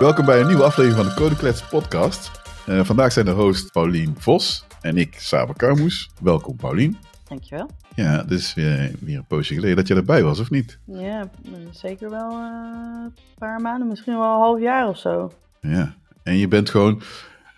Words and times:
Welkom 0.00 0.24
bij 0.24 0.40
een 0.40 0.46
nieuwe 0.46 0.62
aflevering 0.62 1.04
van 1.04 1.14
de 1.14 1.20
Codeklets 1.20 1.68
podcast. 1.68 2.30
Uh, 2.68 2.84
vandaag 2.84 3.12
zijn 3.12 3.24
de 3.24 3.30
host 3.30 3.72
Paulien 3.72 4.14
Vos 4.18 4.64
en 4.80 4.96
ik, 4.96 5.14
Saber 5.14 5.56
Karmoes. 5.56 6.10
Welkom 6.22 6.56
Paulien. 6.56 6.98
Dankjewel. 7.28 7.70
Ja, 7.94 8.20
het 8.20 8.30
is 8.30 8.54
weer, 8.54 8.92
weer 9.00 9.16
een 9.16 9.26
poosje 9.26 9.54
geleden 9.54 9.76
dat 9.76 9.88
je 9.88 9.94
erbij 9.94 10.22
was, 10.22 10.40
of 10.40 10.50
niet? 10.50 10.78
Ja, 10.84 11.30
zeker 11.70 12.10
wel 12.10 12.30
uh, 12.30 13.04
een 13.04 13.14
paar 13.38 13.60
maanden, 13.60 13.88
misschien 13.88 14.18
wel 14.18 14.32
een 14.32 14.40
half 14.40 14.60
jaar 14.60 14.88
of 14.88 14.98
zo. 14.98 15.32
Ja, 15.60 15.96
en 16.22 16.36
je 16.36 16.48
bent 16.48 16.70
gewoon... 16.70 17.02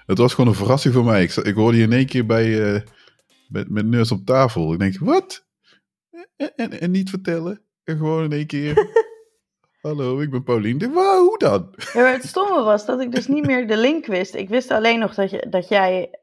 Het 0.07 0.19
was 0.19 0.35
gewoon 0.35 0.51
een 0.51 0.57
verrassing 0.57 0.95
voor 0.95 1.05
mij. 1.05 1.23
Ik, 1.23 1.35
ik 1.35 1.55
hoorde 1.55 1.79
je 1.79 1.85
in 1.85 1.93
één 1.93 2.07
keer 2.07 2.27
bij, 2.27 2.47
uh, 2.47 2.81
met, 3.49 3.69
met 3.69 3.87
neus 3.87 4.13
op 4.13 4.27
tafel. 4.27 4.73
Ik 4.73 4.79
denk, 4.79 4.99
wat? 4.99 5.47
En, 6.37 6.53
en, 6.57 6.81
en 6.81 6.91
niet 6.91 7.11
vertellen. 7.11 7.61
En 7.85 7.97
gewoon 7.97 8.25
in 8.25 8.33
één 8.33 8.47
keer... 8.47 8.75
Hallo, 9.83 10.21
ik 10.21 10.31
ben 10.31 10.43
Paulien. 10.43 10.79
Wow, 10.93 11.29
hoe 11.29 11.39
dan? 11.39 11.75
Ja, 11.93 12.13
het 12.13 12.25
stomme 12.25 12.63
was 12.63 12.87
dat 12.87 13.01
ik 13.01 13.13
dus 13.13 13.27
niet 13.27 13.47
meer 13.47 13.67
de 13.67 13.77
link 13.77 14.07
wist. 14.07 14.35
Ik 14.35 14.49
wist 14.49 14.71
alleen 14.71 14.99
nog 14.99 15.15
dat, 15.15 15.31
je, 15.31 15.47
dat 15.51 15.69
jij 15.69 16.19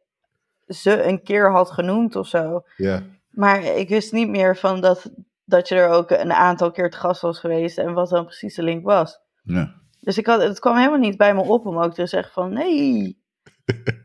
ze 0.67 1.03
een 1.03 1.23
keer 1.23 1.51
had 1.51 1.71
genoemd 1.71 2.15
of 2.15 2.27
zo. 2.27 2.63
Ja. 2.77 3.03
Maar 3.29 3.63
ik 3.63 3.89
wist 3.89 4.11
niet 4.11 4.29
meer 4.29 4.57
van 4.57 4.81
dat, 4.81 5.11
dat 5.45 5.67
je 5.67 5.75
er 5.75 5.89
ook 5.89 6.11
een 6.11 6.33
aantal 6.33 6.71
keer 6.71 6.89
te 6.89 6.97
gast 6.97 7.21
was 7.21 7.39
geweest 7.39 7.77
en 7.77 7.93
wat 7.93 8.09
dan 8.09 8.25
precies 8.25 8.55
de 8.55 8.63
link 8.63 8.83
was. 8.83 9.19
Ja. 9.43 9.75
Dus 9.99 10.17
ik 10.17 10.25
had, 10.25 10.41
het 10.41 10.59
kwam 10.59 10.77
helemaal 10.77 10.99
niet 10.99 11.17
bij 11.17 11.35
me 11.35 11.41
op 11.41 11.65
om 11.65 11.77
ook 11.77 11.93
te 11.93 12.07
zeggen 12.07 12.33
van 12.33 12.53
nee. 12.53 13.17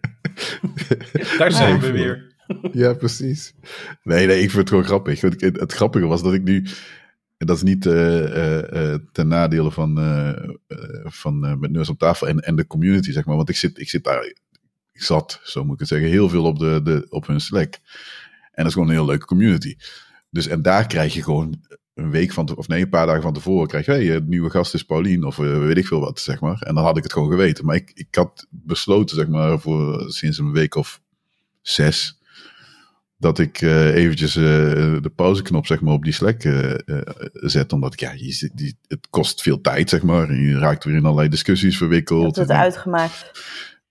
Daar 1.38 1.52
zijn 1.52 1.80
we 1.80 1.92
weer. 1.92 2.34
Ja, 2.72 2.94
precies. 2.94 3.54
Nee, 4.02 4.26
nee, 4.26 4.36
ik 4.40 4.50
vind 4.50 4.56
het 4.56 4.68
gewoon 4.68 4.84
grappig. 4.84 5.20
Het, 5.20 5.40
het 5.40 5.72
grappige 5.72 6.06
was 6.06 6.22
dat 6.22 6.32
ik 6.32 6.42
nu 6.42 6.66
dat 7.44 7.56
is 7.56 7.62
niet 7.62 7.86
uh, 7.86 8.94
ten 9.12 9.28
nadele 9.28 9.70
van, 9.70 9.98
van 11.04 11.58
met 11.60 11.70
Neus 11.70 11.88
op 11.88 11.98
tafel 11.98 12.28
en, 12.28 12.40
en 12.40 12.56
de 12.56 12.66
community, 12.66 13.12
zeg 13.12 13.24
maar. 13.24 13.36
Want 13.36 13.48
ik 13.48 13.56
zit, 13.56 13.78
ik 13.78 13.88
zit 13.88 14.04
daar, 14.04 14.24
ik 14.92 15.02
zat, 15.02 15.40
zo 15.42 15.64
moet 15.64 15.74
ik 15.74 15.78
het 15.80 15.88
zeggen, 15.88 16.08
heel 16.08 16.28
veel 16.28 16.44
op, 16.44 16.58
de, 16.58 16.80
de, 16.84 17.06
op 17.08 17.26
hun 17.26 17.40
Slack. 17.40 17.74
En 17.74 18.62
dat 18.62 18.66
is 18.66 18.72
gewoon 18.72 18.88
een 18.88 18.94
heel 18.94 19.06
leuke 19.06 19.26
community. 19.26 19.76
Dus 20.30 20.46
en 20.46 20.62
daar 20.62 20.86
krijg 20.86 21.14
je 21.14 21.22
gewoon 21.22 21.62
een 21.94 22.10
week 22.10 22.32
van, 22.32 22.56
of 22.56 22.68
nee, 22.68 22.82
een 22.82 22.88
paar 22.88 23.06
dagen 23.06 23.22
van 23.22 23.32
tevoren 23.32 23.68
krijg 23.68 23.86
je, 23.86 23.92
hey, 23.92 24.04
de 24.04 24.22
nieuwe 24.26 24.50
gast 24.50 24.74
is 24.74 24.82
Paulien, 24.82 25.24
of 25.24 25.36
weet 25.36 25.76
ik 25.76 25.86
veel 25.86 26.00
wat, 26.00 26.20
zeg 26.20 26.40
maar. 26.40 26.62
En 26.62 26.74
dan 26.74 26.84
had 26.84 26.96
ik 26.96 27.02
het 27.02 27.12
gewoon 27.12 27.30
geweten. 27.30 27.64
Maar 27.64 27.76
ik, 27.76 27.90
ik 27.94 28.14
had 28.14 28.46
besloten, 28.50 29.16
zeg 29.16 29.28
maar, 29.28 29.60
voor 29.60 30.04
sinds 30.10 30.38
een 30.38 30.52
week 30.52 30.74
of 30.74 31.00
zes, 31.60 32.20
dat 33.24 33.38
ik 33.38 33.60
uh, 33.60 33.94
eventjes 33.94 34.36
uh, 34.36 34.44
de 35.02 35.12
pauzeknop 35.14 35.66
zeg 35.66 35.80
maar, 35.80 35.92
op 35.92 36.04
die 36.04 36.12
Slack 36.12 36.44
uh, 36.44 36.72
zet. 37.32 37.72
Omdat 37.72 37.92
ik, 37.92 38.00
ja, 38.00 38.12
je, 38.12 38.50
die, 38.54 38.78
het 38.88 39.06
kost 39.10 39.42
veel 39.42 39.60
tijd, 39.60 39.88
zeg 39.88 40.02
maar. 40.02 40.34
Je 40.34 40.58
raakt 40.58 40.84
weer 40.84 40.94
in 40.94 41.04
allerlei 41.04 41.28
discussies 41.28 41.76
verwikkeld. 41.76 42.34
Je 42.34 42.40
hebt 42.40 42.50
het 42.50 42.58
uitgemaakt. 42.58 43.30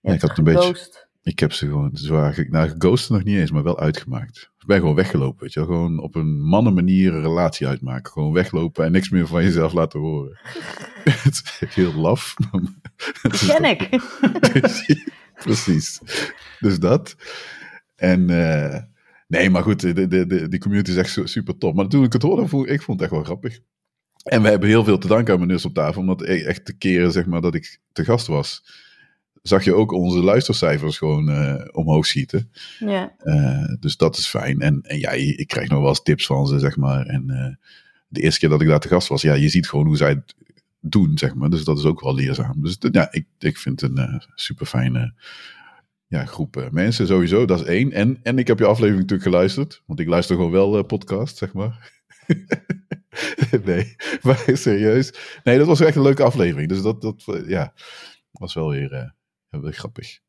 Ja, 0.01 0.13
ik 0.13 0.21
had 0.21 0.37
een 0.37 0.43
beetje... 0.43 1.01
Ik 1.23 1.39
heb 1.39 1.53
ze 1.53 1.65
gewoon 1.65 1.89
zwaar... 1.93 2.45
Nou, 2.49 2.69
geghost 2.69 3.09
nog 3.09 3.23
niet 3.23 3.37
eens, 3.37 3.51
maar 3.51 3.63
wel 3.63 3.79
uitgemaakt. 3.79 4.51
Ik 4.59 4.65
ben 4.67 4.79
gewoon 4.79 4.95
weggelopen, 4.95 5.41
weet 5.41 5.53
je 5.53 5.59
Gewoon 5.59 5.99
op 5.99 6.15
een 6.15 6.41
mannenmanier 6.41 7.13
een 7.13 7.21
relatie 7.21 7.67
uitmaken. 7.67 8.11
Gewoon 8.11 8.33
weglopen 8.33 8.85
en 8.85 8.91
niks 8.91 9.09
meer 9.09 9.27
van 9.27 9.43
jezelf 9.43 9.73
laten 9.73 9.99
horen. 9.99 10.39
het 11.03 11.57
is 11.59 11.75
heel 11.75 11.93
laf. 11.93 12.33
Dat 13.21 13.45
ken 13.45 13.63
ik. 13.63 13.89
Precies. 15.43 15.99
Dus 16.59 16.79
dat. 16.79 17.15
En... 17.95 18.29
Nee, 19.33 19.49
maar 19.49 19.63
goed, 19.63 19.79
de, 19.79 20.07
de, 20.07 20.27
de, 20.27 20.47
die 20.47 20.59
community 20.59 20.91
is 20.91 20.97
echt 20.97 21.19
super 21.23 21.57
top. 21.57 21.75
Maar 21.75 21.87
toen 21.87 22.03
ik 22.03 22.13
het 22.13 22.21
hoorde, 22.21 22.47
vond 22.47 22.69
ik 22.69 22.81
vond 22.81 22.99
het 22.99 23.09
echt 23.09 23.17
wel 23.17 23.25
grappig. 23.25 23.59
En 24.23 24.41
we 24.41 24.49
hebben 24.49 24.69
heel 24.69 24.83
veel 24.83 24.97
te 24.97 25.07
danken 25.07 25.33
aan 25.33 25.39
meneer 25.39 25.65
op 25.65 25.73
tafel, 25.73 26.01
omdat 26.01 26.21
echt 26.21 26.65
de 26.65 26.73
keren 26.73 27.11
zeg 27.11 27.25
maar, 27.25 27.41
dat 27.41 27.55
ik 27.55 27.79
te 27.91 28.03
gast 28.03 28.27
was, 28.27 28.63
zag 29.41 29.63
je 29.63 29.73
ook 29.73 29.91
onze 29.91 30.19
luistercijfers 30.19 30.97
gewoon 30.97 31.29
uh, 31.29 31.65
omhoog 31.71 32.05
schieten. 32.05 32.51
Ja. 32.79 33.15
Uh, 33.23 33.73
dus 33.79 33.97
dat 33.97 34.17
is 34.17 34.27
fijn. 34.27 34.59
En, 34.59 34.81
en 34.81 34.99
ja, 34.99 35.11
ik 35.11 35.47
krijg 35.47 35.69
nog 35.69 35.79
wel 35.79 35.89
eens 35.89 36.03
tips 36.03 36.25
van 36.25 36.47
ze, 36.47 36.59
zeg 36.59 36.77
maar. 36.77 37.05
En 37.05 37.23
uh, 37.27 37.67
de 38.07 38.21
eerste 38.21 38.39
keer 38.39 38.49
dat 38.49 38.61
ik 38.61 38.67
daar 38.67 38.79
te 38.79 38.87
gast 38.87 39.07
was, 39.07 39.21
ja, 39.21 39.33
je 39.33 39.49
ziet 39.49 39.69
gewoon 39.69 39.85
hoe 39.85 39.97
zij 39.97 40.09
het 40.09 40.35
doen, 40.79 41.17
zeg 41.17 41.35
maar. 41.35 41.49
Dus 41.49 41.63
dat 41.63 41.77
is 41.77 41.85
ook 41.85 42.01
wel 42.01 42.15
leerzaam. 42.15 42.61
Dus 42.61 42.77
ja, 42.91 43.11
ik, 43.11 43.25
ik 43.39 43.57
vind 43.57 43.81
het 43.81 43.97
een 43.97 44.23
super 44.35 44.65
fijne 44.65 45.13
ja, 46.13 46.25
groep 46.25 46.69
mensen 46.71 47.07
sowieso, 47.07 47.45
dat 47.45 47.59
is 47.59 47.65
één. 47.65 47.91
En, 47.91 48.19
en 48.23 48.37
ik 48.37 48.47
heb 48.47 48.59
je 48.59 48.65
aflevering 48.65 49.01
natuurlijk 49.01 49.29
geluisterd, 49.29 49.83
want 49.85 49.99
ik 49.99 50.07
luister 50.07 50.35
gewoon 50.35 50.51
wel 50.51 50.77
uh, 50.77 50.83
podcast, 50.83 51.37
zeg 51.37 51.53
maar. 51.53 51.91
nee, 53.65 53.95
maar 54.23 54.43
serieus. 54.53 55.13
Nee, 55.43 55.57
dat 55.57 55.67
was 55.67 55.79
echt 55.79 55.95
een 55.95 56.01
leuke 56.01 56.23
aflevering. 56.23 56.69
Dus 56.69 56.81
dat, 56.81 57.01
dat 57.01 57.23
ja, 57.45 57.73
was 58.31 58.53
wel 58.53 58.69
weer, 58.69 58.93
uh, 59.49 59.61
weer 59.61 59.73
grappig. 59.73 60.19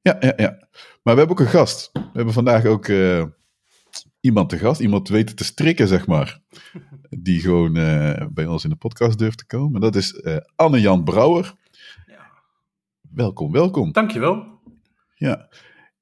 Ja, 0.00 0.16
ja, 0.20 0.32
ja. 0.36 0.68
Maar 1.02 1.14
we 1.14 1.18
hebben 1.18 1.30
ook 1.30 1.40
een 1.40 1.46
gast. 1.46 1.90
We 1.92 2.00
hebben 2.12 2.34
vandaag 2.34 2.64
ook 2.64 2.86
uh, 2.88 3.24
iemand 4.20 4.48
te 4.48 4.58
gast. 4.58 4.80
Iemand 4.80 5.08
weten 5.08 5.36
te 5.36 5.44
strikken, 5.44 5.88
zeg 5.88 6.06
maar. 6.06 6.40
Die 7.10 7.40
gewoon 7.40 7.72
bij 8.32 8.46
ons 8.46 8.64
in 8.64 8.70
de 8.70 8.76
podcast 8.76 9.18
durft 9.18 9.38
te 9.38 9.46
komen. 9.46 9.80
Dat 9.80 9.96
is 9.96 10.22
Anne-Jan 10.56 11.04
Brouwer. 11.04 11.54
Ja. 12.06 12.30
Welkom, 13.00 13.52
welkom. 13.52 13.92
Dankjewel. 13.92 14.53
Ja, 15.14 15.48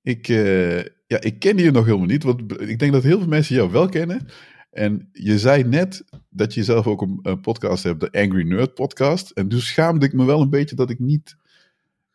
ik, 0.03 0.29
uh, 0.29 0.79
ja, 0.83 1.21
ik 1.21 1.39
ken 1.39 1.57
je 1.57 1.71
nog 1.71 1.85
helemaal 1.85 2.07
niet, 2.07 2.23
want 2.23 2.61
ik 2.61 2.79
denk 2.79 2.93
dat 2.93 3.03
heel 3.03 3.19
veel 3.19 3.29
mensen 3.29 3.55
jou 3.55 3.71
wel 3.71 3.89
kennen. 3.89 4.27
En 4.71 5.09
je 5.13 5.39
zei 5.39 5.65
net 5.65 6.05
dat 6.29 6.55
je 6.55 6.65
zelf 6.65 6.87
ook 6.87 7.03
een, 7.03 7.19
een 7.23 7.41
podcast 7.41 7.83
hebt, 7.85 8.01
de 8.01 8.21
Angry 8.21 8.43
Nerd 8.43 8.75
podcast. 8.75 9.31
En 9.31 9.49
dus 9.49 9.67
schaamde 9.67 10.07
ik 10.07 10.13
me 10.13 10.25
wel 10.25 10.41
een 10.41 10.51
beetje 10.51 10.77
dat 10.77 10.91
ik 10.91 10.99
niet 10.99 11.37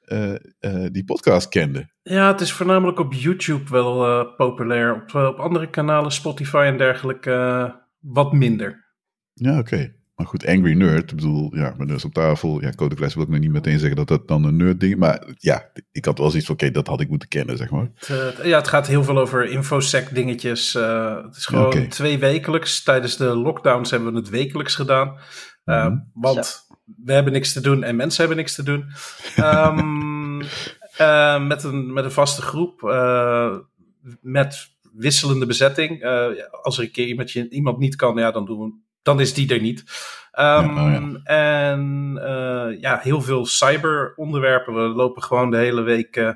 uh, 0.06 0.34
uh, 0.62 0.86
die 0.92 1.06
podcast 1.06 1.50
kende. 1.50 1.90
Ja, 2.04 2.28
het 2.32 2.42
is 2.42 2.52
voornamelijk 2.52 3.00
op 3.00 3.14
YouTube 3.14 3.72
wel 3.72 4.26
populair. 4.36 4.96
Op, 4.96 5.16
op 5.16 5.38
andere 5.38 5.70
kanalen, 5.70 6.12
Spotify 6.12 6.64
en 6.66 6.78
dergelijke, 6.78 7.76
wat 8.00 8.34
minder. 8.34 8.86
Ja, 9.34 9.60
oké. 9.60 9.97
Maar 10.18 10.28
goed, 10.28 10.46
Angry 10.46 10.74
Nerd, 10.74 11.12
ik 11.12 11.16
bedoel, 11.16 11.56
ja, 11.56 11.74
met 11.78 11.88
dus 11.88 12.06
op 12.06 12.14
tafel. 12.14 12.62
Ja, 12.62 12.72
Code 12.72 12.96
Class 12.96 13.16
wil 13.16 13.24
ik 13.24 13.30
nog 13.30 13.40
niet 13.40 13.52
meteen 13.52 13.80
zeggen 13.80 13.98
dat 13.98 14.08
dat 14.08 14.28
dan 14.28 14.44
een 14.44 14.56
nerd 14.56 14.80
ding 14.80 14.98
Maar 14.98 15.24
ja, 15.38 15.72
ik 15.92 16.06
had 16.06 16.18
wel 16.18 16.30
zoiets 16.30 16.48
van, 16.48 16.56
oké, 16.56 16.72
dat 16.72 16.88
had 16.88 17.02
ik 17.02 17.10
moeten 17.10 17.28
kennen, 17.28 17.58
zeg 17.58 17.70
maar. 17.70 17.90
Het, 17.96 18.40
uh, 18.40 18.46
ja, 18.46 18.58
het 18.58 18.68
gaat 18.68 18.88
heel 18.88 19.04
veel 19.04 19.18
over 19.18 19.50
infosec 19.50 20.16
dingetjes. 20.16 20.76
Uh, 20.76 21.24
het 21.24 21.36
is 21.36 21.46
gewoon 21.46 21.66
okay. 21.66 21.88
twee 21.88 22.18
wekelijks. 22.18 22.84
Tijdens 22.84 23.18
de 23.18 23.26
lockdowns 23.26 23.92
hebben 23.92 24.12
we 24.12 24.20
het 24.20 24.30
wekelijks 24.30 24.76
gedaan. 24.76 25.08
Uh, 25.66 25.76
mm 25.76 25.82
-hmm. 25.82 26.10
Want 26.14 26.68
we 27.06 27.14
hebben 27.14 27.34
niks 27.34 27.54
te 27.54 27.62
doen 27.62 27.84
en 27.84 27.96
mensen 27.96 28.20
hebben 28.20 28.38
niks 28.38 28.56
te 28.56 28.64
doen. 28.64 28.86
Um, 29.40 30.38
met, 31.48 31.64
een, 31.64 31.94
met 31.94 32.04
een 32.04 32.12
vaste 32.12 32.42
groep. 32.42 32.82
met 34.22 34.76
wisselende 34.94 35.46
bezetting. 35.46 36.04
als 36.62 36.78
er 36.78 36.84
een 36.84 36.92
keer 36.92 37.08
iemand, 37.08 37.34
iemand 37.34 37.78
niet 37.78 37.96
kan, 37.96 38.18
ja, 38.18 38.32
dan 38.32 38.46
doen 38.46 38.60
we 38.60 38.86
dan 39.08 39.20
is 39.20 39.34
die 39.34 39.54
er 39.54 39.62
niet. 39.62 39.80
Um, 40.40 40.44
ja, 40.44 40.86
oh 40.86 40.92
ja. 40.92 41.22
En 41.24 42.12
uh, 42.16 42.82
ja, 42.82 43.00
heel 43.00 43.22
veel 43.22 43.46
cyber 43.46 44.14
onderwerpen. 44.16 44.74
We 44.74 44.80
lopen 44.82 45.24
gewoon 45.24 45.52
de 45.52 45.58
hele 45.58 45.82
week, 45.82 46.16
uh, 46.16 46.32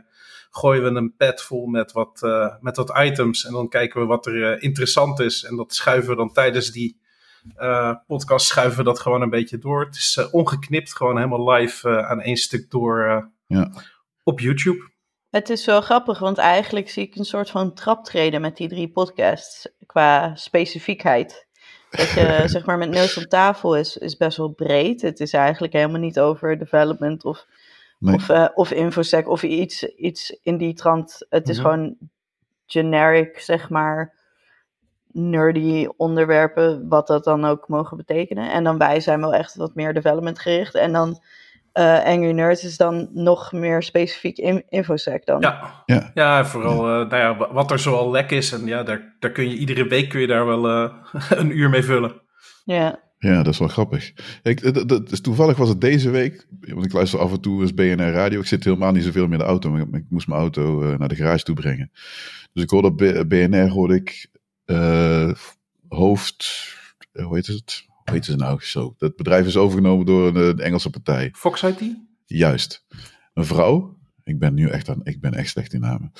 gooien 0.52 0.84
we 0.84 1.00
een 1.00 1.16
pad 1.16 1.42
vol 1.42 1.66
met 1.66 1.92
wat, 1.92 2.22
uh, 2.26 2.56
met 2.60 2.76
wat 2.76 2.98
items. 2.98 3.46
En 3.46 3.54
dan 3.54 3.70
kijken 3.70 4.02
we 4.02 4.08
wat 4.08 4.26
er 4.26 4.62
interessant 4.62 5.20
is. 5.20 5.44
En 5.44 5.56
dat 5.56 5.74
schuiven 5.74 6.10
we 6.10 6.16
dan 6.16 6.34
tijdens 6.34 6.72
die 6.72 7.00
podcast, 8.08 8.46
schuiven 8.46 8.78
we 8.78 8.84
dat 8.84 9.00
gewoon 9.00 9.22
een 9.22 9.30
beetje 9.30 9.58
door. 9.58 9.86
Het 9.86 9.96
is 9.96 10.30
ongeknipt, 10.32 10.96
gewoon 10.96 11.18
helemaal 11.18 11.52
live 11.52 12.06
aan 12.06 12.22
één 12.22 12.38
stuk 12.38 12.70
door 12.70 13.30
ja. 13.48 13.72
op 14.24 14.40
YouTube. 14.40 14.90
Het 15.30 15.50
is 15.50 15.66
wel 15.66 15.82
grappig, 15.82 16.20
want 16.20 16.38
eigenlijk 16.38 16.90
zie 16.90 17.04
ik 17.04 17.16
een 17.16 17.26
soort 17.26 17.50
van 17.50 17.74
traptreden 17.74 18.42
met 18.42 18.58
die 18.58 18.68
drie 18.68 18.92
podcasts 18.92 19.68
qua 19.86 20.36
specifiekheid. 20.36 21.50
Dat 21.92 22.10
je 22.10 22.44
zeg 22.46 22.66
maar 22.66 22.78
met 22.78 22.90
neus 22.90 23.18
op 23.18 23.24
tafel 23.24 23.78
is, 23.78 23.98
is 23.98 24.18
best 24.18 24.38
wel 24.38 24.50
breed. 24.50 25.02
Het 25.02 25.20
is 25.20 25.34
eigenlijk 25.34 25.74
helemaal 25.74 26.00
niet 26.00 26.20
over 26.20 26.58
development 26.58 27.26
of, 27.26 27.46
nee. 28.00 28.16
of, 28.16 28.30
uh, 28.30 28.48
of 28.54 28.72
infosec 28.72 29.30
of 29.30 29.44
iets, 29.44 29.84
iets 29.84 30.40
in 30.44 30.58
die 30.58 30.74
trant. 30.74 31.26
Het 31.30 31.50
is 31.50 31.56
ja. 31.56 31.62
gewoon 31.62 31.98
generic, 32.66 33.40
zeg 33.40 33.70
maar, 33.70 34.14
nerdy 35.12 35.88
onderwerpen, 35.98 36.88
wat 36.88 37.08
dat 37.08 37.24
dan 37.24 37.46
ook 37.46 37.68
mogen 37.68 37.98
betekenen. 37.98 38.52
En 38.52 38.64
dan 38.64 38.78
wij 38.78 39.00
zijn 39.00 39.20
wel 39.20 39.34
echt 39.34 39.56
wat 39.56 39.76
meer 39.76 39.94
development 39.94 40.40
gericht. 40.40 40.76
En 40.76 40.92
dan 40.92 41.22
uh, 41.74 42.04
Angry 42.04 42.32
Nerds 42.32 42.64
is 42.64 42.78
dan 42.78 43.10
nog 43.14 43.52
meer 43.52 43.84
specifiek 43.84 44.38
in, 44.38 44.64
infosec 44.70 45.26
dan. 45.26 45.42
Ja, 45.42 45.84
ja. 45.86 46.12
ja 46.14 46.46
vooral 46.46 47.02
uh, 47.02 47.10
nou 47.10 47.16
ja, 47.16 47.54
wat 47.54 47.72
er 47.72 47.80
zoal 47.80 48.12
lek 48.12 48.32
is. 48.32 48.52
En 48.52 48.66
ja, 48.66 48.84
daar, 48.84 49.16
daar 49.20 49.32
kun 49.32 49.50
je 49.50 49.56
iedere 49.56 49.88
week 49.88 50.10
kun 50.10 50.20
je 50.20 50.28
daar 50.28 50.46
wel 50.46 50.70
uh, 50.70 50.94
een 51.30 51.58
uur 51.58 51.70
mee 51.70 51.84
vullen. 51.84 52.22
Ja. 52.64 53.10
Ja, 53.18 53.44
dat 53.44 53.54
is 53.54 53.60
wel 53.60 53.68
grappig. 53.68 54.14
Ik, 54.44 54.74
dat, 54.74 54.90
dat, 54.90 55.10
dus 55.10 55.22
toevallig 55.22 55.58
was 55.58 55.70
het 55.70 55.82
deze 55.82 56.10
week, 56.10 56.48
want 56.60 56.86
ik 56.86 56.94
luister 56.94 57.20
af 57.20 57.32
en 57.32 57.42
toe 57.42 57.62
eens 57.62 57.74
BNR 57.74 58.12
Radio. 58.12 58.40
Ik 58.40 58.46
zit 58.46 58.64
helemaal 58.64 58.92
niet 58.92 59.04
zoveel 59.04 59.24
meer 59.24 59.34
in 59.34 59.40
de 59.40 59.46
auto, 59.46 59.70
maar 59.70 59.82
ik, 59.82 59.88
ik 59.94 60.06
moest 60.10 60.28
mijn 60.28 60.40
auto 60.40 60.96
naar 60.98 61.08
de 61.08 61.16
garage 61.16 61.44
toe 61.44 61.56
brengen. 61.56 61.92
Dus 62.54 62.64
ik 62.64 62.70
hoorde 62.70 63.26
BNR, 63.26 63.70
hoorde 63.70 63.96
ik 63.96 64.30
hoofd, 65.88 66.74
hoe 67.12 67.36
heet 67.36 67.48
het? 67.48 67.90
Hoe 68.12 68.20
heet 68.20 68.30
ze 68.30 68.36
nou 68.36 68.60
zo? 68.62 68.94
Dat 68.98 69.16
bedrijf 69.16 69.46
is 69.46 69.58
overgenomen 69.58 70.06
door 70.06 70.34
de, 70.34 70.54
de 70.56 70.64
Engelse 70.64 70.90
partij. 70.90 71.30
Fox 71.34 71.64
IT? 71.64 71.82
Juist. 72.26 72.86
Een 73.34 73.46
vrouw. 73.46 73.98
Ik 74.24 74.40
ben 74.40 74.54
nu 74.54 74.68
echt, 74.68 74.90
aan, 74.90 75.00
ik 75.04 75.22
ben 75.22 75.34
echt 75.34 75.50
slecht 75.50 75.74
in 75.74 75.80
namen. 75.80 76.12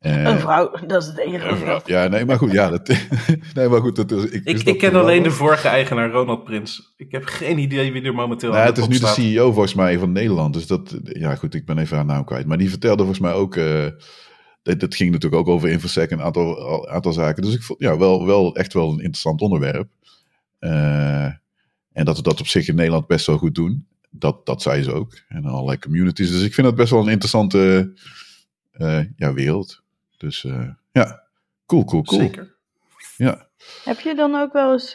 Uh, 0.00 0.22
een 0.22 0.40
vrouw, 0.40 0.70
dat 0.86 1.02
is 1.02 1.08
het 1.08 1.18
enige. 1.18 1.80
ja, 1.84 2.06
nee, 2.06 2.24
maar 2.24 2.38
goed. 2.38 2.52
Ja, 2.52 2.70
dat, 2.70 2.88
nee, 3.54 3.68
maar 3.68 3.80
goed 3.80 3.96
dat 3.96 4.10
is, 4.10 4.24
ik, 4.24 4.44
ik, 4.44 4.62
ik 4.62 4.78
ken 4.78 4.94
alleen 4.94 5.22
de 5.22 5.30
vorige 5.30 5.68
eigenaar, 5.68 6.10
Ronald 6.10 6.44
Prins. 6.44 6.94
Ik 6.96 7.12
heb 7.12 7.24
geen 7.24 7.58
idee 7.58 7.92
wie 7.92 8.02
er 8.02 8.14
momenteel 8.14 8.50
nou, 8.50 8.66
Het 8.66 8.78
is 8.78 8.88
nu 8.88 8.98
de 8.98 9.06
CEO 9.06 9.52
volgens 9.52 9.74
mij 9.74 9.98
van 9.98 10.12
Nederland. 10.12 10.54
Dus 10.54 10.66
dat, 10.66 10.98
ja 11.02 11.34
goed, 11.34 11.54
ik 11.54 11.66
ben 11.66 11.78
even 11.78 11.96
haar 11.96 12.04
naam 12.04 12.24
kwijt. 12.24 12.46
Maar 12.46 12.58
die 12.58 12.70
vertelde 12.70 13.02
volgens 13.02 13.20
mij 13.20 13.32
ook... 13.32 13.56
Uh, 13.56 13.86
dat, 14.62 14.80
dat, 14.80 14.94
ging 14.94 15.10
natuurlijk 15.10 15.42
ook 15.42 15.54
over 15.54 15.68
InfoSec 15.68 16.10
en 16.10 16.18
een 16.18 16.24
aantal, 16.24 16.88
aantal 16.88 17.12
zaken. 17.12 17.42
Dus 17.42 17.54
ik 17.54 17.62
vond 17.62 17.80
ja, 17.80 17.98
wel, 17.98 18.26
wel 18.26 18.54
echt 18.54 18.72
wel 18.72 18.88
een 18.88 18.98
interessant 18.98 19.40
onderwerp. 19.40 19.88
Uh, 20.64 21.24
en 21.92 22.04
dat 22.04 22.16
we 22.16 22.22
dat 22.22 22.40
op 22.40 22.46
zich 22.46 22.68
in 22.68 22.74
Nederland 22.74 23.06
best 23.06 23.26
wel 23.26 23.38
goed 23.38 23.54
doen. 23.54 23.86
Dat, 24.10 24.46
dat 24.46 24.62
zei 24.62 24.82
ze 24.82 24.92
ook. 24.92 25.22
En 25.28 25.44
allerlei 25.44 25.78
communities. 25.78 26.30
Dus 26.30 26.42
ik 26.42 26.54
vind 26.54 26.66
dat 26.66 26.76
best 26.76 26.90
wel 26.90 27.00
een 27.02 27.08
interessante 27.08 27.92
uh, 28.72 29.00
ja, 29.16 29.32
wereld. 29.32 29.82
Dus 30.16 30.44
uh, 30.44 30.68
ja, 30.92 31.22
cool, 31.66 31.84
cool, 31.84 32.02
cool. 32.02 32.20
Zeker. 32.20 32.54
Ja. 33.16 33.48
Heb 33.84 34.00
je 34.00 34.14
dan 34.14 34.34
ook 34.34 34.52
wel 34.52 34.72
eens, 34.72 34.94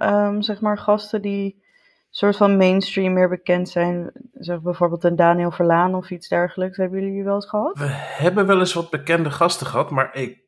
um, 0.00 0.42
zeg 0.42 0.60
maar, 0.60 0.78
gasten 0.78 1.22
die 1.22 1.62
soort 2.10 2.36
van 2.36 2.56
mainstream 2.56 3.12
meer 3.12 3.28
bekend 3.28 3.68
zijn? 3.68 4.10
Zeg 4.34 4.60
bijvoorbeeld 4.60 5.04
een 5.04 5.16
Daniel 5.16 5.50
Verlaan 5.50 5.94
of 5.94 6.10
iets 6.10 6.28
dergelijks. 6.28 6.76
Hebben 6.76 7.00
jullie 7.00 7.24
wel 7.24 7.34
eens 7.34 7.48
gehad? 7.48 7.78
We 7.78 7.88
hebben 7.92 8.46
wel 8.46 8.58
eens 8.58 8.72
wat 8.72 8.90
bekende 8.90 9.30
gasten 9.30 9.66
gehad, 9.66 9.90
maar 9.90 10.14
ik 10.16 10.38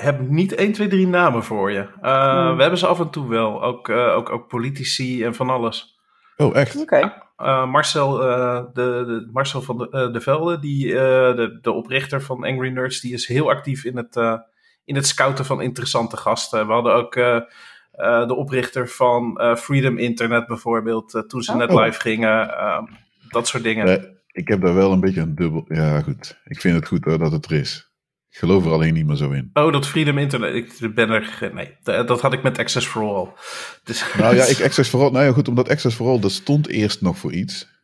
heb 0.00 0.20
niet 0.20 0.54
1, 0.54 0.72
2, 0.72 0.88
3 0.88 1.06
namen 1.06 1.44
voor 1.44 1.72
je. 1.72 1.86
Uh, 2.02 2.46
hmm. 2.46 2.56
We 2.56 2.60
hebben 2.62 2.78
ze 2.78 2.86
af 2.86 3.00
en 3.00 3.10
toe 3.10 3.28
wel. 3.28 3.62
Ook, 3.62 3.88
uh, 3.88 4.16
ook, 4.16 4.30
ook 4.30 4.48
politici 4.48 5.24
en 5.24 5.34
van 5.34 5.50
alles. 5.50 5.98
Oh, 6.36 6.56
echt? 6.56 6.74
Oké. 6.80 6.82
Okay. 6.82 7.12
Uh, 7.38 7.70
Marcel, 7.70 8.16
de, 8.16 8.70
de, 8.72 9.28
Marcel 9.32 9.62
van 9.62 9.78
de, 9.78 10.08
de 10.12 10.20
Velde, 10.20 10.58
die, 10.58 10.92
de, 10.92 11.58
de 11.62 11.72
oprichter 11.72 12.22
van 12.22 12.44
Angry 12.44 12.68
Nerds, 12.68 13.00
die 13.00 13.12
is 13.12 13.26
heel 13.26 13.50
actief 13.50 13.84
in 13.84 13.96
het, 13.96 14.16
in 14.84 14.94
het 14.94 15.06
scouten 15.06 15.44
van 15.44 15.60
interessante 15.60 16.16
gasten. 16.16 16.66
We 16.66 16.72
hadden 16.72 16.94
ook 16.94 17.14
de 18.28 18.34
oprichter 18.34 18.88
van 18.88 19.40
Freedom 19.58 19.98
Internet 19.98 20.46
bijvoorbeeld, 20.46 21.24
toen 21.26 21.42
ze 21.42 21.52
oh. 21.52 21.58
net 21.58 21.72
live 21.72 22.00
gingen. 22.00 22.54
dat 23.28 23.48
soort 23.48 23.62
dingen. 23.62 24.16
ik 24.32 24.48
heb 24.48 24.60
daar 24.60 24.74
wel 24.74 24.92
een 24.92 25.00
beetje 25.00 25.20
een 25.20 25.34
dubbel... 25.34 25.64
Ja, 25.68 26.00
goed. 26.00 26.40
Ik 26.44 26.60
vind 26.60 26.74
het 26.76 26.86
goed 26.86 27.04
hoor, 27.04 27.18
dat 27.18 27.32
het 27.32 27.44
er 27.44 27.52
is. 27.52 27.89
Ik 28.30 28.36
geloof 28.36 28.64
er 28.64 28.72
alleen 28.72 28.94
niet 28.94 29.06
meer 29.06 29.16
zo 29.16 29.30
in. 29.30 29.50
Oh, 29.52 29.72
dat 29.72 29.86
Freedom 29.86 30.18
Internet. 30.18 30.54
Ik 30.54 30.94
ben 30.94 31.10
er. 31.10 31.50
Nee, 31.52 31.76
dat 31.82 32.20
had 32.20 32.32
ik 32.32 32.42
met 32.42 32.58
Access 32.58 32.86
for 32.86 33.02
All. 33.02 33.28
Dus, 33.84 34.04
nou 34.18 34.36
ja, 34.36 34.44
ik 34.44 34.62
Access 34.68 34.90
for 34.90 35.00
All. 35.00 35.10
Nou 35.10 35.24
ja, 35.24 35.32
goed, 35.32 35.48
omdat 35.48 35.68
Access 35.68 35.96
for 35.96 36.06
All, 36.06 36.20
dat 36.20 36.32
stond 36.32 36.68
eerst 36.68 37.00
nog 37.00 37.18
voor 37.18 37.32
iets. 37.32 37.79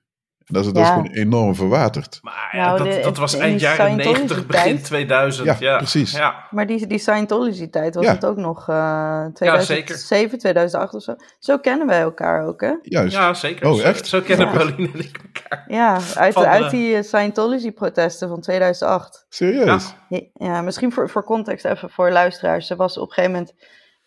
Dat 0.47 0.65
is, 0.67 0.73
dat 0.73 0.83
is 0.83 0.89
gewoon 0.89 1.07
enorm 1.07 1.55
verwaterd. 1.55 2.19
Maar 2.23 2.49
ja, 2.53 2.67
nou, 2.67 2.91
dat, 2.91 3.03
dat 3.03 3.17
was 3.17 3.35
eind 3.35 3.61
jaren 3.61 3.97
90, 3.97 4.47
begin 4.47 4.83
2000. 4.83 5.47
Ja, 5.47 5.57
ja, 5.59 5.77
precies. 5.77 6.13
Ja. 6.13 6.47
Maar 6.51 6.67
die, 6.67 6.87
die 6.87 6.99
Scientology-tijd 6.99 7.95
was 7.95 8.07
het 8.07 8.25
ook 8.25 8.37
nog 8.37 8.69
uh, 8.69 9.25
2007, 9.35 10.39
2008 10.39 10.95
of 10.95 11.03
zo. 11.03 11.15
Zo 11.39 11.59
kennen 11.59 11.87
wij 11.87 12.01
elkaar 12.01 12.47
ook, 12.47 12.61
hè? 12.61 12.73
Juist. 12.83 13.17
Ja, 13.17 13.35
zeker. 13.35 13.69
Oh, 13.69 13.81
echt? 13.81 14.07
Zo, 14.07 14.21
kennen 14.21 14.51
Pauline 14.51 14.91
en 14.93 15.01
ik 15.01 15.21
elkaar. 15.35 15.65
Ja, 15.69 15.99
uit, 16.15 16.33
van, 16.33 16.45
uit 16.45 16.71
die 16.71 17.03
Scientology-protesten 17.03 18.29
van 18.29 18.41
2008. 18.41 19.27
Serieus? 19.29 19.95
Ja, 20.35 20.63
misschien 20.63 20.93
voor, 20.93 21.11
voor 21.11 21.25
context 21.25 21.65
even 21.65 21.91
voor 21.91 22.11
luisteraars. 22.11 22.67
Ze 22.67 22.77
was 22.77 22.99
op 22.99 23.09
een 23.09 23.15
gegeven 23.15 23.33
moment 23.33 23.55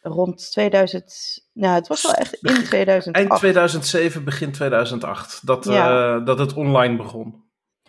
rond 0.10 0.52
2000. 0.52 1.50
Nou, 1.54 1.76
het 1.76 1.88
was 1.88 2.04
wel 2.04 2.14
echt 2.14 2.34
in 2.34 2.64
2008. 2.64 3.16
Eind 3.16 3.40
2007, 3.40 4.24
begin 4.24 4.52
2008. 4.52 5.48
Dat, 5.48 5.68
uh, 5.68 6.26
dat 6.26 6.40
het 6.40 6.54
online 6.54 6.96
begon. 6.96 7.44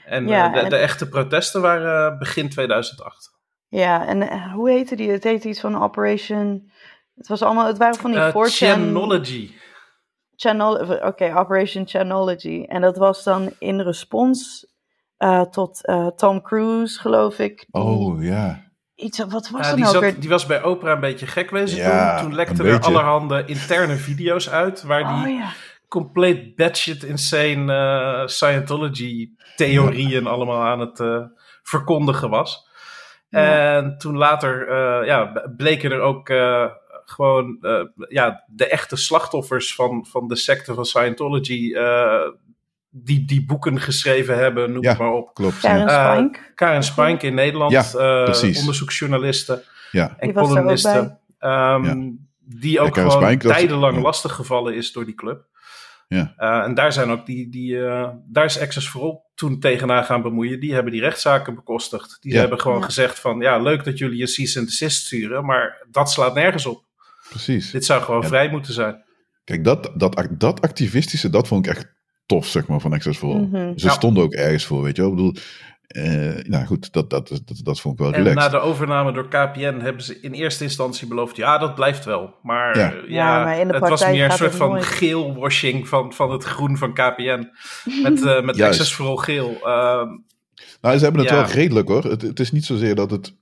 En, 0.04 0.28
ja, 0.28 0.56
uh, 0.56 0.62
de, 0.62 0.68
de, 0.68 0.76
echte 0.76 1.08
protesten 1.08 1.60
waren 1.60 2.18
begin 2.18 2.48
2008. 2.48 3.38
Ja, 3.68 4.06
en 4.06 4.22
uh, 4.22 4.52
hoe 4.52 4.70
heette 4.70 4.96
die? 4.96 5.10
Het 5.10 5.24
heette 5.24 5.48
iets 5.48 5.60
van 5.60 5.82
Operation. 5.82 6.70
Het 7.14 7.28
was 7.28 7.42
allemaal. 7.42 7.66
Het 7.66 7.78
waren 7.78 8.00
van 8.00 8.10
die 8.10 8.20
uh, 8.20 8.44
Chanology. 8.44 9.50
Channel, 10.36 10.78
Oké, 10.78 11.06
okay, 11.06 11.34
Operation 11.34 11.88
Chanology. 11.88 12.64
En 12.68 12.80
dat 12.80 12.96
was 12.96 13.24
dan 13.24 13.52
in 13.58 13.80
respons 13.80 14.68
tot 15.50 15.80
Tom 16.16 16.42
Cruise, 16.42 17.00
geloof 17.00 17.38
ik. 17.38 17.66
Oh 17.70 18.22
ja 18.22 18.69
iets, 19.00 19.18
wat 19.18 19.50
was 19.50 19.66
ja, 19.66 19.74
die, 19.74 19.84
nou 19.84 20.04
zat, 20.04 20.20
die 20.20 20.28
was 20.28 20.46
bij 20.46 20.62
Oprah 20.62 20.94
een 20.94 21.00
beetje 21.00 21.26
gek 21.26 21.50
wezen 21.50 21.78
ja, 21.78 22.18
toen. 22.18 22.26
Toen 22.26 22.34
lekte 22.34 22.62
er 22.62 22.80
allerhande 22.80 23.42
interne 23.46 23.96
video's 23.96 24.50
uit 24.50 24.82
waar 24.82 25.02
oh, 25.02 25.24
die 25.24 25.34
ja. 25.34 25.52
compleet 25.88 26.56
batshit 26.56 27.02
insane 27.02 27.72
uh, 27.72 28.26
Scientology 28.26 29.30
theorieën 29.56 30.26
allemaal 30.26 30.62
aan 30.62 30.80
het 30.80 30.98
uh, 30.98 31.22
verkondigen 31.62 32.30
was. 32.30 32.68
En 33.30 33.98
toen 33.98 34.16
later 34.16 34.68
uh, 34.68 35.06
ja, 35.06 35.44
bleken 35.56 35.90
er 35.90 36.00
ook 36.00 36.32
gewoon 37.04 37.58
ja, 38.08 38.44
de 38.46 38.66
echte 38.66 38.96
slachtoffers 38.96 39.74
van, 39.74 40.06
van 40.10 40.28
de 40.28 40.36
secte 40.36 40.74
van 40.74 40.84
Scientology 40.84 41.72
die, 42.90 43.24
die 43.24 43.44
boeken 43.44 43.80
geschreven 43.80 44.38
hebben, 44.38 44.72
noem 44.72 44.82
maar 44.82 45.12
op. 45.12 45.34
Klopt. 45.34 45.60
Karen 45.60 45.88
uh, 45.88 46.12
Spink. 46.12 46.52
Karen 46.54 46.82
Spink 46.82 47.22
in 47.22 47.34
Nederland, 47.34 47.72
ja, 47.72 47.84
uh, 47.94 48.58
onderzoeksjournaliste 48.58 49.64
ja. 49.90 50.16
en 50.18 50.32
columniste. 50.32 51.18
Um, 51.40 52.28
die 52.38 52.80
ook 52.80 52.94
gewoon 52.94 53.10
Spink, 53.10 53.42
tijdenlang 53.42 53.94
dat, 53.94 54.02
lastig 54.02 54.32
gevallen 54.32 54.74
is 54.74 54.92
door 54.92 55.04
die 55.04 55.14
club. 55.14 55.48
Ja. 56.08 56.34
Uh, 56.38 56.64
en 56.64 56.74
daar 56.74 56.92
zijn 56.92 57.10
ook 57.10 57.26
die, 57.26 57.48
die 57.48 57.78
daar 58.26 58.44
is 58.44 58.60
Access 58.60 58.88
for 58.88 59.02
All 59.02 59.20
toen 59.34 59.60
tegenaan 59.60 60.04
gaan 60.04 60.22
bemoeien. 60.22 60.60
Die 60.60 60.74
hebben 60.74 60.92
die 60.92 61.00
rechtszaken 61.00 61.54
bekostigd. 61.54 62.16
Die 62.20 62.38
hebben 62.38 62.60
gewoon 62.60 62.84
gezegd 62.84 63.18
van, 63.18 63.40
ja, 63.40 63.58
leuk 63.58 63.84
dat 63.84 63.98
jullie 63.98 64.20
een 64.20 64.28
cease 64.28 64.58
and 64.58 64.68
desist 64.68 65.06
sturen, 65.06 65.44
maar 65.44 65.86
dat 65.90 66.10
slaat 66.10 66.34
nergens 66.34 66.66
op. 66.66 66.84
Precies. 67.28 67.70
Dit 67.70 67.84
zou 67.84 68.02
gewoon 68.02 68.24
vrij 68.24 68.50
moeten 68.50 68.72
zijn. 68.72 69.04
Kijk, 69.44 69.64
dat, 69.64 69.92
dat, 69.94 70.28
dat 70.30 70.60
activistische, 70.60 71.30
dat 71.30 71.48
vond 71.48 71.66
ik 71.66 71.72
echt 71.72 71.92
tof, 72.30 72.46
zeg 72.46 72.66
maar, 72.66 72.80
van 72.80 72.92
Access 72.92 73.18
for 73.18 73.28
All. 73.28 73.40
Mhm. 73.40 73.72
Ze 73.78 73.88
stonden 73.88 74.22
ook 74.22 74.32
ergens 74.32 74.64
voor, 74.64 74.82
weet 74.82 74.96
je 74.96 75.02
wel. 75.02 75.10
Ik 75.10 75.16
bedoel, 75.16 75.34
uh, 75.96 76.44
nou 76.44 76.66
goed, 76.66 76.92
dat, 76.92 77.10
dat, 77.10 77.28
dat, 77.28 77.60
dat 77.64 77.80
vond 77.80 77.94
ik 77.94 78.00
wel 78.00 78.10
relaxed. 78.10 78.36
En 78.36 78.42
na 78.42 78.58
de 78.58 78.66
overname 78.66 79.12
door 79.12 79.28
KPN 79.28 79.78
hebben 79.80 80.02
ze 80.02 80.20
in 80.20 80.32
eerste 80.32 80.64
instantie 80.64 81.08
beloofd, 81.08 81.36
ja, 81.36 81.58
dat 81.58 81.74
blijft 81.74 82.04
wel. 82.04 82.34
Maar 82.42 82.78
ja, 82.78 82.92
ja, 83.08 83.44
maar 83.44 83.58
het 83.58 83.88
was 83.88 84.06
meer 84.06 84.24
een 84.24 84.30
soort 84.30 84.54
van 84.54 84.82
geelwashing 84.82 85.88
van, 85.88 86.12
van 86.12 86.30
het 86.30 86.44
groen 86.44 86.76
van 86.76 86.92
KPN. 86.92 87.48
Met, 88.02 88.20
uh, 88.20 88.42
met 88.42 88.60
Access 88.62 88.92
for 88.92 89.06
All 89.06 89.16
geel. 89.16 89.50
Uh, 89.50 90.02
nou, 90.80 90.96
ze 90.98 91.04
hebben 91.04 91.20
het 91.20 91.30
wel 91.30 91.44
redelijk 91.44 91.88
hoor. 91.88 92.04
Het, 92.04 92.22
het 92.22 92.40
is 92.40 92.52
niet 92.52 92.64
zozeer 92.64 92.94
dat 92.94 93.10
het 93.10 93.34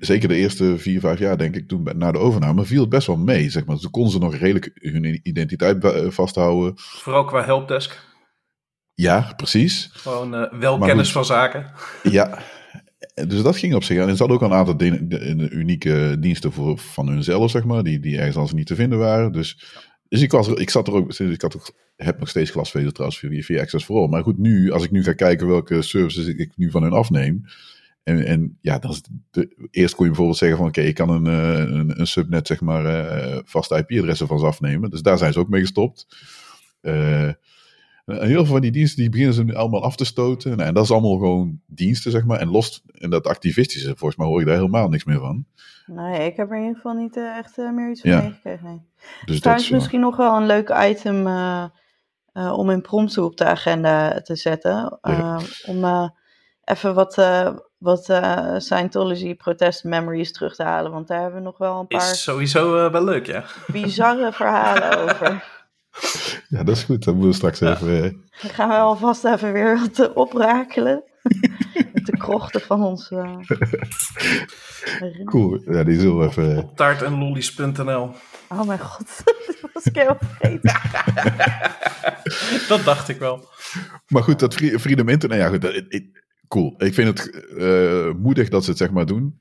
zeker 0.00 0.28
de 0.28 0.34
eerste 0.34 0.78
vier, 0.78 1.00
vijf 1.00 1.18
jaar, 1.18 1.38
denk 1.38 1.56
ik, 1.56 1.68
toen 1.68 1.88
na 1.94 2.12
de 2.12 2.18
overname, 2.18 2.64
viel 2.64 2.80
het 2.80 2.90
best 2.90 3.06
wel 3.06 3.16
mee. 3.16 3.50
Zeg 3.50 3.64
maar. 3.64 3.76
Toen 3.76 3.90
konden 3.90 4.12
ze 4.12 4.18
nog 4.18 4.36
redelijk 4.36 4.70
hun 4.74 5.20
identiteit 5.22 5.84
eh, 5.84 6.10
vasthouden. 6.10 6.72
Vooral 6.76 7.24
qua 7.24 7.44
helpdesk. 7.44 8.10
Ja, 8.94 9.32
precies. 9.36 9.90
Gewoon 9.92 10.34
uh, 10.34 10.52
wel 10.52 10.78
kennis 10.78 11.12
van 11.12 11.24
zaken. 11.24 11.72
Ja, 12.02 12.38
dus 13.14 13.42
dat 13.42 13.56
ging 13.56 13.74
op 13.74 13.84
zich. 13.84 13.98
En 13.98 14.08
er 14.08 14.16
zat 14.16 14.30
ook 14.30 14.42
een 14.42 14.52
aantal 14.52 14.80
unieke 15.50 16.16
diensten 16.20 16.52
voor, 16.52 16.78
van 16.78 17.08
hunzelf, 17.08 17.50
zeg 17.50 17.64
maar, 17.64 17.82
die, 17.82 18.00
die 18.00 18.16
ergens 18.16 18.36
anders 18.36 18.54
niet 18.54 18.66
te 18.66 18.74
vinden 18.74 18.98
waren. 18.98 19.32
Dus, 19.32 19.76
dus 20.08 20.20
ik, 20.20 20.30
was, 20.30 20.48
ik 20.48 20.70
zat 20.70 20.86
er 20.86 20.94
ook, 20.94 21.12
ik 21.12 21.42
had 21.42 21.56
ook, 21.56 21.70
heb 21.96 22.18
nog 22.18 22.28
steeds 22.28 22.50
glasvezel 22.50 22.92
trouwens 22.92 23.20
via, 23.20 23.42
via 23.42 23.60
Access 23.60 23.84
for 23.84 23.96
All. 23.96 24.08
Maar 24.08 24.22
goed, 24.22 24.38
nu, 24.38 24.70
als 24.70 24.84
ik 24.84 24.90
nu 24.90 25.02
ga 25.02 25.12
kijken 25.12 25.46
welke 25.46 25.82
services 25.82 26.26
ik 26.26 26.52
nu 26.56 26.70
van 26.70 26.82
hun 26.82 26.92
afneem, 26.92 27.44
en, 28.02 28.26
en 28.26 28.58
ja, 28.60 28.78
dat 28.78 28.90
is 28.90 29.02
de, 29.30 29.68
eerst 29.70 29.94
kon 29.94 30.04
je 30.04 30.10
bijvoorbeeld 30.10 30.38
zeggen 30.38 30.58
van 30.58 30.66
oké, 30.66 30.80
ik 30.80 30.94
kan 30.94 31.08
een, 31.08 31.26
eh, 31.26 31.58
een, 31.58 32.00
een, 32.00 32.06
subnet 32.06 32.46
zeg 32.46 32.60
maar 32.60 32.84
uh, 32.84 33.38
vaste 33.44 33.76
IP-adressen 33.76 34.26
van 34.26 34.38
ze 34.38 34.46
afnemen. 34.46 34.90
Dus 34.90 35.02
daar 35.02 35.18
zijn 35.18 35.32
ze 35.32 35.38
ook 35.38 35.48
mee 35.48 35.60
gestopt. 35.60 36.06
Uh, 36.82 37.30
heel 38.04 38.28
veel 38.28 38.44
van 38.44 38.60
die 38.60 38.70
diensten 38.70 39.00
die 39.00 39.10
beginnen 39.10 39.34
ze 39.34 39.44
nu 39.44 39.54
allemaal 39.54 39.82
af 39.82 39.96
te 39.96 40.04
stoten. 40.04 40.56
Nou, 40.56 40.68
en 40.68 40.74
dat 40.74 40.84
is 40.84 40.90
allemaal 40.90 41.16
gewoon 41.16 41.60
diensten, 41.66 42.10
zeg 42.10 42.24
maar. 42.24 42.38
En 42.38 42.48
los, 42.48 42.82
en 42.92 43.10
dat 43.10 43.26
activistische, 43.26 43.96
volgens 43.96 44.16
mij 44.16 44.26
hoor 44.26 44.40
ik 44.40 44.46
daar 44.46 44.56
helemaal 44.56 44.88
niks 44.88 45.04
meer 45.04 45.18
van. 45.18 45.46
Nee, 45.86 46.26
ik 46.26 46.36
heb 46.36 46.50
er 46.50 46.56
in 46.56 46.62
ieder 46.62 46.76
geval 46.76 46.94
niet 46.94 47.16
echt 47.16 47.56
meer 47.56 47.90
iets 47.90 48.00
van 48.00 48.10
ja. 48.10 48.20
meegekregen. 48.20 48.66
Nee. 48.66 48.80
Dus 49.24 49.40
dat 49.40 49.60
is 49.60 49.70
misschien 49.70 50.00
nog 50.00 50.16
wel 50.16 50.36
een 50.36 50.46
leuk 50.46 50.74
item 50.84 51.26
om 52.32 52.70
in 52.70 52.80
prompten 52.80 53.24
op 53.24 53.36
de 53.36 53.44
agenda 53.44 54.20
te 54.20 54.36
zetten. 54.36 54.98
Ja. 55.02 55.40
om 55.66 56.10
even 56.64 56.94
wat 56.94 57.16
wat 57.82 58.08
uh, 58.08 58.54
Scientology 58.58 59.34
protest 59.34 59.84
memories 59.84 60.32
terug 60.32 60.54
te 60.54 60.62
halen. 60.62 60.92
Want 60.92 61.08
daar 61.08 61.20
hebben 61.20 61.38
we 61.38 61.44
nog 61.44 61.58
wel 61.58 61.80
een 61.80 61.86
paar... 61.86 62.10
Is 62.10 62.22
sowieso 62.22 62.84
uh, 62.84 62.92
wel 62.92 63.04
leuk, 63.04 63.26
ja. 63.26 63.44
Bizarre 63.66 64.32
verhalen 64.32 64.98
over. 65.02 65.44
Ja, 66.48 66.62
dat 66.62 66.76
is 66.76 66.82
goed. 66.82 67.04
Dan 67.04 67.14
moeten 67.14 67.30
we 67.30 67.36
straks 67.36 67.60
even... 67.60 68.04
Uh... 68.04 68.10
Dan 68.42 68.50
gaan 68.50 68.68
we 68.68 68.74
alvast 68.74 69.24
even 69.24 69.52
weer 69.52 69.78
wat 69.78 70.12
oprakelen. 70.12 71.04
de 72.04 72.16
krochten 72.16 72.60
van 72.60 72.82
ons... 72.82 73.12
cool. 75.24 75.62
Ja, 75.64 75.84
die 75.84 76.00
zullen 76.00 76.18
we 76.18 76.26
even... 76.26 76.58
Op 76.58 76.76
taartenlollies.nl 76.76 78.14
Oh 78.48 78.66
mijn 78.66 78.78
god, 78.78 79.22
dat 79.46 79.70
was 79.72 79.84
ik 79.84 79.94
heel 79.94 80.16
vergeten. 80.20 80.80
dat 82.68 82.84
dacht 82.84 83.08
ik 83.08 83.18
wel. 83.18 83.48
Maar 84.08 84.22
goed, 84.22 84.38
dat 84.38 84.54
Freedom 84.54 85.08
Internet, 85.08 85.38
ja 85.38 85.48
goed, 85.48 85.62
cool. 86.52 86.74
Ik 86.78 86.94
vind 86.94 87.18
het 87.18 87.46
uh, 87.56 88.12
moedig 88.12 88.48
dat 88.48 88.64
ze 88.64 88.70
het 88.70 88.78
zeg 88.78 88.90
maar 88.90 89.06
doen. 89.06 89.40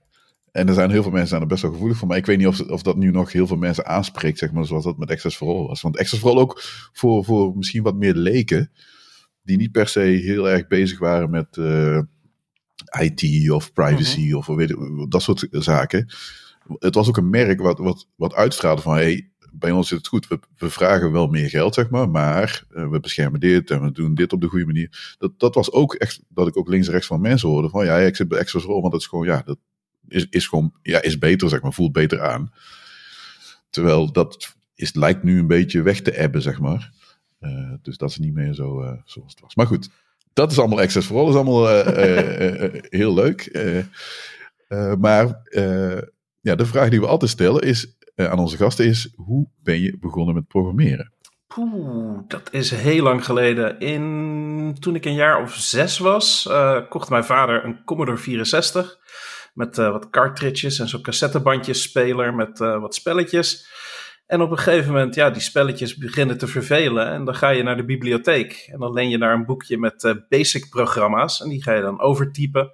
En 0.52 0.68
er 0.68 0.74
zijn 0.74 0.92
heel 0.92 1.04
veel 1.04 1.12
mensen 1.12 1.36
aan 1.36 1.42
er 1.42 1.48
best 1.48 1.62
wel 1.62 1.72
gevoelig 1.72 1.98
voor. 1.98 2.08
Maar 2.08 2.18
ik 2.18 2.26
weet 2.26 2.38
niet 2.38 2.48
of, 2.48 2.60
of 2.62 2.82
dat 2.82 2.98
nu 2.98 3.12
nog 3.12 3.32
heel 3.32 3.48
veel 3.48 3.58
mensen 3.58 3.86
aanspreekt, 3.86 4.38
zeg 4.38 4.52
maar, 4.52 4.66
zoals 4.66 4.84
dat 4.84 4.98
met 4.98 5.12
Access 5.12 5.38
for 5.38 5.48
All 5.48 5.68
was. 5.68 5.82
Want 5.82 5.98
Access 5.98 6.22
for 6.22 6.32
All 6.32 6.38
ook 6.38 6.62
voor, 6.94 7.26
voor 7.26 7.58
misschien 7.58 7.84
wat 7.84 7.96
meer 7.96 8.14
leken, 8.14 8.72
die 9.44 9.58
niet 9.58 9.72
per 9.72 9.88
se 9.88 10.00
heel 10.00 10.50
erg 10.50 10.68
bezig 10.68 11.00
waren 11.00 11.30
met 11.30 11.58
uh, 11.58 11.98
eh, 11.98 12.04
IT 13.00 13.52
of 13.52 13.74
privacy 13.74 14.28
mhm. 14.28 14.36
of 14.36 14.48
weet, 14.48 14.76
dat 15.10 15.22
soort 15.22 15.48
zaken. 15.52 16.14
Het 16.80 16.96
was 16.96 17.08
ook 17.08 17.18
een 17.18 17.30
merk 17.30 17.62
wat, 17.62 17.78
wat, 17.78 18.08
wat 18.16 18.34
uitstraalde 18.34 18.82
van, 18.82 18.94
hey, 18.94 19.31
bij 19.52 19.72
ons 19.72 19.88
zit 19.88 19.98
het 19.98 20.08
goed. 20.08 20.28
We, 20.28 20.40
we, 20.58 20.70
vragen 20.70 21.12
wel 21.12 21.28
meer 21.28 21.50
geld, 21.50 21.74
zeg 21.74 21.90
maar, 21.90 22.10
maar 22.10 22.64
uh, 22.72 22.90
we 22.90 23.00
beschermen 23.00 23.40
dit 23.40 23.70
en 23.70 23.82
we 23.82 23.92
doen 23.92 24.16
dit 24.16 24.34
op 24.34 24.42
de 24.42 24.48
goede 24.48 24.66
manier. 24.66 25.16
Dat, 25.18 25.32
dat 25.40 25.56
was 25.56 25.72
ook 25.72 25.94
echt 25.94 26.22
dat 26.30 26.48
ik 26.48 26.58
ook 26.58 26.68
links 26.68 26.88
en 26.88 26.94
rechts 26.94 27.08
van 27.08 27.22
mensen 27.22 27.50
hoorde 27.50 27.70
van 27.70 27.86
ja, 27.86 27.98
ik 27.98 28.16
zit 28.16 28.28
bij 28.28 28.46
for 28.46 28.68
All, 28.68 28.82
want 28.82 28.92
dat 28.92 29.02
is 29.02 29.08
gewoon, 29.08 29.26
ja, 29.26 29.42
dat, 29.46 29.58
is, 30.08 30.28
is 30.30 30.48
gewoon, 30.48 30.74
ja, 30.82 31.02
is 31.02 31.18
beter, 31.18 31.50
zeg 31.50 31.62
maar, 31.62 31.74
voelt 31.74 31.92
beter 31.92 32.22
aan. 32.22 32.54
Terwijl 33.70 34.12
dat 34.12 34.56
is, 34.76 34.94
lijkt 34.94 35.24
nu 35.24 35.40
een 35.40 35.48
beetje 35.48 35.82
weg 35.82 36.02
te 36.02 36.12
ebben, 36.12 36.42
zeg 36.42 36.60
maar. 36.60 36.92
Uh, 37.40 37.74
dus 37.82 37.98
dat 37.98 38.10
is 38.10 38.18
niet 38.18 38.34
meer 38.34 38.54
zo 38.54 38.82
uh, 38.82 38.92
zoals 39.06 39.32
het 39.32 39.42
was. 39.42 39.56
Maar 39.56 39.68
goed, 39.68 39.90
dat 40.34 40.52
is 40.52 40.60
allemaal 40.60 40.80
access 40.80 41.08
for 41.08 41.18
all, 41.18 41.30
is 41.30 41.36
allemaal 41.36 41.68
heel 42.90 43.14
leuk. 43.14 43.52
maar 45.00 45.42
ja, 46.42 46.56
de 46.56 46.66
vraag 46.66 46.90
die 46.90 47.00
we 47.00 47.08
altijd 47.08 47.32
stellen 47.32 47.62
is, 47.62 47.96
aan 48.16 48.40
onze 48.40 48.58
gasten 48.58 48.86
is, 48.86 49.14
hoe 49.16 49.48
ben 49.64 49.82
je 49.82 49.98
begonnen 50.00 50.36
met 50.36 50.48
programmeren? 50.48 51.14
Poeh, 51.48 52.20
dat 52.28 52.50
is 52.52 52.72
heel 52.72 53.04
lang 53.04 53.26
geleden. 53.26 53.80
In, 53.80 54.76
toen 54.80 54.96
ik 54.96 55.06
een 55.06 55.14
jaar 55.14 55.42
of 55.42 55.54
zes 55.54 55.98
was, 55.98 56.50
kocht 56.90 57.10
mijn 57.10 57.24
vader 57.24 57.66
een 57.66 57.84
Commodore 57.84 58.18
64 58.18 58.98
met 59.54 59.78
uh, 59.78 59.92
wat 59.92 60.10
cartridges 60.10 60.80
en 60.80 60.88
zo'n 60.88 61.02
cassettebandjes 61.02 61.82
speler 61.82 62.34
met 62.34 62.58
wat 62.60 62.96
spelletjes. 62.96 63.70
En 64.32 64.42
op 64.42 64.52
een 64.52 64.58
gegeven 64.58 64.92
moment, 64.92 65.16
ja, 65.16 65.30
die 65.30 65.42
spelletjes 65.42 65.96
beginnen 65.96 66.38
te 66.38 66.48
vervelen. 66.48 67.08
En 67.08 67.26
dan 67.26 67.36
ga 67.36 67.50
je 67.50 67.64
naar 67.64 67.78
de 67.78 67.86
bibliotheek. 67.86 68.68
En 68.72 68.80
dan 68.80 68.94
leen 68.94 69.10
je 69.10 69.18
daar 69.18 69.34
een 69.34 69.46
boekje 69.46 69.78
met 69.78 70.16
basic 70.30 70.70
programma's. 70.70 71.42
En 71.42 71.50
die 71.50 71.64
ga 71.64 71.74
je 71.74 71.82
dan 71.82 72.02
overtypen. 72.02 72.72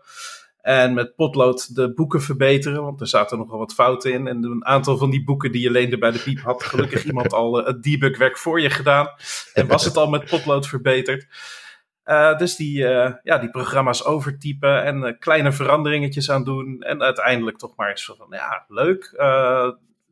En 0.68 0.94
met 0.94 1.16
potlood 1.16 1.76
de 1.76 1.94
boeken 1.94 2.22
verbeteren. 2.22 2.84
Want 2.84 3.02
er 3.02 3.08
zaten 3.08 3.38
nogal 3.38 3.58
wat 3.58 3.74
fouten 3.74 4.14
in. 4.14 4.28
En 4.28 4.44
een 4.44 4.66
aantal 4.66 4.98
van 4.98 5.10
die 5.10 5.24
boeken 5.24 5.52
die 5.52 5.62
je 5.62 5.72
leende 5.72 5.98
bij 5.98 6.12
de 6.12 6.20
piep 6.20 6.40
had 6.40 6.64
gelukkig 6.64 7.04
iemand 7.10 7.34
al 7.34 7.66
het 7.66 7.84
debugwerk 7.84 8.38
voor 8.38 8.62
je 8.62 8.70
gedaan. 8.70 9.08
En 9.54 9.68
was 9.68 9.86
het 9.86 9.98
al 9.98 10.10
met 10.10 10.26
potlood 10.26 10.68
verbeterd. 10.68 11.28
Uh, 12.06 12.38
dus 12.38 12.56
die, 12.56 12.78
uh, 12.78 13.14
ja, 13.24 13.38
die 13.38 13.50
programma's 13.50 14.06
overtypen 14.06 14.84
en 14.84 14.98
uh, 14.98 15.12
kleine 15.20 15.52
veranderingetjes 15.52 16.32
aan 16.32 16.44
doen. 16.44 16.82
En 16.82 17.02
uiteindelijk 17.02 17.58
toch 17.58 17.76
maar 17.76 17.90
eens 17.90 18.06
van, 18.06 18.28
ja, 18.30 18.66
leuk. 18.68 19.14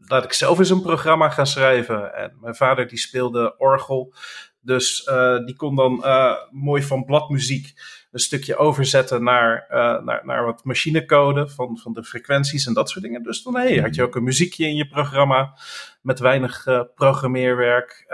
laat 0.07 0.23
ik 0.23 0.33
zelf 0.33 0.59
eens 0.59 0.69
een 0.69 0.81
programma 0.81 1.29
gaan 1.29 1.47
schrijven. 1.47 2.15
En 2.15 2.37
mijn 2.41 2.55
vader 2.55 2.87
die 2.87 2.97
speelde 2.97 3.57
orgel. 3.57 4.13
Dus 4.61 5.09
die 5.45 5.55
kon 5.55 5.75
dan 5.75 6.03
mooi 6.51 6.83
van 6.83 7.05
bladmuziek 7.05 7.73
een 8.15 8.21
stukje 8.21 8.55
overzetten 8.55 9.23
naar, 9.23 9.65
naar, 10.03 10.21
naar 10.23 10.45
wat 10.45 10.63
machinecode 10.63 11.47
van, 11.47 11.77
van 11.77 11.93
de 11.93 12.03
frequenties 12.03 12.65
en 12.65 12.73
dat 12.73 12.89
soort 12.89 13.03
dingen. 13.03 13.23
Dus 13.23 13.43
dan 13.43 13.55
hey, 13.55 13.77
had 13.77 13.95
je 13.95 14.03
ook 14.03 14.15
een 14.15 14.23
muziekje 14.23 14.67
in 14.67 14.75
je 14.75 14.87
programma 14.87 15.57
met 16.01 16.19
weinig 16.19 16.65
programmeerwerk 16.95 18.05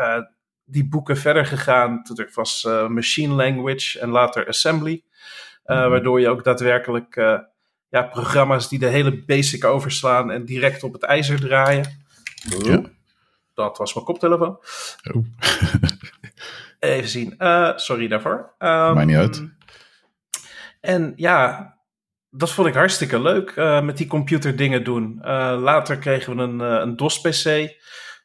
die 0.72 0.88
boeken 0.88 1.18
verder 1.18 1.46
gegaan. 1.46 2.04
Toen 2.04 2.18
er 2.18 2.32
was 2.34 2.66
uh, 2.68 2.88
machine 2.88 3.34
language 3.34 4.00
en 4.00 4.10
later 4.10 4.48
assembly. 4.48 5.04
Uh, 5.66 5.84
mm 5.84 5.90
Waardoor 5.90 6.20
je 6.20 6.30
ook 6.30 6.44
daadwerkelijk 6.44 7.16
uh, 7.16 7.40
ja, 7.90 8.02
programma's 8.04 8.70
die 8.70 8.80
de 8.80 8.88
hele 8.88 9.24
basic 9.26 9.64
overslaan 9.64 10.32
en 10.32 10.46
direct 10.46 10.84
op 10.84 10.94
het 10.94 11.04
ijzer 11.04 11.40
draaien. 11.40 12.06
Ja. 12.64 12.82
Dat 13.54 13.78
was 13.78 13.94
mijn 13.94 14.06
koptelefoon. 14.06 14.60
Oh. 15.12 15.26
Even 16.80 17.10
zien. 17.10 17.36
sorry 17.76 18.08
daarvoor. 18.08 18.54
Um, 18.60 18.94
Maakt 18.94 19.06
niet 19.06 19.16
uit. 19.16 19.44
En 20.82 21.14
ja, 21.16 21.74
dat 22.30 22.52
vond 22.52 22.68
ik 22.68 22.74
hartstikke 22.74 23.22
leuk 23.22 23.56
met 23.84 23.98
die 23.98 24.08
computerdingen 24.08 24.84
doen. 24.84 25.20
later 25.60 25.98
kregen 25.98 26.36
we 26.36 26.42
een, 26.42 26.60
een 26.60 26.96
DOS-PC. 26.96 27.70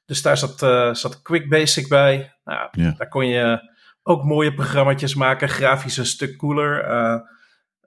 Dus 0.05 0.23
daar 0.23 0.37
zat, 0.37 0.59
zat 0.97 1.23
Quick 1.23 1.49
Basic 1.49 1.89
bij. 1.89 2.37
Nou, 2.45 2.95
Daar 2.97 3.09
kon 3.09 3.27
je 3.27 3.73
ook 4.03 4.25
mooie 4.25 4.55
programma's 4.55 5.15
maken, 5.15 5.49
grafisch 5.49 5.97
een 5.97 6.07
stuk 6.07 6.37
cooler. 6.37 6.85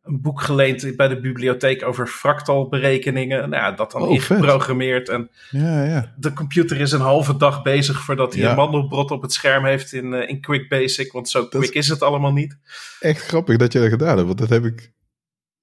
Een 0.04 0.22
boek 0.22 0.42
geleend 0.42 0.96
bij 0.96 1.08
de 1.08 1.20
bibliotheek 1.20 1.86
over 1.86 2.08
fractalberekeningen. 2.08 3.50
Nou 3.50 3.64
ja, 3.64 3.72
dat 3.72 3.92
dan 3.92 4.02
oh, 4.02 4.12
ingeprogrammeerd. 4.12 5.10
En 5.10 5.30
ja, 5.50 5.84
ja. 5.84 6.14
de 6.18 6.34
computer 6.34 6.80
is 6.80 6.92
een 6.92 7.00
halve 7.00 7.38
dag 7.38 7.62
bezig 7.62 8.04
voordat 8.04 8.34
hij 8.34 8.50
een 8.50 8.56
mandelbrot 8.56 9.12
op 9.12 9.22
het 9.22 9.34
scherm 9.34 9.66
heeft 9.66 9.94
in, 9.94 10.14
uh, 10.14 10.30
in 10.30 10.42
Quick 10.42 10.70
Basic. 10.70 11.12
Want 11.12 11.30
zo 11.30 11.48
quick 11.48 11.74
is, 11.74 11.88
het 11.88 12.02
allemaal 12.02 12.34
niet. 12.34 12.58
Echt 13.00 13.26
grappig 13.26 13.58
dat 13.58 13.74
je 13.74 13.80
dat 13.80 13.90
gedaan 13.90 14.16
hebt. 14.16 14.28
Want 14.28 14.40
dat 14.40 14.50
heb 14.50 14.66
ik. 14.66 14.92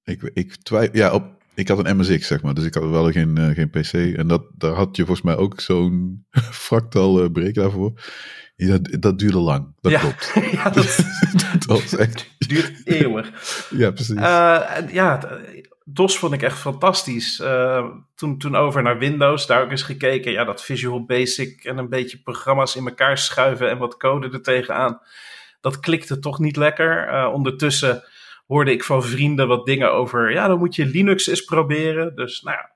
Ik, 0.05 0.31
ik 0.35 0.57
twijfel. 0.57 0.97
Ja, 0.97 1.13
op, 1.13 1.25
ik 1.55 1.69
had 1.69 1.87
een 1.87 1.97
MSX, 1.97 2.27
zeg 2.27 2.43
maar, 2.43 2.55
dus 2.55 2.65
ik 2.65 2.75
had 2.75 2.89
wel 2.89 3.11
geen, 3.11 3.39
uh, 3.39 3.51
geen 3.51 3.71
PC. 3.71 3.93
En 3.93 4.27
dat, 4.27 4.43
daar 4.55 4.75
had 4.75 4.97
je 4.97 5.05
volgens 5.05 5.27
mij 5.27 5.37
ook 5.37 5.61
zo'n 5.61 6.27
fractal 6.67 7.25
uh, 7.25 7.71
voor. 7.71 7.93
Ja, 8.57 8.79
dat, 8.79 9.03
dat 9.03 9.19
duurde 9.19 9.39
lang, 9.39 9.75
dat 9.81 9.93
ja. 9.93 9.99
klopt. 9.99 10.33
ja, 10.53 10.71
dat, 10.71 11.05
dat 11.53 11.65
was 11.65 11.97
echt... 12.07 12.31
duurt 12.39 12.81
eeuwig. 12.85 13.31
ja, 13.71 13.91
precies. 13.91 14.17
Uh, 14.17 14.79
ja, 14.91 15.41
DOS 15.85 16.19
vond 16.19 16.33
ik 16.33 16.43
echt 16.43 16.59
fantastisch. 16.59 17.43
toen, 18.15 18.39
toen 18.39 18.57
over 18.57 18.83
naar 18.83 18.99
Windows, 18.99 19.47
daar 19.47 19.63
ook 19.63 19.71
eens 19.71 19.83
gekeken. 19.83 20.33
Ja, 20.33 20.45
dat 20.45 20.65
Visual 20.65 21.05
Basic 21.05 21.65
en 21.65 21.79
een 21.79 21.89
beetje 21.89 22.19
programma's 22.19 22.77
in 22.77 22.87
elkaar 22.87 23.19
schuiven 23.19 23.71
en 23.71 23.79
wat 23.79 23.97
code 23.97 24.31
er 24.31 24.43
tegenaan. 24.43 25.01
Dat 25.61 25.81
klikte 25.81 26.19
toch 26.19 26.39
niet 26.39 26.57
lekker. 26.57 27.27
ondertussen 27.29 28.05
hoorde 28.47 28.71
ik 28.71 28.85
van 28.85 29.05
vrienden 29.05 29.49
wat 29.49 29.67
dingen 29.67 29.93
over. 29.93 30.33
Ja, 30.33 30.49
dan 30.49 30.59
moet 30.59 30.75
je 30.75 30.87
Linux 30.87 31.27
eens 31.27 31.45
proberen. 31.45 32.17
Dus 32.17 32.43
nou 32.43 32.57
ja, 32.57 32.71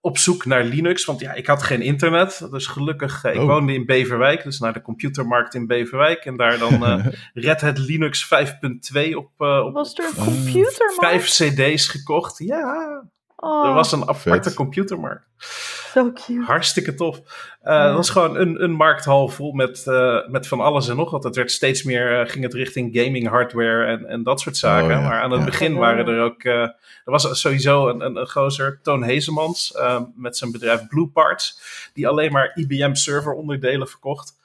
op 0.00 0.18
zoek 0.18 0.44
naar 0.44 0.64
Linux. 0.64 1.04
Want 1.04 1.20
ja, 1.20 1.32
ik 1.32 1.46
had 1.46 1.62
geen 1.62 1.82
internet. 1.82 2.46
Dus 2.50 2.66
gelukkig, 2.66 3.24
uh, 3.24 3.34
ik 3.34 3.40
oh. 3.40 3.46
woonde 3.46 3.72
in 3.72 3.86
Beverwijk. 3.86 4.42
Dus 4.42 4.58
naar 4.58 4.72
de 4.72 4.82
computermarkt 4.82 5.54
in 5.54 5.66
Beverwijk. 5.66 6.24
En 6.24 6.36
daar 6.36 6.58
dan 6.58 6.72
uh, 6.72 7.06
Red 7.46 7.60
Hat 7.60 7.78
Linux 7.78 8.24
5.2 8.24 9.14
op, 9.14 9.30
uh, 9.38 9.64
op. 9.64 9.72
Was 9.72 9.94
er 9.94 10.04
een 10.04 10.24
computermarkt? 10.24 10.96
Vijf 10.98 11.26
CD's 11.26 11.88
gekocht. 11.88 12.38
Ja. 12.38 13.02
Oh, 13.42 13.66
er 13.66 13.74
was 13.74 13.92
een 13.92 14.08
aparte 14.08 14.54
computermarkt. 14.54 15.24
Zo 15.92 16.12
cute. 16.12 16.42
Hartstikke 16.46 16.94
tof. 16.94 17.16
Uh, 17.64 17.84
Dat 17.84 17.94
was 17.94 18.10
gewoon 18.10 18.36
een, 18.36 18.62
een 18.62 18.72
markthal 18.72 19.28
vol 19.28 19.52
met, 19.52 19.84
uh, 19.88 20.28
met 20.28 20.46
van 20.46 20.60
alles 20.60 20.88
en 20.88 20.96
nog 20.96 21.10
wat. 21.10 21.24
Het 21.24 21.36
werd 21.36 21.50
steeds 21.50 21.82
meer, 21.82 22.20
uh, 22.20 22.28
ging 22.28 22.44
het 22.44 22.54
richting 22.54 22.96
gaming 22.98 23.28
hardware 23.28 23.84
en, 23.84 24.06
en 24.06 24.22
dat 24.22 24.40
soort 24.40 24.56
zaken. 24.56 24.96
Oh, 24.96 25.08
maar 25.08 25.20
aan 25.20 25.30
het 25.30 25.44
begin 25.44 25.76
waren 25.76 26.06
er 26.06 26.20
ook, 26.20 26.44
er 26.44 26.76
was 27.04 27.40
sowieso 27.40 27.88
een, 27.88 28.00
een, 28.00 28.16
een 28.16 28.30
gozer, 28.30 28.80
Toon 28.82 29.02
Hezemans, 29.02 29.78
met 30.14 30.36
zijn 30.36 30.52
bedrijf 30.52 30.86
Blue 30.86 31.06
Parts, 31.06 31.60
die 31.94 32.08
alleen 32.08 32.32
maar 32.32 32.52
IBM 32.54 32.94
server 32.94 33.32
onderdelen 33.32 33.88
verkocht. 33.88 34.38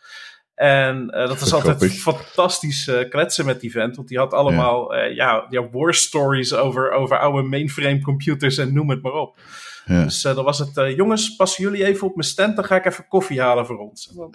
En 0.56 1.12
uh, 1.14 1.28
dat 1.28 1.40
was 1.40 1.54
altijd 1.54 1.94
fantastisch 1.94 2.88
uh, 2.88 3.10
kletsen 3.10 3.46
met 3.46 3.60
die 3.60 3.72
vent. 3.72 3.96
Want 3.96 4.08
die 4.08 4.18
had 4.18 4.34
allemaal 4.34 4.96
ja. 4.96 5.08
Uh, 5.08 5.16
ja, 5.16 5.46
ja, 5.50 5.70
war 5.70 5.94
stories 5.94 6.54
over, 6.54 6.92
over 6.92 7.20
oude 7.20 7.48
mainframe 7.48 8.02
computers 8.02 8.58
en 8.58 8.74
noem 8.74 8.90
het 8.90 9.02
maar 9.02 9.14
op. 9.14 9.40
Ja. 9.86 10.04
Dus 10.04 10.22
dan 10.22 10.44
was 10.44 10.60
het, 10.60 10.96
jongens, 10.96 11.36
passen 11.36 11.64
jullie 11.64 11.86
even 11.86 12.08
op 12.08 12.16
mijn 12.16 12.28
stand, 12.28 12.56
dan 12.56 12.66
ga 12.66 12.76
ik 12.76 12.86
even 12.86 13.08
koffie 13.08 13.42
halen 13.42 13.66
voor 13.66 13.78
ons. 13.78 14.10
En 14.10 14.16
dan, 14.16 14.34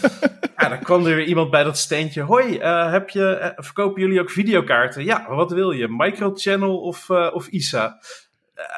ja, 0.58 0.68
dan 0.68 0.78
kwam 0.78 1.06
er 1.06 1.16
weer 1.16 1.26
iemand 1.26 1.50
bij 1.50 1.64
dat 1.64 1.78
steentje. 1.78 2.22
Hoi, 2.22 2.58
heb 2.64 3.10
je, 3.10 3.52
verkopen 3.56 4.02
jullie 4.02 4.20
ook 4.20 4.30
videokaarten? 4.30 5.04
Ja, 5.04 5.26
wat 5.28 5.52
wil 5.52 5.70
je? 5.70 5.88
Microchannel 5.88 6.78
of, 6.78 7.10
of 7.10 7.46
ISA? 7.48 7.98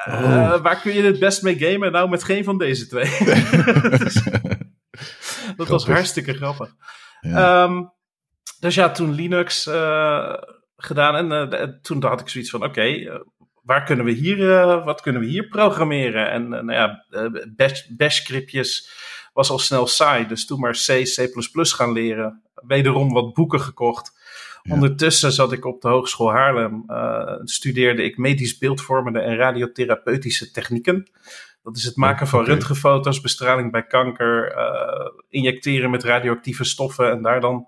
Oh. 0.07 0.62
Waar 0.62 0.80
kun 0.80 0.95
je 0.95 1.02
het 1.02 1.18
best 1.18 1.42
mee 1.42 1.59
gamen? 1.59 1.92
Nou, 1.92 2.09
met 2.09 2.25
geen 2.25 2.45
van 2.45 2.59
deze 2.59 2.87
twee. 2.87 3.11
dus, 3.99 4.23
dat 5.58 5.68
was 5.68 5.86
hartstikke 5.86 6.34
grappig. 6.34 6.74
Ehm, 7.20 7.82
dus 8.60 8.74
ja, 8.74 8.90
toen 8.90 9.14
Linux 9.14 9.66
uh, 9.66 10.34
gedaan 10.76 11.30
en 11.30 11.52
uh, 11.54 11.62
toen 11.82 12.04
had 12.04 12.20
ik 12.20 12.28
zoiets 12.28 12.50
van: 12.50 12.60
oké, 12.60 12.68
okay, 12.68 12.94
uh, 12.94 13.14
waar 13.62 13.84
kunnen 13.84 14.04
we 14.04 14.10
hier, 14.10 14.38
wat 14.84 15.00
kunnen 15.00 15.22
we 15.22 15.28
hier 15.28 15.48
programmeren? 15.48 16.30
En 16.30 16.48
nou 16.48 16.72
ja, 16.72 17.04
bash-scriptjes 17.96 18.90
was 19.32 19.50
al 19.50 19.58
snel 19.58 19.86
saai, 19.86 20.26
dus 20.26 20.46
toen 20.46 20.60
maar 20.60 20.72
C, 20.86 20.86
C++ 20.86 21.28
gaan 21.52 21.92
leren. 21.92 22.42
Wederom 22.54 23.12
wat 23.12 23.34
boeken 23.34 23.60
gekocht. 23.60 24.16
Ja. 24.62 24.74
Ondertussen 24.74 25.32
zat 25.32 25.52
ik 25.52 25.64
op 25.64 25.80
de 25.80 25.88
Hogeschool 25.88 26.32
Haarlem, 26.32 26.84
studeerde 27.44 28.02
ik 28.02 28.16
medisch 28.16 28.58
beeldvormende 28.58 29.20
en 29.20 29.36
radiotherapeutische 29.36 30.50
technieken. 30.50 31.10
Dat 31.68 31.76
is 31.76 31.84
het 31.84 31.96
maken 31.96 32.26
van 32.26 32.40
okay. 32.40 32.52
röntgenfoto's, 32.52 33.20
bestraling 33.20 33.72
bij 33.72 33.87
kanker, 33.87 34.56
uh, 34.56 35.10
injecteren 35.28 35.90
met 35.90 36.04
radioactieve 36.04 36.64
stoffen 36.64 37.10
en 37.10 37.22
daar 37.22 37.40
dan 37.40 37.66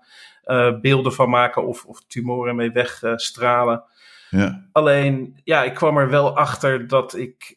beelden 0.81 1.13
van 1.13 1.29
maken 1.29 1.65
of, 1.65 1.85
of 1.85 2.01
tumoren 2.07 2.55
mee 2.55 2.71
wegstralen. 2.71 3.83
Ja. 4.29 4.65
Alleen, 4.71 5.39
ja, 5.43 5.63
ik 5.63 5.73
kwam 5.73 5.97
er 5.97 6.09
wel 6.09 6.35
achter 6.37 6.87
dat 6.87 7.15
ik 7.15 7.53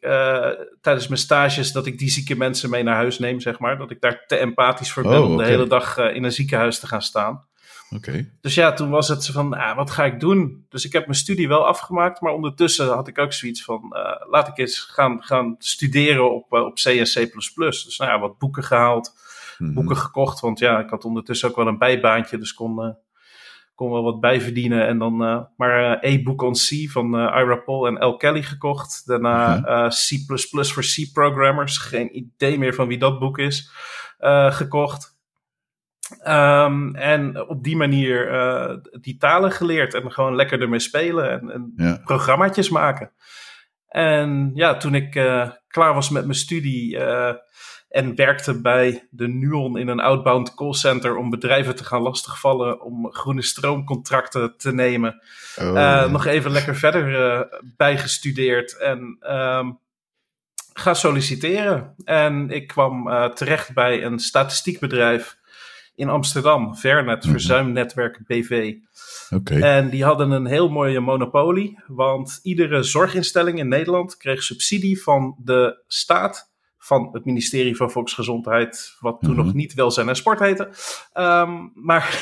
tijdens 0.80 1.08
mijn 1.08 1.20
stages, 1.20 1.72
dat 1.72 1.86
ik 1.86 1.98
die 1.98 2.10
zieke 2.10 2.36
mensen 2.36 2.70
mee 2.70 2.82
naar 2.82 2.94
huis 2.94 3.18
neem, 3.18 3.40
zeg 3.40 3.58
maar. 3.58 3.78
Dat 3.78 3.90
ik 3.90 4.00
daar 4.00 4.24
te 4.26 4.36
empathisch 4.36 4.92
voor 4.92 5.02
ben 5.02 5.22
oh, 5.22 5.30
om 5.30 5.36
de 5.36 5.44
hele 5.44 5.66
dag 5.66 5.96
in 5.96 6.24
een 6.24 6.32
ziekenhuis 6.32 6.78
te 6.78 6.86
gaan 6.86 7.02
staan. 7.02 7.44
Dus 8.40 8.54
ja, 8.54 8.72
toen 8.72 8.90
was 8.90 9.08
het 9.08 9.26
van, 9.26 9.54
ah, 9.54 9.76
wat 9.76 9.90
ga 9.90 10.04
ik 10.04 10.20
doen? 10.20 10.66
Dus 10.68 10.84
ik 10.84 10.92
heb 10.92 11.06
mijn 11.06 11.18
studie 11.18 11.48
wel 11.48 11.66
afgemaakt, 11.66 12.20
maar 12.20 12.32
ondertussen 12.32 12.88
had 12.88 13.08
ik 13.08 13.18
ook 13.18 13.32
zoiets 13.32 13.64
van, 13.64 13.92
uh, 13.92 14.30
laat 14.30 14.48
ik 14.48 14.58
eens 14.58 14.78
gaan, 14.78 15.22
gaan 15.22 15.54
studeren 15.58 16.34
op, 16.34 16.52
uh, 16.52 16.64
op 16.64 16.74
C 16.74 16.84
en 16.84 17.04
C++. 17.04 17.30
Dus 17.54 17.98
nou 17.98 18.10
ja, 18.10 18.18
wat 18.18 18.38
boeken 18.38 18.64
gehaald, 18.64 19.14
mhm. 19.58 19.74
boeken 19.74 19.96
gekocht, 19.96 20.40
want 20.40 20.58
ja, 20.58 20.78
ik 20.78 20.90
had 20.90 21.04
ondertussen 21.04 21.48
ook 21.48 21.56
wel 21.56 21.66
een 21.66 21.78
bijbaantje, 21.78 22.38
dus 22.38 22.54
kon, 22.54 22.84
uh, 22.84 22.90
kon 23.74 23.90
wel 23.90 24.02
wat 24.02 24.20
bijverdienen. 24.20 24.86
En 24.86 24.98
dan 24.98 25.16
maar 25.56 25.98
E-book 26.00 26.42
on 26.42 26.52
C 26.52 26.90
van 26.90 27.14
Ira 27.14 27.56
Paul 27.56 27.86
en 27.86 28.06
L. 28.06 28.16
Kelly 28.16 28.42
gekocht. 28.42 29.02
Daarna 29.06 29.56
mhm. 29.56 29.88
C++ 29.88 30.72
voor 30.72 30.82
C-programmers, 30.82 31.78
geen 31.78 32.16
idee 32.16 32.58
meer 32.58 32.74
van 32.74 32.88
wie 32.88 32.98
dat 32.98 33.18
boek 33.18 33.38
is, 33.38 33.70
gekocht. 34.48 35.13
Um, 36.26 36.94
en 36.94 37.48
op 37.48 37.64
die 37.64 37.76
manier 37.76 38.32
uh, 38.32 38.76
die 39.00 39.16
talen 39.16 39.52
geleerd 39.52 39.94
en 39.94 40.12
gewoon 40.12 40.34
lekker 40.34 40.60
ermee 40.60 40.78
spelen 40.78 41.30
en, 41.30 41.50
en 41.50 41.72
ja. 41.76 42.00
programmaatjes 42.04 42.68
maken. 42.68 43.12
En 43.88 44.50
ja, 44.54 44.76
toen 44.76 44.94
ik 44.94 45.14
uh, 45.14 45.50
klaar 45.68 45.94
was 45.94 46.10
met 46.10 46.24
mijn 46.24 46.38
studie 46.38 46.96
uh, 46.96 47.32
en 47.88 48.14
werkte 48.14 48.60
bij 48.60 49.08
de 49.10 49.28
Nuon 49.28 49.78
in 49.78 49.88
een 49.88 50.00
outbound 50.00 50.54
callcenter 50.54 51.16
om 51.16 51.30
bedrijven 51.30 51.76
te 51.76 51.84
gaan 51.84 52.02
lastigvallen 52.02 52.80
om 52.80 53.12
groene 53.12 53.42
stroomcontracten 53.42 54.56
te 54.56 54.72
nemen, 54.72 55.22
oh. 55.56 56.10
nog 56.10 56.26
even 56.26 56.50
lekker 56.50 56.76
verder 56.76 57.48
bijgestudeerd 57.76 58.78
en 58.78 59.18
um, 59.30 59.78
ga 60.72 60.94
solliciteren. 60.94 61.94
En 62.04 62.50
ik 62.50 62.66
kwam 62.66 63.10
terecht 63.34 63.74
bij 63.74 64.04
een 64.04 64.18
statistiekbedrijf 64.18 65.36
in 65.94 66.08
Amsterdam, 66.08 66.76
Vernet, 66.76 67.22
mhm. 67.22 67.30
Verzuimnetwerk 67.30 68.20
BV. 68.26 68.74
Okay. 69.30 69.60
En 69.60 69.90
die 69.90 70.04
hadden 70.04 70.30
een 70.30 70.46
heel 70.46 70.68
mooie 70.68 71.00
monopolie, 71.00 71.78
want 71.86 72.40
iedere 72.42 72.82
zorginstelling 72.82 73.58
in 73.58 73.68
Nederland 73.68 74.16
kreeg 74.16 74.42
subsidie 74.42 75.02
van 75.02 75.36
de 75.38 75.82
staat, 75.86 76.52
van 76.78 77.08
het 77.12 77.24
ministerie 77.24 77.76
van 77.76 77.90
Volksgezondheid, 77.90 78.96
wat 79.00 79.20
toen 79.20 79.36
nog 79.36 79.46
mhm. 79.46 79.56
niet 79.56 79.74
Welzijn 79.74 80.08
en 80.08 80.16
Sport 80.16 80.38
heette. 80.38 80.68
Um, 81.14 81.72
maar. 81.74 82.20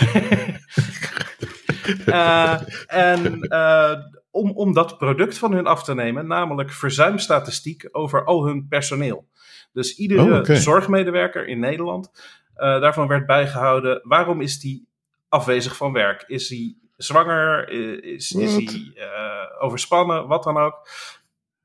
uh, 2.06 2.60
en 3.10 3.46
uh, 3.48 3.94
om, 4.30 4.50
om 4.50 4.72
dat 4.72 4.98
product 4.98 5.38
van 5.38 5.52
hun 5.52 5.66
af 5.66 5.84
te 5.84 5.94
nemen, 5.94 6.26
namelijk 6.26 6.72
verzuimstatistiek 6.72 7.88
over 7.90 8.24
al 8.24 8.46
hun 8.46 8.66
personeel. 8.68 9.28
Dus 9.72 9.96
iedere 9.96 10.40
oh, 10.40 10.56
zorgmedewerker 10.56 11.46
in 11.46 11.58
Nederland 11.60 12.10
uh, 12.56 12.80
daarvan 12.80 13.08
werd 13.08 13.26
bijgehouden, 13.26 14.00
waarom 14.02 14.40
is 14.40 14.58
die 14.58 14.88
afwezig 15.28 15.76
van 15.76 15.92
werk? 15.92 16.24
Is 16.26 16.48
hij 16.48 16.76
zwanger? 16.96 17.68
Is, 18.04 18.32
is 18.32 18.54
hij 18.54 18.92
uh, 18.94 19.62
overspannen? 19.62 20.26
Wat 20.26 20.42
dan 20.42 20.56
ook. 20.56 20.88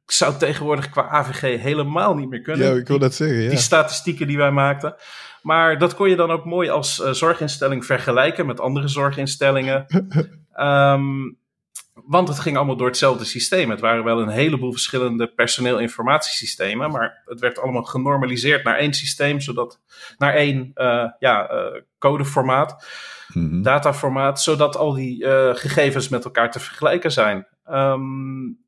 Ik 0.05 0.11
zou 0.11 0.37
tegenwoordig 0.37 0.89
qua 0.89 1.09
AVG 1.09 1.61
helemaal 1.61 2.15
niet 2.15 2.29
meer 2.29 2.41
kunnen. 2.41 2.67
Ja, 2.67 2.73
ik 2.73 2.87
wil 2.87 2.99
dat 2.99 3.13
zeggen. 3.13 3.41
Ja. 3.41 3.49
Die 3.49 3.57
statistieken 3.57 4.27
die 4.27 4.37
wij 4.37 4.51
maakten. 4.51 4.95
Maar 5.41 5.77
dat 5.77 5.95
kon 5.95 6.09
je 6.09 6.15
dan 6.15 6.31
ook 6.31 6.45
mooi 6.45 6.69
als 6.69 6.99
uh, 6.99 7.11
zorginstelling 7.11 7.85
vergelijken 7.85 8.45
met 8.45 8.59
andere 8.59 8.87
zorginstellingen. 8.87 9.85
um, 10.59 11.37
Want 12.05 12.27
het 12.27 12.39
ging 12.39 12.57
allemaal 12.57 12.77
door 12.77 12.87
hetzelfde 12.87 13.25
systeem. 13.25 13.69
Het 13.69 13.79
waren 13.79 14.03
wel 14.03 14.21
een 14.21 14.29
heleboel 14.29 14.71
verschillende 14.71 15.27
personeelinformatiesystemen, 15.33 16.91
maar 16.91 17.21
het 17.25 17.39
werd 17.39 17.59
allemaal 17.59 17.83
genormaliseerd 17.83 18.63
naar 18.63 18.77
één 18.77 18.93
systeem, 18.93 19.39
zodat 19.39 19.81
naar 20.17 20.33
één 20.33 20.71
uh, 20.75 21.11
ja, 21.19 21.51
uh, 21.51 21.81
codeformaat, 21.99 22.85
mm 23.33 23.61
dataformaat, 23.61 24.41
zodat 24.41 24.75
al 24.75 24.93
die 24.93 25.23
uh, 25.23 25.55
gegevens 25.55 26.09
met 26.09 26.25
elkaar 26.25 26.51
te 26.51 26.59
vergelijken 26.59 27.11
zijn. 27.11 27.47
Um, 27.69 28.65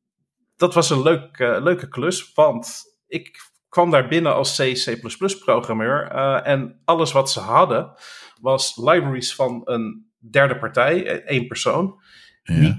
dat 0.56 0.74
was 0.74 0.90
een 0.90 1.02
leuk, 1.02 1.38
leuke 1.38 1.88
klus, 1.88 2.32
want 2.34 2.82
ik 3.06 3.38
kwam 3.68 3.90
daar 3.90 4.08
binnen 4.08 4.34
als 4.34 4.56
C, 4.56 4.72
C++ 4.72 5.00
programmeur 5.44 6.06
en 6.42 6.80
alles 6.84 7.12
wat 7.12 7.30
ze 7.30 7.40
hadden 7.40 7.92
was 8.40 8.76
libraries 8.76 9.34
van 9.34 9.60
een 9.64 10.10
derde 10.30 10.58
partij, 10.58 11.24
één 11.24 11.46
persoon. 11.46 12.00
Ja 12.42 12.76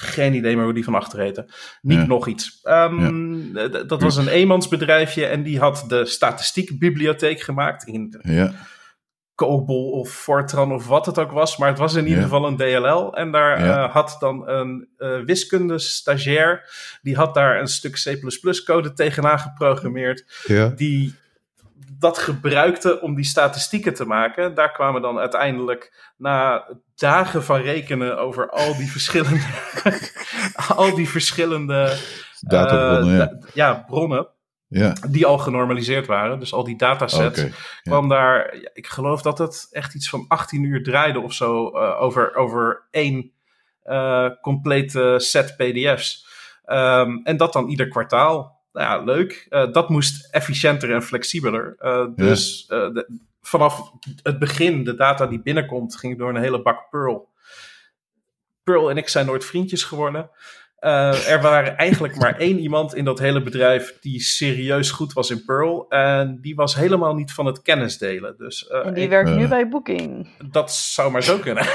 geen 0.00 0.34
idee 0.34 0.56
meer 0.56 0.64
hoe 0.64 0.74
die 0.74 0.84
van 0.84 0.94
achter 0.94 1.18
heette. 1.18 1.48
Niet 1.80 2.06
nog 2.06 2.26
iets. 2.26 2.60
Um, 2.64 3.52
Dat 3.86 4.02
was 4.02 4.16
een 4.16 4.28
eenmansbedrijfje 4.28 5.26
en 5.26 5.42
die 5.42 5.58
had 5.58 5.84
de 5.88 6.04
statistiekbibliotheek 6.04 7.40
gemaakt. 7.40 7.86
In 7.86 8.20
ja. 8.22 8.52
COBOL 9.34 9.90
of 9.90 10.10
Fortran 10.10 10.72
of 10.72 10.86
wat 10.86 11.06
het 11.06 11.18
ook 11.18 11.30
was. 11.30 11.56
Maar 11.56 11.68
het 11.68 11.78
was 11.78 11.94
in 11.94 12.06
ieder 12.06 12.22
geval 12.22 12.46
een 12.46 12.56
DLL. 12.56 13.14
En 13.16 13.30
daar 13.30 13.64
uh, 13.64 13.92
had 13.92 14.16
dan 14.18 14.48
een 14.48 14.88
uh, 14.98 15.20
wiskunde 15.24 15.78
stagiair. 15.78 16.68
Die 17.02 17.16
had 17.16 17.34
daar 17.34 17.60
een 17.60 17.66
stuk 17.66 17.94
C++ 17.94 18.64
code 18.64 18.92
tegenaan 18.92 19.38
geprogrammeerd. 19.38 20.24
Die 20.76 21.14
dat 22.00 22.18
gebruikte 22.18 23.00
om 23.00 23.14
die 23.14 23.24
statistieken 23.24 23.94
te 23.94 24.04
maken. 24.04 24.54
Daar 24.54 24.72
kwamen 24.72 25.02
dan 25.02 25.18
uiteindelijk 25.18 26.12
na 26.16 26.68
dagen 26.94 27.44
van 27.44 27.60
rekenen 27.60 28.18
over 28.18 28.50
al 28.50 28.76
die 28.76 28.90
verschillende, 28.90 29.46
al 30.76 30.94
die 30.94 31.08
verschillende 31.08 31.96
Databronnen, 32.40 33.16
ja. 33.16 33.30
Eh, 33.30 33.54
ja. 33.54 33.84
bronnen. 33.86 34.28
Ja. 34.66 34.94
Die 35.08 35.26
al 35.26 35.38
genormaliseerd 35.38 36.06
waren. 36.06 36.38
Dus 36.38 36.52
al 36.52 36.64
die 36.64 36.76
datasets. 36.76 37.38
Okay, 37.38 37.52
kwam 37.82 38.08
daar, 38.08 38.54
ik 38.72 38.86
geloof 38.86 39.22
dat 39.22 39.38
het 39.38 39.68
echt 39.70 39.94
iets 39.94 40.08
van 40.08 40.24
18 40.28 40.62
uur 40.64 40.82
draaide 40.82 41.20
of 41.20 41.32
zo. 41.32 41.70
Uh, 41.74 42.02
over, 42.02 42.34
over 42.34 42.86
één 42.90 43.32
uh, 43.84 44.30
complete 44.40 45.14
set 45.18 45.56
PDF's. 45.56 46.26
Um, 46.66 47.20
en 47.24 47.36
dat 47.36 47.52
dan 47.52 47.68
ieder 47.68 47.88
kwartaal 47.88 48.59
nou 48.72 48.86
ja, 48.86 49.04
leuk. 49.04 49.46
Uh, 49.50 49.72
dat 49.72 49.88
moest 49.88 50.28
efficiënter 50.30 50.94
en 50.94 51.02
flexibeler. 51.02 51.76
Uh, 51.80 52.06
dus 52.14 52.66
uh, 52.68 52.78
de, 52.92 53.18
vanaf 53.42 53.92
het 54.22 54.38
begin, 54.38 54.84
de 54.84 54.94
data 54.94 55.26
die 55.26 55.42
binnenkomt, 55.42 55.96
ging 55.96 56.18
door 56.18 56.28
een 56.28 56.42
hele 56.42 56.62
bak 56.62 56.90
Perl. 56.90 57.28
Perl 58.64 58.90
en 58.90 58.96
ik 58.96 59.08
zijn 59.08 59.26
nooit 59.26 59.44
vriendjes 59.44 59.84
geworden. 59.84 60.30
er 60.78 61.40
waren 61.40 61.76
eigenlijk 61.76 62.16
maar 62.16 62.38
één 62.38 62.58
iemand 62.58 62.94
in 62.94 63.04
dat 63.04 63.18
hele 63.18 63.42
bedrijf 63.42 63.98
die 64.00 64.20
serieus 64.20 64.90
goed 64.90 65.12
was 65.12 65.30
in 65.30 65.44
Perl. 65.44 65.88
En 65.88 66.38
die 66.40 66.54
was 66.54 66.74
helemaal 66.74 67.14
niet 67.14 67.32
van 67.32 67.46
het 67.46 67.62
kennis 67.62 67.98
delen. 67.98 68.34
Dus, 68.38 68.68
en 68.68 68.94
die 68.94 69.08
werkt 69.08 69.30
nu 69.30 69.48
bij 69.48 69.68
Booking. 69.68 70.28
Dat 70.50 70.72
zou 70.72 71.10
maar 71.10 71.22
zo 71.22 71.38
kunnen. 71.38 71.66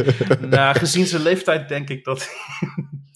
nou, 0.56 0.78
gezien 0.78 1.06
zijn 1.06 1.22
leeftijd 1.22 1.68
denk 1.68 1.88
ik 1.88 2.04
dat 2.04 2.30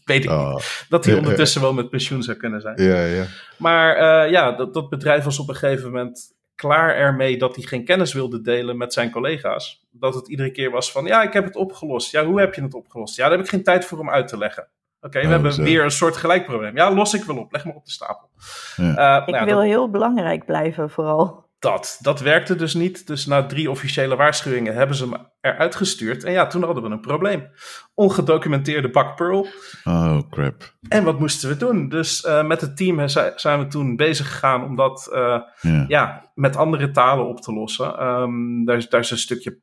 weet 0.07 0.25
ik 0.25 0.31
oh. 0.31 0.55
niet. 0.55 0.87
Dat 0.89 1.05
hij 1.05 1.19
ondertussen 1.19 1.61
wel 1.61 1.73
met 1.73 1.91
pensioen 1.91 2.23
zou 2.23 2.37
kunnen 2.37 2.61
zijn. 2.61 2.83
Ja, 2.83 3.05
ja. 3.05 3.25
Maar 3.57 3.97
uh, 3.97 4.31
ja, 4.31 4.53
dat, 4.53 4.75
dat 4.75 4.89
bedrijf 4.89 5.25
was 5.25 5.39
op 5.39 5.49
een 5.49 5.55
gegeven 5.55 5.91
moment 5.91 6.35
klaar 6.55 6.95
ermee 6.95 7.39
dat 7.39 7.57
hij 7.57 7.65
geen 7.65 7.85
kennis 7.85 8.13
wilde 8.13 8.41
delen 8.41 8.77
met 8.77 8.93
zijn 8.93 9.11
collega's. 9.11 9.87
Dat 9.91 10.15
het 10.15 10.29
iedere 10.29 10.51
keer 10.51 10.71
was 10.71 10.93
van, 10.93 11.05
ja, 11.05 11.23
ik 11.23 11.33
heb 11.33 11.45
het 11.45 11.57
opgelost. 11.57 12.11
Ja, 12.11 12.25
hoe 12.25 12.41
heb 12.41 12.55
je 12.55 12.63
het 12.63 12.75
opgelost? 12.75 13.17
Ja, 13.17 13.23
daar 13.23 13.37
heb 13.37 13.45
ik 13.45 13.51
geen 13.51 13.63
tijd 13.63 13.85
voor 13.85 13.99
om 13.99 14.11
uit 14.11 14.29
te 14.29 14.39
leggen. 14.39 14.69
Oké, 15.01 15.19
we 15.19 15.25
oh, 15.25 15.31
hebben 15.31 15.63
weer 15.63 15.85
een 15.85 15.91
soort 15.91 16.17
gelijk 16.17 16.45
probleem. 16.45 16.77
Ja, 16.77 16.95
los 16.95 17.15
ik 17.15 17.25
wel 17.25 17.39
op. 17.39 17.53
Leg 17.53 17.65
maar 17.65 17.75
op 17.75 17.85
de 17.85 17.91
stapel. 17.91 18.29
Ja. 18.77 19.21
Uh, 19.21 19.27
ik 19.27 19.35
nou, 19.35 19.45
wil 19.45 19.61
heel 19.61 19.91
belangrijk 19.91 20.45
blijven, 20.45 20.91
vooral 20.91 21.46
dat. 21.59 21.99
Dat 22.01 22.21
werkte 22.21 22.57
dus 22.57 22.75
niet. 22.75 23.07
Dus 23.07 23.27
na 23.27 23.47
drie 23.47 23.71
officiële 23.71 24.17
waarschuwingen 24.17 24.75
hebben 24.75 24.97
ze 24.97 25.09
hem 25.09 25.27
eruit 25.41 25.75
gestuurd. 25.75 26.25
En 26.25 26.33
ja, 26.33 26.47
toen 26.47 26.63
hadden 26.63 26.83
we 26.83 26.91
een 26.91 27.01
probleem. 27.01 27.49
Ongedocumenteerde 27.95 28.91
bak 28.91 29.17
Pearl. 29.17 29.47
Oh, 29.85 30.19
crap. 30.31 30.75
En 30.89 31.05
wat 31.05 31.19
moesten 31.19 31.49
we 31.49 31.57
doen? 31.57 31.89
Dus 31.89 32.25
uh, 32.25 32.47
met 32.47 32.61
het 32.61 32.77
team 32.77 33.09
zijn 33.37 33.59
we 33.59 33.67
toen 33.67 33.97
bezig 33.97 34.29
gegaan 34.29 34.65
om 34.65 34.77
dat 34.77 35.09
uh, 35.13 35.41
ja, 35.89 36.31
met 36.35 36.57
andere 36.57 36.91
talen 36.91 37.27
op 37.27 37.41
te 37.41 37.53
lossen. 37.53 38.07
Um, 38.07 38.65
daar, 38.65 38.77
is, 38.77 38.89
daar 38.89 39.01
is 39.01 39.11
een 39.11 39.19
stukje 39.19 39.59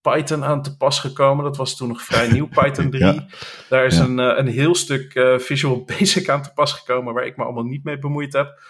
Python 0.00 0.44
aan 0.44 0.62
te 0.62 0.76
pas 0.76 1.00
gekomen. 1.00 1.44
Dat 1.44 1.56
was 1.56 1.76
toen 1.76 1.88
nog 1.88 2.02
vrij 2.02 2.28
nieuw, 2.32 2.48
Python 2.48 2.90
3. 2.90 3.04
ja. 3.04 3.26
Daar 3.68 3.84
is 3.84 3.98
een, 3.98 4.18
uh, 4.18 4.32
een 4.36 4.48
heel 4.48 4.74
stuk 4.74 5.12
Visual 5.36 5.84
Basic 5.98 6.28
aan 6.28 6.42
te 6.42 6.52
pas 6.52 6.72
gekomen, 6.72 7.14
waar 7.14 7.26
ik 7.26 7.36
me 7.36 7.44
allemaal 7.44 7.64
niet 7.64 7.84
mee 7.84 7.98
bemoeid 7.98 8.32
heb. 8.32 8.60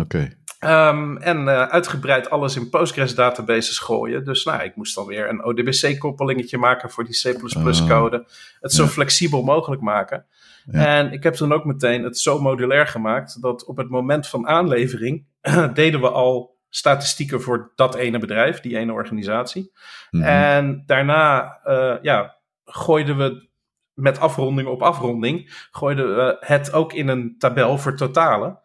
Oké. 0.00 0.36
Um, 0.64 1.16
en 1.16 1.40
uh, 1.40 1.62
uitgebreid 1.62 2.30
alles 2.30 2.56
in 2.56 2.68
Postgres 2.68 3.14
databases 3.14 3.78
gooien. 3.78 4.24
Dus 4.24 4.44
nou, 4.44 4.62
ik 4.62 4.76
moest 4.76 4.94
dan 4.94 5.06
weer 5.06 5.28
een 5.28 5.44
ODBC-koppelingetje 5.44 6.58
maken 6.58 6.90
voor 6.90 7.04
die 7.04 7.20
C++-code. 7.22 8.18
Ah. 8.18 8.24
het 8.60 8.72
zo 8.72 8.86
flexibel 8.86 9.42
mogelijk 9.42 9.82
maken. 9.82 10.26
Ja. 10.70 10.86
En 10.86 11.12
ik 11.12 11.22
heb 11.22 11.34
toen 11.34 11.52
ook 11.52 11.64
meteen 11.64 12.04
het 12.04 12.18
zo 12.18 12.40
modulair 12.40 12.86
gemaakt 12.86 13.42
dat 13.42 13.64
op 13.64 13.76
het 13.76 13.88
moment 13.88 14.28
van 14.28 14.48
aanlevering 14.48 15.26
deden 15.74 16.00
we 16.00 16.10
al 16.10 16.58
statistieken 16.68 17.42
voor 17.42 17.72
dat 17.74 17.94
ene 17.94 18.18
bedrijf, 18.18 18.60
die 18.60 18.76
ene 18.76 18.92
organisatie. 18.92 19.72
Mhm. 20.10 20.22
En 20.24 20.82
daarna 20.86 21.58
uh, 21.64 21.94
ja, 22.02 22.36
gooiden 22.64 23.16
we 23.16 23.50
met 23.94 24.20
afronding 24.20 24.68
op 24.68 24.82
afronding, 24.82 25.66
gooiden 25.70 26.16
we 26.16 26.36
het 26.40 26.72
ook 26.72 26.92
in 26.92 27.08
een 27.08 27.34
tabel 27.38 27.78
voor 27.78 27.96
totalen. 27.96 28.61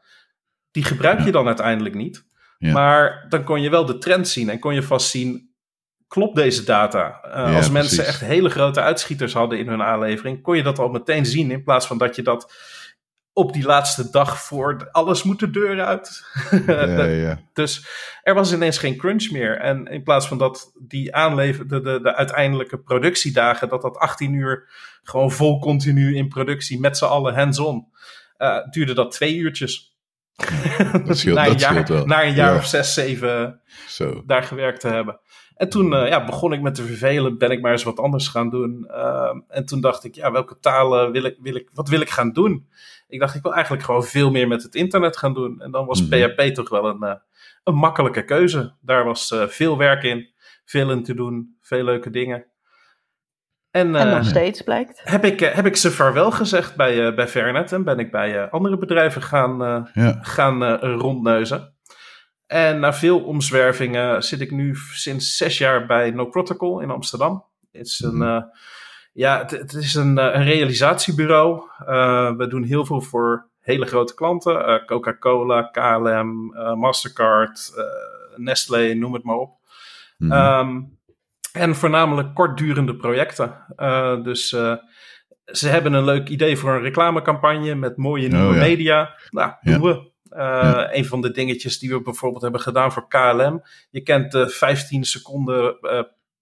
Die 0.78 0.86
gebruik 0.86 1.22
je 1.22 1.32
dan 1.32 1.48
uiteindelijk 1.48 1.96
niet. 1.96 2.26
Maar 2.60 3.26
dan 3.30 3.44
kon 3.44 3.62
je 3.62 3.70
wel 3.70 3.86
de 3.86 3.98
trend 3.98 4.28
zien 4.28 4.50
en 4.50 4.60
kon 4.60 4.74
je 4.74 4.84
vast 4.84 5.10
zien, 5.10 5.50
klopt 6.08 6.36
deze 6.36 6.64
data? 6.64 7.22
Uh, 7.26 7.56
als 7.56 7.70
mensen 7.70 8.06
echt 8.06 8.20
hele 8.20 8.50
grote 8.50 8.82
uitschieters 8.82 9.34
hadden 9.34 9.60
in 9.60 9.68
hun 9.68 9.82
aanlevering, 9.82 10.42
kon 10.42 10.56
je 10.56 10.64
dat 10.64 10.80
al 10.80 10.90
meteen 10.90 11.26
zien 11.26 11.52
in 11.52 11.64
plaats 11.64 11.88
van 11.88 11.98
dat 11.98 12.16
je 12.16 12.22
dat 12.22 12.54
op 13.34 13.54
die 13.54 13.64
laatste 13.64 14.10
dag 14.10 14.42
voor 14.42 14.90
alles 14.92 15.24
moet 15.24 15.40
de 15.40 15.50
deur 15.50 15.82
uit. 15.82 16.26
Ja, 16.68 17.04
ja. 17.04 17.40
dus 17.54 17.88
er 18.24 18.34
was 18.34 18.54
ineens 18.54 18.78
geen 18.78 18.98
crunch 18.98 19.32
meer. 19.32 19.58
En 19.58 19.86
in 19.86 20.04
plaats 20.04 20.28
van 20.28 20.38
dat 20.38 20.72
die 20.80 21.16
aanlever, 21.16 21.68
de, 21.68 21.82
de, 21.82 22.02
de 22.02 22.16
uiteindelijke 22.16 22.80
productiedagen, 22.80 23.70
dat 23.70 23.82
dat 23.82 23.98
18 23.98 24.34
uur 24.34 24.70
gewoon 25.04 25.32
vol 25.32 25.60
continu 25.60 26.16
in 26.16 26.28
productie 26.28 26.80
met 26.80 26.98
z'n 26.98 27.06
allen 27.06 27.36
hands-on, 27.36 27.88
uh, 28.38 28.68
duurde 28.70 28.94
dat 28.94 29.12
twee 29.12 29.36
uurtjes. 29.36 29.87
dat 31.06 31.18
scheelt, 31.18 31.36
na, 31.36 31.48
een 31.48 31.58
jaar, 31.58 31.86
wel. 31.88 32.06
na 32.06 32.24
een 32.24 32.34
jaar 32.34 32.56
of 32.56 32.66
zes, 32.66 32.94
zeven 32.94 33.62
Zo. 33.88 34.24
daar 34.26 34.44
gewerkt 34.44 34.80
te 34.80 34.88
hebben. 34.88 35.20
En 35.56 35.70
toen 35.70 35.94
uh, 35.94 36.08
ja, 36.08 36.26
begon 36.26 36.54
ik 36.54 36.62
met 36.62 36.76
te 36.76 36.84
vervelen, 36.84 37.38
ben 37.38 37.52
ik 37.52 37.62
maar 37.62 37.72
eens 37.72 37.84
wat 37.84 38.00
anders 38.00 38.28
gaan 38.28 38.50
doen. 38.50 38.88
Uh, 38.90 39.40
en 39.48 39.66
toen 39.66 39.82
dacht 39.82 40.04
ik, 40.04 40.16
ja, 40.16 40.32
welke 40.32 40.60
talen 40.60 41.12
wil 41.12 41.24
ik, 41.24 41.38
wil 41.42 41.56
ik, 41.56 41.70
wat 41.74 41.90
wil 41.90 42.02
ik 42.02 42.10
gaan 42.10 42.32
doen? 42.32 42.68
Ik 43.08 43.20
dacht, 43.20 43.36
ik 43.36 43.42
wil 43.42 43.54
eigenlijk 43.54 43.84
gewoon 43.84 44.04
veel 44.04 44.32
meer 44.32 44.48
met 44.48 44.64
het 44.64 44.76
internet 44.76 45.18
gaan 45.18 45.34
doen. 45.34 45.62
En 45.62 45.72
dan 45.72 45.86
was 45.86 46.08
PHP 46.08 46.38
mhm. 46.38 46.54
toch 46.54 46.70
wel 46.70 46.86
een, 46.86 47.04
uh, 47.04 47.14
een 47.64 47.76
makkelijke 47.76 48.26
keuze. 48.26 48.76
Daar 48.82 49.04
was 49.04 49.36
veel 49.48 49.78
werk 49.78 50.04
in, 50.04 50.30
veel 50.66 50.92
in 50.92 51.04
te 51.04 51.14
doen, 51.14 51.58
veel 51.62 51.84
leuke 51.84 52.10
dingen. 52.10 52.46
En, 53.78 53.96
en 53.96 54.10
nog 54.10 54.26
steeds 54.26 54.62
blijkt. 54.62 55.02
Heb 55.04 55.26
ik, 55.26 55.40
heb 55.40 55.66
ik 55.66 55.76
ze 55.76 55.92
vaarwel 55.92 56.32
gezegd 56.32 56.76
bij, 56.76 57.14
bij 57.14 57.28
Vernet 57.28 57.72
en 57.72 57.84
ben 57.84 58.00
ik 58.00 58.12
bij 58.12 58.50
andere 58.50 58.78
bedrijven 58.78 59.22
gaan, 59.22 59.90
ja. 59.94 60.18
gaan 60.22 60.76
rondneuzen. 60.76 61.76
En 62.48 62.80
na 62.80 62.94
veel 62.94 63.24
omzwervingen 63.24 64.24
zit 64.24 64.42
ik 64.42 64.52
nu 64.52 64.76
sinds 64.94 65.38
zes 65.38 65.58
jaar 65.58 65.86
bij 65.86 66.12
No 66.12 66.26
Protocol 66.26 66.80
in 66.80 66.92
Amsterdam. 66.92 67.46
Het 67.72 67.86
is 67.86 68.00
een, 68.00 68.22
uh, 68.22 68.44
ja, 69.14 69.38
het, 69.38 69.52
het, 69.52 69.74
is 69.74 69.94
een, 69.94 70.18
eh, 70.18 70.34
een 70.34 70.44
realisatiebureau. 70.44 71.62
Uh, 71.82 72.36
we 72.36 72.48
doen 72.48 72.64
heel 72.64 72.86
veel 72.86 73.02
voor 73.02 73.50
hele 73.60 73.86
grote 73.86 74.14
klanten. 74.14 74.86
Coca-Cola, 74.86 75.62
KLM, 75.62 76.54
Mastercard, 76.80 77.72
Nestlé, 78.36 78.94
noem 78.94 79.14
het 79.14 79.24
maar 79.24 79.36
op. 79.36 79.56
Mm 80.18 80.32
um, 80.32 80.97
en 81.58 81.76
voornamelijk 81.76 82.36
kortdurende 82.36 82.96
projecten. 82.96 83.66
dus 84.24 84.56
ze 85.46 85.68
hebben 85.68 85.94
een 85.94 86.04
leuk 86.04 86.30
idee 86.30 86.58
voor 86.58 86.76
een 86.76 86.82
reclamecampagne 86.82 87.76
met 87.76 87.98
mooie 87.98 88.28
nieuwe 88.28 88.54
oh, 88.54 88.60
media. 88.60 89.16
Nou, 89.30 89.54
doen 89.62 89.82
we. 89.82 90.16
Uh, 90.30 90.84
Een 90.92 91.06
van 91.06 91.22
de 91.22 91.32
dingetjes 91.32 91.80
die 91.80 91.90
we 91.90 92.02
bijvoorbeeld 92.02 92.42
hebben 92.42 92.62
gedaan 92.62 92.92
voor 92.92 93.08
KLM. 93.08 93.64
Je 93.90 94.02
kent 94.02 94.32
de 94.32 94.50
15 94.50 95.04
seconden 95.04 95.78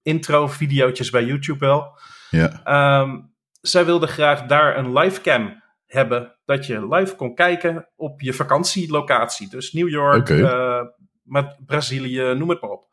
intro 0.01 0.47
video's 0.47 1.10
bij 1.10 1.25
YouTube 1.25 1.65
wel. 1.65 1.99
Ja. 2.30 3.01
Um, 3.01 3.34
zij 3.62 3.86
wilden 3.86 4.10
graag 4.10 4.45
daar 4.45 4.78
een 4.78 4.93
livecam 4.93 5.63
hebben. 5.86 6.36
Dat 6.45 6.65
je 6.65 6.88
live 6.88 7.15
kon 7.15 7.36
kijken 7.36 7.89
op 7.95 8.21
je 8.21 8.34
vakantielocatie. 8.34 9.49
Dus 9.49 9.73
New 9.73 9.89
York, 9.89 10.30
okay. 10.30 10.91
met 11.23 11.58
Brazilië, 11.65 12.34
noem 12.34 12.49
het 12.49 12.62
maar 12.62 12.71
op. 12.71 12.88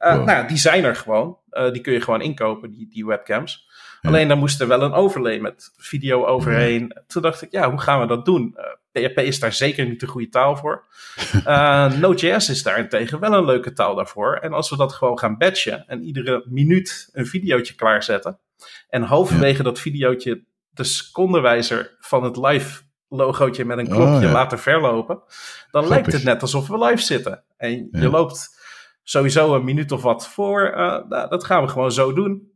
Wow. 0.00 0.24
Nou, 0.24 0.48
die 0.48 0.56
zijn 0.56 0.84
er 0.84 0.96
gewoon. 0.96 1.38
die 1.72 1.80
kun 1.80 1.92
je 1.92 2.00
gewoon 2.00 2.20
inkopen, 2.20 2.70
die, 2.70 2.88
die 2.88 3.06
webcams. 3.06 3.68
Alleen 4.02 4.28
dan 4.28 4.38
moest 4.38 4.60
er 4.60 4.68
wel 4.68 4.82
een 4.82 4.92
overlay 4.92 5.38
met 5.38 5.72
video 5.76 6.26
overheen. 6.26 6.96
Toen 7.06 7.22
dacht 7.22 7.42
ik, 7.42 7.50
ja, 7.50 7.70
hoe 7.70 7.80
gaan 7.80 8.00
we 8.00 8.06
dat 8.06 8.24
doen? 8.24 8.56
PHP 8.92 9.18
is 9.18 9.40
daar 9.40 9.52
zeker 9.52 9.88
niet 9.88 10.00
de 10.00 10.06
goede 10.06 10.28
taal 10.28 10.56
voor. 10.56 10.84
Node.js 12.00 12.48
is 12.48 12.62
daarentegen 12.62 13.20
wel 13.20 13.32
een 13.32 13.44
leuke 13.44 13.72
taal 13.72 13.94
daarvoor. 13.94 14.36
En 14.36 14.52
als 14.52 14.70
we 14.70 14.76
dat 14.76 14.92
gewoon 14.92 15.18
gaan 15.18 15.38
batchen 15.38 15.84
en 15.86 16.02
iedere 16.02 16.44
minuut 16.48 17.08
een 17.12 17.26
videootje 17.26 17.74
klaarzetten. 17.74 18.38
En 18.88 19.02
halverwege 19.02 19.62
dat 19.62 19.78
videootje 19.78 20.44
de 20.70 20.84
secondenwijzer 20.84 21.96
van 22.00 22.24
het 22.24 22.36
live 22.36 22.82
logootje 23.08 23.64
met 23.64 23.78
een 23.78 23.88
klokje 23.88 24.26
oh, 24.26 24.32
laten 24.32 24.58
verlopen. 24.58 25.22
Dan 25.70 25.88
lijkt 25.88 26.12
het 26.12 26.24
net 26.24 26.42
alsof 26.42 26.68
we 26.68 26.78
live 26.78 27.02
zitten. 27.02 27.42
En 27.56 27.88
je 27.92 28.10
loopt 28.10 28.59
sowieso 29.02 29.54
een 29.54 29.64
minuut 29.64 29.92
of 29.92 30.02
wat 30.02 30.28
voor. 30.28 30.74
Uh, 30.76 31.28
dat 31.28 31.44
gaan 31.44 31.62
we 31.62 31.68
gewoon 31.68 31.92
zo 31.92 32.12
doen. 32.12 32.50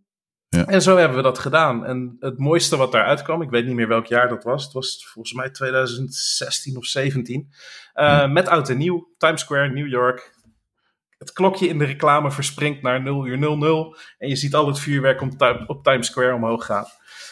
Ja. 0.49 0.67
En 0.67 0.83
zo 0.83 0.97
hebben 0.97 1.17
we 1.17 1.23
dat 1.23 1.39
gedaan. 1.39 1.85
En 1.85 2.17
het 2.21 2.39
mooiste 2.39 2.77
wat 2.77 2.93
daaruit 2.93 3.23
kwam, 3.23 3.43
ik 3.43 3.51
weet 3.51 3.67
niet 3.67 3.75
meer 3.75 3.89
welk 3.89 4.07
jaar 4.07 4.29
dat 4.29 4.45
was. 4.45 4.65
Het 4.65 4.73
was 4.73 5.07
volgens 5.13 5.35
mij 5.35 5.51
2016 5.51 6.77
of 6.77 6.85
17. 6.85 7.53
Uh, 7.95 8.31
Met 8.31 8.49
oud 8.49 8.69
en 8.69 8.79
nieuw, 8.79 9.15
Times 9.19 9.41
Square, 9.41 9.69
New 9.69 9.89
York. 9.89 10.33
Het 11.19 11.33
klokje 11.33 11.69
in 11.69 11.79
de 11.79 11.85
reclame 11.85 12.31
verspringt 12.31 12.83
naar 12.83 13.03
0 13.03 13.27
uur 13.27 13.39
00. 13.39 13.97
En 14.19 14.29
je 14.29 14.37
ziet 14.37 14.55
al 14.55 14.67
het 14.67 14.79
vuurwerk 14.79 15.21
op, 15.21 15.65
op 15.67 15.85
Times 15.85 16.07
Square 16.07 16.35
omhoog 16.35 16.67
gaan. 16.67 16.85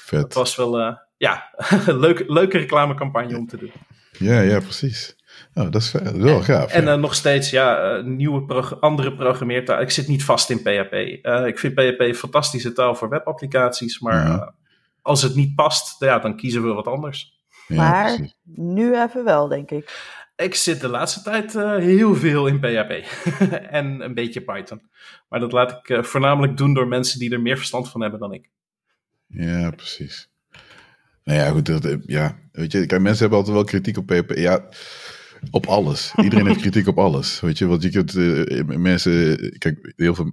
Vet. 0.04 0.22
Het 0.22 0.34
was 0.34 0.56
wel, 0.56 0.80
uh, 0.80 0.96
ja, 1.16 1.54
een 1.86 1.98
leuke, 1.98 2.32
leuke 2.32 2.58
reclamecampagne 2.58 3.36
om 3.36 3.46
te 3.46 3.56
doen. 3.56 3.72
Ja, 4.18 4.40
ja, 4.40 4.60
precies. 4.60 5.16
Oh, 5.54 5.70
dat 5.70 5.82
is 5.82 5.92
wel 6.14 6.42
gaaf. 6.42 6.72
En, 6.72 6.84
ja. 6.84 6.92
uh, 6.94 7.00
nog 7.00 7.14
steeds, 7.14 7.50
ja, 7.50 7.96
uh, 7.98 8.04
nieuwe 8.04 8.44
prog 8.44 8.80
andere 8.80 9.14
programmeertaal. 9.14 9.80
Ik 9.80 9.90
zit 9.90 10.08
niet 10.08 10.24
vast 10.24 10.50
in 10.50 10.62
PHP. 10.62 10.92
Uh, 10.92 11.46
ik 11.46 11.58
vind 11.58 11.74
PHP 11.74 12.00
een 12.00 12.14
fantastische 12.14 12.72
taal 12.72 12.94
voor 12.94 13.08
webapplicaties, 13.08 14.00
maar 14.00 14.26
ja. 14.26 14.54
als 15.02 15.22
het 15.22 15.34
niet 15.34 15.54
past, 15.54 16.00
ja, 16.00 16.18
dan 16.18 16.36
kiezen 16.36 16.62
we 16.62 16.72
wat 16.72 16.86
anders. 16.86 17.40
Ja, 17.68 17.76
maar 17.76 18.14
precies. 18.14 18.34
nu 18.44 19.00
even 19.00 19.24
wel, 19.24 19.48
denk 19.48 19.70
ik. 19.70 20.10
Ik 20.36 20.54
zit 20.54 20.80
de 20.80 20.88
laatste 20.88 21.22
tijd 21.22 21.52
heel 21.82 22.14
veel 22.14 22.46
in 22.46 22.60
PHP 22.60 22.90
en 23.78 24.00
een 24.00 24.14
beetje 24.14 24.40
Python. 24.40 24.82
Maar 25.28 25.40
dat 25.40 25.52
laat 25.52 25.80
ik 25.82 26.04
voornamelijk 26.04 26.56
doen 26.56 26.74
door 26.74 26.88
mensen 26.88 27.18
die 27.18 27.32
er 27.32 27.40
meer 27.40 27.56
verstand 27.56 27.88
van 27.88 28.00
hebben 28.00 28.20
dan 28.20 28.32
ik. 28.32 28.50
Ja, 29.26 29.70
precies. 29.70 30.30
Nou 31.24 31.38
ja, 31.38 31.50
goed, 31.50 31.66
dat, 31.66 31.96
ja, 32.06 32.38
weet 32.52 32.72
je, 32.72 32.86
kijk, 32.86 33.00
mensen 33.00 33.20
hebben 33.20 33.38
altijd 33.38 33.56
wel 33.56 33.64
kritiek 33.64 33.96
op 33.96 34.06
PHP. 34.06 34.30
Ja, 34.34 34.68
op 35.50 35.66
alles. 35.66 36.12
Iedereen 36.22 36.46
heeft 36.46 36.60
kritiek 36.60 36.86
op 36.86 36.98
alles. 36.98 37.40
Weet 37.40 37.58
je, 37.58 37.66
want 37.66 37.82
je 37.82 37.90
kunt 37.90 38.14
uh, 38.14 38.64
mensen. 38.76 39.38
Kijk, 39.58 39.92
heel 39.96 40.14
veel. 40.14 40.32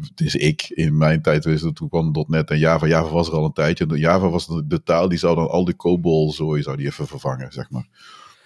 Het 0.00 0.20
is 0.20 0.34
ik 0.34 0.68
in 0.68 0.96
mijn 0.96 1.22
tijd, 1.22 1.42
toen 1.74 1.88
kwam 1.88 2.26
.NET 2.26 2.50
en 2.50 2.58
Java. 2.58 2.86
Java 2.86 3.10
was 3.10 3.28
er 3.28 3.34
al 3.34 3.44
een 3.44 3.52
tijdje. 3.52 3.86
Java 3.98 4.28
was 4.28 4.46
de, 4.46 4.82
taal 4.82 5.08
die 5.08 5.18
zou 5.18 5.36
dan 5.36 5.50
al 5.50 5.64
die 5.64 5.76
COBOL 5.76 6.32
zo 6.32 6.60
zou 6.60 6.76
die 6.76 6.86
even 6.86 7.06
vervangen, 7.06 7.52
zeg 7.52 7.70
maar. 7.70 7.88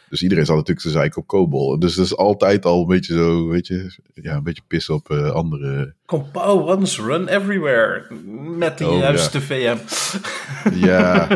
Dus 0.09 0.23
iedereen 0.23 0.47
zat 0.47 0.57
natuurlijk 0.57 0.87
te 0.87 0.93
zeiken 0.93 1.21
op 1.21 1.27
COBOL. 1.27 1.79
Dus 1.79 1.95
dat 1.95 2.05
is 2.05 2.17
altijd 2.17 2.65
al 2.65 2.81
een 2.81 2.87
beetje 2.87 3.15
zo, 3.15 3.49
weet 3.49 3.67
je, 3.67 3.99
ja, 4.15 4.35
een 4.35 4.43
beetje 4.43 4.63
pissen 4.67 4.95
op 4.95 5.11
uh, 5.11 5.31
andere... 5.31 5.95
Compile 6.07 6.77
once, 6.77 7.03
run 7.03 7.29
everywhere. 7.29 8.15
Met 8.57 8.79
de 8.79 8.89
oh, 8.89 8.99
juiste 8.99 9.39
ja. 9.39 9.77
VM. 9.77 9.79
Ja, 10.87 11.29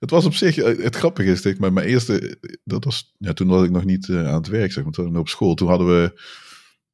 het 0.00 0.10
was 0.10 0.24
op 0.24 0.34
zich, 0.34 0.56
eh, 0.58 0.84
het 0.84 0.96
grappige 0.96 1.30
is, 1.30 1.56
maar 1.58 1.72
mijn 1.72 1.86
eerste, 1.86 2.38
dat 2.64 2.84
was, 2.84 3.14
ja, 3.18 3.32
toen 3.32 3.48
was 3.48 3.64
ik 3.64 3.70
nog 3.70 3.84
niet 3.84 4.08
uh, 4.08 4.28
aan 4.28 4.34
het 4.34 4.48
werk, 4.48 4.72
zeg 4.72 4.84
maar, 4.84 4.92
toen 4.92 5.16
op 5.16 5.28
school. 5.28 5.54
Toen 5.54 5.68
hadden 5.68 5.86
we, 5.86 6.20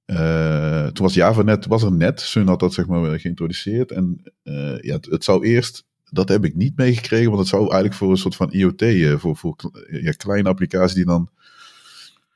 uh, 0.07 0.87
toen 0.87 1.05
was 1.05 1.15
Java 1.15 1.43
net, 1.43 1.67
was 1.67 1.83
er 1.83 1.93
net, 1.93 2.21
Sun 2.21 2.47
had 2.47 2.61
dat 2.61 2.75
zeg 2.75 2.87
maar 2.87 3.21
geïntroduceerd. 3.21 3.91
En 3.91 4.33
ja, 4.81 4.95
het, 4.95 5.07
het, 5.07 5.25
zou 5.25 5.47
eerst, 5.47 5.85
dat 6.05 6.29
heb 6.29 6.45
ik 6.45 6.55
niet 6.55 6.77
meegekregen, 6.77 7.27
want 7.27 7.39
het 7.39 7.49
zou 7.49 7.63
eigenlijk 7.63 7.95
voor 7.95 8.11
een 8.11 8.17
soort 8.17 8.37
van 8.37 8.53
IoT, 8.53 8.85
voor, 9.21 9.37
voor 9.37 9.57
ja, 9.91 10.11
kleine 10.11 10.49
applicaties 10.49 10.95
die 10.95 11.05
dan 11.05 11.31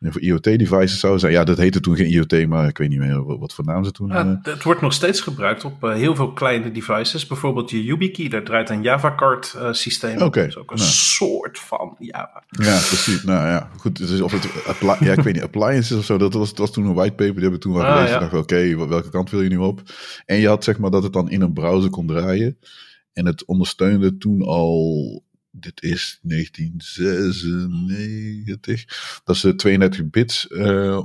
voor 0.01 0.21
IoT-devices 0.21 1.01
zou 1.01 1.19
zijn. 1.19 1.33
Ja, 1.33 1.45
dat 1.45 1.59
heette 1.59 1.81
toen 1.81 1.97
geen 1.97 2.07
IoT, 2.07 2.47
maar 2.49 2.69
ik 2.69 2.79
weet 2.79 2.89
niet 2.89 2.99
meer 2.99 3.39
wat 3.39 3.55
voor 3.55 3.65
naam 3.65 3.85
ze 3.85 3.93
toen 3.93 4.09
ja, 4.09 4.41
Het 4.43 4.63
wordt 4.63 4.81
nog 4.81 4.93
steeds 4.93 5.21
gebruikt 5.21 5.65
op 5.65 5.85
uh, 5.85 5.95
heel 5.95 6.15
veel 6.15 6.33
kleine 6.33 6.73
devices. 6.73 7.27
Bijvoorbeeld 7.27 7.71
je 7.71 7.85
YubiKey, 7.85 8.29
daar 8.29 8.43
draait 8.43 8.71
een 8.71 8.83
Java-card 8.83 9.55
uh, 9.57 9.73
systeem. 9.73 10.15
Oké. 10.15 10.25
Okay. 10.25 10.43
Dat 10.43 10.51
is 10.51 10.59
ook 10.59 10.71
een 10.71 10.77
nou. 10.77 10.89
soort 10.91 11.59
van 11.59 11.97
Java. 11.99 12.45
Ja, 12.49 12.77
precies. 12.77 13.23
Nou 13.23 13.47
ja, 13.47 13.71
goed. 13.77 13.97
Dus 13.97 14.21
of 14.21 14.33
het, 14.33 14.49
ja, 15.01 15.13
ik 15.13 15.21
weet 15.21 15.35
niet, 15.35 15.43
appliances 15.43 15.99
of 15.99 16.05
zo. 16.05 16.19
Dat 16.19 16.35
was, 16.35 16.49
dat 16.49 16.59
was 16.59 16.73
toen 16.73 16.87
een 16.87 16.95
whitepaper, 16.95 17.35
die 17.35 17.43
hebben 17.43 17.61
toen 17.61 17.73
wel 17.73 17.85
ah, 17.85 17.93
gelezen. 17.93 18.15
Ah, 18.15 18.23
ja. 18.23 18.29
dacht 18.29 18.43
oké, 18.43 18.55
okay, 18.55 18.89
welke 18.89 19.11
kant 19.11 19.31
wil 19.31 19.43
je 19.43 19.49
nu 19.49 19.57
op? 19.57 19.83
En 20.27 20.37
je 20.37 20.49
had 20.49 20.65
zeg 20.65 20.79
maar 20.79 20.91
dat 20.91 21.03
het 21.03 21.13
dan 21.13 21.31
in 21.31 21.41
een 21.41 21.53
browser 21.53 21.91
kon 21.91 22.07
draaien. 22.07 22.59
En 23.13 23.27
het 23.27 23.45
ondersteunde 23.45 24.17
toen 24.17 24.43
al 24.43 25.23
dit 25.61 25.83
is 25.83 26.19
1996. 26.23 29.21
Dat 29.25 29.37
ze 29.37 29.55
32 29.55 30.11
bits, 30.11 30.47
uh, 30.51 31.01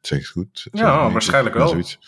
zeg 0.00 0.18
ik 0.18 0.26
goed? 0.26 0.66
Ja, 0.72 1.10
waarschijnlijk 1.10 1.54
wel. 1.54 1.68
Zoiets. 1.68 1.98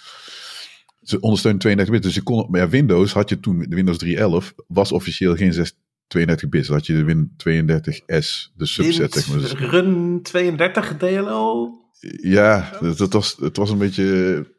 Ze 1.03 1.20
ondersteunen 1.20 1.61
32 1.61 1.94
bits. 1.94 2.07
Dus 2.07 2.14
je 2.16 2.22
kon, 2.22 2.46
maar 2.50 2.61
ja, 2.61 2.68
Windows 2.68 3.12
had 3.12 3.29
je 3.29 3.40
toen, 3.40 3.59
de 3.68 3.74
Windows 3.74 4.05
3.11 4.05 4.55
was 4.66 4.92
officieel 4.92 5.37
geen 5.37 5.53
6, 5.53 5.72
32 6.07 6.48
bits. 6.48 6.66
Dan 6.66 6.76
had 6.76 6.87
je 6.87 6.92
de 6.94 7.05
Win 7.05 7.31
32S, 7.37 8.50
de 8.55 8.66
subset. 8.66 9.12
Zeg 9.12 9.29
maar. 9.29 9.40
Run 9.70 10.22
32 10.22 10.96
DLL? 10.96 11.79
Ja, 12.22 12.70
het, 12.81 13.12
was, 13.12 13.37
het 13.40 13.57
was 13.57 13.70
een 13.70 13.79
beetje. 13.79 14.05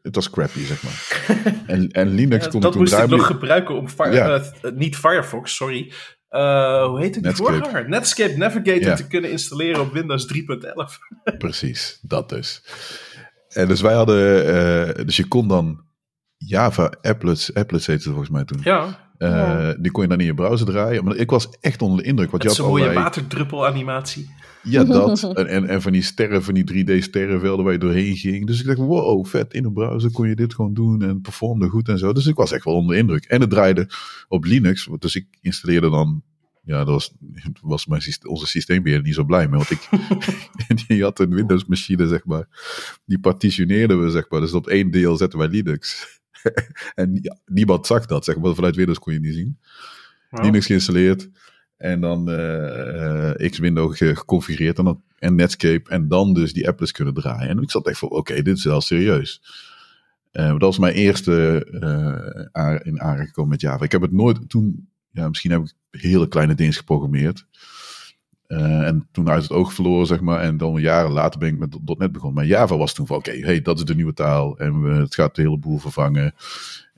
Het 0.02 0.15
was 0.15 0.30
crappy, 0.30 0.60
zeg 0.60 0.84
maar. 0.84 1.20
En, 1.67 1.91
en 1.91 2.13
Linux 2.15 2.48
kon 2.48 2.62
Dat 2.62 2.72
toen 2.72 2.82
moest 2.82 2.94
ik 2.94 3.08
nog 3.08 3.26
gebruiken 3.26 3.76
om. 3.76 3.89
Fire- 3.89 4.13
Ja. 4.15 4.41
eh, 4.62 4.72
niet 4.72 4.96
Firefox, 4.96 5.56
sorry. 5.56 5.91
Eh, 6.32 6.86
hoe 6.86 7.00
heet 7.00 7.15
het 7.15 7.24
Netscape. 7.24 7.54
voorganger? 7.54 7.89
Netscape 7.89 8.38
Navigator 8.38 8.82
Ja. 8.82 8.96
te 8.96 9.08
kunnen 9.08 9.32
installeren 9.32 9.82
op 9.82 9.94
Windows 9.94 10.26
3.11. 10.26 11.00
Precies, 11.38 12.00
dat 12.02 12.30
dus. 12.30 12.63
En 13.50 13.67
dus 13.67 13.82
wij 13.82 13.94
hadden. 13.94 14.46
eh, 14.98 15.06
dus 15.06 15.17
je 15.17 15.28
kon 15.28 15.48
dan. 15.48 15.84
Java 16.38 16.91
applets, 17.02 17.54
applets 17.54 17.86
heette 17.88 18.02
het 18.04 18.12
volgens 18.12 18.30
mij 18.30 18.44
toen. 18.44 18.60
Ja, 18.63 19.10
Eh, 19.17 19.30
Ja. 19.30 19.74
Die 19.74 19.91
kon 19.91 20.04
je 20.04 20.10
dan 20.10 20.20
in 20.20 20.26
je 20.26 20.34
browser 20.34 20.65
draaien. 20.65 21.04
Maar 21.04 21.15
ik 21.15 21.30
was 21.30 21.50
echt 21.60 21.82
onder 21.82 22.04
de 22.04 22.10
indruk. 22.10 22.32
Want 22.32 22.41
je 22.44 22.48
had 22.50 22.58
zo'n 22.58 22.67
mooie 22.67 22.82
allerlei- 22.84 23.04
waterdruppel 23.06 23.67
animatie. 23.67 24.30
Ja, 24.63 24.84
dat. 25.08 25.24
En, 25.24 25.47
en, 25.47 25.67
en 25.67 25.82
van 25.82 25.91
die 25.91 26.02
sterren, 26.02 26.43
van 26.43 26.54
die 26.54 26.86
3D-sterrenvelden 26.86 27.63
waar 27.63 27.71
je 27.71 27.78
doorheen 27.78 28.15
ging. 28.15 28.47
Dus 28.47 28.60
ik 28.60 28.65
dacht, 28.65 28.78
wow, 28.78 29.26
vet. 29.26 29.54
In 29.54 29.65
een 29.65 29.74
browser 29.74 30.12
kon 30.12 30.28
je 30.28 30.36
dit 30.36 30.54
gewoon 30.54 30.74
doen 30.74 31.02
en 31.02 31.08
het 31.08 31.21
performde 31.21 31.69
goed 31.69 31.88
en 31.88 31.97
zo. 31.97 32.13
Dus 32.13 32.26
ik 32.26 32.36
was 32.36 32.52
echt 32.52 32.65
wel 32.65 32.74
onder 32.74 32.95
de 32.95 33.02
indruk. 33.02 33.26
En 33.26 33.41
het 33.41 33.50
draaide 33.50 33.89
op 34.28 34.43
Linux. 34.43 34.89
Dus 35.00 35.15
ik 35.15 35.28
installeerde 35.41 35.89
dan... 35.89 36.24
Ja, 36.63 36.78
dat 36.78 36.88
was, 36.88 37.13
was 37.62 37.86
mijn, 37.86 38.02
onze 38.24 38.47
systeembeheerder 38.47 39.06
niet 39.06 39.15
zo 39.15 39.24
blij 39.24 39.47
mee. 39.47 39.58
Want 39.58 39.71
ik, 39.71 39.89
die 40.88 41.04
had 41.04 41.19
een 41.19 41.36
Windows-machine, 41.36 42.08
zeg 42.08 42.26
maar. 42.26 42.47
Die 43.06 43.19
partitioneerden 43.19 44.04
we, 44.04 44.10
zeg 44.10 44.30
maar. 44.30 44.39
Dus 44.39 44.54
op 44.54 44.67
één 44.67 44.91
deel 44.91 45.17
zetten 45.17 45.39
wij 45.39 45.47
Linux. 45.47 46.08
en 46.95 47.19
ja, 47.21 47.38
niemand 47.45 47.88
zag 47.88 48.06
dat, 48.06 48.26
zeg 48.26 48.38
maar. 48.38 48.56
Vanuit 48.56 48.76
Windows 48.76 49.00
kon 49.00 49.13
je 49.13 49.19
het 49.19 49.28
niet 49.28 49.38
zien. 49.38 49.60
Linux 50.30 50.65
geïnstalleerd. 50.65 51.30
En 51.82 52.02
dan 52.02 52.30
eh, 52.30 53.30
eh, 53.30 53.52
X-Window 53.52 53.96
ge- 53.96 54.15
geconfigureerd. 54.15 54.78
En, 54.78 54.84
dan, 54.84 55.02
en 55.20 55.36
Netscape. 55.36 55.89
En 55.89 56.08
dan 56.08 56.34
dus 56.34 56.54
die 56.54 56.67
applets 56.67 56.91
kunnen 56.91 57.13
draaien. 57.13 57.50
En 57.50 57.62
ik 57.62 57.72
zat 57.72 57.88
echt 57.88 57.98
van, 58.00 58.10
oké, 58.10 58.41
dit 58.41 58.58
is 58.58 58.63
wel 58.63 58.82
serieus. 58.82 59.41
Eh, 60.32 60.50
dat 60.50 60.62
was 60.62 60.78
mijn 60.78 60.94
eerste 60.94 61.65
in 62.84 63.02
aanraking 63.02 63.28
gekomen 63.28 63.52
met 63.52 63.62
Java. 63.62 63.84
Ik 63.84 63.91
heb 63.91 64.02
het 64.02 64.12
nooit 64.12 64.50
toen... 64.50 64.89
Ja, 65.13 65.28
misschien 65.28 65.52
heb 65.52 65.62
ik 65.62 66.02
hele 66.02 66.28
kleine 66.28 66.56
dingen 66.56 66.74
geprogrammeerd. 66.74 67.46
En 68.48 69.08
toen 69.12 69.30
uit 69.30 69.44
het 69.44 69.52
oog 69.52 69.74
verloren, 69.74 70.08
zeg 70.08 70.22
maar. 70.22 70.39
En 70.39 70.58
dan 70.58 70.82
jaren 70.82 71.12
later 71.12 71.39
ben 71.39 71.50
ik 71.50 71.58
met 71.58 71.98
.NET 71.98 72.12
begonnen. 72.12 72.34
Maar 72.34 72.46
Java 72.46 72.78
was 72.78 72.94
toen 72.94 73.08
van, 73.08 73.17
oké, 73.17 73.32
hey, 73.39 73.62
dat 73.62 73.78
is 73.78 73.86
de 73.86 73.96
nieuwe 73.96 74.13
taal. 74.13 74.58
En 74.58 74.74
het 74.82 75.15
gaat 75.15 75.36
de 75.36 75.41
hele 75.41 75.58
boel 75.58 75.78
vervangen. 75.78 76.34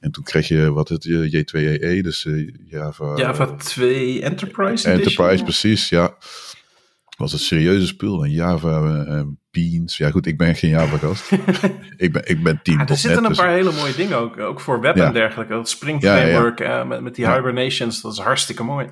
En 0.04 0.12
toen 0.12 0.24
kreeg 0.24 0.48
je, 0.48 0.72
wat 0.72 0.90
het, 0.90 1.06
eh, 1.06 1.32
J2EE, 1.32 2.02
dus 2.02 2.26
eh, 2.26 2.48
Java... 2.66 3.16
Java 3.16 3.46
2 3.56 4.22
Enterprise 4.22 4.90
Edition. 4.90 4.94
Enterprise, 4.94 5.44
precies, 5.44 5.90
ja. 5.90 6.16
Was 7.18 7.32
het 7.32 7.42
serieuze 7.42 7.88
spul. 7.88 8.24
En 8.24 8.32
Java, 8.32 9.06
eh, 9.06 9.22
Beans. 9.52 9.98
Ja, 9.98 10.10
goed, 10.12 10.26
ik 10.26 10.38
ben 10.38 10.56
geen 10.56 10.70
Java-gast. 10.70 11.32
ik, 12.06 12.12
ben, 12.12 12.22
ik 12.30 12.44
ben 12.44 12.60
team 12.64 12.78
Ah, 12.78 12.84
er 12.84 12.90
.NET, 12.90 13.00
zitten 13.00 13.24
een 13.24 13.30
dus- 13.30 13.38
paar 13.38 13.50
hele 13.52 13.72
mooie 13.72 13.96
dingen 13.96 14.18
ook. 14.18 14.40
Ook 14.40 14.60
voor 14.60 14.82
web 14.82 14.96
Ja. 14.96 15.06
en 15.06 15.14
dergelijke. 15.14 15.54
Dat 15.54 15.70
Spring 15.70 16.02
Ja, 16.02 16.16
ja, 16.16 16.22
ja. 16.22 16.28
Framework 16.28 16.60
eh, 16.60 16.88
met, 16.88 17.02
met 17.02 17.16
die 17.16 17.32
hibernations. 17.32 18.02
Dat 18.02 18.12
is 18.14 18.20
hartstikke 18.20 18.64
mooi. 18.64 18.86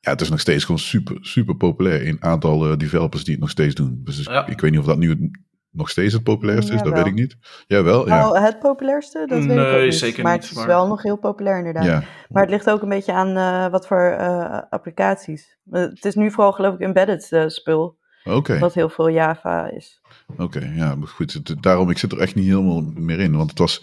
Ja, 0.00 0.10
het 0.10 0.20
is 0.20 0.28
nog 0.28 0.40
steeds 0.40 0.64
gewoon 0.64 0.80
super, 0.80 1.16
super 1.20 1.56
populair. 1.56 2.02
In 2.02 2.22
aantal 2.22 2.78
developers 2.78 3.24
die 3.24 3.32
het 3.32 3.42
nog 3.42 3.50
steeds 3.50 3.74
doen. 3.74 4.00
Dus 4.04 4.18
ik 4.46 4.60
weet 4.60 4.70
niet 4.70 4.80
of 4.80 4.86
dat 4.86 4.98
nu 4.98 5.30
nog 5.78 5.90
steeds 5.90 6.12
het 6.12 6.22
populairste 6.22 6.72
is. 6.74 6.82
Dat 6.82 6.92
weet 6.92 7.06
ik 7.06 7.14
niet. 7.14 7.36
Jawel, 7.66 8.08
ja. 8.08 8.16
Nou, 8.18 8.38
het 8.38 8.58
populairste, 8.58 9.18
dat 9.18 9.28
weet 9.38 9.50
ik 9.50 9.56
Nee, 9.56 9.76
ook 9.78 9.84
niet. 9.84 9.94
zeker 9.94 10.22
maar 10.22 10.32
niet, 10.32 10.42
het 10.42 10.50
is 10.50 10.56
maar- 10.56 10.66
wel 10.66 10.86
nog 10.86 11.02
heel 11.02 11.16
populair 11.16 11.58
inderdaad. 11.58 11.84
ja. 11.84 12.02
Maar 12.28 12.42
het 12.42 12.50
ligt 12.50 12.70
ook 12.70 12.82
een 12.82 12.88
beetje 12.88 13.12
aan 13.12 13.36
eh, 13.36 13.70
wat 13.70 13.86
voor 13.86 14.00
eh, 14.18 14.58
applicaties. 14.70 15.58
Eh, 15.70 15.80
Het 15.82 16.04
is 16.04 16.14
nu 16.14 16.30
vooral 16.30 16.52
geloof 16.52 16.74
ik 16.74 16.80
embedded 16.80 17.32
eh, 17.32 17.46
spul, 17.46 17.98
Oké, 18.24 18.58
wat 18.58 18.74
heel 18.74 18.88
veel 18.88 19.10
Java 19.10 19.70
is. 19.70 20.00
oké. 20.38 20.72
ja, 20.74 20.94
maar 20.94 21.08
goed. 21.08 21.32
Het- 21.32 21.56
daarom, 21.60 21.90
ik 21.90 21.98
zit 21.98 22.12
er 22.12 22.18
echt 22.20 22.34
niet 22.34 22.46
helemaal 22.48 22.82
meer 22.94 23.20
in. 23.20 23.36
Want 23.36 23.50
het 23.50 23.58
was 23.58 23.82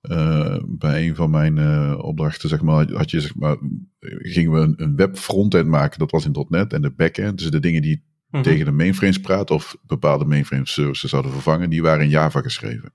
eh, 0.00 0.56
bij 0.66 1.06
een 1.08 1.14
van 1.16 1.30
mijn 1.30 1.58
eh, 1.58 1.98
opdrachten, 2.04 2.48
zeg 2.48 2.62
maar, 2.62 2.92
had 2.92 3.10
je, 3.10 3.20
zeg 3.20 3.34
maar, 3.36 3.56
gingen 4.00 4.52
we 4.52 4.58
een, 4.60 4.74
een 4.76 4.96
web 4.96 5.16
frontend 5.16 5.66
maken. 5.68 5.98
Dat 5.98 6.10
was 6.10 6.24
in 6.24 6.46
.NET. 6.48 6.72
En 6.72 6.82
de 6.82 6.90
backend, 6.90 7.38
dus 7.38 7.50
de 7.50 7.60
dingen 7.60 7.82
die 7.82 8.04
Mhm. 8.36 8.48
tegen 8.48 8.64
de 8.64 8.72
mainframes 8.72 9.18
praten 9.20 9.54
of 9.54 9.76
bepaalde 9.82 10.24
mainframe 10.24 10.66
services 10.66 11.10
zouden 11.10 11.32
vervangen, 11.32 11.70
die 11.70 11.82
waren 11.82 12.02
in 12.04 12.08
Java 12.08 12.40
geschreven. 12.40 12.94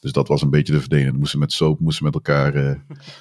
Dus 0.00 0.12
dat 0.12 0.28
was 0.28 0.42
een 0.42 0.50
beetje 0.50 0.72
de 0.72 0.80
verdeling. 0.80 1.18
Moesten 1.18 1.38
met 1.38 1.52
SOAP, 1.52 1.80
moesten 1.80 2.04
met 2.04 2.14
elkaar. 2.14 2.54
eh, 2.54 2.74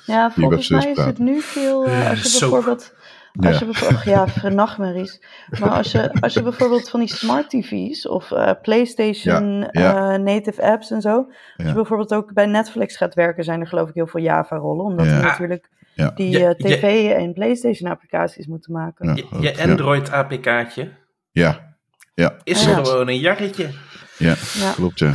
Ja, 0.06 0.32
volgens 0.32 0.69
mij 0.69 0.80
webservice 0.80 1.00
is 1.02 1.06
het 1.06 1.17
nu 1.19 1.41
veel, 1.41 1.86
eh, 1.86 2.10
als 2.10 2.22
je 2.22 2.28
Soap. 2.28 2.50
bijvoorbeeld... 2.52 2.93
Als 3.39 3.54
ja. 3.54 3.60
je 3.60 3.65
bijvoorbeeld, 3.65 4.04
ja, 4.04 4.50
nachtmerries. 4.50 5.22
Maar 5.60 5.69
als 5.69 5.91
je, 5.91 6.12
als 6.22 6.34
je 6.34 6.41
bijvoorbeeld 6.43 6.89
van 6.89 7.00
die 7.00 7.10
smart 7.13 7.50
tv's 7.50 8.08
of 8.08 8.32
eh, 8.32 8.52
PlayStation 8.62 9.60
Ja, 9.60 9.69
ja. 9.72 10.13
eh, 10.13 10.19
native 10.19 10.62
apps 10.62 10.91
en 10.91 11.02
zo. 11.02 11.15
Als 11.58 11.67
je 11.67 11.74
bijvoorbeeld 11.74 12.13
ook 12.13 12.34
bij 12.34 12.45
Netflix 12.45 12.95
gaat 12.98 13.13
werken, 13.13 13.43
zijn 13.43 13.60
er 13.62 13.67
geloof 13.67 13.89
ik 13.89 13.95
heel 13.95 14.08
veel 14.08 14.22
Java-rollen. 14.22 14.86
Omdat 14.86 15.06
Ja. 15.06 15.12
die 15.15 15.22
natuurlijk 15.24 15.69
Ja. 15.93 16.12
die 16.15 16.56
tv- 16.56 17.12
en 17.12 17.34
PlayStation-applicaties 17.34 18.48
moeten 18.48 18.72
maken. 18.74 19.08
Ja, 19.08 19.15
Je, 19.15 19.24
ook, 19.32 19.41
je 19.41 20.91
ja. 21.32 21.78
Ja, 22.13 22.38
is 22.44 22.63
Ja. 22.65 22.74
gewoon 22.84 23.08
een 23.08 23.20
jarretje. 23.20 23.70
ja, 24.18 24.36
Ja. 24.60 24.72
klopt 24.74 25.00
ja. 25.00 25.13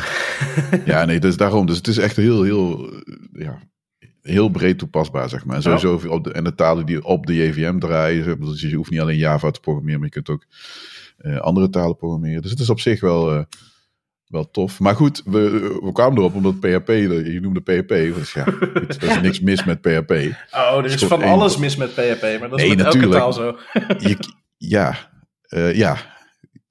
ja, 0.85 1.05
nee, 1.05 1.21
dus 1.21 1.37
daarom. 1.37 1.67
Dus 1.67 1.77
het 1.77 1.87
is 1.89 1.99
echt 1.99 2.17
heel, 2.17 2.43
heel, 2.43 2.93
ja, 3.33 3.59
heel 4.23 4.49
breed 4.49 4.79
toepasbaar, 4.79 5.29
zeg 5.29 5.45
maar. 5.45 5.57
En 5.57 5.63
sowieso 5.63 6.01
op 6.09 6.25
de, 6.25 6.33
en 6.33 6.45
de 6.45 6.55
talen 6.55 6.87
die 6.87 7.05
op 7.05 7.27
de 7.27 7.35
JVM 7.35 7.79
draaien. 7.79 8.25
zeg 8.25 8.39
maar, 8.39 8.49
Dus 8.49 8.61
je 8.61 8.75
hoeft 8.75 8.91
niet 8.91 9.01
alleen 9.01 9.17
Java 9.17 9.51
te 9.51 9.61
programmeren, 9.61 9.99
maar 10.01 10.09
je 10.09 10.15
kunt 10.15 10.29
ook 10.31 10.45
eh, 11.17 11.37
andere 11.37 11.71
talen 11.71 11.97
programmeren. 11.97 12.43
Dus 12.43 12.51
het 12.51 12.61
is 12.61 12.71
op 12.71 12.81
zich 12.81 13.01
wel, 13.01 13.33
eh, 13.35 13.43
wel 14.27 14.51
tof. 14.51 14.81
Maar 14.81 14.95
goed, 14.95 15.23
we, 15.25 15.51
we 15.83 15.93
kwamen 15.93 16.19
erop 16.19 16.35
omdat 16.35 16.61
PHP, 16.61 16.89
je 16.89 17.39
noemde 17.43 17.61
PHP. 17.61 17.89
Dus 17.89 18.33
ja, 18.33 18.45
goed, 18.45 19.03
er 19.03 19.11
is 19.11 19.21
niks 19.21 19.41
mis 19.41 19.65
met 19.65 19.81
PHP. 19.81 20.11
Oh, 20.53 20.77
er 20.79 20.85
is 20.85 21.05
van 21.05 21.23
één. 21.23 21.31
alles 21.33 21.57
mis 21.57 21.77
met 21.77 21.91
PHP, 21.95 22.23
maar 22.41 22.49
dat 22.49 22.59
is 22.61 22.67
Nee, 22.67 22.77
met 22.77 22.85
natuurlijk. 22.85 23.13
elke 23.15 23.17
taal 23.17 23.33
zo. 23.33 23.57
Je, 24.09 24.17
ja, 24.57 25.13
eh, 25.55 25.75
ja. 25.75 25.97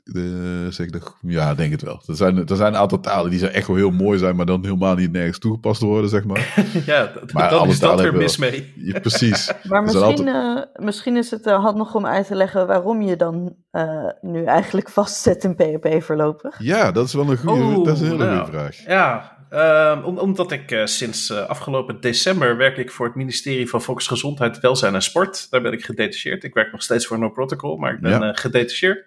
De, 0.05 0.67
zeg 0.69 0.85
ik 0.85 0.91
dat- 0.91 1.15
ja, 1.21 1.53
denk 1.55 1.71
het 1.71 1.81
wel. 1.81 2.01
Er 2.07 2.15
zijn, 2.15 2.47
er 2.47 2.55
zijn 2.55 2.73
een 2.73 2.79
aantal 2.79 2.99
talen 2.99 3.29
die 3.29 3.39
zijn 3.39 3.51
echt 3.51 3.67
wel 3.67 3.75
heel 3.75 3.89
mooi 3.91 4.19
zijn, 4.19 4.35
maar 4.35 4.45
dan 4.45 4.63
helemaal 4.63 4.95
niet 4.95 5.11
nergens 5.11 5.39
toegepast 5.39 5.81
worden, 5.81 6.09
zeg 6.09 6.23
maar. 6.23 6.53
ja, 6.85 7.07
d- 7.07 7.33
Maar 7.33 7.49
dan 7.49 7.67
is 7.69 7.79
dat 7.79 7.93
weer 7.93 8.03
hebben 8.03 8.21
mis 8.21 8.37
mee. 8.37 8.73
Ja, 8.75 8.99
precies. 8.99 9.51
Maar 9.69 9.77
Er 9.77 9.83
misschien, 9.83 10.27
eh, 10.27 10.61
misschien 10.73 11.17
is 11.17 11.31
het 11.31 11.45
uh, 11.47 11.73
nog 11.73 11.95
om 11.95 12.05
uit 12.05 12.27
te 12.27 12.35
leggen 12.35 12.67
waarom 12.67 13.01
je 13.01 13.15
dan 13.15 13.55
uh, 13.71 14.05
nu 14.21 14.43
eigenlijk 14.43 14.89
vastzet 14.89 15.43
in 15.43 15.55
PHP 15.55 16.03
voorlopig. 16.03 16.55
Ja, 16.59 16.91
dat 16.91 17.05
is 17.07 17.13
wel 17.13 17.29
een 17.31 17.37
goede, 17.37 17.83
dat 17.83 17.95
is 17.95 18.01
een 18.01 18.07
hele 18.09 18.25
nou, 18.25 18.37
goede 18.43 18.51
vraag. 18.57 18.85
Ja, 18.85 19.32
uh, 19.53 20.01
om, 20.03 20.17
omdat 20.17 20.51
ik 20.51 20.71
uh, 20.71 20.85
sinds 20.85 21.29
uh, 21.29 21.45
afgelopen 21.45 22.01
december 22.01 22.57
werk 22.57 22.77
ik 22.77 22.91
voor 22.91 23.05
het 23.05 23.15
ministerie 23.15 23.69
van 23.69 23.81
Volksgezondheid, 23.81 24.59
Welzijn 24.59 24.95
en 24.95 25.01
Sport. 25.01 25.49
Daar 25.49 25.61
ben 25.61 25.71
ik 25.71 25.85
gedetacheerd. 25.85 26.43
Ik 26.43 26.53
werk 26.53 26.71
nog 26.71 26.83
steeds 26.83 27.07
voor 27.07 27.19
No 27.19 27.29
Protocol, 27.29 27.77
maar 27.77 27.93
ik 27.93 27.99
ben 27.99 28.19
ja. 28.19 28.33
gedetacheerd. 28.33 29.05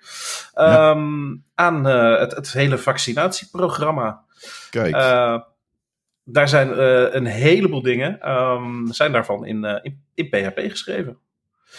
Um, 0.55 0.65
ja. 0.65 1.37
Aan 1.55 1.87
uh, 1.87 2.19
het, 2.19 2.35
het, 2.35 2.53
hele 2.53 2.79
vaccinatieprogramma. 2.79 4.23
Kijk. 4.71 4.95
Uh, 4.95 5.39
daar 6.25 6.49
zijn 6.49 6.69
uh, 6.69 7.15
een 7.15 7.27
heleboel 7.27 7.83
dingen, 7.83 8.31
um, 8.33 8.93
zijn 8.93 9.13
daarvan 9.13 9.47
in, 9.47 9.65
uh, 9.65 9.79
in, 9.83 10.03
in, 10.15 10.29
PHP 10.29 10.59
geschreven. 10.59 11.19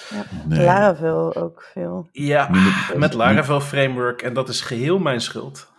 Ja. 0.10 0.24
Nee. 0.48 0.66
Laravel 0.66 1.36
ook 1.36 1.70
veel. 1.74 2.10
Ja, 2.12 2.50
met, 2.50 2.98
met 2.98 3.14
Laravel 3.14 3.62
Framework 3.62 4.22
en 4.22 4.34
dat 4.34 4.50
is 4.50 4.62
geheel 4.62 5.00
mijn 5.00 5.22
schuld. 5.22 5.72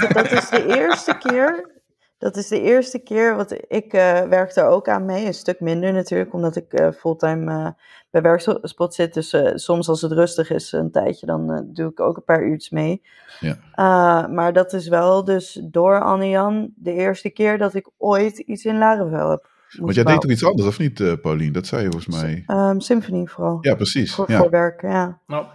Dat, 0.00 0.12
dat, 0.12 0.30
is 0.30 0.48
de 0.48 0.64
eerste 0.66 1.18
keer. 1.18 1.78
Dat 2.18 2.36
is 2.36 2.48
de 2.48 2.60
eerste 2.60 2.98
keer, 2.98 3.36
want 3.36 3.52
ik 3.68 3.94
uh, 3.94 4.20
werk 4.20 4.54
daar 4.54 4.68
ook 4.68 4.88
aan 4.88 5.04
mee. 5.04 5.26
Een 5.26 5.34
stuk 5.34 5.60
minder 5.60 5.92
natuurlijk, 5.92 6.32
omdat 6.32 6.56
ik 6.56 6.80
uh, 6.80 6.90
fulltime 6.90 7.52
uh, 7.52 7.68
bij 8.10 8.22
Werkspot 8.22 8.94
zit. 8.94 9.14
Dus 9.14 9.36
soms 9.54 9.88
als 9.88 10.02
het 10.02 10.12
rustig 10.12 10.50
is, 10.50 10.72
een 10.72 10.90
tijdje, 10.90 11.26
dan 11.26 11.68
doe 11.72 11.90
ik 11.90 12.00
ook 12.00 12.16
een 12.16 12.24
paar 12.24 12.44
uurtjes 12.44 12.70
mee. 12.70 13.02
Ja. 13.40 14.26
maar 14.26 14.52
dat 14.52 14.72
is 14.72 14.88
wel 14.88 15.24
dus 15.24 15.60
door 15.64 16.00
Anne-Jan 16.02 16.72
de 16.76 16.92
eerste 16.92 17.30
keer 17.30 17.58
dat 17.58 17.74
ik 17.74 17.88
ooit 17.96 18.38
iets 18.38 18.64
in 18.64 18.78
Laravel 18.78 19.30
heb. 19.30 19.48
Want 19.78 19.94
jij 19.94 20.04
deed 20.04 20.20
toch 20.20 20.30
iets 20.30 20.44
anders, 20.44 20.68
of 20.68 20.78
niet, 20.78 21.00
uh, 21.00 21.12
Paulien? 21.22 21.52
Dat 21.52 21.66
zei 21.66 21.82
je 21.82 21.90
volgens 21.90 22.16
mij. 22.22 22.44
Um, 22.46 22.80
Symphony 22.80 23.26
vooral. 23.26 23.58
Ja, 23.60 23.74
precies. 23.74 24.14
Voor, 24.14 24.30
ja. 24.30 24.38
voor 24.38 24.50
werken, 24.50 24.90
ja. 24.90 25.18
Nou. 25.26 25.46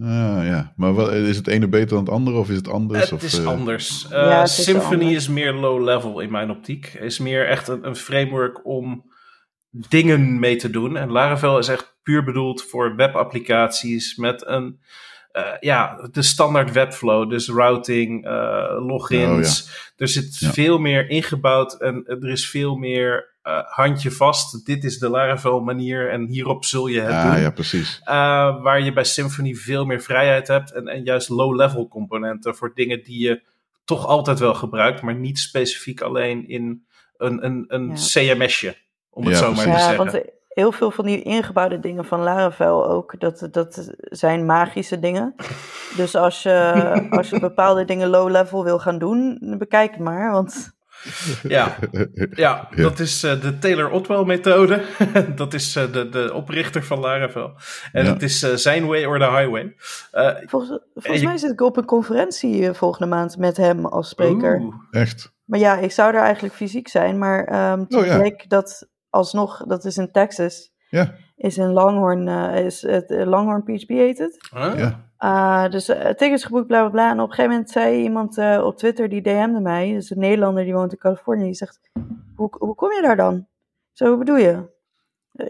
Ah, 0.00 0.44
ja, 0.44 0.72
maar 0.76 0.94
wat, 0.94 1.12
is 1.12 1.36
het 1.36 1.46
ene 1.46 1.68
beter 1.68 1.88
dan 1.88 1.98
het 1.98 2.08
andere 2.08 2.36
of 2.36 2.50
is 2.50 2.56
het 2.56 2.68
anders? 2.68 3.02
Het 3.02 3.12
of, 3.12 3.22
is 3.22 3.38
uh... 3.38 3.46
anders. 3.46 4.04
Uh, 4.04 4.10
ja, 4.10 4.40
het 4.40 4.48
is 4.48 4.64
Symphony 4.64 5.04
anders. 5.04 5.16
is 5.16 5.28
meer 5.28 5.52
low 5.52 5.82
level 5.82 6.20
in 6.20 6.30
mijn 6.30 6.50
optiek. 6.50 6.86
Is 6.86 7.18
meer 7.18 7.48
echt 7.48 7.68
een, 7.68 7.86
een, 7.86 7.96
framework 7.96 8.66
om 8.66 9.04
dingen 9.70 10.38
mee 10.38 10.56
te 10.56 10.70
doen. 10.70 10.96
En 10.96 11.10
Laravel 11.10 11.58
is 11.58 11.68
echt 11.68 11.98
puur 12.02 12.24
bedoeld 12.24 12.62
voor 12.62 12.96
webapplicaties 12.96 14.16
met 14.16 14.46
een 14.46 14.80
uh, 15.36 15.52
ja, 15.60 16.08
de 16.12 16.22
standaard 16.22 16.72
webflow, 16.72 17.30
dus 17.30 17.48
routing, 17.48 18.26
uh, 18.26 18.86
logins. 18.86 19.62
Oh, 19.62 19.68
ja. 19.68 19.92
Er 19.96 20.08
zit 20.08 20.38
ja. 20.38 20.52
veel 20.52 20.78
meer 20.78 21.08
ingebouwd 21.10 21.80
en 21.80 22.04
er 22.06 22.28
is 22.28 22.48
veel 22.48 22.76
meer 22.76 23.34
uh, 23.44 23.60
handje 23.64 24.10
vast. 24.10 24.66
Dit 24.66 24.84
is 24.84 24.98
de 24.98 25.08
Laravel 25.08 25.60
manier 25.60 26.10
en 26.10 26.26
hierop 26.26 26.64
zul 26.64 26.86
je 26.86 27.00
het 27.00 27.12
ah, 27.12 27.32
doen. 27.32 27.40
Ja, 27.40 27.50
precies. 27.50 28.00
Uh, 28.00 28.06
waar 28.62 28.80
je 28.80 28.92
bij 28.92 29.04
Symfony 29.04 29.54
veel 29.54 29.84
meer 29.84 30.00
vrijheid 30.00 30.48
hebt 30.48 30.72
en, 30.72 30.88
en 30.88 31.02
juist 31.04 31.28
low-level 31.28 31.88
componenten 31.88 32.54
voor 32.54 32.72
dingen 32.74 33.02
die 33.02 33.22
je 33.22 33.42
toch 33.84 34.06
altijd 34.06 34.38
wel 34.38 34.54
gebruikt, 34.54 35.02
maar 35.02 35.14
niet 35.14 35.38
specifiek 35.38 36.00
alleen 36.00 36.48
in 36.48 36.86
een, 37.16 37.44
een, 37.44 37.64
een 37.68 37.94
CMS'je, 37.94 38.76
om 39.10 39.26
het 39.26 39.36
zo 39.36 39.52
maar 39.52 39.64
te 39.64 39.70
zeggen. 39.70 39.90
Ja, 39.90 39.96
want 39.96 40.24
heel 40.54 40.72
veel 40.72 40.90
van 40.90 41.04
die 41.04 41.22
ingebouwde 41.22 41.80
dingen 41.80 42.04
van 42.04 42.20
Laravel 42.20 42.88
ook, 42.88 43.20
dat, 43.20 43.48
dat 43.50 43.90
zijn 43.96 44.46
magische 44.46 44.98
dingen. 44.98 45.34
Dus 45.96 46.14
als 46.14 46.42
je, 46.42 46.72
als 47.18 47.30
je 47.30 47.40
bepaalde 47.40 47.84
dingen 47.84 48.08
low-level 48.08 48.64
wil 48.64 48.78
gaan 48.78 48.98
doen, 48.98 49.38
bekijk 49.58 49.90
het 49.90 50.00
maar, 50.00 50.32
want... 50.32 50.72
Ja, 51.42 51.76
ja, 52.30 52.68
dat 52.76 52.98
is 52.98 53.24
uh, 53.24 53.40
de 53.40 53.58
Taylor-Otwell-methode. 53.58 54.82
dat 55.36 55.54
is 55.54 55.76
uh, 55.76 55.92
de, 55.92 56.08
de 56.08 56.34
oprichter 56.34 56.84
van 56.84 57.00
Laravel. 57.00 57.52
En 57.92 58.06
het 58.06 58.22
is 58.22 58.42
uh, 58.42 58.54
zijn 58.54 58.86
way 58.86 59.04
or 59.04 59.18
the 59.18 59.30
highway. 59.30 59.74
volgens 60.46 60.80
volgens 60.94 61.24
mij 61.24 61.36
zit 61.36 61.50
ik 61.50 61.60
op 61.60 61.76
een 61.76 61.84
conferentie 61.84 62.72
volgende 62.72 63.14
maand 63.14 63.36
met 63.38 63.56
hem 63.56 63.86
als 63.86 64.08
spreker. 64.08 64.60
Oeh. 64.60 64.74
Echt? 64.90 65.32
Maar 65.44 65.58
ja, 65.58 65.76
ik 65.76 65.92
zou 65.92 66.14
er 66.14 66.22
eigenlijk 66.22 66.54
fysiek 66.54 66.88
zijn. 66.88 67.18
Maar 67.18 67.72
um, 67.72 67.88
toen 67.88 68.04
oh, 68.04 68.16
bleek 68.16 68.48
dat 68.48 68.88
alsnog, 69.14 69.64
dat 69.66 69.84
is 69.84 69.96
in 69.96 70.10
Texas. 70.10 70.72
Ja. 70.88 71.14
Is 71.36 71.58
in 71.58 71.72
Longhorn, 71.72 72.28
is 72.54 72.82
het 72.82 73.10
Longhorn 73.10 73.62
PHP 73.62 73.88
heet 73.88 74.18
het. 74.18 74.48
Ah. 74.52 74.78
Ja. 74.78 75.12
Uh, 75.24 75.70
dus 75.70 75.88
uh, 75.88 75.96
tickets 75.96 76.44
geboekt, 76.44 76.66
bla 76.66 76.80
bla 76.80 76.90
bla. 76.90 77.10
En 77.10 77.20
op 77.20 77.28
een 77.28 77.34
gegeven 77.34 77.50
moment 77.50 77.70
zei 77.70 78.02
iemand 78.02 78.38
uh, 78.38 78.62
op 78.64 78.76
Twitter, 78.76 79.08
die 79.08 79.22
DM'de 79.22 79.60
mij, 79.60 79.92
dus 79.92 80.10
een 80.10 80.18
Nederlander 80.18 80.64
die 80.64 80.74
woont 80.74 80.92
in 80.92 80.98
Californië, 80.98 81.44
die 81.44 81.54
zegt, 81.54 81.90
hoe, 82.36 82.54
hoe 82.58 82.74
kom 82.74 82.92
je 82.92 83.02
daar 83.02 83.16
dan? 83.16 83.46
Zo, 83.92 84.08
hoe 84.08 84.18
bedoel 84.18 84.36
je? 84.36 84.72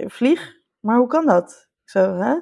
vlieg? 0.07 0.57
Maar 0.81 0.97
hoe 0.97 1.07
kan 1.07 1.27
dat? 1.27 1.69
Zo, 1.85 2.15
hè? 2.17 2.35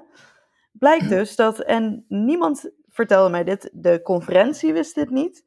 Blijkt 0.73 1.09
dus 1.09 1.37
dat, 1.37 1.59
en 1.61 2.05
niemand 2.09 2.71
vertelde 2.89 3.31
mij 3.31 3.45
dit, 3.45 3.71
de 3.73 4.03
conferentie 4.03 4.73
wist 4.73 4.95
dit 4.95 5.11
niet, 5.11 5.45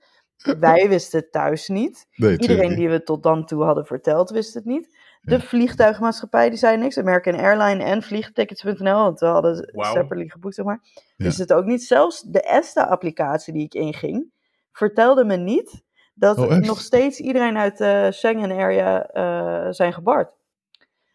wij 0.59 0.89
wisten 0.89 1.19
het 1.19 1.31
thuis 1.31 1.67
niet, 1.67 2.07
nee, 2.15 2.37
iedereen 2.37 2.75
die 2.75 2.89
we 2.89 3.03
tot 3.03 3.23
dan 3.23 3.45
toe 3.45 3.63
hadden 3.63 3.85
verteld 3.85 4.29
wist 4.29 4.53
het 4.53 4.65
niet. 4.65 4.97
De 5.25 5.41
vliegtuigmaatschappij 5.41 6.49
die 6.49 6.57
zei 6.57 6.77
niks. 6.77 6.97
American 6.97 7.35
Airline 7.35 7.83
en 7.83 8.01
vliegtickets.nl, 8.01 9.03
want 9.03 9.19
we 9.19 9.25
hadden 9.25 9.69
wow. 9.73 9.85
separately 9.85 10.27
geboekt, 10.27 10.55
zeg 10.55 10.65
maar. 10.65 10.81
Ja. 11.15 11.25
Is 11.25 11.37
het 11.37 11.53
ook 11.53 11.65
niet. 11.65 11.83
Zelfs 11.83 12.21
de 12.21 12.41
ESTA-applicatie 12.41 13.53
die 13.53 13.63
ik 13.63 13.73
inging, 13.73 14.31
vertelde 14.71 15.25
me 15.25 15.35
niet 15.35 15.83
dat 16.13 16.37
oh, 16.37 16.55
nog 16.55 16.79
steeds 16.79 17.19
iedereen 17.19 17.57
uit 17.57 17.77
de 17.77 18.07
Schengen-area 18.11 19.09
uh, 19.13 19.71
zijn 19.71 19.93
gebard. 19.93 20.31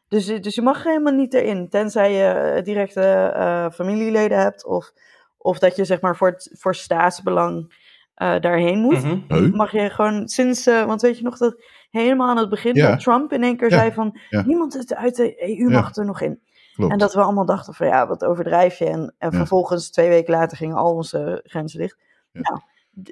Dus, 0.08 0.26
dus 0.26 0.54
je 0.54 0.62
mag 0.62 0.84
helemaal 0.84 1.12
niet 1.12 1.34
erin, 1.34 1.68
tenzij 1.68 2.12
je 2.12 2.62
directe 2.62 3.32
uh, 3.36 3.70
familieleden 3.70 4.38
hebt 4.38 4.64
of, 4.64 4.92
of 5.36 5.58
dat 5.58 5.76
je 5.76 5.84
zeg 5.84 6.00
maar 6.00 6.16
voor, 6.16 6.28
het, 6.28 6.50
voor 6.52 6.74
staatsbelang 6.74 7.74
uh, 8.16 8.40
daarheen 8.40 8.78
moet. 8.78 9.04
Mm 9.04 9.24
-hmm. 9.28 9.56
Mag 9.56 9.72
je 9.72 9.90
gewoon 9.90 10.28
sinds, 10.28 10.64
want 10.64 11.00
weet 11.00 11.18
je 11.18 11.24
nog 11.24 11.38
dat 11.38 11.62
helemaal 11.90 12.28
aan 12.28 12.36
het 12.36 12.48
begin 12.48 12.74
ja. 12.74 12.90
dat 12.90 13.00
Trump 13.00 13.32
in 13.32 13.42
één 13.42 13.56
keer 13.56 13.70
zei 13.70 13.92
van 13.92 14.18
niemand 14.44 14.94
uit 14.94 15.16
de 15.16 15.58
EU 15.58 15.70
mag 15.70 15.96
er 15.96 16.04
nog 16.04 16.20
in. 16.20 16.40
Klopt. 16.74 16.92
En 16.92 16.98
dat 16.98 17.14
we 17.14 17.20
allemaal 17.20 17.44
dachten 17.44 17.74
van 17.74 17.86
ja, 17.86 18.06
wat 18.06 18.24
overdrijf 18.24 18.78
je. 18.78 18.84
En, 18.84 19.14
en 19.18 19.32
vervolgens 19.32 19.90
twee 19.90 20.08
weken 20.08 20.34
later 20.34 20.56
gingen 20.56 20.76
al 20.76 20.94
onze 20.94 21.40
grenzen 21.44 21.78
dicht. 21.78 21.96
Nou, 22.32 22.60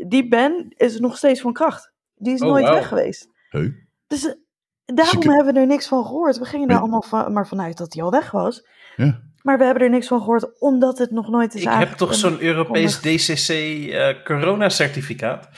die 0.07 0.29
ban 0.29 0.73
is 0.77 0.99
nog 0.99 1.17
steeds 1.17 1.41
van 1.41 1.53
kracht. 1.53 1.93
Die 2.15 2.35
is 2.35 2.41
oh, 2.41 2.49
nooit 2.49 2.69
weg 2.69 2.89
geweest. 2.89 3.29
Hey. 3.49 3.75
Dus 4.07 4.27
eh, 4.27 4.35
daarom 4.85 5.21
dus 5.21 5.35
hebben 5.35 5.55
we 5.55 5.61
er 5.61 5.67
niks 5.67 5.89
van 5.89 6.05
gehoord. 6.05 6.39
We 6.39 6.45
gingen 6.45 6.69
er 6.69 6.79
allemaal 6.79 7.03
van, 7.03 7.33
maar 7.33 7.47
vanuit 7.47 7.77
dat 7.77 7.93
hij 7.93 8.03
al 8.03 8.11
weg 8.11 8.31
was. 8.31 8.67
Ja. 8.97 9.21
Maar 9.43 9.59
we 9.59 9.65
hebben 9.65 9.83
er 9.83 9.91
niks 9.91 10.07
van 10.07 10.19
gehoord, 10.19 10.61
omdat 10.61 10.99
het 10.99 11.11
nog 11.11 11.29
nooit 11.29 11.55
is 11.55 11.63
Ik 11.63 11.69
heb 11.69 11.93
toch 11.93 12.15
zo'n 12.15 12.41
Europees 12.41 13.01
DCC 13.01 13.49
uh, 13.49 14.09
eh, 14.09 14.25
corona-certificaat? 14.25 15.49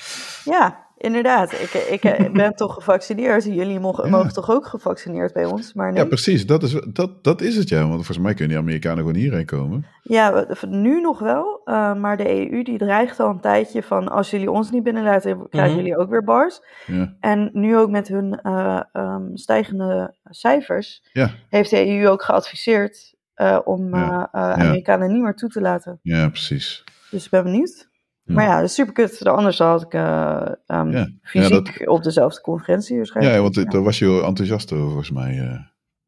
Ja, 0.44 0.86
Inderdaad, 1.00 1.52
ik, 1.52 2.02
ik 2.02 2.32
ben 2.32 2.54
toch 2.54 2.74
gevaccineerd. 2.74 3.44
Jullie 3.44 3.80
mogen, 3.80 4.10
mogen 4.10 4.32
toch 4.32 4.50
ook 4.50 4.66
gevaccineerd 4.66 5.32
bij 5.32 5.44
ons? 5.44 5.72
Maar 5.72 5.92
nee. 5.92 6.02
Ja, 6.02 6.08
precies. 6.08 6.46
Dat 6.46 6.62
is, 6.62 6.80
dat, 6.92 7.24
dat 7.24 7.40
is 7.40 7.56
het 7.56 7.68
ja. 7.68 7.80
Want 7.80 7.94
volgens 7.94 8.18
mij 8.18 8.34
kunnen 8.34 8.48
die 8.48 8.64
Amerikanen 8.64 8.98
gewoon 8.98 9.14
hierheen 9.14 9.44
komen. 9.44 9.86
Ja, 10.02 10.46
nu 10.68 11.00
nog 11.00 11.18
wel. 11.18 11.60
Uh, 11.64 11.94
maar 11.94 12.16
de 12.16 12.50
EU 12.50 12.62
die 12.62 12.78
dreigt 12.78 13.20
al 13.20 13.28
een 13.28 13.40
tijdje 13.40 13.82
van... 13.82 14.08
als 14.08 14.30
jullie 14.30 14.50
ons 14.50 14.70
niet 14.70 14.82
binnenlaten, 14.82 15.48
krijgen 15.48 15.74
mhm. 15.74 15.80
jullie 15.80 15.98
ook 15.98 16.10
weer 16.10 16.24
bars. 16.24 16.60
Ja. 16.86 17.16
En 17.20 17.50
nu 17.52 17.76
ook 17.76 17.90
met 17.90 18.08
hun 18.08 18.40
uh, 18.42 18.80
um, 18.92 19.36
stijgende 19.36 20.14
cijfers... 20.24 21.02
Ja. 21.12 21.30
heeft 21.48 21.70
de 21.70 21.86
EU 21.86 22.08
ook 22.08 22.22
geadviseerd... 22.22 23.18
Uh, 23.36 23.58
om 23.64 23.94
Amerikanen 24.30 25.12
niet 25.12 25.22
meer 25.22 25.34
toe 25.34 25.48
te 25.48 25.60
laten. 25.60 25.98
Ja, 26.02 26.28
precies. 26.28 26.84
Dus 27.10 27.24
ik 27.24 27.30
ben 27.30 27.42
benieuwd. 27.42 27.89
Maar 28.34 28.44
ja, 28.44 28.56
dat 28.56 28.68
is 28.68 28.74
super 28.74 28.92
kut. 28.92 29.26
Anders 29.26 29.58
had 29.58 29.82
ik 29.82 29.94
uh, 29.94 30.46
um, 30.66 30.90
ja. 30.90 31.08
fysiek 31.22 31.50
ja, 31.50 31.62
dat... 31.62 31.88
op 31.88 32.02
dezelfde 32.02 32.40
conferentie 32.40 32.96
waarschijnlijk. 32.96 33.36
Ja, 33.36 33.42
want 33.42 33.72
daar 33.72 33.82
was 33.82 33.98
je 33.98 34.22
enthousiast 34.24 34.72
over 34.72 34.86
volgens 34.86 35.10
mij. 35.10 35.34
Uh. 35.34 35.58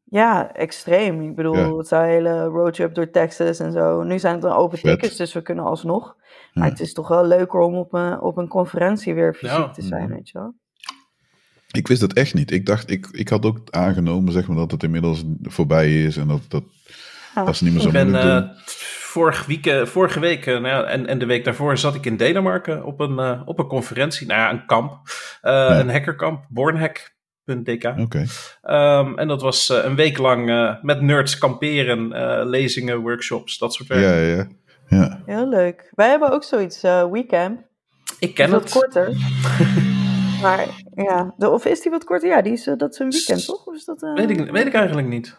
Ja, 0.03 0.53
extreem. 0.53 1.21
Ik 1.21 1.35
bedoel, 1.35 1.77
het 1.77 1.89
hele 1.89 2.43
roadtrip 2.43 2.95
door 2.95 3.09
Texas 3.09 3.59
en 3.59 3.71
zo. 3.71 4.03
Nu 4.03 4.19
zijn 4.19 4.33
het 4.33 4.41
dan 4.41 4.51
open 4.51 4.81
tickets, 4.81 5.15
dus 5.15 5.33
we 5.33 5.41
kunnen 5.41 5.65
alsnog. 5.65 6.15
Maar 6.53 6.69
het 6.69 6.79
is 6.79 6.93
toch 6.93 7.07
wel 7.07 7.25
leuker 7.25 7.59
om 7.59 7.75
op 7.75 7.93
een, 7.93 8.21
op 8.21 8.37
een 8.37 8.47
conferentie 8.47 9.13
weer 9.13 9.33
fysiek 9.33 9.73
te 9.73 9.81
zijn, 9.81 10.09
weet 10.09 10.29
je 10.29 10.37
wel. 10.37 10.53
Ik 11.71 11.87
wist 11.87 12.01
het 12.01 12.13
echt 12.13 12.33
niet. 12.33 12.51
Ik 12.51 12.65
dacht, 12.65 12.89
ik, 12.89 13.07
ik 13.11 13.29
had 13.29 13.45
ook 13.45 13.59
aangenomen 13.69 14.33
zeg 14.33 14.47
maar, 14.47 14.57
dat 14.57 14.71
het 14.71 14.83
inmiddels 14.83 15.23
voorbij 15.41 16.03
is 16.03 16.17
en 16.17 16.27
dat, 16.27 16.41
dat, 16.47 16.63
dat 17.33 17.61
niet 17.61 17.73
meer 17.73 17.81
zo 17.81 17.91
moeilijk 17.91 18.23
doen 18.23 18.51
vorige, 19.13 19.47
week, 19.47 19.65
eh, 19.65 19.85
vorige 19.85 20.19
week 20.19 20.45
uh, 20.45 20.59
nou, 20.59 20.85
en, 20.85 21.07
en 21.07 21.19
de 21.19 21.25
week 21.25 21.43
daarvoor 21.43 21.77
zat 21.77 21.95
ik 21.95 22.05
in 22.05 22.17
Denemarken 22.17 22.85
op 22.85 22.99
een, 22.99 23.19
uh, 23.19 23.41
op 23.45 23.59
een 23.59 23.67
conferentie. 23.67 24.27
Nou 24.27 24.39
ja, 24.39 24.49
een 24.51 24.65
kamp. 24.65 24.99
Ja. 25.41 25.79
Een 25.79 25.89
hackerkamp, 25.89 26.45
bornhack.dk. 26.49 27.85
Okay. 27.97 28.27
Um, 28.99 29.17
en 29.17 29.27
dat 29.27 29.41
was 29.41 29.69
een 29.69 29.95
week 29.95 30.17
lang 30.17 30.45
met 30.81 31.01
nerds 31.01 31.37
kamperen, 31.37 32.09
lezingen, 32.49 32.99
workshops, 32.99 33.57
dat 33.57 33.73
soort 33.73 33.89
werk. 33.89 34.01
Ja, 34.01 34.13
ja, 34.13 34.47
ja. 34.87 35.21
Heel 35.25 35.49
leek. 35.49 35.91
Wij 35.91 36.09
hebben 36.09 36.31
ook 36.31 36.43
zoiets, 36.43 36.81
Weekend. 36.81 37.59
Ik 38.19 38.33
ken 38.33 38.47
is 38.47 38.53
het. 38.53 38.63
Wat 38.63 38.71
korter. 38.71 39.13
maar 40.43 40.67
ja, 40.95 41.33
de, 41.37 41.49
of 41.49 41.65
is 41.65 41.81
die 41.81 41.91
wat 41.91 42.03
korter? 42.03 42.29
Ja, 42.29 42.41
die 42.41 42.53
is, 42.53 42.63
dat 42.63 42.91
is 42.91 42.99
een 42.99 43.09
weekend, 43.09 43.45
toch? 43.45 43.65
Of 43.65 43.75
is 43.75 43.85
dat, 43.85 44.01
weet, 44.01 44.29
ik, 44.29 44.51
weet 44.51 44.65
ik 44.65 44.73
eigenlijk 44.73 45.07
niet. 45.07 45.37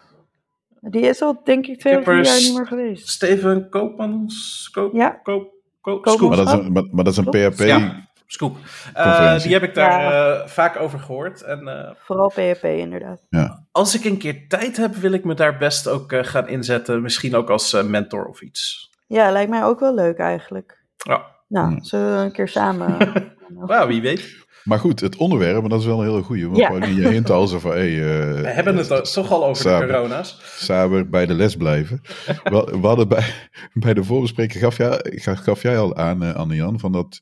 Die 0.81 1.01
is 1.01 1.21
al, 1.21 1.41
denk 1.43 1.67
ik, 1.67 1.79
twee 1.79 1.97
of 1.97 2.03
drie 2.03 2.23
jaar 2.23 2.39
niet 2.39 2.53
meer 2.53 2.67
geweest. 2.67 3.07
Steven 3.09 3.69
Koopmans. 3.69 4.69
Koop, 4.71 4.93
ja. 4.93 5.09
Koop, 5.09 5.51
koop, 5.81 6.19
Maar 6.19 6.37
dat 6.37 6.47
is 6.47 6.53
een, 6.53 6.71
maar, 6.71 7.03
dat 7.03 7.07
is 7.07 7.17
een 7.17 7.29
PHP. 7.29 7.59
Ja, 7.59 8.07
Scoop. 8.27 8.57
Uh, 8.97 9.39
die 9.39 9.53
heb 9.53 9.63
ik 9.63 9.73
daar 9.73 10.01
ja. 10.01 10.41
uh, 10.41 10.47
vaak 10.47 10.79
over 10.79 10.99
gehoord. 10.99 11.41
En, 11.41 11.67
uh, 11.67 11.89
Vooral 11.97 12.27
PHP, 12.27 12.63
inderdaad. 12.63 13.21
Ja. 13.29 13.65
Als 13.71 13.95
ik 13.95 14.03
een 14.03 14.17
keer 14.17 14.47
tijd 14.47 14.77
heb, 14.77 14.95
wil 14.95 15.11
ik 15.11 15.23
me 15.23 15.33
daar 15.33 15.57
best 15.57 15.87
ook 15.87 16.13
gaan 16.21 16.47
inzetten. 16.47 17.01
Misschien 17.01 17.35
ook 17.35 17.49
als 17.49 17.83
mentor 17.83 18.25
of 18.25 18.41
iets. 18.41 18.89
Ja, 19.07 19.31
lijkt 19.31 19.49
mij 19.49 19.63
ook 19.63 19.79
wel 19.79 19.93
leuk 19.93 20.17
eigenlijk. 20.17 20.83
Ja. 20.95 21.25
Nou, 21.47 21.77
zullen 21.81 22.17
we 22.17 22.23
een 22.23 22.31
keer 22.31 22.47
samen... 22.47 22.97
nou, 23.67 23.87
wie 23.87 24.01
weet. 24.01 24.44
Maar 24.65 24.79
goed, 24.79 24.99
het 24.99 25.15
onderwerp, 25.15 25.63
en 25.63 25.69
dat 25.69 25.79
is 25.79 25.85
wel 25.85 25.99
een 25.99 26.07
hele 26.07 26.21
goede. 26.21 26.47
Want 26.47 26.57
ja. 26.57 26.85
je 26.85 27.07
hint 27.07 27.29
al 27.29 27.47
zo 27.47 27.59
van, 27.59 27.71
hey, 27.71 27.91
uh, 27.91 28.41
We 28.41 28.47
hebben 28.47 28.77
het 28.77 29.13
toch 29.13 29.31
al 29.31 29.45
over 29.45 29.63
Saber, 29.63 29.87
de 29.87 29.93
corona's. 29.93 30.39
Saber, 30.57 31.09
bij 31.09 31.25
de 31.25 31.33
les 31.33 31.55
blijven. 31.55 32.01
we, 32.43 32.77
we, 32.81 32.87
hadden 32.87 33.07
bij, 33.07 33.33
bij 33.73 33.93
de 33.93 34.03
voorbespreking, 34.03 34.63
gaf 34.63 34.77
jij, 34.77 35.01
gaf 35.21 35.61
jij 35.61 35.77
al 35.77 35.95
aan, 35.95 36.23
uh, 36.23 36.35
Anne-Jan, 36.35 36.79
van 36.79 36.91
dat 36.91 37.21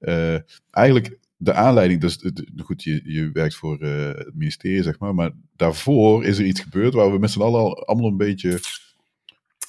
uh, 0.00 0.36
eigenlijk 0.70 1.18
de 1.36 1.52
aanleiding, 1.52 2.00
dus 2.00 2.24
goed, 2.56 2.82
je, 2.82 3.00
je 3.04 3.30
werkt 3.32 3.54
voor 3.54 3.80
het 3.80 4.34
ministerie, 4.34 4.82
zeg 4.82 4.98
maar, 4.98 5.14
maar 5.14 5.30
daarvoor 5.56 6.24
is 6.24 6.38
er 6.38 6.44
iets 6.44 6.60
gebeurd 6.60 6.94
waar 6.94 7.12
we 7.12 7.18
met 7.18 7.30
z'n 7.30 7.40
allen 7.40 7.60
al, 7.60 7.86
allemaal 7.86 8.10
een 8.10 8.16
beetje 8.16 8.58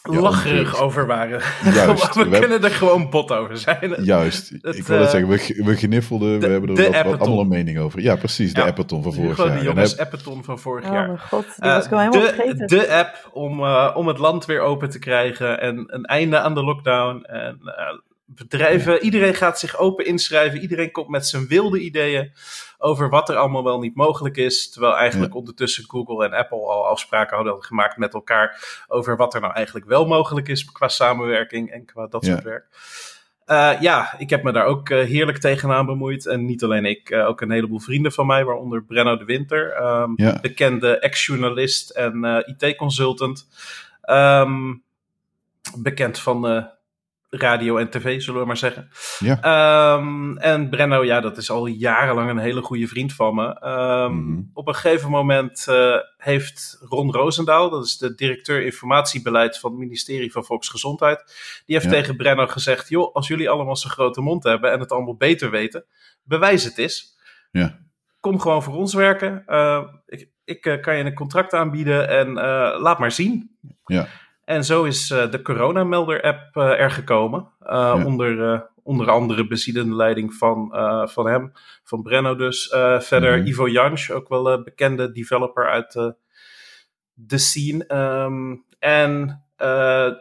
ja, 0.02 0.20
lacherig 0.20 0.82
over 0.82 1.08
waren. 1.08 1.42
Juist, 1.74 2.16
we, 2.16 2.30
kunnen 2.30 2.64
er 2.64 2.72
gewoon 2.72 3.10
bot 3.10 3.32
over 3.32 3.58
zijn. 3.58 4.04
Juist, 4.04 4.52
ik 4.52 4.84
wil 4.84 5.00
het 5.00 5.10
zeggen, 5.10 5.30
we, 5.30 5.64
we 5.66 5.76
gniffelden, 5.76 6.40
we 6.40 6.48
hebben 6.48 6.76
er 6.76 7.10
wat, 7.10 7.20
allemaal 7.20 7.40
een 7.40 7.48
mening 7.48 7.80
over. 7.80 8.02
Ja, 8.02 8.16
precies, 8.16 8.54
de 8.54 8.62
ja, 8.62 8.68
Appeton 8.68 9.04
van 9.04 9.14
vorig 9.14 9.38
jaar. 9.38 9.58
De 9.58 9.64
jongens 9.64 9.92
heb... 9.92 10.00
Appeton 10.00 10.44
van 10.44 10.60
vorig 10.60 10.86
oh, 10.86 10.92
jaar. 10.92 11.10
Oh 11.10 11.22
god, 11.22 11.46
die 11.60 11.70
was 11.70 11.86
uh, 11.86 11.90
helemaal 11.90 12.12
de, 12.12 12.34
vergeten. 12.36 12.68
De 12.68 12.94
app 12.94 13.30
om, 13.34 13.60
uh, 13.60 13.92
om 13.94 14.08
het 14.08 14.18
land 14.18 14.46
weer 14.46 14.62
open 14.62 14.90
te 14.90 15.00
krijgen 15.00 15.62
en 15.62 15.86
een 15.88 16.06
einde 16.06 16.40
aan 16.40 16.54
de 16.54 16.64
lockdown. 16.64 17.24
En 17.24 17.60
uh, 17.64 17.74
bedrijven, 18.36 18.94
ja. 18.94 19.00
iedereen 19.00 19.34
gaat 19.34 19.60
zich 19.60 19.78
open 19.78 20.06
inschrijven, 20.06 20.60
iedereen 20.60 20.92
komt 20.92 21.10
met 21.10 21.28
zijn 21.28 21.48
wilde 21.48 21.80
ideeën 21.80 22.32
over 22.78 23.10
wat 23.10 23.30
er 23.30 23.36
allemaal 23.36 23.64
wel 23.64 23.80
niet 23.80 23.96
mogelijk 23.96 24.38
is. 24.38 24.70
Terwijl 24.70 24.98
eigenlijk 24.98 25.34
ja. 25.34 25.40
ondertussen 25.40 25.84
Google 25.88 26.26
en 26.26 26.34
Apple 26.34 26.58
al 26.58 26.88
afspraken 26.88 27.36
hadden 27.36 27.64
gemaakt 27.64 27.98
met 27.98 28.14
elkaar 28.14 28.64
over 28.88 29.18
wat 29.18 29.34
er 29.34 29.42
nou 29.42 29.54
eigenlijk 29.54 29.86
wel 29.86 30.06
mogelijk 30.06 30.48
is 30.48 30.66
qua 30.66 30.88
samenwerking 30.88 31.72
en 31.72 31.86
qua 31.86 32.08
dat 32.08 32.26
ja. 32.26 32.32
soort 32.32 32.44
werk. 32.44 32.68
Uh, 33.46 33.82
ja, 33.82 34.16
ik 34.18 34.30
heb 34.30 34.44
me 34.44 34.52
daar 34.52 34.66
ook 34.66 34.90
uh, 34.90 35.06
heerlijk 35.06 35.38
tegenaan 35.38 35.86
bemoeid. 35.86 36.26
En 36.26 36.46
niet 36.46 36.64
alleen 36.64 36.86
ik, 36.86 37.10
uh, 37.10 37.28
ook 37.28 37.42
een 37.42 37.52
heleboel 37.52 37.80
vrienden 37.80 38.12
van 38.12 38.26
mij, 38.26 38.46
waaronder 38.46 38.84
Brenno 38.84 39.18
de 39.18 39.26
Winter, 39.26 39.86
um, 39.86 40.14
ja. 40.16 40.40
bekende 40.42 41.00
ex-journalist 41.00 41.90
en 41.90 42.24
IT-consultant. 42.46 43.48
Um, 44.10 44.84
bekend 45.78 46.20
van 46.20 46.70
radio 47.30 47.78
en 47.78 47.90
tv, 47.90 48.22
zullen 48.22 48.40
we 48.42 48.48
maar 48.48 48.58
zeggen. 48.58 48.90
Ja. 49.20 49.42
Ehm, 49.42 50.38
en 50.38 50.70
Brenno, 50.70 51.04
ja, 51.04 51.20
dat 51.20 51.38
is 51.38 51.50
al 51.52 51.66
jarenlang 51.66 52.30
een 52.30 52.38
hele 52.38 52.62
goede 52.62 52.88
vriend 52.88 53.14
van 53.14 53.36
me. 53.36 53.60
Ehm, 53.60 54.14
Mhm. 54.14 54.42
Op 54.54 54.68
een 54.68 54.76
gegeven 54.76 55.10
moment 55.10 55.66
eh, 55.68 55.96
heeft 56.18 56.78
Ron 56.90 57.12
Roosendaal, 57.12 57.70
dat 57.70 57.86
is 57.86 57.98
de 57.98 58.16
directeur 58.16 58.66
informatiebeleid 58.66 59.58
van 59.60 59.72
het 59.72 59.80
ministerie 59.80 60.32
van 60.32 60.44
Volksgezondheid, 60.46 61.24
die 61.66 61.76
heeft 61.76 61.88
Ja. 61.88 61.92
tegen 61.92 62.16
Brenno 62.18 62.48
gezegd, 62.48 62.90
joh, 62.90 63.16
als 63.16 63.28
jullie 63.28 63.50
allemaal 63.50 63.76
zo'n 63.78 63.92
grote 63.92 64.22
mond 64.22 64.44
hebben 64.44 64.72
en 64.72 64.80
het 64.80 64.92
allemaal 64.92 65.16
beter 65.16 65.50
weten, 65.52 65.86
bewijs 66.24 66.64
het 66.64 66.78
eens. 66.78 67.18
Ja. 67.52 67.80
Kom 68.20 68.40
gewoon 68.40 68.64
voor 68.64 68.76
ons 68.76 68.94
werken. 68.94 69.44
Eh, 69.46 69.84
ik 70.06 70.30
ik 70.46 70.66
eh, 70.66 70.82
kan 70.82 70.98
je 70.98 71.04
een 71.04 71.14
contract 71.14 71.54
aanbieden 71.54 72.10
en 72.10 72.34
laat 72.82 73.00
maar 73.00 73.12
zien. 73.12 73.58
Ja. 73.86 74.08
En 74.50 74.66
zo 74.66 74.84
is 74.84 75.12
eh, 75.12 75.32
de 75.32 75.42
coronamelder-app 75.42 76.56
eh, 76.56 76.80
er 76.80 76.92
gekomen. 76.92 77.48
eh, 77.60 77.76
Ja. 77.76 78.06
onder, 78.06 78.68
onder 78.84 79.10
andere 79.10 79.48
beziedende 79.48 79.96
leiding 79.96 80.34
van, 80.34 80.70
van 81.10 81.28
hem, 81.28 81.52
van 81.84 82.02
Brenno 82.02 82.36
dus. 82.36 82.68
Verder 83.00 83.38
Mhm. 83.38 83.48
Ivo 83.48 83.68
Jansch, 83.68 84.10
ook 84.10 84.30
wel 84.30 84.52
een 84.52 84.64
bekende 84.64 85.12
developer 85.12 85.70
uit 85.70 86.14
de 87.14 87.38
scene. 87.38 87.86
Ehm, 87.88 88.56
en 88.80 89.44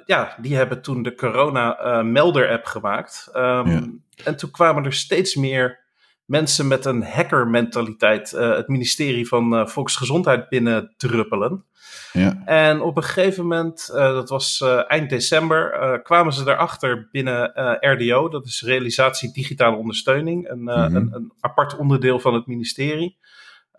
ja, 0.06 0.36
die 0.40 0.56
hebben 0.56 0.82
toen 0.82 1.02
de 1.02 1.14
corona-melder-app 1.14 2.64
gemaakt. 2.64 3.28
Ehm, 3.32 3.68
Ja. 3.70 3.82
En 4.24 4.36
toen 4.36 4.50
kwamen 4.50 4.84
er 4.84 4.92
steeds 4.92 5.34
meer 5.34 5.78
mensen 6.24 6.68
met 6.68 6.84
een 6.84 7.02
hacker-mentaliteit 7.04 8.30
het 8.30 8.68
ministerie 8.68 9.28
van 9.28 9.68
Volksgezondheid 9.68 10.48
binnen 10.48 10.94
druppelen. 10.96 11.64
Ja. 12.12 12.42
En 12.44 12.80
op 12.80 12.96
een 12.96 13.02
gegeven 13.02 13.42
moment, 13.42 13.88
eh, 13.88 14.12
dat 14.12 14.28
was 14.28 14.61
eh, 14.61 14.80
eind 14.86 15.11
december, 15.11 15.72
eh, 15.72 16.02
kwamen 16.02 16.32
ze 16.32 16.50
erachter 16.50 17.09
binnen 17.12 17.52
RDO, 17.80 18.28
dat 18.28 18.46
is 18.46 18.62
Realisatie 18.62 19.32
Digitale 19.32 19.76
Ondersteuning, 19.76 20.48
een, 20.48 20.62
Mhm. 20.62 20.96
een, 20.96 21.09
een 21.12 21.32
apart 21.40 21.76
onderdeel 21.76 22.18
van 22.20 22.34
het 22.34 22.46
ministerie. 22.46 23.18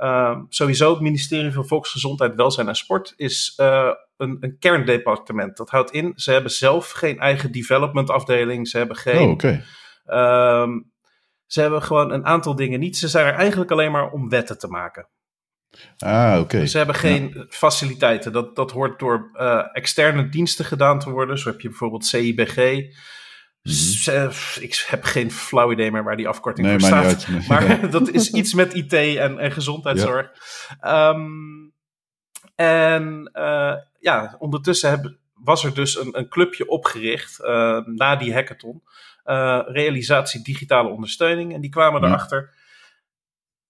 Uh, 0.02 0.40
sowieso 0.50 0.92
het 0.92 1.00
ministerie 1.00 1.52
van 1.52 1.68
Volksgezondheid, 1.68 2.36
Welzijn 2.36 2.68
en 2.68 2.76
Sport 2.76 3.14
is 3.16 3.54
uh, 3.62 3.90
een, 4.18 4.38
een, 4.40 4.58
kerndepartement. 4.60 5.58
Dat 5.58 5.70
houdt 5.70 5.92
in, 5.92 6.12
ze 6.16 6.32
hebben 6.32 6.52
zelf 6.52 6.92
geen 6.92 7.20
eigen 7.20 7.52
development 7.52 8.10
afdeling, 8.10 8.68
ze 8.68 8.78
hebben 8.78 8.96
geen... 8.96 9.28
Oh. 9.28 9.30
Okay. 9.30 9.64
Um, 10.62 10.92
ze 11.46 11.62
hebben 11.62 11.82
gewoon 11.82 12.12
een 12.12 12.26
aantal 12.26 12.56
dingen 12.56 12.80
niet. 12.80 12.98
Ze 12.98 13.08
zijn 13.08 13.26
er 13.26 13.34
eigenlijk 13.34 13.72
alleen 13.72 13.92
maar 13.92 14.12
om 14.12 14.30
wetten 14.30 14.58
te 14.58 14.68
maken. 14.68 15.08
Ah, 15.98 16.32
oké. 16.34 16.42
Okay. 16.42 16.68
Ze 16.68 16.78
hebben 16.78 16.96
geen 16.96 17.32
ja. 17.34 17.46
faciliteiten. 17.50 18.32
Dat, 18.32 18.56
dat 18.56 18.72
hoort 18.72 19.00
door 19.00 19.30
uh, 19.34 19.64
externe 19.72 20.30
diensten 20.30 20.66
gedaan 20.66 21.00
te 21.00 21.10
worden. 21.10 21.38
Zo 21.38 21.50
heb 21.50 21.62
je 21.62 21.68
bijvoorbeeld 21.68 22.06
CIBG. 22.06 22.58
Mm 22.58 23.74
-hmm. 24.06 24.30
Ik 24.60 24.86
heb 24.88 25.04
geen 25.04 25.32
flauw 25.32 25.72
idee 25.72 25.92
meer 25.92 26.04
waar 26.04 26.18
die 26.18 26.28
afkorting 26.28 26.68
nee, 26.68 26.80
voor 26.80 26.88
staat. 26.88 27.06
Uit. 27.06 27.48
Maar 27.48 27.80
dat 27.92 28.10
is 28.10 28.32
iets 28.32 28.54
met 28.54 28.74
IT 28.74 28.94
en, 28.94 29.40
en 29.40 29.52
gezondheidszorg. 29.52 30.32
Ja. 30.82 31.10
Um, 31.10 31.74
en 32.56 33.32
uh, 33.34 33.76
ja, 34.00 34.36
ondertussen 34.40 35.20
was 35.34 35.64
er 35.64 35.74
dus 35.74 36.00
een, 36.00 36.18
een 36.18 36.30
clubje 36.30 36.68
opgericht 36.68 37.40
uh, 37.42 37.80
na 37.86 38.16
die 38.16 38.34
hackathon. 38.34 38.84
Realisatie 39.66 40.44
digitale 40.44 40.90
ondersteuning. 40.90 41.54
En 41.54 41.62
die 41.62 41.70
kwamen 41.70 42.04
erachter. 42.04 42.54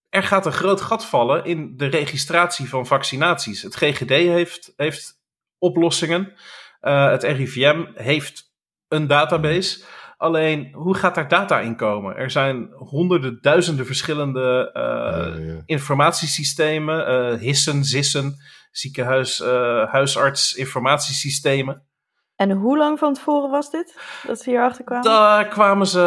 Er 0.09 0.23
gaat 0.23 0.45
een 0.45 0.51
groot 0.51 0.81
gat 0.81 1.05
vallen 1.05 1.45
in 1.45 1.77
de 1.77 1.85
registratie 1.85 2.69
van 2.69 2.85
vaccinaties. 2.85 3.61
Het 3.61 3.75
GGD 3.75 4.09
heeft, 4.09 4.73
heeft 4.75 5.21
oplossingen. 5.57 6.33
Uh, 6.81 7.09
het 7.09 7.23
RIVM 7.23 7.85
heeft 7.93 8.53
een 8.87 9.07
database. 9.07 9.83
Alleen, 10.17 10.73
hoe 10.73 10.95
gaat 10.95 11.15
daar 11.15 11.27
data 11.27 11.59
in 11.59 11.75
komen? 11.75 12.15
Er 12.15 12.31
zijn 12.31 12.69
honderden, 12.73 13.37
duizenden 13.41 13.85
verschillende 13.85 14.71
uh, 14.73 15.47
ja. 15.47 15.61
informatiesystemen. 15.65 17.31
Uh, 17.31 17.39
hissen, 17.39 17.83
zissen, 17.83 18.35
ziekenhuis, 18.71 19.39
uh, 19.39 19.91
huisarts, 19.91 20.53
informatiesystemen. 20.53 21.87
En 22.35 22.51
hoe 22.51 22.77
lang 22.77 22.99
van 22.99 23.13
tevoren 23.13 23.49
was 23.49 23.71
dit, 23.71 23.99
dat 24.27 24.39
ze 24.39 24.49
hierachter 24.49 24.83
kwamen? 24.83 25.05
Daar 25.05 25.47
kwamen 25.47 25.87
ze 25.87 25.99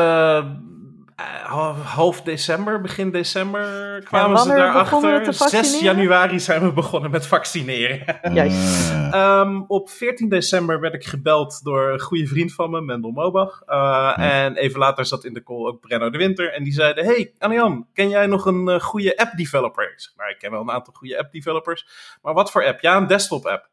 half 1.84 2.22
december, 2.22 2.80
begin 2.80 3.10
december 3.10 4.00
kwamen 4.04 4.38
ze 4.38 4.48
daarachter. 4.48 5.34
6 5.34 5.80
januari 5.80 6.40
zijn 6.40 6.62
we 6.62 6.72
begonnen 6.72 7.10
met 7.10 7.26
vaccineren. 7.26 8.18
Juist. 8.34 8.92
um, 9.14 9.64
op 9.68 9.90
14 9.90 10.28
december 10.28 10.80
werd 10.80 10.94
ik 10.94 11.04
gebeld 11.04 11.60
door 11.64 11.92
een 11.92 12.00
goede 12.00 12.26
vriend 12.26 12.54
van 12.54 12.70
me, 12.70 12.80
Mendel 12.80 13.10
Mobach. 13.10 13.62
Uh, 13.66 13.74
ja. 13.76 14.16
En 14.16 14.56
even 14.56 14.78
later 14.78 15.04
zat 15.04 15.24
in 15.24 15.32
de 15.32 15.42
call 15.42 15.66
ook 15.66 15.80
Brenno 15.80 16.10
de 16.10 16.18
Winter. 16.18 16.52
En 16.52 16.64
die 16.64 16.72
zeiden, 16.72 17.04
hey 17.04 17.34
Anjan, 17.38 17.86
ken 17.92 18.08
jij 18.08 18.26
nog 18.26 18.46
een 18.46 18.68
uh, 18.68 18.80
goede 18.80 19.16
app 19.16 19.36
developer? 19.36 19.92
Ik 19.92 20.00
zeg, 20.00 20.12
nou, 20.16 20.30
ik 20.30 20.38
ken 20.38 20.50
wel 20.50 20.60
een 20.60 20.70
aantal 20.70 20.94
goede 20.94 21.18
app 21.18 21.32
developers. 21.32 21.86
Maar 22.22 22.34
wat 22.34 22.50
voor 22.50 22.64
app? 22.64 22.80
Ja, 22.80 22.96
een 22.96 23.06
desktop 23.06 23.46
app 23.46 23.70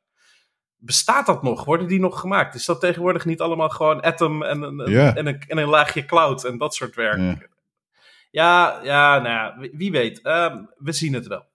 bestaat 0.80 1.26
dat 1.26 1.44
nog? 1.44 1.66
Worden 1.66 1.88
die 1.88 2.00
nog 2.00 2.20
gemaakt? 2.20 2.56
Is 2.56 2.66
dat 2.66 2.80
tegenwoordig 2.80 3.26
niet 3.26 3.42
allemaal 3.42 3.70
gewoon 3.70 4.02
Atom 4.02 4.44
en, 4.44 4.64
en, 4.64 5.28
een, 5.28 5.44
en 5.48 5.58
een, 5.58 5.68
laagje 5.68 6.06
cloud 6.06 6.44
en 6.44 6.58
dat 6.58 6.76
soort 6.76 6.96
werk? 6.96 7.18
Ja, 7.18 7.38
ja, 8.32 8.80
ja 8.84 9.20
nou 9.20 9.34
ja, 9.34 9.70
wie 9.78 9.92
weet. 9.92 10.20
Uh, 10.24 10.56
we 10.78 10.92
zien 10.92 11.14
het 11.14 11.28
wel. 11.28 11.49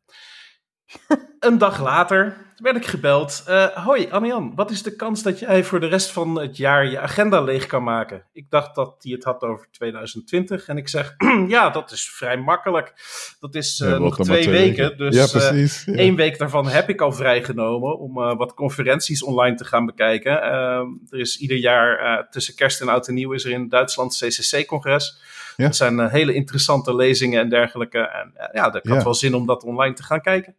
een 1.41 1.59
dag 1.59 1.82
later 1.82 2.37
werd 2.57 2.76
ik 2.76 2.87
gebeld. 2.87 3.45
Uh, 3.49 3.66
hoi, 3.66 4.09
Anjan, 4.11 4.53
wat 4.55 4.70
is 4.70 4.82
de 4.82 4.97
kans 4.97 5.22
dat 5.22 5.39
jij 5.39 5.64
voor 5.64 5.80
de 5.80 5.87
rest 5.87 6.11
van 6.11 6.41
het 6.41 6.57
jaar 6.57 6.87
je 6.87 6.99
agenda 6.99 7.41
leeg 7.41 7.66
kan 7.66 7.82
maken? 7.82 8.24
Ik 8.32 8.51
dacht 8.51 8.74
dat 8.74 8.97
hij 8.99 9.12
het 9.12 9.24
had 9.24 9.43
over 9.43 9.66
2020 9.70 10.66
en 10.66 10.76
ik 10.76 10.89
zeg, 10.89 11.14
ja, 11.49 11.70
dat 11.70 11.91
is 11.91 12.11
vrij 12.11 12.37
makkelijk. 12.37 12.93
Dat 13.41 13.55
is 13.55 13.80
uh, 13.80 13.89
ja, 13.89 13.99
nog 13.99 14.14
twee, 14.14 14.43
twee 14.43 14.55
weken, 14.55 14.82
weken, 14.82 14.97
dus 14.99 15.14
ja, 15.14 15.39
precies, 15.39 15.87
uh, 15.87 15.99
één 15.99 16.14
week 16.14 16.39
daarvan 16.39 16.68
heb 16.68 16.89
ik 16.89 17.01
al 17.01 17.12
vrijgenomen 17.12 17.99
om 17.99 18.14
wat 18.14 18.55
conferenties 18.55 19.22
online 19.22 19.57
te 19.57 19.64
gaan 19.64 19.87
bekijken. 19.87 20.43
er 20.43 21.18
is 21.18 21.39
ieder 21.39 21.57
jaar 21.57 22.26
tussen 22.30 22.55
kerst 22.55 22.80
en 22.80 22.89
oud 22.89 23.09
en 23.09 23.14
nieuw 23.14 23.32
is 23.32 23.45
er 23.45 23.51
in 23.51 23.68
Duitsland 23.68 24.16
CCC-congres. 24.18 25.18
Ja. 25.57 25.65
Dat 25.65 25.77
zijn 25.77 26.09
hele 26.09 26.35
interessante 26.35 26.95
lezingen 26.95 27.41
en 27.41 27.49
dergelijke. 27.49 27.99
En 27.99 28.33
ja, 28.53 28.75
ik 28.75 28.89
had 28.89 29.05
wel 29.05 29.15
zin 29.15 29.35
om 29.35 29.47
dat 29.47 29.65
online 29.65 29.95
te 29.95 30.03
gaan 30.03 30.21
kijken. 30.21 30.57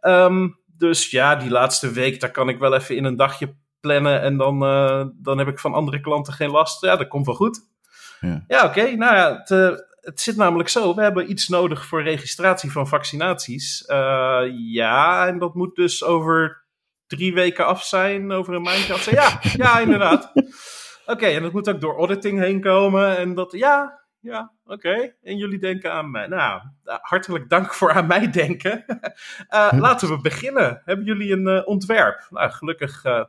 Um, 0.00 0.58
dus 0.78 1.10
ja, 1.10 1.36
die 1.36 1.50
laatste 1.50 1.90
week, 1.90 2.20
daar 2.20 2.30
kan 2.30 2.48
ik 2.48 2.58
wel 2.58 2.74
even 2.74 2.96
in 2.96 3.04
een 3.04 3.16
dagje 3.16 3.54
plannen. 3.80 4.20
En 4.20 4.36
dan, 4.36 4.62
uh, 4.62 5.04
dan 5.14 5.38
heb 5.38 5.48
ik 5.48 5.58
van 5.58 5.74
andere 5.74 6.00
klanten 6.00 6.32
geen 6.32 6.50
last. 6.50 6.82
Ja, 6.82 6.96
dat 6.96 7.08
komt 7.08 7.26
wel 7.26 7.34
goed. 7.34 7.60
Ja. 8.20 8.44
Ja, 8.48 8.64
oké. 8.64 8.80
Okay. 8.80 8.94
Nou 8.94 9.14
ja, 9.14 9.38
het, 9.38 9.50
uh, 9.50 9.78
het, 10.00 10.20
zit 10.20 10.36
namelijk 10.36 10.68
zo. 10.68 10.94
We 10.94 11.02
hebben 11.02 11.30
iets 11.30 11.48
nodig 11.48 11.86
voor 11.86 12.02
registratie 12.02 12.72
van 12.72 12.88
vaccinaties. 12.88 13.84
Uh, 13.86 14.42
ja, 14.72 15.26
en 15.26 15.38
dat 15.38 15.54
moet 15.54 15.74
dus 15.74 16.04
over 16.04 16.64
drie 17.06 17.34
weken 17.34 17.66
af 17.66 17.82
zijn. 17.84 18.32
Over 18.32 18.54
een 18.54 18.62
maandje 18.62 18.92
af 18.92 19.02
zijn. 19.02 19.16
Ja, 19.16 19.40
ja 19.56 19.78
inderdaad. 19.78 20.24
Oké, 21.06 21.14
okay, 21.14 21.36
en 21.36 21.42
dat 21.42 21.52
moet 21.52 21.68
ook 21.68 21.80
door 21.80 21.96
auditing 21.96 22.40
heen 22.40 22.60
komen. 22.60 23.16
En 23.16 23.34
dat, 23.34 23.52
ja, 23.52 24.00
ja, 24.26 24.52
oké. 24.64 24.88
Okay. 24.88 25.14
En 25.22 25.36
jullie 25.36 25.58
denken 25.58 25.92
aan 25.92 26.10
mij. 26.10 26.26
Nou, 26.26 26.60
hartelijk 26.84 27.48
dank 27.48 27.74
voor 27.74 27.92
aan 27.92 28.06
mij 28.06 28.30
denken. 28.30 28.84
uh, 29.50 29.72
laten 29.86 30.08
we 30.08 30.20
beginnen. 30.20 30.82
Hebben 30.84 31.06
jullie 31.06 31.32
een 31.32 31.48
uh, 31.48 31.66
ontwerp? 31.66 32.26
Nou, 32.30 32.50
gelukkig 32.50 33.04
uh, 33.04 33.24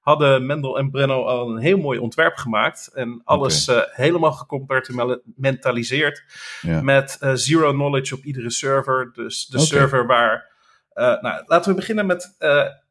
hadden 0.00 0.46
Mendel 0.46 0.78
en 0.78 0.90
Brenno 0.90 1.24
al 1.24 1.50
een 1.50 1.58
heel 1.58 1.78
mooi 1.78 1.98
ontwerp 1.98 2.36
gemaakt. 2.36 2.90
En 2.94 3.20
alles 3.24 3.68
okay. 3.68 3.88
helemaal 3.90 4.32
gecompartimentaliseerd. 4.32 6.24
Ja. 6.60 6.82
Met 6.82 7.16
eh, 7.20 7.32
zero 7.34 7.72
knowledge 7.72 8.14
op 8.14 8.24
iedere 8.24 8.50
server. 8.50 9.10
Dus 9.12 9.46
de 9.46 9.56
okay. 9.56 9.66
server 9.66 10.06
waar... 10.06 10.48
Nou, 10.94 11.42
laten 11.46 11.70
we 11.70 11.76
beginnen 11.76 12.06
met 12.06 12.36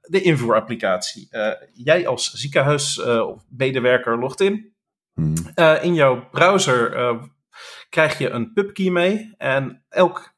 de 0.01 0.21
invoerapplicatie. 0.21 1.29
Jij 1.73 2.07
als 2.07 2.31
ziekenhuis 2.31 2.99
of 3.01 3.43
medewerker 3.49 4.19
logt 4.19 4.41
in. 4.41 4.73
Hmm. 5.13 5.33
in 5.81 5.93
jouw 5.93 6.29
browser 6.31 6.95
krijg 7.89 8.17
je 8.17 8.29
een 8.29 8.53
pubkey 8.53 8.89
mee. 8.89 9.33
En 9.37 9.83
elk 9.89 10.33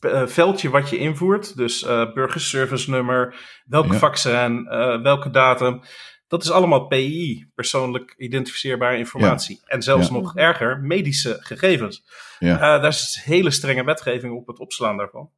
uh, 0.00 0.26
veldje 0.26 0.70
wat 0.70 0.90
je 0.90 0.98
invoert, 0.98 1.56
dus 1.56 1.82
uh, 1.82 2.12
burgerservice 2.12 2.90
nummer, 2.90 3.34
welke 3.66 3.92
Ja. 3.92 3.98
vaccin, 3.98 4.66
uh, 4.70 5.02
welke 5.02 5.30
datum, 5.30 5.80
dat 6.28 6.42
is 6.42 6.50
allemaal 6.50 6.86
PII, 6.86 7.50
persoonlijk 7.54 8.14
identificeerbare 8.16 8.96
informatie. 8.96 9.60
En 9.66 9.82
zelfs 9.82 10.06
Ja. 10.08 10.12
nog 10.12 10.36
erger, 10.36 10.80
medische 10.80 11.36
gegevens. 11.40 12.04
Daar 12.38 12.86
is 12.86 13.20
hele 13.24 13.50
strenge 13.50 13.84
wetgeving 13.84 14.34
op 14.34 14.46
het 14.46 14.58
opslaan 14.58 14.96
daarvan. 14.96 15.30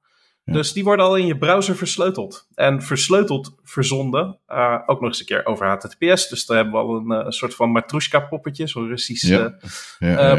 Dus 0.45 0.73
die 0.73 0.85
worden 0.85 1.05
al 1.05 1.17
in 1.17 1.27
je 1.27 1.39
browser 1.39 1.77
versleuteld. 1.77 2.49
En 2.55 2.83
versleuteld 2.83 3.55
verzonden, 3.63 4.41
ook 4.87 5.01
nog 5.01 5.09
eens 5.09 5.21
een 5.21 5.27
keer 5.27 5.47
over 5.47 5.67
HTTPS. 5.67 6.29
Dus 6.29 6.47
daar 6.47 6.57
hebben 6.57 6.75
we 6.75 6.81
al 6.81 6.97
een, 7.11 7.33
soort 7.33 7.55
van 7.55 7.71
Matrushka-poppetje, 7.71 8.67
zo'n 8.67 8.89
Russisch 8.89 9.29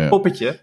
poppetje. 0.09 0.59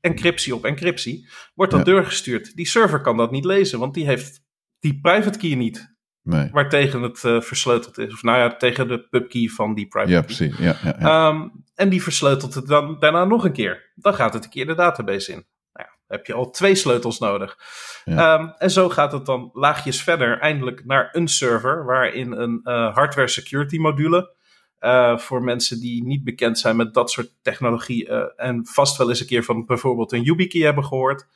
Encryptie 0.00 0.54
op 0.54 0.64
encryptie. 0.64 1.28
Wordt 1.54 1.72
dat 1.72 1.86
Ja. 1.86 1.92
doorgestuurd. 1.92 2.56
Die 2.56 2.66
server 2.66 3.00
kan 3.00 3.16
dat 3.16 3.30
niet 3.30 3.44
lezen, 3.44 3.78
want 3.78 3.94
die 3.94 4.06
heeft 4.06 4.40
die 4.78 4.98
private 5.00 5.38
key 5.38 5.54
niet. 5.54 5.90
Nee. 6.22 6.48
Waar 6.52 6.68
tegen 6.68 7.02
het 7.02 7.22
uh, 7.22 7.40
versleuteld 7.40 7.98
is. 7.98 8.12
Of 8.12 8.22
nou 8.22 8.38
ja, 8.38 8.56
tegen 8.56 8.88
de 8.88 9.08
pubkey 9.08 9.48
van 9.48 9.74
die 9.74 9.86
private 9.88 10.12
Ja, 10.12 10.20
key. 10.22 10.26
precies. 10.26 10.58
Ja, 10.58 10.76
ja, 10.82 10.96
ja. 10.98 11.28
Um, 11.28 11.64
en 11.74 11.88
die 11.88 12.02
versleutelt 12.02 12.54
het 12.54 12.66
dan 12.66 12.96
daarna 12.98 13.24
nog 13.24 13.44
een 13.44 13.52
keer. 13.52 13.92
Dan 13.94 14.14
gaat 14.14 14.34
het 14.34 14.44
een 14.44 14.50
keer 14.50 14.66
de 14.66 14.74
database 14.74 15.32
in. 15.32 15.46
Nou 15.72 15.86
ja, 15.88 15.94
dan 16.06 16.16
heb 16.16 16.26
je 16.26 16.32
al 16.34 16.50
twee 16.50 16.74
sleutels 16.74 17.18
nodig. 17.18 17.56
Ja. 18.04 18.38
Um, 18.40 18.54
en 18.58 18.70
zo 18.70 18.88
gaat 18.88 19.12
het 19.12 19.26
dan 19.26 19.50
laagjes 19.52 20.02
verder 20.02 20.38
eindelijk 20.38 20.84
naar 20.84 21.08
een 21.12 21.28
server 21.28 21.84
waarin 21.84 22.32
een 22.32 22.60
uh, 22.64 22.94
hardware 22.94 23.28
security 23.28 23.76
module. 23.78 24.34
Uh, 24.82 25.18
voor 25.18 25.42
mensen 25.42 25.80
die 25.80 26.04
niet 26.04 26.24
bekend 26.24 26.58
zijn 26.58 26.76
met 26.76 26.94
dat 26.94 27.10
soort 27.10 27.32
technologie 27.42 28.08
uh, 28.08 28.24
en 28.36 28.66
vast 28.66 28.96
wel 28.96 29.08
eens 29.08 29.20
een 29.20 29.26
keer 29.26 29.44
van 29.44 29.66
bijvoorbeeld 29.66 30.12
een 30.12 30.22
YubiKey 30.22 30.60
hebben 30.60 30.84
gehoord. 30.84 31.26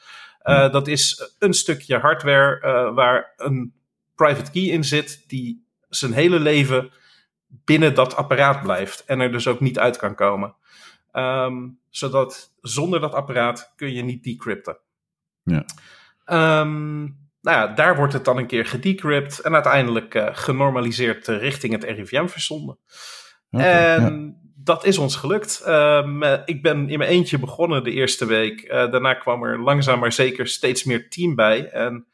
Uh, 0.44 0.72
dat 0.72 0.88
is 0.88 1.32
een 1.38 1.55
stukje 1.55 1.99
hardware 1.99 2.92
waar 2.94 3.32
een 3.36 3.72
private 4.14 4.51
key 4.51 4.62
in 4.62 4.84
zit 4.84 5.24
die 5.26 5.66
zijn 5.88 6.12
hele 6.12 6.40
leven 6.40 6.90
binnen 7.49 7.94
dat 7.94 8.16
apparaat 8.16 8.62
blijft 8.62 9.05
en 9.05 9.20
er 9.20 9.32
dus 9.32 9.47
ook 9.47 9.61
niet 9.61 9.78
uit 9.78 9.97
kan 9.97 10.14
komen. 10.14 10.55
Um, 11.12 11.78
zodat 11.90 12.55
zonder 12.61 13.01
dat 13.01 13.14
apparaat 13.14 13.72
kun 13.76 13.92
je 13.92 14.03
niet 14.03 14.24
decrypten. 14.24 14.78
Ja. 15.42 15.64
Um, 16.61 17.03
nou 17.40 17.57
ja, 17.59 17.66
daar 17.66 17.97
wordt 17.97 18.12
het 18.12 18.24
dan 18.24 18.36
een 18.36 18.47
keer 18.47 18.66
gedecrypt 18.66 19.38
en 19.38 19.55
uiteindelijk 19.55 20.14
uh, 20.14 20.28
genormaliseerd 20.32 21.28
uh, 21.28 21.38
richting 21.38 21.72
het 21.72 21.84
RIVM 21.84 22.26
verzonden. 22.26 22.78
Okay, 23.51 23.97
en 23.97 24.24
ja. 24.42 24.49
dat 24.55 24.84
is 24.84 24.99
ons 24.99 25.16
gelukt. 25.16 25.62
Um, 25.68 26.22
ik 26.22 26.62
ben 26.62 26.88
in 26.88 26.99
mijn 26.99 27.11
eentje 27.11 27.38
begonnen 27.38 27.84
de 27.84 27.92
eerste 27.92 28.26
week. 28.26 28.62
Uh, 28.62 28.70
daarna 28.70 29.14
kwam 29.14 29.44
er 29.44 29.61
langzaam 29.61 29.99
maar 29.99 30.12
zeker 30.12 30.47
steeds 30.47 30.84
meer 30.84 31.09
team 31.09 31.34
bij. 31.34 31.68
En 31.68 32.07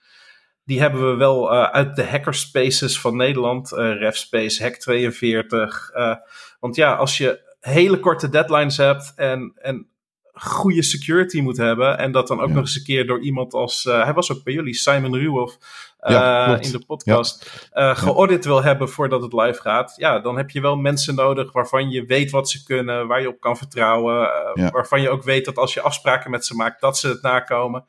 die 0.65 0.81
hebben 0.81 1.11
we 1.11 1.17
wel 1.17 1.53
uh, 1.53 1.63
uit 1.63 1.97
de 1.97 2.05
hackerspaces 2.05 3.01
van 3.01 3.17
Nederland, 3.17 3.73
uh, 3.73 3.79
RefSpace, 3.79 4.71
Hack42. 4.71 5.95
Uh, 5.97 6.15
want 6.61 6.77
ja, 6.77 6.95
als 6.95 7.17
je 7.17 7.55
hele 7.61 8.01
korte 8.01 8.29
deadlines 8.29 8.77
hebt 8.77 9.13
en, 9.17 9.53
en 9.57 9.87
goede 10.33 10.83
security 10.83 11.41
moet 11.41 11.57
hebben. 11.57 11.99
En 11.99 12.13
dat 12.13 12.29
dan 12.29 12.41
ook 12.41 12.49
ja. 12.49 12.55
nog 12.55 12.63
eens 12.63 12.77
een 12.77 12.85
keer 12.85 13.07
door 13.07 13.21
iemand 13.21 13.55
als. 13.55 13.85
Uh, 13.85 14.05
hij 14.05 14.13
was 14.13 14.33
ook 14.33 14.45
bij 14.45 14.53
jullie, 14.53 14.75
Simon 14.75 15.17
Ruoff. 15.17 15.59
Ja, 16.11 16.61
in 16.61 16.73
de 16.73 16.85
podcast. 16.87 17.69
Ja. 17.73 17.91
Uh, 17.91 17.97
geaudit 17.97 18.45
wil 18.45 18.63
hebben 18.63 18.89
voordat 18.89 19.23
het 19.23 19.33
live 19.33 19.61
gaat. 19.61 19.95
Ja, 19.97 20.19
dan 20.19 20.37
heb 20.37 20.51
je 20.51 20.61
wel 20.61 20.77
mensen 20.77 21.15
nodig 21.15 21.53
waarvan 21.53 21.91
je 21.91 22.05
weet 22.05 22.31
wat 22.31 22.51
ze 22.51 22.65
kunnen. 22.65 23.07
Waar 23.07 23.21
je 23.21 23.29
op 23.29 23.41
kan 23.41 23.57
vertrouwen. 23.57 24.31
Waarvan 24.55 25.01
je 25.01 25.11
ook 25.11 25.23
weet 25.23 25.45
dat 25.45 25.57
als 25.57 25.75
je 25.75 25.81
afspraken 25.81 26.31
met 26.31 26.47
ze 26.47 26.55
maakt, 26.55 26.81
dat 26.81 26.99
ze 26.99 27.09
het 27.09 27.23
nakomen. 27.23 27.85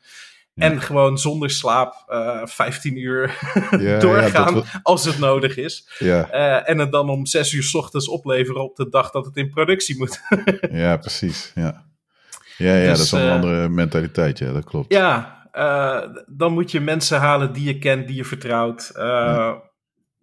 Ja. 0.53 0.64
En 0.64 0.82
gewoon 0.82 1.18
zonder 1.18 1.49
slaap 1.49 2.05
uh, 2.09 2.41
15 2.45 2.97
uur 2.97 3.38
ja, 3.80 3.99
doorgaan 3.99 4.55
ja, 4.55 4.64
als 4.84 5.05
het 5.05 5.20
nodig 5.20 5.57
is. 5.57 5.89
Uh, 5.99 6.70
en 6.70 6.78
het 6.78 6.91
dan 6.91 7.09
om 7.09 7.26
6 7.26 7.53
uur 7.53 7.64
s 7.64 7.76
ochtends 7.76 8.07
opleveren 8.07 8.64
op 8.64 8.76
de 8.76 8.89
dag 8.89 9.11
dat 9.11 9.26
het 9.26 9.36
in 9.36 9.49
productie 9.49 9.97
moet. 9.97 10.22
ja, 10.72 10.97
precies. 10.97 11.51
Ja, 11.55 11.86
ja, 12.57 12.76
ja 12.76 12.89
dus, 12.89 12.97
dat 12.97 13.05
is 13.05 13.11
een 13.11 13.26
uh, 13.26 13.32
andere 13.32 13.70
mentaliteit. 13.70 14.39
Ja, 14.39 14.51
dat 14.51 14.64
klopt. 14.64 14.93
Ja, 14.93 15.43
uh, 15.54 16.01
dan 16.26 16.54
moet 16.54 16.72
je 16.72 16.80
mensen 16.80 17.20
halen 17.20 17.54
die 17.54 17.64
je 17.68 17.78
kent, 17.78 18.08
die 18.08 18.16
je 18.16 18.26
vertrouwt. 18.26 18.91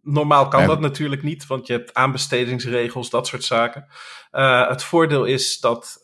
Normaal 0.03 0.49
kan 0.49 0.67
dat 0.67 0.81
natuurlijk 0.81 1.23
niet, 1.23 1.47
want 1.47 1.67
je 1.67 1.73
hebt 1.73 1.95
aanbestedingsregels, 1.95 3.11
dat 3.11 3.27
soort 3.27 3.45
zaken. 3.45 3.87
het 4.69 4.83
voordeel 4.83 5.25
is 5.25 5.61
dat 5.61 6.01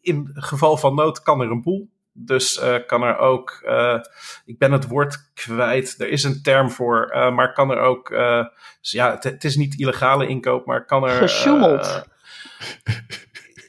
in 0.00 0.30
geval 0.34 0.76
van 0.76 0.94
nood 0.94 1.22
kan 1.22 1.40
er 1.40 1.50
een 1.50 1.62
boel. 1.62 1.88
Dus 2.18 2.62
uh, 2.62 2.76
kan 2.86 3.02
er 3.02 3.18
ook, 3.18 3.62
uh, 3.64 3.98
ik 4.44 4.58
ben 4.58 4.72
het 4.72 4.88
woord 4.88 5.30
kwijt, 5.34 5.94
er 5.98 6.08
is 6.08 6.24
een 6.24 6.42
term 6.42 6.70
voor, 6.70 7.12
uh, 7.14 7.34
maar 7.34 7.52
kan 7.52 7.70
er 7.70 7.78
ook, 7.78 8.08
dus 8.80 8.90
ja, 8.90 9.10
het, 9.10 9.24
het, 9.24 9.44
is 9.44 9.56
niet 9.56 9.78
illegale 9.78 10.26
inkoop, 10.26 10.66
maar 10.66 10.84
kan 10.84 11.04
er. 11.04 11.10
Gesjoemeld. 11.10 12.04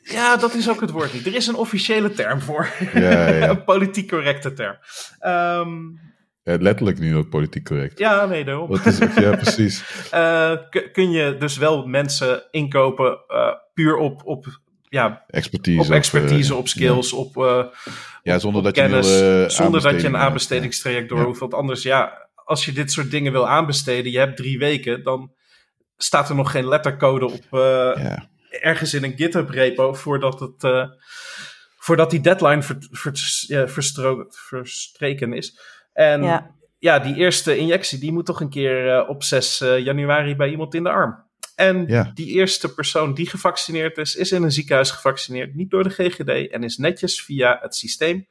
ja, 0.09 0.37
dat 0.37 0.53
is 0.53 0.69
ook 0.69 0.81
het 0.81 0.91
woord 0.91 1.13
niet. 1.13 1.25
Er 1.25 1.35
is 1.35 1.47
een 1.47 1.55
officiële 1.55 2.11
term 2.11 2.41
voor. 2.41 2.69
Ja, 2.93 3.27
ja. 3.27 3.49
een 3.49 3.63
politiek 3.63 4.09
correcte 4.09 4.53
term. 4.53 4.77
Um, 5.25 5.99
ja, 6.43 6.57
letterlijk 6.59 6.99
nu 6.99 7.15
ook 7.15 7.29
politiek 7.29 7.63
correct. 7.65 7.99
Ja, 7.99 8.25
nee, 8.25 8.45
daarom. 8.45 8.69
Wat 8.69 8.85
is 8.85 8.99
het? 8.99 9.13
Ja, 9.15 9.35
precies. 9.35 9.83
kun 10.93 11.11
je 11.11 11.35
dus 11.39 11.57
wel 11.57 11.85
mensen 11.85 12.43
inkopen 12.51 13.19
puur 13.73 13.95
op, 13.95 14.21
op 14.25 14.59
ja, 14.89 15.23
expertise, 15.27 15.81
op, 15.81 15.89
expertise, 15.89 16.53
op, 16.53 16.59
op 16.59 16.67
skills, 16.67 17.11
ja. 17.11 17.17
op, 17.17 17.37
uh, 17.37 17.63
ja, 18.23 18.39
zonder 18.39 18.59
op 18.59 18.65
dat 18.65 18.73
kennis, 18.73 19.07
je 19.07 19.23
wil, 19.23 19.49
zonder 19.49 19.81
dat 19.81 20.01
je 20.01 20.07
een 20.07 20.17
aanbestedingstraject 20.17 21.09
door 21.09 21.23
hoeft. 21.23 21.39
Want 21.39 21.53
anders, 21.53 21.83
ja, 21.83 22.29
als 22.35 22.65
je 22.65 22.71
dit 22.71 22.91
soort 22.91 23.11
dingen 23.11 23.31
wil 23.31 23.47
aanbesteden, 23.47 24.11
je 24.11 24.17
hebt 24.17 24.37
drie 24.37 24.59
weken, 24.59 25.03
dan 25.03 25.31
staat 25.97 26.29
er 26.29 26.35
nog 26.35 26.51
geen 26.51 26.67
lettercode 26.67 27.25
op 27.25 27.45
uh, 27.51 27.61
ja. 27.95 28.29
Ergens 28.49 28.93
in 28.93 29.03
een 29.03 29.17
GitHub 29.17 29.49
repo 29.49 29.93
voordat 29.93 30.39
het 30.39 30.89
voordat 31.77 32.09
die 32.09 32.21
deadline 32.21 32.63
ver, 32.63 32.77
ver, 32.91 33.13
ja, 33.47 33.67
verstreken 34.29 35.33
is. 35.33 35.59
En 35.93 36.23
ja. 36.23 36.55
ja. 36.79 36.99
die 36.99 37.15
eerste 37.15 37.57
injectie, 37.57 37.99
die 37.99 38.11
moet 38.11 38.25
toch 38.25 38.41
een 38.41 38.49
keer 38.49 39.07
op 39.07 39.23
6 39.23 39.57
januari 39.57 40.35
bij 40.35 40.49
iemand 40.49 40.73
in 40.73 40.83
de 40.83 40.89
arm. 40.89 41.25
En 41.57 41.85
ja. 41.87 42.11
die 42.13 42.27
eerste 42.27 42.73
persoon 42.73 43.13
die 43.13 43.29
gevaccineerd 43.29 43.97
is, 43.97 44.15
is 44.15 44.31
in 44.31 44.43
een 44.43 44.51
ziekenhuis 44.51 44.91
gevaccineerd, 44.91 45.55
niet 45.55 45.69
door 45.69 45.83
de 45.83 45.89
GGD, 45.89 46.51
en 46.51 46.63
is 46.63 46.77
netjes 46.77 47.23
via 47.23 47.57
het 47.61 47.75
systeem, 47.75 48.27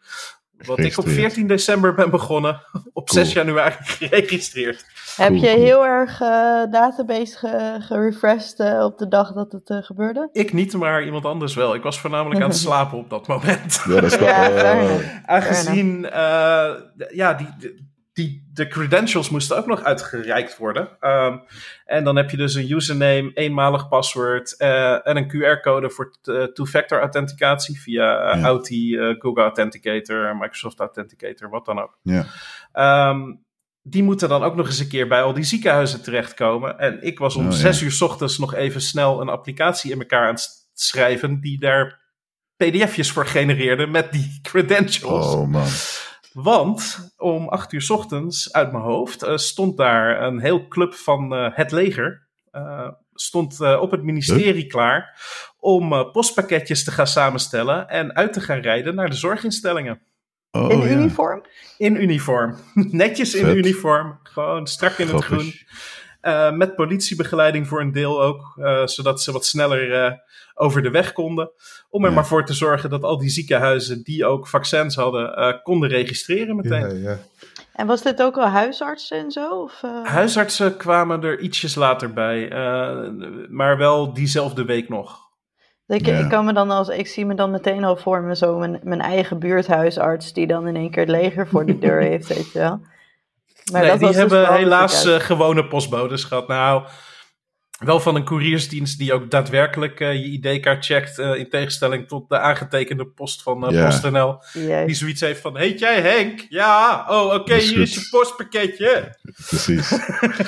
wat 0.59 0.78
ik 0.78 0.98
op 0.98 1.09
14 1.09 1.46
december 1.46 1.94
ben 1.94 2.11
begonnen, 2.11 2.62
op 2.92 3.09
cool. 3.09 3.24
6 3.24 3.32
januari 3.32 3.74
geregistreerd. 3.98 4.84
Heb 5.16 5.28
cool, 5.28 5.40
je 5.40 5.50
cool. 5.50 5.64
heel 5.64 5.86
erg 5.86 6.20
uh, 6.20 6.28
database 6.70 7.38
ge 7.38 7.76
gerefreshed 7.80 8.59
uh, 8.59 8.84
op 8.84 8.98
de 8.98 9.09
dag 9.09 9.32
dat 9.32 9.52
het 9.52 9.70
uh, 9.70 9.78
gebeurde? 9.82 10.28
Ik 10.32 10.52
niet, 10.52 10.74
maar 10.74 11.04
iemand 11.04 11.24
anders 11.24 11.54
wel. 11.54 11.74
Ik 11.74 11.82
was 11.82 12.00
voornamelijk 12.00 12.42
aan 12.42 12.48
het 12.48 12.59
slapen 12.68 12.98
op 12.98 13.11
dat 13.11 13.26
moment. 13.26 13.82
Ja, 13.88 14.00
dat 14.00 14.12
is 14.12 14.18
wel, 14.18 14.28
ja, 14.28 15.00
Aangezien, 15.24 16.00
ja, 17.09 17.34
die 17.34 17.86
die, 18.16 18.48
de 18.52 18.68
credentials 18.68 19.30
moesten 19.30 19.56
ook 19.56 19.66
nog 19.66 19.82
uitgereikt 19.82 20.56
worden. 20.56 20.88
Um, 21.00 21.42
en 21.84 22.04
dan 22.04 22.16
heb 22.16 22.30
je 22.30 22.36
dus 22.36 22.54
een 22.54 22.70
username, 22.70 23.30
eenmalig 23.34 23.88
paswoord 23.88 24.54
uh, 24.58 25.06
en 25.06 25.16
een 25.16 25.28
QR-code 25.28 25.90
voor 25.90 26.14
two-factor 26.52 27.00
authenticatie 27.00 27.80
via 27.80 28.34
uh, 28.34 28.40
ja. 28.40 28.46
Authy, 28.46 28.74
uh, 28.74 29.14
Google 29.18 29.42
Authenticator, 29.42 30.36
Microsoft 30.36 30.80
Authenticator, 30.80 31.50
wat 31.50 31.64
dan 31.64 31.78
ook. 31.78 31.98
Ja. 32.02 32.26
Um, 33.10 33.44
die 33.82 34.02
moeten 34.02 34.28
dan 34.28 34.42
ook 34.42 34.56
nog 34.56 34.66
eens 34.66 34.78
een 34.78 34.88
keer 34.88 35.08
bij 35.08 35.22
al 35.22 35.32
die 35.32 35.44
ziekenhuizen 35.44 36.02
terechtkomen. 36.02 36.78
En 36.78 37.02
ik 37.02 37.18
was 37.18 37.36
om 37.36 37.46
oh, 37.46 37.52
zes 37.52 37.78
ja. 37.78 37.84
uur 37.84 37.92
s 37.92 38.00
ochtends 38.00 38.38
nog 38.38 38.54
even 38.54 38.80
snel 38.80 39.20
een 39.20 39.28
applicatie 39.28 39.92
in 39.92 40.00
elkaar 40.00 40.26
aan 40.26 40.34
het 40.34 40.68
schrijven 40.72 41.40
die 41.40 41.58
daar 41.58 42.00
pdf'jes 42.56 43.12
voor 43.12 43.26
genereerde 43.26 43.86
met 43.86 44.12
die 44.12 44.38
credentials. 44.42 45.34
Oh 45.34 45.48
man. 45.48 45.66
Want 46.43 47.12
om 47.16 47.49
acht 47.49 47.72
uur 47.72 47.82
s 47.82 47.91
ochtends 47.91 48.53
uit 48.53 48.72
mijn 48.72 48.84
hoofd 48.84 49.24
uh, 49.24 49.37
stond 49.37 49.76
daar 49.76 50.22
een 50.22 50.41
heel 50.41 50.68
club 50.68 50.95
van 50.95 51.32
uh, 51.34 51.49
het 51.53 51.72
leger. 51.72 52.26
Uh, 52.53 52.89
stond 53.14 53.61
op 53.61 53.91
het 53.91 54.03
ministerie 54.03 54.62
huh? 54.62 54.70
klaar 54.70 55.20
om 55.59 56.11
postpakketjes 56.12 56.84
te 56.84 56.91
gaan 56.91 57.07
samenstellen 57.07 57.89
en 57.89 58.14
uit 58.14 58.32
te 58.32 58.41
gaan 58.41 58.61
rijden 58.61 58.95
naar 58.95 59.11
de 59.11 59.16
zorginstellingen. 59.16 60.01
Oh, 60.51 60.70
in 60.70 60.80
ja. 60.80 60.87
uniform? 60.87 61.45
In 61.78 62.03
uniform. 62.03 62.57
Netjes 63.03 63.34
in 63.34 63.45
Vet. 63.45 63.57
uniform. 63.57 64.18
Gewoon 64.22 64.66
strak 64.66 64.99
in 64.99 65.07
Grappig. 65.07 65.28
het 65.28 65.39
groen. 65.39 65.55
Uh, 66.22 66.53
met 66.53 66.74
politiebegeleiding 66.74 67.68
voor 67.68 67.80
een 67.80 67.93
deel 67.93 68.22
ook, 68.22 68.57
uh, 68.59 68.87
zodat 68.87 69.22
ze 69.22 69.32
wat 69.32 69.47
sneller 69.47 70.05
uh, 70.07 70.12
over 70.59 70.82
de 70.82 70.90
weg 70.90 71.12
konden. 71.12 71.50
Om 71.88 72.02
er 72.02 72.09
ja. 72.09 72.14
maar 72.14 72.26
voor 72.26 72.44
te 72.44 72.54
zorgen 72.54 72.90
dat 72.90 73.02
al 73.02 73.18
die 73.18 73.30
ziekenhuizen 73.30 74.02
die 74.02 74.26
ook 74.26 74.48
vaccins 74.48 74.94
hadden, 74.94 75.61
konden 75.62 75.88
registreren 75.88 76.57
meteen. 76.57 77.02
Ja, 77.02 77.11
ja. 77.11 77.18
En 77.72 77.86
was 77.86 78.02
dit 78.02 78.22
ook 78.22 78.34
wel 78.34 78.46
huisartsen 78.46 79.18
en 79.18 79.30
zo? 79.30 79.48
Of, 79.48 79.82
Huisartsen 80.02 80.76
kwamen 80.76 81.22
er 81.22 81.40
ietsjes 81.40 81.74
later 81.74 82.12
bij, 82.12 82.48
maar 83.48 83.78
wel 83.78 84.12
diezelfde 84.12 84.64
week 84.64 84.88
nog. 84.88 85.26
Ik, 85.86 86.07
ik, 86.07 86.28
kan 86.28 86.44
me 86.44 86.52
dan 86.52 86.70
als, 86.70 86.88
ik 86.88 87.07
zie 87.07 87.26
me 87.26 87.34
dan 87.34 87.50
meteen 87.50 87.84
al 87.84 87.96
voor 87.96 88.22
me 88.22 88.36
zo 88.36 88.59
mijn, 88.59 88.80
mijn 88.82 89.00
eigen 89.00 89.38
buurthuisarts 89.38 90.32
die 90.32 90.46
dan 90.46 90.66
in 90.66 90.76
één 90.76 90.90
keer 90.90 91.02
het 91.02 91.11
leger 91.11 91.46
voor 91.48 91.66
de 91.66 91.78
deur 91.78 92.00
heeft, 92.11 92.28
weet 92.28 92.52
je 92.52 92.59
wel. 92.59 92.80
Maar 93.72 93.82
nee, 93.82 93.98
die 93.98 94.09
hebben 94.09 94.46
dus 94.46 94.57
helaas 94.57 95.07
uh, 95.07 95.14
gewone 95.14 95.66
postbodes 95.66 96.24
gehad. 96.24 96.48
Nou, 96.48 96.84
wel 97.84 98.00
van 98.00 98.14
een 98.14 98.24
couriersdienst 98.24 98.98
die 98.98 99.12
ook 99.12 99.30
daadwerkelijk 99.30 100.00
uh, 100.00 100.12
je 100.12 100.24
ID-kaart 100.24 100.84
checkt. 100.84 101.18
Uh, 101.18 101.34
in 101.34 101.48
tegenstelling 101.48 102.08
tot 102.08 102.28
de 102.28 102.38
aangetekende 102.38 103.06
post 103.06 103.42
van 103.42 103.66
yeah. 103.70 103.84
PostNL. 103.84 104.42
Yes. 104.52 104.86
Die 104.86 104.94
zoiets 104.94 105.20
heeft 105.20 105.40
van: 105.40 105.56
Heet 105.56 105.78
jij 105.78 106.00
Henk? 106.00 106.46
Ja, 106.48 107.06
oh 107.08 107.24
oké, 107.24 107.34
okay, 107.34 107.58
hier 107.58 107.80
is 107.80 107.94
je 107.94 108.08
postpakketje. 108.10 109.16
Precies. 109.46 109.98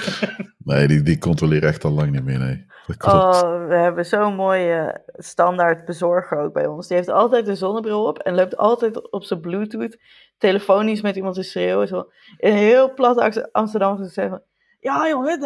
nee, 0.58 0.86
die, 0.86 1.02
die 1.02 1.18
controleren 1.18 1.68
echt 1.68 1.84
al 1.84 1.90
lang 1.90 2.10
niet 2.10 2.24
meer. 2.24 2.38
Nee. 2.38 2.66
Oh, 2.98 3.68
we 3.68 3.74
hebben 3.74 4.06
zo'n 4.06 4.34
mooie 4.34 5.00
standaard 5.16 5.84
bezorger 5.84 6.38
ook 6.38 6.52
bij 6.52 6.66
ons. 6.66 6.86
Die 6.86 6.96
heeft 6.96 7.08
altijd 7.08 7.48
een 7.48 7.56
zonnebril 7.56 8.04
op 8.04 8.18
en 8.18 8.34
loopt 8.34 8.56
altijd 8.56 9.10
op 9.10 9.24
zijn 9.24 9.40
Bluetooth 9.40 9.98
telefonisch 10.38 11.00
met 11.00 11.16
iemand 11.16 11.34
te 11.34 11.42
schreeuwen. 11.42 11.88
Zo, 11.88 12.10
in 12.36 12.52
heel 12.52 12.94
plat 12.94 13.48
Amsterdam 13.52 13.96
te 13.96 14.08
zeggen: 14.08 14.42
ja 14.80 15.08
jongen, 15.08 15.42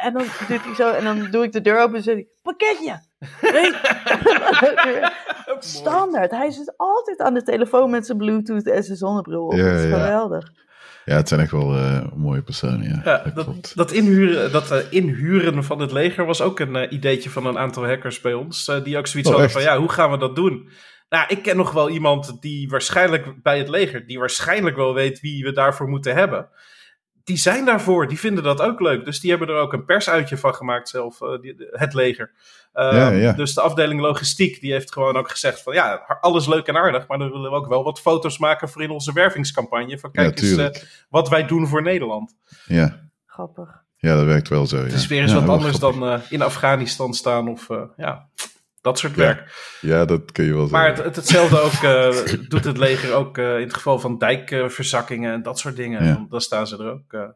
en 0.00 0.12
dan 0.12 0.24
doet 0.48 0.64
hij 0.64 0.74
zo, 0.74 0.90
en 0.90 1.04
dan 1.04 1.30
doe 1.30 1.44
ik 1.44 1.52
de 1.52 1.60
deur 1.60 1.80
open 1.80 1.96
en 1.96 2.02
zeg 2.02 2.16
ik, 2.16 2.28
pakketje. 2.42 3.00
Standaard. 5.58 6.30
Hij 6.30 6.50
zit 6.50 6.74
altijd 6.76 7.20
aan 7.20 7.34
de 7.34 7.42
telefoon 7.42 7.90
met 7.90 8.06
zijn 8.06 8.18
bluetooth 8.18 8.66
en 8.66 8.82
zijn 8.82 8.96
zonnebril 8.96 9.46
op. 9.46 9.52
Ja, 9.52 9.64
dat 9.64 9.78
is 9.78 9.84
geweldig. 9.84 10.52
Ja, 11.04 11.16
het 11.16 11.28
zijn 11.28 11.40
echt 11.40 11.50
wel 11.50 11.76
uh, 11.76 12.06
mooie 12.14 12.42
personen. 12.42 13.02
Ja, 13.04 13.22
dat, 13.34 13.72
dat, 13.74 13.92
inhuren, 13.92 14.52
dat 14.52 14.72
uh, 14.72 14.78
inhuren 14.90 15.64
van 15.64 15.80
het 15.80 15.92
leger 15.92 16.26
was 16.26 16.40
ook 16.40 16.60
een 16.60 16.76
uh, 16.76 16.92
ideetje 16.92 17.30
van 17.30 17.46
een 17.46 17.58
aantal 17.58 17.86
hackers 17.86 18.20
bij 18.20 18.34
ons. 18.34 18.64
die 18.84 18.98
ook 18.98 19.06
zoiets 19.06 19.28
oh, 19.28 19.34
hadden 19.34 19.52
van, 19.52 19.62
ja, 19.62 19.78
hoe 19.78 19.88
gaan 19.88 20.10
we 20.10 20.18
dat 20.18 20.36
doen? 20.36 20.70
Nou, 21.08 21.24
ik 21.28 21.42
ken 21.42 21.56
nog 21.56 21.72
wel 21.72 21.90
iemand 21.90 22.36
die 22.40 22.68
waarschijnlijk 22.68 23.42
bij 23.42 23.58
het 23.58 23.68
leger, 23.68 24.06
die 24.06 24.18
waarschijnlijk 24.18 24.76
wel 24.76 24.94
weet 24.94 25.20
wie 25.20 25.44
we 25.44 25.52
daarvoor 25.52 25.88
moeten 25.88 26.14
hebben 26.14 26.48
die 27.26 27.36
zijn 27.36 27.64
daarvoor, 27.64 28.08
die 28.08 28.18
vinden 28.18 28.44
dat 28.44 28.60
ook 28.60 28.80
leuk. 28.80 29.04
Dus 29.04 29.20
die 29.20 29.30
hebben 29.30 29.48
er 29.48 29.60
ook 29.60 29.72
een 29.72 29.84
persuitje 29.84 30.36
van 30.36 30.54
gemaakt 30.54 30.88
zelf, 30.88 31.20
uh, 31.20 31.40
die, 31.40 31.54
het 31.70 31.94
leger. 31.94 32.32
Uh, 32.74 33.36
Dus 33.36 33.54
de 33.54 33.60
afdeling 33.60 34.00
logistiek, 34.00 34.60
die 34.60 34.72
heeft 34.72 34.92
gewoon 34.92 35.16
ook 35.16 35.30
gezegd 35.30 35.62
van 35.62 35.74
ja, 35.74 36.18
alles 36.20 36.46
leuk 36.46 36.66
en 36.66 36.76
aardig, 36.76 37.06
maar 37.06 37.18
dan 37.18 37.30
willen 37.30 37.50
we 37.50 37.56
ook 37.56 37.68
wel 37.68 37.84
wat 37.84 38.00
foto's 38.00 38.38
maken 38.38 38.68
voor 38.68 38.82
in 38.82 38.90
onze 38.90 39.12
wervingscampagne. 39.12 39.98
Van 39.98 40.10
kijk 40.10 40.40
eens 40.40 40.50
uh, 40.50 40.68
wat 41.08 41.28
wij 41.28 41.46
doen 41.46 41.66
voor 41.66 41.82
Nederland. 41.82 42.36
Ja. 42.66 43.08
Grappig. 43.26 43.84
Ja, 43.96 44.16
dat 44.16 44.24
werkt 44.24 44.48
wel 44.48 44.66
zo. 44.66 44.76
Het 44.76 44.92
is 44.92 45.06
weer 45.06 45.22
eens 45.22 45.32
wat 45.32 45.48
anders 45.48 45.78
dan 45.78 46.06
eh, 46.06 46.20
in 46.28 46.42
Afghanistan 46.42 47.14
staan 47.14 47.48
of 47.48 47.68
ja 47.96 48.28
dat 48.86 48.98
soort 48.98 49.14
werk. 49.14 49.78
Ja, 49.80 50.04
dat 50.04 50.32
kun 50.32 50.44
je 50.44 50.54
wel 50.54 50.66
zeggen. 50.66 50.78
Maar 50.78 51.04
het, 51.04 51.16
hetzelfde 51.16 51.60
ook, 51.60 51.72
uh, 51.72 52.48
doet 52.52 52.64
het 52.64 52.78
leger 52.78 53.14
ook 53.14 53.38
uh, 53.38 53.56
in 53.56 53.62
het 53.62 53.74
geval 53.74 53.98
van 53.98 54.18
dijkverzakkingen 54.18 55.32
en 55.32 55.42
dat 55.42 55.58
soort 55.58 55.76
dingen. 55.76 56.04
Ja. 56.04 56.26
Dan 56.28 56.40
staan 56.40 56.66
ze 56.66 56.76
er 56.76 56.90
ook. 56.90 57.12
Uh. 57.12 57.28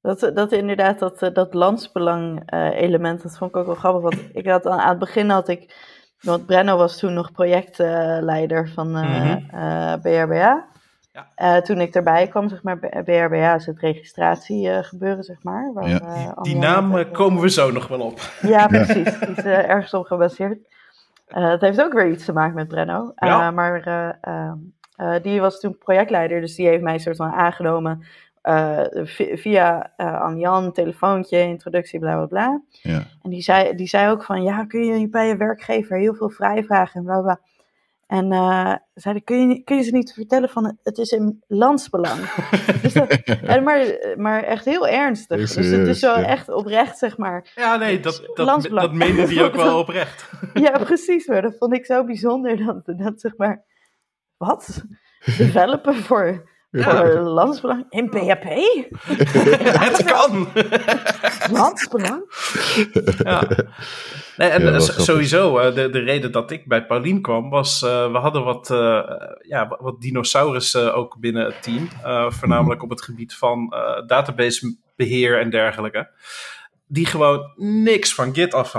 Dat, 0.00 0.30
dat 0.34 0.52
inderdaad, 0.52 0.98
dat, 0.98 1.30
dat 1.32 1.54
landsbelang 1.54 2.52
element, 2.74 3.22
dat 3.22 3.38
vond 3.38 3.50
ik 3.50 3.56
ook 3.56 3.66
wel 3.66 3.74
grappig. 3.74 4.02
Want 4.02 4.28
ik 4.32 4.46
had 4.46 4.66
aan, 4.66 4.78
aan 4.78 4.88
het 4.88 4.98
begin 4.98 5.30
had 5.30 5.48
ik, 5.48 5.74
want 6.20 6.46
Brenno 6.46 6.76
was 6.76 6.98
toen 6.98 7.14
nog 7.14 7.32
projectleider 7.32 8.70
van 8.74 8.90
mm 8.90 9.46
BRBA. 10.02 10.68
Ja. 11.36 11.60
toen 11.60 11.80
ik 11.80 11.94
erbij 11.94 12.26
kwam, 12.26 12.48
zeg 12.48 12.62
maar, 12.62 12.78
BRBA 12.78 13.54
is 13.54 13.66
het 13.66 13.80
registratiegebeuren, 13.80 15.24
zeg 15.24 15.42
maar. 15.42 15.72
Waar, 15.72 15.88
ja. 15.88 15.98
die, 15.98 16.52
die 16.52 16.56
naam 16.56 17.10
komen 17.12 17.42
we 17.42 17.50
zo 17.50 17.70
nog 17.70 17.88
wel 17.88 18.00
op. 18.00 18.20
Ja, 18.42 18.66
precies. 18.66 19.18
Die 19.18 19.36
is 19.36 19.44
ergens 19.44 19.94
op 19.94 20.06
gebaseerd. 20.06 20.58
Uh, 21.28 21.50
het 21.50 21.60
heeft 21.60 21.80
ook 21.80 21.92
weer 21.92 22.10
iets 22.10 22.24
te 22.24 22.32
maken 22.32 22.54
met 22.54 22.68
Brenno. 22.68 23.12
Uh, 23.16 23.50
Maar 23.50 23.86
uh, 24.96 25.14
die 25.22 25.40
was 25.40 25.60
toen 25.60 25.78
projectleider, 25.78 26.40
dus 26.40 26.54
die 26.54 26.66
heeft 26.66 26.82
mij 26.82 26.98
soort 26.98 27.16
van 27.16 27.32
aangenomen 27.32 28.04
via 29.34 29.92
Anjan, 29.96 30.72
telefoontje, 30.72 31.38
introductie, 31.38 31.98
bla 31.98 32.14
bla 32.14 32.26
bla. 32.26 32.60
Ja. 32.70 33.02
En 33.22 33.30
die 33.30 33.42
zei, 33.42 33.74
die 33.74 33.86
zei 33.86 34.10
ook 34.10 34.24
van, 34.24 34.42
ja, 34.42 34.64
kun 34.64 34.84
je 34.84 35.08
bij 35.08 35.28
je 35.28 35.36
werkgever 35.36 35.98
heel 35.98 36.14
veel 36.14 36.30
vrijvragen 36.30 37.00
en 37.00 37.06
bla 37.06 37.20
bla. 37.20 37.40
En 38.06 38.32
uh, 38.32 38.74
zeiden, 38.94 39.24
kun 39.24 39.48
je, 39.48 39.62
kun 39.62 39.76
je 39.76 39.82
ze 39.82 39.90
niet 39.90 40.12
vertellen 40.12 40.48
van 40.48 40.78
het 40.82 40.98
is 40.98 41.10
in 41.10 41.42
landsbelang? 41.46 42.30
dus 42.82 42.92
dat, 42.92 43.08
en 43.10 43.62
maar, 43.62 43.98
maar 44.16 44.42
echt 44.42 44.64
heel 44.64 44.88
ernstig. 44.88 45.38
dus 45.38 45.54
het 45.54 45.88
is 45.88 45.98
zo 45.98 46.14
echt 46.14 46.48
oprecht, 46.48 46.98
zeg 46.98 47.16
maar. 47.16 47.52
Ja, 47.54 47.76
nee, 47.76 48.00
dat, 48.00 48.22
dat, 48.34 48.68
dat 48.70 48.92
meende 48.92 49.26
die 49.26 49.42
ook 49.42 49.54
wel 49.54 49.78
oprecht. 49.84 50.30
ja, 50.54 50.78
precies. 50.78 51.26
Maar 51.26 51.42
dat 51.42 51.56
vond 51.58 51.74
ik 51.74 51.86
zo 51.86 52.04
bijzonder. 52.04 52.64
Dat, 52.66 52.98
dat 52.98 53.20
zeg 53.20 53.36
maar, 53.36 53.64
wat? 54.36 54.84
Developen 55.24 55.94
voor 55.94 56.50
voor 56.82 57.18
landsbelang 57.18 57.86
in 57.88 58.08
PHP? 58.08 58.44
het 59.84 60.04
kan. 60.04 60.48
landsbelang? 61.50 62.22
Ja. 63.18 63.48
Nee, 64.36 64.48
en 64.48 64.74
eh, 64.74 64.80
sowieso, 64.80 65.58
uh, 65.58 65.74
de, 65.74 65.90
de 65.90 65.98
reden 65.98 66.32
dat 66.32 66.50
ik 66.50 66.66
bij 66.66 66.86
Paulien 66.86 67.22
kwam, 67.22 67.50
was 67.50 67.82
uh, 67.82 68.12
we 68.12 68.18
hadden 68.18 68.44
wat, 68.44 68.70
uh, 68.70 69.02
ja, 69.38 69.76
wat 69.80 70.00
dinosaurussen 70.00 70.94
ook 70.94 71.16
binnen 71.20 71.44
het 71.44 71.62
team. 71.62 71.88
voornamelijk 72.32 72.82
op 72.82 72.90
het 72.90 73.02
gebied 73.02 73.34
van 73.34 73.74
databasebeheer 74.06 75.40
en 75.40 75.50
dergelijke. 75.50 76.10
Die 76.86 77.06
gewoon 77.06 77.52
niks 77.56 78.14
van 78.14 78.34
Git 78.34 78.54
af 78.54 78.74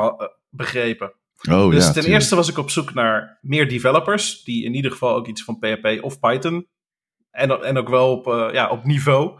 begrepen. 0.49 1.13
Oh, 1.49 1.71
dus 1.71 1.93
ten 1.93 2.03
eerste 2.03 2.35
was 2.35 2.49
ik 2.49 2.57
op 2.57 2.69
zoek 2.69 2.93
naar 2.93 3.37
meer 3.41 3.69
developers, 3.69 4.43
die 4.43 4.65
in 4.65 4.73
ieder 4.73 4.91
geval 4.91 5.15
ook 5.15 5.27
iets 5.27 5.43
van 5.43 5.59
PHP 5.59 5.97
of 6.01 6.19
Python 6.19 6.67
en, 7.37 7.63
en 7.63 7.77
ook 7.77 7.89
wel 7.89 8.11
op, 8.11 8.27
uh, 8.27 8.47
ja, 8.51 8.69
op 8.69 8.83
niveau. 8.83 9.31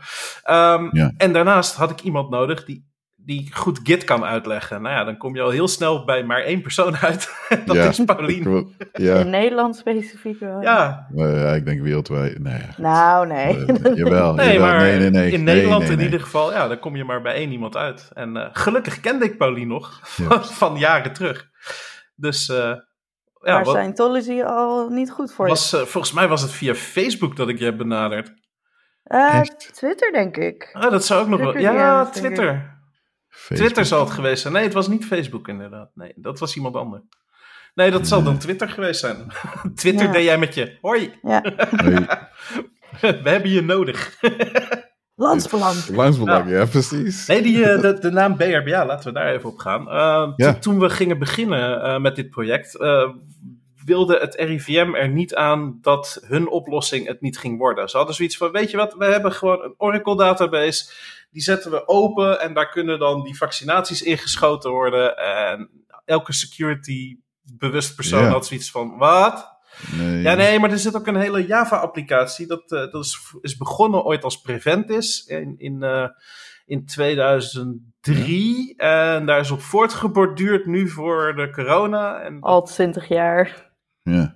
Um, 0.49 0.89
ja. 0.91 1.11
En 1.17 1.33
daarnaast 1.33 1.75
had 1.75 1.91
ik 1.91 2.01
iemand 2.01 2.29
nodig 2.29 2.65
die, 2.65 2.85
die 3.15 3.49
goed 3.53 3.79
Git 3.83 4.03
kan 4.03 4.25
uitleggen. 4.25 4.81
Nou 4.81 4.95
ja, 4.95 5.03
dan 5.03 5.17
kom 5.17 5.35
je 5.35 5.41
al 5.41 5.49
heel 5.49 5.67
snel 5.67 6.05
bij 6.05 6.23
maar 6.23 6.41
één 6.41 6.61
persoon 6.61 6.97
uit. 7.07 7.29
dat 7.65 7.75
ja, 7.75 7.83
is 7.83 8.03
Paulien. 8.05 8.75
Ja. 8.93 9.15
In 9.15 9.29
Nederland 9.29 9.75
specifiek 9.75 10.39
wel. 10.39 10.61
Ja. 10.61 11.07
ja, 11.15 11.53
ik 11.53 11.65
denk 11.65 11.81
wereldwijd. 11.81 12.39
Nee. 12.39 12.61
Nou, 12.77 13.27
nee. 13.27 13.57
Uh, 13.57 13.95
jawel. 13.95 14.33
Nee, 14.33 14.59
maar 14.59 14.79
nee, 14.79 14.99
nee, 14.99 15.09
nee. 15.09 15.31
in 15.31 15.43
Nederland 15.43 15.89
in 15.89 15.99
ieder 15.99 16.19
geval, 16.19 16.51
ja, 16.51 16.67
dan 16.67 16.79
kom 16.79 16.95
je 16.95 17.03
maar 17.03 17.21
bij 17.21 17.33
één 17.33 17.51
iemand 17.51 17.77
uit. 17.77 18.11
En 18.13 18.35
uh, 18.35 18.45
gelukkig 18.51 18.99
kende 18.99 19.25
ik 19.25 19.37
Paulien 19.37 19.67
nog 19.67 20.01
van 20.59 20.77
jaren 20.77 21.13
terug. 21.13 21.49
Dus 22.15 22.49
uh, 22.49 22.73
ja, 23.41 23.53
maar 23.53 23.63
wat, 23.63 23.75
Scientology 23.75 24.41
al 24.41 24.89
niet 24.89 25.11
goed 25.11 25.33
voor 25.33 25.47
was, 25.47 25.69
je. 25.69 25.77
Uh, 25.77 25.83
volgens 25.83 26.13
mij 26.13 26.27
was 26.27 26.41
het 26.41 26.51
via 26.51 26.75
Facebook 26.75 27.35
dat 27.35 27.49
ik 27.49 27.59
je 27.59 27.65
heb 27.65 27.77
benaderd. 27.77 28.33
Uh, 29.05 29.41
Twitter, 29.73 30.11
denk 30.11 30.37
ik. 30.37 30.69
Ah, 30.73 30.91
dat 30.91 31.05
zou 31.05 31.21
ook 31.21 31.27
nog 31.27 31.39
wel. 31.39 31.57
Ja, 31.57 32.05
Twitter. 32.05 32.75
Twitter 33.47 33.85
zal 33.85 33.99
het 33.99 34.09
geweest 34.09 34.41
zijn. 34.41 34.53
Nee, 34.53 34.63
het 34.63 34.73
was 34.73 34.87
niet 34.87 35.05
Facebook 35.05 35.47
inderdaad. 35.47 35.89
Nee, 35.93 36.13
dat 36.15 36.39
was 36.39 36.55
iemand 36.55 36.75
anders. 36.75 37.03
Nee, 37.73 37.91
dat 37.91 38.07
zal 38.07 38.23
dan 38.23 38.37
Twitter 38.37 38.69
geweest 38.69 38.99
zijn. 38.99 39.31
Twitter 39.75 40.05
ja. 40.05 40.11
deed 40.11 40.23
jij 40.23 40.37
met 40.37 40.53
je. 40.53 40.77
Hoi. 40.81 41.19
Ja. 41.21 41.41
We 43.01 43.29
hebben 43.29 43.49
je 43.49 43.61
nodig. 43.61 44.17
Landsbelang. 45.19 45.87
Landsbelang, 45.87 46.49
ja, 46.49 46.65
precies. 46.65 47.27
Nee, 47.27 47.41
die, 47.41 47.57
uh, 47.57 47.81
de, 47.81 47.99
de, 47.99 48.11
naam 48.11 48.35
BRBA, 48.35 48.85
laten 48.85 49.07
we 49.07 49.19
daar 49.19 49.33
even 49.33 49.49
op 49.49 49.57
gaan. 49.57 49.81
Uh, 49.87 50.33
ja. 50.35 50.53
Toen 50.53 50.79
we 50.79 50.89
gingen 50.89 51.19
beginnen 51.19 51.85
uh, 51.85 51.97
met 51.97 52.15
dit 52.15 52.29
project, 52.29 52.77
wilde 53.85 54.17
het 54.17 54.35
RIVM 54.35 54.93
er 54.93 55.09
niet 55.09 55.35
aan 55.35 55.77
dat 55.81 56.19
hun 56.27 56.49
oplossing 56.49 57.07
het 57.07 57.21
niet 57.21 57.37
ging 57.37 57.57
worden. 57.57 57.89
Ze 57.89 57.97
hadden 57.97 58.15
zoiets 58.15 58.37
van, 58.37 58.51
weet 58.51 58.71
je 58.71 58.77
wat, 58.77 58.93
we 58.93 59.05
hebben 59.05 59.31
gewoon 59.31 59.63
een 59.63 59.73
Oracle 59.77 60.17
database, 60.17 60.91
die 61.31 61.41
zetten 61.41 61.71
we 61.71 61.87
open 61.87 62.41
en 62.41 62.53
daar 62.53 62.69
kunnen 62.69 62.99
dan 62.99 63.23
die 63.23 63.37
vaccinaties 63.37 64.01
ingeschoten 64.01 64.71
worden. 64.71 65.17
En 65.17 65.69
elke 66.05 66.33
security 66.33 67.17
bewust 67.41 67.95
persoon 67.95 68.23
ja. 68.23 68.29
had 68.29 68.45
zoiets 68.45 68.71
van, 68.71 68.97
wat? 68.97 69.56
Nee. 69.97 70.21
Ja, 70.21 70.33
nee, 70.33 70.59
maar 70.59 70.71
er 70.71 70.77
zit 70.77 70.95
ook 70.95 71.07
een 71.07 71.15
hele 71.15 71.45
Java-applicatie. 71.45 72.47
Dat, 72.47 72.71
uh, 72.71 72.79
dat 72.79 73.05
is, 73.05 73.35
is, 73.41 73.57
begonnen 73.57 74.03
ooit 74.03 74.23
als 74.23 74.41
Preventis 74.41 75.25
in, 75.25 75.55
in, 75.57 75.83
uh, 75.83 76.07
in 76.65 76.85
2003. 76.85 78.73
En 78.77 79.25
daar 79.25 79.39
is 79.39 79.51
op 79.51 79.61
voortgeborduurd 79.61 80.65
nu 80.65 80.89
voor 80.89 81.35
de 81.35 81.49
corona. 81.49 82.19
En 82.19 82.41
Al 82.41 82.63
20 82.63 83.07
jaar. 83.07 83.71
Ja. 84.01 84.35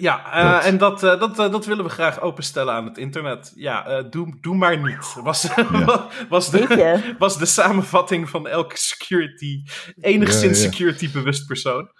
Ja, 0.00 0.44
uh, 0.44 0.52
dat. 0.52 0.64
en 0.64 0.78
dat, 0.78 1.02
uh, 1.02 1.20
dat, 1.20 1.38
uh, 1.38 1.50
dat 1.50 1.66
willen 1.66 1.84
we 1.84 1.90
graag 1.90 2.20
openstellen 2.20 2.74
aan 2.74 2.84
het 2.84 2.98
internet. 2.98 3.52
Ja, 3.54 4.02
doe, 4.02 4.38
doe 4.40 4.56
maar 4.56 4.78
niet. 4.78 5.14
Was, 5.22 5.42
ja. 5.42 6.08
was, 6.28 6.50
de, 6.50 7.14
was 7.18 7.38
de 7.38 7.46
samenvatting 7.46 8.28
van 8.28 8.48
elke 8.48 8.78
security, 8.78 9.62
enigszins 10.00 10.58
ja, 10.58 10.64
ja. 10.64 10.70
security 10.70 11.10
bewust 11.12 11.46
persoon. 11.46 11.90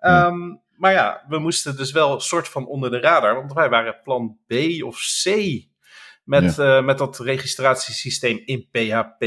Um, 0.00 0.63
maar 0.76 0.92
ja, 0.92 1.24
we 1.28 1.38
moesten 1.38 1.76
dus 1.76 1.92
wel 1.92 2.14
een 2.14 2.20
soort 2.20 2.48
van 2.48 2.66
onder 2.66 2.90
de 2.90 3.00
radar, 3.00 3.34
want 3.34 3.52
wij 3.52 3.68
waren 3.68 4.00
plan 4.02 4.38
B 4.46 4.52
of 4.82 4.98
C 5.22 5.28
met, 6.24 6.56
ja. 6.56 6.76
uh, 6.78 6.84
met 6.84 6.98
dat 6.98 7.18
registratiesysteem 7.18 8.42
in 8.44 8.68
PHP. 8.70 9.22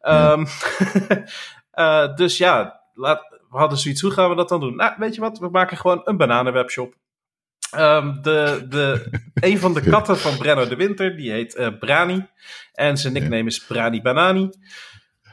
Ja. 0.00 0.32
Um, 0.32 0.46
uh, 1.74 2.14
dus 2.20 2.38
ja, 2.38 2.80
laat, 2.94 3.20
we 3.50 3.58
hadden 3.58 3.78
zoiets, 3.78 4.00
hoe 4.00 4.10
gaan 4.10 4.28
we 4.28 4.36
dat 4.36 4.48
dan 4.48 4.60
doen? 4.60 4.76
Nou, 4.76 4.94
weet 4.98 5.14
je 5.14 5.20
wat, 5.20 5.38
we 5.38 5.48
maken 5.48 5.76
gewoon 5.76 6.00
een 6.04 6.16
bananenwebshop. 6.16 6.94
Um, 7.76 8.22
de, 8.22 8.66
de, 8.68 9.06
een 9.50 9.58
van 9.58 9.74
de 9.74 9.80
katten 9.80 10.18
van 10.18 10.36
Brenno 10.36 10.68
de 10.68 10.76
Winter, 10.76 11.16
die 11.16 11.30
heet 11.30 11.56
uh, 11.56 11.68
Brani. 11.78 12.26
En 12.72 12.96
zijn 12.96 13.12
nickname 13.12 13.44
is 13.44 13.64
Brani 13.66 14.02
Banani. 14.02 14.50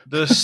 Dus 0.04 0.44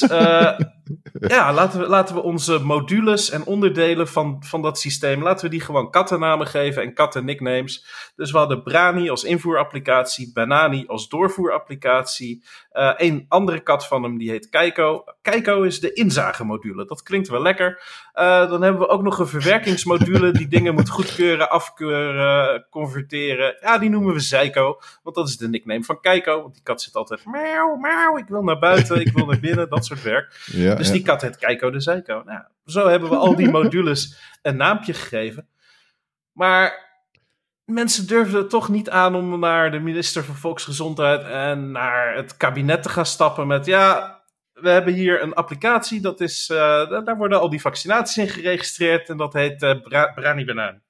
ja, 1.19 1.53
laten 1.53 1.79
we, 1.79 1.87
laten 1.87 2.15
we 2.15 2.21
onze 2.21 2.59
modules 2.59 3.29
en 3.29 3.45
onderdelen 3.45 4.07
van, 4.07 4.43
van 4.45 4.61
dat 4.61 4.79
systeem, 4.79 5.23
laten 5.23 5.45
we 5.45 5.51
die 5.51 5.61
gewoon 5.61 5.91
kattennamen 5.91 6.47
geven 6.47 6.81
en 6.81 6.93
katten 6.93 7.25
nicknames. 7.25 7.85
Dus 8.15 8.31
we 8.31 8.37
hadden 8.37 8.63
Brani 8.63 9.09
als 9.09 9.23
invoerapplicatie, 9.23 10.31
Banani 10.33 10.83
als 10.87 11.09
doorvoerapplicatie. 11.09 12.43
Uh, 12.73 12.93
een 12.97 13.25
andere 13.27 13.59
kat 13.59 13.87
van 13.87 14.03
hem 14.03 14.17
die 14.17 14.29
heet 14.29 14.49
Keiko. 14.49 15.03
Keiko 15.21 15.61
is 15.61 15.79
de 15.79 15.93
inzagemodule. 15.93 16.85
Dat 16.85 17.03
klinkt 17.03 17.27
wel 17.27 17.41
lekker. 17.41 17.81
Uh, 18.15 18.49
dan 18.49 18.61
hebben 18.61 18.81
we 18.81 18.87
ook 18.87 19.01
nog 19.01 19.19
een 19.19 19.27
verwerkingsmodule 19.27 20.31
die 20.31 20.47
dingen 20.47 20.73
moet 20.73 20.89
goedkeuren, 20.89 21.49
afkeuren, 21.49 22.65
converteren. 22.69 23.57
Ja, 23.61 23.77
die 23.77 23.89
noemen 23.89 24.13
we 24.13 24.19
Zeiko, 24.19 24.79
want 25.03 25.15
dat 25.15 25.27
is 25.27 25.37
de 25.37 25.49
nickname 25.49 25.83
van 25.83 25.99
Keiko. 25.99 26.41
Want 26.41 26.53
die 26.53 26.63
kat 26.63 26.81
zit 26.81 26.95
altijd 26.95 27.25
miauw, 27.25 27.75
miauw, 27.75 28.17
ik 28.17 28.27
wil 28.27 28.43
naar 28.43 28.59
buiten, 28.59 29.01
ik 29.01 29.13
wil 29.13 29.25
naar 29.25 29.39
binnen, 29.39 29.69
dat 29.69 29.85
soort 29.85 30.03
werk. 30.03 30.41
Ja, 30.45 30.72
dus 30.77 30.91
die 30.91 31.01
kat 31.01 31.21
heet 31.21 31.37
Keiko 31.37 31.69
de 31.69 31.79
Zeiko. 31.79 32.21
Nou, 32.25 32.41
zo 32.65 32.87
hebben 32.87 33.09
we 33.09 33.15
al 33.15 33.35
die 33.35 33.49
modules 33.59 34.17
een 34.41 34.57
naampje 34.57 34.93
gegeven. 34.93 35.47
Maar 36.31 36.91
mensen 37.65 38.07
durfden 38.07 38.39
het 38.39 38.49
toch 38.49 38.69
niet 38.69 38.89
aan 38.89 39.15
om 39.15 39.39
naar 39.39 39.71
de 39.71 39.79
minister 39.79 40.23
van 40.23 40.35
Volksgezondheid 40.35 41.23
en 41.23 41.71
naar 41.71 42.15
het 42.15 42.37
kabinet 42.37 42.83
te 42.83 42.89
gaan 42.89 43.05
stappen 43.05 43.47
met 43.47 43.65
ja, 43.65 44.21
we 44.53 44.69
hebben 44.69 44.93
hier 44.93 45.21
een 45.21 45.33
applicatie, 45.33 46.01
dat 46.01 46.21
is, 46.21 46.49
uh, 46.49 46.57
daar 47.05 47.17
worden 47.17 47.39
al 47.39 47.49
die 47.49 47.61
vaccinaties 47.61 48.17
in 48.17 48.29
geregistreerd 48.29 49.09
en 49.09 49.17
dat 49.17 49.33
heet 49.33 49.61
uh, 49.63 49.75
Brani 50.15 50.45
Banaan. 50.45 50.81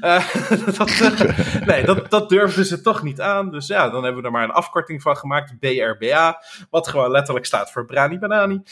Uh, 0.00 0.34
dat, 0.78 1.24
nee, 1.66 1.84
dat, 1.84 2.10
dat 2.10 2.28
durfden 2.28 2.64
ze 2.64 2.80
toch 2.80 3.02
niet 3.02 3.20
aan. 3.20 3.50
Dus 3.50 3.66
ja, 3.66 3.88
dan 3.88 4.04
hebben 4.04 4.20
we 4.20 4.26
er 4.26 4.34
maar 4.34 4.44
een 4.44 4.50
afkorting 4.50 5.02
van 5.02 5.16
gemaakt, 5.16 5.58
BRBA, 5.58 6.42
wat 6.70 6.88
gewoon 6.88 7.10
letterlijk 7.10 7.46
staat 7.46 7.72
voor 7.72 7.84
Brani 7.84 8.18
Banani. 8.18 8.62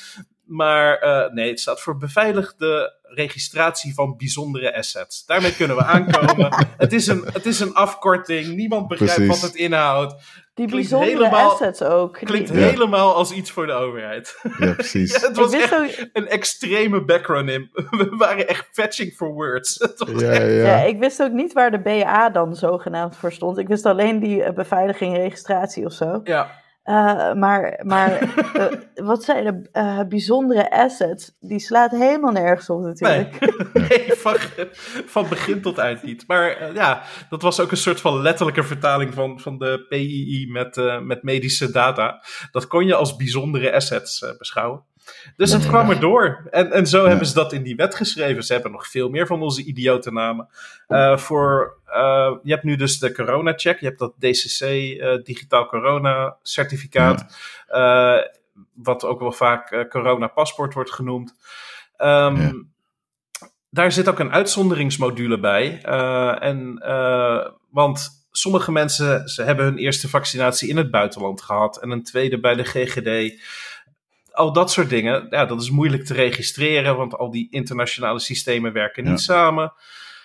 Maar 0.49 1.05
uh, 1.05 1.33
nee, 1.33 1.51
het 1.51 1.61
staat 1.61 1.81
voor 1.81 1.97
beveiligde 1.97 2.97
registratie 3.03 3.95
van 3.95 4.17
bijzondere 4.17 4.77
assets. 4.77 5.27
Daarmee 5.27 5.55
kunnen 5.55 5.77
we 5.77 5.85
aankomen. 5.85 6.67
het, 6.77 6.93
is 6.93 7.07
een, 7.07 7.25
het 7.33 7.47
is 7.47 7.61
een 7.61 7.75
afkorting. 7.75 8.55
Niemand 8.55 8.89
begrijpt 8.89 9.27
wat 9.27 9.41
het 9.41 9.55
inhoudt. 9.55 10.15
Die 10.55 10.69
bijzondere 10.69 11.13
helemaal, 11.13 11.51
assets 11.51 11.83
ook. 11.83 12.19
Klinkt 12.25 12.51
helemaal 12.51 13.15
als 13.15 13.33
iets 13.33 13.51
voor 13.51 13.67
de 13.67 13.73
overheid. 13.73 14.41
Ja, 14.59 14.73
precies. 14.73 15.21
het 15.27 15.37
was 15.37 15.53
echt 15.53 16.09
een 16.13 16.29
extreme 16.29 17.05
backronym. 17.05 17.71
We 17.91 18.15
waren 18.17 18.49
echt 18.49 18.69
fetching 18.73 19.13
for 19.13 19.33
words. 19.33 19.89
Ja, 20.17 20.33
ja. 20.33 20.43
ja, 20.43 20.77
ik 20.77 20.99
wist 20.99 21.23
ook 21.23 21.33
niet 21.33 21.53
waar 21.53 21.71
de 21.71 21.81
BA 21.81 22.31
dan 22.31 22.55
zogenaamd 22.55 23.17
voor 23.17 23.33
stond. 23.33 23.59
Ik 23.59 23.69
wist 23.69 23.87
alleen 23.87 24.19
die 24.21 24.39
uh, 24.39 24.51
beveiliging 24.51 25.17
registratie 25.17 25.85
of 25.85 25.93
zo. 25.93 26.21
Ja. 26.25 26.67
Uh, 26.89 27.32
maar 27.32 27.80
maar 27.82 28.22
uh, 28.57 28.66
wat 29.11 29.24
zijn 29.24 29.45
de 29.45 29.68
uh, 29.72 30.01
bijzondere 30.09 30.70
assets? 30.70 31.36
Die 31.41 31.59
slaat 31.59 31.91
helemaal 31.91 32.32
nergens 32.32 32.70
op 32.70 32.80
natuurlijk. 32.80 33.41
Nee, 33.41 33.89
nee 33.89 34.12
van, 34.12 34.36
van, 35.07 35.28
begin 35.28 35.61
tot 35.61 35.78
eind 35.78 36.03
niet. 36.03 36.24
Maar 36.26 36.74
ja, 36.74 37.03
dat 37.28 37.43
was 37.43 37.61
ook 37.61 37.70
een 37.70 37.76
soort 37.76 38.01
van 38.01 38.22
letterlijke 38.22 38.62
vertaling 38.62 39.14
van, 39.14 39.41
van 39.41 39.59
de 39.59 39.86
PII 39.89 40.51
met, 40.51 41.01
met 41.03 41.22
medische 41.22 41.70
data. 41.70 42.24
Dat 42.51 42.66
kon 42.66 42.86
je 42.86 42.95
als 42.95 43.16
bijzondere 43.16 43.72
assets 43.72 44.34
beschouwen. 44.39 44.82
Dus 45.37 45.53
het 45.53 45.67
kwam 45.67 45.91
erdoor. 45.91 46.49
En, 46.51 46.73
en 46.73 46.87
zo 46.87 47.07
hebben 47.07 47.27
ze 47.27 47.35
dat 47.35 47.53
in 47.53 47.63
die 47.63 47.77
wet 47.77 47.95
geschreven. 47.95 48.43
Ze 48.43 48.53
hebben 48.53 48.73
nog 48.73 48.89
veel 48.89 49.09
meer 49.09 49.27
van 49.27 49.43
onze 49.43 49.65
idiotennamen. 49.65 50.49
Uh, 50.89 51.17
voor, 51.17 51.77
uh, 51.89 52.37
je 52.43 52.53
hebt 52.53 52.65
nu 52.65 52.77
dus 52.77 52.99
de 52.99 53.13
corona-check. 53.13 53.81
Je 53.81 53.87
hebt 53.87 53.99
dat 53.99 54.15
DCC, 54.19 54.61
uh, 54.61 55.13
eh, 55.13 55.23
digitaal 55.25 55.67
corona-certificaat. 55.67 57.37
wat 58.75 59.05
ook 59.05 59.21
wel 59.21 59.33
vaak 59.33 59.87
corona-paspoort 59.89 60.75
wordt 60.75 60.93
genoemd. 60.93 61.35
Um, 61.99 62.73
Daar 63.71 63.93
zit 63.93 64.09
ook 64.09 64.19
een 64.19 64.33
uitzonderingsmodule 64.33 65.41
bij. 65.41 65.81
en, 66.41 66.83
want 67.71 68.19
sommige 68.31 68.73
mensen 68.73 69.29
ze 69.29 69.43
hebben 69.43 69.65
hun 69.65 69.79
eerste 69.79 70.09
vaccinatie 70.09 70.69
in 70.69 70.77
het 70.77 70.91
buitenland 70.91 71.43
gehad. 71.43 71.83
En 71.83 71.91
een 71.91 72.03
tweede 72.03 72.41
bij 72.41 72.55
de 72.55 72.65
GGD 72.65 73.41
al 74.39 74.53
dat 74.53 74.70
soort 74.70 74.89
dingen, 74.89 75.26
ja, 75.30 75.45
dat 75.45 75.61
is 75.61 75.70
moeilijk 75.70 76.05
te 76.05 76.14
registreren, 76.14 76.97
want 76.97 77.14
al 77.14 77.30
die 77.30 77.51
internationale 77.51 78.18
systemen 78.18 78.72
werken 78.72 79.05
niet 79.05 79.20
samen. 79.20 79.72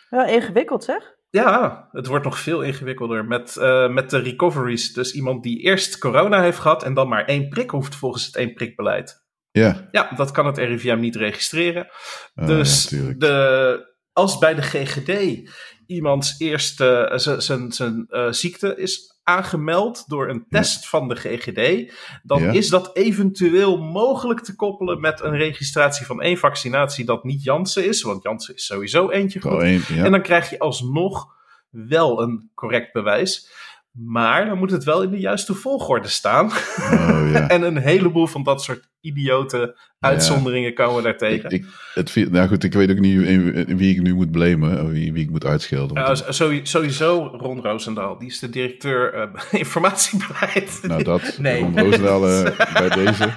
Ja, 0.09 0.25
ingewikkeld 0.25 0.83
zeg. 0.83 1.15
Ja, 1.29 1.87
het 1.91 2.07
wordt 2.07 2.25
nog 2.25 2.39
veel 2.39 2.61
ingewikkelder 2.61 3.25
met, 3.25 3.55
uh, 3.59 3.89
met 3.89 4.09
de 4.09 4.17
recoveries. 4.17 4.93
Dus 4.93 5.13
iemand 5.13 5.43
die 5.43 5.59
eerst 5.59 5.97
corona 5.97 6.41
heeft 6.41 6.59
gehad 6.59 6.83
en 6.83 6.93
dan 6.93 7.07
maar 7.07 7.25
één 7.25 7.49
prik 7.49 7.69
hoeft 7.69 7.95
volgens 7.95 8.25
het 8.25 8.35
één 8.35 8.53
prikbeleid. 8.53 9.23
Ja. 9.51 9.87
Ja, 9.91 10.11
dat 10.15 10.31
kan 10.31 10.45
het 10.45 10.57
RIVM 10.57 10.99
niet 10.99 11.15
registreren. 11.15 11.87
Oh, 12.35 12.47
dus 12.47 12.87
de, 13.17 13.95
als 14.11 14.37
bij 14.37 14.55
de 14.55 14.61
GGD 14.61 15.41
iemands 15.85 16.39
eerste 16.39 17.19
uh, 17.27 17.69
zijn 17.69 18.05
uh, 18.09 18.31
ziekte 18.31 18.75
is 18.75 19.12
aangemeld 19.23 20.03
door 20.07 20.29
een 20.29 20.45
test 20.49 20.89
van 20.89 21.07
de 21.07 21.15
GGD, 21.15 21.93
dan 22.23 22.41
is 22.41 22.69
dat 22.69 22.95
eventueel 22.95 23.77
mogelijk 23.77 24.39
te 24.39 24.55
koppelen 24.55 24.99
met 24.99 25.21
een 25.21 25.37
registratie 25.37 26.05
van 26.05 26.21
één 26.21 26.37
vaccinatie 26.37 27.05
dat 27.05 27.23
niet 27.23 27.43
Janssen 27.43 27.87
is, 27.87 28.01
want 28.01 28.23
Janssen 28.23 28.55
is 28.55 28.65
sowieso 28.65 29.09
eentje 29.09 29.41
goed. 29.41 29.87
en 29.89 30.11
dan 30.11 30.21
krijg 30.21 30.49
je 30.49 30.59
alsnog 30.59 31.27
wel 31.69 32.21
een 32.21 32.49
correct 32.53 32.93
bewijs. 32.93 33.51
Maar 33.91 34.45
dan 34.45 34.57
moet 34.57 34.71
het 34.71 34.83
wel 34.83 35.01
in 35.03 35.09
de 35.09 35.19
juiste 35.19 35.53
volgorde 35.53 36.07
staan. 36.07 36.45
Oh, 36.45 37.29
ja. 37.31 37.47
en 37.55 37.61
een 37.61 37.77
heleboel 37.77 38.27
van 38.27 38.43
dat 38.43 38.61
soort 38.61 38.89
idiote 39.03 39.77
uitzonderingen 39.99 40.73
komen 40.73 41.03
daar 41.03 41.17
tegen. 41.17 41.49
Ik, 41.49 41.65
het, 41.93 42.31
nou 42.31 42.47
goed, 42.47 42.63
ik 42.63 42.73
weet 42.73 42.91
ook 42.91 42.99
niet 42.99 43.19
wie 43.67 43.95
ik 43.95 44.01
nu 44.01 44.13
moet 44.13 44.31
blamen, 44.31 44.89
wie, 44.89 45.13
wie 45.13 45.23
ik 45.23 45.29
moet 45.29 45.45
uitschelden. 45.45 45.97
Uh, 45.97 46.15
sowieso 46.63 47.25
Ron 47.25 47.61
Roosendaal, 47.61 48.17
die 48.17 48.27
is 48.27 48.39
de 48.39 48.49
directeur 48.49 49.15
uh, 49.15 49.23
informatiebeleid. 49.61 50.79
Nou 50.81 51.03
dat, 51.03 51.37
nee. 51.41 51.61
Ron 51.61 51.79
Roosendaal 51.79 52.29
uh, 52.29 52.57
bij 52.79 52.89
deze. 52.89 53.31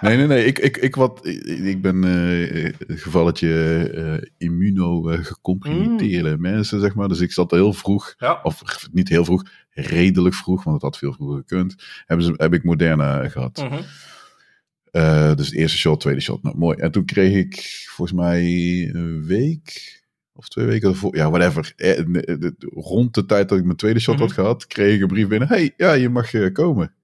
Nee, 0.00 0.16
nee, 0.16 0.26
nee, 0.26 0.44
ik, 0.44 0.58
ik, 0.58 0.76
ik, 0.76 0.94
wat, 0.96 1.26
ik, 1.64 1.82
ben 1.82 2.04
uh, 2.04 2.72
gevalletje 2.86 4.28
immunogecompromitteerde 4.38 6.34
mm. 6.34 6.40
mensen, 6.40 6.80
zeg 6.80 6.94
maar. 6.94 7.08
Dus 7.08 7.20
ik 7.20 7.32
zat 7.32 7.50
heel 7.50 7.72
vroeg, 7.72 8.14
ja. 8.18 8.40
of 8.42 8.88
niet 8.92 9.08
heel 9.08 9.24
vroeg, 9.24 9.42
redelijk 9.70 10.34
vroeg, 10.34 10.64
want 10.64 10.76
het 10.76 10.84
had 10.84 10.98
veel 10.98 11.12
vroeger 11.12 11.38
gekund, 11.38 11.74
hebben 12.06 12.26
ze, 12.26 12.34
heb 12.36 12.54
ik 12.54 12.64
Moderna 12.64 13.28
gehad. 13.28 13.62
Mm 13.62 13.68
-hmm. 13.68 13.84
Uh, 14.92 15.34
dus 15.34 15.50
de 15.50 15.56
eerste 15.56 15.78
shot, 15.78 16.00
tweede 16.00 16.20
shot. 16.20 16.42
Nou, 16.42 16.56
mooi. 16.56 16.76
En 16.76 16.90
toen 16.90 17.04
kreeg 17.04 17.34
ik 17.34 17.84
volgens 17.86 18.18
mij 18.18 18.42
een 18.92 19.24
week 19.26 19.98
of 20.40 20.48
twee 20.48 20.66
weken 20.66 20.88
ervoor, 20.88 21.16
ja, 21.16 21.30
whatever. 21.30 21.72
Eh, 21.76 21.98
rond 22.74 23.14
de 23.14 23.26
tijd 23.26 23.48
dat 23.48 23.58
ik 23.58 23.64
mijn 23.64 23.76
tweede 23.76 24.00
shot 24.00 24.14
mm 24.14 24.20
-hmm. 24.20 24.28
had 24.28 24.36
gehad, 24.36 24.66
kreeg 24.66 24.94
ik 24.94 25.00
een 25.00 25.08
brief 25.08 25.28
binnen. 25.28 25.48
hey, 25.48 25.72
ja, 25.76 25.92
je 25.92 26.08
mag 26.08 26.32
uh, 26.32 26.52
komen. 26.52 26.94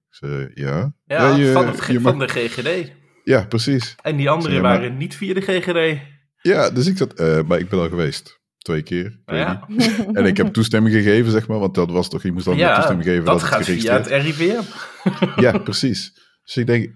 Ja. 0.53 0.93
Ja, 1.05 1.35
je, 1.35 1.51
van, 1.51 1.67
het, 1.67 1.85
je 1.85 1.99
van 1.99 2.19
de 2.19 2.27
GGD. 2.27 2.91
Ja, 3.23 3.45
precies. 3.45 3.95
En 4.01 4.17
die 4.17 4.29
anderen 4.29 4.61
waren 4.61 4.97
niet 4.97 5.15
via 5.15 5.33
de 5.33 5.41
GGD. 5.41 6.01
Ja, 6.41 6.69
dus 6.69 6.87
ik 6.87 6.97
zat, 6.97 7.19
uh, 7.19 7.43
maar 7.43 7.59
ik 7.59 7.69
ben 7.69 7.79
al 7.79 7.89
geweest. 7.89 8.39
Twee 8.57 8.81
keer. 8.81 9.19
Ja. 9.25 9.67
En 10.13 10.25
ik 10.25 10.37
heb 10.37 10.53
toestemming 10.53 10.95
gegeven, 10.95 11.31
zeg 11.31 11.47
maar, 11.47 11.59
want 11.59 11.75
dat 11.75 11.91
was 11.91 12.09
toch, 12.09 12.23
je 12.23 12.31
moest 12.31 12.45
dan 12.45 12.57
toestemming 12.57 13.03
geven. 13.03 13.25
Dat, 13.25 13.39
dat 13.39 13.49
gaat 13.49 13.65
via 13.65 13.93
het 13.93 14.07
RIVM. 14.07 14.61
ja, 15.41 15.57
precies. 15.57 16.13
Dus 16.43 16.57
ik 16.57 16.65
denk, 16.65 16.89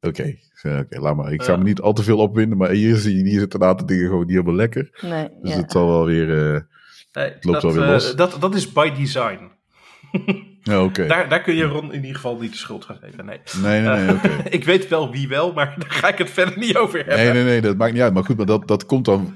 Oké, 0.00 0.34
oké, 0.62 1.00
laat 1.00 1.16
maar. 1.16 1.32
Ik 1.32 1.42
ga 1.42 1.56
me 1.56 1.64
niet 1.64 1.80
al 1.80 1.92
te 1.92 2.02
veel 2.02 2.18
opwinden, 2.18 2.58
maar 2.58 2.70
hier, 2.70 2.96
zie 2.96 3.16
je, 3.16 3.28
hier 3.28 3.38
zitten 3.38 3.62
een 3.62 3.68
aantal 3.68 3.86
dingen 3.86 4.04
gewoon 4.04 4.20
niet 4.20 4.30
helemaal 4.30 4.54
lekker. 4.54 4.98
Nee, 5.00 5.28
dus 5.42 5.54
het 5.54 5.72
zal 5.72 5.86
wel 5.88 6.04
weer. 6.04 6.28
Uh, 6.28 6.60
nee, 7.12 7.30
het 7.30 7.44
loopt 7.44 7.62
dat, 7.62 7.62
wel 7.62 7.82
weer 7.82 7.92
los. 7.92 8.10
Uh, 8.10 8.16
dat, 8.16 8.36
dat 8.40 8.54
is 8.54 8.72
by 8.72 8.92
design. 8.92 9.50
Ja, 10.66 10.82
oké. 10.82 11.06
Daar, 11.06 11.28
daar 11.28 11.42
kun 11.42 11.54
je 11.54 11.64
Ron 11.64 11.92
in 11.92 12.00
ieder 12.00 12.14
geval 12.14 12.38
niet 12.38 12.50
de 12.52 12.58
schuld 12.58 12.84
gaan 12.84 12.98
geven. 13.02 13.24
Nee, 13.24 13.40
nee, 13.62 13.80
nee. 13.80 14.04
nee 14.04 14.14
oké. 14.14 14.28
ik 14.58 14.64
weet 14.64 14.88
wel 14.88 15.10
wie 15.10 15.28
wel, 15.28 15.52
maar 15.52 15.74
daar 15.78 15.90
ga 15.90 16.08
ik 16.08 16.18
het 16.18 16.30
verder 16.30 16.58
niet 16.58 16.76
over 16.76 16.98
hebben. 16.98 17.16
Nee, 17.16 17.32
nee, 17.32 17.44
nee, 17.44 17.60
dat 17.60 17.76
maakt 17.76 17.92
niet 17.92 18.02
uit. 18.02 18.14
Maar 18.14 18.24
goed, 18.24 18.36
maar 18.36 18.46
dat, 18.46 18.68
dat 18.68 18.86
komt 18.86 19.04
dan 19.04 19.34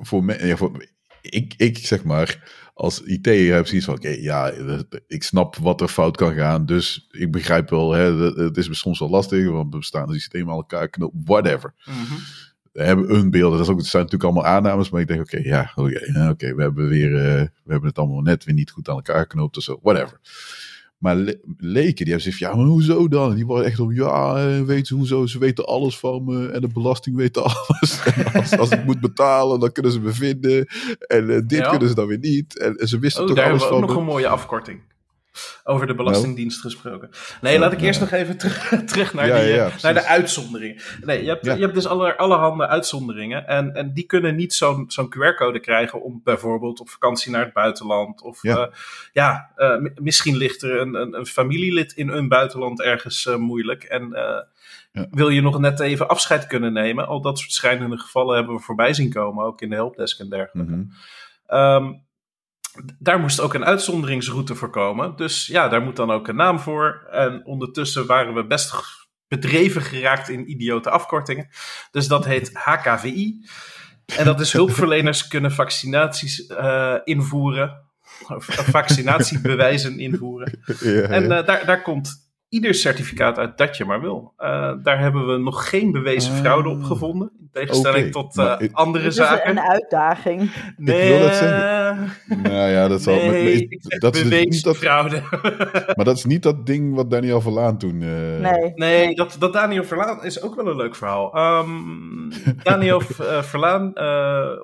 voor 0.00 0.24
mij. 0.24 0.46
Ja, 0.46 0.56
voor, 0.56 0.86
ik, 1.20 1.54
ik 1.56 1.78
zeg 1.78 2.04
maar 2.04 2.52
als 2.80 3.00
IT 3.00 3.26
heb 3.26 3.66
je 3.66 3.82
van, 3.82 3.94
oké, 3.94 4.08
ja, 4.08 4.52
ik 5.06 5.22
snap 5.22 5.56
wat 5.56 5.80
er 5.80 5.88
fout 5.88 6.16
kan 6.16 6.34
gaan, 6.34 6.66
dus 6.66 7.08
ik 7.10 7.30
begrijp 7.30 7.70
wel, 7.70 7.92
hè, 7.92 8.14
het 8.44 8.56
is 8.56 8.68
soms 8.70 8.98
wel 8.98 9.10
lastig, 9.10 9.48
want 9.48 9.70
bestaande 9.70 10.12
systemen 10.12 10.48
aan 10.48 10.56
elkaar 10.56 10.88
knopen, 10.88 11.20
whatever. 11.24 11.74
Mm 11.84 11.94
-hmm. 11.94 12.18
We 12.72 12.82
hebben 12.82 13.14
een 13.14 13.30
beeld, 13.30 13.52
dat, 13.52 13.60
is 13.60 13.68
ook, 13.68 13.76
dat 13.76 13.86
zijn 13.86 14.02
natuurlijk 14.02 14.32
allemaal 14.32 14.52
aannames, 14.52 14.90
maar 14.90 15.00
ik 15.00 15.06
denk, 15.06 15.20
oké, 15.20 15.38
ja, 15.38 15.72
oké, 15.74 16.54
we 16.54 16.62
hebben 16.62 16.88
weer, 16.88 17.10
uh, 17.10 17.46
we 17.64 17.72
hebben 17.72 17.88
het 17.88 17.98
allemaal 17.98 18.20
net 18.20 18.44
weer 18.44 18.54
niet 18.54 18.70
goed 18.70 18.88
aan 18.88 18.96
elkaar 18.96 19.20
geknoopt 19.20 19.56
of 19.56 19.62
zo, 19.62 19.78
whatever. 19.82 20.20
Maar 21.00 21.16
le 21.16 21.40
leken, 21.58 22.04
die 22.04 22.14
hebben 22.14 22.32
gezegd, 22.32 22.38
ja, 22.38 22.54
maar 22.54 22.64
hoezo 22.64 23.08
dan? 23.08 23.34
Die 23.34 23.46
worden 23.46 23.66
echt 23.66 23.80
op, 23.80 23.92
ja, 23.92 24.36
eh, 24.36 24.62
weet 24.62 24.86
ze 24.86 24.94
hoezo, 24.94 25.26
ze 25.26 25.38
weten 25.38 25.66
alles 25.66 25.98
van 25.98 26.24
me 26.24 26.48
en 26.48 26.60
de 26.60 26.68
belasting 26.68 27.16
weet 27.16 27.38
alles. 27.38 28.02
En 28.14 28.32
als, 28.32 28.58
als 28.58 28.70
ik 28.70 28.84
moet 28.84 29.00
betalen, 29.00 29.60
dan 29.60 29.72
kunnen 29.72 29.92
ze 29.92 30.00
me 30.00 30.12
vinden. 30.12 30.66
En 31.06 31.24
uh, 31.24 31.40
dit 31.46 31.58
ja. 31.58 31.70
kunnen 31.70 31.88
ze 31.88 31.94
dan 31.94 32.06
weer 32.06 32.18
niet. 32.18 32.58
En, 32.58 32.76
en 32.76 32.88
ze 32.88 32.98
wisten 32.98 33.22
oh, 33.22 33.28
toch 33.28 33.36
daar 33.36 33.48
alles 33.48 33.60
hebben 33.60 33.78
we 33.78 33.86
van 33.86 33.90
ook 33.90 33.96
nog 33.96 34.06
een 34.06 34.12
mooie 34.12 34.28
afkorting. 34.28 34.80
Over 35.64 35.86
de 35.86 35.94
Belastingdienst 35.94 36.60
gesproken. 36.60 37.10
Nee, 37.40 37.58
laat 37.58 37.72
ik 37.72 37.80
eerst 37.80 38.00
nog 38.00 38.10
even 38.10 38.36
terug 38.86 39.14
naar, 39.14 39.24
die, 39.24 39.60
eh, 39.60 39.82
naar 39.82 39.94
de 39.94 40.04
uitzonderingen. 40.04 40.82
Nee, 41.00 41.22
je 41.22 41.28
hebt, 41.28 41.44
je 41.44 41.50
hebt 41.50 41.74
dus 41.74 41.86
alle, 41.86 42.16
allerhande 42.16 42.66
uitzonderingen. 42.66 43.46
En, 43.46 43.74
en 43.74 43.92
die 43.92 44.04
kunnen 44.04 44.36
niet 44.36 44.54
zo'n 44.54 44.84
zo'n 44.88 45.14
QR-code 45.14 45.60
krijgen 45.60 46.02
om 46.02 46.20
bijvoorbeeld 46.24 46.80
op 46.80 46.88
vakantie 46.88 47.30
naar 47.32 47.44
het 47.44 47.52
buitenland. 47.52 48.22
Of 48.22 48.42
ja, 48.42 48.58
uh, 48.58 48.72
ja 49.12 49.50
uh, 49.56 49.90
misschien 49.94 50.36
ligt 50.36 50.62
er 50.62 50.80
een, 50.80 50.94
een, 50.94 51.18
een, 51.18 51.26
familielid 51.26 51.92
in 51.92 52.08
een 52.08 52.28
buitenland 52.28 52.80
ergens 52.80 53.28
moeilijk. 53.38 53.84
En 53.84 54.08
ja. 54.92 55.06
wil 55.10 55.28
je 55.28 55.40
nog 55.40 55.58
net 55.58 55.80
even 55.80 56.08
afscheid 56.08 56.46
kunnen 56.46 56.72
nemen. 56.72 57.06
Al 57.06 57.20
dat 57.20 57.38
soort 57.38 57.52
schrijnende 57.52 57.98
gevallen 57.98 58.36
hebben 58.36 58.54
we 58.54 58.60
voorbij 58.60 58.94
zien 58.94 59.12
komen, 59.12 59.44
ook 59.44 59.60
in 59.60 59.68
de 59.68 59.74
helpdesk 59.74 60.20
en 60.20 60.28
dergelijke. 60.28 60.72
Mm 60.72 60.92
-hmm 61.46 62.08
daar 62.98 63.20
moest 63.20 63.40
ook 63.40 63.54
een 63.54 63.64
uitzonderingsroute 63.64 64.54
voor 64.54 64.70
komen. 64.70 65.16
Dus 65.16 65.46
ja, 65.46 65.68
daar 65.68 65.82
moet 65.82 65.96
dan 65.96 66.10
ook 66.10 66.28
een 66.28 66.36
naam 66.36 66.58
voor. 66.60 67.06
En 67.10 67.44
ondertussen 67.44 68.06
waren 68.06 68.34
we 68.34 68.46
best 68.46 68.74
bedreven 69.28 69.82
geraakt 69.82 70.28
in 70.28 70.50
idiote 70.50 70.90
afkortingen. 70.90 71.48
Dus 71.90 72.08
dat 72.08 72.24
heet 72.24 72.50
HKVI. 72.54 73.46
En 74.16 74.24
dat 74.24 74.40
is 74.40 74.52
hulpverleners 74.52 75.28
kunnen 75.28 75.52
vaccinaties 75.52 76.48
uh, 76.48 76.96
invoeren. 77.04 77.88
Of 78.28 78.44
vaccinatiebewijzen 78.44 79.98
invoeren. 79.98 80.58
Ja, 80.80 81.02
en 81.02 81.22
uh, 81.22 81.46
daar, 81.46 81.66
daar 81.66 81.82
komt 81.82 82.29
ieder 82.50 82.74
certificaat 82.74 83.38
uit 83.38 83.58
dat 83.58 83.76
je 83.76 83.84
maar 83.84 84.00
wil. 84.00 84.34
Uh, 84.38 84.72
daar 84.82 84.98
hebben 84.98 85.26
we 85.26 85.38
nog 85.38 85.68
geen 85.68 85.92
bewezen 85.92 86.34
fraude 86.34 86.68
op 86.68 86.80
ah. 86.80 86.86
gevonden. 86.86 87.32
In 87.38 87.48
tegenstelling 87.52 88.12
tot 88.12 88.36
uh, 88.36 88.56
andere 88.72 89.10
zaken. 89.10 89.36
Dat 89.36 89.44
is 89.44 89.50
een 89.50 89.70
uitdaging. 89.70 90.50
Nee, 90.76 91.02
ik 91.02 91.08
wil 91.08 91.26
dat 91.26 91.36
zeggen. 91.36 92.12
Nou 92.42 92.70
ja, 92.70 92.88
dat 92.88 93.02
zal. 93.02 93.14
Nee, 93.14 93.68
dat 93.98 94.16
is 94.16 94.28
dus 94.28 94.44
niet 94.44 94.62
dat, 94.62 94.76
fraude. 94.76 95.22
maar 95.96 96.04
dat 96.04 96.16
is 96.16 96.24
niet 96.24 96.42
dat 96.42 96.66
ding 96.66 96.94
wat 96.94 97.10
Daniel 97.10 97.40
Verlaan 97.40 97.78
toen. 97.78 98.00
Uh... 98.00 98.40
Nee, 98.40 98.72
nee 98.74 99.14
dat, 99.14 99.36
dat 99.38 99.52
Daniel 99.52 99.84
Verlaan 99.84 100.24
is 100.24 100.42
ook 100.42 100.54
wel 100.54 100.66
een 100.66 100.76
leuk 100.76 100.96
verhaal. 100.96 101.58
Um, 101.58 102.28
Daniel 102.62 103.00
Verlaan 103.52 103.98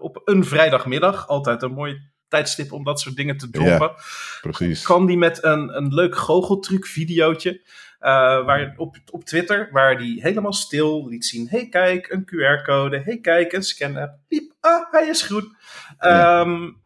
op 0.01 0.21
een 0.25 0.45
vrijdagmiddag, 0.45 1.29
altijd 1.29 1.63
een 1.63 1.73
mooi 1.73 2.15
tijdstip 2.29 2.73
om 2.73 2.85
dat 2.85 3.01
soort 3.01 3.17
dingen 3.17 3.37
te 3.37 3.51
droppen. 3.51 3.91
Ja, 3.95 3.97
precies. 4.41 4.83
Kan 4.83 5.07
die 5.07 5.17
met 5.17 5.45
een, 5.45 5.77
een 5.77 5.95
leuk 5.95 6.17
goocheltruc 6.17 6.87
videootje. 6.87 7.61
Uh, 8.01 8.45
waar, 8.45 8.75
op, 8.77 8.97
op 9.11 9.25
Twitter, 9.25 9.69
waar 9.73 9.99
die 9.99 10.23
helemaal 10.23 10.53
stil 10.53 11.09
liet 11.09 11.25
zien. 11.25 11.49
hey, 11.49 11.69
kijk, 11.69 12.11
een 12.11 12.25
QR-code. 12.25 13.01
hey, 13.01 13.19
kijk, 13.21 13.53
een 13.53 13.63
scan-app. 13.63 14.19
Piep, 14.29 14.53
ah, 14.61 14.93
hij 14.93 15.07
is 15.09 15.23
groen. 15.23 15.57
Um, 16.01 16.83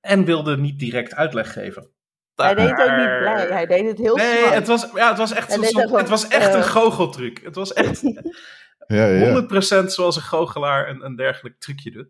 En 0.00 0.24
wilde 0.24 0.56
niet 0.56 0.78
direct 0.78 1.14
uitleg 1.14 1.52
geven. 1.52 1.90
Hij 2.34 2.54
deed 2.54 2.70
het 2.70 2.80
ook 2.80 2.96
niet 2.96 3.18
blij. 3.18 3.46
Hij 3.50 3.66
deed 3.66 3.86
het 3.86 3.98
heel 3.98 4.16
Nee, 4.16 4.44
het 4.44 4.66
was, 4.66 4.88
ja, 4.94 5.08
het 5.08 5.18
was 5.18 5.32
echt, 5.32 5.52
zo, 5.52 5.96
het 5.96 6.08
was 6.08 6.28
echt 6.28 6.54
een 6.54 6.64
goocheltruc. 6.64 7.40
Het 7.42 7.54
was 7.54 7.72
echt 7.72 8.00
ja, 8.86 9.06
ja. 9.06 9.82
100% 9.82 9.86
zoals 9.86 10.16
een 10.16 10.22
goochelaar 10.22 10.88
een, 10.88 11.04
een 11.04 11.16
dergelijk 11.16 11.58
trucje 11.58 11.90
doet. 11.90 12.08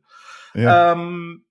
Ja. 0.53 0.91
Um, 0.91 1.45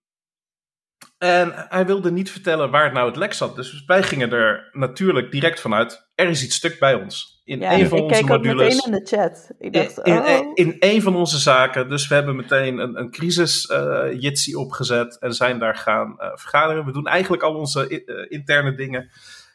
en 1.20 1.53
hij 1.70 1.86
wilde 1.86 2.11
niet 2.11 2.32
vertellen 2.32 2.72
waar 2.72 2.84
het 2.84 2.93
nou 2.93 3.07
het 3.07 3.15
lek 3.15 3.34
zat. 3.34 3.55
Dus 3.55 3.84
wij 3.86 4.03
gingen 4.03 4.32
er 4.32 4.70
natuurlijk 4.72 5.32
direct 5.32 5.59
vanuit. 5.59 6.09
Er 6.15 6.28
is 6.28 6.43
iets 6.43 6.55
stuk 6.55 6.80
bij 6.80 6.93
ons. 6.93 7.41
In 7.43 7.59
ja, 7.59 7.74
een 7.74 7.88
van 7.88 8.01
onze 8.01 8.24
modules. 8.24 8.86
in 8.86 8.91
de 8.91 9.01
chat. 9.03 9.51
Ik 9.59 9.74
dacht, 9.74 9.97
in, 9.97 10.17
oh. 10.17 10.51
in, 10.53 10.76
een 10.80 11.01
van 11.01 11.15
onze 11.15 11.38
zaken. 11.38 11.89
Dus 11.89 12.07
we 12.07 12.15
hebben 12.15 12.36
meteen 12.36 12.78
een, 12.78 12.99
een 12.99 13.11
crisis 13.11 13.70
uh, 13.70 14.22
Jitsi 14.22 14.55
opgezet. 14.55 15.17
En 15.20 15.34
zijn 15.34 15.59
daar 15.59 15.76
gaan 15.76 16.15
uh, 16.20 16.28
vergaderen. 16.34 16.86
We 16.86 16.91
doen 16.91 17.07
eigenlijk 17.07 17.43
al 17.43 17.55
onze 17.55 18.03
uh, 18.05 18.26
interne 18.30 18.76
dingen. 18.76 19.09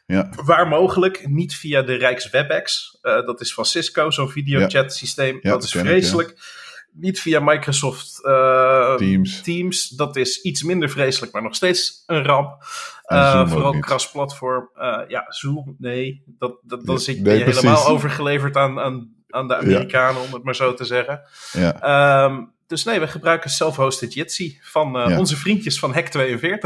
Ja. 0.05 0.29
Waar 0.43 0.67
mogelijk, 0.67 1.27
niet 1.27 1.55
via 1.55 1.81
de 1.81 1.93
Rijkswebex. 1.93 2.97
dat 3.01 3.41
is 3.41 3.53
van 3.53 3.65
Cisco, 3.65 4.11
zo'n 4.11 4.29
videochat 4.29 4.93
systeem. 4.93 5.39
Ja, 5.41 5.49
dat 5.49 5.63
is 5.63 5.71
vreselijk. 5.71 6.29
Ik, 6.29 6.64
niet 6.97 7.21
via 7.21 7.39
Microsoft 7.39 8.19
uh, 8.23 8.95
Teams. 8.95 9.41
Teams. 9.41 9.89
Dat 9.89 10.15
is 10.15 10.41
iets 10.41 10.63
minder 10.63 10.89
vreselijk, 10.89 11.33
maar 11.33 11.41
nog 11.41 11.55
steeds 11.55 12.03
een 12.05 12.23
ramp. 12.23 12.63
Uh, 13.07 13.49
vooral 13.49 13.79
kras-platform. 13.79 14.69
Uh, 14.75 15.01
ja, 15.07 15.25
Zoom, 15.27 15.75
nee. 15.79 16.23
Dat, 16.25 16.57
dat, 16.61 16.85
dan 16.85 16.99
zit 16.99 17.15
je 17.15 17.21
nee, 17.21 17.43
helemaal 17.43 17.87
overgeleverd 17.87 18.57
aan, 18.57 18.79
aan, 18.79 19.13
aan 19.29 19.47
de 19.47 19.55
Amerikanen, 19.55 20.21
ja. 20.21 20.27
om 20.27 20.33
het 20.33 20.43
maar 20.43 20.55
zo 20.55 20.73
te 20.73 20.85
zeggen. 20.85 21.21
Ja. 21.51 22.23
Um, 22.23 22.53
dus 22.67 22.83
nee, 22.83 22.99
we 22.99 23.07
gebruiken 23.07 23.49
self-hosted 23.49 24.13
Jitsi 24.13 24.59
van 24.61 24.91
ja. 24.91 25.19
onze 25.19 25.37
vriendjes 25.37 25.79
van 25.79 25.95
Hack42. 25.95 26.59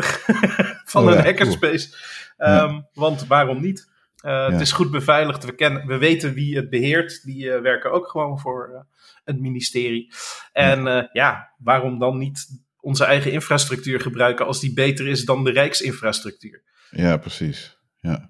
van 0.85 1.07
oh, 1.07 1.15
een 1.15 1.23
hackerspace. 1.23 1.95
Um, 2.37 2.87
want 2.93 3.27
waarom 3.27 3.61
niet? 3.61 3.89
Het 4.21 4.61
is 4.61 4.71
goed 4.71 4.91
beveiligd. 4.91 5.45
We, 5.45 5.55
kennen, 5.55 5.87
we 5.87 5.97
weten 5.97 6.33
wie 6.33 6.55
het 6.55 6.69
beheert. 6.69 7.23
Die 7.23 7.51
werken 7.51 7.91
ook 7.91 8.07
gewoon 8.07 8.39
voor 8.39 8.85
het 9.29 9.39
ministerie. 9.39 10.13
En 10.51 10.87
uh, 10.87 11.03
ja, 11.11 11.53
waarom 11.57 11.99
dan 11.99 12.17
niet 12.17 12.47
onze 12.79 13.05
eigen 13.05 13.31
infrastructuur 13.31 13.99
gebruiken 13.99 14.45
als 14.45 14.59
die 14.59 14.73
beter 14.73 15.07
is 15.07 15.25
dan 15.25 15.43
de 15.43 15.51
Rijksinfrastructuur? 15.51 16.63
Ja, 16.91 17.17
precies. 17.17 17.77
Ja. 17.99 18.29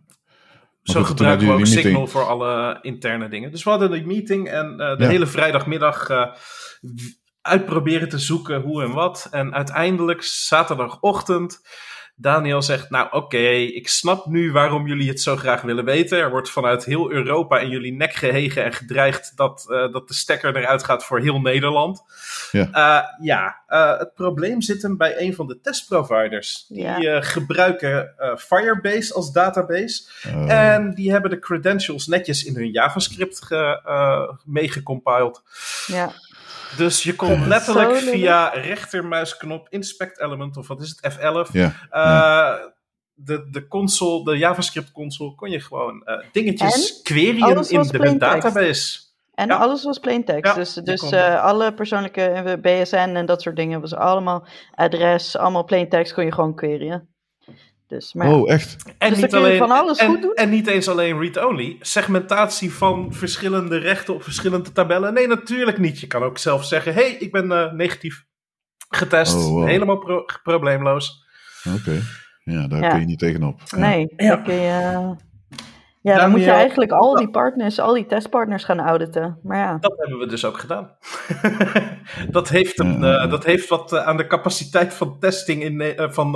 Zo 0.84 1.04
gebruiken 1.04 1.47
we 1.47 1.54
ook 1.54 1.66
Signal 1.66 2.08
voor 2.08 2.28
alle 2.28 2.80
interne 2.82 3.30
dingen. 3.30 3.52
Dus 3.52 3.64
we 3.64 3.70
hadden 3.70 3.91
die 3.91 4.06
meeting 4.06 4.50
en 4.50 4.72
uh, 4.72 4.78
de 4.97 5.04
ja. 5.04 5.10
hele 5.10 5.28
vrijdagmiddag 5.28 6.10
uh, 6.10 6.34
uitproberen 7.41 8.10
te 8.10 8.20
zoeken 8.20 8.62
hoe 8.62 8.84
en 8.84 8.91
wat. 8.91 9.28
En 9.32 9.54
uiteindelijk 9.54 10.24
zaterdagochtend 10.24 11.62
Daniel 12.22 12.61
zegt, 12.61 12.89
nou 12.89 13.05
oké, 13.05 13.15
okay, 13.15 13.63
ik 13.63 13.88
snap 13.88 14.26
nu 14.26 14.51
waarom 14.51 14.88
jullie 14.88 15.09
het 15.09 15.22
zo 15.22 15.36
graag 15.36 15.61
willen 15.61 15.86
weten. 15.86 16.17
Er 16.17 16.30
wordt 16.30 16.49
vanuit 16.49 16.86
heel 16.86 17.11
Europa 17.11 17.59
in 17.59 17.70
jullie 17.70 17.93
nek 17.93 18.13
gehegen 18.13 18.63
en 18.63 18.74
gedreigd 18.74 19.32
dat, 19.36 19.65
uh, 19.70 19.91
dat 19.91 20.07
de 20.07 20.13
stekker 20.13 20.57
eruit 20.57 20.84
gaat 20.84 21.05
voor 21.05 21.20
heel 21.20 21.39
Nederland. 21.39 22.03
Ja, 22.51 22.67
uh, 22.67 23.26
ja 23.26 23.55
uh, 23.70 23.97
het 23.97 24.13
probleem 24.13 24.61
zit 24.61 24.82
hem 24.82 24.97
bij 24.97 25.22
een 25.22 25.36
van 25.36 25.47
de 25.47 25.59
testproviders. 25.61 26.65
Die 26.67 27.22
gebruiken 27.22 28.13
Firebase 28.38 29.13
als 29.13 29.32
database. 29.32 30.03
Oh. 30.28 30.51
En 30.51 30.93
die 30.93 31.11
hebben 31.11 31.30
de 31.30 31.39
credentials 31.39 32.07
netjes 32.07 32.43
in 32.43 32.55
hun 32.55 32.72
JavaScript 32.72 33.47
meegecompiled. 34.43 35.41
Ja. 35.88 36.11
Dus 36.78 37.03
je 37.03 37.15
komt 37.15 37.45
letterlijk 37.45 37.95
via 37.95 38.49
rechtermuisknop 38.49 39.67
inspect 39.70 40.20
element 40.20 40.57
of 40.57 40.67
wat 40.67 40.82
is 40.82 40.99
het, 41.01 41.13
F11. 41.13 41.51
Ja, 41.51 41.74
uh, 41.91 42.65
de, 43.13 43.49
de 43.49 43.67
console, 43.67 44.24
de 44.24 44.38
JavaScript 44.38 44.91
console, 44.91 45.36
kon 45.36 45.49
je 45.49 45.59
gewoon 45.59 46.03
uh, 46.05 46.15
dingetjes 46.32 46.97
en 46.97 47.03
queryen 47.03 47.70
in 47.70 47.82
de 47.82 48.17
database. 48.17 49.07
En 49.34 49.47
ja. 49.47 49.55
alles 49.55 49.84
was 49.84 49.99
plaintext. 49.99 50.51
Ja, 50.51 50.59
dus 50.59 50.74
dus 50.74 51.11
uh, 51.11 51.43
alle 51.43 51.74
persoonlijke 51.74 52.57
BSN 52.61 52.95
en 52.95 53.26
dat 53.26 53.41
soort 53.41 53.55
dingen 53.55 53.82
was 53.82 53.95
allemaal 53.95 54.47
adres, 54.76 55.38
allemaal 55.38 55.63
plaintext 55.63 56.13
kon 56.13 56.26
je 56.26 56.34
gewoon 56.34 56.55
queryen. 56.55 57.09
Dus, 57.89 58.13
maar 58.13 58.27
oh, 58.27 58.51
echt? 58.51 58.75
En, 58.97 59.09
dus 59.09 59.21
niet 59.21 59.33
alleen, 59.33 59.57
van 59.57 59.71
alles 59.71 59.97
en, 59.97 60.07
goed 60.07 60.21
doen. 60.21 60.33
en 60.33 60.49
niet 60.49 60.67
eens 60.67 60.87
alleen 60.87 61.19
read-only. 61.19 61.77
Segmentatie 61.79 62.73
van 62.73 63.13
verschillende 63.13 63.77
rechten 63.77 64.13
op 64.13 64.23
verschillende 64.23 64.71
tabellen. 64.71 65.13
Nee, 65.13 65.27
natuurlijk 65.27 65.77
niet. 65.77 65.99
Je 65.99 66.07
kan 66.07 66.23
ook 66.23 66.37
zelf 66.37 66.65
zeggen: 66.65 66.93
hé, 66.93 67.01
hey, 67.01 67.11
ik 67.11 67.31
ben 67.31 67.51
uh, 67.51 67.71
negatief 67.71 68.25
getest. 68.89 69.35
Oh, 69.35 69.43
wow. 69.43 69.67
Helemaal 69.67 69.97
pro 69.97 70.25
probleemloos. 70.43 71.25
Oké. 71.63 71.77
Okay. 71.77 72.01
Ja, 72.43 72.67
daar 72.67 72.81
ja. 72.81 72.89
kun 72.89 72.99
je 72.99 73.05
niet 73.05 73.19
tegenop. 73.19 73.61
Nee, 73.75 74.13
ja. 74.15 74.35
kun 74.35 74.53
je. 74.53 75.15
Ja, 76.10 76.16
dan, 76.16 76.24
dan 76.24 76.32
moet 76.32 76.47
je 76.47 76.51
eigenlijk 76.51 76.91
al 76.91 77.16
die 77.16 77.30
partners, 77.30 77.80
al 77.80 77.93
die 77.93 78.05
testpartners 78.05 78.64
gaan 78.64 78.80
auditen. 78.80 79.39
Maar 79.43 79.57
ja. 79.57 79.78
Dat 79.78 79.97
hebben 79.97 80.20
we 80.20 80.28
dus 80.28 80.45
ook 80.45 80.57
gedaan. 80.57 80.97
dat, 82.32 82.49
heeft 82.49 82.80
een, 82.80 83.01
uh, 83.01 83.30
dat 83.30 83.45
heeft 83.45 83.70
wat 83.70 83.93
uh, 83.93 84.07
aan 84.07 84.18
de 84.18 84.28
capaciteit 84.28 84.93
van 84.93 85.20
testing 85.20 85.64
in 85.64 85.82
uh, 85.82 86.10
van 86.10 86.32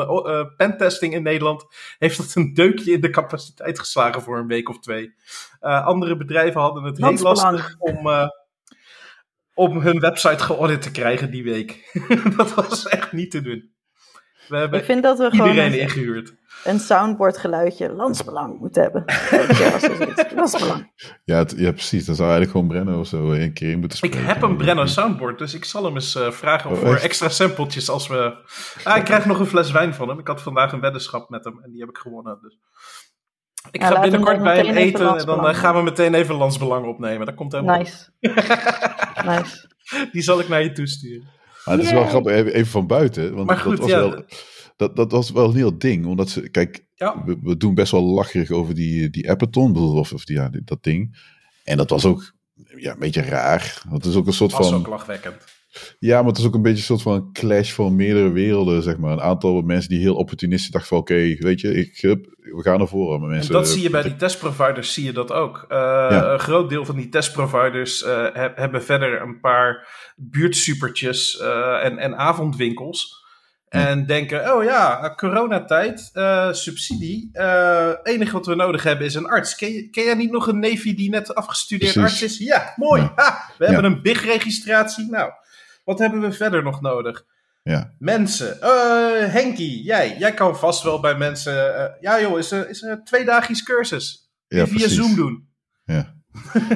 pentesting 0.57 1.13
in 1.13 1.24
Nederland. 1.24 1.65
Heeft 1.97 2.17
dat 2.17 2.36
een 2.36 2.53
deukje 2.53 2.91
in 2.91 3.01
de 3.01 3.09
capaciteit 3.09 3.80
geslagen 3.80 4.21
voor 4.21 4.38
een 4.38 4.47
week 4.47 4.69
of 4.69 4.80
twee. 4.80 5.13
andere 5.59 6.17
bedrijven 6.17 6.61
hadden 6.61 6.84
het 6.84 6.97
heel 6.97 7.17
lastig 7.17 7.76
om, 7.80 8.09
om 9.53 9.80
hun 9.80 9.99
website 9.99 10.43
geaudit 10.43 10.82
te 10.82 10.91
krijgen 10.91 11.32
die 11.32 11.43
week. 11.43 11.99
dat 12.38 12.53
was 12.53 12.88
echt 12.88 13.11
niet 13.11 13.32
te 13.32 13.41
doen. 13.41 13.72
We 14.47 14.57
hebben 14.57 14.79
Ik 14.79 14.85
vind 14.85 15.03
dat 15.03 15.17
we 15.17 15.31
iedereen 15.31 15.55
gewoon 15.55 15.79
ingehuurd 15.79 16.33
een 16.63 16.79
soundboard 16.79 17.37
geluidje 17.37 17.93
landsbelang 17.93 18.59
moet 18.59 18.75
hebben. 18.75 19.03
landsbelang. 20.35 20.91
Ja, 21.23 21.37
het, 21.37 21.53
ja, 21.57 21.71
precies. 21.71 22.05
Dan 22.05 22.15
zou 22.15 22.29
eigenlijk 22.29 22.51
gewoon 22.51 22.67
Brenno 22.67 22.99
of 22.99 23.07
zo 23.07 23.31
een 23.31 23.53
keer 23.53 23.71
in 23.71 23.79
moeten 23.79 23.97
spreken. 23.97 24.19
Ik 24.19 24.25
heb 24.25 24.41
een 24.41 24.57
Brenno 24.57 24.85
soundboard, 24.85 25.37
dus 25.37 25.53
ik 25.53 25.65
zal 25.65 25.83
hem 25.83 25.93
eens 25.93 26.15
uh, 26.15 26.31
vragen 26.31 26.69
oh, 26.71 26.77
voor 26.77 26.93
echt? 26.93 27.03
extra 27.03 27.29
sampletjes 27.29 27.89
als 27.89 28.07
we... 28.07 28.35
Ah, 28.83 28.97
ik 28.97 29.03
krijg 29.03 29.25
nog 29.25 29.39
een 29.39 29.45
fles 29.45 29.71
wijn 29.71 29.93
van 29.93 30.09
hem. 30.09 30.19
Ik 30.19 30.27
had 30.27 30.41
vandaag 30.41 30.71
een 30.71 30.79
weddenschap 30.79 31.29
met 31.29 31.43
hem 31.43 31.59
en 31.63 31.71
die 31.71 31.79
heb 31.79 31.89
ik 31.89 31.97
gewonnen. 31.97 32.39
Dus. 32.41 32.59
Ik 33.71 33.81
ja, 33.81 33.87
ga 33.87 34.01
binnenkort 34.01 34.35
hem 34.35 34.43
bij 34.43 34.57
hem 34.57 34.75
eten 34.75 35.17
en 35.17 35.25
dan 35.25 35.47
uh, 35.47 35.53
gaan 35.53 35.75
we 35.75 35.81
meteen 35.81 36.13
even 36.13 36.35
landsbelang 36.35 36.85
opnemen. 36.85 37.25
Dat 37.25 37.35
komt 37.35 37.51
helemaal 37.51 37.77
Nice. 37.77 38.09
nice. 39.25 39.71
Die 40.11 40.21
zal 40.21 40.39
ik 40.39 40.47
naar 40.47 40.63
je 40.63 40.71
toesturen. 40.71 41.27
Maar 41.66 41.78
het 41.78 41.86
is 41.86 41.91
wel 41.91 42.05
grappig, 42.05 42.34
even, 42.34 42.53
even 42.53 42.72
van 42.72 42.88
buiten. 42.88 43.34
Want 43.36 43.47
maar 43.47 43.57
goed, 43.57 43.72
dat 43.72 43.80
was 43.80 43.89
ja, 43.89 43.99
wel 43.99 44.26
dat, 44.76 44.95
dat 44.95 45.11
was 45.11 45.32
wel 45.32 45.49
een 45.49 45.55
heel 45.55 45.78
ding. 45.78 46.05
Omdat 46.05 46.30
ze, 46.30 46.49
kijk, 46.49 46.86
ja. 46.95 47.24
we, 47.26 47.38
we, 47.41 47.57
doen 47.57 47.74
best 47.74 47.91
wel 47.91 48.03
lacherig 48.03 48.51
over 48.51 48.76
die, 48.76 49.09
die 49.09 49.30
Appeton, 49.30 49.76
of, 49.76 50.14
of 50.14 50.26
die, 50.26 50.36
ja, 50.36 50.49
dat 50.64 50.84
ding. 50.84 51.18
En 51.64 51.78
dat 51.78 51.89
was 51.89 52.05
ook 52.05 52.34
ja, 52.76 52.91
een 52.91 52.99
beetje 52.99 53.22
raar. 53.22 53.82
Dat 53.89 54.05
is 54.05 54.16
ook 54.16 54.28
een 54.28 54.34
soort 54.34 54.51
was 54.51 54.70
van. 54.70 54.80
ook 54.80 54.88
lachwekkend. 54.88 55.36
Ja, 55.99 56.17
maar 56.17 56.30
het 56.30 56.38
is 56.38 56.45
ook 56.45 56.53
een 56.53 56.61
beetje 56.61 56.78
een 56.78 56.84
soort 56.84 57.01
van 57.01 57.32
clash 57.34 57.71
van 57.71 57.95
meerdere 57.95 58.32
werelden, 58.32 58.84
zeg 58.84 58.97
maar. 58.97 59.11
Een 59.11 59.21
aantal 59.21 59.61
mensen 59.61 59.89
die 59.89 59.99
heel 59.99 60.15
opportunistisch 60.15 60.71
dachten 60.71 60.89
van... 60.89 60.97
oké, 60.97 61.36
weet 61.39 61.61
je, 61.61 61.74
ik, 61.74 62.01
we 62.01 62.61
gaan 62.61 62.82
ervoor. 62.82 63.19
Maar 63.19 63.30
mensen, 63.30 63.53
en 63.53 63.59
dat 63.59 63.69
zie 63.69 63.82
je 63.82 63.89
bij 63.89 64.03
die 64.03 64.15
testproviders, 64.15 64.93
zie 64.93 65.03
je 65.03 65.13
dat 65.13 65.32
ook. 65.32 65.65
Uh, 65.69 66.07
Een 66.09 66.39
groot 66.39 66.69
deel 66.69 66.86
van 66.86 66.95
die 66.95 67.09
testproviders 67.09 68.01
uh, 68.01 68.28
hebben 68.55 68.84
verder 68.84 69.21
een 69.21 69.39
paar 69.39 69.88
buurtsupertjes 70.15 71.39
uh, 71.41 71.86
en, 71.86 71.97
en 71.97 72.17
avondwinkels... 72.17 73.21
En 73.69 74.05
denken, 74.05 74.55
oh 74.55 74.63
ja, 74.63 75.13
coronatijd, 75.15 76.09
uh, 76.13 76.51
subsidie. 76.51 77.30
Het 77.32 78.07
uh, 78.07 78.13
enige 78.13 78.32
wat 78.32 78.45
we 78.45 78.55
nodig 78.55 78.84
hebben 78.84 79.05
is 79.05 79.15
een 79.15 79.26
arts. 79.26 79.55
Ken, 79.55 79.74
je, 79.74 79.89
ken 79.89 80.03
jij 80.03 80.13
niet 80.13 80.32
nog 80.32 80.47
een 80.47 80.59
neefje 80.59 80.93
die 80.93 81.09
net 81.09 81.36
afgestudeerd 81.36 81.97
arts 81.97 82.24
is? 82.24 82.38
Ja, 82.38 82.74
mooi. 82.76 83.01
Ja. 83.01 83.11
Ha, 83.15 83.53
we 83.57 83.65
hebben 83.65 83.84
een 83.84 84.01
BIG-registratie. 84.01 85.09
Nou, 85.09 85.32
wat 85.84 85.99
hebben 85.99 86.21
we 86.21 86.31
verder 86.31 86.63
nog 86.63 86.81
nodig? 86.81 87.25
Ja. 87.63 87.95
Mensen. 87.97 88.57
Uh, 88.61 89.34
Henkie, 89.34 89.84
jij. 89.84 90.17
Jij 90.17 90.34
kan 90.34 90.57
vast 90.57 90.84
wel 90.84 90.99
bij 90.99 91.17
mensen... 91.17 91.53
ja 91.99 92.21
joh, 92.21 92.39
is 92.39 92.51
er, 92.51 92.69
is 92.69 92.84
er 92.84 92.91
een 92.91 93.03
tweedagisch 93.03 93.63
cursus. 93.63 94.31
Ja, 94.47 94.67
via 94.67 94.75
precies. 94.75 94.97
Zoom 94.97 95.15
doen. 95.15 95.47
Ja. 95.86 96.15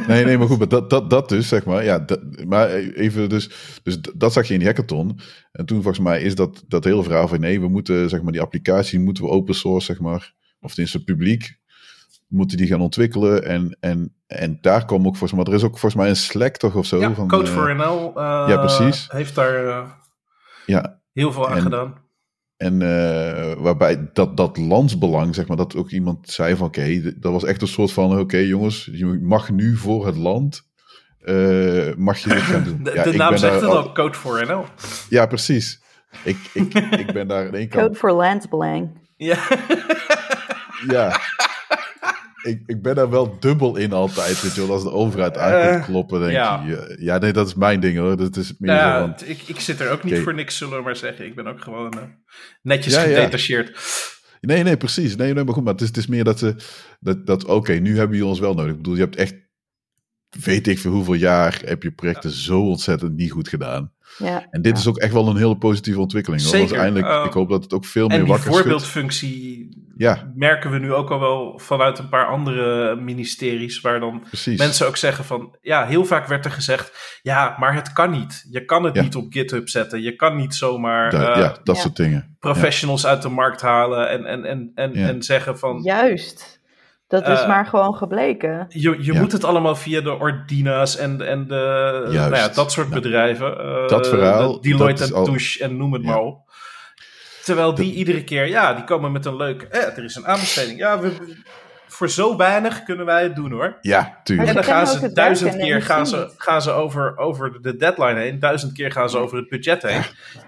nee, 0.07 0.25
nee, 0.25 0.37
maar 0.37 0.47
goed, 0.47 0.57
maar 0.57 0.67
dat, 0.67 0.89
dat, 0.89 1.09
dat 1.09 1.29
dus, 1.29 1.47
zeg 1.47 1.65
maar. 1.65 1.83
Ja, 1.83 1.99
dat, 1.99 2.45
maar 2.45 2.69
even, 2.73 3.29
dus, 3.29 3.49
dus 3.83 3.97
dat 4.15 4.33
zag 4.33 4.47
je 4.47 4.53
in 4.53 4.59
die 4.59 4.67
hackathon. 4.67 5.19
En 5.51 5.65
toen 5.65 5.81
volgens 5.81 6.03
mij 6.03 6.21
is 6.21 6.35
dat, 6.35 6.63
dat 6.67 6.83
hele 6.83 7.03
verhaal 7.03 7.27
van 7.27 7.39
nee, 7.39 7.59
we 7.59 7.67
moeten, 7.67 8.09
zeg 8.09 8.21
maar, 8.21 8.31
die 8.31 8.41
applicatie 8.41 8.99
moeten 8.99 9.23
we 9.23 9.29
open 9.29 9.55
source, 9.55 9.85
zeg 9.85 9.99
maar. 9.99 10.35
Of 10.59 10.73
tenminste 10.73 11.03
publiek, 11.03 11.59
moeten 12.27 12.57
die 12.57 12.67
gaan 12.67 12.81
ontwikkelen. 12.81 13.43
En, 13.43 13.77
en, 13.79 14.15
en 14.27 14.57
daar 14.61 14.85
komen 14.85 15.07
ook 15.07 15.15
volgens 15.15 15.39
mij, 15.39 15.53
er 15.53 15.59
is 15.59 15.63
ook 15.63 15.77
volgens 15.77 15.95
mij 15.95 16.09
een 16.09 16.15
Slack 16.15 16.57
toch 16.57 16.75
of 16.75 16.85
zo. 16.85 16.99
Ja, 16.99 17.13
van, 17.13 17.27
Code 17.27 17.47
for 17.47 17.75
NL 17.75 18.11
uh, 18.15 18.45
ja, 18.47 18.57
precies. 18.57 19.07
heeft 19.11 19.35
daar 19.35 19.65
uh, 19.65 19.89
ja. 20.65 20.99
heel 21.13 21.31
veel 21.31 21.49
aan 21.49 21.55
en, 21.55 21.61
gedaan. 21.61 22.05
En 22.57 22.81
uh, 22.81 23.53
waarbij 23.53 24.09
dat, 24.13 24.37
dat 24.37 24.57
landsbelang, 24.57 25.35
zeg 25.35 25.47
maar, 25.47 25.57
dat 25.57 25.75
ook 25.75 25.89
iemand 25.89 26.29
zei 26.29 26.55
van 26.55 26.67
oké, 26.67 26.79
okay, 26.79 27.15
dat 27.19 27.31
was 27.31 27.43
echt 27.43 27.61
een 27.61 27.67
soort 27.67 27.91
van 27.91 28.11
oké 28.11 28.19
okay, 28.19 28.45
jongens, 28.45 28.89
je 28.91 29.05
mag 29.05 29.49
nu 29.49 29.75
voor 29.75 30.05
het 30.05 30.15
land, 30.15 30.67
uh, 31.21 31.95
mag 31.95 32.17
je 32.17 32.29
dit 32.29 32.41
gaan 32.41 32.63
doen. 32.63 32.83
De, 32.83 32.91
ja, 32.93 33.03
de 33.03 33.13
naam 33.13 33.37
zegt 33.37 33.61
het 33.61 33.63
al, 33.63 33.91
Code 33.91 34.17
for 34.17 34.47
NL. 34.47 34.65
Ja, 35.09 35.25
precies. 35.25 35.81
Ik, 36.23 36.37
ik, 36.53 36.73
ik 37.07 37.13
ben 37.13 37.27
daar 37.27 37.45
in 37.45 37.55
één 37.55 37.69
kant... 37.69 37.87
Code 37.87 37.97
for 37.97 38.11
Landsbelang. 38.11 38.89
Ja. 39.15 39.37
ja. 40.87 41.19
Ik, 42.47 42.61
ik 42.65 42.81
ben 42.81 42.95
daar 42.95 43.09
wel 43.09 43.39
dubbel 43.39 43.75
in 43.75 43.91
altijd, 43.91 44.41
weet 44.41 44.55
je 44.55 44.61
wel, 44.61 44.71
als 44.71 44.83
de 44.83 44.91
overheid 44.91 45.37
aan 45.37 45.71
komt 45.71 45.85
kloppen, 45.85 46.19
denk 46.19 46.31
ja. 46.31 46.63
je. 46.65 46.97
Ja, 46.99 47.17
nee, 47.17 47.33
dat 47.33 47.47
is 47.47 47.55
mijn 47.55 47.79
ding 47.79 47.97
hoor, 47.97 48.17
dat 48.17 48.35
is 48.35 48.53
meer 48.57 48.73
ja, 48.73 48.99
van... 48.99 49.27
ik, 49.27 49.41
ik 49.45 49.59
zit 49.59 49.79
er 49.79 49.91
ook 49.91 50.03
niet 50.03 50.13
okay. 50.13 50.23
voor 50.23 50.33
niks, 50.33 50.57
zullen 50.57 50.77
we 50.77 50.83
maar 50.83 50.95
zeggen. 50.95 51.25
Ik 51.25 51.35
ben 51.35 51.47
ook 51.47 51.61
gewoon 51.61 51.93
uh, 51.97 52.03
netjes 52.61 52.93
ja, 52.93 53.01
gedetacheerd. 53.01 53.79
Nee, 54.41 54.63
nee, 54.63 54.77
precies. 54.77 55.15
Nee, 55.15 55.33
nee, 55.33 55.43
maar 55.43 55.53
goed, 55.53 55.63
maar 55.63 55.73
het 55.73 55.81
is, 55.81 55.87
het 55.87 55.97
is 55.97 56.07
meer 56.07 56.23
dat 56.23 56.39
ze, 56.39 56.55
dat, 56.99 57.25
dat 57.25 57.43
oké, 57.43 57.53
okay, 57.53 57.77
nu 57.77 57.97
hebben 57.97 58.17
jullie 58.17 58.31
ons 58.31 58.39
wel 58.39 58.53
nodig. 58.53 58.71
Ik 58.71 58.77
bedoel, 58.77 58.95
je 58.95 59.01
hebt 59.01 59.15
echt, 59.15 59.35
weet 60.29 60.67
ik 60.67 60.79
voor 60.79 60.91
hoeveel 60.91 61.13
jaar, 61.13 61.61
heb 61.65 61.83
je 61.83 61.91
projecten 61.91 62.31
zo 62.31 62.61
ontzettend 62.61 63.15
niet 63.15 63.31
goed 63.31 63.49
gedaan. 63.49 63.91
Ja, 64.17 64.47
en 64.49 64.61
dit 64.61 64.73
ja. 64.73 64.79
is 64.79 64.87
ook 64.87 64.97
echt 64.97 65.13
wel 65.13 65.27
een 65.27 65.37
hele 65.37 65.57
positieve 65.57 65.99
ontwikkeling. 65.99 66.41
Hoor. 66.41 66.51
Zeker. 66.51 66.67
Want 66.67 66.81
uiteindelijk, 66.81 67.21
uh, 67.23 67.27
ik 67.29 67.33
hoop 67.33 67.49
dat 67.49 67.63
het 67.63 67.73
ook 67.73 67.85
veel 67.85 68.07
meer 68.07 68.19
en 68.19 68.25
wakker 68.25 68.45
die 68.45 68.53
voorbeeldfunctie 68.53 69.69
ja. 69.97 70.31
merken 70.35 70.71
we 70.71 70.77
nu 70.79 70.93
ook 70.93 71.09
al 71.11 71.19
wel 71.19 71.59
vanuit 71.59 71.99
een 71.99 72.09
paar 72.09 72.27
andere 72.27 72.95
ministeries, 72.95 73.81
waar 73.81 73.99
dan 73.99 74.21
Precies. 74.27 74.57
mensen 74.57 74.87
ook 74.87 74.97
zeggen 74.97 75.25
van, 75.25 75.57
ja, 75.61 75.85
heel 75.85 76.05
vaak 76.05 76.27
werd 76.27 76.45
er 76.45 76.51
gezegd, 76.51 77.19
ja, 77.21 77.55
maar 77.59 77.73
het 77.75 77.93
kan 77.93 78.11
niet. 78.11 78.45
Je 78.49 78.65
kan 78.65 78.83
het 78.83 78.95
Ja. 78.95 79.01
niet 79.01 79.15
op 79.15 79.25
GitHub 79.33 79.69
zetten. 79.69 80.01
Je 80.01 80.15
kan 80.15 80.35
niet 80.35 80.55
zomaar 80.55 81.09
Da- 81.11 81.33
eh, 81.33 81.41
ja, 81.41 81.57
dat 81.63 81.75
ja. 81.75 81.81
soort 81.81 81.95
dingen. 81.95 82.35
professionals 82.39 83.05
uit 83.05 83.21
de 83.21 83.29
markt 83.29 83.61
halen 83.61 84.09
en, 84.09 84.25
en, 84.25 84.45
en, 84.45 84.71
en, 84.75 84.93
Ja. 84.93 85.07
en 85.07 85.23
zeggen 85.23 85.57
van, 85.59 85.81
Juist. 85.83 86.56
Dat 87.07 87.27
is 87.27 87.39
Eh, 87.41 87.47
maar 87.47 87.65
gewoon 87.65 87.95
gebleken. 87.95 88.65
Je, 88.69 88.95
je 89.03 89.13
Ja. 89.13 89.19
moet 89.19 89.31
het 89.31 89.43
allemaal 89.43 89.75
via 89.75 90.01
de 90.01 90.11
Ordina's 90.19 90.97
en, 90.97 91.21
en 91.27 91.47
de, 91.47 92.01
nou 92.11 92.35
ja, 92.35 92.47
dat 92.47 92.71
soort 92.71 92.87
Ja. 92.87 92.93
bedrijven. 92.93 93.57
eh, 93.59 93.87
Dat 93.87 94.07
verhaal, 94.07 94.61
de 94.61 94.69
Deloitte 94.69 95.03
en 95.03 95.13
al- 95.13 95.25
Touche 95.25 95.63
en 95.63 95.77
noem 95.77 95.93
het 95.93 96.01
Ja. 96.03 96.07
maar 96.09 96.19
op. 96.19 96.45
Terwijl 97.43 97.73
die 97.75 97.93
iedere 97.93 98.23
keer, 98.23 98.47
ja, 98.47 98.73
die 98.73 98.83
komen 98.83 99.11
met 99.11 99.25
een 99.25 99.35
leuk, 99.35 99.61
eh, 99.61 99.97
er 99.97 100.03
is 100.03 100.15
een 100.15 100.27
aanbesteding. 100.27 100.79
Ja, 100.79 100.99
we, 100.99 101.11
voor 101.87 102.09
zo 102.09 102.37
weinig 102.37 102.83
kunnen 102.83 103.05
wij 103.05 103.23
het 103.23 103.35
doen 103.35 103.51
hoor. 103.51 103.77
Ja, 103.81 104.19
tuurlijk. 104.23 104.47
En 104.49 104.53
dan 104.55 104.63
gaan 104.63 104.87
ze 104.87 105.13
duizend 105.13 105.55
keer 105.57 105.81
gaan 105.81 106.07
ze, 106.07 106.31
gaan 106.37 106.61
ze 106.61 106.71
over, 106.71 107.17
over 107.17 107.61
de 107.61 107.75
deadline 107.75 108.19
heen. 108.19 108.39
Duizend 108.39 108.73
keer 108.73 108.91
gaan 108.91 109.09
ze 109.09 109.17
over 109.17 109.37
het 109.37 109.49
budget 109.49 109.81
heen. 109.81 110.01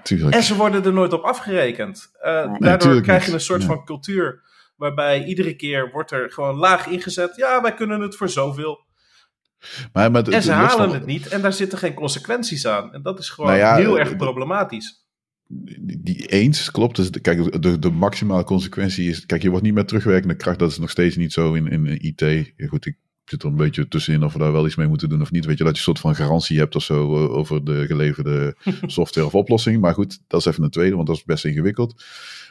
tuurlijk. 0.03 0.35
En 0.35 0.43
ze 0.43 0.55
worden 0.55 0.85
er 0.85 0.93
nooit 0.93 1.13
op 1.13 1.23
afgerekend. 1.23 2.11
Eh, 2.21 2.53
daardoor 2.57 3.01
krijg 3.01 3.25
je 3.25 3.33
een 3.33 3.39
soort 3.39 3.63
van 3.63 3.85
cultuur 3.85 4.41
waarbij 4.79 5.23
iedere 5.25 5.55
keer 5.55 5.91
wordt 5.91 6.11
er 6.11 6.31
gewoon 6.31 6.55
laag 6.55 6.87
ingezet. 6.87 7.35
Ja, 7.35 7.61
wij 7.61 7.73
kunnen 7.73 8.01
het 8.01 8.15
voor 8.15 8.29
zoveel. 8.29 8.87
Maar, 9.93 10.11
maar, 10.11 10.27
En 10.27 10.43
ze 10.43 10.51
halen 10.51 10.77
van- 10.89 10.93
het 10.93 11.05
niet 11.05 11.27
en 11.27 11.41
daar 11.41 11.53
zitten 11.53 11.77
geen 11.77 11.93
consequenties 11.93 12.67
aan. 12.67 12.93
En 12.93 13.01
dat 13.01 13.19
is 13.19 13.29
gewoon 13.29 13.49
Nou 13.49 13.61
ja, 13.61 13.75
heel 13.75 13.93
eh, 13.99 14.05
erg 14.05 14.15
problematisch. 14.15 15.07
die 16.01 16.25
eens 16.27 16.71
klopt. 16.71 16.95
Dus 16.95 17.11
de- 17.11 17.19
kijk, 17.19 17.61
de, 17.61 17.79
de 17.79 17.89
maximale 17.91 18.43
consequentie 18.43 19.09
is. 19.09 19.25
Kijk, 19.25 19.41
je 19.41 19.49
wordt 19.49 19.65
niet 19.65 19.73
met 19.73 19.87
terugwerkende 19.87 20.35
kracht. 20.35 20.59
Dat 20.59 20.71
is 20.71 20.77
nog 20.77 20.89
steeds 20.89 21.15
niet 21.15 21.33
zo 21.33 21.53
in, 21.53 21.67
in 21.67 21.85
IT. 22.01 22.53
Goed, 22.69 22.85
ik 22.85 22.97
zit 23.25 23.43
er 23.43 23.49
een 23.49 23.55
beetje 23.55 23.87
tussenin 23.87 24.23
of 24.23 24.33
we 24.33 24.39
daar 24.39 24.51
wel 24.51 24.65
iets 24.65 24.75
mee 24.75 24.87
moeten 24.87 25.09
doen 25.09 25.21
of 25.21 25.31
niet. 25.31 25.45
Weet 25.45 25.57
je, 25.57 25.63
dat 25.63 25.73
je 25.73 25.77
een 25.77 25.83
soort 25.85 25.99
van 25.99 26.15
garantie 26.15 26.57
hebt 26.57 26.75
of 26.75 26.83
zo 26.83 27.15
eh, 27.15 27.33
over 27.33 27.63
de 27.65 27.85
geleverde 27.85 28.55
software 28.85 29.27
of 29.27 29.35
oplossing. 29.35 29.81
Maar 29.81 29.93
goed, 29.93 30.19
dat 30.27 30.39
is 30.39 30.45
even 30.45 30.63
een 30.63 30.69
tweede, 30.69 30.95
want 30.95 31.07
dat 31.07 31.15
is 31.15 31.23
best 31.23 31.45
ingewikkeld. 31.45 32.03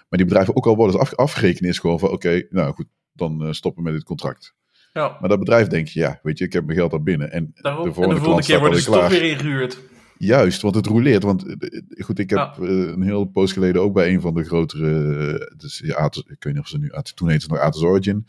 Maar 0.09 0.18
die 0.18 0.24
bedrijven, 0.28 0.56
ook 0.56 0.66
al 0.66 0.76
worden 0.76 1.00
af, 1.00 1.14
afgerekend, 1.14 1.68
is 1.68 1.78
gewoon 1.78 1.98
van: 1.98 2.09
oké, 2.11 2.46
nou 2.50 2.74
goed, 2.74 2.86
dan 3.12 3.44
eh, 3.44 3.52
stoppen 3.52 3.82
we 3.82 3.88
met 3.90 3.98
dit 3.98 4.09
contract. 4.09 4.54
Ja, 4.92 5.16
Maar 5.20 5.28
dat 5.28 5.38
bedrijf 5.38 5.66
denkt, 5.66 5.92
ja, 5.92 6.18
weet 6.22 6.38
je, 6.38 6.44
ik 6.44 6.52
heb 6.52 6.64
mijn 6.64 6.78
geld 6.78 6.92
al 6.92 7.02
binnen. 7.02 7.32
En 7.32 7.50
daarom. 7.54 7.82
de 7.82 7.88
en 7.88 7.94
volgende, 7.94 8.18
de 8.18 8.24
volgende 8.24 8.46
klant 8.46 8.46
keer 8.46 8.59
worden 8.61 8.80
ze 8.80 8.90
toch 8.90 9.09
weer 9.09 9.30
ingehuurd. 9.30 9.78
Juist, 10.18 10.62
want 10.62 10.74
het 10.74 10.86
roleert. 10.86 11.22
Want 11.22 11.46
eh, 11.46 12.04
goed, 12.04 12.18
ik 12.18 12.30
heb 12.30 12.38
Ja. 12.38 12.54
eh, 12.61 12.68
een 12.68 13.02
heel 13.02 13.24
poos 13.24 13.52
geleden 13.52 13.82
ook 13.82 13.92
bij 13.92 14.12
een 14.12 14.20
van 14.20 14.34
de 14.34 14.44
grotere. 14.44 15.38
eh, 15.38 15.56
Dus, 15.56 15.82
ja, 15.84 15.94
Atos, 15.94 16.22
ik 16.26 16.42
weet 16.44 16.52
niet 16.52 16.62
of 16.62 16.68
ze 16.68 16.78
nu. 16.78 16.88
Toen 17.14 17.28
heette 17.28 17.42
het 17.44 17.52
nog 17.54 17.62
Atos 17.62 17.82
Origin. 17.82 18.26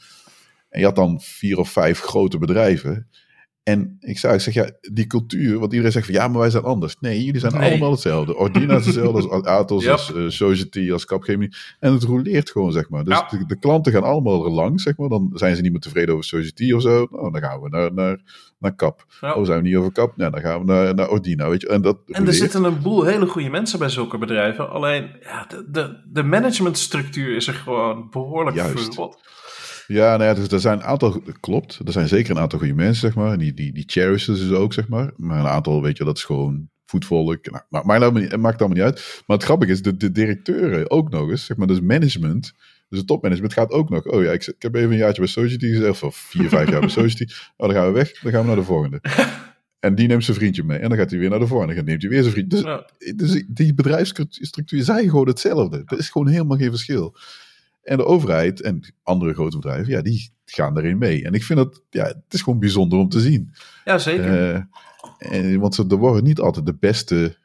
En 0.70 0.80
je 0.80 0.86
had 0.86 0.96
dan 0.96 1.22
vier 1.22 1.58
of 1.58 1.70
vijf 1.70 2.00
grote 2.00 2.38
bedrijven. 2.38 3.10
En 3.70 3.98
ik 4.00 4.18
zei, 4.18 4.34
ik 4.34 4.40
zeg 4.40 4.54
ja, 4.54 4.70
die 4.94 5.08
cultuur, 5.08 5.60
want 5.60 5.72
iedereen 5.72 5.92
zegt 5.92 6.06
van 6.06 6.16
ja, 6.16 6.28
maar 6.28 6.40
wij 6.40 6.50
zijn 6.50 6.64
anders. 6.64 6.96
Nee, 7.00 7.24
jullie 7.24 7.40
zijn 7.40 7.54
Nee. 7.54 7.70
allemaal 7.70 7.92
hetzelfde. 7.92 8.36
Ordina 8.36 8.76
is 8.76 8.86
hetzelfde 8.86 9.30
als 9.30 9.44
Atos, 9.60 9.84
Yep. 9.84 9.92
als 9.92 10.14
uh, 10.16 10.30
Society, 10.30 10.92
als 10.92 11.06
Capgemini. 11.06 11.52
En 11.80 11.94
het 11.94 12.04
roleert 12.04 12.50
gewoon, 12.52 12.72
zeg 12.72 12.90
maar. 12.90 13.04
Dus 13.04 13.14
Ja. 13.18 13.28
de, 13.38 13.46
de 13.46 13.60
klanten 13.60 13.92
gaan 13.92 14.04
allemaal 14.04 14.46
er 14.46 14.52
langs, 14.52 14.84
zeg 14.84 14.98
maar. 14.98 15.10
Dan 15.10 15.30
zijn 15.34 15.56
ze 15.56 15.62
niet 15.62 15.72
meer 15.72 15.82
tevreden 15.82 16.14
over 16.14 16.26
Society 16.26 16.72
of 16.74 16.82
zo. 16.82 17.08
Nou, 17.12 17.32
dan 17.32 17.42
gaan 17.42 17.62
we 17.62 17.70
naar, 17.70 17.94
naar, 17.94 18.18
naar 18.60 18.76
Cap. 18.76 19.06
Ja. 19.22 19.34
Oh, 19.34 19.46
zijn 19.46 19.62
we 19.62 19.68
niet 19.68 19.78
over 19.78 19.92
Cap? 19.92 20.18
Nou, 20.18 20.32
dan 20.32 20.42
gaan 20.42 20.60
we 20.60 20.66
naar, 20.66 20.96
naar 20.96 21.10
Ordina, 21.10 21.50
weet 21.50 21.62
je. 21.62 21.68
En, 21.68 21.82
dat 21.82 21.98
En 22.08 22.28
er 22.28 22.34
zitten 22.34 22.64
een 22.64 22.82
boel 22.82 23.04
hele 23.04 23.26
goede 23.26 23.50
mensen 23.50 23.80
bij 23.80 23.90
zulke 23.90 24.18
bedrijven. 24.18 24.70
Alleen 24.70 25.10
ja, 25.22 25.46
de, 25.48 25.66
de, 25.72 26.02
de 26.12 26.24
managementstructuur 26.24 27.36
is 27.36 27.48
er 27.48 27.54
gewoon 27.54 28.08
behoorlijk 28.12 28.56
Juist. 28.56 28.84
verrot. 28.84 29.18
Ja, 29.90 30.18
nou 30.18 30.24
ja, 30.24 30.34
dus 30.34 30.48
er 30.48 30.60
zijn 30.60 30.78
een 30.78 30.84
aantal, 30.84 31.22
klopt. 31.40 31.80
Er 31.86 31.92
zijn 31.92 32.08
zeker 32.08 32.32
een 32.32 32.40
aantal 32.42 32.60
goede 32.60 32.74
mensen, 32.74 32.96
zeg 32.96 33.16
maar. 33.16 33.32
En 33.32 33.40
die, 33.40 33.54
die, 33.54 33.74
die 33.74 33.84
cherishen 33.88 34.36
ze 34.36 34.56
ook, 34.56 34.74
zeg 34.74 34.88
maar. 34.88 35.12
Maar 35.16 35.40
een 35.40 35.48
aantal, 35.48 35.82
weet 35.82 35.98
je, 35.98 36.04
dat 36.04 36.18
is 36.18 36.24
gewoon 36.24 36.70
voetvolk. 36.86 37.52
Nou, 37.52 37.64
maar, 37.70 37.86
maar 37.86 38.00
dat 38.00 38.14
maakt 38.14 38.38
maakt 38.38 38.60
allemaal 38.60 38.78
niet 38.78 38.86
uit. 38.86 39.24
Maar 39.28 39.38
het 39.38 39.46
grappige 39.46 39.72
is, 39.72 39.82
de, 39.82 39.98
de 39.98 40.12
directeuren 40.12 40.92
ook 40.92 41.10
nog 41.10 41.30
eens, 41.30 41.46
zeg 41.46 41.58
maar, 41.58 41.68
dus 41.68 41.82
management. 41.82 42.54
Dus 42.90 43.00
het 43.00 43.08
topmanagement 43.08 43.54
gaat 43.54 43.72
ook 43.72 43.90
nog. 43.90 44.06
Oh 44.06 44.24
ja, 44.24 44.32
ik, 44.32 44.48
ik 44.48 44.62
heb 44.62 44.76
even 44.76 44.92
een 44.92 44.98
jaartje 44.98 45.22
bij 45.22 45.30
Society 45.30 45.68
gezegd, 45.68 46.04
of 46.04 46.16
vier, 46.16 46.50
vijf 46.50 46.70
jaar 46.70 46.80
bij 46.80 46.90
Society. 46.90 47.34
Oh, 47.58 47.68
dan 47.68 47.76
gaan 47.76 47.86
we 47.86 47.92
weg, 47.92 48.12
dan 48.20 48.32
gaan 48.32 48.42
we 48.42 48.48
naar 48.48 48.56
de 48.56 48.64
volgende. 48.64 49.02
En 49.80 49.96
die 49.96 50.08
neemt 50.08 50.24
zijn 50.24 50.38
vriendje 50.38 50.64
mee. 50.64 50.78
En 50.78 50.90
dan 50.90 50.98
gaat 50.98 51.10
hij 51.10 51.20
weer 51.20 51.30
naar 51.30 51.40
de 51.40 51.48
volgende. 51.48 51.76
Dan 51.76 51.86
neemt 51.86 52.02
hij 52.02 52.12
weer 52.12 52.22
zijn 52.22 52.34
vriendje. 52.34 52.58
Dus, 52.58 52.66
Ja. 52.66 52.90
dus 53.16 53.44
die 53.48 53.74
bedrijfsstructuur 53.74 54.84
zijn 54.84 55.10
gewoon 55.10 55.28
hetzelfde. 55.28 55.84
Er 55.86 55.98
is 55.98 56.10
gewoon 56.10 56.28
helemaal 56.28 56.58
geen 56.58 56.70
verschil. 56.70 57.16
En 57.90 57.98
de 57.98 58.06
overheid 58.06 58.62
en 58.62 58.94
andere 59.04 59.34
grote 59.34 59.58
bedrijven, 59.58 59.92
ja, 59.92 60.02
die 60.02 60.34
gaan 60.46 60.78
erin 60.78 60.98
mee. 60.98 61.24
En 61.24 61.34
ik 61.34 61.44
vind 61.44 61.60
dat, 61.60 61.82
ja, 61.90 62.06
het 62.06 62.24
is 62.30 62.42
gewoon 62.42 62.60
bijzonder 62.60 63.00
om 63.00 63.10
te 63.10 63.20
zien. 63.20 63.54
Ja, 63.86 63.98
zeker. 63.98 64.54
Eh, 64.54 64.62
en, 65.18 65.60
want 65.60 65.78
er 65.78 65.98
worden 65.98 66.24
niet 66.24 66.40
altijd 66.40 66.66
de 66.66 66.76
beste 66.80 67.38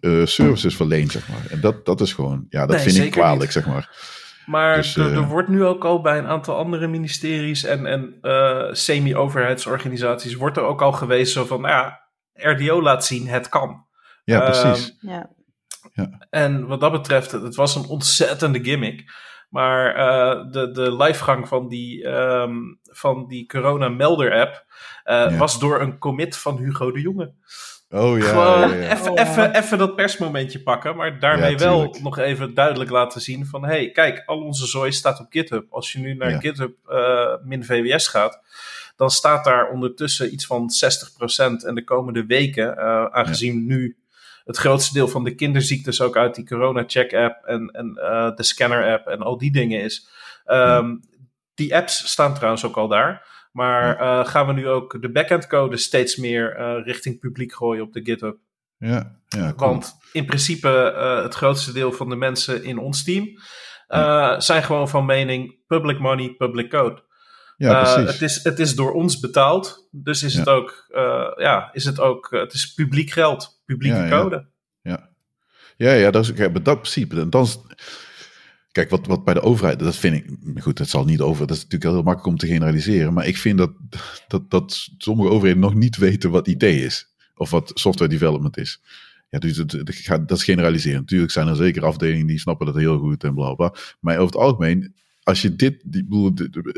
eh, 0.00 0.26
services 0.26 0.76
verleend, 0.76 1.12
zeg 1.12 1.28
maar. 1.28 1.46
En 1.50 1.60
dat, 1.60 1.86
dat 1.86 2.00
is 2.00 2.12
gewoon, 2.12 2.46
ja, 2.48 2.66
dat 2.66 2.76
Nee, 2.76 2.84
vind 2.84 3.04
ik 3.04 3.10
kwalijk, 3.10 3.40
niet. 3.40 3.52
zeg 3.52 3.66
maar. 3.66 4.14
Maar 4.46 4.76
Dus, 4.76 4.96
er, 4.96 5.06
eh, 5.06 5.16
er 5.16 5.26
wordt 5.26 5.48
nu 5.48 5.64
ook 5.64 5.84
al 5.84 6.00
bij 6.00 6.18
een 6.18 6.26
aantal 6.26 6.56
andere 6.56 6.86
ministeries 6.86 7.64
en, 7.64 7.86
en 7.86 8.18
eh, 8.20 8.72
semi-overheidsorganisaties 8.72 10.34
wordt 10.34 10.56
er 10.56 10.62
ook 10.62 10.82
al 10.82 10.92
geweest 10.92 11.32
zo 11.32 11.44
van, 11.44 11.60
nou 11.60 11.72
ja, 11.74 12.00
RDO 12.32 12.82
laat 12.82 13.04
zien, 13.04 13.28
het 13.28 13.48
kan. 13.48 13.86
Ja, 14.24 14.42
Ehm, 14.42 14.50
precies. 14.62 14.96
Ja. 15.00 15.30
Ja. 15.92 16.26
En 16.30 16.66
wat 16.66 16.80
dat 16.80 16.92
betreft, 16.92 17.32
het 17.32 17.54
was 17.54 17.74
een 17.74 17.86
ontzettende 17.86 18.64
gimmick. 18.64 19.04
Maar 19.48 19.96
uh, 19.96 20.52
de, 20.52 20.70
de 20.70 20.96
livegang 20.96 21.48
van 21.48 21.68
die, 21.68 22.06
um, 22.06 22.78
van 22.82 23.26
die 23.26 23.46
Corona 23.46 23.88
Melder 23.88 24.40
app 24.40 24.64
uh, 25.04 25.38
was 25.38 25.58
door 25.58 25.80
een 25.80 25.98
commit 25.98 26.36
van 26.36 26.56
Hugo 26.58 26.92
de 26.92 27.00
Jonge. 27.00 27.32
Oh 27.90 28.18
ja. 28.18 28.24
Gewoon 28.24 28.78
ja. 28.78 28.92
even, 28.92 29.18
even, 29.18 29.42
ja. 29.42 29.54
even 29.54 29.78
dat 29.78 29.96
persmomentje 29.96 30.62
pakken, 30.62 30.96
maar 30.96 31.20
daarmee 31.20 31.56
wel 31.56 31.96
nog 32.02 32.18
even 32.18 32.54
duidelijk 32.54 32.90
laten 32.90 33.20
zien 33.20 33.46
van 33.46 33.64
hey, 33.64 33.90
kijk, 33.90 34.22
al 34.26 34.40
onze 34.40 34.66
zooi 34.66 34.92
staat 34.92 35.20
op 35.20 35.26
GitHub. 35.30 35.66
Als 35.70 35.92
je 35.92 35.98
nu 35.98 36.14
naar. 36.14 36.40
GitHub 36.40 36.76
uh, 36.88 37.34
min 37.42 37.64
VWS 37.64 38.08
gaat, 38.08 38.40
dan 38.96 39.10
staat 39.10 39.44
daar 39.44 39.70
ondertussen 39.70 40.32
iets 40.32 40.46
van 40.46 40.70
60% 41.60 41.66
en 41.66 41.74
de 41.74 41.84
komende 41.84 42.26
weken, 42.26 42.78
aangezien 43.12 43.66
nu 43.66 43.96
het 44.46 44.56
grootste 44.56 44.94
deel 44.94 45.08
van 45.08 45.24
de 45.24 45.34
kinderziektes 45.34 46.00
ook 46.00 46.16
uit 46.16 46.34
die 46.34 46.46
corona-check-app 46.46 47.44
en, 47.44 47.70
en 47.70 47.98
uh, 47.98 48.34
de 48.36 48.42
scanner-app 48.42 49.06
en 49.06 49.20
al 49.20 49.38
die 49.38 49.52
dingen 49.52 49.80
is. 49.80 50.08
Um, 50.46 51.00
Die 51.54 51.76
apps 51.76 52.10
staan 52.10 52.34
trouwens 52.34 52.64
ook 52.64 52.76
al 52.76 52.88
daar. 52.88 53.26
Maar 53.52 54.00
uh, 54.00 54.26
gaan 54.26 54.46
we 54.46 54.52
nu 54.52 54.68
ook 54.68 55.02
de 55.02 55.10
backend 55.10 55.46
code 55.46 55.76
steeds 55.76 56.16
meer 56.16 56.58
uh, 56.58 56.84
richting 56.84 57.18
publiek 57.18 57.52
gooien 57.52 57.82
op 57.82 57.92
de 57.92 58.04
GitHub? 58.04 58.36
Ja, 58.78 59.18
ja 59.28 59.52
cool. 59.54 59.70
Want 59.70 59.96
in 60.12 60.26
principe 60.26 60.92
uh, 60.96 61.22
het 61.22 61.34
grootste 61.34 61.72
deel 61.72 61.92
van 61.92 62.08
de 62.08 62.16
mensen 62.16 62.64
in 62.64 62.78
ons 62.78 63.04
team 63.04 63.28
ja. 63.88 64.40
zijn 64.40 64.62
gewoon 64.62 64.88
van 64.88 65.04
mening 65.04 65.66
public 65.66 65.98
money, 65.98 66.34
public 66.34 66.70
code. 66.70 67.04
Ja. 67.56 67.98
Uh, 67.98 68.06
het, 68.06 68.22
is, 68.22 68.44
het 68.44 68.58
is 68.58 68.74
door 68.74 68.92
ons 68.92 69.20
betaald, 69.20 69.88
dus 69.90 70.22
is 70.22 70.32
Ja. 70.32 70.38
het 70.38 70.48
ook, 70.48 70.86
uh, 70.90 71.32
ja, 71.36 71.70
is 71.72 71.84
het 71.84 72.00
ook, 72.00 72.32
uh, 72.32 72.40
het 72.40 72.52
is 72.52 72.74
publiek 72.74 73.10
geld, 73.10 73.62
publieke 73.64 73.96
Ja, 73.96 74.08
code. 74.08 74.48
Ja, 74.80 75.10
ja, 75.76 75.92
ja 75.92 76.10
dat 76.10 76.24
is 76.24 76.32
kijk, 76.32 76.52
met 76.52 76.64
dat 76.64 76.80
principe. 76.80 77.20
En 77.20 77.30
dan 77.30 77.46
kijk, 78.72 78.90
wat, 78.90 79.06
wat 79.06 79.24
bij 79.24 79.34
de 79.34 79.40
overheid, 79.40 79.78
dat 79.78 79.96
vind 79.96 80.14
ik, 80.14 80.30
goed, 80.62 80.76
dat 80.76 80.88
zal 80.88 81.04
niet 81.04 81.20
over, 81.20 81.46
dat 81.46 81.56
is 81.56 81.62
natuurlijk 81.62 81.92
heel 81.92 82.02
makkelijk 82.02 82.26
om 82.26 82.36
te 82.36 82.46
generaliseren, 82.46 83.12
maar 83.12 83.26
ik 83.26 83.36
vind 83.36 83.58
dat, 83.58 83.72
dat, 84.28 84.50
dat 84.50 84.88
sommige 84.98 85.30
overheden 85.30 85.60
nog 85.60 85.74
niet 85.74 85.96
weten 85.96 86.30
wat 86.30 86.46
IT 86.46 86.62
is, 86.62 87.14
of 87.34 87.50
wat 87.50 87.70
software 87.74 88.10
development 88.10 88.56
is. 88.56 88.80
Ja, 89.28 89.38
dus 89.38 89.56
dat, 89.56 89.70
dat, 89.70 90.28
dat 90.28 90.38
is 90.38 90.44
generaliseren. 90.44 91.00
Natuurlijk 91.00 91.32
zijn 91.32 91.48
er 91.48 91.56
zeker 91.56 91.84
afdelingen 91.84 92.26
die 92.26 92.38
snappen 92.38 92.66
dat 92.66 92.74
heel 92.76 92.98
goed 92.98 93.24
en 93.24 93.34
bla 93.34 93.54
bla. 93.54 93.74
Maar 94.00 94.14
over 94.18 94.34
het 94.34 94.44
algemeen, 94.44 94.94
als 95.26 95.42
je 95.42 95.56
dit, 95.56 95.82
die, 95.84 96.02
ik 96.02 96.08
bedoel, 96.08 96.34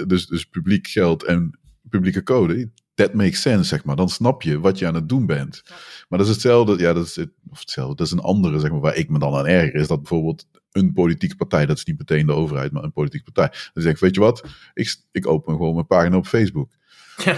dus, 0.06 0.26
dus 0.26 0.44
publiek 0.44 0.86
geld 0.86 1.24
en 1.24 1.58
publieke 1.88 2.22
code, 2.22 2.70
that 2.94 3.14
makes 3.14 3.40
sense, 3.40 3.64
zeg 3.68 3.84
maar. 3.84 3.96
Dan 3.96 4.08
snap 4.08 4.42
je 4.42 4.60
wat 4.60 4.78
je 4.78 4.86
aan 4.86 4.94
het 4.94 5.08
doen 5.08 5.26
bent. 5.26 5.62
Maar 6.08 6.18
dat 6.18 6.28
is 6.28 6.32
hetzelfde, 6.32 6.78
ja, 6.78 6.92
dat 6.92 7.06
is, 7.06 7.16
het- 7.16 7.32
of 7.50 7.58
hetzelfde, 7.60 7.94
dat 7.96 8.06
is 8.06 8.12
een 8.12 8.18
andere, 8.18 8.58
zeg 8.58 8.70
maar, 8.70 8.80
waar 8.80 8.96
ik 8.96 9.08
me 9.08 9.18
dan 9.18 9.34
aan 9.34 9.46
erger, 9.46 9.74
is 9.80 9.86
dat 9.86 9.98
bijvoorbeeld 9.98 10.46
een 10.72 10.92
politieke 10.92 11.36
partij, 11.36 11.66
dat 11.66 11.76
is 11.76 11.84
niet 11.84 11.98
meteen 11.98 12.26
de 12.26 12.32
overheid, 12.32 12.72
maar 12.72 12.82
een 12.82 12.92
politieke 12.92 13.30
partij, 13.32 13.58
dan 13.72 13.82
zegt, 13.82 14.00
weet 14.00 14.14
je 14.14 14.20
wat, 14.20 14.44
ik, 14.74 14.96
ik 15.12 15.26
open 15.26 15.54
gewoon 15.54 15.74
mijn 15.74 15.86
pagina 15.86 16.16
op 16.16 16.26
Facebook. 16.26 16.70
Ja. 17.24 17.36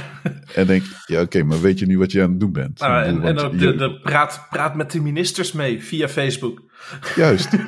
En 0.54 0.66
denk, 0.66 0.82
ja, 1.06 1.20
oké, 1.20 1.42
maar 1.42 1.60
weet 1.60 1.78
je 1.78 1.86
nu 1.86 1.98
wat 1.98 2.12
je 2.12 2.22
aan 2.22 2.30
het 2.30 2.40
doen 2.40 2.52
bent? 2.52 2.80
Ik 2.80 2.86
en, 2.86 3.22
en 3.22 3.38
ook 3.38 3.58
de, 3.58 3.74
de 3.76 4.00
praat, 4.00 4.46
praat 4.50 4.74
met 4.74 4.90
de 4.92 5.00
ministers 5.00 5.52
mee 5.52 5.82
via 5.84 6.08
Facebook. 6.08 6.62
Juist. 7.16 7.48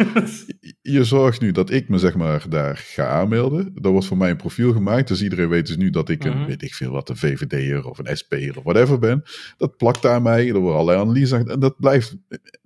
Je 0.83 1.05
zorgt 1.05 1.41
nu 1.41 1.53
dat 1.53 1.71
ik 1.71 1.89
me 1.89 1.99
zeg 1.99 2.15
maar 2.15 2.45
daar 2.49 2.77
ga 2.77 3.07
aanmelden. 3.07 3.73
Er 3.83 3.91
wordt 3.91 4.07
voor 4.07 4.17
mij 4.17 4.31
een 4.31 4.37
profiel 4.37 4.73
gemaakt. 4.73 5.09
Dus 5.09 5.23
iedereen 5.23 5.49
weet 5.49 5.67
dus 5.67 5.77
nu 5.77 5.91
dat 5.91 6.09
ik 6.09 6.25
een, 6.25 6.37
Mhm. 6.39 6.47
weet 6.47 6.63
ik 6.63 6.75
veel 6.75 6.91
wat, 6.91 7.09
een 7.09 7.17
VVD'er 7.17 7.85
of 7.85 7.99
een 7.99 8.17
SP'er 8.17 8.57
of 8.59 8.63
whatever 8.65 8.99
ben. 8.99 9.23
Dat 9.57 9.77
plakt 9.77 10.07
aan 10.07 10.23
mij. 10.23 10.49
Er 10.49 10.59
worden 10.59 10.75
allerlei 10.79 10.99
analyses 10.99 11.33
aan- 11.33 11.49
En 11.51 11.61
dat 11.61 11.77
blijft. 11.81 12.17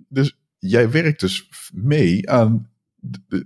Dus 0.08 0.38
jij 0.58 0.90
werkt 0.90 1.20
dus 1.20 1.48
mee 1.74 2.30
aan. 2.30 2.70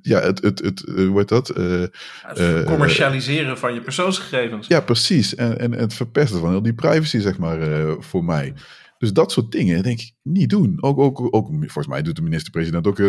Ja, 0.03 0.21
het, 0.21 0.43
het, 0.43 0.59
het, 0.59 0.85
eh, 0.85 1.07
hoe 1.07 1.19
heet 1.19 1.29
dat? 1.29 1.49
Eh, 1.49 1.81
Het 2.23 2.39
Eh, 2.39 2.65
commercialiseren 2.65 3.59
van 3.59 3.75
je 3.75 3.81
persoonsgegevens. 3.81 4.67
ja, 4.67 4.81
precies. 4.81 5.35
En, 5.35 5.59
en 5.59 5.73
het 5.73 5.95
verpesten 5.95 6.41
van 6.41 6.51
heel 6.51 6.63
die 6.63 6.75
privacy, 6.75 7.19
zeg 7.19 7.39
maar, 7.39 7.59
voor 7.99 8.25
mij. 8.25 8.55
Dus 8.99 9.13
dat 9.13 9.33
soort 9.33 9.53
dingen, 9.53 9.83
denk 9.83 10.01
ik, 10.01 10.13
niet 10.23 10.51
doen. 10.51 10.79
Ook, 10.81 10.99
ook, 10.99 11.35
ook 11.35 11.47
volgens 11.49 11.87
mij 11.87 12.03
doet 12.03 12.17
de 12.17 12.23
minister-president 12.23 12.87
ook 12.87 13.01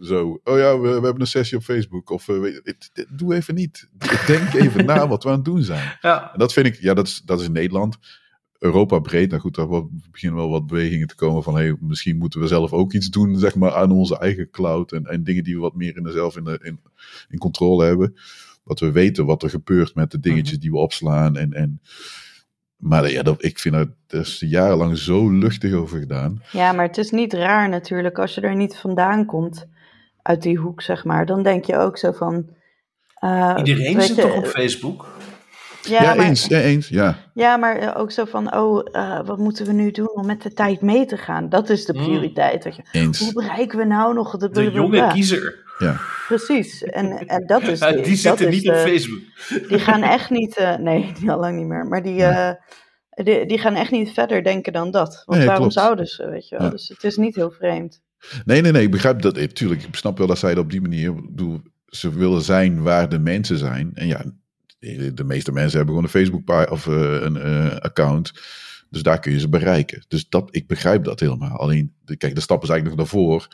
zo. 0.00 0.40
Oh 0.44 0.58
ja, 0.58 0.78
we, 0.78 0.88
we 0.88 0.92
hebben 0.92 1.20
een 1.20 1.26
sessie 1.26 1.56
op 1.56 1.62
Facebook. 1.62 2.10
Of 2.10 2.26
weet 2.26 2.90
doe 3.10 3.34
even 3.34 3.54
niet. 3.54 3.88
Denk 4.26 4.54
even 4.54 4.84
na 4.94 5.08
wat 5.08 5.22
we 5.22 5.28
aan 5.28 5.34
het 5.34 5.44
doen 5.44 5.62
zijn. 5.62 5.98
Ja, 6.00 6.32
En 6.32 6.38
dat 6.38 6.52
vind 6.52 6.66
ik, 6.66 6.80
ja, 6.80 6.94
dat 6.94 7.06
is, 7.06 7.22
dat 7.24 7.40
is 7.40 7.46
in 7.46 7.52
Nederland. 7.52 7.98
Europa 8.58 8.98
breed, 8.98 9.28
nou 9.30 9.40
goed, 9.42 9.54
daar 9.54 9.68
beginnen 10.10 10.38
wel 10.38 10.50
wat 10.50 10.66
bewegingen 10.66 11.06
te 11.06 11.14
komen 11.14 11.42
van, 11.42 11.54
hey, 11.56 11.76
misschien 11.80 12.16
moeten 12.18 12.40
we 12.40 12.46
zelf 12.46 12.72
ook 12.72 12.92
iets 12.92 13.08
doen, 13.10 13.38
zeg 13.38 13.54
maar, 13.54 13.72
aan 13.74 13.90
onze 13.90 14.18
eigen 14.18 14.50
cloud 14.50 14.92
en, 14.92 15.04
en 15.04 15.24
dingen 15.24 15.44
die 15.44 15.54
we 15.54 15.60
wat 15.60 15.74
meer 15.74 15.96
in 15.96 16.02
de, 16.02 16.10
zelf 16.12 16.36
in, 16.36 16.44
de, 16.44 16.58
in, 16.62 16.80
in 17.28 17.38
controle 17.38 17.84
hebben. 17.84 18.16
Dat 18.64 18.80
we 18.80 18.92
weten 18.92 19.26
wat 19.26 19.42
er 19.42 19.50
gebeurt 19.50 19.94
met 19.94 20.10
de 20.10 20.20
dingetjes 20.20 20.52
Mhm. 20.52 20.60
die 20.60 20.70
we 20.70 20.76
opslaan 20.76 21.36
en, 21.36 21.52
en 21.52 21.80
maar 22.76 23.10
ja, 23.10 23.22
dat, 23.22 23.44
ik 23.44 23.58
vind 23.58 23.74
dat, 23.74 23.88
er 24.06 24.20
is 24.20 24.40
jarenlang 24.46 24.98
zo 24.98 25.30
luchtig 25.30 25.72
over 25.72 25.98
gedaan. 25.98 26.42
Ja, 26.52 26.72
maar 26.72 26.86
het 26.86 26.98
is 26.98 27.10
niet 27.10 27.32
raar 27.32 27.68
natuurlijk 27.68 28.18
als 28.18 28.34
je 28.34 28.40
er 28.40 28.56
niet 28.56 28.76
vandaan 28.76 29.24
komt 29.26 29.66
uit 30.22 30.42
die 30.42 30.56
hoek, 30.58 30.82
zeg 30.82 31.04
maar. 31.04 31.26
Dan 31.26 31.42
denk 31.42 31.64
je 31.64 31.76
ook 31.76 31.98
zo 31.98 32.12
van. 32.12 32.46
eh, 33.14 33.54
iedereen 33.58 34.00
zit 34.02 34.16
je, 34.16 34.22
toch 34.22 34.36
op 34.36 34.46
Facebook? 34.46 35.08
Ja, 35.88 36.02
Ja, 36.02 36.14
maar, 36.14 36.26
eens, 36.26 36.46
ja, 36.46 36.60
eens, 36.60 36.88
ja. 36.88 37.16
ja, 37.34 37.56
maar 37.56 37.76
eh, 37.76 38.00
ook 38.00 38.10
zo 38.10 38.24
van, 38.24 38.54
oh, 38.56 38.86
eh, 38.92 39.26
wat 39.26 39.38
moeten 39.38 39.66
we 39.66 39.72
nu 39.72 39.90
doen 39.90 40.10
om 40.14 40.26
met 40.26 40.42
de 40.42 40.52
tijd 40.52 40.80
mee 40.80 41.06
te 41.06 41.16
gaan? 41.16 41.48
Dat 41.48 41.70
is 41.70 41.84
de 41.84 41.94
Mm. 41.94 42.02
prioriteit. 42.04 42.64
weet 42.64 42.76
je. 42.76 42.82
Hoe 42.92 43.00
Eens, 43.00 43.32
bereiken 43.32 43.78
we 43.78 43.84
nou 43.84 44.14
nog 44.14 44.36
de, 44.36 44.50
De 44.50 44.70
jonge 44.70 45.06
kiezer. 45.12 45.64
ja. 45.78 45.96
Precies, 46.26 46.82
en, 46.82 47.26
en 47.26 47.46
dat 47.46 47.62
is. 47.62 47.78
Ja, 47.86 47.92
die 47.92 48.16
zitten 48.16 48.50
niet 48.50 48.62
de- 48.62 48.70
op 48.70 48.76
Facebook. 48.76 49.18
Die 49.68 49.78
gaan 49.78 50.02
echt 50.02 50.30
niet, 50.30 50.56
eh, 50.56 50.76
nee, 50.76 51.12
die 51.20 51.30
al 51.30 51.38
lang 51.40 51.56
niet 51.56 51.66
meer, 51.66 51.86
maar 51.86 52.02
die, 52.02 52.22
eh, 52.24 52.50
die, 53.24 53.46
die 53.46 53.58
gaan 53.58 53.74
echt 53.74 53.90
niet 53.90 54.12
verder 54.12 54.42
denken 54.42 54.72
dan 54.72 54.90
dat. 54.90 55.22
Want 55.24 55.38
Nee, 55.38 55.46
waarom 55.48 55.68
klopt. 55.68 55.72
zouden 55.84 56.06
ze, 56.06 56.30
weet 56.30 56.48
je 56.48 56.56
wel? 56.56 56.64
Ja. 56.66 56.70
Dus 56.72 56.88
het 56.88 57.04
is 57.04 57.16
niet 57.16 57.34
heel 57.34 57.50
vreemd. 57.50 58.02
Nee, 58.44 58.60
nee, 58.60 58.72
nee, 58.72 58.82
ik 58.82 58.90
begrijp 58.90 59.22
dat. 59.22 59.36
eh, 59.36 59.44
Tuurlijk, 59.46 59.82
ik 59.82 59.94
snap 59.94 60.18
wel 60.18 60.26
dat 60.26 60.38
zij 60.38 60.54
dat 60.54 60.64
op 60.64 60.70
die 60.70 60.80
manier. 60.80 61.14
bedoel, 61.14 61.60
ze 61.86 62.10
willen 62.18 62.42
zijn 62.42 62.82
waar 62.82 63.08
de 63.08 63.18
mensen 63.18 63.58
zijn. 63.58 63.90
En 63.94 64.06
ja, 64.06 64.24
de 64.78 65.24
meeste 65.24 65.52
mensen 65.52 65.76
hebben 65.76 65.94
gewoon 65.94 66.10
een 66.10 66.20
Facebook 66.20 66.70
of 66.70 66.86
eh, 66.86 67.20
een 67.20 67.36
eh, 67.36 67.76
account. 67.76 68.32
Dus 68.90 69.02
daar 69.02 69.20
kun 69.20 69.32
je 69.32 69.40
ze 69.40 69.48
bereiken. 69.48 70.04
Dus 70.08 70.28
dat, 70.28 70.48
ik 70.50 70.66
begrijp 70.66 71.04
dat 71.04 71.20
helemaal. 71.20 71.56
Alleen, 71.56 71.94
de, 72.04 72.16
kijk, 72.16 72.34
de 72.34 72.40
stap 72.40 72.62
is 72.62 72.68
eigenlijk 72.68 72.98
nog 72.98 73.08
daarvoor. 73.08 73.48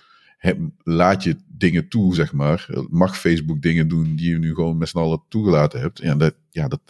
Laat 0.82 1.22
je 1.22 1.36
dingen 1.46 1.88
toe, 1.88 2.14
zeg 2.14 2.32
maar. 2.32 2.68
Mag 2.88 3.18
Facebook 3.18 3.62
dingen 3.62 3.88
doen 3.88 4.16
die 4.16 4.30
je 4.30 4.38
nu 4.38 4.54
gewoon 4.54 4.78
met 4.78 4.88
z'n 4.88 4.98
allen 4.98 5.22
toegelaten 5.28 5.80
hebt. 5.80 5.98
Ja, 5.98 6.14
dat, 6.14 6.34
ja 6.50 6.68
dat, 6.68 6.80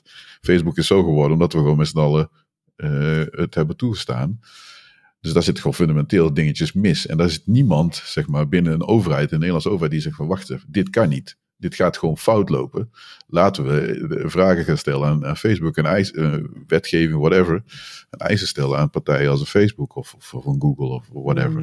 Facebook 0.40 0.78
is 0.78 0.86
zo 0.86 1.02
geworden 1.02 1.32
omdat 1.32 1.52
we 1.52 1.58
gewoon 1.58 1.76
met 1.76 1.88
z'n 1.88 1.98
allen 1.98 2.30
eh, 2.76 3.22
het 3.30 3.54
hebben 3.54 3.76
toegestaan. 3.76 4.40
Dus 5.20 5.32
daar 5.32 5.42
zit 5.42 5.56
gewoon 5.56 5.74
fundamenteel 5.74 6.34
dingetjes 6.34 6.72
mis. 6.72 7.06
En 7.06 7.16
daar 7.16 7.30
zit 7.30 7.46
niemand, 7.46 8.02
zeg 8.04 8.26
maar, 8.26 8.48
binnen 8.48 8.72
een 8.72 8.86
overheid, 8.86 9.30
een 9.30 9.36
Nederlandse 9.36 9.68
overheid, 9.68 9.92
die 9.92 10.00
zegt 10.00 10.16
van 10.16 10.26
wacht 10.26 10.54
dit 10.66 10.90
kan 10.90 11.08
niet. 11.08 11.36
Dit 11.62 11.74
gaat 11.74 11.96
gewoon 11.98 12.18
fout 12.18 12.48
lopen. 12.48 12.90
Laten 13.28 13.64
we 13.66 14.06
eh, 14.16 14.28
vragen 14.28 14.64
gaan 14.64 14.78
stellen 14.78 15.08
aan, 15.08 15.26
aan 15.26 15.36
Facebook 15.36 15.76
en 15.76 15.86
eis, 15.86 16.12
eh, 16.12 16.34
wetgeving, 16.66 17.18
whatever. 17.20 17.62
En 18.10 18.18
eisen 18.18 18.46
stellen 18.46 18.78
aan 18.78 18.90
partijen 18.90 19.30
als 19.30 19.40
een 19.40 19.46
Facebook 19.46 19.96
of, 19.96 20.14
of, 20.14 20.34
of 20.34 20.44
een 20.44 20.60
Google 20.60 20.86
of 20.86 21.04
whatever. 21.12 21.62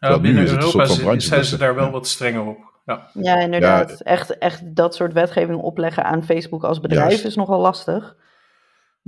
Ja. 0.00 0.18
Binnen 0.18 0.42
is 0.42 0.50
het 0.50 0.62
een 0.62 0.80
Europa 0.80 1.18
zijn 1.18 1.44
ze 1.44 1.56
daar 1.56 1.74
wel 1.74 1.84
Ja. 1.84 1.90
wat 1.90 2.06
strenger 2.06 2.42
op. 2.42 2.58
Ja. 2.86 3.10
Ja, 3.14 3.40
inderdaad. 3.40 4.00
Echt, 4.00 4.38
echt 4.38 4.76
dat 4.76 4.94
soort 4.94 5.12
wetgeving 5.12 5.60
opleggen 5.60 6.04
aan 6.04 6.24
Facebook 6.24 6.64
als 6.64 6.80
bedrijf 6.80 7.08
Juist. 7.08 7.24
is 7.24 7.34
nogal 7.34 7.60
lastig. 7.60 8.16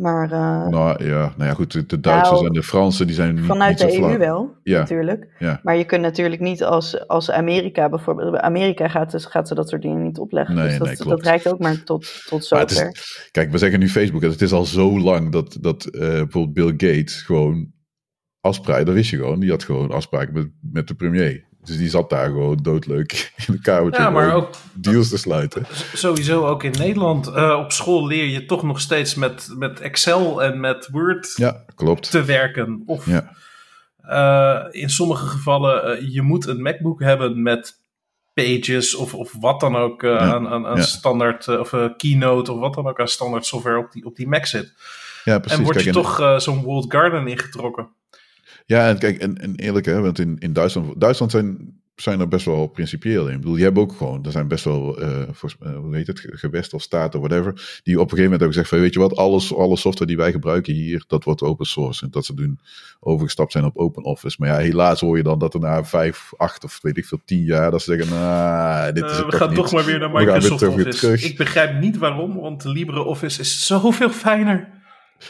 Maar 0.03 0.33
eh, 0.33 0.69
Nou 0.69 1.05
ja, 1.05 1.33
nou 1.37 1.49
ja, 1.49 1.55
goed, 1.55 1.73
de, 1.73 1.87
de 1.87 2.01
Duitsers 2.01 2.41
Nou, 2.41 2.47
en 2.47 2.53
de 2.53 2.63
Fransen 2.63 3.07
die 3.07 3.15
zijn 3.15 3.39
vanuit 3.39 3.85
niet 3.85 3.91
de 3.91 4.03
EU 4.03 4.19
wel, 4.19 4.57
Ja. 4.63 4.79
natuurlijk. 4.79 5.29
Ja. 5.39 5.61
Maar 5.63 5.77
je 5.77 5.85
kunt 5.85 6.03
natuurlijk 6.03 6.41
niet 6.41 6.65
als, 6.65 7.09
als 7.09 7.31
Amerika 7.31 7.89
bijvoorbeeld... 7.89 8.37
Amerika 8.37 8.89
gaat, 8.89 9.11
dus, 9.11 9.25
gaat 9.25 9.49
ze 9.49 9.55
dat 9.55 9.69
soort 9.69 9.83
dingen 9.83 10.03
niet 10.03 10.19
opleggen. 10.19 10.55
Nee, 10.55 10.69
dus 10.69 10.79
dat, 10.79 10.87
nee, 10.87 11.09
dat 11.09 11.23
reikt 11.23 11.49
ook 11.49 11.59
maar 11.59 11.83
tot, 11.83 12.23
tot 12.29 12.45
zover. 12.45 12.71
is, 12.71 13.29
kijk, 13.31 13.51
we 13.51 13.59
zeggen 13.59 13.81
nu 13.81 13.89
Facebook. 13.89 14.23
Het 14.23 14.43
is 14.43 14.53
al 14.53 14.65
zo 14.65 14.99
lang 14.99 15.33
dat, 15.33 15.57
dat 15.61 15.85
eh, 15.85 16.01
bijvoorbeeld 16.01 16.77
Bill 16.77 16.91
Gates 16.91 17.23
gewoon 17.23 17.73
afspraken, 18.41 18.87
dat 18.87 18.95
wist 18.95 19.11
je 19.11 19.17
gewoon. 19.17 19.41
Die 19.41 19.51
had 19.51 19.65
gewoon 19.65 19.91
afspraken 19.91 20.35
met, 20.35 20.51
met 20.61 20.89
de 20.89 20.95
premier. 20.95 21.45
Dus 21.65 21.77
die 21.77 21.89
zat 21.89 22.11
daar 22.11 22.25
gewoon 22.27 22.59
doodleuk 22.63 23.33
in 23.47 23.53
de 23.55 23.61
kamertje 23.61 24.03
ja, 24.03 24.11
maar 24.11 24.35
ook 24.35 24.51
deals 24.73 25.09
te 25.09 25.19
sluiten. 25.19 25.67
sowieso 25.95 26.47
ook 26.47 26.63
in 26.63 26.71
Nederland. 26.79 27.27
eh, 27.27 27.59
op 27.65 27.73
school 27.73 28.07
leer 28.07 28.25
je 28.27 28.47
toch 28.47 28.63
nog 28.63 28.81
steeds 28.81 29.15
met, 29.15 29.49
met 29.57 29.81
Excel 29.81 30.43
en 30.43 30.61
met 30.61 30.89
Word 30.93 31.33
Ja, 31.37 31.65
klopt. 31.75 32.11
te 32.11 32.25
werken. 32.25 32.83
Of 32.87 33.07
Ja. 33.07 33.33
eh, 34.03 34.81
in 34.83 34.91
sommige 34.91 35.27
gevallen, 35.27 35.85
eh, 35.99 36.13
je 36.13 36.23
moet 36.23 36.47
een 36.47 36.63
MacBook 36.63 37.01
hebben 37.01 37.43
met 37.43 37.81
Pages 38.35 38.95
of, 38.95 39.15
of 39.15 39.33
wat 39.41 39.61
dan 39.61 39.77
ook 39.77 40.03
eh, 40.03 40.17
aan, 40.17 40.49
aan, 40.49 40.67
aan 40.67 40.77
ja. 40.77 40.83
standaard, 40.83 41.49
of 41.59 41.71
Keynote 41.97 42.53
of 42.53 42.59
wat 42.59 42.75
dan 42.75 42.87
ook 42.89 43.01
aan 43.01 43.09
standaard 43.09 43.47
software 43.47 43.79
op 43.79 43.93
die, 43.93 44.05
op 44.05 44.17
die 44.17 44.29
Mac 44.29 44.47
zit. 44.47 44.73
Ja, 45.25 45.39
precies. 45.39 45.59
en 45.59 45.65
word 45.65 45.83
je 45.83 45.91
Kijk, 45.91 45.95
toch 46.05 46.41
zo'n 46.43 46.65
Walled 46.65 46.93
Garden 46.93 47.27
ingetrokken. 47.27 47.89
Ja, 48.67 48.89
en 48.89 48.99
kijk, 48.99 49.19
en, 49.19 49.39
en 49.39 49.57
eerlijk 49.57 49.87
hè, 49.87 50.01
want 50.01 50.19
in, 50.19 50.37
in 50.39 50.53
Duitsland, 50.53 51.01
Duitsland 51.01 51.33
zijn 51.33 51.81
zijn 52.03 52.21
er 52.21 52.29
best 52.29 52.47
wel 52.47 52.67
principieel 52.67 53.29
in. 53.29 53.35
Ik 53.35 53.41
bedoel, 53.41 53.57
je 53.57 53.65
hebt 53.65 53.79
ook 53.79 53.93
gewoon, 53.93 54.25
er 54.25 54.31
zijn 54.31 54.49
best 54.49 54.65
wel, 54.65 55.03
uh, 55.03 55.23
voor, 55.31 55.55
uh, 55.63 55.77
hoe 55.77 55.97
heet 55.97 56.07
het, 56.07 56.27
gewest 56.31 56.75
of 56.75 56.83
staten, 56.83 57.21
whatever, 57.21 57.81
die 57.83 57.95
op 57.95 58.03
een 58.03 58.09
gegeven 58.09 58.31
moment 58.31 58.43
ook 58.43 58.53
zeggen 58.53 58.77
van, 58.77 58.81
weet 58.81 58.95
je 58.95 59.01
wat, 59.01 59.17
alles, 59.17 59.55
alle 59.55 59.77
software 59.77 60.07
die 60.07 60.17
wij 60.17 60.33
gebruiken 60.33 60.75
hier, 60.75 61.05
dat 61.07 61.25
wordt 61.25 61.43
open 61.43 61.67
source. 61.67 62.05
En 62.05 62.11
dat 62.11 62.25
ze 62.25 62.35
doen 62.35 62.59
overgestapt 63.01 63.53
zijn 63.53 63.65
op 63.65 63.77
open 63.77 64.05
office. 64.05 64.37
Maar 64.39 64.49
ja, 64.49 64.57
helaas 64.57 65.01
hoor 65.01 65.17
je 65.17 65.23
dan 65.23 65.39
dat 65.39 65.55
er 65.55 65.61
na 65.61 65.85
vijf, 65.85 66.33
acht 66.37 66.65
of 66.65 66.79
weet 66.83 66.97
ik 66.97 67.07
veel, 67.07 67.21
tien 67.25 67.45
jaar, 67.45 67.71
dat 67.71 67.83
ze 67.83 67.95
zeggen, 67.97 68.17
nou, 68.17 68.93
dit 68.93 69.05
is 69.05 69.19
uh, 69.19 69.29
We 69.29 69.37
gaan 69.37 69.55
toch 69.55 69.73
maar 69.73 69.85
weer 69.85 69.99
naar 69.99 70.11
Microsoft 70.11 70.67
Office. 70.67 71.27
Ik 71.27 71.37
begrijp 71.37 71.81
niet 71.81 71.99
waarom, 71.99 72.41
want 72.41 72.65
LibreOffice 72.65 73.41
is 73.41 73.67
zoveel 73.67 74.11
fijner. 74.11 74.82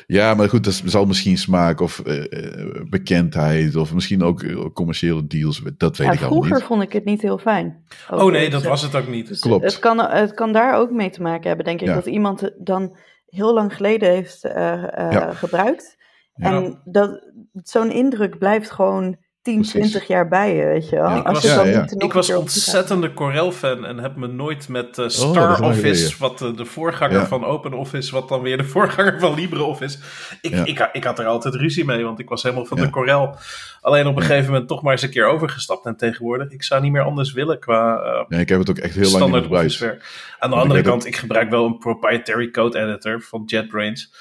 Ja, 0.07 0.35
maar 0.35 0.49
goed, 0.49 0.65
dat 0.65 0.83
zal 0.85 1.05
misschien 1.05 1.39
smaak 1.39 1.81
of 1.81 2.03
uh, 2.07 2.25
bekendheid 2.89 3.77
of 3.77 3.95
misschien 3.95 4.23
ook 4.23 4.43
eh, 4.43 4.65
commerciële 4.73 5.27
deals. 5.27 5.63
Dat 5.77 5.97
weet 5.97 6.07
ja, 6.07 6.13
ik 6.13 6.21
allemaal 6.21 6.39
niet. 6.39 6.47
Vroeger 6.47 6.67
vond 6.67 6.83
ik 6.83 6.93
het 6.93 7.05
niet 7.05 7.23
heel 7.23 7.39
fijn. 7.39 7.85
Oh 8.11 8.31
nee, 8.31 8.51
dat 8.51 8.63
was 8.63 8.83
het 8.83 8.95
ook 8.95 9.09
niet. 9.09 9.29
Dus 9.29 9.41
Klopt. 9.41 9.65
Het 9.65 9.79
kan, 9.79 10.01
het 10.01 10.35
kan 10.35 10.53
daar 10.53 10.75
ook 10.75 10.91
mee 10.91 11.11
te 11.11 11.23
maken 11.23 11.47
hebben, 11.49 11.65
denk 11.65 11.81
ik. 11.81 11.87
Dat 11.87 12.07
iemand 12.07 12.51
dan 12.59 12.97
heel 13.27 13.55
lang 13.55 13.77
geleden 13.77 14.11
heeft 14.11 14.45
uh, 14.45 14.53
ja. 14.53 15.33
gebruikt. 15.33 15.97
En 16.35 16.81
dat 16.85 17.33
zo'n 17.53 17.91
indruk 17.91 18.39
blijft 18.39 18.71
gewoon 18.71 19.17
10, 19.43 19.55
Precies. 19.55 19.73
20 19.73 20.07
jaar 20.07 20.29
bij 20.29 20.57
je, 20.57 20.65
weet 20.65 20.89
je 20.89 20.97
wel. 20.97 21.17
ik 21.17 21.27
was, 21.27 21.43
ja, 21.43 21.65
ja. 21.65 21.89
ik 21.97 22.13
was 22.13 22.33
ontzettende 22.33 23.15
Corel-fan 23.15 23.87
en 23.87 23.99
heb 23.99 24.17
me 24.17 24.27
nooit 24.27 24.69
met 24.69 24.99
uh, 24.99 25.09
Star 25.09 25.61
oh, 25.61 25.69
Office, 25.69 26.15
wat 26.19 26.41
uh, 26.41 26.57
de 26.57 26.65
voorganger 26.65 27.19
ja. 27.19 27.27
van 27.27 27.45
OpenOffice, 27.45 28.13
wat 28.13 28.29
dan 28.29 28.43
weer 28.43 28.57
de 28.57 28.65
voorganger 28.75 29.21
van 29.21 29.35
LibreOffice. 29.35 29.99
Ik, 30.41 30.55
ik, 30.55 30.89
ik, 30.93 31.05
had 31.05 31.19
er 31.19 31.27
altijd 31.27 31.55
ruzie 31.55 31.85
mee, 31.85 32.05
want 32.05 32.19
ik 32.19 32.29
was 32.29 32.43
helemaal 32.43 32.65
van 32.65 32.77
de 32.77 32.91
Corel. 32.91 33.37
Alleen 33.81 34.07
op 34.07 34.17
een 34.17 34.23
gegeven 34.23 34.51
moment 34.51 34.69
toch 34.69 34.83
maar 34.83 34.93
eens 34.93 35.03
een 35.03 35.11
keer 35.11 35.27
overgestapt. 35.27 35.87
En 35.87 35.97
tegenwoordig, 35.97 36.51
ik 36.51 36.63
zou 36.63 36.83
niet 36.83 36.93
meer 36.93 37.03
anders 37.03 37.33
willen 37.33 37.59
qua 37.59 38.05
uh, 38.05 38.29
nee, 38.29 38.41
ik 38.41 38.49
heb 38.49 38.59
het 38.59 38.71
ook 38.71 38.79
echt 38.79 38.95
heel 38.95 39.11
lang 39.11 39.33
niet 39.33 39.43
gebruikt. 39.43 39.87
Aan 40.39 40.51
de 40.51 40.57
andere 40.57 40.83
kant, 40.83 41.07
ik 41.07 41.17
gebruik 41.17 41.51
wel 41.51 41.67
een 41.67 41.79
proprietary 41.79 42.51
code 42.51 42.79
editor 42.79 43.23
van 43.23 43.43
JetBrains. 43.47 44.13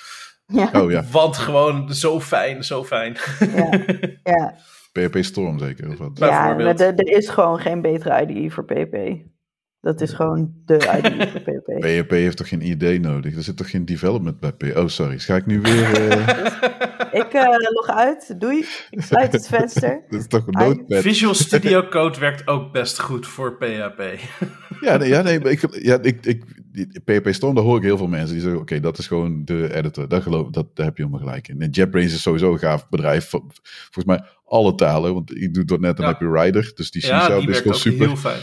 Ja. 0.47 0.69
Oh, 0.73 0.91
ja. 0.91 1.03
Want 1.11 1.37
gewoon 1.37 1.93
zo 1.93 2.19
fijn, 2.19 2.63
zo 2.63 2.83
fijn. 2.83 3.17
Ja, 3.55 3.69
ja. 4.33 4.55
PHP 4.91 5.17
Storm 5.23 5.59
zeker? 5.59 5.89
Of 5.89 5.97
wat? 5.97 6.17
Ja, 6.17 6.53
maar 6.53 6.79
er 6.79 7.07
is 7.07 7.29
gewoon 7.29 7.59
geen 7.59 7.81
betere 7.81 8.21
IDE 8.21 8.49
voor 8.49 8.65
PHP. 8.65 8.95
Dat 9.81 10.01
is 10.01 10.13
gewoon 10.13 10.53
de 10.65 10.75
IDE 10.75 11.27
voor 11.31 11.41
PHP. 11.41 11.79
PHP 11.79 12.09
heeft 12.09 12.37
toch 12.37 12.47
geen 12.47 12.67
idee 12.67 12.99
nodig? 12.99 13.35
Er 13.35 13.43
zit 13.43 13.57
toch 13.57 13.69
geen 13.69 13.85
development 13.85 14.39
bij 14.39 14.51
PHP? 14.51 14.77
Oh, 14.77 14.87
sorry. 14.87 15.19
Ga 15.19 15.35
ik 15.35 15.45
nu 15.45 15.61
weer... 15.61 16.01
Uh... 16.01 16.27
ik 17.21 17.33
uh, 17.33 17.55
log 17.71 17.87
uit. 17.87 18.39
Doei. 18.39 18.65
Ik 18.89 19.01
sluit 19.01 19.33
het 19.33 19.47
venster. 19.57 20.03
dat 20.09 20.19
is 20.19 20.27
toch 20.27 20.47
een 20.47 20.53
notepad. 20.53 21.01
Visual 21.01 21.33
Studio 21.33 21.87
Code 21.87 22.19
werkt 22.19 22.47
ook 22.47 22.71
best 22.71 22.99
goed 22.99 23.27
voor 23.27 23.57
PHP. 23.57 24.01
ja, 24.81 24.97
nee, 24.97 25.09
ja, 25.09 25.21
nee 25.21 25.39
ik, 25.39 25.83
ja, 25.83 26.01
ik, 26.01 26.25
ik, 26.25 26.43
PHP 27.03 27.27
Storm, 27.33 27.55
daar 27.55 27.63
hoor 27.63 27.77
ik 27.77 27.83
heel 27.83 27.97
veel 27.97 28.07
mensen 28.07 28.33
die 28.33 28.41
zeggen: 28.41 28.61
Oké, 28.61 28.79
dat 28.79 28.97
is 28.97 29.07
gewoon 29.07 29.45
de 29.45 29.73
editor. 29.73 30.07
Daar, 30.07 30.21
geloof, 30.21 30.49
dat, 30.49 30.75
daar 30.75 30.85
heb 30.85 30.97
je 30.97 31.03
helemaal 31.03 31.25
gelijk 31.25 31.47
in. 31.47 31.61
En 31.61 31.69
JetBrains 31.69 32.13
is 32.13 32.21
sowieso 32.21 32.51
een 32.51 32.59
gaaf 32.59 32.89
bedrijf. 32.89 33.29
Volgens 33.29 34.05
mij 34.05 34.23
alle 34.45 34.75
talen, 34.75 35.13
want 35.13 35.35
ik 35.35 35.67
doe 35.67 35.77
net 35.79 35.97
en 35.97 36.03
ja. 36.03 36.09
heb 36.09 36.19
je 36.19 36.31
Rider. 36.31 36.71
Dus 36.75 36.91
die 36.91 37.05
ja, 37.07 37.39
die 37.39 37.49
is 37.49 37.57
gewoon 37.57 37.77
super. 37.77 38.07
Heel 38.07 38.15
fijn. 38.15 38.41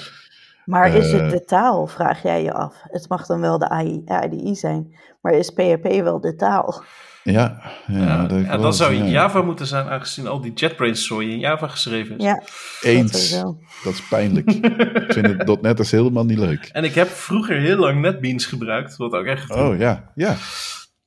Maar 0.65 0.95
is 0.95 1.13
het 1.13 1.31
de 1.31 1.45
taal, 1.45 1.87
vraag 1.87 2.23
jij 2.23 2.43
je 2.43 2.53
af? 2.53 2.77
Het 2.83 3.09
mag 3.09 3.27
dan 3.27 3.41
wel 3.41 3.59
de 3.59 4.03
IDE 4.05 4.55
zijn, 4.55 4.95
maar 5.21 5.33
is 5.33 5.51
PHP 5.51 6.03
wel 6.03 6.21
de 6.21 6.35
taal? 6.35 6.85
Ja, 7.33 7.61
ja, 7.87 8.27
ja, 8.31 8.39
ja 8.39 8.57
dan 8.57 8.75
zou 8.75 8.95
Java 8.95 9.43
moeten 9.43 9.67
zijn, 9.67 9.89
aangezien 9.89 10.27
al 10.27 10.41
die 10.41 10.53
JetBrains 10.53 11.07
zooi 11.07 11.31
in 11.31 11.39
Java 11.39 11.69
geschreven 11.69 12.19
is. 12.19 12.25
Ja, 12.25 12.43
Eens. 12.81 13.31
Dat, 13.31 13.57
dat 13.85 13.93
is 13.93 14.03
pijnlijk. 14.09 14.53
ik 14.53 15.13
vind 15.13 15.27
het 15.27 15.63
.NET 15.63 15.79
is 15.79 15.91
helemaal 15.91 16.25
niet 16.25 16.39
leuk. 16.39 16.69
En 16.73 16.85
ik 16.85 16.95
heb 16.95 17.09
vroeger 17.09 17.57
heel 17.57 17.77
lang 17.77 18.01
NetBeans 18.01 18.47
gebruikt, 18.47 18.97
wat 18.97 19.13
ook 19.13 19.25
echt... 19.25 19.51
Oh 19.51 19.79
ja, 19.79 20.13
ja. 20.15 20.37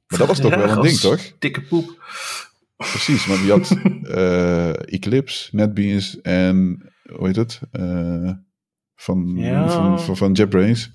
Maar 0.07 0.19
dat 0.19 0.27
was 0.27 0.39
toch 0.39 0.55
wel 0.55 0.69
een 0.69 0.81
ding, 0.81 0.97
toch? 0.99 1.31
Dikke 1.39 1.61
poep. 1.61 2.03
Precies, 2.77 3.25
want 3.25 3.39
je 3.39 3.51
had 3.51 3.77
uh, 4.03 4.69
Eclipse, 4.95 5.55
NetBeans 5.55 6.21
en, 6.21 6.85
hoe 7.15 7.27
heet 7.27 7.35
het? 7.35 7.59
Uh, 7.71 8.31
van, 8.95 9.33
ja. 9.35 9.69
van, 9.69 10.01
van, 10.01 10.17
van 10.17 10.31
JetBrains. 10.31 10.91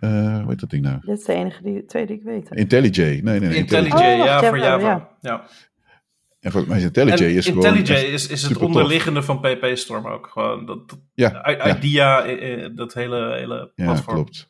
Uh, 0.00 0.38
hoe 0.38 0.48
heet 0.48 0.60
dat 0.60 0.70
ding 0.70 0.82
nou? 0.82 0.98
Dit 1.00 1.18
is 1.18 1.24
de 1.24 1.32
enige 1.32 1.62
die, 1.62 1.84
twee 1.84 2.06
die 2.06 2.16
ik 2.16 2.22
weet. 2.22 2.48
IntelliJ. 2.50 2.98
Nee, 2.98 3.20
nee, 3.22 3.40
nee. 3.40 3.54
IntelliJ, 3.54 3.92
oh, 3.92 4.24
ja, 4.24 4.42
voor 4.42 4.58
Java. 4.58 4.86
Ja. 4.86 5.16
ja. 5.20 5.46
En 6.40 6.50
volgens 6.50 6.72
mij 6.72 6.78
is 6.78 6.84
IntelliJ 6.84 7.36
is 7.36 7.46
gewoon... 7.46 7.76
IntelliJ 7.76 8.04
is, 8.12 8.26
is 8.26 8.42
het 8.42 8.56
onderliggende 8.56 9.24
tof. 9.24 9.26
van 9.26 9.40
PP 9.40 9.76
Storm 9.76 10.06
ook. 10.06 10.26
Gewoon 10.26 10.66
dat, 10.66 10.88
dat 10.88 10.98
ja, 11.14 11.76
idea, 11.76 12.24
ja. 12.24 12.68
dat 12.68 12.94
hele, 12.94 13.34
hele 13.34 13.72
platform. 13.74 14.16
Ja, 14.16 14.22
klopt. 14.22 14.48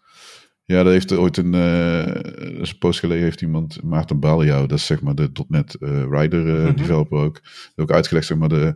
Ja, 0.65 0.83
dat 0.83 0.93
heeft 0.93 1.13
ooit 1.13 1.37
een, 1.37 1.55
uh, 1.55 2.07
een 2.07 2.79
post 2.79 3.01
geleden 3.01 3.23
heeft 3.23 3.43
iemand, 3.43 3.83
Maarten 3.83 4.21
Baljouw, 4.21 4.67
dat 4.67 4.79
is 4.79 4.87
zeg 4.87 5.01
maar 5.01 5.15
de 5.15 5.31
.NET 5.49 5.77
uh, 5.81 6.05
Rider 6.11 6.47
uh, 6.47 6.55
mm 6.55 6.65
-hmm. 6.65 6.77
developer 6.77 7.19
ook, 7.19 7.41
ook 7.77 7.91
uitgelegd 7.91 8.27
zeg 8.27 8.39
maar 8.39 8.49
de, 8.49 8.75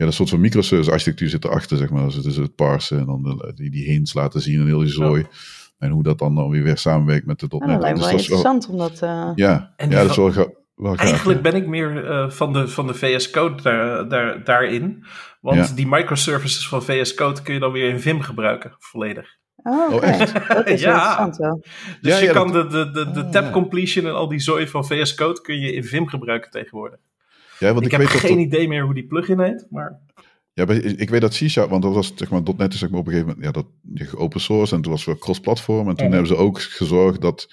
ja, 0.00 0.06
dat 0.06 0.14
soort 0.14 0.28
van 0.28 0.40
microservice 0.40 0.90
architectuur 0.90 1.28
zit 1.28 1.44
erachter, 1.44 1.76
zeg 1.76 1.90
maar. 1.90 2.04
Dus 2.22 2.36
het 2.36 2.54
parsen 2.54 2.98
en 2.98 3.06
dan 3.06 3.22
de, 3.22 3.52
die, 3.54 3.70
die 3.70 3.84
hints 3.84 4.14
laten 4.14 4.40
zien 4.40 4.60
en 4.60 4.66
heel 4.66 4.78
die 4.78 4.88
zooi. 4.88 5.22
Ja. 5.22 5.28
En 5.78 5.90
hoe 5.90 6.02
dat 6.02 6.18
dan, 6.18 6.34
dan 6.34 6.50
weer, 6.50 6.62
weer 6.62 6.78
samenwerkt 6.78 7.26
met 7.26 7.40
de 7.40 7.46
.NET. 7.50 7.60
Ja, 7.60 7.66
dat 7.72 7.82
lijkt 7.82 7.98
me 7.98 8.02
dus 8.02 8.10
wel 8.10 8.20
interessant 8.20 8.68
om 8.68 8.78
dat... 8.78 8.92
Uh... 8.92 9.30
Ja, 9.34 9.74
ja 9.76 9.86
dat 9.88 10.10
is 10.10 10.16
wel, 10.16 10.32
ga, 10.32 10.46
wel 10.74 10.94
gaaf, 10.94 11.06
Eigenlijk 11.06 11.42
ben 11.42 11.54
ik 11.54 11.66
meer 11.66 12.04
uh, 12.04 12.30
van, 12.30 12.52
de, 12.52 12.68
van 12.68 12.86
de 12.86 12.94
VS 12.94 13.30
Code 13.30 13.62
daar, 13.62 14.08
daar, 14.08 14.44
daarin. 14.44 15.04
Want 15.40 15.68
ja. 15.68 15.74
die 15.74 15.86
microservices 15.86 16.68
van 16.68 16.82
VS 16.82 17.14
Code 17.14 17.42
kun 17.42 17.54
je 17.54 17.60
dan 17.60 17.72
weer 17.72 17.88
in 17.88 18.00
Vim 18.00 18.20
gebruiken, 18.20 18.74
volledig. 18.78 19.38
Oh, 19.56 19.94
okay. 19.94 20.12
oh, 20.12 20.20
echt? 20.20 20.48
Dat 20.48 20.66
is 20.66 20.80
ja. 20.90 20.92
interessant 20.92 21.36
wel. 21.36 21.64
Dus 22.00 22.18
ja, 22.18 22.26
je 22.26 22.32
kan 22.32 22.52
dat... 22.52 22.70
de, 22.70 22.90
de, 22.90 23.04
de, 23.04 23.10
de 23.10 23.28
tab 23.28 23.52
completion 23.52 24.06
en 24.06 24.14
al 24.14 24.28
die 24.28 24.40
zooi 24.40 24.66
van 24.66 24.86
VS 24.86 25.14
Code 25.14 25.40
kun 25.40 25.60
je 25.60 25.72
in 25.72 25.84
Vim 25.84 26.08
gebruiken 26.08 26.50
tegenwoordig. 26.50 26.98
Ja, 27.60 27.72
want 27.72 27.86
ik, 27.86 27.92
ik 27.92 27.98
heb 27.98 28.00
weet 28.00 28.20
geen 28.20 28.36
dat 28.36 28.46
idee 28.46 28.68
meer 28.68 28.84
hoe 28.84 28.94
die 28.94 29.06
plugin 29.06 29.40
heet, 29.40 29.66
maar... 29.70 30.00
Ja, 30.52 30.68
ik 30.68 31.10
weet 31.10 31.20
dat 31.20 31.36
c 31.36 31.54
want 31.54 31.82
dat 31.82 31.94
was 31.94 32.12
zeg 32.14 32.30
maar 32.30 32.42
.NET 32.56 32.72
is 32.72 32.78
zeg 32.78 32.90
maar 32.90 33.00
op 33.00 33.06
een 33.06 33.12
gegeven 33.12 33.34
moment 33.36 33.54
ja, 33.54 33.62
dat 33.62 34.18
open 34.20 34.40
source 34.40 34.74
en 34.74 34.82
toen 34.82 34.92
was 34.92 35.04
het 35.04 35.18
cross-platform 35.18 35.88
en 35.88 35.94
toen 35.94 36.06
ja. 36.06 36.12
hebben 36.12 36.28
ze 36.28 36.36
ook 36.36 36.60
gezorgd 36.60 37.20
dat 37.20 37.48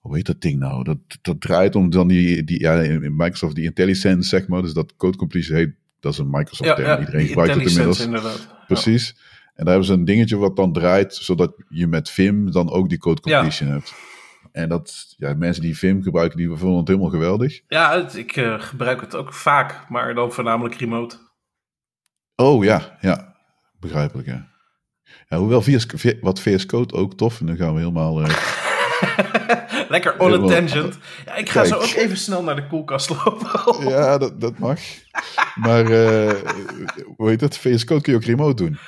hoe 0.00 0.16
heet 0.16 0.26
dat 0.26 0.40
ding 0.40 0.58
nou? 0.58 0.84
Dat, 0.84 0.98
dat 1.22 1.40
draait 1.40 1.74
om 1.74 1.90
dan 1.90 2.08
die, 2.08 2.44
die 2.44 2.60
ja, 2.60 2.80
in 2.80 3.16
Microsoft 3.16 3.54
die 3.54 3.64
IntelliSense 3.64 4.28
zeg 4.28 4.48
maar, 4.48 4.62
dus 4.62 4.72
dat 4.72 4.96
code 4.96 5.16
completion 5.16 5.56
heet, 5.56 5.74
dat 6.00 6.12
is 6.12 6.18
een 6.18 6.30
Microsoft 6.30 6.76
term, 6.76 6.88
ja, 6.88 6.98
iedereen 6.98 7.26
gebruikt 7.26 7.54
het 7.54 7.68
inmiddels. 7.68 8.00
Inderdaad. 8.00 8.48
Precies. 8.66 9.16
En 9.54 9.64
daar 9.64 9.74
hebben 9.74 9.84
ze 9.84 9.92
een 9.92 10.04
dingetje 10.04 10.36
wat 10.36 10.56
dan 10.56 10.72
draait, 10.72 11.14
zodat 11.14 11.54
je 11.68 11.86
met 11.86 12.10
Vim 12.10 12.50
dan 12.50 12.70
ook 12.70 12.88
die 12.88 12.98
code 12.98 13.20
completion 13.20 13.70
hebt. 13.70 13.94
En 14.52 14.68
dat, 14.68 15.14
ja, 15.16 15.34
mensen 15.34 15.62
die 15.62 15.78
Vim 15.78 16.02
gebruiken, 16.02 16.38
die 16.38 16.48
vonden 16.48 16.78
het 16.78 16.88
helemaal 16.88 17.10
geweldig. 17.10 17.60
Ja, 17.68 18.00
het, 18.00 18.16
ik 18.16 18.36
uh, 18.36 18.60
gebruik 18.60 19.00
het 19.00 19.14
ook 19.14 19.34
vaak, 19.34 19.88
maar 19.88 20.14
dan 20.14 20.32
voornamelijk 20.32 20.74
remote. 20.74 21.16
Oh 22.36 22.64
ja, 22.64 22.96
ja. 23.00 23.36
Begrijpelijk, 23.80 24.28
ja. 24.28 24.48
ja 25.28 25.38
hoewel 25.38 25.62
VS, 25.62 25.86
wat 26.20 26.40
VS 26.40 26.66
Code 26.66 26.94
ook 26.94 27.14
tof, 27.14 27.40
en 27.40 27.46
dan 27.46 27.56
gaan 27.56 27.74
we 27.74 27.78
helemaal... 27.78 28.20
Uh, 28.20 28.28
Lekker 29.88 30.18
on 30.18 30.30
helemaal, 30.30 30.50
a 30.50 30.54
tangent. 30.54 30.98
Ja, 31.24 31.34
ik 31.34 31.48
ga 31.48 31.60
kijk. 31.60 31.74
zo 31.74 31.80
ook 31.80 32.02
even 32.04 32.16
snel 32.16 32.42
naar 32.42 32.56
de 32.56 32.66
koelkast 32.66 33.08
lopen. 33.08 33.88
ja, 33.88 34.18
dat, 34.18 34.40
dat 34.40 34.58
mag. 34.58 34.80
maar, 35.54 35.90
uh, 35.90 36.32
hoe 37.16 37.28
heet 37.28 37.40
dat? 37.40 37.56
VS 37.56 37.84
Code 37.84 38.00
kun 38.00 38.12
je 38.12 38.18
ook 38.18 38.24
remote 38.24 38.62
doen. 38.62 38.78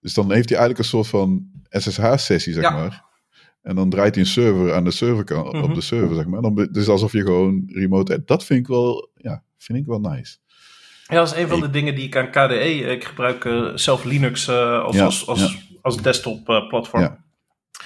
Dus 0.00 0.14
dan 0.14 0.32
heeft 0.32 0.48
hij 0.48 0.58
eigenlijk 0.58 0.78
een 0.78 0.98
soort 0.98 1.06
van 1.06 1.50
SSH-sessie, 1.68 2.52
zeg 2.52 2.62
ja. 2.62 2.70
maar. 2.70 3.04
En 3.64 3.74
dan 3.74 3.90
draait 3.90 4.14
hij 4.14 4.24
een 4.24 4.30
server 4.30 4.74
aan 4.74 4.84
de 4.84 4.90
serverkant, 4.90 5.46
mm 5.46 5.52
-hmm. 5.52 5.62
op 5.62 5.74
de 5.74 5.80
server, 5.80 6.14
zeg 6.14 6.26
maar. 6.26 6.42
Dan, 6.42 6.68
dus 6.72 6.88
alsof 6.88 7.12
je 7.12 7.22
gewoon 7.22 7.62
remote... 7.66 8.22
Dat 8.24 8.44
vind 8.44 8.60
ik 8.60 8.66
wel, 8.66 9.10
ja, 9.16 9.42
vind 9.58 9.78
ik 9.78 9.86
wel 9.86 10.00
nice. 10.00 10.36
Ja, 11.06 11.14
dat 11.14 11.32
is 11.32 11.42
een 11.42 11.48
van 11.48 11.60
de 11.60 11.70
dingen 11.70 11.94
die 11.94 12.06
ik 12.06 12.16
aan 12.16 12.30
KDE... 12.30 12.70
Ik 12.70 13.04
gebruik 13.04 13.44
uh, 13.44 13.70
zelf 13.74 14.04
Linux 14.04 14.48
uh, 14.48 14.82
als, 14.82 14.96
ja, 14.96 15.04
als, 15.04 15.26
als, 15.26 15.40
ja. 15.40 15.76
als 15.82 16.02
desktop 16.02 16.48
uh, 16.48 16.68
platform. 16.68 17.02
Ja. 17.02 17.24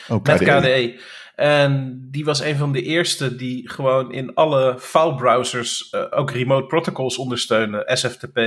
Oh, 0.09 0.23
Met 0.23 0.39
KDE. 0.39 1.01
En 1.35 2.07
die 2.11 2.25
was 2.25 2.41
een 2.41 2.57
van 2.57 2.73
de 2.73 2.83
eerste 2.83 3.37
die 3.37 3.71
gewoon 3.71 4.13
in 4.13 4.35
alle 4.35 4.77
filebrowsers 4.79 5.95
ook 6.11 6.31
remote 6.31 6.67
protocols 6.67 7.19
ondersteunen. 7.19 7.97
SFTP, 7.97 8.39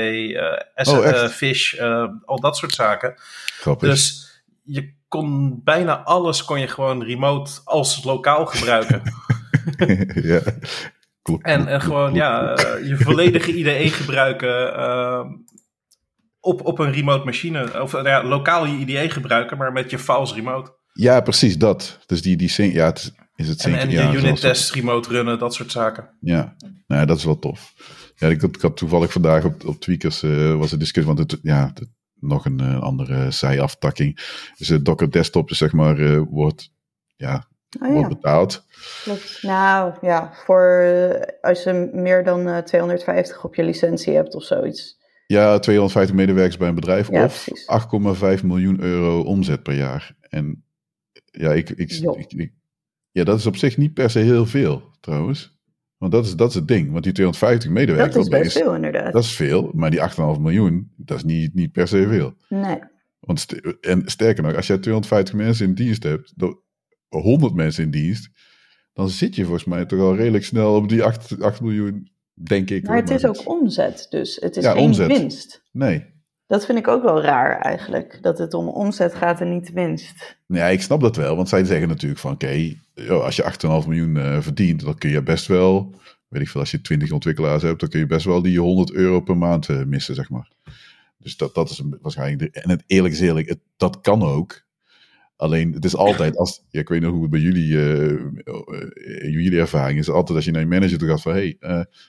SF, 0.75 0.93
oh, 0.93 1.27
Fish, 1.27 1.79
al 2.25 2.39
dat 2.39 2.57
soort 2.57 2.73
zaken. 2.73 3.13
Grappig. 3.59 3.89
Dus 3.89 4.31
je 4.63 4.93
kon 5.11 5.61
bijna 5.63 6.03
alles 6.03 6.45
kon 6.45 6.59
je 6.59 6.67
gewoon 6.67 7.03
remote 7.03 7.51
als 7.63 8.03
lokaal 8.03 8.45
gebruiken. 8.45 9.01
ja. 10.31 10.41
Klopt, 11.21 11.45
en, 11.45 11.67
en 11.67 11.81
gewoon 11.81 12.13
ja, 12.13 12.59
uh, 12.59 12.87
je 12.87 12.97
volledige 12.97 13.53
IDE 13.53 13.89
gebruiken 13.89 14.73
uh, 14.77 15.25
op, 16.39 16.65
op 16.65 16.79
een 16.79 16.91
remote 16.91 17.25
machine. 17.25 17.81
Of 17.81 17.93
uh, 17.93 18.03
ja, 18.03 18.23
lokaal 18.23 18.65
je 18.65 18.77
IDE 18.77 19.09
gebruiken, 19.09 19.57
maar 19.57 19.71
met 19.71 19.89
je 19.89 19.99
files 19.99 20.33
remote. 20.33 20.73
Ja, 20.93 21.21
precies 21.21 21.57
dat. 21.57 21.99
Dus 22.05 22.21
die, 22.21 22.37
die 22.37 22.73
ja, 22.73 22.85
het, 22.85 23.13
is 23.35 23.47
het 23.47 23.65
En, 23.65 23.75
en 23.75 23.89
je 23.89 23.97
ja, 23.97 24.13
unit 24.13 24.39
tests 24.39 24.73
remote 24.73 25.09
runnen, 25.09 25.39
dat 25.39 25.53
soort 25.53 25.71
zaken. 25.71 26.09
Ja, 26.19 26.55
nou 26.59 27.01
ja 27.01 27.05
dat 27.05 27.17
is 27.17 27.23
wel 27.23 27.39
tof. 27.39 27.73
Ja, 28.15 28.27
ik, 28.27 28.41
ik 28.41 28.61
had 28.61 28.77
toevallig 28.77 29.11
vandaag 29.11 29.43
op, 29.43 29.65
op 29.65 29.79
Tweakers 29.79 30.21
was 30.57 30.71
een 30.71 30.79
discussie, 30.79 31.15
want 31.15 31.31
het, 31.31 31.39
ja, 31.41 31.71
het, 31.73 31.89
nog 32.21 32.45
een 32.45 32.61
andere 32.61 33.31
zijaftakking. 33.31 34.15
Dus 34.57 34.67
de 34.67 34.81
Docker 34.81 35.11
desktop 35.11 35.49
is 35.49 35.57
zeg 35.57 35.71
maar, 35.71 36.23
wordt, 36.23 36.71
ja, 37.15 37.47
oh, 37.81 37.93
wordt 37.93 38.09
betaald. 38.09 38.65
Klopt. 39.03 39.39
Nou 39.41 39.93
ja, 40.01 40.31
voor 40.33 41.37
als 41.41 41.63
je 41.63 41.89
meer 41.93 42.23
dan 42.23 42.63
250 42.63 43.43
op 43.43 43.55
je 43.55 43.63
licentie 43.63 44.13
hebt 44.13 44.35
of 44.35 44.43
zoiets. 44.43 44.99
Ja, 45.27 45.59
250 45.59 46.15
medewerkers 46.15 46.57
bij 46.57 46.67
een 46.67 46.75
bedrijf 46.75 47.09
of 47.09 47.47
8,5 48.37 48.43
miljoen 48.43 48.81
euro 48.81 49.21
omzet 49.21 49.63
per 49.63 49.73
jaar. 49.75 50.15
En 50.21 50.63
ja, 51.31 51.53
ik, 51.53 51.69
ik, 51.69 51.91
ik, 52.27 52.53
ja, 53.11 53.23
dat 53.23 53.37
is 53.37 53.45
op 53.45 53.55
zich 53.55 53.77
niet 53.77 53.93
per 53.93 54.09
se 54.09 54.19
heel 54.19 54.45
veel 54.45 54.91
trouwens. 54.99 55.59
Want 56.01 56.13
dat 56.13 56.25
is, 56.25 56.35
dat 56.35 56.49
is 56.49 56.55
het 56.55 56.67
ding. 56.67 56.91
Want 56.91 57.03
die 57.03 57.13
250 57.13 57.69
medewerkers. 57.69 58.15
Dat 58.15 58.23
is 58.23 58.29
best 58.39 58.57
veel, 58.57 58.75
inderdaad. 58.75 59.13
Dat 59.13 59.23
is 59.23 59.35
veel, 59.35 59.71
maar 59.73 59.91
die 59.91 59.99
8,5 60.09 60.15
miljoen, 60.39 60.91
dat 60.97 61.17
is 61.17 61.23
niet, 61.23 61.53
niet 61.53 61.71
per 61.71 61.87
se 61.87 62.07
veel. 62.07 62.33
Nee. 62.49 62.79
Want 63.19 63.45
en 63.81 64.01
sterker 64.05 64.43
nog, 64.43 64.55
als 64.55 64.67
jij 64.67 64.77
250 64.77 65.35
mensen 65.35 65.65
in 65.65 65.73
dienst 65.73 66.03
hebt, 66.03 66.33
100 67.07 67.53
mensen 67.53 67.83
in 67.83 67.91
dienst, 67.91 68.29
dan 68.93 69.09
zit 69.09 69.35
je 69.35 69.43
volgens 69.43 69.65
mij 69.65 69.85
toch 69.85 69.99
al 69.99 70.15
redelijk 70.15 70.43
snel 70.43 70.75
op 70.75 70.89
die 70.89 71.03
8, 71.03 71.41
8 71.41 71.61
miljoen, 71.61 72.11
denk 72.33 72.69
ik. 72.69 72.87
Maar 72.87 72.97
het 72.97 73.09
is 73.09 73.25
ook 73.25 73.49
omzet, 73.49 74.07
dus 74.09 74.35
het 74.35 74.57
is 74.57 74.67
geen 74.67 75.07
winst. 75.07 75.63
Nee. 75.71 76.05
Dat 76.51 76.65
vind 76.65 76.77
ik 76.77 76.87
ook 76.87 77.03
wel 77.03 77.21
raar 77.21 77.59
eigenlijk, 77.59 78.19
dat 78.21 78.37
het 78.37 78.53
om 78.53 78.67
omzet 78.67 79.15
gaat 79.15 79.41
en 79.41 79.49
niet 79.49 79.71
winst. 79.71 80.37
Ja, 80.45 80.67
ik 80.67 80.81
snap 80.81 81.01
dat 81.01 81.15
wel, 81.15 81.35
want 81.35 81.49
zij 81.49 81.63
zeggen 81.63 81.87
natuurlijk 81.87 82.19
van 82.19 82.31
oké, 82.31 82.75
als 83.09 83.35
je 83.35 83.43
8,5 83.43 83.87
miljoen 83.87 84.15
uh, 84.15 84.41
verdient, 84.41 84.81
dan 84.81 84.97
kun 84.97 85.09
je 85.09 85.23
best 85.23 85.47
wel, 85.47 85.93
weet 86.27 86.41
ik 86.41 86.49
veel, 86.49 86.59
als 86.59 86.71
je 86.71 86.81
20 86.81 87.11
ontwikkelaars 87.11 87.63
hebt, 87.63 87.79
dan 87.79 87.89
kun 87.89 87.99
je 87.99 88.05
best 88.05 88.25
wel 88.25 88.41
die 88.41 88.59
100 88.59 88.91
euro 88.91 89.21
per 89.21 89.37
maand 89.37 89.69
uh, 89.69 89.83
missen, 89.83 90.15
zeg 90.15 90.29
maar. 90.29 90.51
Dus 91.17 91.37
dat, 91.37 91.55
dat 91.55 91.69
is 91.69 91.81
waarschijnlijk, 92.01 92.53
de, 92.53 92.61
en 92.61 92.69
het 92.69 92.83
eerlijk 92.87 93.13
is 93.13 93.19
eerlijk, 93.19 93.49
het, 93.49 93.59
dat 93.77 94.01
kan 94.01 94.23
ook. 94.23 94.61
Alleen 95.35 95.73
het 95.73 95.85
is 95.85 95.95
altijd, 95.95 96.37
als, 96.37 96.63
ja, 96.69 96.79
ik 96.79 96.89
weet 96.89 97.01
nog 97.01 97.11
hoe 97.11 97.21
het 97.21 97.31
bij 97.31 97.39
jullie, 97.39 97.67
uh, 97.67 98.19
jullie 99.21 99.59
ervaring 99.59 99.99
is, 99.99 100.09
altijd 100.09 100.35
als 100.35 100.45
je 100.45 100.51
naar 100.51 100.61
je 100.61 100.67
manager 100.67 100.97
toe 100.97 101.07
gaat 101.07 101.21
van, 101.21 101.31
hey, 101.31 101.57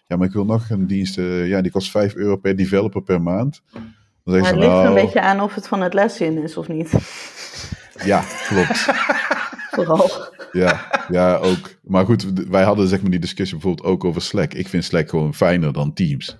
ja, 0.06 0.16
maar 0.16 0.26
ik 0.26 0.32
wil 0.32 0.44
nog 0.44 0.70
een 0.70 0.86
dienst, 0.86 1.16
ja, 1.16 1.60
die 1.60 1.70
kost 1.70 1.90
5 1.90 2.14
euro 2.14 2.36
per 2.36 2.56
developer 2.56 3.02
per 3.02 3.22
maand. 3.22 3.62
Dan 4.24 4.40
maar 4.40 4.50
het 4.50 4.58
ligt 4.58 4.70
er 4.70 4.76
een 4.76 4.82
nou 4.82 4.94
beetje 4.94 5.20
aan 5.20 5.40
of 5.40 5.54
het 5.54 5.68
van 5.68 5.80
het 5.80 5.94
lessen 5.94 6.42
is 6.42 6.56
of 6.56 6.68
niet. 6.68 6.92
Ja, 8.04 8.24
klopt. 8.48 8.78
Vooral. 9.74 10.10
Ja, 10.52 11.04
ja, 11.08 11.36
ook. 11.36 11.70
Maar 11.82 12.04
goed, 12.04 12.32
wij 12.48 12.62
hadden 12.62 12.88
zeg 12.88 13.02
maar 13.02 13.10
die 13.10 13.20
discussie 13.20 13.58
bijvoorbeeld 13.58 13.88
ook 13.88 14.04
over 14.04 14.22
Slack. 14.22 14.54
Ik 14.54 14.68
vind 14.68 14.84
Slack 14.84 15.08
gewoon 15.08 15.34
fijner 15.34 15.72
dan 15.72 15.92
Teams. 15.92 16.36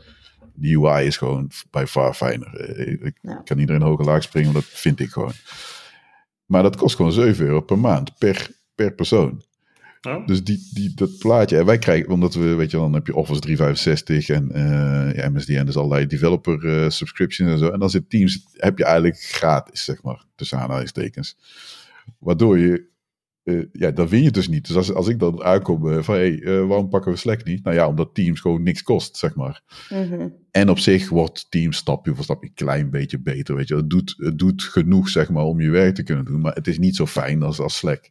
De 0.54 0.76
UI 0.76 1.06
is 1.06 1.16
gewoon 1.16 1.50
bij 1.70 1.86
far 1.86 2.14
fijner. 2.14 2.60
Eh, 2.60 3.06
ik 3.06 3.18
kan 3.44 3.58
iedereen 3.58 3.82
hoog 3.82 3.98
en 3.98 4.04
laag 4.04 4.22
springen, 4.22 4.52
dat 4.52 4.64
vind 4.64 5.00
ik 5.00 5.10
gewoon. 5.10 5.32
Maar 6.46 6.62
dat 6.62 6.76
kost 6.76 6.96
gewoon 6.96 7.12
7 7.12 7.46
euro 7.46 7.60
per 7.60 7.78
maand 7.78 8.18
per, 8.18 8.48
per 8.74 8.92
persoon. 8.92 9.42
Oh. 10.08 10.26
Dus 10.26 10.44
die, 10.44 10.68
die, 10.74 10.94
dat 10.94 11.18
plaatje, 11.18 11.58
en 11.58 11.66
wij 11.66 11.78
krijgen, 11.78 12.12
omdat 12.12 12.34
we, 12.34 12.54
weet 12.54 12.70
je, 12.70 12.76
dan 12.76 12.92
heb 12.92 13.06
je 13.06 13.14
Office 13.14 13.40
365 13.40 14.28
en 14.28 14.48
uh, 14.52 15.14
ja, 15.14 15.30
MSDN, 15.30 15.64
dus 15.64 15.76
allerlei 15.76 16.06
developer 16.06 16.64
uh, 16.64 16.88
subscriptions 16.88 17.50
en 17.50 17.58
zo. 17.58 17.70
En 17.70 17.78
dan 17.78 17.90
zit 17.90 18.10
Teams, 18.10 18.46
heb 18.52 18.78
je 18.78 18.84
eigenlijk 18.84 19.20
gratis, 19.20 19.84
zeg 19.84 20.02
maar, 20.02 20.24
tussen 20.34 20.58
aanhalingstekens. 20.58 21.36
Waardoor 22.18 22.58
je, 22.58 22.90
uh, 23.44 23.64
ja, 23.72 23.90
dat 23.90 24.10
win 24.10 24.22
je 24.22 24.30
dus 24.30 24.48
niet. 24.48 24.66
Dus 24.66 24.76
als, 24.76 24.92
als 24.92 25.08
ik 25.08 25.18
dan 25.18 25.42
aankom 25.42 26.02
van, 26.02 26.14
hé, 26.14 26.36
hey, 26.36 26.62
waarom 26.64 26.88
pakken 26.88 27.12
we 27.12 27.18
Slack 27.18 27.44
niet? 27.44 27.64
Nou 27.64 27.76
ja, 27.76 27.88
omdat 27.88 28.14
Teams 28.14 28.40
gewoon 28.40 28.62
niks 28.62 28.82
kost, 28.82 29.16
zeg 29.16 29.34
maar. 29.34 29.62
Mhm. 29.88 30.28
En 30.50 30.68
op 30.68 30.78
zich 30.78 31.08
wordt 31.08 31.50
Teams 31.50 31.76
stapje 31.76 32.14
voor 32.14 32.24
stapje 32.24 32.48
een 32.48 32.54
klein 32.54 32.90
beetje 32.90 33.18
beter, 33.18 33.54
weet 33.54 33.68
je. 33.68 33.76
Het 33.76 33.90
doet, 33.90 34.14
het 34.16 34.38
doet 34.38 34.62
genoeg, 34.62 35.08
zeg 35.08 35.30
maar, 35.30 35.44
om 35.44 35.60
je 35.60 35.70
werk 35.70 35.94
te 35.94 36.02
kunnen 36.02 36.24
doen, 36.24 36.40
maar 36.40 36.54
het 36.54 36.66
is 36.66 36.78
niet 36.78 36.96
zo 36.96 37.06
fijn 37.06 37.42
als, 37.42 37.58
als 37.58 37.76
Slack. 37.76 38.10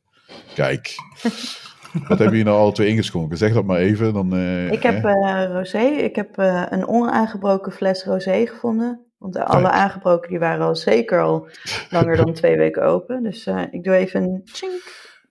Kijk. 0.56 0.96
Wat 1.94 2.08
hebben 2.08 2.30
jullie 2.30 2.44
nou 2.44 2.58
al 2.58 2.72
twee 2.72 2.88
ingeschonken? 2.88 3.38
Zeg 3.38 3.54
dat 3.54 3.66
maar 3.66 3.80
even. 3.80 4.14
Dan, 4.14 4.36
uh, 4.36 4.72
ik 4.72 4.84
heb 4.84 5.06
uh, 5.06 5.46
rosé. 5.52 5.80
Ik 5.80 6.16
heb 6.16 6.40
uh, 6.40 6.64
een 6.70 6.88
onaangebroken 6.88 7.72
fles 7.72 8.04
rosé 8.04 8.46
gevonden. 8.46 9.06
Want 9.18 9.38
alle 9.38 9.70
aangebroken 9.70 10.30
die 10.30 10.40
waren 10.40 10.66
al 10.66 10.76
zeker 10.76 11.22
al 11.22 11.48
langer 11.90 12.18
dan 12.18 12.34
twee 12.34 12.58
weken 12.58 12.84
open. 12.84 13.24
Dus 13.24 13.48
ik 13.72 13.84
doe 13.84 13.96
even 13.96 14.24
een 14.24 14.42
chink. 14.46 14.82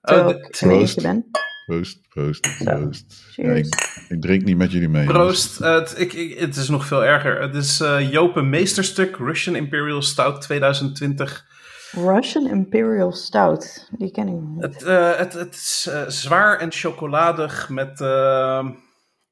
Terwijl 0.02 0.28
oh, 0.28 0.34
ik 0.34 0.56
proost. 0.58 1.02
ben. 1.02 1.30
Proost, 1.66 2.08
proost, 2.08 2.64
proost. 2.64 3.32
Ja, 3.36 3.50
ik, 3.50 3.66
ik, 4.08 4.20
drink 4.20 4.44
niet 4.44 4.56
met 4.56 4.72
jullie 4.72 4.88
mee. 4.88 5.06
Proost. 5.06 5.58
Het, 5.58 5.94
ik, 5.98 6.12
ik, 6.12 6.38
het 6.38 6.56
is 6.56 6.68
nog 6.68 6.86
veel 6.86 7.04
erger. 7.04 7.40
Het 7.40 7.54
is 7.54 7.82
Jopen 8.10 8.48
Meesterstuk 8.48 9.16
Russian 9.16 9.56
Imperial 9.56 10.02
Stout 10.02 10.40
2020 10.40 11.46
Russian 11.92 12.48
Imperial 12.48 13.12
Stout, 13.12 13.88
die 13.98 14.10
ken 14.10 14.28
ik 14.28 14.34
niet. 14.34 14.62
Het, 14.62 14.82
uh, 14.82 15.16
het, 15.16 15.32
het 15.32 15.54
is 15.54 15.86
uh, 15.90 16.02
zwaar 16.08 16.58
en 16.58 16.72
chocoladig 16.72 17.68
met 17.68 18.00
uh, 18.00 18.68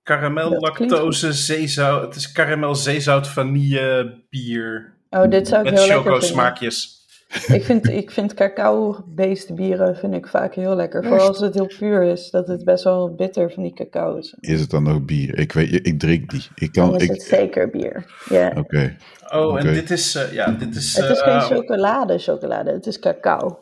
karamel, 0.02 0.60
lactose, 0.60 1.32
zeezout. 1.32 2.02
Het 2.02 2.14
is 2.14 2.32
karamel, 2.32 2.74
zeezout, 2.74 3.28
vanille, 3.28 4.24
bier. 4.30 4.96
Oh, 5.10 5.30
dit 5.30 5.48
zou 5.48 5.64
ik 5.64 5.70
met 5.70 5.78
heel 5.78 5.88
lekker 5.88 6.10
vinden. 6.10 6.28
smaakjes. 6.28 6.97
Ik 7.28 7.64
vind, 7.64 7.88
ik 7.88 8.10
vind 8.10 8.34
cacao-based 8.34 9.54
bieren 9.54 9.96
vind 9.96 10.14
ik 10.14 10.26
vaak 10.26 10.54
heel 10.54 10.74
lekker. 10.74 11.04
Vooral 11.04 11.28
als 11.28 11.40
het 11.40 11.54
heel 11.54 11.70
puur 11.78 12.02
is, 12.02 12.30
dat 12.30 12.48
het 12.48 12.64
best 12.64 12.84
wel 12.84 13.14
bitter 13.14 13.52
van 13.52 13.62
die 13.62 13.72
cacao 13.72 14.16
is. 14.16 14.34
Is 14.40 14.60
het 14.60 14.70
dan 14.70 14.82
nog 14.82 15.04
bier? 15.04 15.38
Ik 15.38 15.52
weet, 15.52 15.86
ik 15.86 15.98
drink 15.98 16.30
die. 16.30 16.46
Ik 16.54 16.72
kan, 16.72 16.90
dan 16.90 16.96
is 16.96 17.02
ik, 17.02 17.10
het 17.10 17.22
zeker 17.22 17.70
bier. 17.70 18.04
Ja. 18.28 18.52
Oké. 18.56 18.96
Oh, 19.32 19.58
en 19.58 19.72
dit 19.74 19.90
is, 19.90 20.16
uh, 20.16 20.32
ja, 20.32 20.50
dit 20.50 20.76
is... 20.76 20.96
Het 20.96 21.10
is 21.10 21.20
geen 21.20 21.34
uh, 21.34 21.42
chocolade, 21.42 22.18
chocolade. 22.18 22.70
Het 22.70 22.86
is 22.86 22.98
cacao. 22.98 23.58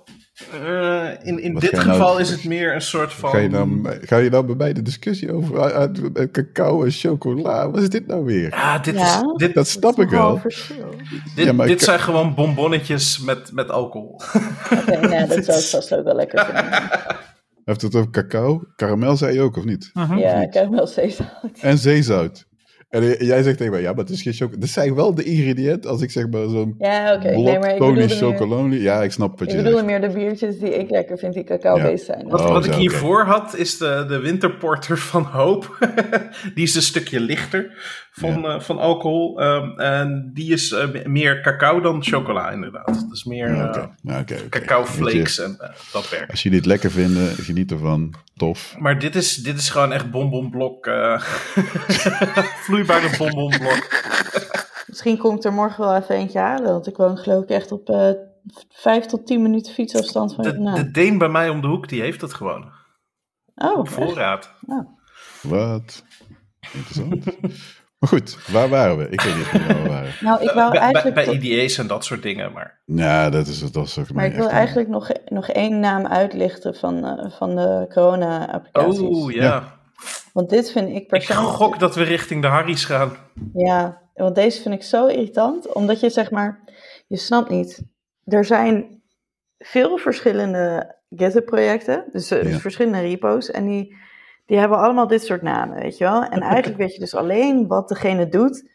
Uh, 0.54 1.08
in 1.22 1.42
in 1.42 1.54
dit 1.54 1.78
geval 1.78 2.08
nou, 2.12 2.20
is 2.24 2.30
het 2.30 2.44
meer 2.44 2.74
een 2.74 2.80
soort 2.80 3.12
van. 3.12 3.30
Ga 3.30 3.38
je, 3.38 3.48
dan, 3.48 3.86
ga 4.00 4.16
je 4.16 4.30
dan 4.30 4.46
bij 4.46 4.54
mij 4.54 4.72
de 4.72 4.82
discussie 4.82 5.32
over 5.32 5.54
uh, 5.56 6.26
cacao 6.32 6.84
en 6.84 6.90
chocola? 6.90 7.70
Wat 7.70 7.82
is 7.82 7.88
dit 7.88 8.06
nou 8.06 8.24
weer? 8.24 8.50
Ja, 8.50 8.78
dit 8.78 8.94
ja, 8.94 9.16
is, 9.16 9.22
dit, 9.36 9.54
dat 9.54 9.68
snap 9.68 9.98
ik 9.98 10.08
wel. 10.08 10.40
Dit, 11.34 11.46
ja, 11.46 11.52
dit 11.52 11.82
zijn 11.82 12.00
gewoon 12.00 12.34
bonbonnetjes 12.34 13.20
met, 13.20 13.52
met 13.52 13.70
alcohol. 13.70 14.14
Oké, 14.72 14.78
okay, 14.78 15.00
nou, 15.00 15.26
dat 15.26 15.44
zou 15.44 15.58
ik 15.58 15.64
vast 15.64 15.94
ook 15.94 16.04
wel 16.04 16.14
lekker 16.14 16.44
vinden. 16.44 16.90
Heeft 17.64 17.82
het 17.82 17.94
over 17.94 18.10
cacao? 18.10 18.62
Karamel 18.76 19.16
zei 19.16 19.34
je 19.34 19.40
ook, 19.40 19.56
of 19.56 19.64
niet? 19.64 19.90
Uh 19.94 20.10
-huh. 20.10 20.18
Ja, 20.18 20.46
karamel, 20.46 20.86
zeezout. 20.86 21.58
En 21.60 21.78
zeezout. 21.78 22.46
En 22.88 23.02
jij 23.02 23.42
zegt 23.42 23.56
tegen 23.56 23.72
mij, 23.72 23.80
ja, 23.82 23.90
maar 23.90 24.04
het 24.04 24.10
is 24.10 24.22
geen 24.22 24.32
chocolade. 24.32 24.60
Dat 24.60 24.68
zijn 24.68 24.94
wel 24.94 25.14
de 25.14 25.22
ingrediënten 25.22 25.90
als 25.90 26.02
ik 26.02 26.10
zeg 26.10 26.28
maar 26.28 26.48
zo'n 26.48 26.74
ja, 26.78 27.14
oké. 27.14 27.26
Okay. 27.26 27.42
Nee, 27.42 27.58
maar 27.58 27.72
ik 27.72 27.78
bedoelde 27.78 28.08
chocolade. 28.08 28.80
Ja, 28.80 29.02
ik 29.02 29.12
snap 29.12 29.38
wat 29.38 29.50
je 29.50 29.58
Ik 29.58 29.64
bedoel 29.64 29.84
meer 29.84 30.00
de 30.00 30.08
biertjes 30.08 30.58
die 30.58 30.78
ik 30.78 30.90
lekker 30.90 31.18
vind, 31.18 31.34
die 31.34 31.44
cacao-based 31.44 32.04
zijn. 32.04 32.28
Wat, 32.28 32.40
wat 32.40 32.64
ik 32.64 32.74
hiervoor 32.74 33.24
had, 33.24 33.56
is 33.56 33.78
de, 33.78 34.04
de 34.08 34.18
winterporter 34.18 34.98
van 34.98 35.22
Hoop. 35.22 35.78
die 36.54 36.64
is 36.64 36.74
een 36.74 36.82
stukje 36.82 37.20
lichter 37.20 37.70
van, 38.18 38.40
ja. 38.40 38.54
uh, 38.54 38.60
van 38.60 38.78
alcohol. 38.78 39.42
Um, 39.42 39.78
en 39.78 40.30
die 40.34 40.52
is 40.52 40.70
uh, 40.70 41.04
meer 41.04 41.42
cacao 41.42 41.80
dan 41.80 42.04
chocola, 42.04 42.50
inderdaad. 42.50 43.06
Dus 43.08 43.24
meer 43.24 43.54
ja, 43.54 43.68
okay. 43.68 43.82
uh, 43.82 44.18
okay, 44.18 44.22
okay. 44.22 44.48
cacao 44.48 44.84
flakes 44.84 45.38
en 45.38 45.56
dat 45.92 46.08
werkt. 46.08 46.30
Als 46.30 46.42
jullie 46.42 46.58
het 46.58 46.66
lekker 46.66 46.90
vinden, 46.90 47.34
geniet 47.34 47.70
ervan. 47.70 48.14
Tof. 48.36 48.74
Maar 48.78 48.98
dit 48.98 49.14
is, 49.14 49.34
dit 49.34 49.58
is 49.58 49.70
gewoon 49.70 49.92
echt 49.92 50.10
bonbonblok. 50.10 50.84
vloeibare 52.66 53.16
bonbonblok. 53.18 54.04
Misschien 54.86 55.18
komt 55.18 55.44
er 55.44 55.52
morgen 55.52 55.84
wel 55.84 55.96
even 55.96 56.14
eentje 56.14 56.38
halen. 56.38 56.72
Want 56.72 56.86
ik 56.86 56.96
woon 56.96 57.18
geloof 57.18 57.42
ik 57.42 57.48
echt 57.48 57.72
op 57.72 57.88
uh, 57.88 58.10
5 58.68 59.06
tot 59.06 59.26
10 59.26 59.42
minuten 59.42 59.72
fietsafstand 59.72 60.34
van 60.34 60.44
de, 60.44 60.72
de 60.74 60.90
Deen 60.90 61.18
bij 61.18 61.28
mij 61.28 61.48
om 61.48 61.60
de 61.60 61.66
hoek, 61.66 61.88
die 61.88 62.00
heeft 62.00 62.20
dat 62.20 62.34
gewoon. 62.34 62.72
Oh, 63.54 63.78
op 63.78 63.88
voorraad. 63.88 64.50
Oh. 64.66 64.88
Wat? 65.42 66.04
Interessant. 66.72 67.24
maar 67.98 68.08
goed, 68.08 68.46
waar 68.52 68.68
waren 68.68 68.98
we? 68.98 69.08
Ik 69.08 69.20
weet 69.20 69.36
niet 69.36 69.52
waar 69.52 69.82
we 69.82 69.88
waren. 69.88 70.12
Nou, 70.20 70.42
ik 70.42 70.50
wou 70.50 70.76
eigenlijk 70.76 71.14
bij, 71.14 71.24
bij 71.24 71.34
IDA's 71.34 71.78
en 71.78 71.86
dat 71.86 72.04
soort 72.04 72.22
dingen, 72.22 72.52
maar... 72.52 72.80
Ja, 72.84 73.30
dat 73.30 73.46
is, 73.46 73.72
dat 73.72 73.86
is 73.86 73.98
ook 73.98 74.12
Maar 74.12 74.26
ik 74.26 74.34
wil 74.34 74.48
eigenlijk 74.48 74.88
nog, 74.88 75.10
nog 75.24 75.48
één 75.48 75.80
naam 75.80 76.06
uitlichten 76.06 76.74
van, 76.74 77.04
uh, 77.04 77.30
van 77.30 77.56
de 77.56 77.86
corona-applicaties. 77.92 79.00
Oh, 79.00 79.30
ja. 79.30 79.80
Want 80.32 80.50
dit 80.50 80.70
vind 80.70 80.88
ik 80.88 81.06
persoonlijk... 81.06 81.48
Ik 81.48 81.54
gok 81.54 81.78
dat 81.78 81.94
we 81.94 82.02
richting 82.02 82.42
de 82.42 82.48
Harry's 82.48 82.84
gaan. 82.84 83.16
Ja, 83.54 84.02
want 84.14 84.34
deze 84.34 84.62
vind 84.62 84.74
ik 84.74 84.82
zo 84.82 85.06
irritant. 85.06 85.72
Omdat 85.72 86.00
je 86.00 86.10
zeg 86.10 86.30
maar... 86.30 86.64
Je 87.06 87.16
snapt 87.16 87.50
niet. 87.50 87.82
Er 88.24 88.44
zijn 88.44 89.02
veel 89.58 89.98
verschillende 89.98 90.96
GitHub-projecten. 91.10 92.04
Dus, 92.12 92.32
uh, 92.32 92.50
ja. 92.50 92.58
verschillende 92.58 93.00
repo's. 93.00 93.50
En 93.50 93.66
die, 93.66 93.96
die 94.46 94.58
hebben 94.58 94.78
allemaal 94.78 95.06
dit 95.06 95.24
soort 95.24 95.42
namen, 95.42 95.78
weet 95.78 95.98
je 95.98 96.04
wel. 96.04 96.24
En 96.24 96.40
eigenlijk 96.52 96.76
weet 96.76 96.94
je 96.94 97.00
dus 97.00 97.14
alleen 97.14 97.66
wat 97.66 97.88
degene 97.88 98.28
doet... 98.28 98.68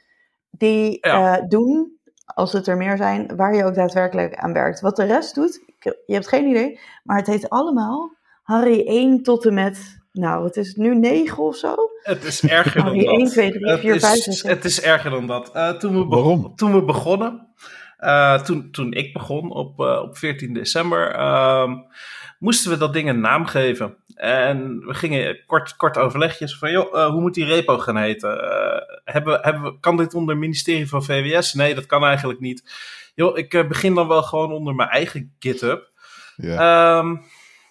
die 0.49 0.97
ja. 1.01 1.37
uh, 1.37 1.47
doen, 1.47 1.99
als 2.25 2.53
het 2.53 2.67
er 2.67 2.77
meer 2.77 2.97
zijn... 2.97 3.35
waar 3.35 3.55
je 3.55 3.63
ook 3.63 3.75
daadwerkelijk 3.75 4.35
aan 4.35 4.53
werkt. 4.53 4.81
Wat 4.81 4.95
de 4.95 5.05
rest 5.05 5.35
doet, 5.35 5.63
je 5.79 6.13
hebt 6.13 6.27
geen 6.27 6.47
idee. 6.47 6.79
Maar 7.03 7.17
het 7.17 7.27
heet 7.27 7.49
allemaal 7.49 8.15
Harry 8.43 8.87
1 8.87 9.23
tot 9.23 9.45
en 9.45 9.53
met 9.53 9.99
nou, 10.11 10.45
het 10.45 10.57
is 10.57 10.75
nu 10.75 10.95
9 10.95 11.43
of 11.43 11.55
zo. 11.55 11.75
Het 12.03 12.23
is 12.23 12.41
erger 12.41 12.83
dan 12.83 12.97
dat. 12.97 13.05
1, 13.05 13.25
2, 13.25 13.51
3, 13.51 13.77
4, 13.77 13.99
5, 13.99 14.15
6. 14.15 14.41
Het 14.43 14.65
is 14.65 14.81
erger 14.81 15.09
dan 15.09 15.27
dat. 15.27 15.51
Uh, 15.55 15.69
toen, 15.69 15.99
we 15.99 16.05
Waarom? 16.05 16.55
toen 16.55 16.73
we 16.73 16.83
begonnen, 16.83 17.47
toen, 18.43 18.71
toen 18.71 18.93
ik 18.93 19.13
begon 19.13 19.51
op, 19.51 19.79
op 19.79 20.17
14 20.17 20.53
december, 20.53 21.11
ehm, 21.11 21.71
moesten 22.39 22.71
we 22.71 22.77
dat 22.77 22.93
ding 22.93 23.09
een 23.09 23.19
naam 23.19 23.45
geven. 23.45 23.97
En 24.15 24.79
we 24.79 24.93
gingen 24.93 25.45
kort, 25.45 25.75
kort 25.75 25.97
overlegjes 25.97 26.57
van, 26.57 26.71
joh, 26.71 27.09
hoe 27.11 27.21
moet 27.21 27.33
die 27.33 27.45
repo 27.45 27.77
gaan 27.77 27.97
heten? 27.97 28.29
hebben, 29.03 29.39
hebben, 29.41 29.79
kan 29.79 29.97
dit 29.97 30.13
onder 30.13 30.29
het 30.29 30.43
ministerie 30.43 30.89
van 30.89 31.03
VWS? 31.03 31.53
Nee, 31.53 31.75
dat 31.75 31.85
kan 31.85 32.03
eigenlijk 32.03 32.39
niet. 32.39 32.71
Joh, 33.15 33.37
ik 33.37 33.67
begin 33.67 33.95
dan 33.95 34.07
wel 34.07 34.23
gewoon 34.23 34.51
onder 34.51 34.75
mijn 34.75 34.89
eigen 34.89 35.35
GitHub. 35.39 35.91
Ja. 36.35 36.99
Ehm, 36.99 37.15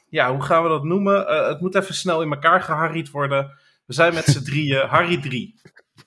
ja, 0.09 0.33
hoe 0.33 0.43
gaan 0.43 0.63
we 0.63 0.69
dat 0.69 0.85
noemen? 0.85 1.21
Uh, 1.21 1.47
het 1.47 1.61
moet 1.61 1.75
even 1.75 1.95
snel 1.95 2.23
in 2.23 2.33
elkaar 2.33 2.63
geharried 2.63 3.11
worden. 3.11 3.59
We 3.87 3.93
zijn 3.93 4.15
met 4.15 4.25
z'n 4.25 4.45
drieën 4.45 4.87
Harry 4.87 5.21
3. 5.21 5.61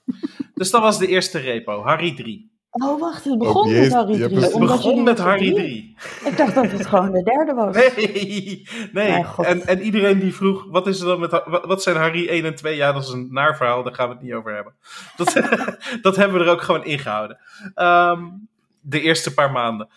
dus 0.55 0.71
dat 0.71 0.81
was 0.81 0.97
de 0.97 1.07
eerste 1.07 1.39
repo, 1.39 1.83
Harry 1.83 2.15
3. 2.15 2.52
Oh, 2.75 2.99
wacht, 2.99 3.23
het 3.23 3.37
begon 3.37 3.67
oh, 3.67 3.79
met 3.79 3.93
Harry 3.93 4.13
3. 4.13 4.39
Het 4.39 4.59
begon 4.59 5.03
met 5.03 5.19
Harry 5.19 5.53
3. 5.53 5.95
Ik 6.25 6.37
dacht 6.37 6.55
dat 6.55 6.71
het 6.71 6.85
gewoon 6.85 7.11
de 7.11 7.23
derde 7.23 7.53
was. 7.53 7.75
Nee, 7.95 8.67
nee. 8.91 9.25
En, 9.37 9.65
en 9.67 9.81
iedereen 9.81 10.19
die 10.19 10.33
vroeg, 10.35 10.65
wat, 10.69 10.87
is 10.87 10.99
er 10.99 11.05
dan 11.05 11.19
met, 11.19 11.41
wat 11.65 11.83
zijn 11.83 11.95
Harry 11.95 12.27
1 12.27 12.45
en 12.45 12.55
2? 12.55 12.75
Ja, 12.75 12.91
dat 12.91 13.03
is 13.03 13.09
een 13.09 13.27
naar 13.31 13.57
verhaal, 13.57 13.83
daar 13.83 13.93
gaan 13.93 14.07
we 14.07 14.13
het 14.13 14.23
niet 14.23 14.33
over 14.33 14.53
hebben. 14.53 14.73
Dat, 15.15 15.33
dat 16.01 16.15
hebben 16.15 16.39
we 16.39 16.45
er 16.45 16.51
ook 16.51 16.61
gewoon 16.61 16.85
ingehouden. 16.85 17.37
Um, 17.75 18.47
de 18.81 19.01
eerste 19.01 19.33
paar 19.33 19.51
maanden. 19.51 19.87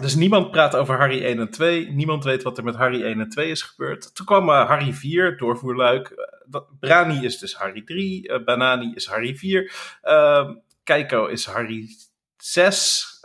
Dus 0.00 0.14
niemand 0.14 0.50
praat 0.50 0.76
over 0.76 0.96
Harry 0.96 1.24
1 1.24 1.38
en 1.38 1.50
2. 1.50 1.90
Niemand 1.90 2.24
weet 2.24 2.42
wat 2.42 2.58
er 2.58 2.64
met 2.64 2.76
Harry 2.76 3.02
1 3.02 3.20
en 3.20 3.28
2 3.28 3.50
is 3.50 3.62
gebeurd. 3.62 4.14
Toen 4.14 4.26
kwam 4.26 4.48
uh, 4.48 4.68
Harry 4.68 4.92
4, 4.92 5.36
doorvoerluik. 5.36 6.10
Uh, 6.50 6.60
Brani 6.80 7.24
is 7.24 7.38
dus 7.38 7.54
Harry 7.54 7.82
3. 7.82 8.28
Uh, 8.28 8.44
Banani 8.44 8.92
is 8.94 9.06
Harry 9.06 9.36
4. 9.36 9.72
Uh, 10.04 10.50
Keiko 10.88 11.26
is 11.26 11.46
Harry 11.46 11.88
6. 12.36 13.20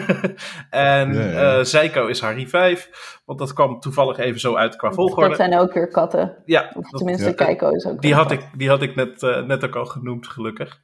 en 0.70 1.14
ja, 1.14 1.22
ja. 1.22 1.64
Zeiko 1.64 2.06
is 2.06 2.20
Harry 2.20 2.46
5. 2.46 3.20
Want 3.24 3.38
dat 3.38 3.52
kwam 3.52 3.80
toevallig 3.80 4.18
even 4.18 4.40
zo 4.40 4.54
uit 4.54 4.76
qua 4.76 4.92
volgorde. 4.92 5.28
Dat 5.28 5.36
zijn 5.36 5.58
ook 5.58 5.72
weer 5.72 5.88
katten. 5.88 6.42
Ja. 6.44 6.72
Of 6.74 6.88
tenminste, 6.90 7.28
ja. 7.28 7.32
Keiko 7.32 7.68
is 7.70 7.86
ook 7.86 8.00
die 8.00 8.14
had, 8.14 8.30
ik, 8.30 8.48
die 8.56 8.68
had 8.68 8.82
ik 8.82 8.94
net, 8.94 9.20
net 9.46 9.64
ook 9.64 9.76
al 9.76 9.84
genoemd, 9.84 10.26
gelukkig. 10.26 10.80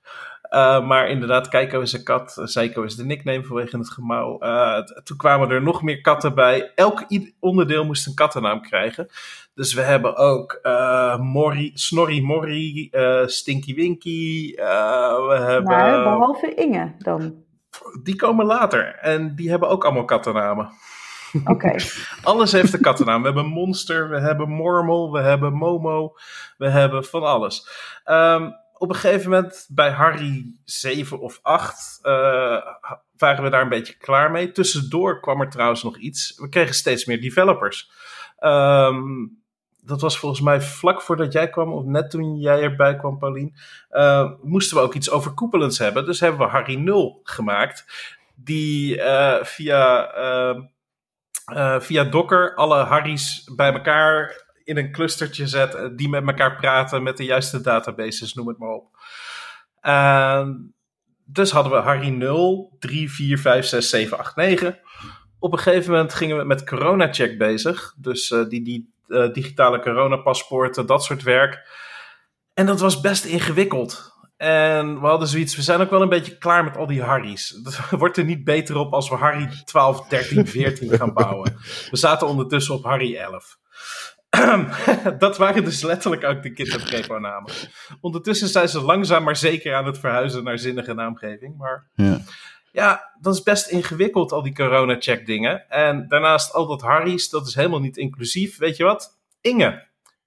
Uh, 0.51 0.87
maar 0.87 1.09
inderdaad, 1.09 1.49
Keiko 1.49 1.81
is 1.81 1.93
een 1.93 2.05
kat. 2.05 2.41
Seiko 2.45 2.83
is 2.83 2.97
de 2.97 3.05
nickname 3.05 3.45
vanwege 3.45 3.79
het 3.79 3.91
gemouw. 3.91 4.43
Uh, 4.43 4.79
toen 4.79 5.17
kwamen 5.17 5.51
er 5.51 5.63
nog 5.63 5.83
meer 5.83 6.01
katten 6.01 6.35
bij. 6.35 6.73
Elk 6.75 7.05
onderdeel 7.41 7.85
moest 7.85 8.07
een 8.07 8.15
kattennaam 8.15 8.63
krijgen. 8.63 9.09
Dus 9.55 9.75
we 9.75 9.81
hebben 9.81 10.17
ook 10.17 10.59
uh, 10.63 11.19
Morrie, 11.19 11.73
Snorri 11.75 12.23
Morrie, 12.23 12.91
Stinky 13.27 13.75
Winky. 13.75 14.55
we 14.55 15.37
hebben... 15.39 15.63
Maar 15.63 16.03
behalve 16.03 16.55
Inge 16.55 16.93
dan? 16.99 17.45
Die 18.03 18.17
komen 18.17 18.47
later. 18.47 18.95
En 18.95 19.35
die 19.35 19.51
hebben 19.51 19.69
ook 19.69 19.85
allemaal 19.85 20.05
kattennamen. 20.05 20.71
Oké. 21.41 21.51
Okay. 21.51 21.81
alles 22.23 22.53
heeft 22.53 22.73
een 22.73 22.81
kattennaam. 22.81 23.21
We 23.21 23.27
hebben 23.27 23.47
Monster, 23.47 24.09
we 24.09 24.21
hebben 24.21 24.49
Mormel, 24.49 25.13
we 25.13 25.21
hebben 25.21 25.53
Momo. 25.53 26.15
We 26.59 26.69
hebben 26.69 27.05
van 27.05 27.23
alles. 27.23 27.69
Um, 28.05 28.55
op 28.79 28.89
een 28.89 28.95
gegeven 28.95 29.31
moment 29.31 29.67
bij 29.69 29.91
Harry 29.91 30.55
7 30.65 31.21
of 31.21 31.39
8 31.43 31.99
uh, 32.03 32.13
eh, 32.55 32.63
waren 33.17 33.45
we 33.45 33.51
daar 33.51 33.63
een 33.63 33.69
beetje 33.69 33.97
klaar 33.97 34.31
mee. 34.31 34.53
Tussendoor 34.53 35.21
kwam 35.21 35.41
er 35.41 35.51
trouwens 35.51 35.83
nog 35.83 35.99
iets. 35.99 36.39
We 36.41 36.49
kregen 36.49 36.75
steeds 36.75 37.05
meer 37.05 37.21
developers. 37.21 37.91
Um, 38.41 39.45
dat 39.81 40.01
was 40.01 40.19
volgens 40.19 40.41
mij 40.41 40.61
vlak 40.61 41.03
voordat 41.03 41.33
jij 41.33 41.49
kwam, 41.49 41.73
of 41.73 41.85
net 41.85 42.11
toen 42.11 42.39
jij 42.39 42.63
erbij 42.63 42.97
kwam, 42.97 43.19
Paulien. 43.19 43.55
Uh, 43.91 44.31
moesten 44.43 44.77
we 44.77 44.83
ook 44.83 44.95
iets 44.95 45.11
overkoepelends 45.11 45.79
hebben. 45.79 46.05
Dus 46.05 46.21
hebben 46.21 46.41
we 46.41 46.47
Harry 46.47 46.75
0 46.75 47.21
gemaakt. 47.23 47.85
Die 48.35 48.97
uh, 48.97 49.43
via, 49.43 50.11
via 51.81 52.05
Docker 52.05 52.55
alle 52.55 52.85
Harry's 52.85 53.51
bij 53.57 53.73
elkaar 53.73 54.46
in 54.67 54.77
een 54.77 54.93
clustertje 54.93 55.47
zet, 55.47 55.75
eh, 55.75 55.89
die 55.97 56.09
met 56.09 56.27
elkaar 56.27 56.57
praten 56.57 57.03
met 57.03 57.17
de 57.17 57.25
juiste 57.25 57.61
databases, 57.61 58.35
noem 58.35 58.49
het 58.49 58.59
maar 58.59 58.71
op. 58.71 58.95
dus 61.25 61.51
hadden 61.51 61.73
we 61.73 61.79
Harry 61.79 62.09
0, 62.09 62.77
3, 62.79 63.11
4, 63.11 63.39
5, 63.39 63.67
6, 63.67 63.91
7, 63.91 64.19
8, 64.19 64.37
9. 64.37 64.81
Op 65.39 65.53
een 65.53 65.59
gegeven 65.59 65.91
moment 65.91 66.15
gingen 66.15 66.37
we 66.37 66.45
met 66.45 66.65
corona-check 66.65 67.39
bezig. 67.39 67.95
Dus 67.97 68.31
uh, 68.31 68.49
die, 68.49 68.63
die 68.63 68.93
uh, 69.09 69.33
digitale 69.33 69.81
coronapaspoorten, 69.81 70.87
dat 70.87 71.05
soort 71.05 71.23
werk. 71.23 71.69
En 72.55 72.67
dat 72.67 72.81
was 72.81 73.01
best 73.01 73.25
ingewikkeld. 73.25 74.15
En 74.37 75.01
we 75.01 75.07
hadden 75.07 75.29
zoiets, 75.29 75.57
we 75.57 75.63
zijn 75.63 75.81
ook 75.81 75.91
wel 75.91 76.03
een 76.03 76.09
beetje 76.09 76.39
klaar 76.39 76.65
met 76.65 76.77
al 76.77 76.87
die 76.87 77.03
Harry's. 77.03 77.61
Het 77.65 77.99
wordt 77.99 78.17
er 78.17 78.25
niet 78.25 78.45
beter 78.45 78.77
op 78.77 78.93
als 78.93 79.09
we 79.09 79.15
Harry 79.15 79.49
12, 79.65 80.09
13, 80.09 80.47
14 80.47 80.91
gaan 80.91 81.13
bouwen. 81.13 81.57
We 81.91 81.97
zaten 81.97 82.27
ondertussen 82.27 82.75
op 82.75 82.85
Harry 82.85 83.17
11. 83.17 83.59
dat 85.19 85.37
waren 85.37 85.65
dus 85.65 85.83
letterlijk 85.83 86.25
ook 86.25 86.43
de 86.43 86.51
GitHub 86.55 87.19
namen. 87.21 87.53
Ondertussen 88.01 88.49
zijn 88.49 88.69
ze 88.69 88.81
langzaam 88.81 89.25
maar 89.25 89.37
zeker 89.37 89.75
aan 89.75 89.87
het 89.87 89.99
verhuizen 89.99 90.45
naar 90.45 90.59
zinnige 90.59 90.95
naamgeving. 90.95 91.57
Maar 91.57 91.87
ja, 91.95 92.21
ja 92.73 93.11
dat 93.21 93.35
is 93.35 93.43
best 93.43 93.67
ingewikkeld, 93.67 94.33
al 94.33 94.43
die 94.43 94.55
corona-check 94.55 95.27
dingen. 95.27 95.69
En 95.69 96.09
daarnaast 96.09 96.53
al 96.53 96.67
dat 96.67 96.83
Harry's, 96.83 97.29
dat 97.29 97.47
is 97.47 97.55
helemaal 97.55 97.81
niet 97.81 97.97
inclusief. 97.97 98.59
Weet 98.59 98.77
je 98.77 98.85
wat? 98.85 99.19
Inge. 99.41 99.85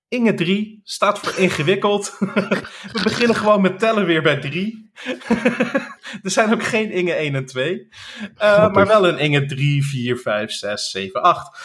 Inge 0.07 0.33
3 0.33 0.81
staat 0.83 1.19
voor 1.19 1.37
ingewikkeld. 1.37 2.17
We 2.93 2.99
beginnen 3.03 3.35
gewoon 3.35 3.61
met 3.61 3.79
tellen 3.79 4.05
weer 4.05 4.21
bij 4.21 4.39
3. 4.39 4.91
er 6.23 6.31
zijn 6.31 6.53
ook 6.53 6.63
geen 6.63 6.91
Inge 6.91 7.13
1 7.13 7.35
en 7.35 7.45
2. 7.45 7.87
Uh, 8.37 8.71
maar 8.71 8.87
wel 8.87 9.07
een 9.07 9.17
Inge 9.17 9.45
3, 9.45 9.85
4, 9.85 10.17
5, 10.17 10.51
6, 10.51 10.91
7, 10.91 11.21
8. 11.21 11.57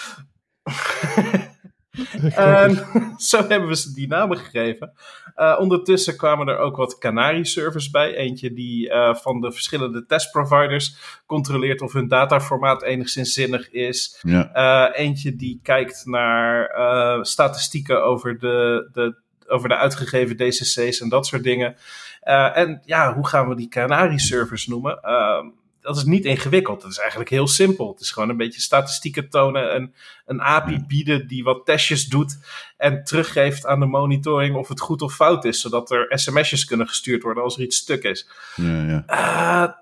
En 2.35 2.87
zo 3.17 3.47
hebben 3.49 3.69
we 3.69 3.77
ze 3.77 3.93
die 3.93 4.09
namen 4.09 4.37
gegeven. 4.37 4.93
Uh, 5.37 5.57
ondertussen 5.59 6.17
kwamen 6.17 6.49
er 6.49 6.59
ook 6.59 6.77
wat 6.77 6.99
Canary-servers 6.99 7.91
bij. 7.91 8.15
Eentje 8.15 8.53
die 8.53 8.89
uh, 8.89 9.15
van 9.15 9.41
de 9.41 9.53
verschillende 9.53 10.07
testproviders 10.07 10.97
controleert 11.27 11.81
of 11.81 11.93
hun 11.93 12.09
dataformaat 12.09 12.83
enigszins 12.83 13.33
zinnig 13.33 13.71
is. 13.71 14.21
Ja. 14.23 14.51
Uh, 14.55 14.99
eentje 14.99 15.37
die 15.37 15.61
kijkt 15.63 16.03
naar 16.07 16.71
statistieken 17.25 18.05
over 18.05 18.39
de, 18.39 18.89
de, 18.93 19.17
over 19.47 19.69
de 19.69 19.77
uitgegeven 19.77 20.37
DCC's 20.37 21.01
en 21.01 21.09
dat 21.09 21.27
soort 21.27 21.43
dingen. 21.43 21.77
en 22.55 22.83
ja, 22.85 23.15
hoe 23.15 23.27
gaan 23.27 23.49
we 23.49 23.55
die 23.55 23.69
Canary-servers 23.69 24.67
noemen? 24.67 25.01
Dat 25.85 25.97
is 25.97 26.05
niet 26.05 26.25
ingewikkeld. 26.25 26.83
Het 26.83 26.93
is 26.93 26.99
eigenlijk 26.99 27.31
heel 27.31 27.47
simpel. 27.47 27.91
Het 27.91 28.01
is 28.01 28.11
gewoon 28.11 28.29
een 28.29 28.37
beetje 28.37 28.61
statistieken 28.61 29.29
tonen 29.29 29.73
en 29.73 29.95
een 30.27 30.41
API 30.41 30.85
bieden 30.87 31.27
die 31.27 31.45
wat 31.45 31.65
testjes 31.65 32.07
doet 32.07 32.39
en 32.77 33.05
teruggeeft 33.05 33.67
aan 33.67 33.81
de 33.81 33.87
monitoring 33.87 34.57
of 34.57 34.69
het 34.69 34.81
goed 34.81 35.03
of 35.03 35.15
fout 35.15 35.45
is, 35.45 35.61
zodat 35.61 35.91
er 35.91 36.19
sms'jes 36.19 36.65
kunnen 36.65 36.89
gestuurd 36.89 37.23
worden 37.23 37.43
als 37.43 37.57
er 37.57 37.63
iets 37.63 37.77
stuk 37.77 38.03
is. 38.03 38.29
Ja, 38.55 38.83
ja. 38.83 39.05
Uh, 39.09 39.73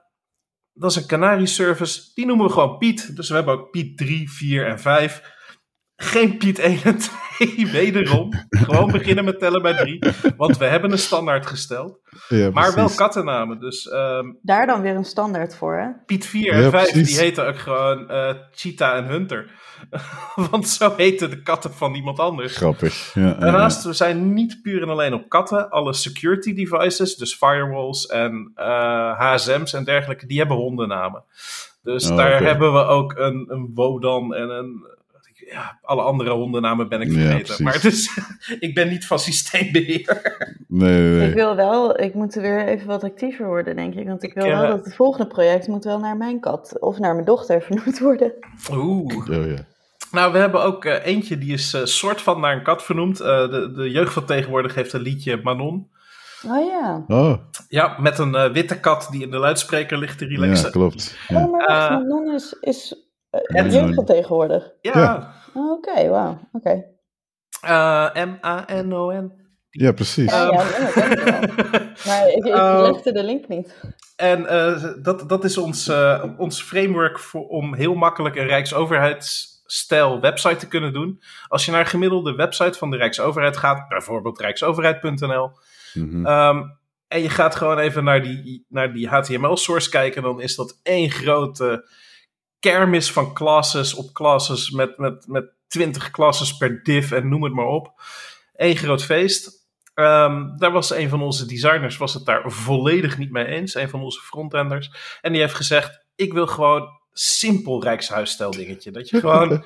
dat 0.72 0.90
is 0.90 0.96
een 0.96 1.06
Canary 1.06 1.46
service. 1.46 2.10
Die 2.14 2.26
noemen 2.26 2.46
we 2.46 2.52
gewoon 2.52 2.78
Piet. 2.78 3.16
Dus 3.16 3.28
we 3.28 3.34
hebben 3.34 3.54
ook 3.54 3.70
Piet 3.70 3.98
3, 3.98 4.30
4 4.30 4.66
en 4.66 4.80
5. 4.80 5.22
Geen 6.02 6.36
Piet 6.38 6.58
1 6.58 6.78
en 6.84 6.98
2, 7.38 7.66
wederom. 7.72 8.32
Gewoon 8.48 8.90
beginnen 8.90 9.24
met 9.24 9.38
tellen 9.38 9.62
bij 9.62 9.74
3. 9.74 9.98
Want 10.36 10.56
we 10.56 10.64
hebben 10.64 10.92
een 10.92 10.98
standaard 10.98 11.46
gesteld. 11.46 11.98
Ja, 12.28 12.50
maar 12.50 12.74
wel 12.74 12.88
kattennamen. 12.88 13.60
Dus, 13.60 13.92
um, 13.92 14.38
Daar 14.42 14.66
dan 14.66 14.80
weer 14.80 14.96
een 14.96 15.04
standaard 15.04 15.56
voor, 15.56 15.76
hè? 15.76 15.88
Piet 16.06 16.26
4 16.26 16.52
en 16.52 16.62
ja, 16.62 16.70
5, 16.70 16.90
die 16.90 17.18
heten 17.18 17.46
ook 17.46 17.58
gewoon 17.58 18.10
uh, 18.10 18.30
Cheetah 18.52 18.96
en 18.96 19.04
Hunter. 19.04 19.50
Want 20.50 20.68
zo 20.68 20.94
heten 20.96 21.30
de 21.30 21.42
katten 21.42 21.72
van 21.72 21.94
iemand 21.94 22.18
anders. 22.18 22.56
Grappig. 22.56 23.10
Ja, 23.14 23.34
Daarnaast, 23.34 23.84
we 23.84 23.92
zijn 23.92 24.32
niet 24.32 24.62
puur 24.62 24.82
en 24.82 24.88
alleen 24.88 25.14
op 25.14 25.28
katten. 25.28 25.70
Alle 25.70 25.92
security 25.92 26.54
devices, 26.54 27.16
dus 27.16 27.34
firewalls 27.34 28.06
en 28.06 28.52
uh, 28.56 29.20
HSM's 29.20 29.72
en 29.72 29.84
dergelijke, 29.84 30.26
die 30.26 30.38
hebben 30.38 30.56
hondennamen. 30.56 31.24
Dus 31.82 32.10
oh, 32.10 32.16
daar 32.16 32.34
okay. 32.34 32.46
hebben 32.46 32.72
we 32.72 32.84
ook 32.84 33.16
een, 33.16 33.44
een 33.48 33.70
Wodan 33.74 34.34
en 34.34 34.50
een 34.50 34.90
ja, 35.52 35.78
alle 35.82 36.02
andere 36.02 36.30
hondennamen 36.30 36.88
ben 36.88 37.00
ik 37.00 37.12
vergeten. 37.12 37.54
Ja, 37.58 37.64
maar 37.64 37.80
dus, 37.80 38.18
ik 38.66 38.74
ben 38.74 38.88
niet 38.88 39.06
van 39.06 39.18
systeembeheer. 39.18 40.36
Nee, 40.68 41.00
nee, 41.00 41.28
Ik 41.28 41.34
wil 41.34 41.56
wel, 41.56 42.00
ik 42.00 42.14
moet 42.14 42.34
er 42.34 42.42
weer 42.42 42.66
even 42.66 42.86
wat 42.86 43.04
actiever 43.04 43.46
worden, 43.46 43.76
denk 43.76 43.94
ik. 43.94 44.06
Want 44.06 44.22
ik 44.22 44.34
wil 44.34 44.46
wel 44.46 44.66
dat 44.66 44.84
het 44.84 44.94
volgende 44.94 45.26
project 45.26 45.68
moet 45.68 45.84
wel 45.84 45.98
naar 45.98 46.16
mijn 46.16 46.40
kat 46.40 46.76
of 46.80 46.98
naar 46.98 47.14
mijn 47.14 47.26
dochter 47.26 47.62
vernoemd 47.62 47.98
worden. 47.98 48.32
Oeh. 48.70 49.16
Oh, 49.16 49.46
ja. 49.46 49.66
Nou, 50.12 50.32
we 50.32 50.38
hebben 50.38 50.62
ook 50.62 50.84
uh, 50.84 51.06
eentje 51.06 51.38
die 51.38 51.52
is 51.52 51.74
uh, 51.74 51.84
soort 51.84 52.20
van 52.20 52.40
naar 52.40 52.56
een 52.56 52.62
kat 52.62 52.82
vernoemd. 52.82 53.20
Uh, 53.20 53.26
de, 53.26 53.72
de 53.72 53.90
jeugd 53.90 54.12
van 54.12 54.24
tegenwoordig 54.24 54.74
heeft 54.74 54.92
een 54.92 55.00
liedje 55.00 55.40
Manon. 55.42 55.90
Oh 56.46 56.66
ja. 56.66 57.04
Oh. 57.08 57.34
Ja, 57.68 57.96
met 58.00 58.18
een 58.18 58.52
witte 58.52 58.80
kat 58.80 59.08
die 59.10 59.22
in 59.22 59.30
de 59.30 59.38
luidspreker 59.38 59.98
ligt 59.98 60.18
te 60.18 60.26
relaxen. 60.26 60.64
Ja, 60.64 60.70
klopt. 60.70 61.16
Ja. 61.28 61.44
Oh, 61.44 61.52
maar 61.52 61.90
Manon 61.92 62.34
is, 62.34 62.56
is 62.60 62.94
uh, 63.32 63.72
jeugd 63.72 63.94
van 63.94 64.04
tegenwoordig? 64.04 64.70
Ja. 64.80 65.34
Oké, 65.54 65.90
okay, 65.90 66.08
wauw. 66.08 66.48
Oké. 66.52 66.68
Okay. 66.68 66.90
Uh, 67.64 68.24
M-A-N-O-N. 68.24 69.40
Ja, 69.70 69.92
precies. 69.92 70.30
Ja, 70.30 70.44
ja, 70.52 71.40
dat 71.40 72.04
Maar 72.06 72.28
ik, 72.28 72.44
ik 72.44 72.46
uh, 72.46 72.88
legde 72.90 73.12
de 73.12 73.22
link 73.22 73.48
niet. 73.48 73.80
En 74.16 74.40
uh, 74.40 74.84
dat, 75.02 75.28
dat 75.28 75.44
is 75.44 75.58
ons, 75.58 75.88
uh, 75.88 76.24
ons 76.36 76.62
framework 76.62 77.18
voor, 77.18 77.46
om 77.46 77.74
heel 77.74 77.94
makkelijk 77.94 78.36
een 78.36 78.46
Rijksoverheidsstijl 78.46 80.20
website 80.20 80.56
te 80.56 80.68
kunnen 80.68 80.92
doen. 80.92 81.22
Als 81.48 81.64
je 81.64 81.70
naar 81.70 81.80
een 81.80 81.86
gemiddelde 81.86 82.34
website 82.34 82.78
van 82.78 82.90
de 82.90 82.96
Rijksoverheid 82.96 83.56
gaat, 83.56 83.88
bijvoorbeeld 83.88 84.40
rijksoverheid.nl, 84.40 85.50
-hmm. 85.92 86.26
um, 86.26 86.78
en 87.08 87.22
je 87.22 87.30
gaat 87.30 87.54
gewoon 87.54 87.78
even 87.78 88.04
naar 88.04 88.22
die, 88.22 88.66
naar 88.68 88.92
die 88.92 89.08
HTML-source 89.08 89.90
kijken, 89.90 90.22
dan 90.22 90.40
is 90.40 90.56
dat 90.56 90.80
één 90.82 91.10
grote 91.10 91.88
kermis 92.62 93.12
van 93.12 93.34
classes 93.34 93.94
op 93.94 94.12
classes 94.12 94.70
met, 94.70 94.98
met, 94.98 95.26
met 95.26 95.52
20 95.66 96.10
classes 96.10 96.56
per 96.56 96.82
div 96.82 97.12
en 97.12 97.28
noem 97.28 97.42
het 97.42 97.52
maar 97.52 97.66
op. 97.66 98.02
Eén 98.52 98.76
groot 98.76 99.04
feest. 99.04 99.60
Um, 99.94 100.56
daar 100.56 100.72
was 100.72 100.90
een 100.90 101.08
van 101.08 101.22
onze 101.22 101.46
designers 101.46 101.96
was 101.96 102.14
het 102.14 102.24
daar 102.24 102.42
volledig 102.52 103.18
niet 103.18 103.30
mee 103.30 103.44
eens. 103.44 103.74
Een 103.74 103.88
van 103.88 104.02
onze 104.02 104.20
frontenders. 104.20 105.18
En 105.20 105.32
die 105.32 105.40
heeft 105.40 105.54
gezegd: 105.54 106.04
Ik 106.14 106.32
wil 106.32 106.46
gewoon 106.46 106.88
simpel 107.12 107.82
Rijkshuisstijl 107.82 108.50
dingetje. 108.50 108.90
Dat 108.90 109.08
je 109.08 109.20
gewoon. 109.20 109.62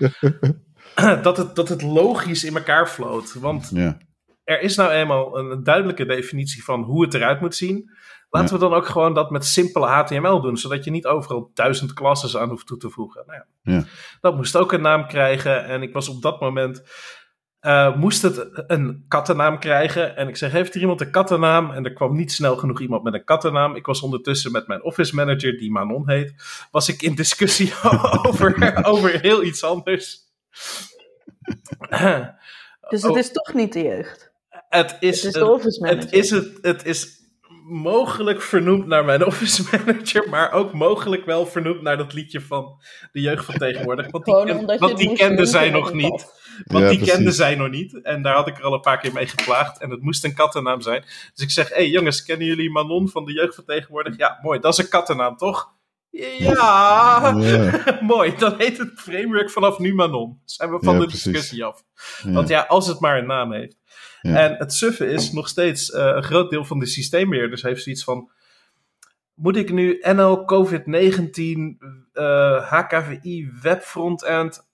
dat, 1.22 1.36
het, 1.36 1.56
dat 1.56 1.68
het 1.68 1.82
logisch 1.82 2.44
in 2.44 2.56
elkaar 2.56 2.88
floot. 2.88 3.34
Want 3.34 3.70
ja. 3.72 3.98
er 4.44 4.60
is 4.60 4.76
nou 4.76 4.90
eenmaal 4.90 5.38
een 5.38 5.64
duidelijke 5.64 6.06
definitie 6.06 6.64
van 6.64 6.82
hoe 6.82 7.04
het 7.04 7.14
eruit 7.14 7.40
moet 7.40 7.54
zien. 7.54 7.90
Laten 8.36 8.58
ja. 8.58 8.62
we 8.62 8.68
dan 8.68 8.78
ook 8.78 8.86
gewoon 8.86 9.14
dat 9.14 9.30
met 9.30 9.46
simpele 9.46 9.86
HTML 9.86 10.40
doen, 10.40 10.56
zodat 10.56 10.84
je 10.84 10.90
niet 10.90 11.06
overal 11.06 11.50
duizend 11.54 11.92
klassen 11.92 12.40
aan 12.40 12.48
hoeft 12.48 12.66
toe 12.66 12.76
te 12.76 12.90
voegen. 12.90 13.22
Nou 13.26 13.38
ja, 13.38 13.72
ja. 13.72 13.84
Dat 14.20 14.36
moest 14.36 14.56
ook 14.56 14.72
een 14.72 14.80
naam 14.80 15.06
krijgen. 15.06 15.64
En 15.64 15.82
ik 15.82 15.92
was 15.92 16.08
op 16.08 16.22
dat 16.22 16.40
moment 16.40 16.82
uh, 17.66 17.96
moest 17.96 18.22
het 18.22 18.48
een 18.66 19.04
kattennaam 19.08 19.58
krijgen. 19.58 20.16
En 20.16 20.28
ik 20.28 20.36
zeg, 20.36 20.52
heeft 20.52 20.74
er 20.74 20.80
iemand 20.80 21.00
een 21.00 21.10
kattennaam? 21.10 21.70
En 21.70 21.84
er 21.84 21.92
kwam 21.92 22.16
niet 22.16 22.32
snel 22.32 22.56
genoeg 22.56 22.80
iemand 22.80 23.02
met 23.02 23.14
een 23.14 23.24
kattennaam. 23.24 23.74
Ik 23.74 23.86
was 23.86 24.00
ondertussen 24.00 24.52
met 24.52 24.66
mijn 24.66 24.82
office 24.82 25.14
manager, 25.14 25.58
die 25.58 25.70
Manon 25.70 26.08
heet, 26.10 26.34
was 26.70 26.88
ik 26.88 27.02
in 27.02 27.14
discussie 27.14 27.72
over, 28.26 28.74
over 28.92 29.20
heel 29.20 29.42
iets 29.42 29.64
anders. 29.64 30.18
dus 32.88 33.02
het 33.02 33.16
is 33.16 33.32
toch 33.32 33.54
niet 33.54 33.72
de 33.72 33.82
jeugd? 33.82 34.34
Het 34.68 34.96
is, 35.00 35.22
het 35.22 35.34
is 35.34 35.40
de 35.40 35.46
office 35.46 35.80
manager. 35.80 36.02
Het 36.02 36.12
is, 36.12 36.30
het, 36.30 36.58
het 36.62 36.84
is 36.84 37.15
mogelijk 37.68 38.42
vernoemd 38.42 38.86
naar 38.86 39.04
mijn 39.04 39.26
office 39.26 39.62
manager, 39.70 40.28
maar 40.28 40.52
ook 40.52 40.72
mogelijk 40.72 41.24
wel 41.24 41.46
vernoemd 41.46 41.82
naar 41.82 41.96
dat 41.96 42.12
liedje 42.12 42.40
van 42.40 42.80
de 43.12 43.20
jeugd 43.20 43.44
van 43.44 43.54
tegenwoordig. 43.54 44.10
Want 44.10 44.24
die, 44.24 44.44
ken, 44.44 44.78
want 44.78 44.98
die 44.98 45.12
kende 45.12 45.46
zij 45.46 45.70
nog 45.70 45.92
niet. 45.92 46.34
Want 46.64 46.84
ja, 46.84 46.90
die 46.90 46.98
precies. 46.98 47.14
kende 47.14 47.30
zij 47.30 47.54
nog 47.54 47.70
niet. 47.70 48.02
En 48.02 48.22
daar 48.22 48.34
had 48.34 48.46
ik 48.46 48.58
er 48.58 48.64
al 48.64 48.74
een 48.74 48.80
paar 48.80 48.98
keer 48.98 49.12
mee 49.12 49.26
geplaagd. 49.26 49.78
En 49.78 49.90
het 49.90 50.02
moest 50.02 50.24
een 50.24 50.34
kattennaam 50.34 50.80
zijn. 50.80 51.02
Dus 51.34 51.44
ik 51.44 51.50
zeg: 51.50 51.68
Hé 51.68 51.74
hey, 51.74 51.88
jongens, 51.88 52.22
kennen 52.22 52.46
jullie 52.46 52.70
Manon 52.70 53.08
van 53.08 53.24
de 53.24 53.32
jeugd 53.32 53.54
van 53.54 53.64
tegenwoordig? 53.64 54.16
Ja, 54.16 54.38
mooi. 54.42 54.60
Dat 54.60 54.72
is 54.72 54.84
een 54.84 54.90
kattennaam, 54.90 55.36
toch? 55.36 55.74
Ja, 56.38 57.36
yeah. 57.38 58.00
mooi. 58.12 58.36
Dan 58.36 58.54
heet 58.58 58.78
het 58.78 58.92
framework 58.96 59.50
vanaf 59.50 59.78
nu 59.78 59.94
Manon. 59.94 60.40
Zijn 60.44 60.70
we 60.70 60.78
van 60.80 60.94
ja, 60.94 61.00
de 61.00 61.06
precies. 61.06 61.22
discussie 61.22 61.64
af. 61.64 61.82
Want 62.22 62.48
ja, 62.48 62.60
als 62.60 62.86
het 62.86 63.00
maar 63.00 63.18
een 63.18 63.26
naam 63.26 63.52
heeft. 63.52 63.76
En 64.22 64.54
het 64.54 64.72
suffe 64.72 65.06
is 65.06 65.32
nog 65.32 65.48
steeds 65.48 65.90
uh, 65.90 66.00
een 66.04 66.22
groot 66.22 66.50
deel 66.50 66.64
van 66.64 66.78
de 66.78 66.86
systeembeheerders 66.86 67.62
heeft 67.62 67.82
zoiets 67.82 68.04
van. 68.04 68.30
Moet 69.34 69.56
ik 69.56 69.72
nu 69.72 69.98
NL 70.02 70.44
COVID-19 70.44 70.78
uh, 72.12 72.70
HKVI 72.70 73.50
web 73.62 73.82
frontend 73.82 74.66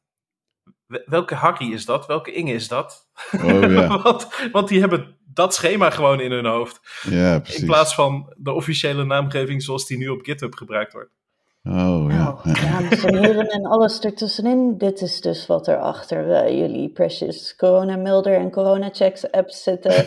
welke 1.07 1.35
Harry 1.35 1.73
is 1.73 1.85
dat? 1.85 2.07
Welke 2.07 2.33
Inge 2.33 2.53
is 2.53 2.69
dat? 2.69 3.09
Oh, 3.33 3.61
ja. 3.61 3.99
want, 4.03 4.29
want, 4.53 4.69
die 4.69 4.81
hebben 4.81 5.17
dat 5.25 5.55
schema 5.55 5.91
gewoon 5.91 6.21
in 6.21 6.31
hun 6.31 6.47
hoofd. 6.47 6.81
Ja, 7.03 7.39
precies. 7.39 7.61
In 7.61 7.67
plaats 7.67 7.95
van 7.95 8.35
de 8.37 8.53
officiële 8.53 9.05
naamgeving 9.05 9.63
zoals 9.63 9.87
die 9.87 9.99
nu 9.99 10.09
op 10.09 10.25
GitHub 10.25 10.55
gebruikt 10.55 10.93
wordt. 10.93 11.11
Oh 11.65 12.11
ja. 12.11 12.29
Oh, 12.29 12.45
dames 12.45 13.05
en 13.05 13.17
heren 13.17 13.49
en 13.49 13.67
alles 13.67 14.01
ertussenin. 14.01 14.79
Dit 14.79 15.01
is 15.01 15.21
dus 15.21 15.47
wat 15.47 15.67
er 15.67 15.77
achter 15.77 16.27
uh, 16.27 16.59
jullie 16.61 16.89
Precious 16.89 17.57
Corona 17.57 17.97
Melder 17.97 18.35
en 18.35 18.51
Corona 18.51 18.89
Checks 18.93 19.31
apps 19.31 19.63
zitten. 19.63 19.93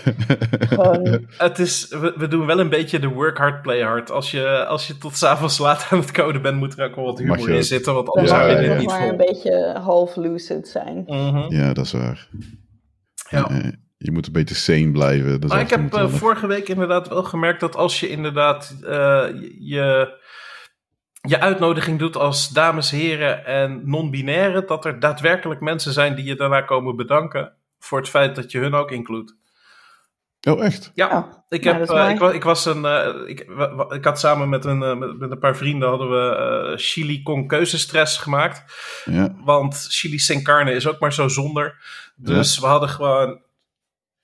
Gewoon... 0.70 1.28
Het 1.38 1.60
is, 1.60 1.88
we, 1.88 2.14
we, 2.18 2.28
doen 2.28 2.46
wel 2.46 2.60
een 2.60 2.70
beetje 2.70 3.00
de 3.00 3.08
work 3.08 3.38
hard, 3.38 3.62
play 3.62 3.82
hard. 3.82 4.12
Als 4.12 4.32
je, 4.32 4.66
als 4.66 4.88
je 4.88 4.98
tot 4.98 5.16
s'avonds 5.16 5.58
laat 5.58 5.88
aan 5.90 6.00
het 6.00 6.12
code 6.12 6.40
bent, 6.40 6.58
moet 6.58 6.80
er 6.80 6.90
ook 6.90 6.96
wel 6.96 7.06
wat 7.06 7.20
humor 7.20 7.50
in 7.50 7.64
zitten. 7.64 7.94
Want 7.94 8.10
anders 8.10 8.32
ja, 8.32 8.38
zou 8.38 8.50
je 8.50 8.56
ja, 8.56 8.62
dit 8.62 8.72
ja. 8.72 8.78
niet 8.78 8.88
maar 8.88 9.02
vol. 9.02 9.10
een 9.10 9.18
beetje 9.18 9.80
half 9.84 10.16
lucid 10.16 10.68
zijn. 10.68 11.04
Mm 11.06 11.30
-hmm. 11.30 11.46
Ja, 11.50 11.74
dat 11.74 11.86
is 11.86 11.92
waar. 11.92 12.30
Ja. 13.30 13.50
Uh, 13.52 13.72
je 13.98 14.12
moet 14.12 14.28
een 14.28 14.34
beetje 14.34 14.56
sane 14.56 14.92
blijven. 14.92 15.42
Dat 15.42 15.50
maar 15.50 15.62
ik 15.62 15.70
heb 15.70 15.94
uh, 15.94 16.08
vorige 16.08 16.48
week 16.48 16.70
inderdaad 16.70 17.08
wel 17.08 17.24
gemerkt 17.24 17.60
dat 17.60 17.76
als 17.76 18.00
je 18.00 18.10
inderdaad 18.10 18.76
uh, 18.84 19.26
je 19.60 20.14
je 21.26 21.40
uitnodiging 21.40 22.00
doet 22.00 22.16
als 22.16 22.50
dames, 22.50 22.92
heren 22.92 23.46
en 23.46 23.82
non-binaire, 23.90 24.66
dat 24.66 24.86
er 24.86 25.00
daadwerkelijk 25.00 25.62
mensen 25.62 25.94
zijn 25.94 26.16
die 26.16 26.26
je 26.26 26.36
daarna 26.36 26.62
komen 26.62 26.96
bedanken 26.96 27.54
voor 27.80 27.98
het 27.98 28.10
feit 28.10 28.36
dat 28.36 28.52
je 28.52 28.60
hun 28.60 28.74
ook 28.74 28.92
includeert. 28.92 29.36
Oh, 30.50 30.66
echt? 30.66 30.92
Ja, 30.96 31.18
Oh, 31.18 31.34
ik, 31.50 31.64
ja, 31.64 31.74
heb, 31.74 31.90
uh, 31.90 31.96
mooi. 31.96 32.14
ik, 32.14 32.20
wa- 32.20 32.32
ik 32.32 32.44
was 32.44 32.66
een. 32.66 32.84
uh, 32.84 33.08
ik, 33.26 33.40
ik 33.90 34.04
had 34.06 34.20
samen 34.20 34.50
met 34.50 34.66
een, 34.66 34.82
uh, 34.82 34.96
met, 34.96 35.20
met 35.20 35.32
een 35.32 35.40
paar 35.40 35.56
vrienden 35.56 35.90
hadden 35.90 36.10
we 36.10 36.38
uh, 36.72 36.78
chili 36.78 37.24
con 37.24 37.48
keuzestress 37.48 38.18
gemaakt. 38.18 38.64
Ja. 39.06 39.36
Want 39.44 39.86
chili 39.90 40.20
sin 40.20 40.44
carne 40.44 40.72
is 40.74 40.88
ook 40.88 41.00
maar 41.00 41.14
zo 41.14 41.28
zonder. 41.28 41.78
Dus 42.16 42.60
we 42.60 42.66
hadden 42.66 42.90
gewoon 42.90 43.42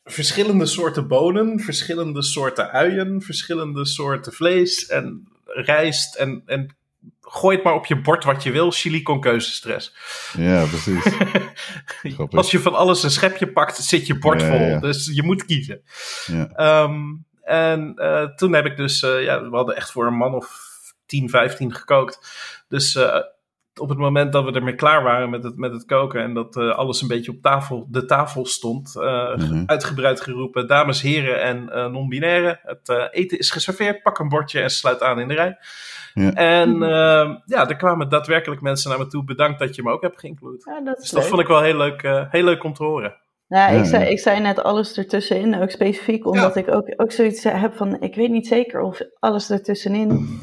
verschillende 0.03 0.65
soorten 0.65 1.07
bonen, 1.07 1.59
verschillende 1.59 2.21
soorten 2.21 2.71
uien, 2.71 3.21
verschillende 3.21 3.85
soorten 3.85 4.33
vlees 4.33 4.87
en 4.87 5.27
rijst 5.45 6.15
en, 6.15 6.43
en 6.45 6.75
gooi 7.31 7.55
het 7.55 7.65
maar 7.65 7.73
op 7.73 7.85
je 7.85 8.01
bord 8.01 8.23
wat 8.23 8.43
je 8.43 8.51
wil. 8.51 8.71
Chili 8.71 9.01
con 9.01 9.21
keuzestress. 9.21 9.95
Ja, 10.37 10.65
precies. 10.65 11.03
Als 12.29 12.51
je 12.51 12.59
van 12.59 12.73
alles 12.75 13.03
een 13.03 13.11
schepje 13.11 13.51
pakt, 13.51 13.75
zit 13.77 14.07
je 14.07 14.17
bord 14.17 14.41
Ja, 14.41 14.47
vol. 14.47 14.59
ja. 14.59 14.79
Dus 14.79 15.09
je 15.13 15.23
moet 15.23 15.45
kiezen. 15.45 15.81
Ja. 16.25 16.47
Ehm, 16.47 16.99
en 17.41 17.93
eh, 17.95 18.23
toen 18.23 18.53
heb 18.53 18.65
ik 18.65 18.77
dus, 18.77 19.03
eh, 19.03 19.23
ja, 19.23 19.49
we 19.49 19.55
hadden 19.55 19.75
echt 19.75 19.91
voor 19.91 20.05
een 20.07 20.17
man 20.17 20.33
of 20.35 20.69
10, 21.05 21.29
15 21.29 21.73
gekookt. 21.75 22.19
Dus 22.67 22.95
eh, 22.95 23.15
op 23.81 23.89
het 23.89 23.97
moment 23.97 24.33
dat 24.33 24.43
we 24.43 24.51
ermee 24.51 24.75
klaar 24.75 25.03
waren 25.03 25.29
met 25.29 25.43
het, 25.43 25.57
met 25.57 25.71
het 25.71 25.85
koken 25.85 26.21
en 26.21 26.33
dat 26.33 26.55
eh, 26.57 26.69
alles 26.75 27.01
een 27.01 27.07
beetje 27.07 27.31
op 27.31 27.41
tafel, 27.41 27.87
de 27.89 28.05
tafel 28.05 28.45
stond, 28.45 28.95
eh, 28.95 29.35
Mhm. 29.35 29.63
uitgebreid 29.65 30.21
geroepen, 30.21 30.67
dames, 30.67 31.01
heren 31.01 31.41
en 31.41 31.69
eh, 31.69 31.85
non-binaire, 31.87 32.59
het 32.63 32.89
eh, 32.89 33.03
eten 33.11 33.37
is 33.39 33.51
geserveerd, 33.51 34.01
pak 34.03 34.19
een 34.19 34.29
bordje 34.29 34.61
en 34.61 34.69
sluit 34.69 35.01
aan 35.03 35.19
in 35.19 35.27
de 35.27 35.33
rij. 35.33 35.57
Ja. 36.13 36.33
En 36.33 36.79
ja, 37.45 37.69
er 37.69 37.75
kwamen 37.75 38.09
daadwerkelijk 38.09 38.61
mensen 38.61 38.89
naar 38.89 38.99
me 38.99 39.07
toe, 39.07 39.23
bedankt 39.23 39.59
dat 39.59 39.75
je 39.75 39.83
me 39.83 39.91
ook 39.91 40.01
hebt 40.01 40.19
geïncludeerd. 40.19 40.63
Ja, 40.65 40.81
dat 40.83 40.97
Dus 40.97 41.09
dat 41.09 41.19
leuk. 41.19 41.29
vond 41.29 41.41
ik 41.41 41.47
wel 41.47 41.61
heel 41.61 41.77
leuk, 41.77 42.01
eh, 42.03 42.23
heel 42.29 42.43
leuk 42.43 42.63
om 42.63 42.73
te 42.73 42.83
horen. 42.83 43.15
Nou, 43.47 43.73
Ja, 43.73 43.79
ik, 43.79 43.85
zei, 43.85 44.09
ik 44.09 44.19
zei 44.19 44.39
net 44.39 44.63
alles 44.63 44.97
ertussenin, 44.97 45.61
ook 45.61 45.69
specifiek, 45.71 46.25
omdat 46.27 46.55
ik 46.55 46.73
ook, 46.75 46.93
ook 46.95 47.11
zoiets 47.11 47.43
heb 47.43 47.73
van, 47.75 48.01
ik 48.01 48.15
weet 48.15 48.29
niet 48.29 48.47
zeker 48.47 48.81
of 48.81 48.99
alles 49.19 49.49
ertussenin 49.51 50.39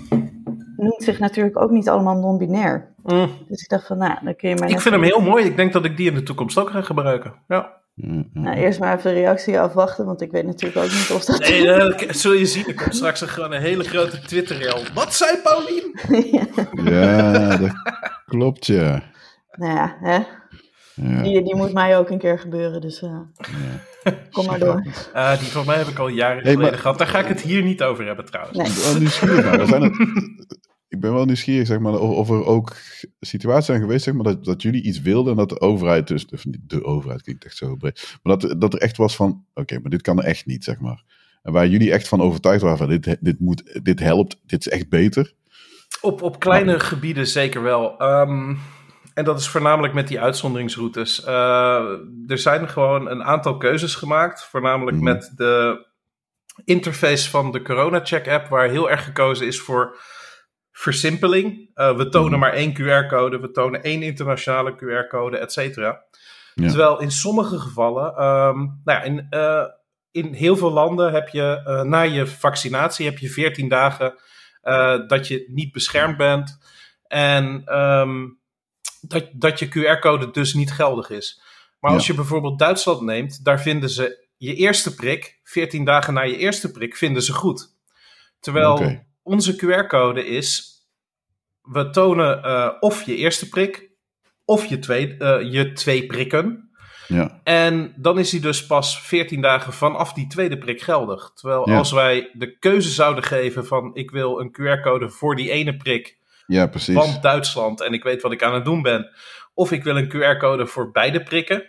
noemt 0.78 1.02
zich 1.02 1.18
natuurlijk 1.18 1.62
ook 1.62 1.70
niet 1.70 1.88
allemaal 1.88 2.16
non-binair. 2.16 2.94
Mm. 3.04 3.30
Dus 3.48 3.62
ik 3.62 3.68
dacht 3.68 3.86
van, 3.86 3.98
nou, 3.98 4.14
dan 4.22 4.36
kun 4.36 4.48
je 4.48 4.56
maar 4.56 4.70
Ik 4.70 4.80
vind 4.80 4.94
hem 4.94 5.04
heel 5.04 5.20
mooi. 5.20 5.44
Ik 5.44 5.56
denk 5.56 5.72
dat 5.72 5.84
ik 5.84 5.96
die 5.96 6.08
in 6.08 6.14
de 6.14 6.22
toekomst 6.22 6.58
ook 6.58 6.70
ga 6.70 6.82
gebruiken. 6.82 7.34
Ja. 7.48 7.76
Ja, 8.00 8.24
ja. 8.32 8.40
Nou, 8.40 8.56
eerst 8.56 8.78
maar 8.78 8.98
even 8.98 9.14
de 9.14 9.20
reactie 9.20 9.60
afwachten, 9.60 10.04
want 10.04 10.20
ik 10.20 10.30
weet 10.30 10.46
natuurlijk 10.46 10.84
ook 10.84 10.90
niet 10.90 11.10
of 11.14 11.24
dat... 11.24 11.38
Nee, 11.38 11.70
eh, 11.70 12.10
zul 12.10 12.32
je 12.32 12.46
zien. 12.46 12.66
Er 12.66 12.74
komt 12.74 12.94
straks 12.94 13.20
een, 13.20 13.28
gewoon 13.28 13.52
een 13.52 13.60
hele 13.60 13.84
grote 13.84 14.18
Twitter-rel. 14.18 14.82
Wat 14.94 15.14
zei 15.14 15.36
Paulien? 15.42 15.98
Ja, 16.90 17.56
dat 17.56 17.72
klopt, 18.26 18.66
ja. 18.66 19.02
nou 19.50 19.74
ja, 19.74 19.96
hè? 20.00 20.18
Ja. 21.02 21.22
Die, 21.22 21.42
die 21.42 21.56
moet 21.56 21.72
mij 21.72 21.98
ook 21.98 22.10
een 22.10 22.18
keer 22.18 22.38
gebeuren, 22.38 22.80
dus 22.80 23.02
eh, 23.02 23.18
ja. 23.36 24.14
kom 24.30 24.46
maar 24.46 24.58
door. 24.58 24.86
Ah, 25.12 25.38
die 25.38 25.48
van 25.48 25.66
mij 25.66 25.76
heb 25.76 25.86
ik 25.86 25.98
al 25.98 26.08
jaren 26.08 26.42
Hey, 26.42 26.52
geleden 26.52 26.70
maar- 26.70 26.80
gehad. 26.80 26.98
Daar 26.98 27.06
ga 27.06 27.18
ik 27.18 27.26
het 27.26 27.40
hier 27.40 27.62
niet 27.62 27.82
over 27.82 28.06
hebben 28.06 28.24
trouwens. 28.24 28.58
Nee. 28.58 28.66
Ik 28.66 28.74
ben 28.74 28.84
wel 28.92 28.98
nieuwsgierig 28.98 29.44
naar. 29.44 29.60
Er 29.60 29.66
zijn 29.66 29.82
er- 29.82 30.46
ik 30.88 31.00
ben 31.00 31.12
wel 31.14 31.24
nieuwsgierig, 31.24 31.66
zeg 31.66 31.78
maar, 31.78 31.92
of, 31.98 32.16
of 32.16 32.30
er 32.30 32.44
ook 32.46 32.76
situaties 33.20 33.66
zijn 33.66 33.80
geweest, 33.80 34.04
zeg 34.04 34.14
maar, 34.14 34.24
dat, 34.24 34.44
dat 34.44 34.62
jullie 34.62 34.82
iets 34.82 35.00
wilden 35.00 35.30
en 35.32 35.38
dat 35.38 35.48
de 35.48 35.60
overheid, 35.60 36.06
dus 36.08 36.26
of 36.26 36.44
niet 36.44 36.58
de 36.66 36.84
overheid 36.84 37.22
klinkt 37.22 37.44
echt 37.44 37.56
zo 37.56 37.76
breed, 37.76 38.18
maar 38.22 38.38
dat, 38.38 38.60
dat 38.60 38.74
er 38.74 38.80
echt 38.80 38.96
was 38.96 39.16
van, 39.16 39.44
oké, 39.54 39.78
maar 39.78 39.90
dit 39.90 40.02
kan 40.02 40.22
echt 40.22 40.46
niet, 40.46 40.64
zeg 40.64 40.78
maar. 40.80 41.04
En 41.42 41.52
waar 41.52 41.66
jullie 41.68 41.92
echt 41.92 42.08
van 42.08 42.20
overtuigd 42.20 42.62
waren 42.62 42.78
van, 42.78 42.88
dit, 42.88 43.16
dit, 43.20 43.40
moet, 43.40 43.80
dit 43.82 44.00
helpt, 44.00 44.40
dit 44.46 44.66
is 44.66 44.72
echt 44.72 44.88
beter. 44.88 45.34
Op, 46.00 46.22
op 46.22 46.38
kleine 46.40 46.80
gebieden 46.80 47.26
zeker 47.26 47.62
wel. 47.62 47.98
Ehm, 47.98 48.54
en 49.18 49.24
dat 49.24 49.38
is 49.40 49.48
voornamelijk 49.48 49.94
met 49.94 50.08
die 50.08 50.20
uitzonderingsroutes. 50.20 51.24
Eh, 51.24 51.84
er 52.26 52.38
zijn 52.38 52.68
gewoon 52.68 53.08
een 53.10 53.24
aantal 53.24 53.56
keuzes 53.56 53.94
gemaakt. 53.94 54.44
Voornamelijk 54.44 54.96
Mhm. 54.96 55.04
met 55.04 55.32
de 55.36 55.86
interface 56.64 57.30
van 57.30 57.52
de 57.52 57.62
Corona 57.62 58.00
Check 58.04 58.28
app, 58.28 58.48
waar 58.48 58.68
heel 58.68 58.90
erg 58.90 59.04
gekozen 59.04 59.46
is 59.46 59.60
voor 59.60 59.96
versimpeling. 60.72 61.70
Eh, 61.74 61.96
we 61.96 62.08
tonen 62.08 62.30
Mhm. 62.30 62.40
maar 62.40 62.52
één 62.52 62.72
QR-code, 62.72 63.40
we 63.40 63.50
tonen 63.50 63.82
één 63.82 64.02
internationale 64.02 64.74
QR-code, 64.74 65.38
et 65.38 65.52
cetera. 65.52 66.04
Ja. 66.54 66.68
Terwijl 66.68 67.00
in 67.00 67.10
sommige 67.10 67.58
gevallen, 67.58 68.14
ehm, 68.16 68.56
nou 68.58 68.74
ja, 68.84 69.02
in, 69.02 69.26
eh, 69.30 69.64
in 70.10 70.32
heel 70.32 70.56
veel 70.56 70.72
landen 70.72 71.12
heb 71.12 71.28
je 71.28 71.62
uh, 71.66 71.82
na 71.82 72.00
je 72.00 72.26
vaccinatie 72.26 73.06
heb 73.06 73.18
je 73.18 73.28
14 73.28 73.68
dagen 73.68 74.14
dat 75.06 75.28
je 75.28 75.44
niet 75.48 75.72
beschermd 75.72 76.16
bent. 76.16 76.58
En 77.06 77.76
um, 77.78 78.37
dat, 79.00 79.28
dat 79.32 79.58
je 79.58 79.68
QR-code 79.68 80.30
dus 80.30 80.54
niet 80.54 80.72
geldig 80.72 81.10
is. 81.10 81.42
Maar 81.80 81.92
als 81.92 82.06
je 82.06 82.14
bijvoorbeeld 82.14 82.58
Duitsland 82.58 83.00
neemt, 83.00 83.44
daar 83.44 83.60
vinden 83.60 83.90
ze 83.90 84.26
je 84.36 84.54
eerste 84.54 84.94
prik, 84.94 85.40
14 85.42 85.84
dagen 85.84 86.14
na 86.14 86.22
je 86.22 86.36
eerste 86.36 86.70
prik, 86.70 86.96
vinden 86.96 87.22
ze 87.22 87.32
goed. 87.32 87.76
Terwijl 88.40 89.04
onze 89.22 89.56
QR-code 89.56 90.26
is, 90.26 90.72
we 91.62 91.90
tonen 91.90 92.44
uh, 92.44 92.70
of 92.80 93.02
je 93.02 93.16
eerste 93.16 93.48
prik, 93.48 93.90
of 94.44 94.64
je 94.64 94.78
twee, 94.78 95.16
uh, 95.18 95.52
je 95.52 95.72
twee 95.72 96.06
prikken. 96.06 96.70
Ja. 97.06 97.40
En 97.44 97.94
dan 97.96 98.18
is 98.18 98.30
die 98.30 98.40
dus 98.40 98.66
pas 98.66 99.00
14 99.00 99.40
dagen 99.40 99.72
vanaf 99.72 100.12
die 100.12 100.26
tweede 100.26 100.58
prik 100.58 100.80
geldig. 100.80 101.32
Terwijl 101.34 101.64
als 101.64 101.92
wij 101.92 102.30
de 102.32 102.58
keuze 102.58 102.90
zouden 102.90 103.24
geven 103.24 103.66
van 103.66 103.90
ik 103.94 104.10
wil 104.10 104.40
een 104.40 104.52
QR-code 104.52 105.08
voor 105.08 105.36
die 105.36 105.50
ene 105.50 105.76
prik 105.76 106.17
ja, 106.48 106.66
precies. 106.66 106.94
van 106.94 107.18
Duitsland 107.20 107.80
en 107.80 107.92
ik 107.92 108.02
weet 108.02 108.22
wat 108.22 108.32
ik 108.32 108.42
aan 108.42 108.54
het 108.54 108.64
doen 108.64 108.82
ben. 108.82 109.10
Of 109.54 109.72
ik 109.72 109.84
wil 109.84 109.96
een 109.96 110.08
QR-code 110.08 110.66
voor 110.66 110.90
beide 110.90 111.22
prikken. 111.22 111.64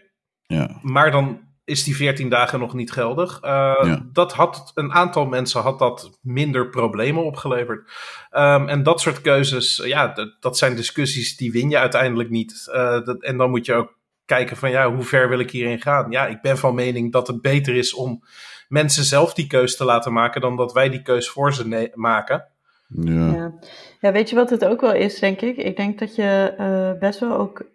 Ja. 0.45 0.79
Maar 0.81 1.11
dan 1.11 1.47
is 1.69 1.83
die 1.83 1.95
14 1.95 2.29
dagen 2.29 2.59
nog 2.59 2.73
niet 2.73 2.91
geldig. 2.91 3.43
Uh, 3.43 3.97
Dat 4.11 4.33
had 4.33 4.71
een 4.75 4.93
aantal 4.93 5.25
mensen 5.25 5.61
had 5.61 5.79
dat 5.79 6.19
minder 6.21 6.69
problemen 6.69 7.23
opgeleverd. 7.23 7.91
Um, 8.31 8.67
en 8.67 8.83
dat 8.83 9.01
soort 9.01 9.21
keuzes, 9.21 9.81
ja, 9.83 10.07
dat, 10.07 10.35
dat, 10.39 10.57
zijn 10.57 10.75
discussies 10.75 11.37
die 11.37 11.51
win 11.51 11.69
je 11.69 11.77
uiteindelijk 11.77 12.29
niet. 12.29 12.69
Uh, 12.73 13.05
dat, 13.05 13.23
en 13.23 13.37
dan 13.37 13.49
moet 13.49 13.65
je 13.65 13.73
ook 13.73 13.97
kijken 14.25 14.57
van 14.57 14.69
ja, 14.69 14.93
hoe 14.93 15.03
ver 15.03 15.29
wil 15.29 15.39
ik 15.39 15.51
hierin 15.51 15.81
gaan? 15.81 16.11
Ja, 16.11 16.27
ik 16.27 16.41
ben 16.41 16.57
van 16.57 16.75
mening 16.75 17.11
dat 17.11 17.27
het 17.27 17.41
beter 17.41 17.75
is 17.75 17.93
om 17.93 18.23
mensen 18.67 19.03
zelf 19.03 19.33
die 19.33 19.47
keus 19.47 19.77
te 19.77 19.85
laten 19.85 20.13
maken 20.13 20.41
dan 20.41 20.55
dat 20.55 20.73
wij 20.73 20.89
die 20.89 21.01
keus 21.01 21.29
voor 21.29 21.53
ze 21.53 21.91
maken. 21.93 22.47
Ja. 22.89 23.31
ja. 23.31 23.53
Ja. 23.99 24.11
weet 24.11 24.29
je 24.29 24.35
wat 24.35 24.49
het 24.49 24.65
ook 24.65 24.81
wel 24.81 24.93
is, 24.93 25.19
denk 25.19 25.41
ik? 25.41 25.57
Ik 25.57 25.77
denk 25.77 25.99
dat 25.99 26.15
je 26.15 26.53
uh, 26.59 26.99
best 26.99 27.19
wel 27.19 27.37
ook 27.37 27.65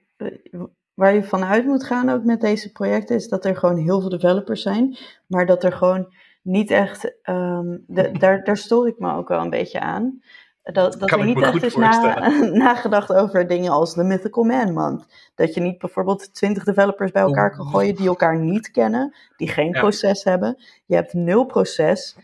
waar 0.94 1.14
je 1.14 1.22
vanuit 1.22 1.64
moet 1.64 1.84
gaan 1.84 2.08
ook 2.08 2.24
met 2.24 2.40
deze 2.40 2.72
projecten, 2.72 3.16
is 3.16 3.28
dat 3.28 3.44
er 3.44 3.56
gewoon 3.56 3.76
heel 3.76 4.00
veel 4.00 4.08
developers 4.08 4.62
zijn, 4.62 4.96
maar 5.26 5.46
dat 5.46 5.64
er 5.64 5.72
gewoon 5.72 6.14
niet 6.42 6.70
echt, 6.70 7.12
um, 7.24 7.84
de, 7.86 8.10
daar, 8.18 8.44
daar 8.44 8.56
stoor 8.56 8.88
ik 8.88 8.98
me 8.98 9.14
ook 9.14 9.28
wel 9.28 9.40
een 9.40 9.50
beetje 9.50 9.80
aan. 9.80 10.22
Dat, 10.62 11.00
dat 11.00 11.10
er 11.10 11.24
niet 11.24 11.42
echt 11.42 11.62
is 11.62 11.76
na, 11.76 12.28
nagedacht 12.64 13.12
over 13.12 13.46
dingen 13.46 13.72
als 13.72 13.94
de 13.94 14.04
Mythical 14.04 14.44
Man 14.44 14.72
Month. 14.72 15.06
Dat 15.34 15.54
je 15.54 15.60
niet 15.60 15.78
bijvoorbeeld 15.78 16.34
twintig 16.34 16.64
developers 16.64 17.10
bij 17.10 17.22
elkaar 17.22 17.56
kan 17.56 17.66
gooien 17.66 17.94
die 17.94 18.06
elkaar 18.06 18.38
niet 18.38 18.70
kennen, 18.70 19.14
die 19.36 19.48
geen 19.48 19.70
proces 19.70 20.24
hebben. 20.24 20.62
Je 20.86 20.94
hebt 20.94 21.12
nul 21.12 21.44
proces. 21.44 22.16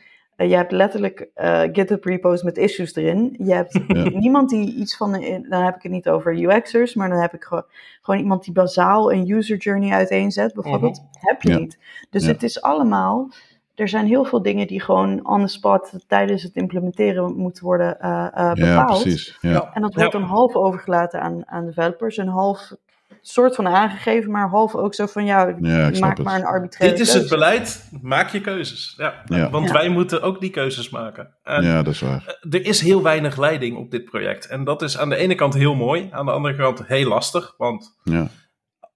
Je 0.49 0.57
hebt 0.57 0.73
letterlijk 0.73 1.29
uh, 1.37 1.61
GitHub 1.61 2.05
repos 2.05 2.43
met 2.43 2.57
issues 2.57 2.95
erin. 2.95 3.37
Je 3.39 3.55
hebt 3.55 3.81
niemand 4.25 4.51
die 4.51 4.75
iets 4.75 4.97
van, 4.97 5.13
dan 5.49 5.63
heb 5.63 5.77
ik 5.77 5.83
het 5.83 5.93
niet 5.93 6.09
over 6.09 6.41
UX'ers, 6.41 6.95
maar 6.95 7.09
dan 7.09 7.21
heb 7.21 7.35
ik 7.35 7.45
gewoon, 7.45 7.65
gewoon 8.03 8.21
iemand 8.21 8.45
die 8.45 8.53
bazaal 8.53 9.13
een 9.13 9.31
user 9.31 9.57
journey 9.57 9.91
uiteenzet, 9.91 10.55
bijvoorbeeld. 10.55 10.97
Mhm. 10.97 11.27
Heb 11.27 11.43
je 11.43 11.55
niet. 11.55 11.79
Dus 12.11 12.27
het 12.27 12.43
is 12.43 12.63
allemaal, 12.63 13.29
er 13.75 13.89
zijn 13.89 14.07
heel 14.07 14.25
veel 14.25 14.43
dingen 14.43 14.67
die 14.67 14.81
gewoon 14.81 15.27
on 15.27 15.41
the 15.41 15.49
spot 15.49 15.93
tijdens 16.07 16.43
het 16.43 16.55
implementeren 16.55 17.37
moeten 17.37 17.65
worden 17.65 17.97
uh, 18.01 18.53
bepaald. 18.53 18.57
Ja, 18.57 18.85
precies. 18.85 19.39
Ja. 19.41 19.71
En 19.75 19.83
dat 19.83 19.95
wordt 19.95 20.13
dan 20.13 20.23
half 20.23 20.55
overgelaten 20.55 21.21
aan, 21.21 21.43
aan 21.47 21.67
developers 21.67 22.17
en 22.17 22.29
half 22.29 22.73
soort 23.23 23.55
van 23.55 23.69
aangegeven, 23.69 24.31
maar 24.31 24.49
half 24.49 24.75
ook 24.75 24.95
zo 24.95 25.07
van 25.07 25.25
ja, 25.25 25.57
maak 26.01 26.19
maar 26.19 26.39
een 26.39 26.45
arbitraire 26.45 26.97
Dit 26.97 27.07
is 27.07 27.15
het 27.15 27.29
beleid, 27.29 27.89
maak 28.03 28.29
je 28.29 28.41
keuzes. 28.41 28.95
Ja, 28.97 29.49
Want 29.51 29.71
wij 29.71 29.89
moeten 29.89 30.23
ook 30.23 30.41
die 30.41 30.51
keuzes 30.51 30.91
maken. 30.91 31.35
En 31.43 31.63
ja, 31.63 31.83
dat 31.83 31.93
is 31.93 32.01
waar. 32.01 32.39
Eh, 32.41 32.55
er 32.55 32.67
is 32.67 32.81
heel 32.81 33.03
weinig 33.03 33.37
leiding 33.37 33.77
op 33.77 33.91
dit 33.91 34.05
project. 34.05 34.47
En 34.47 34.65
dat 34.65 34.83
is 34.83 34.99
aan 34.99 35.09
de 35.09 35.17
ene 35.17 35.35
kant 35.35 35.55
heel 35.55 35.75
mooi, 35.75 36.09
aan 36.11 36.27
de 36.27 36.33
andere 36.33 36.57
kant 36.57 36.87
heel 36.87 37.09
lastig. 37.09 37.55
Want 37.57 37.97
ja 38.03 38.29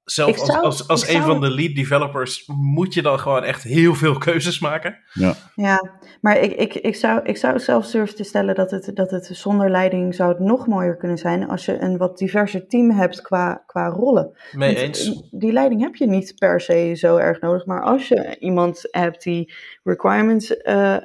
zelf 0.04 0.38
als, 0.38 0.50
als, 0.50 0.88
als 0.88 1.08
een 1.08 1.22
van 1.22 1.40
de 1.40 1.50
lead 1.50 1.74
developers 1.74 2.46
moet 2.46 2.94
je 2.94 3.02
dan 3.02 3.18
gewoon 3.18 3.42
echt 3.42 3.62
heel 3.62 3.94
veel 3.94 4.18
keuzes 4.18 4.58
maken. 4.58 4.98
Ja, 5.12 5.34
ja 5.54 5.90
maar 6.20 6.38
ik, 6.38 6.52
ik, 6.52 6.74
ik, 6.74 6.96
zou, 6.96 7.20
ik 7.22 7.36
zou 7.36 7.58
zelfs 7.58 7.92
durven 7.92 8.16
te 8.16 8.24
stellen 8.24 8.54
dat 8.54 8.70
het, 8.70 8.90
dat 8.94 9.10
het 9.10 9.28
zonder 9.32 9.70
leiding 9.70 10.14
zou 10.14 10.28
het 10.28 10.38
nog 10.38 10.66
mooier 10.66 10.96
kunnen 10.96 11.18
zijn 11.18 11.48
als 11.48 11.64
je 11.64 11.80
een 11.80 11.96
wat 11.96 12.18
diverser 12.18 12.66
team 12.66 12.90
hebt 12.90 13.22
qua, 13.22 13.62
qua 13.66 13.88
rollen. 13.88 14.38
Mee 14.52 14.76
eens. 14.76 15.28
Die 15.30 15.52
leiding 15.52 15.80
heb 15.80 15.94
je 15.94 16.06
niet 16.06 16.34
per 16.38 16.60
se 16.60 16.94
zo 16.94 17.16
erg 17.16 17.40
nodig, 17.40 17.66
maar 17.66 17.82
als 17.82 18.08
je 18.08 18.36
iemand 18.38 18.88
hebt 18.90 19.22
die 19.22 19.54
requirements 19.82 20.54
uh, 20.62 20.96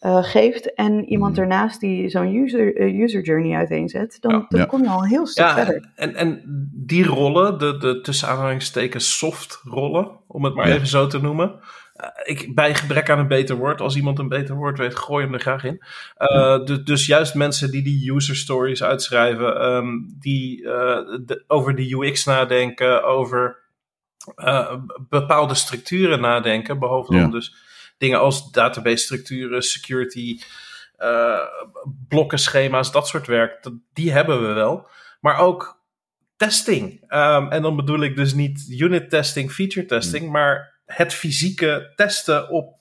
uh, 0.00 0.24
geeft 0.24 0.74
en 0.74 1.04
iemand 1.04 1.36
mm. 1.36 1.42
ernaast 1.42 1.80
die 1.80 2.08
zo'n 2.08 2.34
user, 2.34 2.80
uh, 2.80 3.02
user 3.02 3.22
journey 3.22 3.56
uiteenzet, 3.56 4.16
dan, 4.20 4.46
dan 4.48 4.66
kom 4.66 4.82
je 4.82 4.88
al 4.88 5.02
een 5.02 5.08
heel 5.08 5.26
stuk 5.26 5.44
ja, 5.44 5.54
verder. 5.54 5.90
En, 5.94 6.14
en 6.14 6.42
die 6.72 7.04
rollen, 7.04 7.58
de, 7.58 7.76
de 7.76 8.00
tussen 8.00 8.28
aanhalingstekens 8.28 9.18
soft 9.18 9.60
rollen, 9.64 10.10
om 10.26 10.44
het 10.44 10.54
maar 10.54 10.66
even 10.66 10.86
zo 10.86 11.06
te 11.06 11.20
noemen. 11.20 11.60
Uh, 11.96 12.06
ik, 12.24 12.54
bij 12.54 12.74
gebrek 12.74 13.10
aan 13.10 13.18
een 13.18 13.28
beter 13.28 13.56
woord, 13.56 13.80
als 13.80 13.96
iemand 13.96 14.18
een 14.18 14.28
beter 14.28 14.54
woord 14.54 14.78
weet, 14.78 14.96
gooi 14.96 15.24
hem 15.24 15.34
er 15.34 15.40
graag 15.40 15.64
in. 15.64 15.82
Dus, 16.64 16.84
dus 16.84 17.06
juist 17.06 17.34
mensen 17.34 17.70
die 17.70 17.82
die 17.82 18.12
user 18.12 18.36
stories 18.36 18.82
uitschrijven, 18.82 19.64
um, 19.64 20.16
die 20.18 20.62
de, 20.62 21.44
over 21.46 21.76
de 21.76 21.94
UX 21.94 22.24
nadenken, 22.24 23.04
over 23.04 23.58
bepaalde 25.08 25.54
structuren 25.54 26.20
nadenken, 26.20 26.78
behalve 26.78 27.12
dan 27.12 27.30
dus 27.30 27.68
dingen 28.00 28.20
als 28.20 28.50
database 28.50 28.96
structuren, 29.04 29.62
security, 29.62 30.40
uh, 30.98 31.38
blokken, 32.08 32.38
schema's, 32.38 32.92
dat 32.92 33.08
soort 33.08 33.26
werk, 33.26 33.70
die 33.92 34.12
hebben 34.12 34.48
we 34.48 34.52
wel. 34.52 34.88
Maar 35.20 35.38
ook 35.38 35.82
testing. 36.36 37.02
Um, 37.08 37.50
en 37.50 37.62
dan 37.62 37.76
bedoel 37.76 38.02
ik 38.02 38.16
dus 38.16 38.34
niet 38.34 38.66
unit 38.68 39.10
testing, 39.10 39.52
feature 39.52 39.86
testing, 39.86 40.22
hmm. 40.22 40.32
maar 40.32 40.80
het 40.86 41.14
fysieke 41.14 41.92
testen 41.96 42.50
op 42.50 42.78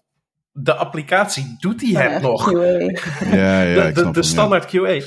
de 0.51 0.73
applicatie. 0.73 1.55
Doet 1.59 1.81
hij 1.81 2.11
het 2.11 2.21
nog? 2.21 2.51
Ja, 2.51 3.61
ja, 3.61 3.85
de, 3.85 3.91
de, 3.91 4.11
de 4.11 4.23
standaard 4.23 4.75
QA. 4.75 5.01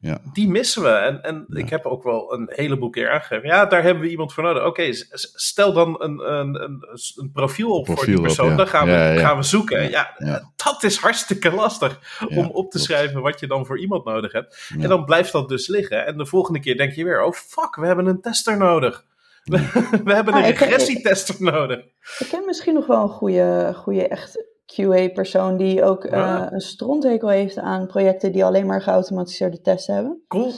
Ja. 0.00 0.20
Die 0.32 0.48
missen 0.48 0.82
we. 0.82 0.88
En, 0.88 1.22
en 1.22 1.46
ik 1.48 1.68
heb 1.68 1.86
ook 1.86 2.02
wel 2.02 2.32
een 2.32 2.50
heleboel 2.52 2.90
keer 2.90 3.10
aangegeven. 3.10 3.48
Ja, 3.48 3.66
daar 3.66 3.82
hebben 3.82 4.02
we 4.02 4.10
iemand 4.10 4.32
voor 4.32 4.42
nodig. 4.42 4.64
Oké, 4.64 4.92
stel 5.34 5.72
dan 5.72 6.02
een, 6.02 6.32
een, 6.32 6.62
een, 6.62 6.88
een 7.16 7.30
profiel 7.32 7.70
op 7.70 7.86
voor 7.86 8.04
die 8.04 8.20
persoon. 8.20 8.56
Dan 8.56 8.68
gaan 8.68 8.86
we, 8.86 9.14
gaan 9.18 9.36
we 9.36 9.42
zoeken. 9.42 9.90
Ja, 9.90 10.14
dat 10.56 10.82
is 10.82 10.96
hartstikke 10.96 11.50
lastig 11.50 12.00
om 12.28 12.46
op 12.46 12.70
te 12.70 12.78
schrijven 12.78 13.20
wat 13.20 13.40
je 13.40 13.46
dan 13.46 13.66
voor 13.66 13.80
iemand 13.80 14.04
nodig 14.04 14.32
hebt. 14.32 14.70
En 14.80 14.88
dan 14.88 15.04
blijft 15.04 15.32
dat 15.32 15.48
dus 15.48 15.68
liggen. 15.68 16.06
En 16.06 16.18
de 16.18 16.26
volgende 16.26 16.60
keer 16.60 16.76
denk 16.76 16.92
je 16.92 17.04
weer: 17.04 17.22
oh 17.22 17.32
fuck, 17.32 17.76
we 17.76 17.86
hebben 17.86 18.06
een 18.06 18.20
tester 18.20 18.56
nodig. 18.56 19.04
We, 20.04 20.12
hebben 20.14 20.34
een 20.34 20.42
regressietester 20.42 21.34
nodig. 21.38 21.78
Ik 22.18 22.26
ken 22.30 22.42
misschien 22.46 22.74
nog 22.74 22.86
wel 22.86 23.02
een 23.02 23.08
goede, 23.08 23.72
goede 23.76 24.08
echt 24.08 24.44
QA-persoon 24.74 25.56
die 25.56 25.84
ook 25.84 26.04
uh, 26.04 26.46
een 26.50 26.60
stronthekel 26.60 27.28
heeft 27.28 27.58
aan 27.58 27.86
projecten 27.86 28.32
die 28.32 28.44
alleen 28.44 28.66
maar 28.66 28.82
geautomatiseerde 28.82 29.60
tests 29.60 29.86
hebben. 29.86 30.22
Cool. 30.28 30.52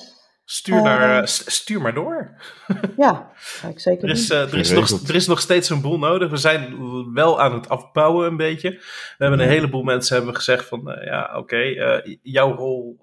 Stuur, 0.45 0.83
naar, 0.83 1.21
uh, 1.21 1.27
stuur 1.27 1.81
maar 1.81 1.95
door. 1.95 2.41
ja, 2.97 3.33
ga 3.35 3.69
ik 3.69 3.81
zeker 3.81 4.05
er 4.05 4.15
is, 4.15 4.31
uh, 4.31 4.53
er, 4.53 4.59
is 4.59 4.71
nog, 4.71 4.91
er 5.09 5.15
is 5.15 5.27
nog 5.27 5.41
steeds 5.41 5.71
een 5.71 5.81
boel 5.81 5.99
nodig. 5.99 6.31
We 6.31 6.37
zijn 6.37 6.75
wel 7.13 7.41
aan 7.41 7.55
het 7.55 7.69
afbouwen 7.69 8.27
een 8.27 8.37
beetje. 8.37 8.71
We 8.71 9.25
hebben 9.25 9.41
een 9.41 9.49
heleboel 9.49 9.83
mensen 9.83 10.17
hebben 10.17 10.35
gezegd 10.35 10.69
van... 10.69 10.99
ja, 11.05 11.25
oké, 11.25 11.39
okay, 11.39 12.19
jouw 12.23 12.55
rol... 12.55 12.99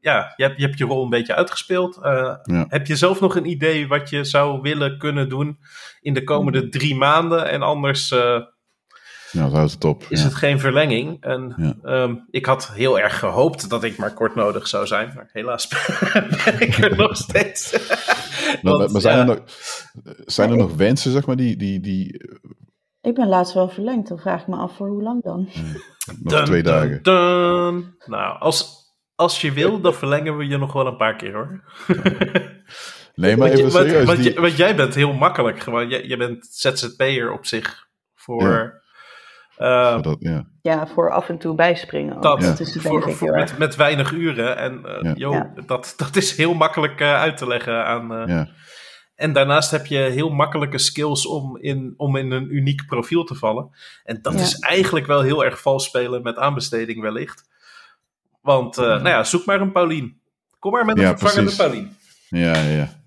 ja, 0.00 0.32
je 0.36 0.44
hebt, 0.44 0.56
je 0.56 0.66
hebt 0.66 0.78
je 0.78 0.84
rol 0.84 1.02
een 1.02 1.10
beetje 1.10 1.34
uitgespeeld. 1.34 1.98
Ja. 2.02 2.66
Heb 2.68 2.86
je 2.86 2.96
zelf 2.96 3.20
nog 3.20 3.36
een 3.36 3.50
idee 3.50 3.88
wat 3.88 4.10
je 4.10 4.24
zou 4.24 4.60
willen 4.60 4.98
kunnen 4.98 5.28
doen 5.28 5.58
in 6.00 6.14
de 6.14 6.24
komende 6.24 6.68
drie 6.68 6.94
maanden? 6.94 7.48
En 7.48 7.62
anders 7.62 8.14
ja, 9.32 9.42
dat 9.42 9.52
houdt 9.52 9.72
het 9.72 9.84
op. 9.84 10.04
Is 10.08 10.22
het 10.22 10.34
geen 10.34 10.60
verlenging? 10.60 11.22
En 11.22 11.76
ehm, 11.82 12.14
ik 12.30 12.46
had 12.46 12.72
heel 12.72 12.98
erg 12.98 13.18
gehoopt 13.18 13.70
dat 13.70 13.84
ik 13.84 13.96
maar 13.96 14.14
kort 14.14 14.34
nodig 14.34 14.68
zou 14.68 14.86
zijn. 14.86 15.12
Maar 15.14 15.28
helaas 15.32 15.68
ben 16.44 16.60
ik 16.60 16.78
er 16.78 16.96
nog 16.96 17.16
steeds. 17.16 17.70
Want, 18.62 18.92
maar 18.92 19.00
zijn, 19.00 19.18
er 19.18 19.24
nog, 19.24 19.38
zijn 20.26 20.50
er 20.50 20.56
nog 20.56 20.74
wensen, 20.76 21.12
zeg 21.12 21.26
maar, 21.26 21.36
die... 21.36 21.56
die, 21.56 21.80
die... 21.80 22.28
Ik 23.00 23.14
ben 23.14 23.28
laatst 23.28 23.54
wel 23.54 23.68
verlengd. 23.68 24.08
Dan 24.08 24.18
vraag 24.18 24.40
ik 24.40 24.46
me 24.46 24.56
af 24.56 24.76
voor 24.76 24.88
hoe 24.88 25.02
lang 25.02 25.22
dan. 25.22 25.48
nog 26.22 26.44
twee 26.46 26.62
dagen. 26.62 27.02
Dun, 27.02 27.94
nou, 28.06 28.38
als, 28.38 28.90
als 29.14 29.40
je 29.40 29.52
wil, 29.52 29.80
dan 29.80 29.94
verlengen 29.94 30.36
we 30.36 30.46
je 30.46 30.58
nog 30.58 30.72
wel 30.72 30.86
een 30.86 30.96
paar 30.96 31.16
keer 31.16 31.32
hoor. 31.32 31.62
Nee, 33.14 33.36
maar 33.36 33.50
even 33.50 33.70
serieus. 33.70 34.04
Want, 34.04 34.22
die... 34.22 34.34
want, 34.34 34.56
jij 34.56 34.76
bent 34.76 34.94
heel 34.94 35.12
makkelijk 35.12 35.60
gewoon. 35.60 35.88
Jij, 35.88 36.06
jij 36.06 36.16
bent 36.16 36.46
ZZP'er 36.50 37.32
op 37.32 37.46
zich 37.46 37.88
voor... 38.14 38.79
Uh, 39.60 40.02
dat, 40.02 40.16
ja. 40.20 40.46
ja. 40.62 40.86
voor 40.86 41.12
af 41.12 41.28
en 41.28 41.38
toe 41.38 41.54
bijspringen. 41.54 42.20
Dat, 42.20 42.40
dat 42.40 42.60
is 42.60 42.76
voor, 42.80 43.00
denk 43.00 43.20
ik 43.20 43.30
met, 43.30 43.58
met, 43.58 43.76
weinig 43.76 44.12
uren. 44.12 44.56
En 44.56 44.82
uh, 45.02 45.12
ja. 45.14 45.52
dat, 45.66 45.94
dat 45.96 46.16
is 46.16 46.36
heel 46.36 46.54
makkelijk 46.54 47.00
uh, 47.00 47.14
uit 47.14 47.36
te 47.36 47.46
leggen 47.46 47.84
aan. 47.84 48.28
ja. 48.28 48.48
En 49.14 49.32
daarnaast 49.32 49.70
heb 49.70 49.86
je 49.86 49.98
heel 49.98 50.30
makkelijke 50.30 50.78
skills 50.78 51.26
om 51.26 51.58
in, 51.58 51.94
om 51.96 52.16
in 52.16 52.30
een 52.30 52.54
uniek 52.54 52.86
profiel 52.86 53.24
te 53.24 53.34
vallen. 53.34 53.70
En 54.04 54.18
dat 54.22 54.34
is 54.34 54.58
eigenlijk 54.58 55.06
wel 55.06 55.22
heel 55.22 55.44
erg 55.44 55.60
vals 55.60 55.84
spelen 55.84 56.22
met 56.22 56.36
aanbesteding 56.36 57.00
wellicht. 57.00 57.48
Want, 58.42 58.78
uh, 58.78 58.84
nou 58.84 59.08
ja, 59.08 59.24
zoek 59.24 59.44
maar 59.44 59.60
een 59.60 59.72
Paulien. 59.72 60.20
Kom 60.58 60.72
maar 60.72 60.84
met 60.84 60.98
een 60.98 61.18
vervangende 61.18 61.56
Paulien. 61.56 61.96
Ja, 62.28 62.60
ja. 62.60 62.99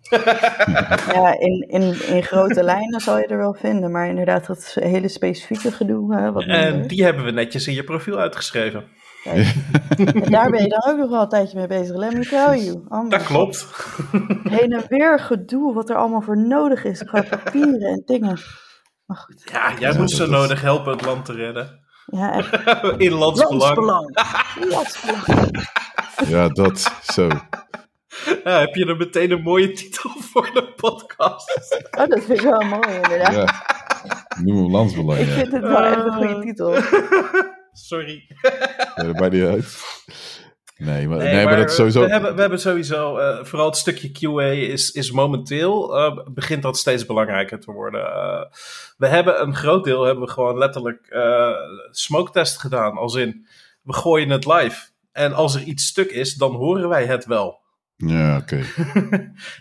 Ja, 1.13 1.39
in, 1.39 1.65
in, 1.67 2.07
in 2.07 2.23
grote 2.23 2.63
lijnen 2.63 2.99
zal 2.99 3.17
je 3.17 3.25
er 3.25 3.37
wel 3.37 3.53
vinden, 3.53 3.91
maar 3.91 4.07
inderdaad, 4.07 4.45
dat 4.47 4.77
hele 4.79 5.07
specifieke 5.07 5.71
gedoe. 5.71 6.15
Uh, 6.15 6.31
wat 6.31 6.43
en 6.43 6.87
die 6.87 7.03
hebben 7.03 7.23
we 7.23 7.31
netjes 7.31 7.67
in 7.67 7.73
je 7.73 7.83
profiel 7.83 8.17
uitgeschreven. 8.17 8.83
en 9.23 10.29
daar 10.29 10.49
ben 10.49 10.63
je 10.63 10.69
dan 10.69 10.93
ook 10.93 10.97
nog 10.97 11.09
wel 11.09 11.21
een 11.21 11.29
tijdje 11.29 11.57
mee 11.57 11.67
bezig. 11.67 11.95
Let 11.95 12.13
me 12.13 12.25
tell 12.25 12.59
you. 12.59 13.09
dat 13.09 13.23
klopt. 13.23 13.67
Heen 14.57 14.71
en 14.71 14.85
weer 14.87 15.19
gedoe, 15.19 15.73
wat 15.73 15.89
er 15.89 15.95
allemaal 15.95 16.21
voor 16.21 16.37
nodig 16.37 16.83
is 16.83 17.03
qua 17.03 17.21
papieren 17.37 17.81
en 17.81 18.03
dingen. 18.05 18.37
Maar 19.05 19.17
goed. 19.17 19.41
Ja, 19.51 19.73
jij 19.79 19.97
moet 19.97 20.11
zo 20.11 20.25
nodig 20.25 20.61
helpen 20.61 20.91
het 20.91 21.05
land 21.05 21.25
te 21.25 21.33
redden. 21.33 21.81
Ja, 22.05 22.33
echt. 22.33 22.79
In 22.97 23.11
landsbelang. 23.11 24.19
Landsbelang. 24.69 25.25
Ja, 26.27 26.47
dat 26.47 26.93
zo. 27.03 27.29
Ja, 28.43 28.59
heb 28.65 28.75
je 28.75 28.85
er 28.85 28.97
meteen 28.97 29.31
een 29.31 29.41
mooie 29.41 29.71
titel 29.71 30.09
voor 30.31 30.49
de 30.53 30.73
podcast? 30.75 31.81
Oh, 31.91 32.07
dat 32.07 32.23
vind 32.23 32.39
ik 32.39 32.41
wel 32.41 32.61
mooi, 32.61 32.95
inderdaad. 32.95 33.33
Ja. 33.33 33.65
Noem 34.43 34.57
hem 34.57 34.71
landsbelang. 34.71 35.19
Ik 35.19 35.27
vind 35.27 35.51
het 35.51 35.61
wel 35.61 35.83
echt 35.83 36.05
een 36.05 36.13
goede 36.13 36.39
titel. 36.39 36.75
Sorry. 37.89 38.25
Ja, 38.95 39.03
dat 39.03 39.19
maakt 39.19 39.31
niet 39.31 39.43
uit. 39.43 39.81
Nee, 40.77 41.07
maar, 41.07 41.17
nee, 41.17 41.45
maar, 41.45 41.57
dat 41.57 41.71
sowieso... 41.71 42.01
We 42.01 42.11
hebben, 42.11 42.35
we 42.35 42.41
hebben 42.41 42.59
sowieso, 42.59 43.19
uh, 43.19 43.43
vooral 43.43 43.67
het 43.67 43.77
stukje 43.77 44.11
QA 44.11 44.43
is, 44.43 44.91
is 44.91 45.11
momenteel, 45.11 45.97
uh, 45.97 46.17
begint 46.25 46.63
dat 46.63 46.77
steeds 46.77 47.05
belangrijker 47.05 47.59
te 47.59 47.71
worden. 47.71 48.01
Uh, 48.01 48.43
we 48.97 49.07
hebben 49.07 49.41
een 49.41 49.55
groot 49.55 49.83
deel, 49.83 50.03
hebben 50.03 50.23
we 50.23 50.31
gewoon 50.31 50.57
letterlijk 50.57 51.15
smoke 51.91 52.31
test 52.31 52.59
gedaan. 52.59 52.97
Als 52.97 53.15
in, 53.15 53.47
we 53.81 53.93
gooien 53.93 54.29
het 54.29 54.45
live. 54.45 54.87
En 55.11 55.33
als 55.33 55.55
er 55.55 55.61
iets 55.61 55.85
stuk 55.85 56.11
is, 56.11 56.33
dan 56.33 56.55
horen 56.55 56.89
wij 56.89 57.05
het 57.05 57.25
wel. 57.25 57.62
Ja, 58.05 58.37
oké. 58.37 58.61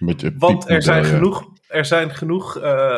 Okay. 0.07 0.35
Want 0.39 0.69
er 0.69 0.83
zijn, 0.83 1.05
genoeg, 1.05 1.53
er 1.69 1.85
zijn 1.85 2.11
genoeg 2.11 2.53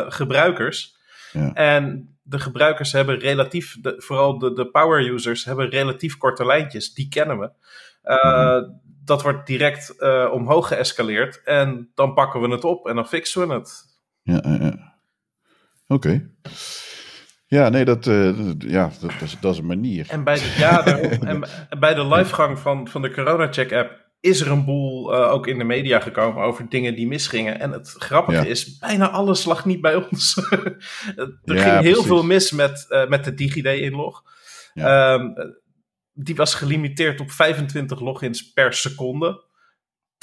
gebruikers. 0.08 0.96
Ja. 1.32 1.52
En 1.52 2.14
de 2.24 2.38
gebruikers 2.38 2.92
hebben 2.92 3.18
relatief, 3.18 3.80
de, 3.80 3.94
vooral 3.98 4.38
de, 4.38 4.52
de 4.52 4.70
power 4.70 5.12
users, 5.12 5.44
hebben 5.44 5.68
relatief 5.68 6.16
korte 6.16 6.46
lijntjes. 6.46 6.94
Die 6.94 7.08
kennen 7.08 7.38
we. 7.38 7.50
Uh, 8.04 8.72
Dat 9.04 9.22
wordt 9.22 9.46
direct 9.46 9.94
uh, 9.98 10.30
omhoog 10.32 10.68
geëscaleerd. 10.68 11.42
En 11.44 11.90
dan 11.94 12.14
pakken 12.14 12.40
we 12.40 12.48
het 12.48 12.64
op 12.64 12.88
en 12.88 12.94
dan 12.94 13.06
fixen 13.06 13.48
we 13.48 13.54
het. 13.54 13.82
Ja, 14.22 14.40
ja. 14.42 14.66
Oké. 14.66 14.74
Okay. 15.86 16.28
Ja, 17.46 17.68
nee, 17.68 17.84
dat, 17.84 18.06
uh, 18.06 18.52
ja, 18.58 18.90
dat, 19.00 19.10
dat, 19.10 19.22
is, 19.22 19.36
dat 19.40 19.52
is 19.52 19.58
een 19.58 19.66
manier. 19.66 20.06
En 20.10 20.24
bij 20.24 20.34
de, 20.34 20.54
ja, 20.58 20.86
en 21.32 21.44
bij 21.78 21.94
de 21.94 22.06
livegang 22.06 22.58
van, 22.58 22.88
van 22.88 23.02
de 23.02 23.10
Corona 23.10 23.52
Check 23.52 23.72
app 23.72 24.03
is 24.24 24.40
er 24.40 24.50
een 24.50 24.64
boel 24.64 25.14
uh, 25.14 25.32
ook 25.32 25.46
in 25.46 25.58
de 25.58 25.64
media 25.64 26.00
gekomen 26.00 26.42
over 26.42 26.68
dingen 26.68 26.94
die 26.94 27.06
misgingen. 27.06 27.60
En 27.60 27.70
het 27.70 27.94
grappige 27.98 28.48
is, 28.48 28.78
bijna 28.78 29.10
alles 29.10 29.44
lag 29.44 29.64
niet 29.64 29.80
bij 29.80 29.94
ons. 29.94 30.36
er 30.46 30.76
ja, 31.44 31.62
ging 31.62 31.80
heel 31.80 31.80
precies. 31.80 32.06
veel 32.06 32.22
mis 32.22 32.52
met, 32.52 32.86
uh, 32.88 33.08
met 33.08 33.24
de 33.24 33.34
DigiD-inlog. 33.34 34.22
Ja. 34.74 35.12
Um, 35.14 35.34
die 36.12 36.34
was 36.34 36.54
gelimiteerd 36.54 37.20
op 37.20 37.30
25 37.30 38.00
logins 38.00 38.52
per 38.52 38.72
seconde. 38.72 39.43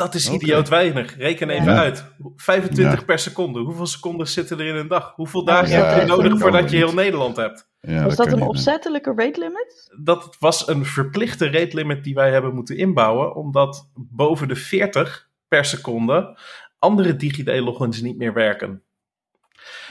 Dat 0.03 0.15
is 0.15 0.25
okay. 0.25 0.39
idioot 0.39 0.69
weinig. 0.69 1.17
Reken 1.17 1.49
even 1.49 1.77
uit. 1.77 2.05
25 2.35 3.05
per 3.05 3.19
seconde. 3.19 3.59
Hoeveel 3.59 3.85
seconden 3.85 4.27
zitten 4.27 4.59
er 4.59 4.65
in 4.65 4.75
een 4.75 4.87
dag? 4.87 5.13
Hoeveel 5.15 5.45
dagen 5.45 5.87
heb 5.87 5.99
je 6.01 6.05
nodig 6.05 6.39
voordat 6.39 6.71
je 6.71 6.77
heel 6.77 6.93
Nederland 6.93 7.35
hebt? 7.35 7.69
Ja, 7.81 8.03
was 8.03 8.15
dat, 8.15 8.29
dat 8.29 8.39
een 8.39 8.47
opzettelijke 8.47 9.13
rate 9.15 9.39
limit? 9.39 9.93
Dat 10.03 10.35
was 10.39 10.67
een 10.67 10.85
verplichte 10.85 11.45
rate 11.45 11.75
limit 11.75 12.03
die 12.03 12.13
wij 12.13 12.31
hebben 12.31 12.53
moeten 12.53 12.77
inbouwen, 12.77 13.35
omdat 13.35 13.89
boven 13.95 14.47
de 14.47 14.55
40 14.55 15.29
per 15.47 15.65
seconde 15.65 16.37
andere 16.79 17.15
DigiD-logins 17.15 18.01
niet 18.01 18.17
meer 18.17 18.33
werken. 18.33 18.83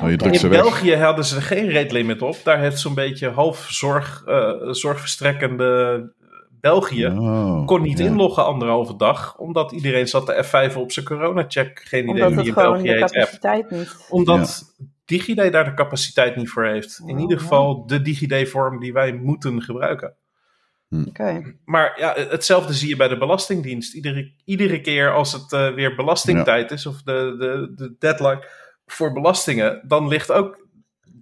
Oh, 0.01 0.11
in 0.11 0.49
België 0.49 0.97
hadden 0.97 1.25
ze 1.25 1.41
geen 1.41 1.73
rate 1.73 1.93
limit 1.93 2.23
op. 2.23 2.37
Daar 2.45 2.59
heeft 2.59 2.79
zo'n 2.79 2.95
beetje 2.95 3.29
half 3.29 3.67
zorg, 3.71 4.25
uh, 4.27 4.53
zorgverstrekkende 4.73 6.13
België 6.61 7.07
oh, 7.07 7.67
kon 7.67 7.83
niet 7.83 7.99
ja. 7.99 8.05
inloggen 8.05 8.45
anderhalve 8.45 8.97
dag, 8.97 9.37
omdat 9.37 9.73
iedereen 9.73 10.09
zat 10.09 10.27
de 10.27 10.45
F5 10.45 10.77
op 10.77 10.93
zijn 10.93 11.07
corona-check. 11.07 11.83
Geen 11.85 12.09
idee 12.09 12.27
omdat 12.27 12.45
wie 12.45 12.49
in 12.49 12.55
België 12.55 12.91
heet 12.91 13.41
app. 13.43 13.71
Niet. 13.71 14.07
Omdat 14.09 14.75
ja. 14.79 14.85
DigiD 15.05 15.53
daar 15.53 15.65
de 15.65 15.75
capaciteit 15.75 16.37
niet 16.37 16.49
voor 16.49 16.65
heeft. 16.65 17.03
In 17.07 17.15
oh, 17.15 17.21
ieder 17.21 17.39
geval 17.39 17.87
de 17.87 18.03
DigiD-vorm 18.03 18.81
die 18.81 18.93
wij 18.93 19.13
moeten 19.13 19.63
gebruiken. 19.63 20.15
Hm. 20.89 21.05
Okay. 21.09 21.57
Maar 21.65 21.95
ja, 21.99 22.15
hetzelfde 22.17 22.73
zie 22.73 22.89
je 22.89 22.97
bij 22.97 23.09
de 23.09 23.19
Belastingdienst. 23.19 23.95
Iedere, 23.95 24.33
iedere 24.45 24.81
keer 24.81 25.13
als 25.13 25.33
het 25.33 25.53
uh, 25.53 25.75
weer 25.75 25.95
belastingtijd 25.95 26.69
ja. 26.69 26.77
is, 26.77 26.87
of 26.87 27.03
de, 27.03 27.35
de, 27.39 27.73
de 27.75 27.95
deadline 27.99 28.45
voor 28.87 29.13
belastingen, 29.13 29.83
dan 29.87 30.09
ligt 30.09 30.33
ook 30.33 30.69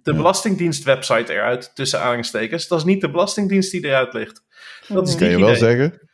de 0.03 0.13
Belastingdienst-website 0.13 1.33
eruit, 1.33 1.75
tussen 1.75 2.01
aanstekens. 2.01 2.67
Dat 2.67 2.77
is 2.79 2.85
niet 2.85 3.01
de 3.01 3.11
Belastingdienst 3.11 3.71
die 3.71 3.85
eruit 3.85 4.13
ligt. 4.13 4.43
Dat 4.87 5.07
is 5.07 5.15
kan 5.15 5.29
je 5.29 5.39
wel 5.39 5.55
zeggen, 5.55 6.07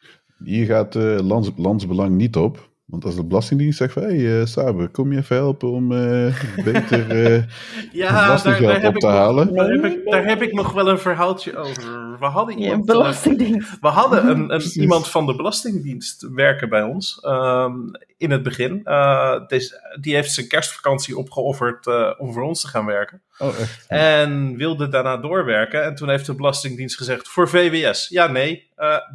hier 0.43 0.65
gaat 0.65 0.95
uh, 0.95 1.19
lands, 1.19 1.51
landsbelang 1.55 2.15
niet 2.15 2.35
op. 2.35 2.69
Want 2.85 3.05
als 3.05 3.15
de 3.15 3.25
Belastingdienst 3.25 3.77
zegt 3.77 3.93
van, 3.93 4.03
hé 4.03 4.07
hey, 4.09 4.39
uh, 4.39 4.45
Saber, 4.45 4.89
kom 4.89 5.11
je 5.11 5.17
even 5.17 5.35
helpen 5.35 5.69
om 5.69 5.91
uh, 5.91 6.41
beter 6.63 7.11
uh, 7.35 7.43
ja, 7.91 8.25
belastinggeld 8.25 8.71
daar, 8.71 8.81
daar 8.81 8.95
op 8.95 8.99
te 8.99 9.07
halen? 9.07 9.47
Nog, 9.47 9.55
daar, 9.55 9.69
heb 9.69 9.85
ik, 9.85 10.09
daar 10.09 10.25
heb 10.25 10.41
ik 10.41 10.53
nog 10.53 10.71
wel 10.71 10.89
een 10.89 10.99
verhaaltje 10.99 11.57
over. 11.57 12.19
We 12.19 12.25
hadden 12.25 12.57
iemand, 12.57 12.87
ja, 12.87 12.93
belastingdienst. 12.93 13.79
we 13.81 13.87
hadden 13.87 14.27
een, 14.27 14.53
een 14.53 14.61
iemand 14.73 15.09
van 15.09 15.25
de 15.25 15.35
Belastingdienst 15.35 16.27
werken 16.33 16.69
bij 16.69 16.83
ons 16.83 17.19
um, 17.23 17.91
in 18.17 18.31
het 18.31 18.43
begin. 18.43 18.83
Deze, 19.47 19.97
die 20.01 20.15
heeft 20.15 20.33
zijn 20.33 20.47
kerstvakantie 20.47 21.17
opgeofferd 21.17 21.87
om 22.17 22.33
voor 22.33 22.43
ons 22.43 22.61
te 22.61 22.67
gaan 22.67 22.85
werken. 22.85 23.21
Oh, 23.37 23.59
echt? 23.59 23.85
En 23.87 24.57
wilde 24.57 24.87
daarna 24.87 25.17
doorwerken. 25.17 25.83
En 25.83 25.95
toen 25.95 26.09
heeft 26.09 26.25
de 26.25 26.35
Belastingdienst 26.35 26.97
gezegd, 26.97 27.27
voor 27.27 27.49
VWS. 27.49 28.07
Ja, 28.09 28.27
nee, 28.27 28.71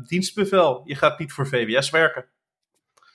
dienstbevel. 0.07 0.83
Je 0.85 0.95
gaat 0.95 1.19
niet 1.19 1.33
voor 1.33 1.47
VWS 1.47 1.91
werken. 1.91 2.25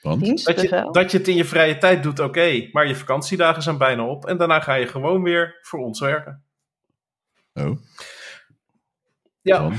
Want? 0.06 0.44
Dat 0.44 0.60
je, 0.60 0.88
dat 0.92 1.10
je 1.10 1.18
het 1.18 1.28
in 1.28 1.36
je 1.36 1.44
vrije 1.44 1.78
tijd 1.78 2.02
doet, 2.02 2.18
oké. 2.18 2.28
Okay, 2.28 2.68
maar 2.72 2.86
je 2.86 2.96
vakantiedagen 2.96 3.62
zijn 3.62 3.78
bijna 3.78 4.06
op. 4.06 4.26
En 4.26 4.36
daarna 4.36 4.60
ga 4.60 4.74
je 4.74 4.86
gewoon 4.86 5.22
weer 5.22 5.58
voor 5.62 5.80
ons 5.80 6.00
werken. 6.00 6.42
Oh. 7.54 7.78
Ja. 9.42 9.64
Oh, 9.64 9.72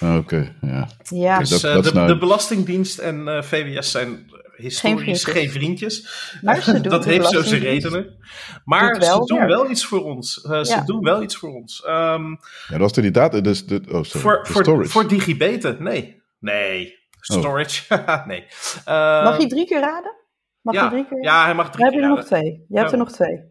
oké, 0.00 0.16
okay, 0.16 0.54
ja. 0.60 0.88
ja. 1.08 1.38
Dus 1.38 1.48
dat, 1.48 1.64
uh, 1.64 1.74
dat 1.74 1.84
de, 1.84 1.92
nou... 1.92 2.06
de, 2.06 2.18
Belastingdienst 2.18 2.98
en 2.98 3.28
uh, 3.28 3.42
VWS 3.42 3.90
zijn 3.90 4.30
historisch 4.56 4.80
geen 4.80 4.98
vriendjes. 4.98 5.24
Geen 5.24 5.50
vriendjes. 5.50 6.38
Maar 6.42 6.62
ze 6.62 6.72
doen 6.80 6.90
dat 6.90 7.04
heeft 7.04 7.28
zo 7.28 7.42
zijn 7.42 7.60
redenen. 7.60 8.16
Maar 8.64 8.98
wel, 8.98 9.26
ze 9.26 9.34
doen 9.34 9.42
ja. 9.42 9.46
wel 9.46 9.70
iets 9.70 9.84
voor 9.84 10.04
ons. 10.04 10.44
Uh, 10.44 10.62
ze 10.62 10.74
ja. 10.74 10.82
doen 10.84 11.02
wel 11.02 11.22
iets 11.22 11.36
voor 11.36 11.54
ons. 11.54 11.84
Um, 11.86 12.38
ja, 12.68 12.78
dat 12.78 12.96
is 12.96 13.02
de 13.02 13.10
data. 13.10 13.40
Dus 13.40 13.66
de, 13.66 13.82
oh, 13.88 14.02
sorry, 14.02 14.44
voor, 14.44 14.62
de 14.62 14.70
voor, 14.70 14.88
voor 14.88 15.08
digibeten, 15.08 15.82
nee. 15.82 16.22
Nee, 16.38 17.01
Storage. 17.24 17.94
Oh. 17.94 18.26
nee. 18.30 18.46
Uh, 18.88 19.24
mag 19.24 19.40
je 19.40 19.46
drie 19.46 19.66
keer 19.66 19.80
raden? 19.80 20.14
Mag 20.60 20.74
ja, 20.74 20.84
je 20.84 20.90
drie 20.90 21.06
keer? 21.08 21.22
Ja, 21.22 21.44
hij 21.44 21.54
mag 21.54 21.70
drie 21.70 21.84
heb 21.84 21.92
keer 21.92 22.02
je 22.02 22.06
er 22.06 22.14
raden. 22.14 22.30
nog 22.30 22.40
twee. 22.40 22.64
Je 22.68 22.78
hebt 22.78 22.92
er 22.92 22.98
nog 22.98 23.12
twee. 23.12 23.50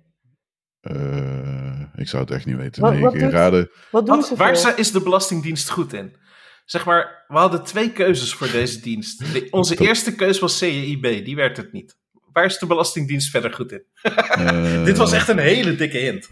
Uh, 0.81 1.81
ik 1.95 2.07
zou 2.10 2.23
het 2.23 2.31
echt 2.31 2.45
niet 2.45 2.56
weten. 2.56 2.81
Wat, 2.81 2.91
nee, 2.91 3.02
wat 3.02 3.14
ik 3.14 3.19
doet, 3.19 3.31
raden. 3.31 3.72
Wat 3.91 4.06
doen 4.06 4.15
Wat, 4.15 4.27
ze 4.27 4.35
waar 4.35 4.57
voor? 4.57 4.77
is 4.77 4.91
de 4.91 5.02
Belastingdienst 5.02 5.69
goed 5.69 5.93
in? 5.93 6.15
Zeg 6.65 6.85
maar, 6.85 7.26
we 7.27 7.38
hadden 7.38 7.64
twee 7.64 7.91
keuzes 7.91 8.34
voor 8.34 8.52
deze 8.52 8.80
dienst. 8.80 9.34
De, 9.34 9.48
onze 9.49 9.76
eerste 9.76 10.15
keus 10.15 10.39
was 10.39 10.57
CIB, 10.57 11.02
die 11.26 11.35
werd 11.35 11.57
het 11.57 11.72
niet. 11.72 11.98
Waar 12.31 12.45
is 12.45 12.57
de 12.57 12.65
Belastingdienst 12.65 13.30
verder 13.30 13.53
goed 13.53 13.72
in? 13.72 13.84
Uh, 14.03 14.84
Dit 14.89 14.98
was 14.98 15.11
echt 15.11 15.27
een 15.27 15.38
hele 15.38 15.76
dikke 15.76 15.98
hint. 15.98 16.30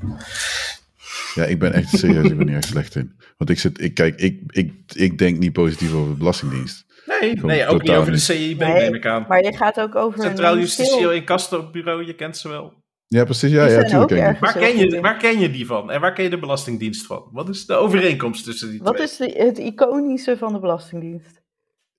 Ja, 1.36 1.44
ik 1.44 1.60
ben 1.60 1.74
echt 1.74 1.90
serieus, 1.90 2.30
ik 2.30 2.38
ben 2.38 2.45
niet 2.45 2.56
echt 2.56 2.68
slecht 2.68 2.95
in. 2.95 3.20
Want 3.38 3.49
ik 3.49 3.60
zit, 3.60 3.82
ik 3.82 3.94
kijk, 3.94 4.20
ik, 4.20 4.41
ik, 4.48 4.74
ik 4.94 5.18
denk 5.18 5.38
niet 5.40 5.53
positief 5.53 5.94
over 5.94 6.11
de 6.11 6.18
Belastingdienst. 6.18 6.86
Nee, 7.22 7.36
nee 7.41 7.68
ook 7.68 7.81
niet 7.81 7.91
over 7.91 8.11
de 8.11 8.18
CIB, 8.18 8.60
Nee, 8.60 8.73
neem 8.73 8.94
ik 8.94 9.06
aan. 9.06 9.26
Maar 9.27 9.44
je 9.44 9.56
gaat 9.57 9.80
ook 9.80 9.95
over 9.95 10.22
Centraal 10.22 10.53
een 10.53 10.60
Justitieel 10.60 11.11
Incasso-bureau, 11.11 12.06
je 12.06 12.14
kent 12.15 12.38
ze 12.38 12.49
wel. 12.49 12.73
Ja, 13.07 13.23
precies. 13.23 13.52
Ja, 13.52 13.65
ja, 13.65 13.84
tuurlijk. 13.84 14.07
ken. 14.07 14.38
Waar 14.40 14.57
ken, 14.57 14.77
je, 14.77 14.99
waar 15.02 15.18
ken 15.18 15.40
je 15.40 15.52
die 15.52 15.65
van? 15.65 15.91
En 15.91 16.02
waar 16.02 16.14
ken 16.14 16.23
je 16.23 16.30
de 16.30 16.40
Belastingdienst 16.40 17.06
van? 17.06 17.30
Wat 17.31 17.49
is 17.49 17.65
de 17.65 17.73
overeenkomst 17.73 18.44
tussen 18.45 18.69
die 18.69 18.80
Wat 18.84 18.94
twee? 18.94 19.06
is 19.07 19.18
de, 19.18 19.34
het 19.38 19.57
iconische 19.57 20.38
van 20.38 20.53
de 20.53 20.60
Belastingdienst? 20.60 21.41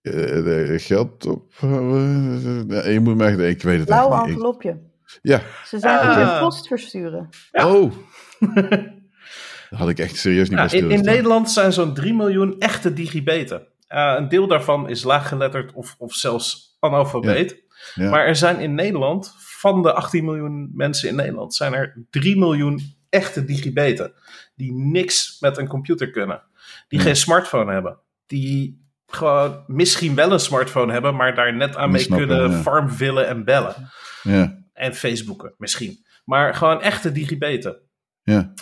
Eh, 0.03 0.79
geld 0.81 1.27
op. 1.27 1.53
eh, 1.61 2.93
je 2.93 3.01
moet 3.03 3.17
me 3.17 3.25
echt. 3.25 3.39
Ik 3.39 3.63
weet 3.63 3.79
het 3.79 3.87
Blauw 3.87 4.11
niet. 4.17 4.21
Ik- 4.21 4.27
envelopje. 4.29 4.81
ja. 5.23 5.41
Ze 5.65 5.79
zijn 5.79 5.99
Ah. 5.99 6.35
in 6.35 6.41
post 6.45 6.67
versturen. 6.67 7.29
Ja. 7.53 7.75
Oh. 7.77 7.93
Had 9.71 9.89
ik 9.89 9.99
echt 9.99 10.17
serieus 10.17 10.49
niet 10.51 10.73
in, 10.73 10.91
in. 10.91 11.01
Nederland 11.05 11.51
zijn 11.51 11.73
zo'n 11.73 11.95
3 11.95 12.15
miljoen 12.15 12.59
echte 12.59 12.93
digibeten. 12.93 13.67
Eh, 13.91 14.15
een 14.17 14.29
deel 14.29 14.47
daarvan 14.47 14.89
is 14.89 15.03
laaggeletterd 15.03 15.73
of, 15.73 15.95
of 15.99 16.15
zelfs 16.15 16.77
analfabeet. 16.81 17.65
Maar 17.95 18.27
er 18.27 18.37
zijn 18.37 18.61
in 18.61 18.75
Nederland, 18.75 19.35
van 19.39 19.83
de 19.83 19.93
18 19.93 20.25
miljoen 20.25 20.71
mensen 20.75 21.09
in 21.09 21.15
Nederland, 21.15 21.55
zijn 21.55 21.75
er 21.75 22.07
3 22.11 22.39
miljoen 22.39 22.81
echte 23.09 23.45
digibeten. 23.45 24.13
Die 24.55 24.73
niks 24.73 25.41
met 25.41 25.59
een 25.59 25.69
computer 25.69 26.11
kunnen. 26.11 26.43
Die 26.89 26.99
geen 26.99 27.17
smartphone 27.17 27.73
hebben. 27.73 27.99
Die 28.27 28.85
gewoon 29.07 29.65
misschien 29.67 30.15
wel 30.15 30.33
een 30.33 30.41
smartphone 30.41 30.93
hebben, 30.93 31.17
maar 31.17 31.35
daar 31.35 31.55
net 31.55 31.77
aan 31.77 31.91
mee 31.91 32.07
kunnen 32.07 32.51
ja. 32.51 32.57
farmvillen 32.57 33.27
en 33.27 33.45
bellen. 33.45 33.91
Ja. 34.23 34.59
En 34.73 34.95
Facebooken 34.95 35.55
misschien. 35.59 36.07
Maar 36.25 36.55
gewoon 36.55 36.83
echte 36.83 37.13
digibeten. 37.13 37.77
Ja. 38.23 38.53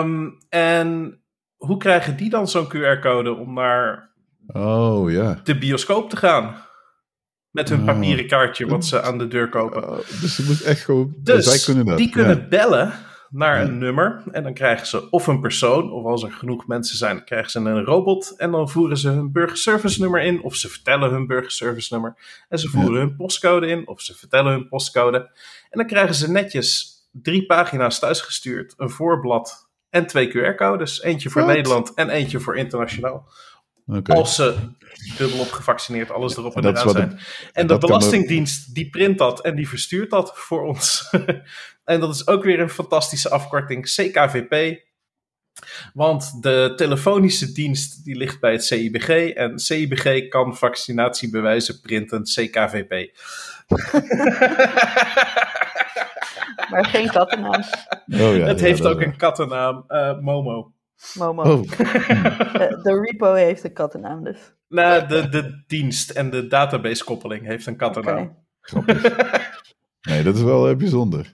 Um, 0.00 0.36
en 0.48 1.20
hoe 1.56 1.76
krijgen 1.76 2.16
die 2.16 2.30
dan 2.30 2.48
zo'n 2.48 2.68
QR-code 2.68 3.34
om 3.34 3.54
naar 3.54 4.14
oh, 4.46 5.10
ja. 5.10 5.40
de 5.44 5.58
bioscoop 5.58 6.10
te 6.10 6.16
gaan? 6.16 6.64
Met 7.50 7.68
hun 7.68 7.78
oh. 7.78 7.84
papieren 7.84 8.26
kaartje 8.26 8.66
wat 8.66 8.84
ze 8.84 9.02
aan 9.02 9.18
de 9.18 9.28
deur 9.28 9.48
kopen. 9.48 9.90
Oh, 9.90 9.98
dus 10.20 10.34
ze 10.34 10.44
moet 10.44 10.62
echt 10.62 10.84
gewoon. 10.84 11.14
Dus 11.18 11.44
zij 11.44 11.58
kunnen 11.58 11.86
dat. 11.86 11.98
die 11.98 12.10
kunnen 12.10 12.48
bellen 12.48 12.92
naar 13.30 13.60
een 13.60 13.78
nummer. 13.78 14.22
En 14.32 14.42
dan 14.42 14.54
krijgen 14.54 14.86
ze 14.86 15.10
of 15.10 15.26
een 15.26 15.40
persoon, 15.40 15.92
of 15.92 16.04
als 16.04 16.22
er 16.22 16.32
genoeg 16.32 16.66
mensen 16.66 16.96
zijn, 16.96 17.24
krijgen 17.24 17.50
ze 17.50 17.58
een 17.58 17.84
robot. 17.84 18.34
En 18.36 18.50
dan 18.50 18.70
voeren 18.70 18.96
ze 18.96 19.08
hun 19.08 19.32
burgerservice 19.32 20.00
nummer 20.00 20.22
in, 20.22 20.42
of 20.42 20.54
ze 20.54 20.68
vertellen 20.68 21.10
hun 21.10 21.26
burgerservice 21.26 21.92
nummer. 21.94 22.16
En 22.48 22.58
ze 22.58 22.68
voeren 22.68 22.98
hun 23.00 23.16
postcode 23.16 23.66
in, 23.66 23.88
of 23.88 24.00
ze 24.00 24.14
vertellen 24.16 24.52
hun 24.52 24.68
postcode. 24.68 25.18
En 25.70 25.78
dan 25.78 25.86
krijgen 25.86 26.14
ze 26.14 26.30
netjes 26.30 26.94
drie 27.12 27.46
pagina's 27.46 27.98
thuisgestuurd, 27.98 28.74
een 28.76 28.90
voorblad 28.90 29.68
en 29.90 30.06
twee 30.06 30.28
QR-codes. 30.28 31.02
Eentje 31.02 31.30
voor 31.30 31.46
Nederland 31.46 31.94
en 31.94 32.10
eentje 32.10 32.40
voor 32.40 32.56
internationaal. 32.56 33.28
Okay. 33.86 34.16
Als 34.16 34.34
ze 34.34 34.54
dubbelop 35.18 35.50
gevaccineerd, 35.50 36.10
alles 36.10 36.36
erop 36.36 36.56
en, 36.56 36.62
en 36.62 36.76
eraan 36.76 36.90
zijn. 36.90 37.18
En 37.52 37.66
de 37.66 37.78
Belastingdienst 37.78 38.74
die 38.74 38.90
print 38.90 39.18
dat 39.18 39.40
en 39.40 39.56
die 39.56 39.68
verstuurt 39.68 40.10
dat 40.10 40.32
voor 40.34 40.62
ons. 40.62 41.10
en 41.84 42.00
dat 42.00 42.14
is 42.14 42.26
ook 42.26 42.44
weer 42.44 42.60
een 42.60 42.70
fantastische 42.70 43.30
afkorting, 43.30 43.84
CKVP. 43.84 44.84
Want 45.94 46.42
de 46.42 46.72
telefonische 46.76 47.52
dienst 47.52 48.04
die 48.04 48.16
ligt 48.16 48.40
bij 48.40 48.52
het 48.52 48.64
CIBG 48.64 49.08
en 49.28 49.58
CIBG 49.58 50.28
kan 50.28 50.56
vaccinatiebewijzen 50.56 51.80
printen 51.80 52.22
CKVP. 52.22 52.90
maar 56.70 56.84
geen 56.84 57.10
kattennaam. 57.10 57.62
Oh, 58.06 58.36
ja, 58.36 58.46
het 58.46 58.60
heeft 58.60 58.86
ook 58.86 59.00
een 59.00 59.16
kattennaam, 59.16 59.84
uh, 59.88 60.18
Momo. 60.18 60.74
Momo. 61.14 61.42
Oh. 61.42 61.62
de, 61.62 62.80
de, 62.82 63.00
repo 63.00 63.34
heeft 63.34 63.64
een 63.64 63.72
kattennaam 63.72 64.24
dus. 64.24 64.38
Nou, 64.68 65.06
de, 65.06 65.28
de 65.28 65.64
dienst 65.66 66.10
en 66.10 66.30
de 66.30 66.46
database 66.46 67.04
koppeling 67.04 67.46
heeft 67.46 67.66
een 67.66 67.76
kattennaam. 67.76 68.44
Okay. 68.74 69.00
nee, 70.00 70.22
dat 70.22 70.36
is 70.36 70.42
wel 70.42 70.70
uh, 70.70 70.76
bijzonder. 70.76 71.32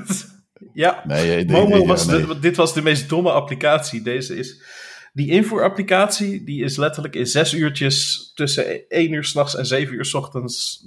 ja, 0.72 1.02
nee, 1.06 1.46
Momo 1.46 1.76
nee, 1.76 1.86
was 1.86 2.06
nee. 2.06 2.26
de, 2.26 2.38
dit 2.38 2.56
was 2.56 2.74
de 2.74 2.82
meest 2.82 3.08
domme 3.08 3.30
applicatie. 3.30 4.02
Deze 4.02 4.36
is... 4.36 4.80
Die 5.14 5.30
invoerapplicatie, 5.30 6.44
die 6.44 6.64
is 6.64 6.76
letterlijk 6.76 7.14
in 7.14 7.26
zes 7.26 7.52
uurtjes 7.54 8.30
tussen 8.34 8.88
één 8.88 9.12
uur 9.12 9.24
s'nachts 9.24 9.56
en 9.56 9.66
zeven 9.66 9.94
uur 9.94 10.04
s 10.04 10.14
ochtends 10.14 10.86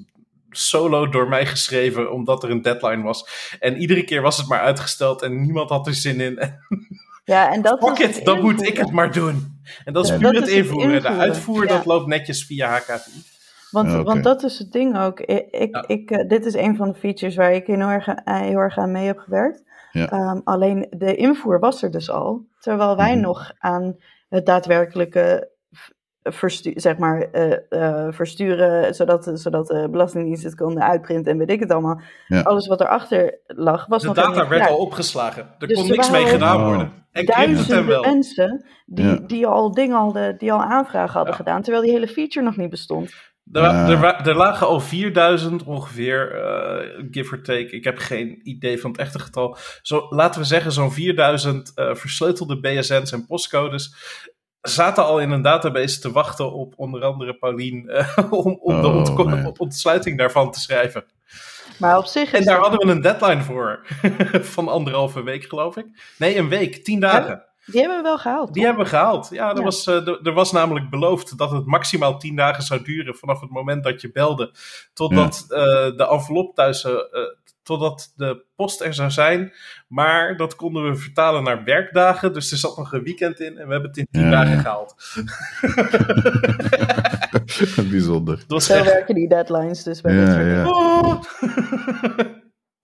solo 0.50 1.10
door 1.10 1.28
mij 1.28 1.46
geschreven, 1.46 2.12
omdat 2.12 2.44
er 2.44 2.50
een 2.50 2.62
deadline 2.62 3.04
was. 3.04 3.28
En 3.60 3.78
iedere 3.78 4.04
keer 4.04 4.22
was 4.22 4.38
het 4.38 4.48
maar 4.48 4.60
uitgesteld 4.60 5.22
en 5.22 5.42
niemand 5.42 5.70
had 5.70 5.88
er 5.88 5.94
zin 5.94 6.20
in. 6.20 6.40
Ja, 7.26 7.52
en 7.54 7.62
dat 7.62 7.80
Fuck 7.80 7.98
it, 8.00 8.26
dan 8.26 8.42
moet 8.42 8.68
ik 8.68 8.78
het 8.78 8.92
maar 8.92 9.12
doen. 9.12 9.62
En 9.86 9.94
dat 9.94 10.04
is 10.06 10.10
Ja, 10.12 10.18
puur 10.18 10.32
dat 10.32 10.42
het 10.42 10.48
is 10.50 10.56
het 10.58 10.66
invoeren. 10.66 11.02
De 11.02 11.08
uitvoer, 11.08 11.64
Ja. 11.68 11.70
dat 11.76 11.86
loopt 11.86 12.08
netjes 12.08 12.46
via 12.46 12.68
HKVI. 12.70 13.24
Want, 13.72 13.92
want 13.92 14.24
dat 14.24 14.44
is 14.44 14.60
het 14.60 14.72
ding 14.72 14.98
ook. 15.00 15.20
Ik, 15.20 15.48
ik, 15.52 15.76
Ja. 15.76 15.84
ik, 15.88 16.12
eh, 16.12 16.28
dit 16.28 16.46
is 16.46 16.54
een 16.54 16.76
van 16.76 16.88
de 16.92 17.00
features 17.00 17.36
waar 17.36 17.54
ik 17.54 17.68
heel 17.68 17.80
erg, 17.80 18.08
eh, 18.08 18.40
heel 18.40 18.58
erg 18.58 18.78
aan 18.78 18.92
mee 18.92 19.06
heb 19.06 19.18
gewerkt. 19.18 19.64
Ja. 19.92 20.10
Ehm, 20.10 20.40
alleen 20.44 20.88
de 20.90 21.16
invoer 21.16 21.60
was 21.60 21.84
er 21.84 21.92
dus 21.92 22.10
al. 22.10 22.46
Terwijl 22.60 22.96
wij 22.96 23.12
Mhm. 23.14 23.22
nog 23.22 23.52
aan 23.58 23.96
het 24.30 24.46
daadwerkelijke 24.46 25.50
verstu 26.32 26.72
zeg 26.76 26.98
maar, 26.98 27.22
eh, 27.32 27.52
eh, 27.70 28.14
versturen, 28.14 28.96
zodat, 28.96 29.32
zodat 29.34 29.68
de 29.68 29.88
Belastingdienst 29.92 30.44
het 30.44 30.56
kon 30.56 30.82
uitprinten 30.82 31.32
en 31.32 31.38
weet 31.38 31.50
ik 31.50 31.60
het 31.60 31.72
allemaal. 31.72 32.02
Ja. 32.28 32.42
Alles 32.42 32.68
wat 32.68 32.82
erachter 32.82 33.40
lag, 33.48 33.86
was 33.86 34.02
De 34.02 34.08
nog 34.08 34.16
data 34.16 34.30
helemaal 34.30 34.50
werd 34.58 34.70
al 34.70 34.78
opgeslagen. 34.78 35.48
Er 35.60 35.68
Dus 35.68 35.78
kon 35.78 35.86
er 35.90 35.92
niks 35.96 36.12
mee 36.12 36.26
gedaan 36.26 36.64
worden. 36.64 36.92
En 37.12 37.26
crypto 37.26 37.34
hem 37.42 37.54
Duizenden 37.56 37.88
wel. 37.88 38.02
mensen 38.02 38.66
die, 38.86 39.06
Ja. 39.06 39.20
die 39.28 39.48
al 39.48 39.72
dingen 39.74 39.98
hadden, 39.98 40.38
die 40.38 40.52
al 40.54 40.62
aanvragen 40.64 41.14
hadden 41.14 41.32
Ja. 41.32 41.38
gedaan, 41.38 41.62
terwijl 41.62 41.84
die 41.84 41.94
hele 41.94 42.08
feature 42.08 42.46
nog 42.46 42.58
niet 42.58 42.70
bestond. 42.70 43.14
Er, 43.52 43.62
Ja. 43.62 43.90
er, 43.90 44.28
er 44.28 44.36
lagen 44.36 44.68
al 44.68 44.80
4000 44.80 45.64
ongeveer, 45.64 46.32
eh, 46.32 47.04
give 47.12 47.36
or 47.36 47.42
take. 47.42 47.70
Ik 47.70 47.84
heb 47.84 47.98
geen 47.98 48.40
idee 48.44 48.80
van 48.82 48.92
het 48.92 49.00
echte 49.00 49.20
getal. 49.20 49.58
Zo, 49.82 50.06
laten 50.10 50.42
we 50.42 50.48
zeggen, 50.48 50.72
zo'n 50.72 50.92
4000 50.92 51.72
eh, 51.76 51.96
versleutelde 51.96 52.60
BSN's 52.60 53.12
en 53.12 53.26
postcodes 53.26 53.96
zaten 54.68 55.04
al 55.06 55.20
in 55.20 55.32
een 55.32 55.42
database 55.42 56.00
te 56.00 56.12
wachten 56.12 56.52
op 56.54 56.74
onder 56.78 57.04
andere 57.04 57.34
Paulien 57.38 57.90
eh, 57.90 58.18
om, 58.30 58.60
om 58.62 58.82
de 58.82 58.88
Oh, 58.88 59.48
ontsluiting 59.58 60.18
daarvan 60.18 60.52
te 60.52 60.60
schrijven. 60.60 61.06
Maar 61.80 61.98
op 61.98 62.06
zich 62.06 62.32
En 62.34 62.44
daar 62.44 62.54
het- 62.60 62.68
hadden 62.68 62.88
we 62.88 62.94
een 62.94 63.02
deadline 63.02 63.42
voor. 63.44 63.86
van 64.56 64.68
anderhalve 64.68 65.24
week, 65.24 65.44
geloof 65.44 65.78
ik. 65.78 65.86
Nee, 66.18 66.38
een 66.38 66.50
week, 66.50 66.84
tien 66.84 67.00
dagen. 67.00 67.44
die 67.66 67.80
hebben 67.80 67.98
we 67.98 68.04
wel 68.04 68.18
gehaald. 68.18 68.54
Die 68.54 68.66
hebben 68.66 68.84
we 68.84 68.90
gehaald. 68.90 69.30
Ja, 69.32 69.50
er, 69.50 69.58
Ja. 69.58 69.64
Was, 69.64 69.88
eh, 69.88 70.08
er, 70.24 70.34
was 70.34 70.52
namelijk 70.52 70.90
beloofd 70.90 71.38
dat 71.38 71.52
het 71.52 71.66
maximaal 71.66 72.18
tien 72.20 72.36
dagen 72.36 72.64
zou 72.64 72.84
duren 72.84 73.16
vanaf 73.16 73.40
het 73.42 73.50
moment 73.50 73.84
dat 73.84 74.02
je 74.02 74.12
belde. 74.12 74.52
Totdat 74.94 75.46
eh, 75.50 75.58
de 75.98 76.08
envelop 76.10 76.56
thuis, 76.56 76.84
totdat 77.66 78.14
de 78.16 78.44
post 78.56 78.82
er 78.82 78.94
zou 78.94 79.12
zijn. 79.12 79.54
Maar 79.88 80.38
dat 80.38 80.56
konden 80.56 80.90
we 80.90 80.96
vertalen 80.96 81.44
naar 81.44 81.64
werkdagen. 81.64 82.34
Dus 82.34 82.52
er 82.52 82.58
zat 82.58 82.78
nog 82.78 82.94
een 82.94 83.04
weekend 83.04 83.40
in 83.40 83.58
en 83.58 83.68
we 83.68 83.72
hebben 83.72 83.90
het 83.90 83.98
in 83.98 84.08
tien 84.12 84.22
Ja, 84.22 84.30
dagen 84.30 84.54
ja. 84.54 84.62
gehaald. 84.62 84.96
bijzonder. 87.92 88.36
Dat 88.38 88.46
was 88.48 88.66
Zo 88.66 88.74
echt... 88.74 88.86
werken 88.86 89.16
die 89.16 89.30
deadlines 89.30 89.84
dus 89.84 90.02
bij 90.02 90.14
dit 90.16 90.28
Ja, 90.28 90.40
ja. 90.40 90.68
Oh. 90.70 91.22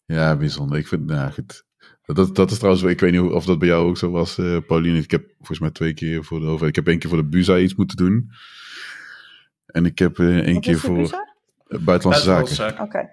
Ja, 0.06 0.36
bijzonder. 0.36 0.78
Ik 0.78 0.88
vind, 0.88 1.06
nou 1.06 1.32
goed. 1.32 1.64
Dat, 2.06 2.36
dat 2.36 2.52
is 2.52 2.58
trouwens, 2.58 2.84
ik 2.84 2.99
weet 2.99 3.12
niet 3.12 3.32
of 3.32 3.45
dat 3.45 3.60
bij 3.60 3.68
jou 3.68 3.90
ook 3.90 3.98
zo 3.98 4.12
was, 4.12 4.38
eh 4.38 4.58
Pauline. 4.68 4.98
Ik 4.98 5.12
heb 5.12 5.26
volgens 5.38 5.60
mij 5.60 5.72
twee 5.72 5.94
keer 5.94 6.24
voor 6.24 6.40
de 6.40 6.45
overheid. 6.45 6.70
Ik 6.70 6.76
heb 6.76 6.88
één 6.88 6.99
keer 6.99 7.10
voor 7.10 7.20
de 7.20 7.30
BUSA 7.30 7.58
iets 7.58 7.76
moeten 7.76 7.98
doen. 7.98 8.32
En 9.66 9.86
ik 9.86 9.99
heb 9.99 10.20
eh, 10.20 10.38
één 10.38 10.53
Wat 10.53 10.64
keer 10.64 10.78
voor 10.78 10.98
eh, 10.98 11.80
buitenlandse 11.80 12.24
zaken. 12.24 12.56
Buitenlandse 12.58 12.84
Oké. 12.84 13.10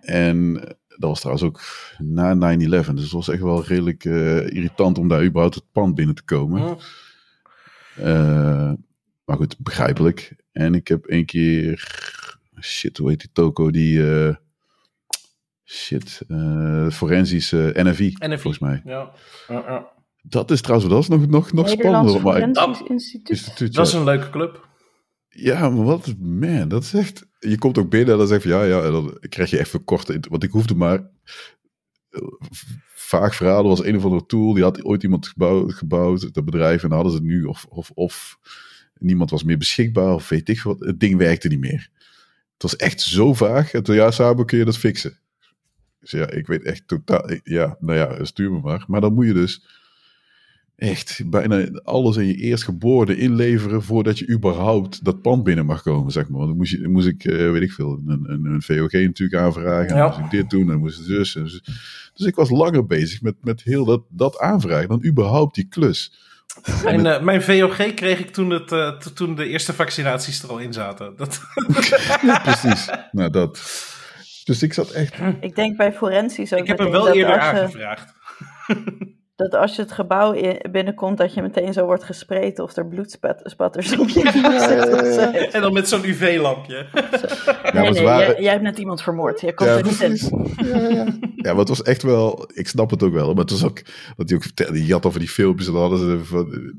En 0.00 0.60
eh, 0.64 0.70
dat 0.98 1.10
was 1.10 1.20
trouwens 1.20 1.46
ook 1.46 1.60
na 1.98 2.56
9-11. 2.56 2.58
Dus 2.68 3.02
het 3.02 3.10
was 3.10 3.28
echt 3.28 3.42
wel 3.42 3.64
redelijk 3.64 4.04
eh, 4.04 4.36
irritant 4.46 4.98
om 4.98 5.08
daar 5.08 5.24
überhaupt 5.24 5.54
het 5.54 5.64
pand 5.72 5.94
binnen 5.94 6.14
te 6.14 6.24
komen. 6.24 6.60
Mm. 6.62 6.76
Eh, 7.96 8.72
maar 9.24 9.36
goed, 9.36 9.58
begrijpelijk. 9.58 10.36
En 10.52 10.74
ik 10.74 10.88
heb 10.88 11.04
één 11.04 11.24
keer. 11.24 11.94
Shit, 12.60 12.96
hoe 12.98 13.08
heet 13.08 13.20
die 13.20 13.30
toko? 13.32 13.70
Die. 13.70 14.24
eh, 14.26 14.34
shit, 15.64 16.20
eh 16.28 16.90
forensische 16.90 17.70
NFI, 17.74 18.16
NFI. 18.18 18.38
volgens 18.38 18.58
mij. 18.58 18.82
Ja. 18.84 19.12
Dat 20.22 20.50
is 20.50 20.60
trouwens, 20.60 20.90
dat 20.90 21.02
is 21.02 21.08
nog, 21.08 21.26
nog, 21.26 21.52
nog 21.52 21.68
spannender. 21.68 22.22
Maar 22.22 22.40
Instituut. 22.88 23.28
instituut, 23.28 23.74
Dat 23.74 23.86
is 23.86 23.92
een 23.92 24.04
leuke 24.04 24.30
club. 24.30 24.68
ja, 25.28 25.70
maar 25.70 25.84
wat, 25.84 26.14
man, 26.18 26.68
dat 26.68 26.82
is 26.82 26.94
echt. 26.94 27.26
Je 27.48 27.58
komt 27.58 27.78
ook 27.78 27.90
binnen 27.90 28.12
en 28.12 28.18
dan 28.18 28.28
zeg 28.28 28.42
je 28.42 28.48
ja, 28.48 28.64
ja, 28.64 28.90
dan 28.90 29.18
krijg 29.28 29.50
je 29.50 29.58
even 29.58 29.84
korte. 29.84 30.20
Want 30.28 30.42
ik 30.42 30.50
hoefde 30.50 30.74
maar. 30.74 31.10
eh, 32.10 32.20
Vaag 32.94 33.34
verhaal, 33.34 33.62
er 33.62 33.68
was 33.68 33.84
een 33.84 33.96
of 33.96 34.04
andere 34.04 34.26
tool, 34.26 34.52
die 34.54 34.62
had 34.62 34.84
ooit 34.84 35.02
iemand 35.02 35.26
gebouwd, 35.28 35.74
gebouwd 35.74 36.34
dat 36.34 36.44
bedrijf, 36.44 36.82
en 36.82 36.90
hadden 36.92 37.12
ze 37.12 37.18
het 37.18 37.26
nu, 37.26 37.44
of, 37.44 37.66
of, 37.68 37.90
of 37.94 38.38
niemand 38.98 39.30
was 39.30 39.42
meer 39.44 39.58
beschikbaar, 39.58 40.14
of 40.14 40.28
weet 40.28 40.48
ik 40.48 40.62
wat, 40.62 40.80
het 40.80 41.00
ding 41.00 41.16
werkte 41.16 41.48
niet 41.48 41.60
meer. 41.60 41.90
Het 42.52 42.62
was 42.62 42.76
echt 42.76 43.00
zo 43.00 43.34
vaag, 43.34 43.72
en 43.72 43.82
toen 43.82 43.94
ja, 43.94 44.10
Sabo, 44.10 44.44
kun 44.44 44.58
je 44.58 44.64
dat 44.64 44.78
fixen? 44.78 45.18
Dus 46.00 46.10
ja, 46.10 46.30
ik 46.30 46.46
weet 46.46 46.62
echt 46.62 46.88
totaal, 46.88 47.30
ja, 47.42 47.76
nou 47.80 47.98
ja, 47.98 48.24
stuur 48.24 48.50
me 48.52 48.60
maar. 48.60 48.84
Maar 48.86 49.00
dan 49.00 49.14
moet 49.14 49.26
je 49.26 49.32
dus 49.32 49.66
echt 50.76 51.22
bijna 51.26 51.68
alles 51.82 52.16
in 52.16 52.26
je 52.26 52.34
eerstgeboorte 52.34 53.16
inleveren 53.16 53.82
voordat 53.82 54.18
je 54.18 54.28
überhaupt 54.28 55.04
dat 55.04 55.22
pand 55.22 55.44
binnen 55.44 55.66
mag 55.66 55.82
komen, 55.82 56.12
zeg 56.12 56.28
maar. 56.28 56.36
Want 56.38 56.48
dan 56.48 56.56
moest, 56.58 56.72
je, 56.72 56.88
moest 56.88 57.06
ik, 57.06 57.24
eh, 57.24 57.50
weet 57.50 57.62
ik 57.62 57.72
veel, 57.72 58.00
een, 58.06 58.24
een, 58.28 58.44
een 58.44 58.62
VOG 58.62 58.92
natuurlijk 58.92 59.42
aanvragen. 59.42 59.88
En 59.88 59.96
Ja. 59.96 60.08
dan 60.08 60.20
moest 60.20 60.32
ik 60.32 60.38
dit 60.40 60.50
doen 60.50 60.60
en 60.60 60.66
dan 60.66 60.78
moest 60.78 60.98
ik 60.98 61.04
zus. 61.06 61.36
En 61.36 61.50
zus. 61.50 61.60
Dus 62.14 62.26
ik 62.26 62.34
was 62.34 62.50
langer 62.50 62.86
bezig 62.86 63.22
met, 63.22 63.34
met 63.40 63.62
heel 63.62 63.84
dat, 63.84 64.02
dat 64.08 64.38
aanvragen 64.38 64.88
dan 64.88 65.04
überhaupt 65.04 65.54
die 65.54 65.68
klus. 65.68 66.12
Mijn, 66.84 67.06
eh, 67.06 67.22
mijn 67.22 67.42
VOG 67.42 67.94
kreeg 67.94 68.18
ik 68.18 68.30
toen, 68.30 68.50
het, 68.50 68.72
eh, 68.72 68.96
toen 68.96 69.34
de 69.34 69.48
eerste 69.48 69.72
vaccinaties 69.72 70.42
er 70.42 70.48
al 70.50 70.58
in 70.58 70.72
zaten. 70.72 71.12
Dat, 71.16 71.40
Ja, 72.22 72.38
precies. 72.38 72.88
nou, 73.12 73.30
dat. 73.30 73.60
Dus 74.44 74.62
ik 74.62 74.72
zat 74.72 74.90
echt... 74.90 75.14
Ik 75.40 75.54
denk 75.54 75.76
bij 75.76 75.92
forensisch 75.92 76.52
ook. 76.52 76.58
ik 76.60 76.66
heb 76.66 76.78
hem 76.78 76.90
wel 76.90 77.06
eerder 77.08 77.34
je- 77.34 77.40
aangevraagd. 77.40 78.14
Dat 79.36 79.54
als 79.54 79.76
je 79.76 79.82
het 79.82 79.92
gebouw 79.92 80.58
binnenkomt, 80.70 81.18
dat 81.18 81.34
je 81.34 81.42
meteen 81.42 81.72
zo 81.72 81.84
wordt 81.84 82.04
gespreid 82.04 82.58
of 82.58 82.76
er 82.76 82.86
bloedspatters 82.86 83.98
op 83.98 84.08
je 84.08 84.20
ja, 84.20 85.32
En 85.32 85.60
dan 85.60 85.72
met 85.72 85.88
zo'n 85.88 86.04
UV-lampje. 86.04 86.86
Ja, 86.92 87.72
nee, 87.72 87.90
nee, 87.90 88.02
jij, 88.02 88.40
jij, 88.40 88.50
hebt 88.52 88.62
net 88.62 88.78
iemand 88.78 89.02
vermoord. 89.02 89.40
Je 89.40 89.54
komt 89.54 89.70
er 89.70 89.84
niet 89.84 90.00
in. 90.00 90.44
Ja, 90.66 90.88
ja. 90.88 91.04
ja, 91.36 91.50
maar 91.50 91.56
het 91.56 91.68
was 91.68 91.82
echt 91.82 92.02
wel, 92.02 92.50
ik 92.54 92.68
snap 92.68 92.90
het 92.90 93.02
ook 93.02 93.12
wel, 93.12 93.26
maar 93.26 93.42
het 93.42 93.50
was 93.50 93.64
ook, 93.64 93.82
wat 94.16 94.28
hij 94.28 94.36
ook 94.36 94.42
vertelde, 94.42 94.72
die 94.72 94.92
had 94.92 95.06
over 95.06 95.20
die 95.20 95.28
filmpjes 95.28 95.66
en 95.66 95.72
dan 95.72 95.82
hadden 95.82 95.98
ze, 95.98 96.24
van, 96.24 96.72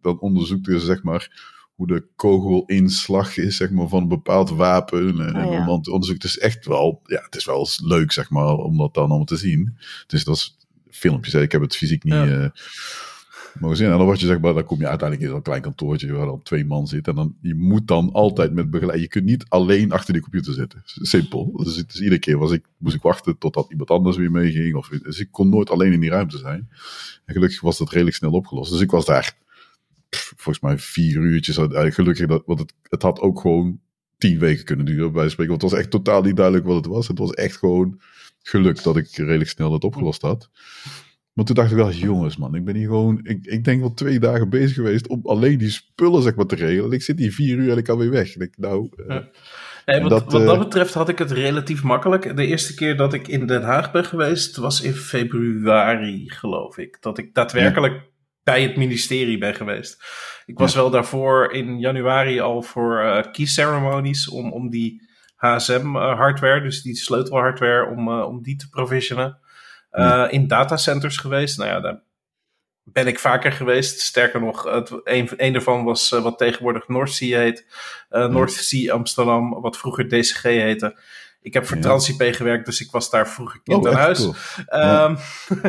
dan 0.00 0.20
onderzoekten 0.20 0.80
ze 0.80 0.86
zeg 0.86 1.02
maar 1.02 1.54
hoe 1.74 1.86
de 1.86 2.06
kogelinslag 2.16 3.36
is, 3.36 3.56
zeg 3.56 3.70
maar, 3.70 3.88
van 3.88 4.02
een 4.02 4.08
bepaald 4.08 4.50
wapen. 4.50 5.20
En, 5.20 5.44
oh, 5.44 5.52
ja. 5.52 5.68
onderzoek. 5.68 6.14
Het 6.14 6.24
is 6.24 6.38
echt 6.38 6.66
wel, 6.66 7.00
ja, 7.04 7.22
het 7.24 7.34
is 7.34 7.44
wel 7.44 7.68
leuk, 7.82 8.12
zeg 8.12 8.30
maar, 8.30 8.54
om 8.54 8.76
dat 8.76 8.94
dan 8.94 9.08
allemaal 9.08 9.24
te 9.24 9.36
zien. 9.36 9.78
Dus 10.06 10.24
dat 10.24 10.36
is 10.36 10.56
filmpjes. 10.96 11.34
Ik 11.34 11.52
heb 11.52 11.60
het 11.60 11.76
fysiek 11.76 12.04
niet 12.04 12.12
ja. 12.12 12.26
uh, 12.26 12.48
mogen 13.60 13.76
zien. 13.76 13.90
En 13.90 13.96
dan 13.96 14.06
word 14.06 14.20
je 14.20 14.26
zeg 14.26 14.40
maar, 14.40 14.54
dan 14.54 14.64
kom 14.64 14.78
je 14.80 14.88
uiteindelijk 14.88 15.28
in 15.28 15.34
zo'n 15.34 15.44
klein 15.44 15.62
kantoortje 15.62 16.12
waar 16.12 16.26
dan 16.26 16.42
twee 16.42 16.64
man 16.64 16.86
zitten. 16.86 17.12
En 17.12 17.18
dan, 17.18 17.36
je 17.40 17.54
moet 17.54 17.88
dan 17.88 18.12
altijd 18.12 18.52
met 18.52 18.70
begeleid. 18.70 19.00
Je 19.00 19.08
kunt 19.08 19.24
niet 19.24 19.44
alleen 19.48 19.92
achter 19.92 20.12
die 20.12 20.22
computer 20.22 20.54
zitten. 20.54 20.82
Simpel. 20.84 21.52
Dus, 21.56 21.86
dus 21.86 22.00
iedere 22.00 22.18
keer 22.18 22.38
was 22.38 22.52
ik, 22.52 22.64
moest 22.78 22.94
ik 22.94 23.02
wachten 23.02 23.38
totdat 23.38 23.70
iemand 23.70 23.90
anders 23.90 24.16
weer 24.16 24.30
meeging. 24.30 24.74
Of, 24.74 24.88
dus 24.88 25.18
ik 25.18 25.28
kon 25.30 25.48
nooit 25.48 25.70
alleen 25.70 25.92
in 25.92 26.00
die 26.00 26.10
ruimte 26.10 26.38
zijn. 26.38 26.68
En 27.24 27.34
gelukkig 27.34 27.60
was 27.60 27.78
dat 27.78 27.90
redelijk 27.90 28.16
snel 28.16 28.32
opgelost. 28.32 28.72
Dus 28.72 28.80
ik 28.80 28.90
was 28.90 29.04
daar 29.04 29.36
volgens 30.10 30.60
mij 30.60 30.78
vier 30.78 31.20
uurtjes. 31.20 31.56
Gelukkig, 31.70 32.26
dat, 32.26 32.42
want 32.46 32.58
het, 32.58 32.74
het 32.82 33.02
had 33.02 33.20
ook 33.20 33.40
gewoon 33.40 33.80
tien 34.18 34.38
weken 34.38 34.64
kunnen 34.64 34.86
duren 34.86 35.12
bij 35.12 35.28
spreken. 35.28 35.50
Want 35.52 35.62
het 35.62 35.70
was 35.70 35.80
echt 35.80 35.90
totaal 35.90 36.22
niet 36.22 36.36
duidelijk 36.36 36.66
wat 36.66 36.76
het 36.76 36.86
was. 36.86 37.08
Het 37.08 37.18
was 37.18 37.30
echt 37.30 37.56
gewoon 37.56 38.00
geluk 38.48 38.82
dat 38.82 38.96
ik 38.96 39.16
redelijk 39.16 39.50
snel 39.50 39.70
dat 39.70 39.84
opgelost 39.84 40.22
had. 40.22 40.50
Maar 41.32 41.44
toen 41.44 41.54
dacht 41.54 41.70
ik 41.70 41.76
wel, 41.76 41.90
jongens 41.90 42.36
man, 42.36 42.54
ik 42.54 42.64
ben 42.64 42.74
hier 42.74 42.86
gewoon, 42.86 43.20
ik, 43.22 43.46
ik 43.46 43.64
denk 43.64 43.80
wel 43.80 43.94
twee 43.94 44.18
dagen 44.18 44.48
bezig 44.48 44.74
geweest 44.74 45.08
om 45.08 45.20
alleen 45.24 45.58
die 45.58 45.70
spullen 45.70 46.22
zeg 46.22 46.34
maar 46.34 46.46
te 46.46 46.54
regelen. 46.54 46.92
Ik 46.92 47.02
zit 47.02 47.18
hier 47.18 47.32
vier 47.32 47.56
uur 47.56 47.70
en 47.70 47.76
ik 47.76 47.84
kan 47.84 47.98
weer 47.98 48.10
weg. 48.10 48.36
Ik 48.36 48.54
nou... 48.58 48.90
Uh, 48.96 49.18
nee, 49.86 50.00
wat, 50.00 50.10
dat, 50.10 50.32
wat 50.32 50.44
dat 50.44 50.54
eh, 50.54 50.58
betreft 50.58 50.94
had 50.94 51.08
ik 51.08 51.18
het 51.18 51.30
relatief 51.30 51.82
makkelijk. 51.82 52.36
De 52.36 52.46
eerste 52.46 52.74
keer 52.74 52.96
dat 52.96 53.12
ik 53.12 53.28
in 53.28 53.46
Den 53.46 53.62
Haag 53.62 53.92
ben 53.92 54.04
geweest, 54.04 54.56
was 54.56 54.80
in 54.80 54.92
februari, 54.92 56.30
geloof 56.30 56.78
ik. 56.78 56.96
Dat 57.00 57.18
ik 57.18 57.34
daadwerkelijk 57.34 58.02
bij 58.42 58.62
het 58.62 58.76
ministerie 58.76 59.38
ben 59.38 59.54
geweest. 59.54 60.04
Ik 60.46 60.58
was 60.58 60.74
wel 60.74 60.90
daarvoor 60.90 61.52
in 61.52 61.78
januari 61.78 62.40
al 62.40 62.62
voor 62.62 63.02
uh, 63.02 63.32
key 63.32 63.46
ceremonies 63.46 64.28
om, 64.28 64.52
om 64.52 64.70
die 64.70 65.05
HSM-hardware, 65.54 66.62
dus 66.62 66.82
die 66.82 66.96
sleutelhardware, 66.96 67.86
om, 67.86 68.08
uh, 68.08 68.26
om 68.26 68.42
die 68.42 68.56
te 68.56 68.68
provisionen. 68.68 69.38
Uh, 69.92 70.26
in 70.30 70.46
datacenters 70.48 71.16
geweest. 71.16 71.58
Nou 71.58 71.70
ja, 71.70 71.80
daar 71.80 72.02
ben 72.84 73.06
ik 73.06 73.18
vaker 73.18 73.52
geweest. 73.52 74.00
Sterker 74.00 74.40
nog, 74.40 74.64
het, 74.64 74.90
een, 75.04 75.28
een 75.36 75.52
daarvan 75.52 75.84
was 75.84 76.08
wat 76.08 76.38
tegenwoordig 76.38 76.88
North 76.88 77.12
Sea 77.12 77.38
heet. 77.38 77.66
North 78.08 78.52
Sea 78.52 78.92
Amsterdam, 78.92 79.60
wat 79.60 79.76
vroeger 79.76 80.08
DCG 80.08 80.42
heette. 80.42 80.98
Ik 81.46 81.54
heb 81.54 81.66
voor 81.66 81.76
ja. 81.76 82.32
gewerkt, 82.32 82.66
dus 82.66 82.80
ik 82.80 82.90
was 82.90 83.10
daar 83.10 83.28
vroeger 83.28 83.60
kind 83.62 83.86
oh, 83.86 83.92
aan 83.92 83.98
huis. 83.98 84.24
Um, 84.24 85.16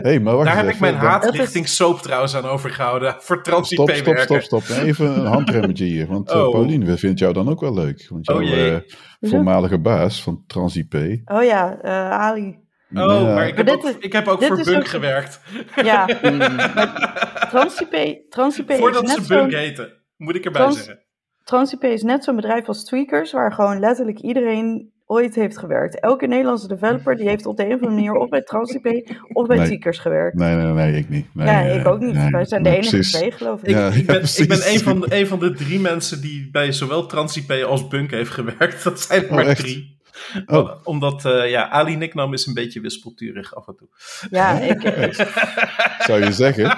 hey, 0.03 0.19
maar 0.19 0.43
daar 0.43 0.55
heb 0.55 0.69
ik 0.69 0.79
mijn 0.79 0.95
haat 0.95 1.29
richting 1.29 1.67
soap 1.67 2.01
trouwens 2.01 2.35
aan 2.35 2.45
overgehouden. 2.45 3.15
Voor 3.19 3.43
TransIP 3.43 3.79
stop, 3.79 3.95
stop, 3.95 4.17
stop, 4.17 4.41
stop, 4.41 4.63
stop. 4.63 4.77
Even 4.77 5.19
een 5.19 5.25
handremmetje 5.25 5.85
hier. 5.85 6.07
Want 6.07 6.29
uh, 6.29 6.45
oh. 6.45 6.51
Pauline, 6.51 6.85
we 6.85 6.97
vinden 6.97 7.19
jou 7.19 7.33
dan 7.33 7.49
ook 7.49 7.59
wel 7.59 7.73
leuk. 7.73 8.07
Want 8.09 8.25
jouw 8.25 8.41
oh, 8.41 8.49
uh, 8.49 8.77
voormalige 9.21 9.79
baas 9.79 10.21
van 10.21 10.43
TransIP. 10.47 10.93
Oh 11.25 11.43
ja, 11.43 11.79
uh, 11.83 12.11
Ali. 12.11 12.47
Oh, 12.47 13.21
ja. 13.21 13.33
maar 13.33 13.47
ik 13.47 13.57
heb 13.57 13.65
maar 13.65 13.75
ook, 13.75 13.83
is, 13.83 13.95
ik 13.99 14.13
heb 14.13 14.27
ook 14.27 14.43
voor 14.43 14.63
Bunk 14.63 14.77
ook... 14.77 14.87
gewerkt. 14.87 15.41
Ja, 15.83 16.05
TransIP, 17.49 18.21
TransIP 18.29 18.71
Voordat 18.73 19.09
ze 19.09 19.21
Bunk 19.27 19.51
heten, 19.51 19.93
moet 20.15 20.35
ik 20.35 20.45
erbij 20.45 20.61
Trans, 20.61 20.77
zeggen. 20.77 21.03
TransIP 21.43 21.83
is 21.83 22.03
net 22.03 22.23
zo'n 22.23 22.35
bedrijf 22.35 22.67
als 22.67 22.83
Tweakers, 22.83 23.31
waar 23.31 23.53
gewoon 23.53 23.79
letterlijk 23.79 24.19
iedereen 24.19 24.95
ooit 25.07 25.35
heeft 25.35 25.57
gewerkt. 25.57 25.99
Elke 25.99 26.27
Nederlandse 26.27 26.67
developer 26.67 27.15
die 27.15 27.27
heeft 27.27 27.45
op 27.45 27.57
de 27.57 27.63
een 27.63 27.73
of 27.73 27.81
andere 27.81 27.91
manier 27.91 28.13
of 28.13 28.29
bij 28.29 28.41
TransIP 28.41 28.85
of 29.33 29.47
bij 29.47 29.57
nee. 29.57 29.93
gewerkt. 29.93 30.37
Nee, 30.37 30.55
nee, 30.55 30.73
nee, 30.73 30.97
ik 30.97 31.09
niet. 31.09 31.25
Nee, 31.33 31.47
ja, 31.47 31.59
ik 31.59 31.87
ook 31.87 31.99
niet. 31.99 32.13
Nee, 32.13 32.29
Wij 32.29 32.45
zijn 32.45 32.63
de 32.63 32.69
enige 32.69 32.89
precies. 32.89 33.11
twee, 33.11 33.31
geloof 33.31 33.63
ik. 33.63 33.69
Ja, 33.69 33.89
ik, 33.89 34.05
ben, 34.05 34.21
ik 34.35 34.47
ben 34.47 34.71
een 34.71 34.79
van, 34.79 34.99
de, 34.99 35.19
een 35.19 35.27
van 35.27 35.39
de 35.39 35.53
drie 35.53 35.79
mensen 35.79 36.21
die 36.21 36.49
bij 36.51 36.71
zowel 36.71 37.05
TransIP 37.05 37.51
als 37.51 37.87
Bunk 37.87 38.11
heeft 38.11 38.31
gewerkt. 38.31 38.83
Dat 38.83 39.01
zijn 39.01 39.23
er 39.23 39.29
oh, 39.29 39.35
maar 39.35 39.45
echt? 39.45 39.59
drie. 39.59 39.99
Oh. 40.45 40.71
Omdat, 40.83 41.25
uh, 41.25 41.49
ja, 41.49 41.69
Ali 41.69 41.95
Nicknam 41.95 42.33
is 42.33 42.45
een 42.45 42.53
beetje 42.53 42.81
wispelturig 42.81 43.55
af 43.55 43.67
en 43.67 43.75
toe. 43.75 43.87
Ja, 44.29 44.59
ik... 44.59 44.81
Zou 46.07 46.23
je 46.23 46.31
zeggen? 46.31 46.77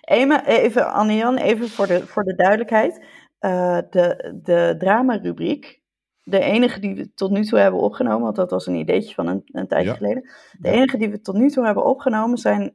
Even, 0.00 0.46
even 0.46 0.92
Anne-Jan, 0.92 1.36
even 1.36 1.68
voor 1.68 1.86
de, 1.86 2.06
voor 2.06 2.24
de 2.24 2.34
duidelijkheid. 2.34 3.04
Uh, 3.40 3.78
de, 3.90 4.34
de 4.42 4.74
drama-rubriek 4.78 5.80
de 6.28 6.40
enige 6.40 6.80
die 6.80 6.94
we 6.94 7.14
tot 7.14 7.30
nu 7.30 7.44
toe 7.44 7.58
hebben 7.58 7.80
opgenomen, 7.80 8.22
want 8.22 8.36
dat 8.36 8.50
was 8.50 8.66
een 8.66 8.74
ideetje 8.74 9.14
van 9.14 9.26
een, 9.26 9.42
een 9.46 9.66
tijdje 9.66 9.94
geleden. 9.94 10.30
De 10.58 10.70
enige 10.70 10.96
die 10.96 11.10
we 11.10 11.20
tot 11.20 11.34
nu 11.34 11.50
toe 11.50 11.64
hebben 11.64 11.84
opgenomen 11.84 12.38
zijn 12.38 12.74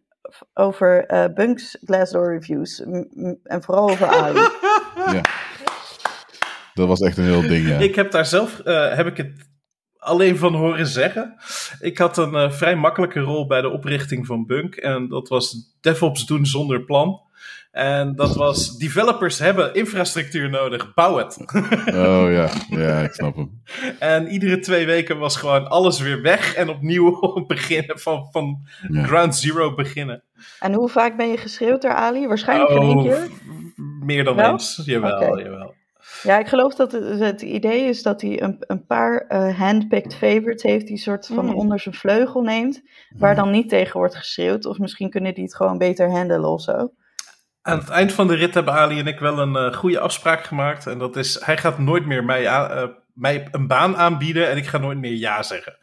over 0.54 1.14
uh, 1.14 1.26
Bunks 1.34 1.78
Glassdoor 1.84 2.34
reviews. 2.34 2.80
en 3.44 3.64
vooral 3.64 3.90
over 3.90 4.08
AI. 4.18 4.34
ja. 5.14 5.22
Dat 6.74 6.88
was 6.88 7.00
echt 7.00 7.18
een 7.18 7.24
heel 7.24 7.42
ding, 7.42 7.68
ja. 7.68 7.78
Ik 7.78 7.96
heb 7.96 8.12
daar 8.12 8.26
zelf, 8.26 8.62
uh, 8.66 8.94
heb 8.96 9.08
ik 9.08 9.18
het 9.18 9.50
alleen 9.98 10.38
van 10.38 10.56
horen 10.56 10.88
zeggen. 10.88 11.36
Ik 11.80 11.98
had 11.98 12.18
een 12.18 12.34
uh, 12.34 12.52
vrij 12.52 12.76
makkelijke 12.76 13.20
rol 13.20 13.48
bij 13.48 13.62
de 13.62 13.70
oprichting 13.70 14.26
van 14.26 14.46
Bunk. 14.46 14.76
En 14.76 15.08
dat 15.08 15.28
was 15.28 15.76
DevOps 15.82 16.26
doen 16.26 16.46
zonder 16.46 16.84
plan. 16.84 17.22
En 17.72 18.16
dat 18.16 18.36
was, 18.36 18.78
developers 18.78 19.40
hebben 19.40 19.74
infrastructuur 19.74 20.50
nodig, 20.50 20.94
bouw 20.94 21.18
het. 21.18 21.38
Oh 21.88 22.32
ja, 22.32 22.50
ja, 22.84 23.00
ik 23.00 23.14
snap 23.14 23.36
hem. 23.36 23.62
En 24.00 24.28
iedere 24.28 24.60
twee 24.60 24.86
weken 24.86 25.18
was 25.18 25.38
gewoon 25.38 25.68
alles 25.68 26.00
weer 26.00 26.22
weg 26.22 26.56
en 26.56 26.70
opnieuw 26.70 27.20
beginnen, 27.48 28.00
van, 28.00 28.28
van 28.32 28.68
ground 28.92 29.36
zero 29.36 29.74
beginnen. 29.74 30.24
En 30.60 30.74
hoe 30.74 30.90
vaak 30.90 31.18
ben 31.18 31.28
je 31.28 31.38
geschreeuwd 31.38 31.82
door 31.82 31.94
Ali? 31.94 32.28
Waarschijnlijk 32.28 32.70
oh, 32.70 32.78
geen 32.78 33.02
keer? 33.02 33.30
Meer 34.06 34.24
dan 34.24 34.40
eens, 34.40 34.82
jawel, 34.86 35.40
jawel. 35.40 35.74
Ja, 36.24 36.40
ik 36.40 36.48
geloof 36.48 36.76
dat 36.76 36.92
het, 36.92 37.20
het, 37.20 37.42
idee 37.42 37.88
is 37.88 38.04
dat 38.04 38.22
hij 38.22 38.42
een, 38.42 38.56
een 38.60 38.86
paar 38.86 39.26
uh, 39.30 39.60
handpicked 39.60 40.16
favorites 40.16 40.64
heeft, 40.64 40.88
die 40.88 40.98
soort 40.98 41.28
van 41.28 41.46
mm. 41.46 41.54
onder 41.54 41.80
zijn 41.80 41.96
vleugel 41.96 42.42
neemt, 42.42 42.82
waar 43.18 43.36
dan 43.36 43.52
niet 43.52 43.70
tegen 43.70 44.00
wordt 44.00 44.16
geschreeuwd. 44.16 44.66
Of 44.66 44.78
misschien 44.78 45.10
kunnen 45.10 45.34
die 45.34 45.44
het 45.44 45.56
gewoon 45.56 45.78
beter 45.78 46.10
handelen 46.10 46.50
of 46.50 46.62
zo. 46.62 46.92
Aan 47.62 47.78
het 47.78 47.90
eind 47.90 48.14
van 48.14 48.28
de 48.28 48.36
rit 48.36 48.54
hebben 48.54 48.74
Ali 48.74 49.00
en 49.00 49.08
ik 49.08 49.20
wel 49.20 49.40
een 49.40 49.54
uh, 49.54 49.74
goede 49.74 50.00
afspraak 50.00 50.44
gemaakt. 50.44 50.88
En 50.88 50.98
dat 50.98 51.16
is, 51.16 51.42
hij 51.44 51.58
gaat 51.58 51.80
nooit 51.80 52.06
meer 52.06 52.24
mij, 52.24 52.44
uh, 52.44 52.84
mij 53.14 53.48
een 53.52 53.68
baan 53.68 53.98
aanbieden 53.98 54.50
en 54.50 54.58
ik 54.58 54.68
ga 54.68 54.78
nooit 54.78 54.98
meer 54.98 55.14
ja 55.14 55.44
zeggen. 55.44 55.78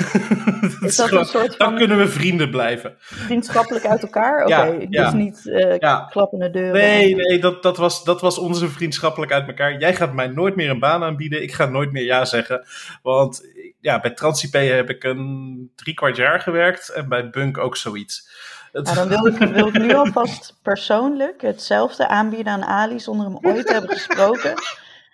dat 0.80 0.90
is 0.90 0.96
dat 0.96 1.08
gewoon, 1.08 1.22
een 1.22 1.28
soort 1.28 1.56
van... 1.56 1.68
Dan 1.68 1.76
kunnen 1.76 1.98
we 1.98 2.08
vrienden 2.08 2.50
blijven. 2.50 2.94
Vriendschappelijk 2.98 3.86
uit 3.86 4.02
elkaar? 4.02 4.42
Oké, 4.42 4.52
okay, 4.52 4.78
ja, 4.80 4.86
ja. 4.88 5.04
dus 5.04 5.12
niet 5.12 5.42
uh, 5.44 5.78
ja. 5.78 6.06
klappende 6.10 6.50
deuren. 6.50 6.72
Nee, 6.72 7.14
nee 7.14 7.38
dat, 7.38 7.62
dat, 7.62 7.76
was, 7.76 8.04
dat 8.04 8.20
was 8.20 8.38
onze 8.38 8.68
vriendschappelijk 8.68 9.32
uit 9.32 9.46
elkaar. 9.46 9.78
Jij 9.78 9.94
gaat 9.94 10.12
mij 10.12 10.28
nooit 10.28 10.56
meer 10.56 10.70
een 10.70 10.78
baan 10.78 11.02
aanbieden, 11.02 11.42
ik 11.42 11.52
ga 11.52 11.66
nooit 11.66 11.92
meer 11.92 12.04
ja 12.04 12.24
zeggen. 12.24 12.66
Want 13.02 13.42
ja, 13.80 14.00
bij 14.00 14.10
TransIP 14.10 14.52
heb 14.52 14.90
ik 14.90 15.04
een 15.04 15.70
drie 15.74 15.94
kwart 15.94 16.16
jaar 16.16 16.40
gewerkt 16.40 16.88
en 16.88 17.08
bij 17.08 17.30
Bunk 17.30 17.58
ook 17.58 17.76
zoiets. 17.76 18.33
Nou, 18.82 18.94
dan 18.94 19.08
wil 19.08 19.26
ik, 19.26 19.36
wil 19.36 19.66
ik 19.66 19.78
nu 19.78 19.94
alvast 19.94 20.58
persoonlijk 20.62 21.42
hetzelfde 21.42 22.08
aanbieden 22.08 22.52
aan 22.52 22.64
Ali 22.64 23.00
zonder 23.00 23.26
hem 23.26 23.38
ooit 23.40 23.66
te 23.66 23.72
hebben 23.72 23.90
gesproken. 23.90 24.54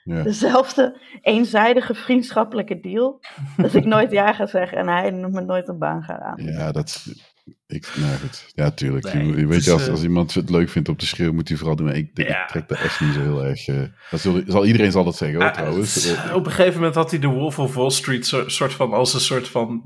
Ja. 0.05 0.23
Dezelfde 0.23 1.01
eenzijdige 1.21 1.95
vriendschappelijke 1.95 2.81
deal. 2.81 3.21
Dat 3.57 3.75
ik 3.75 3.85
nooit 3.85 4.11
ja 4.11 4.33
ga 4.33 4.47
zeggen 4.47 4.79
en 4.79 4.89
hij 4.89 5.13
me 5.13 5.41
nooit 5.41 5.69
een 5.69 5.79
baan 5.79 6.03
gaat 6.03 6.21
aanbieden. 6.21 6.55
Ja, 6.55 6.73
dat. 6.73 7.07
Ik, 7.67 7.93
nou 7.97 8.17
goed. 8.17 8.53
Ja, 8.55 8.71
tuurlijk. 8.71 9.15
Nee, 9.15 9.47
weet 9.47 9.65
je, 9.65 9.73
als, 9.73 9.85
eh, 9.85 9.91
als 9.91 10.03
iemand 10.03 10.35
het 10.35 10.51
leuk 10.51 10.69
vindt 10.69 10.89
om 10.89 10.97
te 10.97 11.07
schreeuwen, 11.07 11.35
moet 11.35 11.49
hij 11.49 11.57
vooral 11.57 11.77
doen. 11.77 11.95
Ik, 11.95 12.11
ik 12.15 12.45
trek 12.47 12.69
daar 12.69 12.81
echt 12.81 13.01
niet 13.01 13.15
zo 13.15 13.21
heel 13.21 13.45
erg. 13.45 13.69
Uh, 13.69 13.83
dat 14.11 14.21
zal, 14.21 14.43
zal, 14.47 14.67
iedereen 14.67 14.93
zal 14.93 15.05
dat 15.05 15.17
zeggen, 15.17 15.41
hoor, 15.43 15.53
trouwens. 15.53 16.15
Op 16.35 16.47
een 16.47 16.53
gegeven 16.53 16.75
moment 16.75 16.95
had 16.95 17.11
hij 17.11 17.21
de 17.21 17.27
Wolf 17.27 17.59
of 17.59 17.75
Wall 17.75 17.91
Street 17.91 18.27
soort 18.47 18.73
van 18.73 18.93
als 18.93 19.15
een 19.15 19.21
soort 19.21 19.49
van 19.49 19.83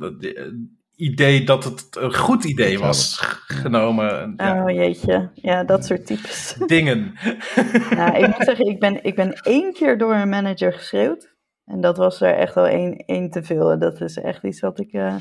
idee 1.05 1.45
dat 1.45 1.65
het 1.65 1.89
een 1.91 2.15
goed 2.15 2.45
idee 2.45 2.79
was 2.79 3.19
genomen. 3.47 4.35
Ja. 4.37 4.65
Oh 4.65 4.71
jeetje, 4.71 5.31
ja, 5.35 5.65
dat 5.65 5.85
soort 5.85 6.07
types. 6.07 6.57
Dingen. 6.67 7.15
nou, 7.97 8.17
ik 8.17 8.27
moet 8.27 8.45
zeggen, 8.45 8.67
ik 8.67 8.81
ben, 8.81 9.05
ik 9.05 9.15
ben 9.15 9.33
één 9.33 9.73
keer 9.73 9.99
door 9.99 10.15
een 10.15 10.29
manager 10.29 10.73
geschreeuwd. 10.73 11.35
En 11.65 11.81
dat 11.81 11.97
was 11.97 12.21
er 12.21 12.35
echt 12.35 12.55
wel 12.55 12.67
één, 12.67 12.97
één 12.97 13.31
te 13.31 13.43
veel. 13.43 13.71
En 13.71 13.79
dat 13.79 14.01
is 14.01 14.17
echt 14.17 14.43
iets 14.45 14.61
wat 14.61 14.81
ik... 14.81 14.93
Uh, 14.93 15.17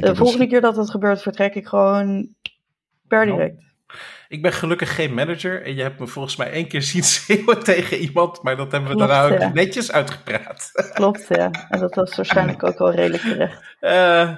de 0.00 0.16
volgende 0.16 0.46
keer 0.46 0.60
dat 0.60 0.74
dat 0.74 0.90
gebeurt, 0.90 1.22
vertrek 1.22 1.54
ik 1.54 1.66
gewoon 1.66 2.28
per 3.08 3.26
direct. 3.26 3.71
Ik 4.28 4.42
ben 4.42 4.52
gelukkig 4.52 4.94
geen 4.94 5.14
manager 5.14 5.62
en 5.62 5.74
je 5.74 5.82
hebt 5.82 5.98
me 5.98 6.06
volgens 6.06 6.36
mij 6.36 6.50
één 6.50 6.68
keer 6.68 6.82
zien 6.92 7.02
schreeuwen 7.02 7.64
tegen 7.64 7.96
iemand, 7.96 8.42
maar 8.42 8.56
dat 8.56 8.72
hebben 8.72 8.90
we 8.90 8.96
daarna 8.96 9.46
ook 9.46 9.54
netjes 9.54 9.92
uitgepraat. 9.92 10.70
Klopt, 10.94 11.26
ja. 11.28 11.50
En 11.68 11.80
dat 11.80 11.94
was 11.94 12.16
waarschijnlijk 12.16 12.64
ook 12.64 12.78
wel 12.78 12.92
redelijk 12.92 13.22
terecht. 13.22 13.62
Uh, 13.80 14.36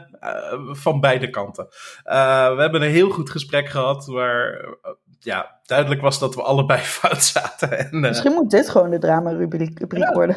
van 0.70 1.01
beide 1.01 1.31
kanten. 1.31 1.66
Uh, 2.05 2.55
we 2.55 2.60
hebben 2.60 2.82
een 2.82 2.90
heel 2.90 3.10
goed 3.10 3.31
gesprek 3.31 3.68
gehad, 3.68 4.06
waar 4.06 4.76
ja, 5.18 5.60
duidelijk 5.66 6.01
was 6.01 6.18
dat 6.18 6.35
we 6.35 6.43
allebei 6.43 6.81
fout 6.98 7.24
zaten. 7.24 7.78
En, 7.78 8.01
Misschien 8.01 8.32
moet 8.32 8.51
dit 8.51 8.70
gewoon 8.70 8.90
de 8.90 8.98
drama-rubriek 8.98 9.97
ja. 9.97 10.12
worden. 10.12 10.36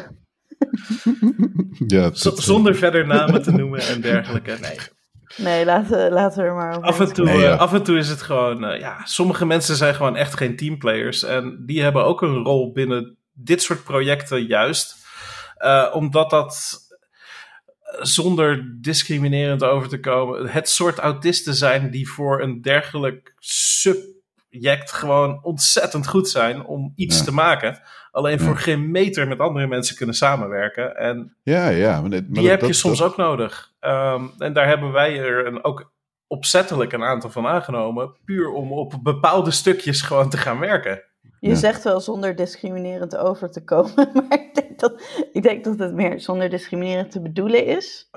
ja, 1.86 2.10
zonder 2.12 2.74
verder 2.74 3.06
namen 3.06 3.42
te 3.42 3.52
noemen 3.52 3.80
en 3.80 4.00
dergelijke. 4.00 4.56
Nee. 4.60 4.78
Nee, 5.38 5.64
laten, 5.64 6.12
laten 6.12 6.42
we 6.42 6.48
er 6.48 6.54
maar 6.54 6.80
af 6.80 7.00
en, 7.00 7.12
toe, 7.12 7.24
nee, 7.24 7.38
ja. 7.38 7.54
af 7.54 7.72
en 7.72 7.82
toe 7.82 7.98
is 7.98 8.08
het 8.08 8.22
gewoon... 8.22 8.72
Uh, 8.72 8.80
ja, 8.80 9.04
sommige 9.04 9.46
mensen 9.46 9.76
zijn 9.76 9.94
gewoon 9.94 10.16
echt 10.16 10.36
geen 10.36 10.56
teamplayers. 10.56 11.22
En 11.22 11.62
die 11.66 11.82
hebben 11.82 12.04
ook 12.04 12.22
een 12.22 12.44
rol 12.44 12.72
binnen 12.72 13.16
dit 13.32 13.62
soort 13.62 13.84
projecten 13.84 14.46
juist. 14.46 14.96
Uh, 15.58 15.90
omdat 15.92 16.30
dat 16.30 16.78
zonder 18.00 18.76
discriminerend 18.80 19.62
over 19.64 19.88
te 19.88 20.00
komen... 20.00 20.48
het 20.48 20.68
soort 20.68 20.98
autisten 20.98 21.54
zijn 21.54 21.90
die 21.90 22.08
voor 22.08 22.42
een 22.42 22.62
dergelijk 22.62 23.34
gewoon 24.92 25.40
ontzettend 25.42 26.06
goed 26.06 26.28
zijn 26.28 26.64
om 26.64 26.92
iets 26.96 27.18
ja. 27.18 27.24
te 27.24 27.32
maken 27.32 27.80
alleen 28.18 28.40
voor 28.40 28.56
geen 28.56 28.90
meter 28.90 29.28
met 29.28 29.38
andere 29.38 29.66
mensen 29.66 29.96
kunnen 29.96 30.14
samenwerken. 30.14 30.96
En 30.96 31.36
ja, 31.42 31.68
ja, 31.68 32.00
maar, 32.00 32.10
maar 32.10 32.22
die 32.28 32.48
heb 32.48 32.60
je 32.60 32.72
soms 32.72 33.02
ook 33.02 33.16
nodig. 33.16 33.72
Um, 33.80 34.32
en 34.38 34.52
daar 34.52 34.66
hebben 34.66 34.92
wij 34.92 35.18
er 35.18 35.46
een, 35.46 35.64
ook 35.64 35.92
opzettelijk 36.26 36.92
een 36.92 37.04
aantal 37.04 37.30
van 37.30 37.46
aangenomen, 37.46 38.16
puur 38.24 38.50
om 38.50 38.72
op 38.72 38.94
bepaalde 39.02 39.50
stukjes 39.50 40.02
gewoon 40.02 40.30
te 40.30 40.36
gaan 40.36 40.58
werken. 40.58 41.02
Je 41.40 41.56
zegt 41.56 41.84
wel 41.84 42.00
zonder 42.00 42.36
discriminerend 42.36 43.16
over 43.16 43.50
te 43.50 43.64
komen, 43.64 43.94
maar 44.14 44.40
ik 44.40 44.54
denk 44.54 44.78
dat, 44.78 45.02
ik 45.32 45.42
denk 45.42 45.64
dat 45.64 45.78
het 45.78 45.94
meer 45.94 46.20
zonder 46.20 46.50
discriminerend 46.50 47.10
te 47.10 47.22
bedoelen 47.22 47.66
is. 47.66 48.08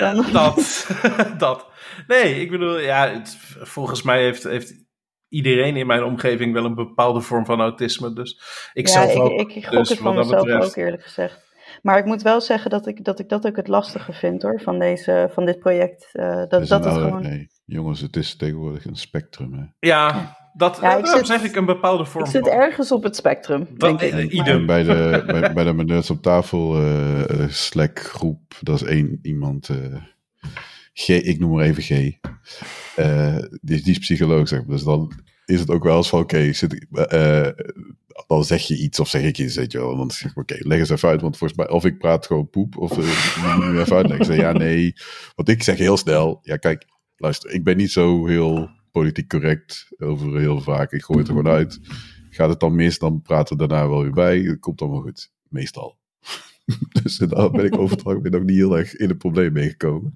Dan... 0.00 0.26
Dat, 0.32 0.88
dat. 1.38 1.66
Nee, 2.06 2.40
ik 2.40 2.50
bedoel, 2.50 2.78
ja, 2.78 3.08
het, 3.08 3.36
volgens 3.60 4.02
mij 4.02 4.22
heeft, 4.22 4.42
heeft 4.42 4.85
iedereen 5.28 5.76
in 5.76 5.86
mijn 5.86 6.04
omgeving 6.04 6.52
wel 6.52 6.64
een 6.64 6.74
bepaalde 6.74 7.20
vorm 7.20 7.44
van 7.44 7.60
autisme. 7.60 8.12
Dus 8.12 8.40
ik 8.72 8.86
ja, 8.86 8.92
zelf 8.92 9.14
ik, 9.14 9.20
ook. 9.20 9.40
Ik, 9.40 9.54
ik 9.54 9.66
gok 9.66 9.78
dus 9.78 9.88
het 9.88 9.98
van 9.98 10.14
mezelf 10.14 10.44
betreft... 10.44 10.66
ook 10.66 10.76
eerlijk 10.76 11.02
gezegd. 11.02 11.44
Maar 11.82 11.98
ik 11.98 12.04
moet 12.04 12.22
wel 12.22 12.40
zeggen 12.40 12.70
dat 12.70 12.86
ik 12.86 13.04
dat, 13.04 13.18
ik 13.18 13.28
dat 13.28 13.46
ook 13.46 13.56
het 13.56 13.68
lastige 13.68 14.12
vind 14.12 14.42
hoor, 14.42 14.60
van, 14.60 14.78
deze, 14.78 15.28
van 15.32 15.44
dit 15.44 15.58
project. 15.58 16.08
Uh, 16.12 16.42
dat, 16.48 16.62
is 16.62 16.68
dat 16.68 16.84
nou, 16.84 16.94
het 16.94 17.04
gewoon... 17.04 17.22
Nee, 17.22 17.48
jongens, 17.64 18.00
het 18.00 18.16
is 18.16 18.36
tegenwoordig 18.36 18.84
een 18.84 18.96
spectrum. 18.96 19.52
Hè? 19.52 19.88
Ja, 19.88 20.36
dat, 20.52 20.78
ja, 20.80 20.96
ik 20.96 21.06
zit, 21.06 21.26
zeg 21.26 21.42
ik 21.42 21.56
een 21.56 21.64
bepaalde 21.64 22.04
vorm 22.04 22.24
Ik 22.24 22.30
zit 22.30 22.48
ergens 22.48 22.92
op 22.92 23.02
het 23.02 23.16
spectrum, 23.16 23.66
dat, 23.74 23.98
denk 23.98 24.12
ik. 24.12 24.32
Idem. 24.32 24.66
Bij 24.66 24.82
de, 24.82 25.22
bij, 25.26 25.52
bij 25.52 25.64
de 25.64 25.72
Nerds 25.72 26.10
op 26.10 26.22
tafel 26.22 26.80
uh, 26.80 27.48
Slack 27.48 27.98
groep, 27.98 28.40
dat 28.60 28.74
is 28.74 28.82
één 28.82 29.18
iemand... 29.22 29.68
Uh, 29.68 30.02
G, 30.98 31.08
ik 31.08 31.38
noem 31.38 31.50
maar 31.50 31.64
even 31.64 31.82
G. 31.82 31.90
Uh, 32.98 33.38
die, 33.60 33.82
die 33.82 33.92
is 33.92 33.98
psycholoog, 33.98 34.48
zeg 34.48 34.58
maar. 34.58 34.76
Dus 34.76 34.84
dan 34.84 35.12
is 35.44 35.60
het 35.60 35.70
ook 35.70 35.84
wel 35.84 35.96
eens 35.96 36.08
van, 36.08 36.20
oké, 36.20 36.52
okay, 36.52 37.46
uh, 37.46 37.66
dan 38.26 38.44
zeg 38.44 38.62
je 38.62 38.78
iets 38.78 39.00
of 39.00 39.08
zeg 39.08 39.22
ik 39.22 39.38
iets, 39.38 39.56
weet 39.56 39.72
je 39.72 39.78
wel. 39.78 39.96
Dan 39.96 40.10
zeg 40.10 40.30
ik, 40.30 40.36
oké, 40.36 40.56
leg 40.58 40.78
eens 40.78 40.90
even 40.90 41.08
uit, 41.08 41.20
want 41.20 41.36
volgens 41.36 41.58
mij, 41.58 41.68
of 41.68 41.84
ik 41.84 41.98
praat 41.98 42.26
gewoon 42.26 42.50
poep, 42.50 42.76
of 42.76 42.98
uh, 42.98 43.80
even 43.80 43.96
uitleggen. 43.96 44.26
Zeg, 44.26 44.36
ja, 44.36 44.52
nee. 44.52 44.94
Want 45.34 45.48
ik 45.48 45.62
zeg 45.62 45.78
heel 45.78 45.96
snel, 45.96 46.38
ja, 46.42 46.56
kijk, 46.56 46.84
luister, 47.16 47.50
ik 47.50 47.64
ben 47.64 47.76
niet 47.76 47.90
zo 47.90 48.26
heel 48.26 48.70
politiek 48.90 49.28
correct 49.28 49.88
over 49.98 50.38
heel 50.38 50.60
vaak. 50.60 50.92
Ik 50.92 51.04
gooi 51.04 51.18
het 51.18 51.28
er 51.28 51.34
gewoon 51.34 51.52
uit. 51.52 51.80
Gaat 52.30 52.48
het 52.48 52.60
dan 52.60 52.74
mis, 52.74 52.98
dan 52.98 53.22
praten 53.22 53.56
we 53.56 53.66
daarna 53.66 53.88
wel 53.88 54.02
weer 54.02 54.12
bij. 54.12 54.38
Het 54.38 54.60
komt 54.60 54.80
allemaal 54.80 55.00
goed, 55.00 55.30
meestal. 55.48 55.98
dus 57.02 57.16
daar 57.16 57.50
ben 57.50 57.64
ik 57.64 57.78
over 57.80 57.96
het 57.96 58.22
ben 58.22 58.34
ook 58.34 58.44
niet 58.44 58.56
heel 58.56 58.78
erg 58.78 58.96
in 58.96 59.08
het 59.08 59.18
probleem 59.18 59.52
meegekomen. 59.52 60.14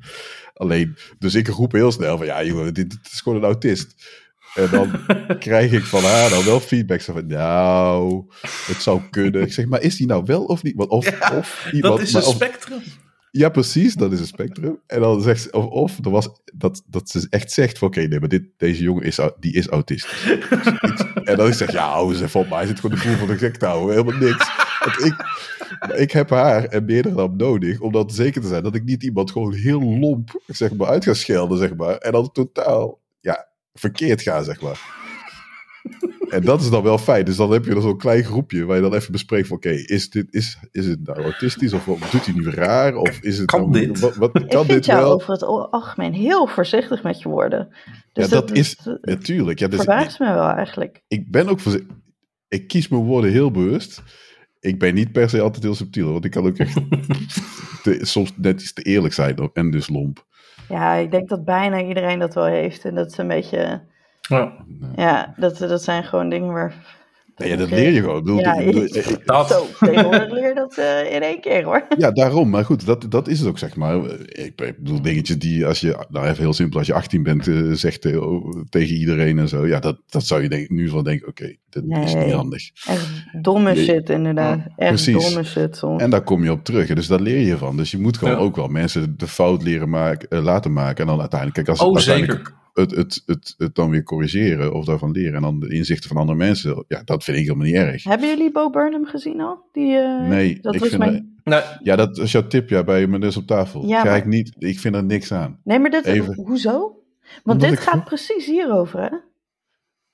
Alleen, 0.55 0.97
dus 1.19 1.35
ik 1.35 1.49
roep 1.49 1.73
heel 1.73 1.93
snel 1.93 2.17
van, 2.17 2.27
ja 2.27 2.45
jongen, 2.45 2.75
dit, 2.75 2.91
dit 2.91 3.13
is 3.13 3.21
gewoon 3.21 3.39
een 3.39 3.45
autist. 3.45 3.95
En 4.55 4.69
dan 4.71 4.91
krijg 5.39 5.73
ik 5.73 5.85
van 5.85 6.03
haar 6.03 6.31
dan 6.31 6.45
wel 6.45 6.61
feedback. 6.61 7.01
Zo 7.01 7.13
van, 7.13 7.27
nou, 7.27 8.25
het 8.67 8.83
zou 8.83 9.01
kunnen. 9.11 9.43
Ik 9.43 9.53
zeg, 9.53 9.67
maar 9.67 9.83
is 9.83 9.97
die 9.97 10.07
nou 10.07 10.23
wel 10.25 10.45
of 10.45 10.63
niet? 10.63 10.77
Of, 10.77 11.11
ja, 11.11 11.37
of 11.37 11.69
iemand, 11.73 11.99
dat 11.99 12.07
is 12.07 12.15
een 12.15 12.23
spectrum. 12.23 12.83
Ja, 13.31 13.49
precies, 13.49 13.95
dat 13.95 14.13
is 14.13 14.21
een 14.21 14.27
spectrum. 14.27 14.81
En 14.87 15.01
dan 15.01 15.23
zegt 15.23 15.43
ze, 15.43 15.53
of, 15.53 15.67
of 15.67 16.05
er 16.05 16.11
was, 16.11 16.29
dat, 16.55 16.83
dat 16.87 17.11
ze 17.11 17.27
echt 17.31 17.53
zegt 17.53 17.79
van, 17.79 17.89
oké, 17.89 18.01
nee, 18.01 18.21
maar 18.21 18.29
dit, 18.29 18.45
deze 18.57 18.83
jongen 18.83 19.03
is, 19.03 19.19
die 19.39 19.53
is 19.53 19.69
autistisch. 19.69 20.31
en 21.25 21.37
dan 21.37 21.47
ik 21.47 21.55
zeg, 21.55 21.73
ja, 21.73 21.89
hou 21.91 22.13
eens 22.13 22.23
even 22.23 22.41
op, 22.41 22.49
maar 22.49 22.59
hij 22.59 22.67
zit 22.67 22.81
gewoon 22.81 22.99
de 22.99 23.05
boel 23.05 23.17
van 23.17 23.27
de 23.27 23.39
gek 23.39 23.57
te 23.57 23.67
houden, 23.67 23.97
helemaal 23.97 24.29
niks. 24.29 24.51
Want 24.85 25.05
ik, 25.05 25.15
ik 25.99 26.11
heb 26.13 26.31
haar 26.31 26.65
en 26.65 26.85
meerdere 26.85 27.15
dan 27.15 27.37
nodig 27.37 27.81
om 27.81 27.93
dan 27.93 28.11
zeker 28.11 28.41
te 28.41 28.49
zijn 28.49 28.63
dat 28.63 28.75
ik 28.75 28.85
niet 28.85 29.03
iemand 29.03 29.31
gewoon 29.31 29.53
heel 29.55 29.83
lomp, 29.83 30.43
zeg 30.47 30.75
maar, 30.75 30.89
uit 30.89 31.05
ga 31.05 31.15
schelden, 31.15 31.59
zeg 31.59 31.77
maar. 31.77 31.97
En 31.97 32.13
dan 32.13 32.33
totaal, 32.33 33.01
ja, 33.21 33.49
verkeerd 33.75 34.23
ga, 34.23 34.43
zeg 34.43 34.61
maar. 34.61 34.81
En 36.31 36.43
dat 36.45 36.61
is 36.61 36.71
dan 36.71 36.83
wel 36.83 36.99
fijn. 36.99 37.25
Dus 37.25 37.37
dan 37.37 37.53
heb 37.53 37.65
je 37.65 37.81
zo'n 37.81 37.99
klein 37.99 38.25
groepje 38.25 38.65
waar 38.65 38.77
je 38.77 38.83
dan 38.83 38.95
even 38.95 39.13
bespreekt 39.13 39.49
van... 39.49 39.57
Oké, 39.57 39.71
is, 39.71 40.11
dit, 40.11 40.27
is, 40.35 40.59
is 40.71 40.87
het 40.87 41.07
nou 41.07 41.23
autistisch 41.23 41.73
of 41.73 41.85
doet 41.85 42.27
hij 42.27 42.35
nu 42.35 42.51
raar? 42.51 42.97
Of 42.97 43.19
is 43.21 43.39
het 43.39 43.47
kan 43.47 43.71
nou, 43.71 43.87
dit? 43.87 44.01
Wat, 44.01 44.17
wat, 44.17 44.33
kan 44.33 44.43
ik 44.43 44.51
vind 44.51 44.69
dit 44.69 44.87
jou 44.87 45.03
wel? 45.03 45.13
over 45.13 45.33
het 45.33 45.43
algemeen 45.43 46.13
heel 46.13 46.47
voorzichtig 46.47 47.03
met 47.03 47.23
je 47.23 47.29
woorden. 47.29 47.69
Dus 48.13 48.25
ja, 48.25 48.31
dat, 48.31 48.53
is 48.53 48.77
natuurlijk. 49.01 49.59
Ja, 49.59 49.69
dus 49.69 49.79
verbaast 49.79 50.19
me 50.19 50.35
wel 50.35 50.49
eigenlijk. 50.49 51.03
Ik 51.09 51.31
ben 51.31 51.49
ook 51.49 51.61
voorzichtig. 51.61 51.97
Ik 52.49 52.69
kies 52.69 52.89
mijn 52.89 53.03
woorden 53.03 53.31
heel 53.31 53.51
bewust. 53.51 54.03
Ik 54.61 54.79
ben 54.79 54.95
niet 54.95 55.13
per 55.13 55.31
se 55.31 55.41
altijd 55.41 55.63
heel 55.63 55.75
subtiel. 55.75 56.13
Want 56.13 56.25
ik 56.25 56.31
kan 56.31 56.47
ook 56.47 56.59
echt 56.59 56.75
te, 57.83 57.99
soms 58.01 58.33
net 58.37 58.61
iets 58.61 58.73
te 58.73 58.83
eerlijk 58.83 59.15
zijn. 59.15 59.51
En 59.53 59.71
dus 59.71 59.89
lomp. 59.89 60.27
Ja, 60.69 60.95
ik 60.95 61.11
denk 61.11 61.29
dat 61.29 61.45
bijna 61.45 61.83
iedereen 61.83 62.19
dat 62.19 62.35
wel 62.35 62.45
heeft. 62.45 62.85
En 62.85 62.95
dat 62.95 63.11
is 63.11 63.19
een 63.19 63.29
beetje... 63.29 63.89
Ja, 64.31 64.53
ja 64.97 65.35
dat, 65.37 65.59
dat 65.59 65.83
zijn 65.83 66.05
gewoon 66.05 66.29
dingen 66.29 66.53
waar... 66.53 66.75
Nee, 67.37 67.49
ja, 67.49 67.57
dat 67.57 67.71
leer 67.71 67.91
je 67.93 68.01
gewoon. 68.01 68.17
Ik 68.19 68.25
bedoel, 68.25 68.39
Ja, 68.41 68.55
ik- 68.55 69.27
dat. 69.27 69.49
Zo, 69.49 69.67
tegenwoordig 69.87 70.31
leer 70.31 70.49
je 70.49 70.55
dat 70.55 70.77
eh, 70.79 71.15
in 71.15 71.23
één 71.23 71.41
keer 71.41 71.65
hoor. 71.65 71.87
Ja, 71.99 72.11
daarom. 72.11 72.51
Maar 72.51 72.65
goed, 72.65 72.87
dat, 72.87 73.07
dat 73.09 73.29
is 73.29 73.39
het 73.39 73.49
ook, 73.49 73.59
zeg 73.59 73.77
maar. 73.77 73.97
Ik 74.27 74.57
bedoel, 74.57 75.03
dingetjes 75.03 75.39
die 75.39 75.67
als 75.67 75.81
je, 75.81 76.07
nou 76.09 76.27
even 76.27 76.43
heel 76.43 76.53
simpel, 76.53 76.79
als 76.79 76.87
je 76.87 76.95
18 76.95 77.23
bent, 77.23 77.49
eh, 77.49 77.71
zegt 77.73 78.05
eh, 78.05 78.23
tegen 78.69 78.97
iedereen 78.97 79.39
en 79.39 79.49
zo. 79.49 79.67
Ja, 79.67 79.79
dat, 79.81 80.01
dat 80.09 80.25
zou 80.27 80.43
je 80.43 80.49
denk, 80.49 80.69
nu 80.69 80.89
van 80.89 81.05
denken, 81.05 81.29
oké, 81.29 81.55
dat 81.71 81.83
is 81.83 82.15
Nee. 82.15 82.25
niet 82.25 82.35
handig. 82.35 82.71
Echt 82.87 83.25
domme 83.43 83.75
shit 83.75 84.11
inderdaad. 84.11 84.59
Echt 84.77 84.89
Precies. 84.89 85.25
domme 85.25 85.45
shit 85.45 85.77
soms. 85.77 86.03
En 86.03 86.11
daar 86.11 86.23
kom 86.23 86.45
je 86.45 86.51
op 86.53 86.65
terug. 86.65 86.95
Dus 86.95 87.07
daar 87.07 87.21
leer 87.21 87.47
je 87.47 87.57
van. 87.57 87.77
Dus 87.77 87.91
je 87.91 87.99
moet 87.99 88.17
gewoon 88.19 88.35
Ja. 88.35 88.41
ook 88.41 88.57
wel 88.57 88.69
mensen 88.69 89.15
de 89.17 89.27
fout 89.27 89.63
leren 89.63 89.89
maken, 89.89 90.29
eh, 90.29 90.43
laten 90.43 90.73
maken. 90.73 91.01
En 91.01 91.07
dan 91.07 91.21
uiteindelijk, 91.21 91.65
kijk, 91.65 91.79
als 91.79 91.89
Oh, 91.89 91.95
uiteindelijk 91.97 92.39
zeker. 92.39 92.55
het, 92.75 92.91
het, 92.97 93.23
het, 93.27 93.55
het 93.59 93.75
dan 93.75 93.91
weer 93.91 94.03
corrigeren 94.03 94.73
of 94.75 94.85
daarvan 94.85 95.11
leren. 95.11 95.35
En 95.35 95.43
dan 95.43 95.61
de 95.61 95.69
inzichten 95.75 96.09
van 96.09 96.17
andere 96.19 96.39
mensen, 96.39 96.85
ja, 96.89 97.03
dat 97.05 97.25
vind 97.25 97.37
ik 97.37 97.43
helemaal 97.45 97.67
niet 97.67 97.75
erg. 97.75 98.05
Hebben 98.05 98.29
jullie 98.29 98.53
Bo 98.53 98.71
Burnham 98.71 99.07
gezien 99.07 99.41
al? 99.41 99.59
Die, 99.73 99.97
eh, 99.97 100.29
Nee, 100.29 100.59
dat 100.61 100.75
ik 100.75 100.81
was 100.81 100.89
vind 100.89 101.01
mijn... 101.01 101.39
Nou, 101.45 101.63
Ja, 101.83 101.97
dat 101.97 102.19
is 102.19 102.33
jouw 102.33 102.47
tip 102.47 102.69
ja, 102.69 102.85
bij 102.85 103.07
mijn 103.07 103.21
dus 103.21 103.37
op 103.37 103.47
tafel. 103.47 103.87
Ja, 103.87 104.01
Ga 104.01 104.05
maar- 104.09 104.17
ik 104.17 104.27
niet, 104.27 104.53
ik 104.59 104.79
vind 104.79 104.95
er 104.95 105.05
niks 105.05 105.33
aan. 105.33 105.59
Nee, 105.65 105.79
maar 105.79 105.91
dit, 105.91 106.05
Even. 106.05 106.35
hoezo? 106.35 106.71
Want 106.79 106.93
Omdat 107.45 107.61
dit 107.61 107.73
ik 107.79 107.85
gaat 107.85 108.05
precies 108.05 108.47
hierover, 108.47 109.01
hè? 109.01 109.17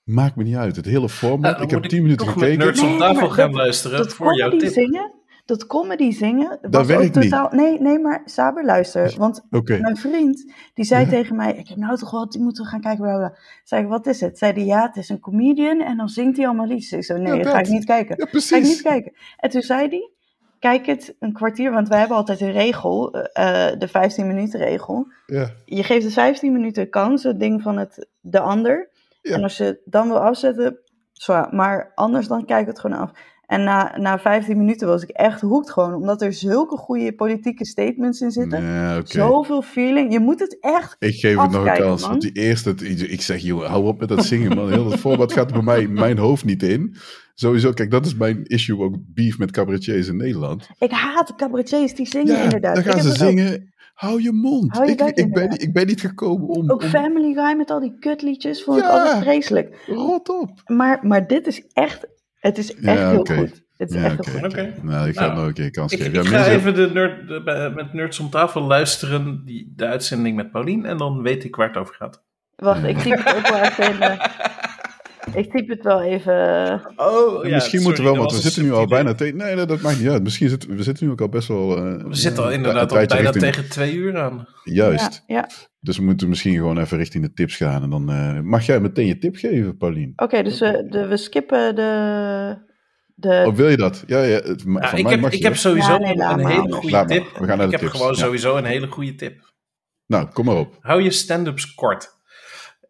Maakt 0.07 0.37
me 0.37 0.43
niet 0.43 0.57
uit. 0.57 0.77
Het 0.77 0.85
hele 0.85 1.09
format. 1.09 1.51
nou, 1.51 1.62
ik 1.62 1.70
heb 1.70 1.83
10 1.83 2.03
minuten 2.03 2.27
gekeken. 2.28 2.59
Nerds 2.59 2.83
Nee, 2.83 2.93
op 2.93 2.99
tafel 2.99 3.31
gaan 3.31 3.51
dat- 3.53 3.61
luisteren 3.61 3.99
Dat 3.99 4.12
voor 4.15 4.37
jouw 4.37 4.51
tip. 4.51 4.73
zingen, 4.73 5.12
dat 5.45 5.66
comedy 5.66 6.11
zingen 6.11 6.59
Dat 6.70 6.87
werkt 6.87 7.03
niet. 7.15 7.31
totaal... 7.31 7.49
Nee, 7.53 7.81
nee, 7.81 7.99
maar 7.99 8.23
Saber, 8.24 8.65
luister. 8.65 9.15
Want 9.19 9.47
Oké. 9.51 9.78
mijn 9.81 9.97
vriend, 9.97 10.53
die 10.74 10.85
zei 10.85 11.05
Ja. 11.05 11.11
tegen 11.11 11.37
mij... 11.37 11.53
Ik 11.53 11.69
heb 11.69 11.77
nou 11.78 11.97
toch 11.97 12.11
wat, 12.11 12.33
die 12.33 12.41
moeten 12.43 12.65
we 12.65 12.70
gaan 12.70 12.81
kijken. 12.81 13.03
Bla, 13.05 13.16
bla. 13.16 13.35
Zei 13.65 13.83
ik, 13.83 13.89
wat 13.89 14.07
is 14.07 14.20
het? 14.20 14.39
Zei 14.39 14.53
hij, 14.53 14.65
ja, 14.65 14.87
het 14.87 14.97
is 14.97 15.09
een 15.09 15.20
comedian 15.20 15.81
en 15.81 15.97
dan 15.97 16.09
zingt 16.09 16.37
hij 16.37 16.47
allemaal 16.47 16.66
liedjes. 16.66 16.93
Ik 16.93 17.05
zo, 17.05 17.16
nee, 17.16 17.37
Ja, 17.37 17.43
dat 17.43 17.53
ga 17.53 17.59
ik 17.59 17.69
niet 17.69 17.85
kijken. 17.85 18.16
Ja, 18.19 18.24
Ga 18.24 18.28
ik 18.28 18.33
niet 18.33 18.49
precies. 18.51 18.83
kijken. 18.83 19.12
En 19.37 19.51
toen 19.51 19.62
zei 19.62 19.89
hij, 19.89 20.11
kijk 20.59 20.87
het 20.87 21.15
een 21.20 21.33
kwartier, 21.33 21.70
want 21.73 21.89
wij 21.89 21.99
hebben 21.99 22.16
altijd 22.16 22.41
een 22.41 22.53
regel, 22.53 23.12
eh, 23.15 23.66
de 23.78 23.89
15 23.89 24.27
minuten 24.27 24.61
regel. 24.61 25.07
Ja. 25.27 25.51
Je 25.65 25.83
geeft 25.83 26.05
het 26.05 26.12
15 26.12 26.53
minuten 26.53 26.91
kans, 26.91 27.23
het 27.23 27.41
ding 27.41 27.62
van 27.62 27.78
het, 27.78 28.07
de 28.20 28.41
ander. 28.41 28.89
Ja. 29.28 29.35
En 29.35 29.43
als 29.43 29.57
je 29.57 29.65
het 29.65 29.78
dan 29.85 30.09
wil 30.09 30.19
afzetten, 30.19 30.78
zwaar. 31.12 31.55
Maar 31.55 31.93
anders 31.94 32.28
dan 32.28 32.44
kijk 32.44 32.61
ik 32.61 32.66
het 32.66 32.78
gewoon 32.78 32.98
af. 32.98 33.11
En 33.47 33.65
na, 33.65 33.98
na 33.98 34.19
15 34.19 34.57
minuten 34.59 34.89
was 34.89 35.03
ik 35.03 35.09
echt 35.09 35.40
hoekt 35.40 35.70
gewoon, 35.70 35.94
omdat 35.94 36.23
er 36.23 36.32
zulke 36.32 36.77
goede 36.77 37.15
politieke 37.15 37.65
statements 37.66 38.20
in 38.20 38.31
zitten. 38.31 38.65
Nee. 38.65 39.01
Zoveel 39.05 39.62
feeling. 39.62 40.12
Je 40.12 40.20
moet 40.20 40.40
het 40.40 40.57
echt 40.61 40.97
Ik 40.98 41.15
geef 41.15 41.39
het 41.40 41.51
nog 41.51 41.66
een 41.66 41.74
kans. 41.74 42.01
man. 42.01 42.11
Want 42.11 42.23
die 42.23 42.32
eerste, 42.32 42.70
ik 43.09 43.23
zeg, 43.23 43.40
joh, 43.40 43.65
hou 43.66 43.85
op 43.85 44.01
met 44.01 44.09
dat 44.09 44.24
zingen, 44.24 44.57
man. 44.57 44.70
Heel 44.73 44.89
dat 44.89 44.98
voorbeeld 44.98 45.32
gaat 45.32 45.53
bij 45.53 45.62
mij 45.62 45.86
mijn 45.89 46.19
hoofd 46.19 46.44
niet 46.44 46.62
in. 46.62 46.97
Sowieso, 47.35 47.73
kijk, 47.73 47.90
dat 47.90 48.07
is 48.07 48.15
mijn 48.15 48.44
issue 48.44 48.78
ook 48.81 48.94
beef 49.15 49.39
met 49.39 49.51
cabaretiers 49.51 50.09
in 50.09 50.16
Nederland. 50.16 50.69
Ik 50.78 50.90
haat 50.90 51.35
cabaretiers 51.36 51.94
die 51.94 52.07
zingen 52.07 52.36
Ja, 52.36 52.43
inderdaad. 52.43 52.74
dan 52.74 52.85
gaan 52.85 53.03
ze 53.03 53.27
ook. 53.27 53.59
Hou 53.97 54.23
je 54.23 54.32
mond. 54.32 54.73
Hou 54.77 54.86
je 54.86 54.93
ik, 54.93 55.16
ik, 55.16 55.32
ben, 55.32 55.51
ik 55.60 55.73
ben 55.73 55.86
niet 55.86 56.01
gekomen 56.01 56.48
om... 56.48 56.70
Ook 56.70 56.82
om 56.82 56.89
Family 56.89 57.35
Guy 57.35 57.56
met 57.56 57.70
al 57.70 57.81
die 57.81 57.97
kutliedjes 57.98 58.62
vond 58.64 58.78
ik 58.78 58.85
Ja. 58.85 58.90
altijd 58.90 59.23
vreselijk. 59.23 59.82
rot 59.86 60.28
op. 60.28 60.51
Maar, 60.66 60.98
maar 61.06 61.27
dit 61.27 61.47
is 61.47 61.66
echt, 61.73 62.06
het 62.35 62.59
is 62.59 62.74
echt 62.74 62.98
Ja, 62.98 63.10
heel 63.10 63.24
goed. 63.24 63.64
Het 63.77 63.90
is 63.90 63.97
Ja, 63.97 64.05
echt 64.05 64.24
heel 64.27 64.35
goed. 64.40 64.52
Oké. 64.52 64.74
Nou, 64.82 65.09
ik 65.09 65.14
ga 65.16 65.27
Nou, 65.27 65.36
nog 65.39 65.47
een 65.47 65.52
keer 65.55 65.70
kans 65.70 65.93
Ik, 65.93 65.98
geven. 66.02 66.14
ik 66.14 66.23
Ja, 66.23 66.28
ga 66.31 66.36
mensen- 66.36 66.55
even 66.55 66.74
de 66.74 66.90
nerd, 66.93 67.28
de- 67.28 67.43
bij- 67.43 67.70
met 67.70 67.93
Nerds 67.93 68.18
om 68.18 68.31
tafel 68.31 68.60
luisteren, 68.62 69.43
die, 69.44 69.73
de 69.77 69.86
uitzending 69.86 70.36
met 70.36 70.51
Paulien, 70.51 70.85
en 70.85 70.97
dan 70.97 71.23
weet 71.23 71.44
ik 71.44 71.56
waar 71.56 71.68
het 71.68 71.77
over 71.77 71.94
gaat. 71.94 72.24
Wacht, 72.56 72.85
ik 72.85 72.98
typ 72.98 73.24
het 73.24 73.36
ook 73.36 73.48
wel 73.48 73.59
even 73.62 73.85
in. 73.94 74.01
eh, 74.01 74.18
ik 75.37 75.51
typ 75.51 75.69
het 75.69 75.83
wel 75.83 76.03
even. 76.03 76.35
Oh, 76.97 77.45
Ja, 77.45 77.55
misschien 77.55 77.83
moeten 77.83 78.05
we 78.05 78.11
wel, 78.11 78.19
want 78.19 78.33
we 78.33 78.41
zitten 78.41 78.63
nu 78.63 78.73
al 78.73 78.87
bijna 78.87 79.15
tegen. 79.15 79.37
Nee, 79.37 79.55
nee, 79.55 79.67
dat 79.67 79.81
maakt 79.81 79.99
niet 80.01 80.09
uit. 80.09 80.23
Misschien 80.23 80.49
zitten 80.49 80.77
we 80.77 80.83
zitten 80.83 81.07
nu 81.07 81.13
ook 81.13 81.21
al 81.21 81.29
best 81.29 81.49
wel. 81.49 81.77
eh, 81.77 82.05
We 82.05 82.15
zitten 82.15 82.43
al 82.45 82.51
inderdaad 82.51 82.91
al 82.93 82.97
bijna 83.07 83.15
richting- 83.21 83.45
tegen 83.45 83.69
twee 83.69 83.95
uur 83.95 84.19
aan. 84.19 84.47
Juist. 84.65 85.23
Ja, 85.27 85.37
ja. 85.37 85.49
Dus 85.81 85.97
we 85.97 86.05
moeten 86.05 86.29
misschien 86.29 86.55
gewoon 86.55 86.79
even 86.79 86.99
richting 86.99 87.25
de 87.25 87.33
tips 87.33 87.57
gaan. 87.57 87.83
En 87.83 87.91
dan 87.91 88.11
eh, 88.11 88.41
mag 88.41 88.67
jij 88.67 88.81
meteen 88.81 89.07
je 89.07 89.19
tip 89.19 89.37
geven, 89.37 89.77
Paulien. 89.77 90.13
Oké, 90.17 90.43
dus 90.43 90.59
we, 90.61 90.87
de, 90.91 91.07
we 91.07 91.17
skippen 91.17 91.75
de. 91.75 92.65
de 93.15 93.45
Of 93.47 93.55
wil 93.57 93.69
je 93.69 93.77
dat? 93.77 94.05
Ja, 94.07 94.23
ja 94.23 94.39
het, 94.41 94.65
ma- 94.65 94.81
Ja, 94.81 94.89
van 94.89 94.99
ik 94.99 95.05
mij 95.05 95.13
heb, 95.13 95.21
mag 95.23 95.33
ik 95.33 95.39
je 95.39 95.45
heb 95.45 95.57
sowieso 95.57 95.93
Ja, 95.93 95.99
nee, 95.99 96.15
laat 96.17 96.39
een 96.39 96.47
hele 96.47 96.73
goede 96.73 97.05
tip. 97.05 97.25
We 97.39 97.47
gaan 97.47 97.47
naar 97.47 97.57
de 97.59 97.65
ik 97.65 97.71
heb 97.71 97.81
tips, 97.81 97.93
gewoon 97.93 98.13
ja. 98.13 98.19
sowieso 98.19 98.57
een 98.57 98.65
hele 98.65 98.87
goede 98.87 99.15
tip. 99.15 99.55
Nou, 100.07 100.29
kom 100.33 100.45
maar 100.45 100.57
op. 100.57 100.79
Hou 100.81 101.03
je 101.03 101.11
stand-ups 101.11 101.75
kort. 101.75 102.16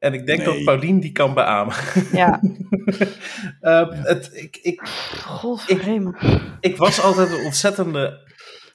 En 0.06 0.14
ik 0.14 0.26
denk 0.26 0.38
Nee. 0.44 0.46
dat 0.54 0.64
Paulien 0.64 1.00
die 1.00 1.12
kan 1.12 1.34
beamen. 1.34 1.74
ja, 2.12 2.40
Eh, 3.60 3.88
het, 3.90 4.30
ik, 4.32 4.58
ik, 4.62 4.80
godverdomme. 5.24 6.14
ik 6.60 6.76
was 6.76 7.00
altijd 7.02 7.30
een 7.32 7.44
ontzettende 7.44 8.24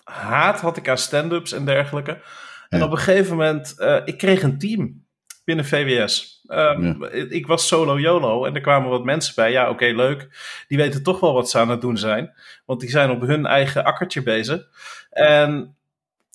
haat 0.04 0.60
had 0.62 0.78
ik 0.78 0.90
aan 0.90 0.98
stand-ups 0.98 1.52
en 1.52 1.66
dergelijke. 1.66 2.22
En 2.70 2.80
Ja. 2.80 2.86
op 2.86 2.92
een 2.92 2.98
gegeven 2.98 3.36
moment, 3.38 3.80
eh, 3.80 3.98
ik 4.06 4.18
kreeg 4.18 4.44
een 4.44 4.58
team 4.58 5.06
binnen 5.46 5.66
VWS. 5.66 6.42
Ehm, 6.48 6.84
Ja. 6.86 7.10
Ik 7.10 7.48
was 7.48 7.68
solo 7.68 8.00
YOLO 8.00 8.46
en 8.46 8.56
er 8.56 8.62
kwamen 8.62 8.90
wat 8.90 9.04
mensen 9.04 9.34
bij. 9.36 9.52
Ja, 9.52 9.70
oké, 9.70 9.86
leuk. 9.86 10.28
Die 10.68 10.78
weten 10.78 11.04
toch 11.04 11.20
wel 11.20 11.34
wat 11.34 11.50
ze 11.50 11.58
aan 11.60 11.70
het 11.70 11.82
doen 11.82 11.98
zijn. 11.98 12.34
Want 12.66 12.80
die 12.80 12.90
zijn 12.90 13.10
op 13.10 13.22
hun 13.22 13.46
eigen 13.46 13.84
akkertje 13.84 14.24
bezig. 14.24 14.68
En 15.10 15.76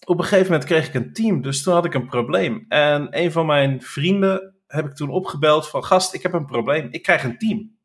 op 0.04 0.18
een 0.18 0.24
gegeven 0.24 0.50
moment 0.50 0.64
kreeg 0.64 0.86
ik 0.88 0.94
een 0.94 1.12
team. 1.12 1.42
Dus 1.42 1.62
toen 1.62 1.74
had 1.74 1.84
ik 1.84 1.94
een 1.94 2.06
probleem. 2.06 2.64
En 2.68 3.08
een 3.10 3.32
van 3.32 3.46
mijn 3.46 3.82
vrienden 3.82 4.54
heb 4.66 4.86
ik 4.86 4.94
toen 4.94 5.10
opgebeld 5.10 5.68
van... 5.68 5.84
Gast, 5.84 6.14
ik 6.14 6.22
heb 6.22 6.32
een 6.32 6.46
probleem. 6.46 6.88
Ik 6.90 7.02
krijg 7.02 7.24
een 7.24 7.38
team. 7.38 7.78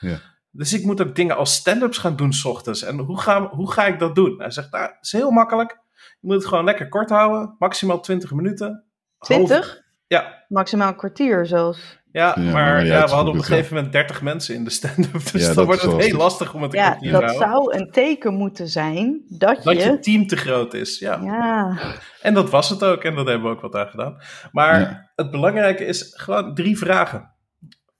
Ja. 0.00 0.20
Dus 0.50 0.72
ik 0.72 0.84
moet 0.84 1.00
ook 1.02 1.14
dingen 1.14 1.36
als 1.36 1.54
stand-ups 1.54 1.98
gaan 1.98 2.16
doen 2.16 2.32
s 2.32 2.44
ochtends. 2.44 2.82
En 2.82 2.98
hoe 2.98 3.20
ga, 3.20 3.48
hoe 3.48 3.72
ga 3.72 3.86
ik 3.86 3.98
dat 3.98 4.14
doen? 4.14 4.38
Hij 4.38 4.50
zegt, 4.50 4.70
nou, 4.72 4.84
het 4.84 4.98
is 5.00 5.12
heel 5.12 5.30
makkelijk. 5.30 5.80
Je 5.96 6.26
moet 6.26 6.34
het 6.34 6.46
gewoon 6.46 6.64
lekker 6.64 6.88
kort 6.88 7.10
houden. 7.10 7.56
Maximaal 7.58 8.00
20 8.00 8.32
minuten. 8.32 8.84
Half- 9.18 9.46
20? 9.46 9.82
Ja, 10.06 10.44
Maximaal 10.48 10.88
een 10.88 10.96
kwartier 10.96 11.46
zelfs. 11.46 12.00
Ja, 12.12 12.36
Ja, 12.38 12.42
maar 12.42 12.52
maar 12.52 12.84
ja, 12.86 13.04
we 13.04 13.10
hadden 13.10 13.32
op 13.32 13.38
een 13.38 13.44
gegeven 13.44 13.74
moment 13.74 13.92
30 13.92 14.22
mensen 14.22 14.54
in 14.54 14.64
de 14.64 14.70
stand-up. 14.70 15.12
Dus 15.32 15.40
Ja, 15.40 15.46
dan 15.46 15.54
dat 15.54 15.64
wordt 15.66 15.82
het 15.82 15.96
heel 16.04 16.16
lastig. 16.16 16.54
om 16.54 16.62
het 16.62 16.72
een 16.72 16.78
Ja, 16.80 16.96
te 16.98 17.10
dat 17.10 17.22
houden. 17.22 17.38
zou 17.48 17.76
een 17.78 17.90
teken 17.90 18.34
moeten 18.34 18.68
zijn 18.68 19.22
dat, 19.28 19.62
Dat 19.62 19.74
je 19.82 19.90
je. 19.90 19.98
team 19.98 20.26
te 20.26 20.36
groot 20.36 20.74
is, 20.74 20.98
ja. 20.98 21.20
Ja, 21.22 21.78
En 22.22 22.34
dat 22.34 22.50
was 22.50 22.68
het 22.68 22.84
ook 22.84 23.02
en 23.04 23.14
dat 23.14 23.26
hebben 23.26 23.48
we 23.50 23.54
ook 23.56 23.60
wat 23.62 23.74
aan 23.74 23.88
gedaan. 23.88 24.16
Maar 24.52 24.80
Ja. 24.80 25.10
het 25.14 25.30
belangrijke 25.30 25.84
is 25.84 26.12
gewoon 26.16 26.54
drie 26.54 26.78
vragen. 26.78 27.30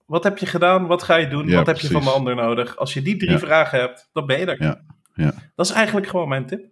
Wat 0.06 0.24
heb 0.24 0.38
je 0.38 0.46
gedaan? 0.46 0.86
Wat 0.86 1.02
ga 1.02 1.14
je 1.16 1.28
doen? 1.28 1.46
Ja, 1.48 1.56
wat 1.56 1.66
heb 1.66 1.78
je 1.78 1.88
van 1.90 2.02
de 2.02 2.10
ander 2.10 2.34
nodig? 2.34 2.76
Als 2.76 2.94
je 2.94 3.02
die 3.02 3.16
drie 3.16 3.30
Ja. 3.30 3.38
vragen 3.38 3.78
hebt, 3.80 4.08
dan 4.12 4.26
ben 4.26 4.38
je 4.38 4.46
er. 4.46 4.62
Ja, 4.62 4.80
ja. 5.14 5.32
Dat 5.54 5.66
is 5.66 5.72
eigenlijk 5.72 6.06
gewoon 6.06 6.28
mijn 6.28 6.46
tip. 6.46 6.70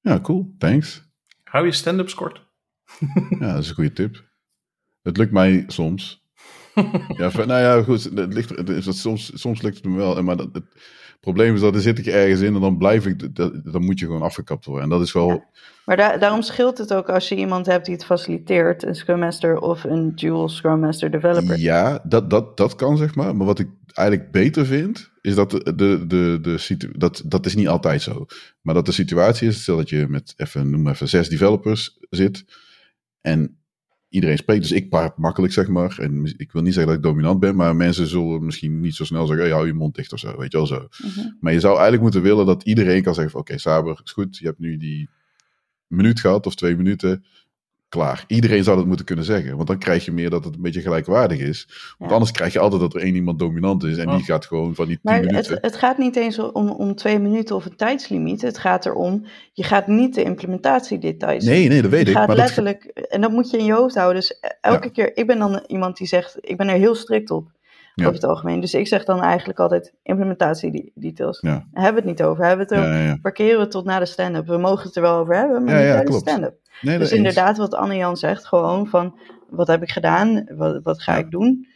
Ja, 0.00 0.20
cool. 0.20 0.54
Thanks. 0.58 1.08
Hou 1.44 1.64
je 1.66 1.72
stand-ups 1.72 2.14
kort. 2.14 2.46
Ja, 3.40 3.52
dat 3.52 3.62
is 3.62 3.68
een 3.68 3.74
goede 3.74 3.92
tip. 3.92 4.24
Het 5.02 5.16
lukt 5.16 5.32
mij 5.32 5.64
soms. 5.66 6.19
Ja, 7.16 7.30
nou 7.34 7.48
ja, 7.48 7.82
goed. 7.82 8.10
Het 8.14 8.34
ligt, 8.34 8.56
het 8.56 8.68
is, 8.68 8.84
dat 8.84 8.96
soms, 8.96 9.30
soms 9.34 9.62
lukt 9.62 9.76
het 9.76 9.84
me 9.84 9.96
wel. 9.96 10.22
Maar 10.22 10.36
dat, 10.36 10.48
het 10.52 10.64
probleem 11.20 11.54
is 11.54 11.60
dat 11.60 11.72
dan 11.72 11.82
zit 11.82 11.98
ik 11.98 12.06
ergens 12.06 12.40
in 12.40 12.54
en 12.54 12.60
dan 12.60 12.78
blijf 12.78 13.06
ik. 13.06 13.36
Dat, 13.36 13.60
dan 13.64 13.84
moet 13.84 13.98
je 13.98 14.06
gewoon 14.06 14.22
afgekapt 14.22 14.64
worden. 14.64 14.84
En 14.84 14.90
dat 14.90 15.00
is 15.00 15.12
wel. 15.12 15.44
maar 15.84 15.96
da- 15.96 16.16
daarom 16.16 16.42
scheelt 16.42 16.78
het 16.78 16.94
ook 16.94 17.08
als 17.08 17.28
je 17.28 17.36
iemand 17.36 17.66
hebt 17.66 17.84
die 17.84 17.94
het 17.94 18.04
faciliteert, 18.04 18.82
een 18.84 18.94
Scrum 18.94 19.18
Master 19.18 19.58
of 19.58 19.84
een 19.84 20.14
dual 20.14 20.48
Scrum 20.48 20.80
Master 20.80 21.10
developer. 21.10 21.58
Ja, 21.58 22.00
dat, 22.04 22.30
dat, 22.30 22.56
dat 22.56 22.74
kan 22.74 22.96
zeg 22.96 23.14
maar. 23.14 23.36
Maar 23.36 23.46
wat 23.46 23.58
ik 23.58 23.68
eigenlijk 23.92 24.30
beter 24.30 24.66
vind, 24.66 25.10
is 25.20 25.34
dat 25.34 25.50
de, 25.50 25.74
de, 25.74 26.06
de, 26.40 26.90
dat, 26.96 27.22
dat 27.26 27.46
is 27.46 27.54
niet 27.54 27.68
altijd 27.68 28.02
zo. 28.02 28.26
Maar 28.60 28.74
dat 28.74 28.86
de 28.86 28.92
situatie 28.92 29.48
is, 29.48 29.62
stel 29.62 29.76
dat 29.76 29.88
je 29.88 30.06
met 30.08 30.34
even, 30.36 30.70
noem 30.70 30.88
even 30.88 31.08
zes 31.08 31.28
developers 31.28 31.98
zit. 32.10 32.44
En 33.20 33.59
iedereen 34.10 34.36
spreekt. 34.36 34.62
Dus 34.62 34.72
ik 34.72 34.88
praat 34.88 35.18
makkelijk, 35.18 35.52
zeg 35.52 35.68
maar. 35.68 35.98
En 35.98 36.34
ik 36.36 36.52
wil 36.52 36.62
niet 36.62 36.74
zeggen 36.74 36.92
dat 36.92 37.00
ik 37.00 37.08
dominant 37.10 37.40
ben, 37.40 37.56
maar 37.56 37.76
mensen 37.76 38.06
zullen 38.06 38.44
misschien 38.44 38.80
niet 38.80 38.94
zo 38.94 39.04
snel 39.04 39.26
zeggen: 39.26 39.44
hey, 39.44 39.54
hou 39.54 39.66
je 39.66 39.72
mond 39.72 39.94
dicht 39.94 40.12
of 40.12 40.18
zo. 40.18 40.38
Weet 40.38 40.52
je 40.52 40.56
wel 40.58 40.66
zo. 40.66 40.88
Mhm. 41.02 41.28
Maar 41.40 41.52
je 41.52 41.60
zou 41.60 41.72
eigenlijk 41.72 42.02
moeten 42.02 42.22
willen 42.22 42.46
dat 42.46 42.62
iedereen 42.62 43.02
kan 43.02 43.14
zeggen: 43.14 43.38
Oké, 43.38 43.58
Saber, 43.58 44.00
is 44.04 44.12
goed. 44.12 44.38
Je 44.38 44.46
hebt 44.46 44.58
nu 44.58 44.76
die 44.76 45.08
minuut 45.86 46.20
gehad 46.20 46.46
of 46.46 46.54
twee 46.54 46.76
minuten. 46.76 47.24
Klaar. 47.90 48.24
Iedereen 48.26 48.64
zou 48.64 48.76
dat 48.76 48.86
moeten 48.86 49.06
kunnen 49.06 49.24
zeggen. 49.24 49.56
Want 49.56 49.68
dan 49.68 49.78
krijg 49.78 50.04
je 50.04 50.12
meer 50.12 50.30
dat 50.30 50.44
het 50.44 50.54
een 50.54 50.60
beetje 50.62 50.80
gelijkwaardig 50.80 51.38
is. 51.38 51.66
Want 51.68 52.10
Ja. 52.10 52.16
anders 52.16 52.30
krijg 52.32 52.52
je 52.52 52.58
altijd 52.58 52.80
dat 52.80 52.94
er 52.94 53.00
één 53.00 53.14
iemand 53.14 53.38
dominant 53.38 53.84
is. 53.84 53.96
En 53.96 54.08
die 54.10 54.24
gaat 54.24 54.46
gewoon 54.46 54.74
van 54.74 54.86
die 54.86 54.94
tien 55.02 55.12
Maar 55.12 55.20
minuten. 55.24 55.54
het, 55.54 55.62
het 55.62 55.76
gaat 55.76 55.98
niet 55.98 56.16
eens 56.16 56.38
om, 56.38 56.68
om 56.70 56.94
twee 56.94 57.18
minuten 57.18 57.56
of 57.56 57.64
een 57.64 57.76
tijdslimiet. 57.76 58.42
Het 58.42 58.58
gaat 58.58 58.86
erom, 58.86 59.24
je 59.52 59.62
gaat 59.64 59.86
niet 59.86 60.14
de 60.14 60.22
implementatiedetails 60.22 61.44
Nee, 61.44 61.68
nee, 61.68 61.82
dat 61.82 61.90
weet 61.90 62.04
Je 62.04 62.10
ik. 62.10 62.16
gaat 62.16 62.26
Maar 62.26 62.36
dat, 62.36 62.44
letterlijk, 62.44 62.84
en 62.84 63.20
dat 63.20 63.30
moet 63.30 63.50
je 63.50 63.58
in 63.58 63.64
je 63.64 63.72
hoofd 63.72 63.94
houden. 63.94 64.20
Dus 64.20 64.40
elke 64.60 64.90
keer, 64.90 65.16
ik 65.16 65.26
ben 65.26 65.38
dan 65.38 65.64
iemand 65.66 65.96
die 65.96 66.06
zegt, 66.06 66.36
ik 66.40 66.56
ben 66.56 66.68
er 66.68 66.76
heel 66.76 66.94
strikt 66.94 67.30
op, 67.30 67.48
Ja. 68.00 68.06
over 68.08 68.20
het 68.20 68.30
algemeen. 68.30 68.60
Dus 68.60 68.74
ik 68.74 68.86
zeg 68.88 69.04
dan 69.04 69.22
eigenlijk 69.22 69.58
altijd 69.58 69.94
implementatiedetails. 70.02 71.40
Ja. 71.40 71.50
Daar 71.50 71.82
hebben 71.84 72.02
we 72.02 72.08
het 72.08 72.18
niet 72.18 72.26
over. 72.28 72.44
Hebben 72.44 72.66
we 72.68 72.74
het 72.74 72.82
ja, 72.84 72.88
over, 72.90 73.02
ja, 73.02 73.08
ja. 73.08 73.18
parkeren 73.22 73.60
we 73.60 73.68
tot 73.68 73.84
na 73.84 73.98
de 73.98 74.06
stand-up. 74.06 74.46
We 74.46 74.58
mogen 74.58 74.86
het 74.86 74.96
er 74.96 75.02
wel 75.02 75.16
over 75.18 75.36
hebben, 75.36 75.64
maar 75.64 75.82
Ja, 75.82 75.88
niet 75.96 75.98
de 76.02 76.08
klopt. 76.08 76.28
stand-up. 76.28 76.58
Nee, 76.80 76.98
Dus 76.98 77.12
inderdaad, 77.12 77.56
wat 77.56 77.74
Anne-Jan 77.74 78.16
zegt, 78.16 78.46
gewoon 78.46 78.86
van, 78.86 79.18
wat 79.48 79.66
heb 79.66 79.82
ik 79.82 79.90
gedaan? 79.90 80.46
Wat, 80.56 80.80
wat 80.82 81.02
ga 81.02 81.12
Ja. 81.12 81.18
ik 81.18 81.30
doen? 81.30 81.66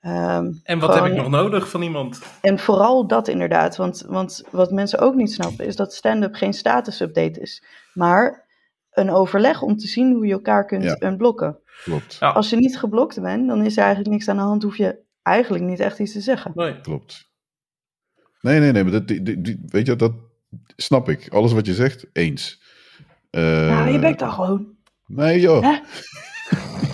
Ehm, 0.00 0.52
En 0.62 0.78
wat 0.78 0.90
gewoon- 0.90 1.08
heb 1.08 1.16
ik 1.16 1.22
nog 1.22 1.30
nodig 1.30 1.68
van 1.70 1.82
iemand? 1.82 2.20
En 2.40 2.58
vooral 2.58 3.06
dat 3.06 3.28
inderdaad, 3.28 3.76
want, 3.76 4.04
want 4.08 4.42
wat 4.50 4.70
mensen 4.70 4.98
ook 4.98 5.14
niet 5.14 5.32
snappen, 5.32 5.66
is 5.66 5.76
dat 5.76 5.94
stand-up 5.94 6.34
geen 6.34 6.52
status-update 6.52 7.40
is. 7.40 7.64
Maar 7.94 8.46
een 8.92 9.10
overleg 9.10 9.62
om 9.62 9.76
te 9.76 9.86
zien 9.86 10.12
hoe 10.14 10.26
je 10.26 10.32
elkaar 10.32 10.64
kunt 10.66 10.82
Ja. 10.84 10.96
unblokken. 11.00 11.58
Klopt. 11.84 12.16
Ja. 12.20 12.30
Als 12.30 12.50
je 12.50 12.56
niet 12.56 12.78
geblokt 12.78 13.20
bent, 13.22 13.48
dan 13.48 13.64
is 13.64 13.76
er 13.76 13.82
eigenlijk 13.82 14.10
niks 14.14 14.28
aan 14.28 14.36
de 14.36 14.42
hand, 14.42 14.62
hoef 14.62 14.76
je 14.76 14.98
eigenlijk 15.24 15.64
niet 15.64 15.80
echt 15.80 15.98
iets 15.98 16.12
te 16.12 16.20
zeggen. 16.20 16.52
Nee. 16.54 16.80
Klopt. 16.80 17.32
Nee, 18.40 18.60
nee, 18.60 18.72
nee. 18.72 18.82
Maar 18.82 18.92
dat, 18.92 19.08
die, 19.08 19.22
die- 19.22 19.40
die- 19.40 19.60
weet 19.66 19.86
je, 19.86 19.96
dat 19.96 20.12
snap 20.76 21.08
ik. 21.08 21.28
Alles 21.28 21.52
wat 21.52 21.66
je 21.66 21.74
zegt, 21.74 22.06
eens. 22.12 22.62
Eh, 23.30 23.42
nou, 23.42 23.90
je 23.90 23.98
bent 23.98 24.18
dan 24.18 24.32
gewoon. 24.32 24.76
Nee, 25.06 25.40
joh. 25.40 25.62
Hè? 25.62 25.78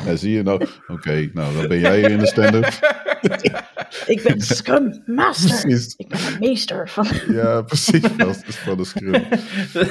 Ja, 0.04 0.16
zie 0.16 0.30
je 0.32 0.42
nou. 0.42 0.66
Oké, 0.88 1.30
nou, 1.32 1.54
dan 1.56 1.68
ben 1.68 1.78
jij 1.78 1.98
hier 1.98 2.10
in 2.10 2.18
de 2.18 2.26
stand-up. 2.26 2.64
Ik 4.06 4.22
ben 4.22 4.40
Scrum 4.40 5.02
Master. 5.06 5.60
Precies. 5.60 5.94
Ik 5.96 6.08
ben 6.08 6.18
een 6.26 6.38
meester 6.40 6.88
van. 6.88 7.06
Ja, 7.36 7.62
precies. 7.62 8.16
Dat 8.16 8.42
is 8.46 8.56
van 8.56 8.76
de 8.76 8.84
scrum. 8.84 9.24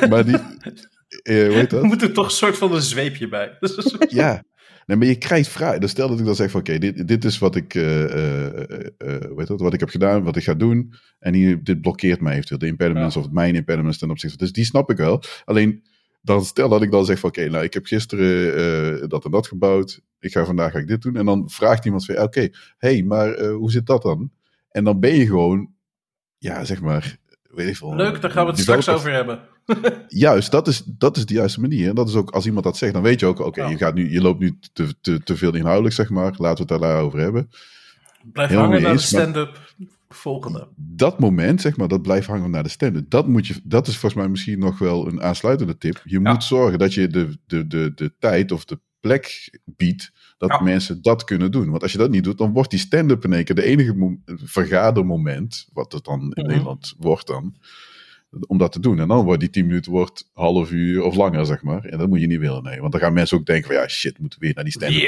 Maar 0.10 0.26
die... 0.26 0.36
eh, 0.36 1.46
hoe 1.46 1.56
heet 1.56 1.70
dat? 1.70 1.84
moet 1.84 2.02
er 2.02 2.12
toch 2.14 2.26
een 2.26 2.32
soort 2.32 2.58
van 2.58 2.74
een 2.74 2.82
zweepje 2.82 3.28
bij. 3.30 3.58
Dus 3.60 3.96
Ja. 4.10 4.44
Nee, 4.90 4.98
maar 4.98 5.08
je 5.08 5.16
krijgt 5.16 5.50
vragen. 5.50 5.82
Dus 5.82 5.92
stel 5.92 6.08
dat 6.10 6.20
ik 6.20 6.26
dan 6.26 6.36
zeg 6.36 6.52
van 6.52 6.60
oké, 6.60 6.78
dit, 6.78 7.08
dit 7.08 7.26
is 7.26 7.38
wat 7.38 7.56
ik, 7.56 7.76
eh, 7.76 8.04
eh, 8.04 8.88
eh, 8.98 9.38
heet 9.38 9.48
dat, 9.48 9.60
wat 9.60 9.74
ik 9.74 9.80
heb 9.80 9.90
gedaan, 9.90 10.24
wat 10.24 10.36
ik 10.36 10.44
ga 10.44 10.54
doen. 10.54 10.94
En 11.20 11.34
hier, 11.34 11.64
dit 11.64 11.82
blokkeert 11.82 12.22
mij 12.22 12.34
eventueel. 12.34 12.60
De 12.60 12.68
impediments 12.68 13.16
Ja. 13.16 13.22
of 13.22 13.32
mijn 13.32 13.56
impediments 13.56 13.98
ten 13.98 14.10
opzichte. 14.10 14.38
Dus 14.38 14.52
die 14.52 14.66
snap 14.66 14.90
ik 14.90 14.98
wel. 14.98 15.24
Alleen, 15.46 15.84
dan 16.22 16.46
stel 16.46 16.70
dat 16.70 16.82
ik 16.82 16.92
dan 16.92 17.06
zeg 17.06 17.20
van 17.20 17.30
oké, 17.30 17.50
nou 17.50 17.64
ik 17.64 17.74
heb 17.74 17.86
gisteren 17.86 19.10
dat 19.10 19.26
en 19.26 19.32
dat 19.32 19.48
gebouwd. 19.48 20.02
Ik 20.20 20.32
ga 20.32 20.46
vandaag 20.46 20.72
ga 20.72 20.80
ik 20.80 20.88
dit 20.88 21.02
doen. 21.02 21.16
En 21.16 21.26
dan 21.26 21.50
vraagt 21.50 21.86
iemand 21.86 22.06
van 22.06 22.22
oké, 22.22 22.50
hey, 22.78 23.04
maar 23.04 23.44
hoe 23.44 23.72
zit 23.72 23.86
dat 23.86 24.02
dan? 24.02 24.32
En 24.72 24.84
dan 24.84 25.00
ben 25.00 25.16
je 25.16 25.26
gewoon, 25.26 25.74
ja 26.38 26.66
zeg 26.66 26.82
maar, 26.82 27.18
weet 27.50 27.68
ik 27.68 27.78
veel. 27.78 27.96
Leuk, 27.96 28.22
daar 28.22 28.32
gaan 28.32 28.46
we 28.46 28.52
het 28.52 28.60
straks 28.60 28.90
over 28.90 29.12
hebben. 29.12 29.40
Juist, 30.08 30.52
dat 30.52 30.68
is, 30.68 30.84
dat 30.86 31.18
is 31.18 31.26
de 31.26 31.34
juiste 31.34 31.60
manier. 31.62 31.90
En 31.90 31.96
dat 31.96 32.10
is 32.10 32.16
ook, 32.16 32.30
als 32.32 32.46
iemand 32.46 32.64
dat 32.64 32.78
zegt, 32.78 32.94
dan 32.94 33.02
weet 33.02 33.20
je 33.20 33.26
ook, 33.26 33.40
oké, 33.40 33.62
Ja. 33.62 33.70
je 33.70 33.78
gaat 33.78 33.94
nu, 33.94 34.12
je 34.12 34.22
loopt 34.22 34.40
nu 34.40 34.60
te, 34.74 34.94
te, 35.02 35.24
te 35.24 35.38
veel 35.38 35.56
inhoudelijk, 35.56 35.96
zeg 35.96 36.10
maar. 36.10 36.34
Laten 36.38 36.68
we 36.68 36.74
het 36.74 36.82
daarover 36.82 37.20
hebben. 37.20 37.50
Blijf 38.32 38.50
Helemaal 38.50 38.70
hangen 38.70 38.84
naar 38.84 38.92
de 38.92 38.98
eens, 39.00 39.08
stand-up. 39.08 39.74
Volgende. 40.10 40.68
Dat 40.76 41.20
moment, 41.20 41.62
zeg 41.62 41.78
maar, 41.78 41.88
dat 41.88 42.02
blijft 42.02 42.28
hangen 42.28 42.52
naar 42.52 42.64
de 42.64 42.70
stand 42.70 43.12
Dat, 43.12 43.28
moet 43.28 43.48
je, 43.48 43.56
dat 43.64 43.88
is 43.88 43.98
volgens 43.98 44.22
mij 44.22 44.30
misschien 44.30 44.60
nog 44.60 44.78
wel 44.80 45.08
een 45.08 45.22
aansluitende 45.22 45.78
tip. 45.78 46.02
Je 46.04 46.20
Ja. 46.22 46.32
moet 46.32 46.44
zorgen 46.44 46.80
dat 46.80 46.94
je 46.94 47.08
de, 47.08 47.38
de, 47.48 47.68
de, 47.68 47.92
de 47.96 48.14
tijd 48.20 48.52
of 48.52 48.66
de 48.66 48.80
plek 49.00 49.58
biedt 49.66 50.12
dat 50.38 50.50
Ja. 50.50 50.62
mensen 50.62 51.02
dat 51.02 51.24
kunnen 51.24 51.52
doen. 51.52 51.70
Want 51.70 51.82
als 51.82 51.92
je 51.92 51.98
dat 51.98 52.10
niet 52.10 52.24
doet, 52.24 52.38
dan 52.38 52.54
wordt 52.54 52.70
die 52.70 52.80
stand-up 52.80 53.24
in 53.26 53.34
één 53.34 53.44
keer 53.44 53.56
de 53.56 53.64
enige 53.64 53.94
mo- 53.94 54.18
vergadermoment, 54.26 55.68
wat 55.74 55.92
het 55.92 56.04
dan 56.06 56.20
in 56.22 56.28
Mhm. 56.36 56.48
Nederland 56.48 56.94
wordt 56.98 57.28
dan, 57.28 57.56
om 58.48 58.58
dat 58.58 58.72
te 58.72 58.80
doen. 58.80 59.00
En 59.00 59.08
dan 59.08 59.26
wordt 59.26 59.40
die 59.40 59.50
10 59.50 59.66
minuten 59.66 59.92
wordt 59.92 60.30
half 60.34 60.72
uur 60.72 61.04
of 61.04 61.16
langer, 61.16 61.46
zeg 61.46 61.64
maar. 61.64 61.84
En 61.86 61.98
dat 61.98 62.08
moet 62.08 62.20
je 62.20 62.28
niet 62.28 62.40
willen, 62.40 62.64
nee. 62.64 62.80
Want 62.80 62.92
dan 62.92 63.02
gaan 63.02 63.14
mensen 63.14 63.38
ook 63.38 63.46
denken 63.46 63.68
van, 63.68 63.76
ja, 63.76 63.88
shit, 63.88 64.20
moeten 64.20 64.40
we 64.40 64.46
weer 64.46 64.56
naar 64.56 64.64
die 64.64 64.74
stand-up. 64.74 65.00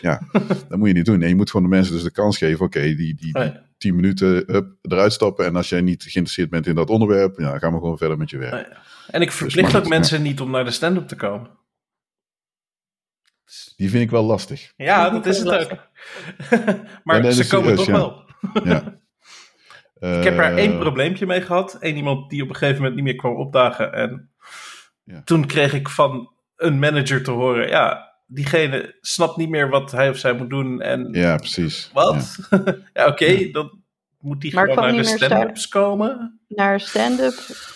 Ja, 0.00 0.20
dat 0.68 0.78
moet 0.78 0.88
je 0.88 0.94
niet 0.94 1.04
doen. 1.04 1.22
En 1.22 1.28
je 1.28 1.34
moet 1.34 1.50
gewoon 1.50 1.70
de 1.70 1.76
mensen 1.76 1.92
dus 1.92 2.02
de 2.02 2.10
kans 2.10 2.38
geven, 2.38 2.64
oké, 2.64 2.80
die, 2.80 2.96
die, 2.96 3.32
die 3.32 3.52
10 3.78 3.94
minuten 3.94 4.54
up, 4.56 4.76
eruit 4.82 5.12
stappen. 5.12 5.46
En 5.46 5.56
als 5.56 5.68
jij 5.68 5.80
niet 5.80 6.02
geïnteresseerd 6.02 6.50
bent 6.50 6.66
in 6.66 6.74
dat 6.74 6.90
onderwerp, 6.90 7.38
ja, 7.38 7.58
gaan 7.58 7.72
we 7.72 7.78
gewoon 7.78 7.98
verder 7.98 8.18
met 8.18 8.30
je 8.30 8.38
werk. 8.38 8.76
En 9.10 9.20
ik 9.20 9.28
dus 9.28 9.36
verplicht 9.36 9.76
ook 9.76 9.88
mensen 9.88 10.22
niet 10.22 10.40
om 10.40 10.50
naar 10.50 10.64
de 10.64 10.70
stand-up 10.70 11.08
te 11.08 11.16
komen. 11.16 11.50
Die 13.76 13.90
vind 13.90 14.02
ik 14.02 14.10
wel 14.10 14.24
lastig. 14.24 14.72
Ja, 14.76 15.10
dat 15.10 15.26
is 15.26 15.38
het 15.38 15.48
ook. 15.48 15.70
maar 17.04 17.32
ze 17.32 17.48
komen 17.48 17.74
toch 17.74 17.86
wel. 17.86 18.24
ja. 18.64 18.95
Ik 19.98 20.24
heb 20.24 20.38
er 20.38 20.56
één 20.56 20.72
eh, 20.72 20.78
probleempje 20.78 21.26
mee 21.26 21.40
gehad. 21.40 21.76
Eén 21.80 21.96
iemand 21.96 22.30
die 22.30 22.42
op 22.42 22.48
een 22.48 22.54
gegeven 22.54 22.76
moment 22.76 22.94
niet 22.94 23.04
meer 23.04 23.16
kwam 23.16 23.36
opdagen. 23.36 23.92
En 23.92 24.30
ja. 25.04 25.22
toen 25.24 25.46
kreeg 25.46 25.72
ik 25.72 25.88
van 25.88 26.32
een 26.56 26.78
manager 26.78 27.22
te 27.22 27.30
horen: 27.30 27.68
ja, 27.68 28.14
diegene 28.26 28.96
snapt 29.00 29.36
niet 29.36 29.48
meer 29.48 29.68
wat 29.68 29.92
hij 29.92 30.08
of 30.08 30.16
zij 30.16 30.32
moet 30.32 30.50
doen. 30.50 30.80
En 30.80 31.08
ja, 31.12 31.36
precies. 31.36 31.90
Wat? 31.92 32.36
Ja, 32.92 33.06
oké, 33.12 33.50
dan 33.50 33.84
moet 34.26 34.40
die 34.40 34.50
gewoon 34.50 34.76
naar 34.76 34.92
de 34.92 35.04
stand-ups 35.04 35.68
komen. 35.68 36.40
Naar 36.48 36.80
stand-up? 36.80 37.34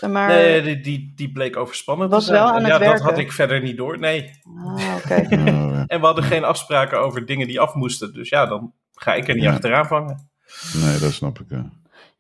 Maar... 0.09 0.29
Nee, 0.29 0.63
die, 0.63 0.81
die, 0.81 1.13
die 1.15 1.33
bleek 1.33 1.57
overspannen 1.57 2.09
was 2.09 2.25
te 2.25 2.31
zijn. 2.31 2.43
Wel 2.43 2.53
aan 2.53 2.65
het 2.65 2.73
ja, 2.73 2.79
dat 2.79 3.01
had 3.01 3.19
ik 3.19 3.33
verder 3.33 3.63
niet 3.63 3.77
door. 3.77 3.99
Nee. 3.99 4.31
Ah, 4.65 4.95
oké. 4.97 5.27
Oh, 5.51 5.83
en 5.93 6.01
we 6.01 6.07
hadden 6.07 6.25
geen 6.25 6.45
afspraken 6.45 7.01
over 7.01 7.27
dingen 7.27 7.47
die 7.47 7.61
af 7.61 7.75
moesten. 7.75 8.13
Dus 8.13 8.29
ja, 8.29 8.47
dan 8.47 8.75
ga 8.93 9.15
ik 9.15 9.29
er 9.29 9.35
niet 9.35 9.47
achteraan 9.47 9.87
vangen. 9.87 10.31
Nee, 10.75 10.99
dat 10.99 11.13
snap 11.13 11.39
ik. 11.39 11.47
Ja. 11.49 11.71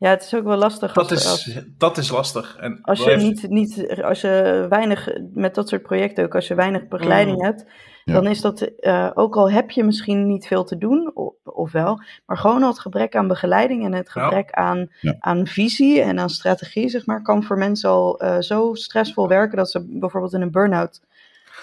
Ja, 0.00 0.10
het 0.10 0.22
is 0.22 0.34
ook 0.34 0.44
wel 0.44 0.56
lastig. 0.56 0.92
Dat, 0.92 1.10
is, 1.10 1.58
dat 1.78 1.98
is 1.98 2.10
lastig. 2.10 2.56
En 2.56 2.78
als 2.82 3.04
je, 3.04 3.16
niet, 3.16 3.48
niet, 3.48 4.02
als 4.02 4.20
je 4.20 4.66
weinig, 4.68 5.08
met 5.32 5.54
dat 5.54 5.68
soort 5.68 5.82
projecten 5.82 6.24
ook, 6.24 6.34
als 6.34 6.48
je 6.48 6.54
weinig 6.54 6.88
begeleiding 6.88 7.38
mm. 7.38 7.44
hebt, 7.44 7.64
dan 8.04 8.26
is 8.26 8.40
dat, 8.40 8.70
uh, 8.80 9.10
ook 9.14 9.36
al 9.36 9.50
heb 9.50 9.70
je 9.70 9.84
misschien 9.84 10.26
niet 10.26 10.46
veel 10.46 10.64
te 10.64 10.78
doen, 10.78 11.10
of, 11.14 11.34
of, 11.42 11.72
wel, 11.72 12.02
maar 12.26 12.36
gewoon 12.36 12.62
al 12.62 12.68
het 12.68 12.78
gebrek 12.78 13.16
aan 13.16 13.28
begeleiding 13.28 13.84
en 13.84 13.92
het 13.92 14.10
gebrek 14.10 14.50
aan, 14.50 14.90
aan 15.18 15.46
visie 15.46 16.00
en 16.00 16.18
aan 16.18 16.30
strategie, 16.30 16.88
zeg 16.88 17.06
maar, 17.06 17.22
kan 17.22 17.42
voor 17.42 17.58
mensen 17.58 17.90
al 17.90 18.24
uh, 18.24 18.38
zo 18.38 18.74
stressvol 18.74 19.28
werken 19.28 19.56
dat 19.56 19.70
ze 19.70 19.86
bijvoorbeeld 19.88 20.34
in 20.34 20.42
een 20.42 20.50
burn-out 20.50 21.00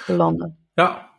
belanden. 0.08 0.58
Ja, 0.74 1.10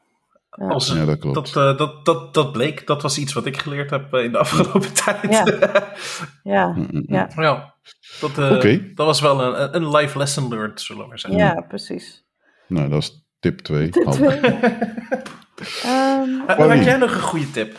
als, 0.58 0.92
ja, 0.92 1.04
dat, 1.04 1.18
klopt. 1.18 1.34
Dat, 1.34 1.48
uh, 1.48 1.78
dat, 1.78 2.04
dat, 2.04 2.34
dat 2.34 2.52
bleek, 2.52 2.86
dat 2.86 3.02
was 3.02 3.18
iets 3.18 3.32
wat 3.32 3.46
ik 3.46 3.56
geleerd 3.56 3.90
heb 3.90 4.14
in 4.14 4.32
de 4.32 4.38
afgelopen 4.38 4.94
tijd. 5.04 5.32
Ja, 5.32 5.44
ja. 6.54 6.76
ja. 7.06 7.28
ja. 7.36 7.74
Dat, 8.20 8.38
uh, 8.64 8.94
dat 8.94 9.06
was 9.06 9.20
wel 9.20 9.42
een, 9.42 9.76
een 9.76 9.90
life 9.90 10.18
lesson 10.18 10.48
learned, 10.48 10.80
zullen 10.80 11.02
we 11.02 11.08
maar 11.08 11.18
zeggen. 11.18 11.40
Ja, 11.40 11.64
precies. 11.68 12.24
Nou, 12.66 12.88
dat 12.88 13.02
is 13.02 13.26
tip 13.40 13.58
2. 13.58 13.88
Tip 13.90 14.10
2. 14.10 14.36
um, 15.86 16.42
Had 16.46 16.84
jij 16.84 16.96
nog 16.96 17.14
een 17.14 17.20
goede 17.20 17.50
tip? 17.50 17.76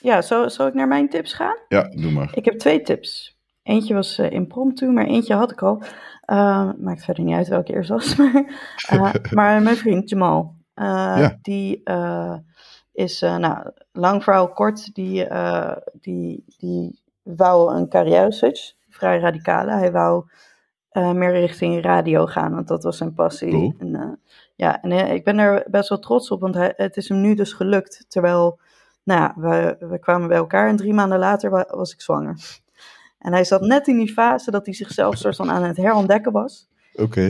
Ja, 0.00 0.22
zal, 0.22 0.50
zal 0.50 0.66
ik 0.66 0.74
naar 0.74 0.88
mijn 0.88 1.08
tips 1.08 1.32
gaan? 1.32 1.56
Ja, 1.68 1.82
doe 1.82 2.10
maar. 2.10 2.30
Ik 2.34 2.44
heb 2.44 2.58
twee 2.58 2.82
tips. 2.82 3.38
Eentje 3.62 3.94
was 3.94 4.18
uh, 4.18 4.30
impromptu, 4.30 4.90
maar 4.90 5.06
eentje 5.06 5.34
had 5.34 5.50
ik 5.50 5.62
al. 5.62 5.82
Uh, 6.26 6.70
maakt 6.78 7.04
verder 7.04 7.24
niet 7.24 7.34
uit 7.34 7.48
welke 7.48 7.72
eerst 7.72 7.88
was. 7.88 8.16
Maar, 8.16 8.44
uh, 8.92 9.32
maar 9.32 9.62
mijn 9.62 9.76
vriend 9.76 10.08
Jamal, 10.10 10.54
uh, 10.74 11.28
die 11.42 11.82
is, 12.92 13.20
nou, 13.20 13.70
lang 13.92 14.22
verhaal 14.22 14.48
kort, 14.52 14.94
die, 14.94 15.28
die, 15.92 16.44
die 16.58 17.02
wou 17.22 17.74
een 17.74 17.88
carrière 17.88 18.32
switch, 18.32 18.72
vrij 18.90 19.18
radicale. 19.18 19.72
Hij 19.72 19.92
wou 19.92 20.24
meer 20.92 21.32
richting 21.32 21.82
radio 21.82 22.26
gaan, 22.26 22.54
want 22.54 22.68
dat 22.68 22.82
was 22.82 22.96
zijn 22.96 23.14
passie. 23.14 23.74
En, 23.78 24.20
ja, 24.54 24.82
en 24.82 24.92
ik 24.92 25.24
ben 25.24 25.38
er 25.38 25.64
best 25.70 25.88
wel 25.88 25.98
trots 25.98 26.30
op, 26.30 26.40
want 26.40 26.54
hij, 26.54 26.72
het 26.76 26.96
is 26.96 27.08
hem 27.08 27.20
nu 27.20 27.34
dus 27.34 27.52
gelukt. 27.52 28.04
Terwijl, 28.08 28.58
nou 29.02 29.20
ja, 29.20 29.34
we, 29.36 29.76
we 29.86 29.98
kwamen 29.98 30.28
bij 30.28 30.36
elkaar 30.36 30.68
en 30.68 30.76
drie 30.76 30.94
maanden 30.94 31.18
later 31.18 31.50
was 31.76 31.92
ik 31.92 32.00
zwanger. 32.00 32.62
En 33.18 33.32
hij 33.32 33.44
zat 33.44 33.60
net 33.60 33.88
in 33.88 33.96
die 33.96 34.12
fase 34.12 34.50
dat 34.50 34.64
hij 34.64 34.74
zichzelf 34.74 35.16
soort 35.16 35.36
van 35.36 35.50
aan 35.50 35.62
het 35.62 35.76
herontdekken 35.76 36.32
was. 36.32 36.68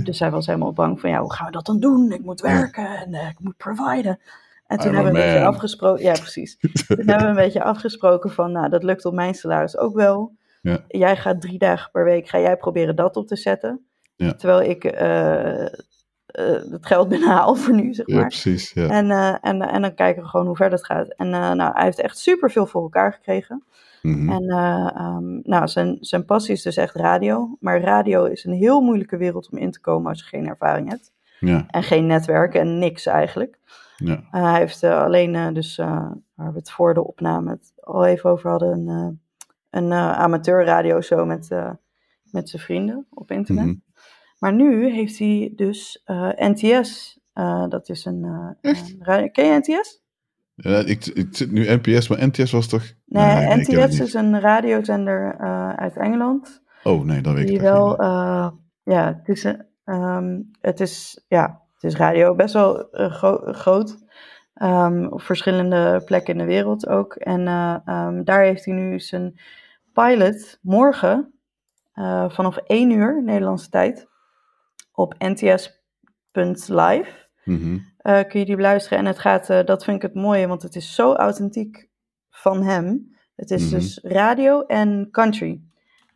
Dus 0.02 0.18
hij 0.18 0.30
was 0.30 0.46
helemaal 0.46 0.72
bang 0.72 1.00
van, 1.00 1.10
ja, 1.10 1.20
hoe 1.20 1.32
gaan 1.32 1.46
we 1.46 1.52
dat 1.52 1.66
dan 1.66 1.80
doen? 1.80 2.12
Ik 2.12 2.24
moet 2.24 2.40
werken 2.40 2.86
en 2.86 3.12
uh, 3.12 3.28
ik 3.28 3.38
moet 3.38 3.56
providen. 3.56 4.20
En 4.66 4.78
toen 4.78 4.94
hebben 4.94 5.12
we 5.12 5.18
een 5.18 5.24
beetje 5.24 5.44
afgesproken, 5.44 6.02
ja 6.04 6.12
precies. 6.12 6.56
toen 6.86 6.96
hebben 6.96 7.16
we 7.16 7.24
een 7.24 7.34
beetje 7.34 7.62
afgesproken 7.62 8.30
van, 8.30 8.52
nou, 8.52 8.68
dat 8.68 8.82
lukt 8.82 9.04
op 9.04 9.14
mijn 9.14 9.34
salaris 9.34 9.76
ook 9.76 9.94
wel. 9.94 10.36
Ja. 10.62 10.84
Jij 10.88 11.16
gaat 11.16 11.40
drie 11.40 11.58
dagen 11.58 11.90
per 11.90 12.04
week, 12.04 12.28
ga 12.28 12.40
jij 12.40 12.56
proberen 12.56 12.96
dat 12.96 13.16
op 13.16 13.26
te 13.26 13.36
zetten. 13.36 13.86
Ja. 14.16 14.32
Terwijl 14.32 14.70
ik 14.70 14.84
uh, 14.84 15.66
het 16.70 16.86
geld 16.86 17.08
binnenhaal 17.14 17.54
voor 17.54 17.74
nu, 17.74 17.94
zeg 17.94 18.06
maar. 18.06 18.16
Ja, 18.16 18.26
precies. 18.26 18.72
Ja. 18.72 18.88
En, 18.88 19.10
en, 19.40 19.62
en 19.62 19.82
dan 19.82 19.94
kijken 19.94 20.22
we 20.22 20.28
gewoon 20.28 20.46
hoe 20.46 20.56
ver 20.56 20.70
dat 20.70 20.84
gaat. 20.84 21.14
En 21.14 21.28
nou, 21.30 21.72
hij 21.72 21.84
heeft 21.84 22.00
echt 22.00 22.18
super 22.18 22.50
veel 22.50 22.66
voor 22.66 22.82
elkaar 22.82 23.12
gekregen. 23.12 23.64
Mhm. 24.04 24.28
En 24.28 24.42
um, 25.02 25.40
nou, 25.42 25.68
zijn, 25.68 25.96
zijn 26.00 26.24
passie 26.24 26.54
is 26.54 26.62
dus 26.62 26.76
echt 26.76 26.94
radio. 26.94 27.56
Maar 27.60 27.80
radio 27.80 28.24
is 28.24 28.44
een 28.44 28.52
heel 28.52 28.80
moeilijke 28.80 29.16
wereld 29.16 29.50
om 29.50 29.58
in 29.58 29.70
te 29.70 29.80
komen 29.80 30.08
als 30.08 30.18
je 30.18 30.26
geen 30.26 30.48
ervaring 30.48 30.88
hebt. 30.88 31.12
Ja. 31.40 31.64
En 31.68 31.82
geen 31.82 32.06
netwerk 32.06 32.54
en 32.54 32.78
niks 32.78 33.06
eigenlijk. 33.06 33.58
Ja. 33.96 34.14
Uh, 34.14 34.50
hij 34.50 34.58
heeft 34.58 34.82
uh, 34.82 35.02
alleen, 35.02 35.34
uh, 35.34 35.52
dus 35.52 35.76
waar 36.34 36.52
we 36.52 36.58
het 36.58 36.70
voor 36.70 36.94
de 36.94 37.04
opname 37.04 37.50
het 37.50 37.72
al 37.80 38.04
even 38.04 38.30
over 38.30 38.50
hadden, 38.50 38.88
een, 38.88 39.20
een 39.70 39.92
amateurradioshow 39.92 41.26
met, 41.26 41.48
met 42.30 42.48
zijn 42.48 42.62
vrienden 42.62 43.06
op 43.10 43.30
internet. 43.30 43.64
Mm 43.64 43.82
Maar 44.38 44.52
nu 44.52 44.90
heeft 44.90 45.18
hij 45.18 45.52
dus 45.56 46.02
NTS. 46.36 47.20
dat 47.68 47.88
is 47.88 48.04
een, 48.04 48.22
een 48.60 48.76
radio. 48.98 49.28
Ken 49.28 49.46
je 49.46 49.58
NTS? 49.58 50.03
Ja, 50.54 50.78
ik, 50.78 51.06
ik 51.06 51.26
zit 51.30 51.50
nu 51.50 51.66
NPS, 51.82 52.08
maar 52.08 52.26
NTS 52.26 52.50
was 52.50 52.68
toch... 52.68 52.82
Nee, 53.06 53.56
NTS 53.56 54.00
is 54.00 54.14
een 54.14 54.40
radiozender 54.40 55.36
uh, 55.40 55.72
uit 55.72 55.96
Engeland. 55.96 56.62
Oh, 56.82 57.04
nee, 57.04 57.20
dat 57.20 57.34
weet 57.34 57.46
die 57.46 57.54
ik 57.54 57.60
wel, 57.60 58.00
uh, 58.00 58.48
ja, 58.82 59.20
het 59.24 59.28
is, 59.28 59.44
um, 59.84 60.50
het 60.60 60.80
is, 60.80 61.24
ja, 61.28 61.62
het 61.74 61.84
is 61.84 61.96
radio 61.96 62.34
best 62.34 62.54
wel 62.54 63.00
uh, 63.00 63.12
gro 63.12 63.52
groot. 63.52 64.02
Um, 64.62 65.06
op 65.06 65.22
verschillende 65.22 66.02
plekken 66.04 66.32
in 66.32 66.38
de 66.38 66.44
wereld 66.44 66.88
ook. 66.88 67.14
En 67.14 67.48
um, 67.86 68.24
daar 68.24 68.42
heeft 68.42 68.64
hij 68.64 68.74
nu 68.74 69.00
zijn 69.00 69.40
pilot 69.92 70.58
morgen 70.62 71.32
vanaf 72.28 72.56
1 72.56 72.90
uur 72.90 73.22
Nederlandse 73.22 73.68
tijd 73.68 74.08
op 74.92 75.14
nts.live. 75.18 77.10
Mm 77.44 77.93
uh, 78.04 78.20
kun 78.28 78.40
je 78.40 78.46
die 78.46 78.56
beluisteren. 78.56 78.98
En 78.98 79.06
het 79.06 79.18
gaat, 79.18 79.50
uh, 79.50 79.64
dat 79.64 79.84
vind 79.84 79.96
ik 79.96 80.02
het 80.02 80.14
mooie, 80.14 80.46
want 80.46 80.62
het 80.62 80.76
is 80.76 80.94
zo 80.94 81.12
authentiek 81.12 81.88
van 82.30 82.62
hem. 82.62 83.16
Het 83.36 83.50
is 83.50 83.64
mhm. 83.64 83.74
dus 83.74 84.00
radio 84.02 84.62
en 84.66 85.08
country. 85.10 85.60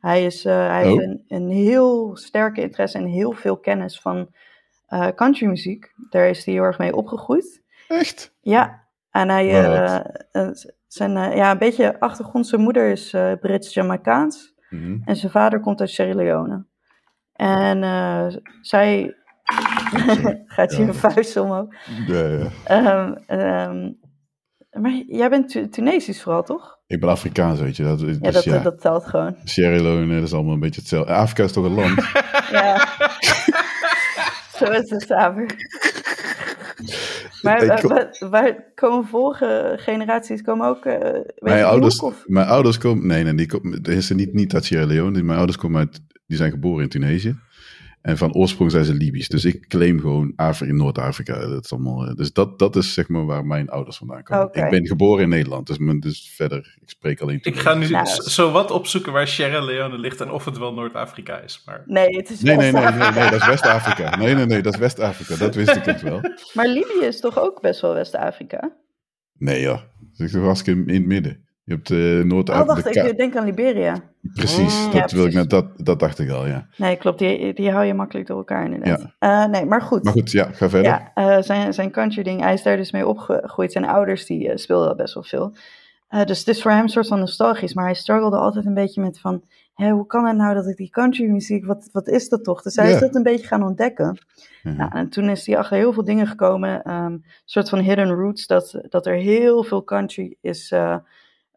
Hij, 0.00 0.24
is, 0.24 0.44
uh, 0.44 0.68
hij 0.68 0.82
oh. 0.82 0.88
heeft 0.88 1.02
een, 1.02 1.24
een, 1.28 1.48
heel 1.48 2.16
sterke 2.16 2.60
interesse 2.60 2.98
en 2.98 3.06
heel 3.06 3.32
veel 3.32 3.56
kennis 3.56 4.00
van 4.00 4.34
countrymuziek. 5.14 5.92
Daar 6.10 6.28
is 6.28 6.44
hij 6.44 6.54
heel 6.54 6.62
erg 6.62 6.78
mee 6.78 6.94
opgegroeid. 6.94 7.62
Echt? 7.88 8.34
Ja. 8.40 8.86
En 9.10 9.28
hij, 9.28 9.46
zijn, 10.86 11.12
ja, 11.12 11.50
een 11.50 11.58
beetje 11.58 12.00
achtergrond, 12.00 12.46
zijn 12.46 12.60
moeder 12.60 12.90
is 12.90 13.10
Brits-Jamaicaans. 13.40 14.54
Mm 14.70 15.02
En 15.04 15.16
zijn 15.16 15.32
vader 15.32 15.60
komt 15.60 15.80
uit 15.80 15.90
Sierra 15.90 16.14
Leone. 16.14 16.64
En 17.32 17.82
zij 18.62 19.16
Gaat 20.46 20.76
je 20.76 20.82
een 20.82 20.94
vuist 20.94 21.36
omhoog? 21.36 21.74
Ja, 22.06 22.26
ja. 22.26 22.48
Um, 22.96 23.38
um, 23.40 23.98
maar 24.70 25.02
jij 25.06 25.30
bent 25.30 25.72
Tunesisch 25.72 26.22
vooral, 26.22 26.42
toch? 26.42 26.78
Ik 26.86 27.00
ben 27.00 27.08
Afrikaans, 27.08 27.60
weet 27.60 27.76
je. 27.76 27.82
Dat, 27.82 28.00
ja, 28.00 28.06
dus, 28.06 28.32
dat, 28.32 28.44
ja. 28.44 28.58
dat 28.58 28.80
telt 28.80 29.06
gewoon. 29.06 29.36
Sierra 29.44 29.82
Leone, 29.82 30.14
dat 30.14 30.22
is 30.22 30.32
allemaal 30.32 30.52
een 30.52 30.60
beetje 30.60 30.80
hetzelfde. 30.80 31.12
Afrika 31.12 31.44
is 31.44 31.52
toch 31.52 31.64
een 31.64 31.74
land? 31.74 32.10
ja. 32.50 32.88
Zo 34.58 34.64
is 34.64 34.90
het 34.90 35.02
samen. 35.02 35.46
Maar 37.42 37.66
waar, 37.66 38.16
waar, 38.30 38.72
komen 38.74 39.06
volgende 39.06 39.74
generaties 39.80 40.42
komen 40.42 40.66
ook? 40.66 40.84
Uh, 40.84 40.94
mijn, 41.38 41.64
ouders, 41.64 42.02
mijn 42.26 42.46
ouders 42.46 42.78
komen. 42.78 43.06
Nee, 43.06 43.24
nee, 43.24 43.34
die 43.34 43.46
komen. 43.46 43.82
Is 43.82 44.10
niet, 44.10 44.32
niet 44.32 44.54
uit 44.54 44.64
Sierra 44.64 44.86
Leone. 44.86 45.22
Mijn 45.22 45.38
ouders 45.38 45.58
komen 45.58 45.78
uit. 45.78 46.00
Die 46.26 46.36
zijn 46.36 46.50
geboren 46.50 46.82
in 46.82 46.88
Tunesië. 46.88 47.36
En 48.08 48.18
van 48.18 48.34
oorsprong 48.34 48.70
zijn 48.70 48.84
ze 48.84 48.94
Libisch. 48.94 49.28
Dus 49.28 49.44
ik 49.44 49.68
claim 49.68 50.00
gewoon 50.00 50.32
Afrika 50.36 50.70
in 50.70 50.76
Noord-Afrika. 50.76 51.46
Dat 51.46 51.64
is 51.64 51.72
allemaal, 51.72 52.06
eh, 52.06 52.14
dus 52.14 52.32
dat, 52.32 52.58
dat 52.58 52.76
is 52.76 52.94
zeg 52.94 53.08
maar 53.08 53.26
waar 53.26 53.46
mijn 53.46 53.68
ouders 53.68 53.96
vandaan 53.96 54.22
komen. 54.22 54.48
Ik 54.52 54.70
ben 54.70 54.86
geboren 54.86 55.22
in 55.22 55.28
Nederland. 55.28 55.66
Dus, 55.66 55.78
dus 56.00 56.32
verder, 56.34 56.76
ik 56.80 56.90
spreek 56.90 57.20
alleen 57.20 57.38
Ik 57.42 57.58
ga 57.58 57.74
nu 57.74 57.88
nou, 57.88 58.06
zo 58.06 58.50
wat 58.50 58.70
opzoeken 58.70 59.12
waar 59.12 59.28
Sierra 59.28 59.60
Leone 59.60 59.98
ligt 59.98 60.20
en 60.20 60.30
of 60.30 60.44
het 60.44 60.58
wel 60.58 60.74
Noord-Afrika 60.74 61.38
is. 61.38 61.62
Maar... 61.66 61.82
Nee, 61.86 62.16
het 62.16 62.30
is 62.30 62.40
nee, 62.40 62.56
nee, 62.56 62.72
nee, 62.72 62.82
nee, 62.82 63.10
nee, 63.10 63.30
dat 63.30 63.40
is 63.40 63.46
West-Afrika. 63.46 64.16
Nee, 64.16 64.34
nee, 64.34 64.46
nee, 64.46 64.62
dat 64.62 64.74
is 64.74 64.80
West-Afrika. 64.80 65.36
Dat 65.36 65.54
wist 65.54 65.76
ik 65.76 65.84
het 65.84 66.02
wel. 66.02 66.20
Maar 66.54 66.68
Libië 66.68 67.04
is 67.04 67.20
toch 67.20 67.38
ook 67.38 67.60
best 67.60 67.80
wel 67.80 67.94
West-Afrika? 67.94 68.76
Nee, 69.32 69.60
ja. 69.60 69.84
Dat 70.16 70.26
is 70.26 70.32
toch 70.32 70.44
hartstikke 70.44 70.80
in, 70.80 70.88
in 70.88 70.94
het 70.94 71.06
midden. 71.06 71.47
Je 71.68 71.74
hebt 71.74 71.90
uh, 71.90 72.24
noord 72.24 72.50
Oh, 72.50 72.66
wacht, 72.66 72.96
ik 72.96 73.16
denk 73.16 73.36
aan 73.36 73.44
Liberia. 73.44 73.96
Precies, 74.34 74.86
mm. 74.86 74.92
dat, 74.92 75.10
wil 75.10 75.26
Ik 75.26 75.32
net, 75.32 75.50
dat, 75.50 75.66
dat 75.76 76.00
dacht 76.00 76.18
ik 76.18 76.30
al, 76.30 76.46
ja. 76.46 76.66
Nee, 76.76 76.96
klopt, 76.96 77.18
die, 77.18 77.54
die 77.54 77.70
hou 77.70 77.84
je 77.84 77.94
makkelijk 77.94 78.26
door 78.26 78.36
elkaar 78.36 78.64
inderdaad. 78.64 79.14
Ja. 79.18 79.44
Uh, 79.44 79.50
nee, 79.50 79.64
maar 79.64 79.82
goed. 79.82 80.04
Maar 80.04 80.12
goed, 80.12 80.30
ja, 80.30 80.44
ga 80.52 80.68
verder. 80.68 80.90
Ja, 80.90 81.36
uh, 81.36 81.42
zijn, 81.42 81.74
zijn 81.74 81.90
country 81.90 82.22
ding, 82.22 82.40
hij 82.40 82.52
is 82.52 82.62
daar 82.62 82.76
dus 82.76 82.92
mee 82.92 83.06
opgegroeid. 83.06 83.72
Zijn 83.72 83.84
ouders, 83.84 84.26
die 84.26 84.58
speelden 84.58 84.96
best 84.96 85.14
wel 85.14 85.22
veel. 85.22 85.52
dus 86.24 86.38
het 86.38 86.48
is 86.48 86.62
voor 86.62 86.70
hem 86.70 86.82
een 86.82 86.88
soort 86.88 87.06
van 87.06 87.18
nostalgisch, 87.18 87.74
maar 87.74 87.84
hij 87.84 87.94
struggelde 87.94 88.36
altijd 88.36 88.66
een 88.66 88.74
beetje 88.74 89.00
met 89.00 89.20
van... 89.20 89.42
Hé, 89.74 89.90
hoe 89.90 90.06
kan 90.06 90.26
het 90.26 90.36
nou 90.36 90.54
dat 90.54 90.66
ik 90.66 90.76
die 90.76 90.90
country 90.90 91.26
muziek, 91.26 91.66
wat, 91.66 91.88
wat 91.92 92.08
is 92.08 92.28
dat 92.28 92.44
toch? 92.44 92.62
Dus 92.62 92.76
hij 92.76 92.92
is 92.92 93.00
dat 93.00 93.14
een 93.14 93.22
beetje 93.22 93.46
gaan 93.46 93.62
ontdekken. 93.62 94.18
Mm 94.62 94.76
-hmm. 94.76 94.88
en 94.92 95.08
toen 95.08 95.28
is 95.28 95.46
hij 95.46 95.58
achter 95.58 95.76
heel 95.76 95.92
veel 95.92 96.04
dingen 96.04 96.26
gekomen, 96.26 96.90
um, 96.90 97.12
een 97.12 97.24
soort 97.44 97.68
van 97.68 97.78
hidden 97.78 98.10
roots, 98.10 98.46
dat, 98.46 98.80
dat 98.88 99.06
er 99.06 99.14
heel 99.14 99.64
veel 99.64 99.84
country 99.84 100.36
is... 100.40 100.72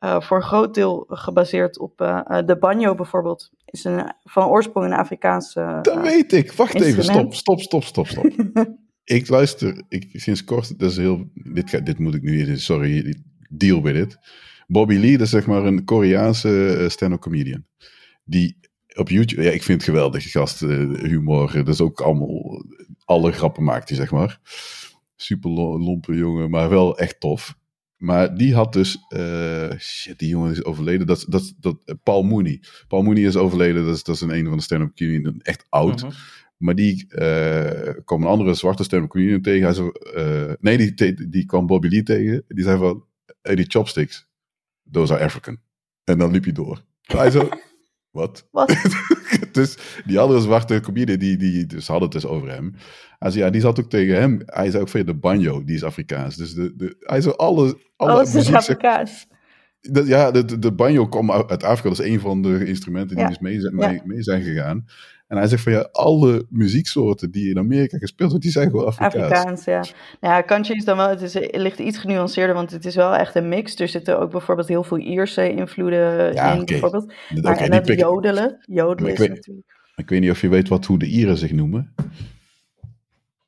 Uh, 0.04 0.22
voor 0.22 0.38
een 0.38 0.44
groot 0.44 0.74
deel 0.74 1.06
gebaseerd 1.08 1.80
op 1.80 2.02
uh, 2.02 2.40
de 2.46 2.58
banjo 2.58 2.96
bijvoorbeeld. 2.96 3.52
Is 3.66 3.84
een, 3.84 4.14
van 4.24 4.48
oorsprong 4.48 4.86
een 4.86 4.94
Afrikaanse. 4.94 5.80
dat 5.82 6.02
weet 6.02 6.34
ik. 6.34 6.52
Wacht 6.52 6.82
even. 6.82 7.04
Stop, 7.04 7.34
stop, 7.34 7.60
stop, 7.60 7.84
stop, 7.84 8.08
stop. 8.08 8.26
ik 9.04 9.30
luister, 9.30 9.84
ik, 9.90 10.10
sinds 10.14 10.44
kort, 10.44 10.80
dat 10.80 10.92
is 10.92 10.98
heel. 10.98 11.30
Dit, 11.34 11.86
dit 11.86 12.00
moet 12.00 12.16
ik 12.16 12.22
nu, 12.22 12.58
sorry, 12.58 13.16
deal 13.50 13.82
with 13.82 13.96
it. 13.96 14.18
Bobby 14.68 14.96
Lee, 14.96 15.12
dat 15.12 15.22
is 15.22 15.30
zeg 15.30 15.46
maar 15.46 15.66
een 15.66 15.84
Koreaanse 15.84 16.86
stand-up 16.90 17.20
comedian. 17.20 17.66
Die 18.24 18.58
op 18.96 19.10
YouTube, 19.10 19.44
ja, 19.44 19.52
ik 19.52 19.64
vind 19.64 19.82
het 19.82 19.90
geweldig, 19.90 20.32
gast, 20.32 20.60
humor. 20.60 21.54
Dat 21.54 21.68
is 21.68 21.82
ook 21.82 22.02
allemaal, 22.02 22.66
alle 23.06 23.32
grappen 23.32 23.64
maakt 23.64 23.90
hij, 23.90 23.98
zeg 23.98 24.12
maar. 24.12 24.40
Super 25.16 25.50
lompe 25.50 26.16
jongen, 26.16 26.50
maar 26.50 26.70
wel 26.70 26.98
echt 26.98 27.20
tof. 27.20 27.60
Maar 28.02 28.38
die 28.38 28.54
had 28.54 28.74
dus. 28.74 28.98
Uh, 29.10 29.72
shit, 29.78 30.20
die 30.20 30.30
jongen 30.30 30.52
is 30.52 30.64
overleden. 30.64 31.08
Dat, 31.08 31.26
dat, 31.28 31.54
dat, 31.60 31.78
Paul 32.04 32.24
Mooney. 32.24 32.62
Paul 32.88 33.02
Mooney 33.02 33.24
is 33.24 33.36
overleden. 33.36 33.86
Dat 33.86 33.96
is, 33.96 34.04
dat 34.04 34.16
is 34.16 34.22
een, 34.22 34.30
een 34.30 34.48
van 34.48 34.58
de 34.58 34.64
stand-up 34.64 34.96
comedians. 34.96 35.38
Echt 35.42 35.66
oud. 35.70 36.02
Mhm. 36.04 36.12
Maar 36.58 36.76
die 36.76 37.06
uh, 37.10 37.94
kwam 38.06 38.22
een 38.22 38.28
andere 38.28 38.54
zwarte 38.54 38.84
stand-up 38.84 39.10
comedian 39.10 39.42
tegen. 39.42 39.64
Hij 39.64 39.74
zei, 39.74 39.92
nee, 40.60 40.94
die, 40.94 41.30
die 41.30 41.46
kwam 41.46 41.66
Bobby 41.66 41.88
Lee 41.88 42.04
tegen. 42.04 42.44
Die 42.48 42.64
zei 42.64 42.78
van. 42.78 43.06
Hey, 43.42 43.56
die 43.56 43.66
chopsticks. 43.70 44.28
Those 44.92 45.14
are 45.14 45.24
African. 45.24 45.60
En 46.04 46.18
dan 46.18 46.32
liep 46.32 46.44
hij 46.44 46.54
door. 46.54 46.86
Hij 47.02 47.32
zo. 47.32 47.50
Wat? 48.12 48.48
Wat? 48.52 48.76
dus 49.52 49.78
die 50.06 50.20
andere 50.20 50.42
zwarte 50.42 50.80
comedian, 50.80 51.20
die, 51.20 51.38
die 51.38 51.66
dus 51.66 51.88
hadden 51.88 52.10
het 52.10 52.22
dus 52.22 52.32
over 52.32 52.50
hem. 52.50 52.76
Hij 53.20 53.32
zei, 53.32 53.44
ja, 53.44 53.50
die 53.50 53.62
zat 53.62 53.80
ook 53.80 53.90
tegen 53.90 54.16
hem. 54.16 54.42
Hij 54.46 54.70
zei 54.70 54.82
ook 54.82 54.90
van 54.90 55.06
de 55.06 55.14
banjo, 55.14 55.64
die 55.64 55.76
is 55.76 55.84
Afrikaans. 55.84 56.36
Dus 56.36 56.54
de, 56.54 56.76
de, 56.76 56.96
hij 57.00 57.22
zei, 57.22 57.36
alle... 57.36 57.78
alle 57.96 58.12
Alles 58.12 58.36
is 58.36 58.54
Afrikaans. 58.54 59.28
Ja, 59.82 60.32
de, 60.32 60.60
de 60.60 60.72
banjo 60.72 61.08
kwam 61.08 61.32
uit 61.32 61.64
Afrika. 61.64 61.90
Dat 61.90 62.00
is 62.00 62.12
een 62.12 62.20
van 62.20 62.42
de 62.42 62.66
instrumenten 62.66 63.18
die 63.18 63.28
dus 63.28 63.40
mee, 63.40 63.72
mee, 63.72 64.02
mee, 64.04 64.24
zijn 64.24 64.44
gegaan. 64.44 64.86
En 65.32 65.38
hij 65.38 65.48
zegt 65.48 65.64
van 65.64 65.72
ja, 65.72 65.90
alle 65.92 66.46
muzieksoorten 66.50 67.32
die 67.32 67.50
in 67.50 67.58
Amerika 67.58 67.98
gespeeld 67.98 68.32
worden, 68.32 68.50
die 68.50 68.52
zijn 68.52 68.70
gewoon 68.70 68.86
Afrikaans. 68.86 69.32
Afrikaans, 69.32 69.66
ja. 69.66 69.80
Nou 70.20 70.36
ja, 70.36 70.44
country 70.44 70.76
is 70.76 70.86
dan 70.86 70.98
wel, 70.98 71.10
het, 71.10 71.22
is, 71.22 71.34
het 71.34 71.56
ligt 71.56 71.80
iets 71.80 71.98
genuanceerder, 71.98 72.56
want 72.56 72.72
het 72.72 72.86
is 72.86 72.96
wel 72.96 73.16
echt 73.16 73.36
een 73.36 73.50
mix. 73.50 73.80
Er 73.80 73.88
zitten 73.88 74.20
ook 74.20 74.32
bijvoorbeeld 74.32 74.68
heel 74.68 74.84
veel 74.84 74.98
Ierse 74.98 75.52
invloeden 75.52 76.34
ja, 76.34 76.46
in, 76.46 76.52
okay. 76.54 76.64
bijvoorbeeld. 76.66 77.14
Maar 77.42 77.54
okay, 77.54 77.68
en 77.68 77.74
het 77.74 78.00
jodelen, 78.00 78.58
jodelen 78.66 79.12
is 79.12 79.20
weet, 79.20 79.30
natuurlijk... 79.30 79.68
Ik 79.96 80.10
weet 80.10 80.22
niet 80.22 80.32
of 80.32 80.42
je 80.42 80.50
weet 80.50 80.68
wat, 80.68 80.86
hoe 80.86 81.00
de 81.00 81.06
Ieren 81.06 81.38
zich 81.38 81.52
noemen. 81.52 81.94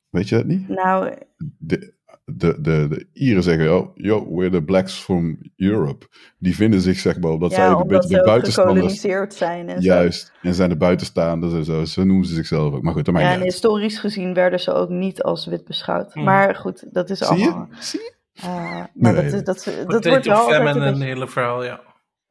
Weet 0.10 0.30
je 0.30 0.36
dat 0.36 0.46
niet? 0.46 0.68
Nou... 0.68 1.14
De, 1.58 1.94
de, 2.26 2.62
de, 2.62 2.88
de 2.90 3.08
Ieren 3.14 3.44
zeggen, 3.44 3.78
oh, 3.78 3.96
yo, 3.96 4.36
we're 4.36 4.50
the 4.50 4.64
blacks 4.64 4.94
from 4.94 5.38
Europe. 5.56 6.06
Die 6.38 6.56
vinden 6.56 6.82
zich, 6.82 7.00
zeg 7.00 7.20
maar, 7.20 7.32
omdat 7.32 7.52
ja, 7.52 7.56
zij 7.56 7.68
een 7.68 7.88
beetje 7.88 8.18
de 8.18 8.24
buitenstanders... 8.24 9.02
zijn. 9.28 9.70
En 9.70 9.82
juist, 9.82 10.32
en 10.42 10.54
zijn 10.54 10.70
de 10.70 10.78
buitenstaanders 10.78 11.54
en 11.54 11.66
zo. 11.66 11.86
Zo 11.86 12.04
noemen 12.04 12.26
ze 12.26 12.34
zichzelf 12.34 12.74
ook. 12.74 12.82
Maar 12.82 12.94
goed, 12.94 13.06
dat 13.06 13.20
Ja, 13.20 13.34
en 13.34 13.42
historisch 13.42 14.00
gezien 14.00 14.34
werden 14.34 14.60
ze 14.60 14.74
ook 14.74 14.90
niet 14.90 15.24
als 15.24 15.46
wit 15.46 15.66
beschouwd. 15.66 16.16
Mm. 16.16 16.24
Maar 16.24 16.56
goed, 16.56 16.94
dat 16.94 17.10
is 17.10 17.18
Zie 17.18 17.28
allemaal... 17.28 17.68
Je? 17.70 17.76
Zie 17.80 18.00
je? 18.00 18.12
Uh, 18.44 18.84
maar 18.94 19.14
nee. 19.14 19.32
dat, 19.32 19.46
dat, 19.46 19.64
dat, 19.66 19.90
dat 19.92 20.06
wordt 20.06 20.26
wel 20.26 20.38
altijd... 20.38 20.76
Een 20.76 21.02
hele 21.02 21.28
verhaal, 21.28 21.64
ja. 21.64 21.82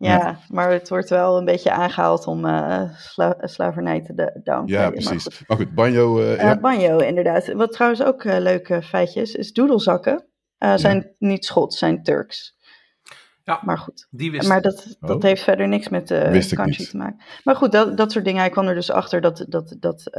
Ja, 0.02 0.16
ja, 0.16 0.38
maar 0.48 0.70
het 0.70 0.88
wordt 0.88 1.08
wel 1.08 1.38
een 1.38 1.44
beetje 1.44 1.70
aangehaald 1.70 2.26
om 2.26 2.44
uh, 2.44 2.82
sla 2.96 3.36
slavernij 3.40 4.02
te 4.02 4.40
down. 4.44 4.66
Ja, 4.66 4.90
precies. 4.90 5.10
Maar 5.10 5.36
goed, 5.36 5.48
maar 5.48 5.56
goed 5.56 5.74
banjo. 5.74 6.20
Uh, 6.20 6.36
ja. 6.36 6.58
banjo, 6.60 6.98
inderdaad. 6.98 7.52
Wat 7.52 7.72
trouwens 7.72 8.02
ook 8.02 8.24
uh, 8.24 8.38
leuke 8.38 8.82
feitjes 8.82 9.34
is, 9.34 9.52
doedelzakken 9.52 10.26
zijn 10.74 10.96
ja. 10.96 11.28
niet 11.28 11.44
Schots, 11.44 11.78
zijn 11.78 12.02
Turks. 12.02 12.56
Ja, 13.44 13.60
maar 13.64 13.78
goed. 13.78 14.06
Die 14.10 14.30
wist 14.30 14.48
maar 14.48 14.62
dat, 14.62 14.96
dat 15.00 15.16
oh. 15.16 15.22
heeft 15.22 15.42
verder 15.42 15.68
niks 15.68 15.88
met 15.88 16.08
de 16.08 16.50
country 16.54 16.84
te 16.84 16.96
maken. 16.96 17.20
Maar 17.44 17.56
goed, 17.56 17.72
dat, 17.72 17.96
dat 17.96 18.12
soort 18.12 18.24
dingen. 18.24 18.40
Hij 18.40 18.50
kwam 18.50 18.66
er 18.66 18.74
dus 18.74 18.90
achter 18.90 19.20
dat, 19.20 19.44
dat, 19.48 19.76
dat 19.80 20.10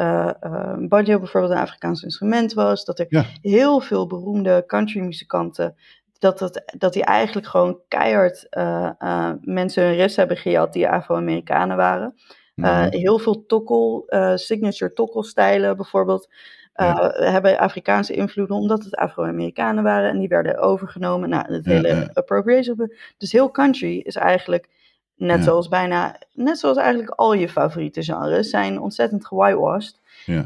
banjo 0.89 1.19
bijvoorbeeld 1.19 1.53
een 1.53 1.61
Afrikaans 1.61 2.03
instrument 2.03 2.53
was. 2.53 2.85
Dat 2.85 2.99
er 2.99 3.05
ja. 3.09 3.25
heel 3.41 3.79
veel 3.79 4.07
beroemde 4.07 4.63
countrymuzikanten 4.67 5.75
dat, 6.23 6.39
dat, 6.39 6.63
dat 6.77 6.93
die 6.93 7.03
eigenlijk 7.03 7.47
gewoon 7.47 7.79
keihard 7.87 8.47
uh, 8.51 8.89
uh, 8.99 9.31
mensen 9.41 9.83
hun 9.83 9.95
rest 9.95 10.15
hebben 10.15 10.37
gejat 10.37 10.73
die 10.73 10.89
Afro-Amerikanen 10.89 11.77
waren. 11.77 12.13
Uh, 12.55 12.65
mm-hmm. 12.65 12.91
Heel 12.91 13.19
veel 13.19 13.45
tokkel, 13.45 14.05
signature 14.35 14.93
tokkelstijlen 14.93 15.75
bijvoorbeeld, 15.75 16.29
ja. 16.73 17.11
hebben 17.15 17.57
Afrikaanse 17.57 18.13
invloeden 18.13 18.55
omdat 18.55 18.83
het 18.83 18.95
Afro-Amerikanen 18.95 19.83
waren 19.83 20.09
en 20.09 20.19
die 20.19 20.27
werden 20.27 20.57
overgenomen. 20.57 21.29
Nou, 21.29 21.53
het 21.53 21.65
hele 21.65 21.87
ja, 21.87 22.09
appropriation. 22.13 22.91
Dus 23.17 23.31
heel 23.31 23.51
country 23.51 23.97
is 23.97 24.15
eigenlijk, 24.15 24.69
net 25.15 25.43
zoals 25.43 25.67
bijna, 25.67 26.15
net 26.33 26.59
zoals 26.59 26.77
eigenlijk 26.77 27.09
al 27.09 27.33
je 27.33 27.49
favoriete 27.49 28.03
genres, 28.03 28.49
zijn 28.49 28.79
ontzettend 28.79 29.25
gewhitewashed. 29.25 29.99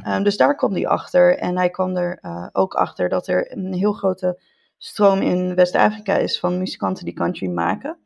Um, 0.08 0.24
dus 0.24 0.38
daar 0.38 0.56
kwam 0.56 0.74
hij 0.74 0.88
achter 0.88 1.38
en 1.38 1.58
hij 1.58 1.70
kwam 1.70 1.98
er 1.98 2.20
ook 2.54 2.74
achter 2.74 3.10
dat 3.10 3.28
er 3.28 3.52
een 3.52 3.74
heel 3.74 3.94
grote 3.94 4.40
stroom 4.78 5.22
in 5.22 5.56
West-Afrika 5.56 6.16
is 6.16 6.40
van 6.40 6.58
muzikanten 6.58 7.06
die 7.06 7.14
country 7.14 7.48
maken. 7.48 7.98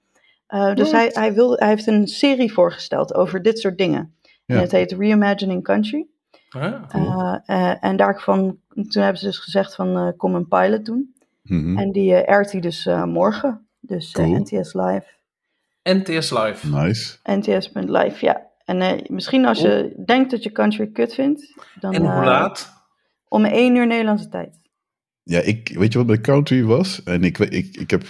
Uh, 0.50 0.76
dus 0.76 0.92
hij, 0.92 1.10
hij, 1.14 1.34
wil, 1.34 1.56
hij 1.56 1.68
heeft 1.68 1.88
een 1.88 2.08
serie 2.08 2.54
voorgesteld 2.54 3.14
over 3.14 3.42
dit 3.42 3.60
soort 3.60 3.78
dingen. 3.78 4.16
Ja. 4.46 4.56
En 4.56 4.62
het 4.62 4.72
heet 4.72 4.92
Reimagining 4.92 5.64
Country. 5.64 6.06
Ah, 6.50 6.88
cool. 6.88 7.06
uh, 7.06 7.36
uh, 7.48 7.84
en 7.84 7.96
daarvan, 7.96 8.58
toen 8.70 9.04
hebben 9.04 9.18
ze 9.18 9.26
dus 9.26 9.38
gezegd 9.38 9.76
van 9.76 10.14
kom 10.18 10.36
een 10.36 10.48
pilot 10.48 10.86
doen. 10.86 11.16
Mm 11.42 11.64
-hmm. 11.64 11.78
En 11.78 11.92
die 11.92 12.16
airt 12.16 12.52
hij 12.52 12.62
dus 12.62 12.86
morgen. 13.06 13.68
Dus 13.80 14.12
cool. 14.12 14.40
NTS 14.40 14.74
Live. 14.74 15.06
NTS 15.84 16.32
Live. 16.32 16.68
Nice. 16.68 17.18
NTS.live, 17.24 18.26
ja. 18.26 18.50
En 18.66 19.04
misschien 19.08 19.46
als 19.46 19.62
je 19.62 19.94
denkt 20.06 20.32
dat 20.32 20.44
je 20.44 20.52
country 20.52 20.88
kut 20.88 21.14
vindt. 21.14 21.54
Dan, 21.80 21.94
en 21.94 22.02
hoe 22.02 22.24
laat? 22.24 22.74
Om 23.28 23.46
één 23.46 23.76
uur 23.76 23.88
Nederlandse 23.88 24.30
tijd. 24.30 24.61
Ja, 25.32 25.40
ik, 25.40 25.72
weet 25.78 25.92
je 25.92 25.98
wat 25.98 26.08
mijn 26.08 26.22
country 26.22 26.64
was? 26.64 27.04
En 27.04 27.24
ik, 27.24 27.38
ik, 27.40 27.78
ik 27.78 27.90
heb, 27.90 28.04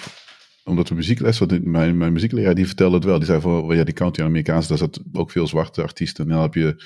omdat 0.63 0.89
we 0.89 0.95
muziekles, 0.95 1.39
want 1.39 1.65
mijn, 1.65 1.97
mijn 1.97 2.13
muziekleraar 2.13 2.55
die 2.55 2.67
vertelde 2.67 2.95
het 2.95 3.05
wel. 3.05 3.17
Die 3.17 3.27
zei 3.27 3.41
van, 3.41 3.75
ja, 3.75 3.83
die 3.83 3.93
country 3.93 4.23
Amerikaans, 4.23 4.67
daar 4.67 4.77
zat 4.77 5.01
ook 5.13 5.31
veel 5.31 5.47
zwarte 5.47 5.81
artiesten. 5.81 6.25
En 6.25 6.31
dan 6.31 6.41
heb 6.41 6.53
je 6.53 6.83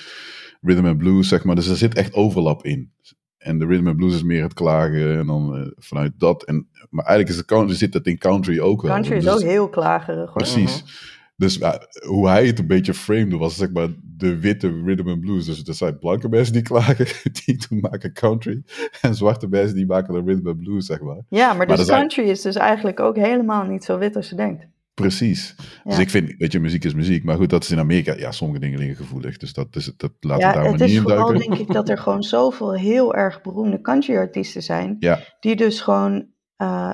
rhythm 0.62 0.86
and 0.86 0.98
blues, 0.98 1.28
zeg 1.28 1.44
maar. 1.44 1.56
Dus 1.56 1.68
er 1.68 1.78
zit 1.78 1.94
echt 1.96 2.14
overlap 2.14 2.66
in. 2.66 2.92
En 3.38 3.60
de 3.60 3.66
rhythm 3.66 3.88
and 3.88 3.98
blues 3.98 4.14
is 4.14 4.24
meer 4.24 4.44
het 4.44 4.54
klagen 4.54 5.18
en 5.18 5.26
dan 5.26 5.60
uh, 5.60 5.68
vanuit 5.76 6.14
dat. 6.18 6.44
En, 6.44 6.68
maar 6.90 7.06
eigenlijk 7.06 7.38
is 7.38 7.42
de 7.42 7.54
country, 7.54 7.76
zit 7.76 7.92
dat 7.92 8.06
in 8.06 8.18
country 8.18 8.60
ook 8.60 8.82
wel. 8.82 8.92
Country 8.92 9.16
is 9.16 9.24
dus, 9.24 9.34
ook 9.34 9.42
heel 9.42 9.70
klagerig. 9.70 10.34
Precies. 10.34 10.76
Uh 10.76 10.82
-huh. 10.82 11.15
Dus 11.38 11.60
uh, 11.60 11.74
hoe 12.08 12.28
hij 12.28 12.46
het 12.46 12.60
een 12.60 12.68
beetje 12.68 12.94
framed 12.94 13.34
was, 13.34 13.56
zeg 13.56 13.72
maar, 13.72 13.88
de 14.04 14.40
witte 14.40 14.82
rhythm 14.86 15.10
and 15.10 15.22
blues. 15.22 15.46
Dus 15.46 15.64
er 15.64 15.74
zijn 15.74 16.00
blanke 16.00 16.30
mensen 16.30 16.54
die 16.54 16.62
klagen, 16.62 17.08
die 17.46 17.58
maken 17.70 18.14
country. 18.14 18.64
En 19.02 19.16
zwarte 19.16 19.48
mensen 19.48 19.76
die 19.76 19.86
maken 19.86 20.14
de 20.14 20.32
rhythm 20.32 20.48
and 20.48 20.58
blues, 20.58 20.86
zeg 20.86 21.02
maar. 21.02 21.22
Ja, 21.30 21.54
maar, 21.54 21.68
maar 21.68 21.78
dus 21.78 21.88
country 21.88 22.24
zijn... 22.24 22.36
is 22.36 22.42
dus 22.42 22.56
eigenlijk 22.56 23.00
ook 23.00 23.16
helemaal 23.16 23.64
niet 23.64 23.84
zo 23.84 23.98
wit 23.98 24.16
als 24.16 24.30
je 24.30 24.36
denkt. 24.36 24.68
Precies. 24.94 25.56
Ja. 25.58 25.90
Dus 25.90 26.00
ik 26.00 26.10
vind, 26.10 26.36
weet 26.38 26.52
je, 26.52 26.60
muziek 26.60 26.84
is 26.84 26.94
muziek. 26.94 27.24
Maar 27.24 27.36
goed, 27.36 27.50
dat 27.50 27.64
is 27.64 27.72
in 27.72 27.80
Amerika, 27.80 28.14
ja, 28.18 28.32
sommige 28.32 28.60
dingen 28.60 28.80
liggen 28.80 28.96
gevoelig. 28.96 29.38
Dus 29.38 29.54
dat, 29.54 29.76
is, 29.76 29.94
dat 29.98 30.12
laten 30.20 30.48
ja, 30.48 30.50
we 30.50 30.56
daar 30.56 30.64
maar 30.64 30.72
niet 30.72 30.82
in 30.82 31.04
duiken. 31.04 31.26
Het 31.26 31.42
is 31.42 31.48
vooral, 31.48 31.58
denk 31.58 31.68
ik, 31.68 31.74
dat 31.74 31.90
er 31.90 31.98
gewoon 32.06 32.24
zoveel 32.24 32.74
heel 32.74 33.16
erg 33.16 33.42
beroemde 33.42 33.82
country-artiesten 33.82 34.64
zijn. 34.64 34.96
Ja. 35.00 35.20
Die 35.40 35.56
dus 35.56 35.82
gewoon... 35.82 36.28
Uh, 36.58 36.90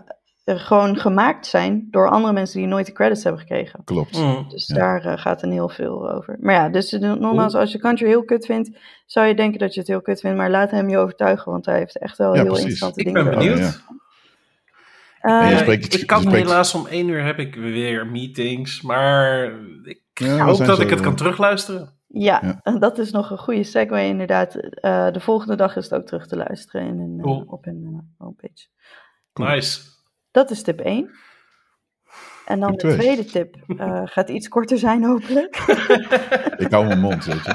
gewoon 0.60 0.98
gemaakt 0.98 1.48
zijn 1.48 1.88
door 1.92 2.10
andere 2.10 2.34
mensen 2.34 2.60
die 2.60 2.68
nooit 2.68 2.86
de 2.86 2.92
credits 2.92 3.24
hebben 3.24 3.42
gekregen. 3.42 3.84
Klopt. 3.84 4.18
Mm. 4.18 4.46
Dus 4.50 4.68
ja. 4.68 4.76
daar 4.76 5.06
uh, 5.06 5.18
gaat 5.18 5.44
een 5.44 5.52
heel 5.52 5.70
veel 5.70 6.12
over. 6.12 6.38
Maar 6.40 6.54
ja, 6.54 6.70
dus 6.70 6.92
nogmaals, 6.92 7.56
als 7.56 7.72
je 7.72 7.80
country 7.80 8.08
heel 8.08 8.24
kut 8.24 8.46
vindt, 8.46 8.70
zou 9.06 9.28
je 9.28 9.36
denken 9.36 9.60
dat 9.60 9.74
je 9.74 9.80
het 9.80 9.90
heel 9.90 10.02
kut 10.02 10.20
vindt, 10.20 10.38
maar 10.38 10.50
laat 10.50 10.72
hem 10.72 10.90
je 10.90 10.98
overtuigen, 10.98 11.52
want 11.52 11.66
hij 11.66 11.78
heeft 11.78 11.98
echt 11.98 12.18
wel 12.18 12.36
ja, 12.36 12.42
heel 12.42 12.52
precies. 12.52 12.64
interessante 12.64 13.00
ik 13.00 13.06
dingen. 13.06 13.24
ben 13.24 13.38
benieuwd. 13.38 13.60
Uh, 15.22 15.52
ja, 15.52 15.58
spreekt, 15.58 16.02
ik 16.02 16.08
kan 16.08 16.28
helaas 16.28 16.74
om 16.74 16.88
één 16.88 17.08
uur 17.08 17.24
heb 17.24 17.40
ik 17.40 17.56
weer 17.56 18.08
meetings, 18.08 18.82
maar 18.82 19.52
ik 19.84 20.02
hoop 20.40 20.66
dat 20.66 20.80
ik 20.80 20.90
het 20.90 21.00
kan 21.00 21.16
terugluisteren. 21.16 22.00
Ja, 22.08 22.62
dat 22.80 22.98
is 22.98 23.12
nog 23.12 23.32
een 23.32 23.38
goede 23.38 23.64
segue 23.64 24.06
inderdaad. 24.06 24.56
Uh, 24.56 25.12
de 25.12 25.20
volgende 25.20 25.56
dag 25.56 25.76
is 25.76 25.84
het 25.84 25.94
ook 25.94 26.06
terug 26.06 26.28
te 26.28 26.36
luisteren 26.36 26.88
in 26.88 27.00
een, 27.00 27.20
cool. 27.22 27.44
op 27.48 27.66
hun 27.66 28.14
homepage. 28.18 28.68
Cool. 29.34 29.50
Nice. 29.50 29.91
Dat 30.32 30.52
is 30.52 30.64
tip 30.64 30.80
1. 30.80 31.10
En 32.46 32.60
dan 32.60 32.72
de 32.72 32.78
tweede 32.78 33.26
tip 33.26 33.56
uh, 33.68 34.02
gaat 34.14 34.30
iets 34.30 34.48
korter 34.48 34.78
zijn, 34.78 35.04
hopelijk. 35.04 35.58
ik 36.58 36.72
hou 36.72 36.86
mijn 36.86 37.00
mond, 37.00 37.26
weet 37.26 37.44
je. 37.44 37.52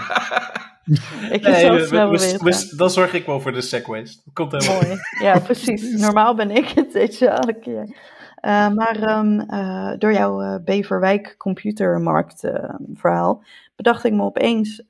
ik 1.36 1.42
nee, 1.42 1.70
we, 1.70 1.84
snel 1.86 2.10
we, 2.10 2.38
we, 2.42 2.72
Dan 2.76 2.90
zorg 2.90 3.12
ik 3.12 3.26
wel 3.26 3.40
voor 3.40 3.52
de 3.52 3.60
segways. 3.60 4.22
Komt 4.32 4.52
helemaal 4.52 4.82
Mooi. 4.82 4.96
Ja, 5.20 5.38
precies. 5.38 5.92
Normaal 6.00 6.34
ben 6.34 6.50
ik 6.50 6.68
het, 6.68 6.92
weet 6.92 7.18
je, 7.18 7.28
elke 7.28 7.58
keer. 7.58 8.14
Uh, 8.42 8.68
maar 8.68 9.18
um, 9.18 9.40
uh, 9.50 9.92
door 9.98 10.12
jouw 10.12 10.42
uh, 10.42 10.56
Beverwijk 10.64 11.34
computermarkt 11.38 12.50
verhaal 12.94 13.44
bedacht 13.76 14.04
ik 14.04 14.12
me 14.12 14.22
opeens 14.22 14.82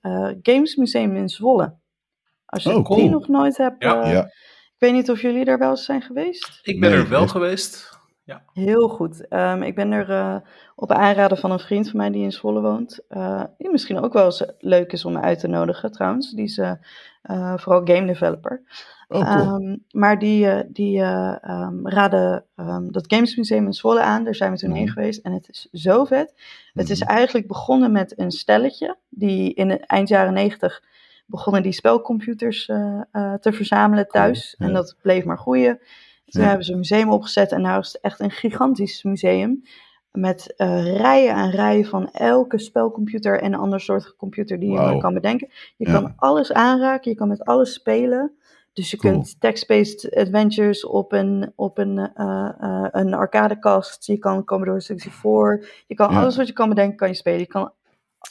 Gamesmuseum 0.42 1.16
in 1.16 1.28
Zwolle. 1.28 1.74
Als 2.46 2.62
je 2.62 2.74
oh, 2.74 2.96
die 2.96 3.08
nog 3.08 3.28
nooit 3.28 3.56
hebt. 3.56 3.82
Ja. 3.82 4.08
ja. 4.08 4.30
Ik 4.78 4.82
weet 4.82 4.92
niet 4.92 5.10
of 5.10 5.20
jullie 5.20 5.44
er 5.44 5.58
wel 5.58 5.70
eens 5.70 5.84
zijn 5.84 6.02
geweest. 6.02 6.60
Ik 6.62 6.80
ben 6.80 6.92
er 6.92 7.08
wel 7.08 7.28
geweest. 7.28 7.98
Ja. 8.24 8.42
Heel 8.52 8.88
goed. 8.88 9.32
Um, 9.32 9.62
ik 9.62 9.74
ben 9.74 9.92
er 9.92 10.10
uh, 10.10 10.36
op 10.74 10.92
aanraden 10.92 11.38
van 11.38 11.50
een 11.50 11.58
vriend 11.58 11.88
van 11.90 11.96
mij 11.96 12.10
die 12.10 12.22
in 12.22 12.32
Zwolle 12.32 12.60
woont. 12.60 13.00
Uh, 13.08 13.42
die 13.58 13.70
misschien 13.70 14.00
ook 14.00 14.12
wel 14.12 14.24
eens 14.24 14.44
leuk 14.58 14.92
is 14.92 15.04
om 15.04 15.12
me 15.12 15.20
uit 15.20 15.38
te 15.38 15.48
nodigen 15.48 15.92
trouwens. 15.92 16.30
Die 16.30 16.44
is 16.44 16.58
uh, 16.58 16.72
vooral 17.56 17.80
game 17.84 18.06
developer. 18.06 18.62
Oh, 19.08 19.36
cool. 19.36 19.54
um, 19.54 19.84
maar 19.90 20.18
die, 20.18 20.70
die 20.72 21.00
um, 21.00 21.88
raden 21.88 22.44
dat 22.90 23.12
Games 23.14 23.36
Museum 23.36 23.66
in 23.66 23.72
Zwolle 23.72 24.00
aan. 24.00 24.24
Daar 24.24 24.34
zijn 24.34 24.52
we 24.52 24.58
toen 24.58 24.72
heen 24.72 24.84
mhm. 24.84 24.92
geweest. 24.92 25.24
En 25.24 25.32
het 25.32 25.48
is 25.48 25.68
zo 25.72 26.04
vet. 26.04 26.34
Het 26.72 26.90
is 26.90 27.00
mhm. 27.00 27.10
eigenlijk 27.10 27.46
begonnen 27.46 27.92
met 27.92 28.18
een 28.18 28.30
stelletje. 28.30 28.96
Die 29.08 29.54
in 29.54 29.70
het 29.70 29.86
eind 29.86 30.08
jaren 30.08 30.32
negentig 30.32 30.82
begonnen 31.26 31.62
die 31.62 31.72
spelcomputers 31.72 32.66
te 33.40 33.52
verzamelen 33.52 34.08
thuis. 34.08 34.54
En 34.58 34.72
dat 34.72 34.96
bleef 35.02 35.24
maar 35.24 35.38
groeien. 35.38 35.80
Toen 36.26 36.42
hebben 36.42 36.64
ze 36.64 36.72
een 36.72 36.78
museum 36.78 37.10
opgezet 37.10 37.52
en 37.52 37.62
nu 37.62 37.78
is 37.78 37.92
het 37.92 38.00
echt 38.00 38.20
een 38.20 38.30
gigantisch 38.30 39.02
museum. 39.02 39.62
Met 40.12 40.54
uh, 40.56 40.96
rijen 40.96 41.34
en 41.34 41.50
rijen 41.50 41.84
van 41.84 42.10
elke 42.10 42.58
spelcomputer 42.58 43.40
en 43.40 43.52
een 43.52 43.58
ander 43.58 43.80
soort 43.80 44.16
computer 44.16 44.58
die 44.58 44.70
je 44.70 44.76
maar 44.76 44.98
kan 44.98 45.14
bedenken. 45.14 45.48
Je 45.76 45.84
kan 45.84 46.12
alles 46.16 46.52
aanraken, 46.52 47.10
je 47.10 47.16
kan 47.16 47.28
met 47.28 47.44
alles 47.44 47.72
spelen. 47.72 48.32
Dus 48.72 48.90
je 48.90 48.96
kunt 48.96 49.40
text-based 49.40 50.14
adventures 50.14 50.86
op 50.86 51.12
een, 51.12 51.52
op 51.54 51.78
een, 51.78 52.10
uh, 52.16 52.48
uh, 52.60 52.86
een 52.90 53.14
arcadekast. 53.14 54.06
Je 54.06 54.18
kan 54.18 54.44
Commodore 54.44 54.80
64. 54.80 55.84
Je 55.86 55.94
kan 55.94 56.08
alles 56.08 56.36
wat 56.36 56.46
je 56.46 56.52
kan 56.52 56.68
bedenken, 56.68 56.96
kan 56.96 57.08
je 57.08 57.14
spelen. 57.14 57.38
Je 57.38 57.46
kan 57.46 57.72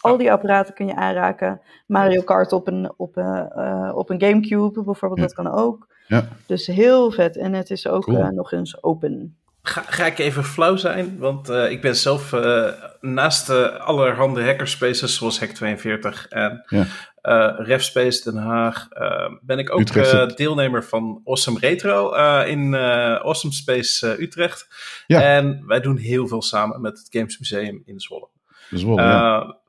al 0.02 0.18
die 0.18 0.32
apparaten 0.32 0.74
kun 0.74 0.88
je 0.88 0.96
aanraken. 0.96 1.62
Mario 1.86 2.22
Kart 2.22 2.52
op 2.52 2.68
een, 2.68 2.94
op, 2.98 3.18
uh, 3.18 3.92
op 3.96 4.10
een 4.10 4.22
Gamecube 4.22 4.84
bijvoorbeeld, 4.84 5.22
dat 5.22 5.34
kan 5.34 5.52
ook. 5.52 5.88
Ja. 6.08 6.28
Dus 6.46 6.68
heel 6.68 7.12
vet. 7.12 7.38
En 7.38 7.54
het 7.54 7.70
is 7.70 7.88
ook 7.88 8.08
uh, 8.08 8.28
nog 8.28 8.52
eens 8.52 8.84
open. 8.84 9.38
Ga, 9.62 9.82
ga, 9.82 10.06
ik 10.06 10.18
even 10.18 10.44
flauw 10.44 10.76
zijn? 10.76 11.18
Want 11.18 11.50
uh, 11.50 11.72
ik 11.72 11.82
ben 11.82 11.96
zelf 11.96 12.32
uh, 12.32 12.72
naast 13.02 13.50
allerhande 13.80 14.44
hackerspaces 14.44 15.16
zoals 15.16 15.46
Hack42 15.46 16.28
en 16.30 16.64
ja. 16.68 16.86
RefSpace 17.58 18.24
Den 18.24 18.42
Haag, 18.42 18.88
ben 19.42 19.60
ik 19.60 19.74
ook 19.74 20.38
deelnemer 20.38 20.84
van 20.84 21.22
Awesome 21.24 21.60
Retro 21.60 22.14
in 22.44 22.76
Awesome 22.76 23.54
Space 23.54 24.22
Utrecht. 24.22 24.68
Ja. 25.08 25.22
En 25.22 25.64
wij 25.68 25.80
doen 25.80 25.98
heel 25.98 26.28
veel 26.28 26.42
samen 26.42 26.82
met 26.82 26.98
het 26.98 27.08
Games 27.10 27.40
Museum 27.40 27.82
in 27.86 28.00
Zwolle. 28.00 28.28
Zwolle 28.70 29.02
ja 29.02 29.64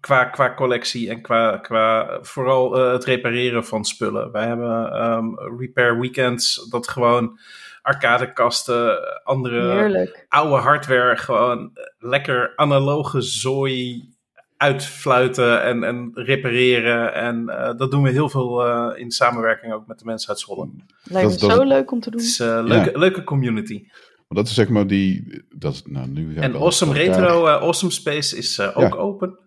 qua, 0.00 0.24
qua 0.24 0.54
collectie 0.54 1.10
en 1.10 1.22
qua, 1.22 1.56
qua 1.56 2.18
vooral 2.20 2.78
uh, 2.78 2.92
het 2.92 3.04
repareren 3.04 3.64
van 3.64 3.84
spullen. 3.84 4.32
Wij 4.32 4.46
hebben 4.46 5.04
um, 5.04 5.38
repair 5.58 6.00
weekends, 6.00 6.68
dat 6.70 6.88
gewoon 6.88 7.38
arcadekasten, 7.82 8.98
andere 9.24 9.72
Heerlijk. 9.72 10.26
oude 10.28 10.56
hardware, 10.56 11.16
gewoon 11.16 11.70
lekker 11.98 12.52
analoge 12.56 13.20
zooi 13.20 14.08
uitfluiten 14.56 15.62
en, 15.62 15.84
en 15.84 16.10
repareren. 16.14 17.14
En 17.14 17.44
uh, 17.46 17.72
dat 17.76 17.90
doen 17.90 18.02
we 18.02 18.10
heel 18.10 18.28
veel 18.28 18.66
uh, 18.66 19.00
in 19.00 19.10
samenwerking 19.10 19.72
ook 19.72 19.86
met 19.86 19.98
de 19.98 20.04
mensen 20.04 20.28
uit 20.28 20.40
Zwolle. 20.40 20.68
Lijkt 21.04 21.42
me 21.42 21.48
zo 21.48 21.62
leuk 21.62 21.92
om 21.92 22.00
te 22.00 22.10
doen. 22.10 22.20
Het 22.20 22.28
is 22.28 22.38
een 22.38 22.64
leuke, 22.64 22.98
leuke 22.98 23.24
community. 23.24 23.82
Maar 24.28 24.38
dat 24.38 24.46
is 24.46 24.54
zeg 24.54 24.68
maar 24.68 24.86
die. 24.86 25.42
Dat 25.48 25.82
nou, 25.86 26.08
nu 26.08 26.36
en 26.36 26.54
Awesome 26.54 26.92
Retro, 26.92 27.46
Awesome 27.46 27.92
Space 27.92 28.36
is 28.36 28.60
ook 28.74 28.94
open. 28.94 29.38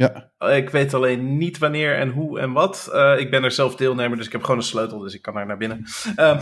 Ja. 0.00 0.30
Ik 0.48 0.70
weet 0.70 0.94
alleen 0.94 1.36
niet 1.36 1.58
wanneer 1.58 1.96
en 1.96 2.08
hoe 2.08 2.40
en 2.40 2.52
wat. 2.52 2.90
Uh, 2.92 3.18
ik 3.18 3.30
ben 3.30 3.44
er 3.44 3.50
zelf 3.50 3.76
deelnemer, 3.76 4.16
dus 4.16 4.26
ik 4.26 4.32
heb 4.32 4.42
gewoon 4.42 4.56
een 4.56 4.62
sleutel, 4.62 4.98
dus 4.98 5.14
ik 5.14 5.22
kan 5.22 5.34
daar 5.34 5.46
naar 5.46 5.56
binnen. 5.56 5.84
Um, 6.16 6.38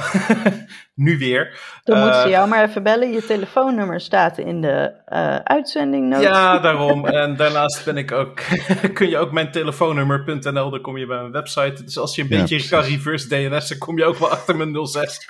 nu 1.04 1.18
weer. 1.18 1.58
Dan 1.84 1.96
uh, 1.96 2.02
moeten 2.02 2.22
ze 2.22 2.28
jou 2.28 2.48
maar 2.48 2.64
even 2.64 2.82
bellen. 2.82 3.12
Je 3.12 3.24
telefoonnummer 3.24 4.00
staat 4.00 4.38
in 4.38 4.60
de 4.60 4.92
uh, 5.08 5.36
uitzending. 5.36 6.20
Ja, 6.20 6.58
daarom. 6.68 7.06
En 7.06 7.36
daarnaast 7.36 7.84
ben 7.84 7.96
ik 7.96 8.12
ook, 8.12 8.40
kun 8.94 9.08
je 9.08 9.18
ook 9.18 9.32
mijn 9.32 9.50
telefoonnummer.nl, 9.50 10.70
dan 10.70 10.80
kom 10.80 10.96
je 10.96 11.06
bij 11.06 11.20
mijn 11.20 11.32
website. 11.32 11.84
Dus 11.84 11.98
als 11.98 12.14
je 12.14 12.22
een 12.22 12.28
beetje 12.28 12.68
kan 12.68 12.82
reverse 12.82 13.28
DNS, 13.28 13.68
dan 13.68 13.78
kom 13.78 13.98
je 13.98 14.04
ook 14.04 14.18
wel 14.18 14.30
achter 14.30 14.56
mijn 14.56 14.86
06. 14.86 15.28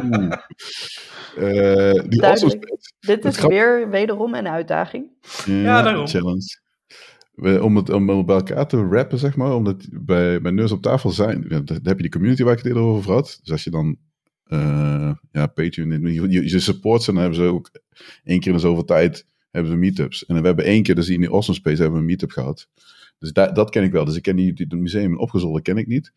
hmm. 0.00 0.30
die 2.08 2.58
Dit 3.00 3.24
is 3.24 3.40
weer 3.40 3.90
wederom 3.90 4.34
een 4.34 4.48
uitdaging. 4.48 5.06
Ja, 5.44 5.82
daarom. 5.82 6.06
Challenge 6.06 6.66
om 7.40 7.76
het 7.76 7.90
om 7.90 8.06
bij 8.06 8.36
elkaar 8.36 8.66
te 8.66 8.86
rappen, 8.86 9.18
zeg 9.18 9.36
maar, 9.36 9.54
omdat 9.54 9.88
bij, 9.90 10.40
bij 10.40 10.52
Neus 10.52 10.72
op 10.72 10.82
tafel 10.82 11.10
zijn, 11.10 11.44
dan 11.48 11.64
heb 11.82 11.96
je 11.96 12.02
die 12.02 12.10
community 12.10 12.42
waar 12.42 12.52
ik 12.52 12.58
het 12.58 12.66
eerder 12.66 12.82
over 12.82 13.12
had. 13.12 13.38
Dus 13.42 13.52
als 13.52 13.64
je 13.64 13.70
dan, 13.70 13.96
uh, 14.46 15.12
ja, 15.32 15.46
Patreon, 15.46 16.12
je, 16.12 16.50
je 16.50 16.60
ze, 16.60 16.78
dan 16.80 17.16
hebben 17.16 17.34
ze 17.34 17.42
ook 17.42 17.70
één 18.24 18.40
keer 18.40 18.52
in 18.52 18.60
zoveel 18.60 18.84
tijd 18.84 19.26
hebben 19.50 19.72
ze 19.72 19.78
meetups. 19.78 20.26
En 20.26 20.40
we 20.40 20.46
hebben 20.46 20.64
één 20.64 20.82
keer, 20.82 20.94
dus 20.94 21.08
in 21.08 21.20
die 21.20 21.30
Awesome 21.30 21.58
Space 21.58 21.76
hebben 21.76 21.92
we 21.92 21.98
een 21.98 22.10
meetup 22.10 22.30
gehad. 22.30 22.68
Dus 23.18 23.32
dat, 23.32 23.54
dat 23.54 23.70
ken 23.70 23.82
ik 23.82 23.92
wel. 23.92 24.04
Dus 24.04 24.16
ik 24.16 24.22
ken 24.22 24.36
die, 24.36 24.52
het 24.54 24.72
museum 24.72 25.10
in 25.10 25.18
Opgezolder 25.18 25.62
ken 25.62 25.76
ik 25.76 25.86
niet. 25.86 26.12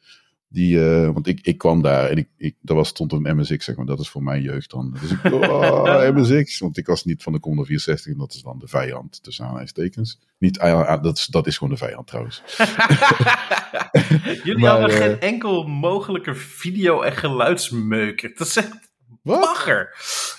Die, 0.53 0.77
uh, 0.77 1.09
want 1.09 1.27
ik, 1.27 1.39
ik 1.41 1.57
kwam 1.57 1.81
daar 1.81 2.09
en 2.09 2.17
ik, 2.17 2.27
ik, 2.37 2.55
dat 2.61 2.75
was, 2.75 2.87
stond 2.87 3.11
een 3.11 3.35
MSX, 3.35 3.65
zeg 3.65 3.75
maar. 3.75 3.85
Dat 3.85 3.99
is 3.99 4.09
voor 4.09 4.23
mijn 4.23 4.41
jeugd 4.41 4.69
dan. 4.69 4.97
Dus 5.01 5.11
ik, 5.11 5.33
oh, 5.33 6.09
MSX. 6.15 6.59
Want 6.59 6.77
ik 6.77 6.85
was 6.85 7.05
niet 7.05 7.23
van 7.23 7.33
de 7.33 7.39
Commodore 7.39 7.67
64 7.67 8.11
en 8.11 8.17
dat 8.17 8.33
is 8.33 8.41
dan 8.41 8.59
de 8.59 8.67
vijand, 8.67 9.23
tussen 9.23 9.45
aanhalingstekens. 9.45 10.19
Niet, 10.37 10.57
uh, 10.57 11.01
dat, 11.01 11.17
is, 11.17 11.25
dat 11.25 11.47
is 11.47 11.57
gewoon 11.57 11.73
de 11.73 11.79
vijand 11.79 12.07
trouwens. 12.07 12.43
Jullie 14.43 14.57
maar, 14.57 14.71
hadden 14.71 14.89
uh, 14.89 14.95
geen 14.95 15.19
enkel 15.19 15.67
mogelijke 15.67 16.35
video- 16.35 17.01
en 17.01 17.15
geluidsmeuker. 17.15 18.31
Dat 18.35 18.47
is 18.47 18.55
echt 18.55 18.91
bagger. 19.23 19.95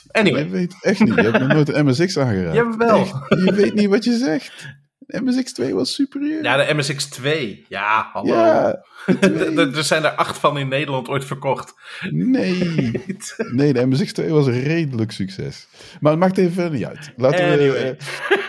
Anyway. 0.08 0.44
Je 0.44 0.48
weet 0.48 0.76
echt 0.80 1.00
niet. 1.00 1.14
Je 1.14 1.20
hebt 1.20 1.38
nog 1.38 1.48
nooit 1.48 1.68
een 1.74 1.86
MSX 1.86 2.18
aangeraakt. 2.18 2.54
Jawel. 2.54 3.00
Echt, 3.00 3.44
je 3.44 3.52
weet 3.52 3.74
niet 3.74 3.88
wat 3.88 4.04
je 4.04 4.16
zegt. 4.16 4.80
MSX2 5.20 5.72
was 5.72 5.94
superieur. 5.94 6.42
Ja, 6.42 6.56
de 6.56 6.74
MSX2. 6.74 7.28
Ja, 7.68 8.08
hallo. 8.12 8.34
Ja, 8.34 8.84
er 9.76 9.84
zijn 9.84 10.04
er 10.04 10.10
acht 10.10 10.38
van 10.38 10.58
in 10.58 10.68
Nederland 10.68 11.08
ooit 11.08 11.24
verkocht. 11.24 11.74
Nee. 12.10 12.90
nee, 13.52 13.72
de 13.72 13.86
MSX2 13.86 14.28
was 14.28 14.46
een 14.46 14.62
redelijk 14.62 15.12
succes. 15.12 15.66
Maar 16.00 16.10
het 16.10 16.20
maakt 16.20 16.38
even 16.38 16.72
niet 16.72 16.84
uit. 16.84 17.12
Laten 17.16 17.58
we... 17.58 17.96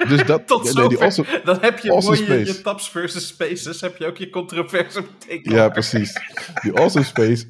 Uh, 0.02 0.10
dus 0.10 0.26
dat, 0.26 0.48
Tot 0.48 0.73
nee, 0.73 0.88
die 0.88 0.99
awesome, 0.99 1.41
Dan 1.44 1.57
heb 1.61 1.80
je 1.80 1.91
awesome 1.91 2.27
mooi 2.27 2.40
je, 2.40 2.45
je 2.45 2.61
taps 2.61 2.90
versus 2.90 3.27
spaces. 3.27 3.81
Heb 3.81 3.98
je 3.98 4.06
ook 4.06 4.18
je 4.18 4.30
controverse 4.30 5.02
betekenen. 5.02 5.57
Ja, 5.57 5.69
precies. 5.69 6.14
Die 6.61 6.73
awesome 6.73 7.06
space 7.06 7.45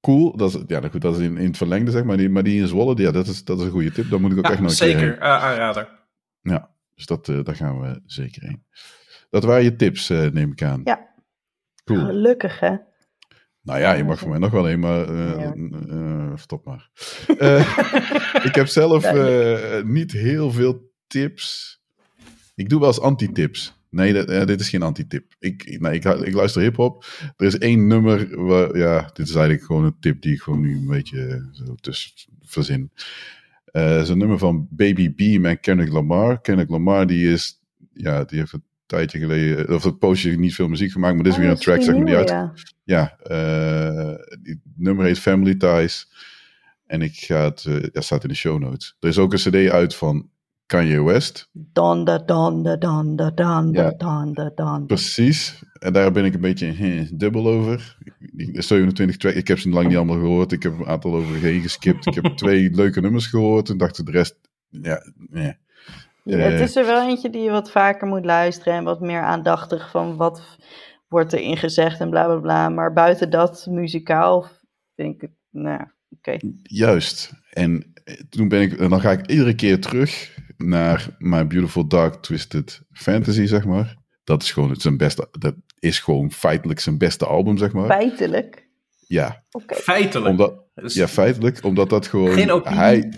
cool. 0.00 0.36
Dat 0.36 0.54
is, 0.54 0.62
ja, 0.66 0.80
goed, 0.90 1.00
dat 1.00 1.16
is 1.16 1.24
in, 1.24 1.36
in 1.36 1.46
het 1.46 1.56
verlengde, 1.56 1.90
zeg 1.90 2.04
maar. 2.04 2.16
Die, 2.16 2.28
maar 2.28 2.42
die 2.42 2.60
in 2.60 2.68
Zwolle, 2.68 2.96
ja, 2.96 3.10
dat 3.10 3.26
is, 3.26 3.44
dat 3.44 3.58
is 3.58 3.64
een 3.64 3.70
goede 3.70 3.92
tip. 3.92 4.10
Dan 4.10 4.20
moet 4.20 4.32
ik 4.32 4.38
ook 4.38 4.50
echt 4.50 4.60
nog 4.60 4.72
zeker, 4.72 5.16
uh, 5.16 5.22
aanrader. 5.22 5.88
Ja, 6.42 6.69
dus 7.00 7.08
dat, 7.08 7.28
uh, 7.28 7.44
daar 7.44 7.56
gaan 7.56 7.80
we 7.80 8.00
zeker 8.06 8.42
heen. 8.42 8.64
Dat 9.30 9.44
waren 9.44 9.64
je 9.64 9.76
tips, 9.76 10.10
uh, 10.10 10.30
neem 10.30 10.52
ik 10.52 10.62
aan. 10.62 10.80
Ja. 10.84 11.08
Cool. 11.84 12.06
Gelukkig, 12.06 12.60
hè? 12.60 12.76
Nou 13.62 13.80
ja, 13.80 13.92
je 13.92 14.04
mag 14.04 14.18
voor 14.18 14.28
mij 14.28 14.38
nog 14.38 14.50
wel 14.50 14.70
een, 14.70 14.80
maar 14.80 15.10
uh, 15.10 16.32
stop 16.36 16.64
maar. 16.64 16.90
ik 18.48 18.54
heb 18.54 18.66
zelf 18.66 19.12
niet 19.84 20.12
heel 20.12 20.50
veel 20.50 20.92
tips. 21.06 21.78
Ik 22.54 22.68
doe 22.68 22.78
wel 22.78 22.88
eens 22.88 23.00
anti-tips. 23.00 23.78
Nee, 23.90 24.12
dat, 24.12 24.46
dit 24.46 24.60
is 24.60 24.68
geen 24.68 24.82
anti-tip. 24.82 25.34
Ik, 25.38 25.80
nee, 25.80 25.94
ik, 25.94 26.04
ik 26.04 26.34
luister 26.34 26.62
hip-hop. 26.62 27.04
Er 27.36 27.46
is 27.46 27.58
één 27.58 27.86
nummer. 27.86 28.44
Waar, 28.46 28.76
ja, 28.76 29.10
dit 29.12 29.28
is 29.28 29.34
eigenlijk 29.34 29.64
gewoon 29.64 29.84
een 29.84 29.98
tip 30.00 30.22
die 30.22 30.32
ik 30.32 30.40
gewoon 30.40 30.60
nu 30.60 30.76
een 30.76 30.86
beetje 30.86 31.48
zo 31.52 31.74
tussen 31.74 32.12
verzin. 32.40 32.90
Uh, 33.72 34.00
is 34.00 34.08
een 34.08 34.18
nummer 34.18 34.38
van 34.38 34.68
Baby 34.70 35.10
B 35.10 35.40
met 35.40 35.60
Kendrick 35.60 35.92
Lamar. 35.92 36.40
Kendrick 36.40 36.70
Lamar, 36.70 37.06
die 37.06 37.32
is, 37.32 37.60
ja, 37.92 38.24
die 38.24 38.38
heeft 38.38 38.52
een 38.52 38.64
tijdje 38.86 39.18
geleden, 39.18 39.74
of 39.74 39.84
een 39.84 39.98
poosje 39.98 40.30
niet 40.30 40.54
veel 40.54 40.68
muziek 40.68 40.92
gemaakt, 40.92 41.14
maar 41.14 41.24
dit 41.24 41.32
is 41.32 41.38
oh, 41.38 41.44
weer 41.44 41.54
een 41.54 41.60
track, 41.60 41.82
zeg 41.82 41.96
maar, 41.96 42.04
die 42.04 42.16
uit. 42.16 42.28
Ja, 42.28 42.52
ja 42.84 43.16
uh, 43.30 44.14
die 44.42 44.60
nummer 44.76 45.04
heet 45.04 45.18
Family 45.18 45.54
Ties. 45.54 46.08
En 46.86 47.02
ik 47.02 47.14
ga 47.14 47.44
het, 47.44 47.64
uh, 47.64 47.86
ja, 47.92 48.00
staat 48.00 48.22
in 48.22 48.28
de 48.28 48.34
show 48.34 48.58
notes. 48.58 48.96
Er 49.00 49.08
is 49.08 49.18
ook 49.18 49.32
een 49.32 49.38
cd 49.38 49.70
uit 49.70 49.94
van 49.94 50.30
Kanye 50.70 51.04
West. 51.04 51.48
Donda, 51.52 52.18
donda, 52.18 52.76
donda, 52.76 53.30
donda, 53.30 53.82
ja, 53.82 53.90
donda, 53.90 54.50
donda. 54.54 54.86
Precies. 54.86 55.62
En 55.78 55.92
daar 55.92 56.12
ben 56.12 56.24
ik 56.24 56.34
een 56.34 56.40
beetje 56.40 56.72
he, 56.72 57.06
dubbel 57.12 57.46
over. 57.46 57.96
Die 58.18 58.62
27 58.62 59.16
track, 59.16 59.34
ik 59.34 59.48
heb 59.48 59.58
ze 59.58 59.68
lang 59.68 59.88
niet 59.88 59.96
allemaal 59.96 60.18
gehoord. 60.18 60.52
Ik 60.52 60.62
heb 60.62 60.78
een 60.78 60.86
aantal 60.86 61.14
over 61.14 61.36
heen 61.36 61.60
geskipt. 61.60 62.06
Ik 62.06 62.14
heb 62.14 62.24
twee 62.36 62.70
leuke 62.70 63.00
nummers 63.00 63.26
gehoord 63.26 63.68
en 63.68 63.76
dacht 63.76 64.06
de 64.06 64.12
rest 64.12 64.38
ja, 64.70 65.12
nee. 65.28 65.56
Ja, 66.24 66.36
het 66.36 66.60
is 66.60 66.76
er 66.76 66.86
wel 66.86 67.08
eentje 67.08 67.30
die 67.30 67.42
je 67.42 67.50
wat 67.50 67.70
vaker 67.70 68.06
moet 68.06 68.24
luisteren 68.24 68.74
en 68.74 68.84
wat 68.84 69.00
meer 69.00 69.20
aandachtig 69.20 69.90
van 69.90 70.16
wat 70.16 70.58
wordt 71.08 71.32
erin 71.32 71.56
gezegd 71.56 72.00
en 72.00 72.10
bla 72.10 72.24
bla 72.24 72.36
bla. 72.36 72.68
Maar 72.68 72.92
buiten 72.92 73.30
dat, 73.30 73.66
muzikaal, 73.70 74.46
vind 74.94 75.14
ik 75.14 75.20
het, 75.20 75.30
nou, 75.50 75.84
oké. 76.10 76.36
Juist. 76.62 77.32
En 77.50 77.92
toen 78.28 78.48
ben 78.48 78.60
ik, 78.60 78.78
dan 78.78 79.00
ga 79.00 79.10
ik 79.10 79.26
iedere 79.26 79.54
keer 79.54 79.80
terug 79.80 80.38
naar 80.64 81.16
My 81.18 81.46
Beautiful 81.46 81.86
Dark 81.86 82.14
Twisted 82.14 82.82
Fantasy, 82.92 83.46
zeg 83.46 83.64
maar. 83.64 83.96
Dat 84.24 84.42
is 84.42 84.52
gewoon 84.52 84.76
zijn 84.76 84.96
beste, 84.96 85.28
dat 85.38 85.54
is 85.78 85.98
gewoon 85.98 86.32
feitelijk 86.32 86.80
zijn 86.80 86.98
beste 86.98 87.26
album, 87.26 87.58
zeg 87.58 87.72
maar. 87.72 87.86
Feitelijk? 87.86 88.68
Ja. 89.06 89.44
Oké. 89.50 89.74
Feitelijk? 89.74 90.30
Omdat, 90.30 90.54
ja, 90.74 91.08
feitelijk, 91.08 91.64
omdat 91.64 91.90
dat 91.90 92.06
gewoon... 92.06 92.32
Geen 92.32 92.50
opinie. 92.50 92.78
Hij, 92.78 93.10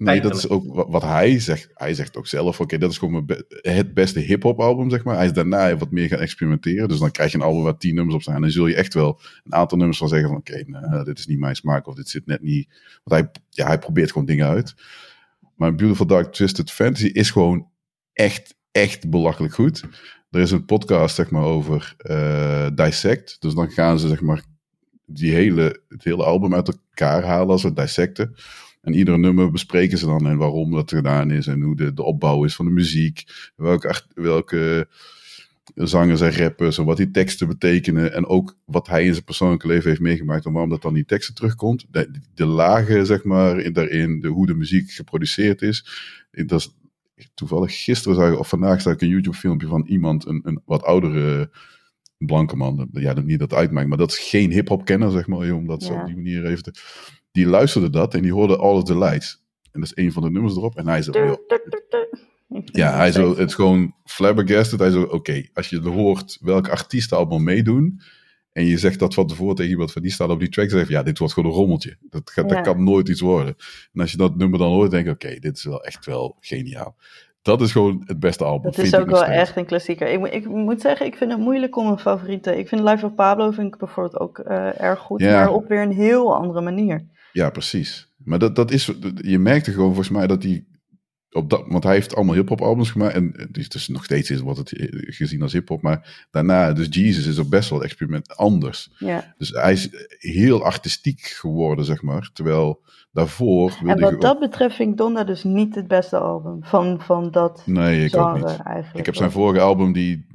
Nee, 0.00 0.20
dat 0.20 0.36
is 0.36 0.48
ook 0.48 0.88
wat 0.88 1.02
hij 1.02 1.38
zegt. 1.38 1.70
Hij 1.74 1.94
zegt 1.94 2.16
ook 2.16 2.26
zelf: 2.26 2.60
oké, 2.60 2.78
dat 2.78 2.90
is 2.90 2.98
gewoon 2.98 3.30
het 3.48 3.94
beste 3.94 4.20
hip-hop 4.20 4.60
album, 4.60 4.90
zeg 4.90 5.04
maar. 5.04 5.16
Hij 5.16 5.24
is 5.24 5.32
daarna 5.32 5.76
wat 5.76 5.90
meer 5.90 6.08
gaan 6.08 6.18
experimenteren. 6.18 6.88
Dus 6.88 6.98
dan 6.98 7.10
krijg 7.10 7.30
je 7.30 7.36
een 7.36 7.44
album 7.44 7.62
waar 7.62 7.76
tien 7.76 7.94
nummers 7.94 8.14
op 8.14 8.22
staan. 8.22 8.34
En 8.34 8.40
dan 8.40 8.50
zul 8.50 8.66
je 8.66 8.74
echt 8.74 8.94
wel 8.94 9.20
een 9.44 9.54
aantal 9.54 9.78
nummers 9.78 9.98
van 9.98 10.08
zeggen: 10.08 10.28
van 10.28 10.38
oké, 10.38 10.62
nou, 10.66 11.04
dit 11.04 11.18
is 11.18 11.26
niet 11.26 11.38
mijn 11.38 11.56
smaak 11.56 11.86
of 11.86 11.94
dit 11.94 12.08
zit 12.08 12.26
net 12.26 12.42
niet. 12.42 12.68
Want 13.04 13.22
hij, 13.22 13.30
ja, 13.48 13.66
hij 13.66 13.78
probeert 13.78 14.12
gewoon 14.12 14.26
dingen 14.26 14.46
uit. 14.46 14.74
Maar 15.60 15.74
Beautiful 15.74 16.06
Dark 16.06 16.32
Twisted 16.32 16.70
Fantasy 16.70 17.06
is 17.06 17.30
gewoon 17.30 17.70
echt, 18.12 18.54
echt 18.70 19.10
belachelijk 19.10 19.54
goed. 19.54 19.84
Er 20.30 20.40
is 20.40 20.50
een 20.50 20.64
podcast, 20.64 21.14
zeg 21.14 21.30
maar, 21.30 21.42
over 21.42 21.94
uh, 21.98 22.68
Dissect. 22.74 23.36
Dus 23.40 23.54
dan 23.54 23.70
gaan 23.70 23.98
ze, 23.98 24.08
zeg 24.08 24.20
maar, 24.20 24.44
die 25.04 25.32
hele, 25.32 25.82
het 25.88 26.04
hele 26.04 26.24
album 26.24 26.54
uit 26.54 26.68
elkaar 26.68 27.22
halen 27.24 27.48
als 27.48 27.60
ze 27.60 27.72
dissecten. 27.72 28.34
En 28.80 28.94
iedere 28.94 29.18
nummer 29.18 29.50
bespreken 29.50 29.98
ze 29.98 30.06
dan 30.06 30.26
en 30.26 30.36
waarom 30.36 30.72
dat 30.72 30.90
gedaan 30.90 31.30
is 31.30 31.46
en 31.46 31.60
hoe 31.60 31.76
de, 31.76 31.92
de 31.92 32.02
opbouw 32.02 32.44
is 32.44 32.54
van 32.54 32.64
de 32.64 32.72
muziek. 32.72 33.22
Welke, 33.56 34.02
welke 34.14 34.88
zangers 35.74 36.20
en 36.20 36.32
rappers 36.32 36.78
en 36.78 36.84
wat 36.84 36.96
die 36.96 37.10
teksten 37.10 37.48
betekenen. 37.48 38.12
En 38.12 38.26
ook 38.26 38.56
wat 38.64 38.86
hij 38.86 39.04
in 39.04 39.12
zijn 39.12 39.24
persoonlijke 39.24 39.66
leven 39.66 39.88
heeft 39.88 40.00
meegemaakt 40.00 40.44
en 40.44 40.52
waarom 40.52 40.70
dat 40.70 40.82
dan 40.82 40.94
die 40.94 41.04
teksten 41.04 41.34
terugkomt. 41.34 41.86
De, 41.90 42.10
de 42.34 42.46
lagen, 42.46 43.06
zeg 43.06 43.24
maar, 43.24 43.60
in, 43.60 43.72
daarin, 43.72 44.20
de, 44.20 44.28
hoe 44.28 44.46
de 44.46 44.54
muziek 44.54 44.90
geproduceerd 44.90 45.62
is. 45.62 45.86
Dat 46.30 46.60
is 46.60 46.74
toevallig 47.34 47.84
gisteren 47.84 48.16
zag 48.16 48.32
ik, 48.32 48.38
of 48.38 48.48
vandaag 48.48 48.80
zag 48.80 48.92
ik 48.92 49.00
een 49.00 49.08
YouTube 49.08 49.36
filmpje 49.36 49.66
van 49.66 49.86
iemand, 49.86 50.26
een, 50.26 50.40
een 50.44 50.62
wat 50.64 50.82
oudere 50.82 51.50
blanke 52.18 52.56
man. 52.56 52.88
Ja, 52.92 53.12
niet 53.12 53.38
dat 53.38 53.54
uitmaakt, 53.54 53.88
maar 53.88 53.98
dat 53.98 54.10
is 54.10 54.18
geen 54.18 54.50
hip-hop 54.50 54.84
kenner, 54.84 55.10
zeg 55.10 55.26
maar, 55.26 55.52
om 55.52 55.66
dat 55.66 55.82
zo 55.82 55.92
op 55.92 56.06
die 56.06 56.16
manier 56.16 56.46
even 56.46 56.62
te 56.62 56.72
die 57.32 57.46
luisterde 57.46 57.90
dat 57.90 58.14
en 58.14 58.22
die 58.22 58.32
hoorde 58.32 58.56
All 58.56 58.76
of 58.76 58.84
the 58.84 58.98
Lights. 58.98 59.42
En 59.72 59.80
dat 59.80 59.92
is 59.96 60.04
een 60.04 60.12
van 60.12 60.22
de 60.22 60.30
nummers 60.30 60.56
erop. 60.56 60.76
En 60.76 60.88
hij 60.88 61.02
zo... 61.02 61.12
Ja, 62.64 62.96
hij 62.96 63.12
zo, 63.12 63.36
het 63.36 63.48
is 63.48 63.54
gewoon 63.54 63.94
flabbergasted. 64.04 64.78
Hij 64.78 64.90
zo, 64.90 65.02
oké, 65.02 65.42
als 65.54 65.68
je 65.68 65.80
hoort 65.80 66.38
welke 66.40 66.70
artiesten 66.70 67.16
allemaal 67.16 67.38
meedoen... 67.38 68.00
en 68.52 68.64
je 68.64 68.78
zegt 68.78 68.98
dat 68.98 69.14
van 69.14 69.26
tevoren 69.26 69.54
tegen 69.54 69.70
iemand 69.70 69.92
van 69.92 70.02
die 70.02 70.10
staat 70.10 70.28
op 70.28 70.38
die 70.38 70.48
track... 70.48 70.70
zeg 70.70 70.88
ja, 70.88 71.02
dit 71.02 71.18
wordt 71.18 71.34
gewoon 71.34 71.50
een 71.50 71.56
rommeltje. 71.56 71.96
Dat, 72.10 72.30
gaat, 72.30 72.48
dat 72.48 72.60
kan 72.60 72.84
nooit 72.84 73.08
iets 73.08 73.20
worden. 73.20 73.54
En 73.92 74.00
als 74.00 74.10
je 74.10 74.16
dat 74.16 74.36
nummer 74.36 74.58
dan 74.58 74.72
hoort, 74.72 74.90
denk 74.90 75.06
je, 75.06 75.12
oké, 75.12 75.38
dit 75.38 75.56
is 75.56 75.64
wel 75.64 75.84
echt 75.84 76.06
wel 76.06 76.36
geniaal. 76.40 76.96
Dat 77.42 77.60
is 77.60 77.72
gewoon 77.72 78.02
het 78.04 78.20
beste 78.20 78.44
album. 78.44 78.70
Dat 78.70 78.84
is 78.84 78.94
ook 78.94 79.10
wel 79.10 79.24
echt 79.24 79.56
een 79.56 79.66
klassieker. 79.66 80.08
Ik, 80.08 80.32
ik, 80.32 80.48
moet 80.48 80.80
zeggen, 80.80 81.06
ik 81.06 81.16
vind 81.16 81.30
het 81.30 81.40
moeilijk 81.40 81.76
om 81.76 81.86
een 81.86 81.98
favoriete... 81.98 82.58
Ik 82.58 82.68
vind 82.68 82.82
Life 82.82 83.06
of 83.06 83.14
Pablo 83.14 83.50
vind 83.50 83.74
ik 83.74 83.80
bijvoorbeeld 83.80 84.20
ook 84.20 84.38
uh, 84.38 84.80
erg 84.80 84.98
goed... 84.98 85.20
Ja. 85.20 85.30
maar 85.30 85.52
op 85.52 85.68
weer 85.68 85.82
een 85.82 85.92
heel 85.92 86.34
andere 86.34 86.60
manier. 86.60 87.06
Ja, 87.32 87.50
precies. 87.50 88.08
Maar 88.24 88.38
dat, 88.38 88.56
dat 88.56 88.70
is, 88.70 88.92
je 89.14 89.38
merkte 89.38 89.70
gewoon 89.70 89.86
volgens 89.86 90.08
mij 90.08 90.26
dat 90.26 90.42
hij 90.42 90.64
op 91.30 91.50
dat, 91.50 91.64
want 91.68 91.84
hij 91.84 91.94
heeft 91.94 92.14
allemaal 92.14 92.34
hip-hop 92.34 92.60
albums 92.60 92.90
gemaakt. 92.90 93.14
En 93.14 93.48
dus, 93.50 93.68
dus 93.68 93.88
nog 93.88 94.04
steeds 94.04 94.30
is 94.30 94.40
wat 94.40 94.56
het 94.56 94.72
gezien 94.90 95.42
als 95.42 95.52
hip-hop. 95.52 95.82
Maar 95.82 96.26
daarna, 96.30 96.72
dus 96.72 96.86
Jesus 96.90 97.26
is 97.26 97.38
ook 97.38 97.48
best 97.48 97.70
wel 97.70 97.82
experiment 97.82 98.36
anders. 98.36 98.90
Ja. 98.98 99.34
Dus 99.38 99.50
hij 99.50 99.72
is 99.72 99.88
heel 100.18 100.64
artistiek 100.64 101.20
geworden, 101.20 101.84
zeg 101.84 102.02
maar. 102.02 102.30
Terwijl 102.32 102.82
daarvoor. 103.12 103.78
En 103.84 104.00
wat 104.00 104.20
dat 104.20 104.38
betreft 104.38 104.76
vind 104.76 104.90
ik 104.90 104.96
Donda 104.96 105.24
dus 105.24 105.44
niet 105.44 105.74
het 105.74 105.88
beste 105.88 106.18
album 106.18 106.58
van, 106.64 107.00
van 107.00 107.30
dat 107.30 107.62
nee, 107.66 108.04
ik 108.04 108.10
genre 108.10 108.28
ook 108.28 108.48
niet. 108.48 108.62
eigenlijk. 108.62 108.98
Ik 108.98 109.06
heb 109.06 109.14
zijn 109.14 109.30
vorige 109.30 109.60
album, 109.60 109.92
die 109.92 110.26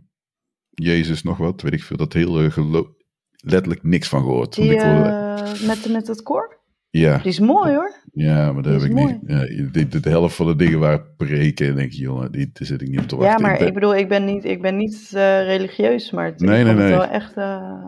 Jezus 0.69 1.23
nog 1.23 1.37
wat, 1.37 1.61
weet 1.61 1.73
ik 1.73 1.83
veel, 1.83 1.97
dat 1.97 2.13
hele 2.13 2.51
gelo 2.51 2.95
letterlijk 3.35 3.83
niks 3.83 4.07
van 4.07 4.21
gehoord. 4.21 4.55
Die, 4.55 4.71
ik 4.71 4.81
uh, 4.81 5.67
met, 5.67 5.89
met 5.89 6.07
het 6.07 6.23
koor? 6.23 6.63
Ja. 6.99 7.17
Die 7.17 7.31
is 7.31 7.39
mooi 7.39 7.73
hoor. 7.73 7.95
Ja, 8.13 8.51
maar 8.51 8.63
dat 8.63 8.73
heb 8.73 8.81
ik 8.81 8.95
mooi. 8.95 9.19
niet. 9.21 9.21
Ja, 9.27 9.71
de, 9.71 9.99
de, 9.99 10.09
helft 10.09 10.35
van 10.35 10.45
de 10.45 10.55
dingen 10.55 10.79
waar 10.79 11.01
preken, 11.17 11.75
denk 11.75 11.91
je, 11.91 12.01
jongen, 12.01 12.31
die, 12.31 12.49
daar 12.53 12.67
zit 12.67 12.81
ik 12.81 12.89
niet 12.89 12.99
op 12.99 13.07
te 13.07 13.15
wachten. 13.15 13.45
Ja, 13.45 13.47
maar 13.47 13.61
ik, 13.61 13.73
bedoel, 13.73 13.95
ik 13.95 14.07
ben 14.07 14.25
niet, 14.25 14.45
ik 14.45 14.61
ben 14.61 14.77
niet 14.77 15.11
uh, 15.13 15.43
religieus, 15.45 16.11
maar 16.11 16.25
het, 16.25 16.39
nee, 16.39 16.63
nee, 16.63 16.73
nee. 16.73 16.89
wel 16.89 17.05
echt. 17.05 17.37
Uh, 17.37 17.43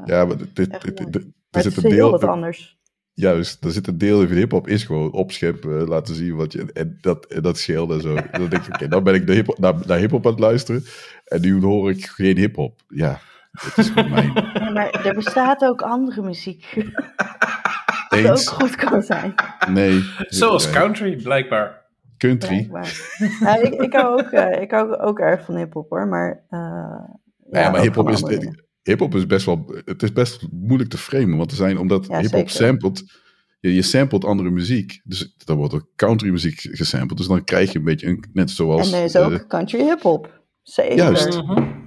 ja, 0.06 0.26
maar 0.26 0.38
dit, 0.38 0.56
dit, 0.56 0.82
dit, 0.82 1.14
dit 1.14 1.26
er 1.52 1.62
zit 1.62 1.84
een 1.84 1.90
deel. 1.90 2.12
wat 2.12 2.24
anders. 2.24 2.78
Juist, 3.14 3.64
er 3.64 3.72
zit 3.72 3.88
een 3.88 3.98
deel 3.98 4.22
in 4.22 4.28
hip-hop, 4.28 4.68
is 4.68 4.84
gewoon 4.84 5.12
opscheppen, 5.12 5.88
laten 5.88 6.16
zien 6.16 6.36
wat 6.36 6.52
je. 6.52 6.66
En 6.74 6.98
dat, 7.02 7.26
en 7.26 7.42
dat 7.42 7.58
scheelt 7.58 7.92
en 7.92 8.02
zo. 8.02 8.16
dan 8.32 8.50
denk 8.50 8.52
ik, 8.52 8.60
oké, 8.60 8.74
okay, 8.74 8.88
dan 8.88 9.04
ben 9.04 9.14
ik 9.14 9.28
de 9.28 9.34
hip 9.34 9.58
naar, 9.58 9.74
naar 9.86 9.98
hip-hop 9.98 10.26
aan 10.26 10.32
het 10.32 10.42
luisteren. 10.42 10.84
En 11.26 11.42
nu 11.42 11.62
hoor 11.62 11.90
ik 11.90 12.06
geen 12.06 12.38
hip-hop. 12.38 12.82
Ja, 12.88 13.20
dat 13.52 13.78
is 13.78 13.90
gewoon 13.90 14.10
mijn. 14.10 14.32
Ja, 14.54 14.70
maar 14.70 15.06
er 15.06 15.14
bestaat 15.14 15.64
ook 15.64 15.82
andere 15.82 16.22
muziek. 16.22 16.66
Dat 18.10 18.30
ook 18.30 18.50
goed 18.50 18.76
kan 18.76 19.04
zijn. 19.04 19.34
Nee. 19.70 20.04
Zoals 20.18 20.70
country, 20.70 21.16
blijkbaar. 21.16 21.86
Country. 22.18 22.70
ja, 23.40 23.62
ik, 23.62 23.74
ik, 23.74 23.94
hou 23.94 24.20
ook, 24.20 24.32
uh, 24.32 24.62
ik 24.62 24.72
hou 24.72 24.98
ook 24.98 25.20
erg 25.20 25.46
van 25.46 25.58
hip-hop 25.58 25.90
hoor, 25.90 26.08
maar. 26.08 26.44
Uh, 26.50 26.60
ja, 27.52 27.60
ja, 27.60 27.70
maar 27.70 27.82
hip-hop 27.82 28.10
is, 28.10 28.24
hip 28.84 29.14
is 29.14 29.26
best 29.26 29.46
wel. 29.46 29.76
Het 29.86 30.04
is 30.04 30.14
best 30.14 30.48
moeilijk 30.52 30.90
te 30.90 30.98
framen, 30.98 31.38
want 31.38 31.52
er 31.52 31.58
zijn, 31.58 31.78
omdat 31.78 32.08
ja, 32.08 32.20
hip-hop 32.20 32.50
samplet. 32.50 33.04
Je, 33.60 33.74
je 33.74 33.82
samplet 33.82 34.26
andere 34.26 34.50
muziek. 34.50 35.02
Dus 35.04 35.36
dan 35.46 35.58
wordt 35.58 35.74
ook 35.74 35.88
country 35.96 36.30
muziek 36.30 36.60
gesampled. 36.60 37.18
Dus 37.18 37.28
dan 37.28 37.44
krijg 37.44 37.72
je 37.72 37.78
een 37.78 37.86
beetje 37.86 38.08
een, 38.08 38.24
net 38.34 38.52
zoals. 38.52 38.92
En 38.92 39.00
er 39.00 39.06
is 39.06 39.16
ook 39.16 39.32
uh, 39.32 39.40
country 39.48 39.80
hip-hop. 39.80 40.42
Zeker. 40.62 40.96
Juist. 40.96 41.34
-hmm. 41.34 41.86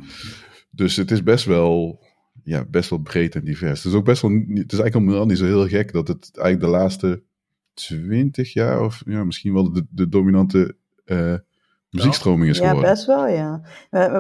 Dus 0.71 0.97
het 0.97 1.11
is 1.11 1.23
best 1.23 1.45
wel 1.45 2.00
ja, 2.45 2.65
best 2.65 2.91
wel 2.91 2.99
breed 2.99 3.35
en 3.35 3.45
divers. 3.45 3.83
Het 3.83 3.93
is 3.93 3.99
ook 3.99 4.05
best 4.05 4.23
wel, 4.23 4.31
het 4.31 4.73
is 4.73 4.79
eigenlijk 4.79 4.95
helemaal 4.95 5.27
niet 5.27 5.39
zo 5.39 5.45
heel 5.45 5.69
gek 5.69 5.93
dat 5.93 6.09
het 6.09 6.31
eigenlijk 6.33 6.73
de 6.73 6.79
laatste 6.79 7.23
twintig 7.75 8.53
jaar, 8.53 8.81
of 8.85 9.03
ja, 9.07 9.25
misschien 9.25 9.53
wel 9.53 9.73
de, 9.73 9.87
de 9.91 10.09
dominante 10.09 10.77
uh, 11.05 11.35
muziekstroming 11.91 12.51
is 12.51 12.59
geworden. 12.59 12.83
Ja, 12.83 12.91
best 12.91 13.07
wel, 13.07 13.27
ja. 13.27 13.61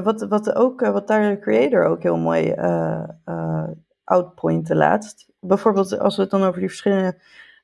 Wat, 0.02 0.26
wat, 0.28 0.54
ook, 0.54 0.80
wat 0.80 1.06
daar 1.06 1.30
de 1.30 1.38
creator 1.38 1.84
ook 1.84 2.02
heel 2.02 2.18
mooi 2.18 2.52
uh, 2.52 3.02
uh, 3.26 3.68
outpointte 4.04 4.74
laatst. 4.74 5.28
Bijvoorbeeld 5.40 5.98
als 5.98 6.16
we 6.16 6.22
het 6.22 6.30
dan 6.30 6.42
over 6.42 6.60
die 6.60 6.68
verschillende 6.68 7.18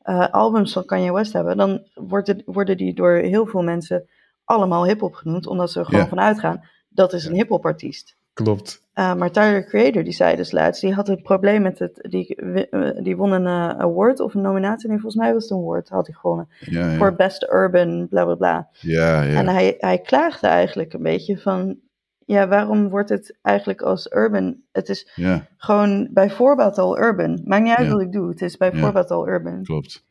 uh, 0.05 0.29
albums 0.29 0.73
van 0.73 0.85
Kanye 0.85 1.13
West 1.13 1.33
hebben, 1.33 1.57
dan 1.57 1.87
worden, 1.95 2.43
worden 2.47 2.77
die 2.77 2.95
door 2.95 3.13
heel 3.13 3.47
veel 3.47 3.63
mensen 3.63 4.09
allemaal 4.45 4.87
hip-hop 4.87 5.15
genoemd, 5.15 5.47
omdat 5.47 5.71
ze 5.71 5.79
er 5.79 5.85
gewoon 5.85 6.01
ja. 6.01 6.09
van 6.09 6.21
uitgaan 6.21 6.63
dat 6.97 7.13
is 7.13 7.25
een 7.25 7.35
hip-hop 7.35 7.65
artiest. 7.65 8.17
Klopt. 8.33 8.85
Uh, 8.99 9.15
maar 9.15 9.31
Tyler 9.31 9.65
Creator, 9.65 10.05
die 10.05 10.13
zei 10.13 10.37
dus 10.37 10.53
laatst, 10.53 10.81
die 10.81 10.95
had 10.95 11.09
een 11.09 11.23
probleem 11.23 11.63
met 11.63 11.79
het, 11.79 12.07
die, 12.09 12.39
die 13.03 13.17
won 13.17 13.33
een 13.33 13.45
uh, 13.45 13.69
award 13.69 14.21
of 14.21 14.35
een 14.35 14.41
nominatie, 14.41 14.89
nee, 14.89 14.99
volgens 14.99 15.23
mij 15.23 15.33
was 15.33 15.43
het 15.43 15.53
een 15.53 15.59
award, 15.59 15.89
had 15.89 16.07
hij 16.07 16.17
gewonnen, 16.17 16.49
ja, 16.61 16.91
ja. 16.91 16.97
voor 16.97 17.15
Best 17.15 17.43
Urban, 17.53 18.09
bla 18.09 18.25
bla 18.25 18.35
bla. 18.35 18.69
Ja, 18.81 19.23
ja. 19.23 19.39
En 19.39 19.49
hij, 19.49 19.75
hij 19.79 19.99
klaagde 19.99 20.47
eigenlijk 20.47 20.93
een 20.93 21.03
beetje 21.03 21.39
van, 21.39 21.79
ja, 22.25 22.49
waarom 22.49 22.89
wordt 22.89 23.09
het 23.09 23.39
eigenlijk 23.43 23.83
als 23.83 24.11
urban? 24.13 24.57
Het 24.73 24.89
is 24.89 25.13
ja. 25.15 25.47
gewoon 25.57 26.09
bij 26.13 26.31
voorbaat 26.31 26.79
al 26.79 26.99
urban. 26.99 27.41
Maakt 27.45 27.63
niet 27.63 27.77
uit 27.77 27.89
wat 27.89 28.01
ik 28.01 28.13
doe, 28.13 28.29
het 28.29 28.43
is 28.43 28.57
bij 28.57 28.73
voorbaat 28.73 29.11
al 29.11 29.29
urban. 29.29 29.63
Klopt. 29.63 30.05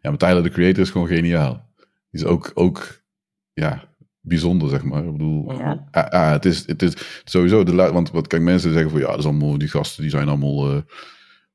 Ja, 0.00 0.10
maar 0.10 0.18
Tyler, 0.18 0.42
de 0.42 0.50
Creator, 0.50 0.82
is 0.82 0.90
gewoon 0.90 1.06
geniaal. 1.06 1.66
Die 2.10 2.20
is 2.20 2.24
ook, 2.24 2.50
ook 2.54 3.00
ja, 3.52 3.84
bijzonder, 4.20 4.68
zeg 4.68 4.82
maar. 4.82 5.04
Ik 5.04 5.12
bedoel, 5.12 5.52
ja. 5.52 5.88
ah, 5.90 6.08
ah, 6.08 6.30
het, 6.30 6.44
is, 6.44 6.66
het 6.66 6.82
is 6.82 7.22
sowieso, 7.24 7.64
de 7.64 7.74
want 7.74 8.10
wat 8.10 8.26
kijk, 8.26 8.42
mensen 8.42 8.72
zeggen 8.72 8.90
van 8.90 9.00
ja, 9.00 9.06
dat 9.06 9.18
is 9.18 9.24
allemaal, 9.24 9.58
die 9.58 9.68
gasten 9.68 10.02
die 10.02 10.10
zijn 10.10 10.28
allemaal 10.28 10.74
uh, 10.74 10.80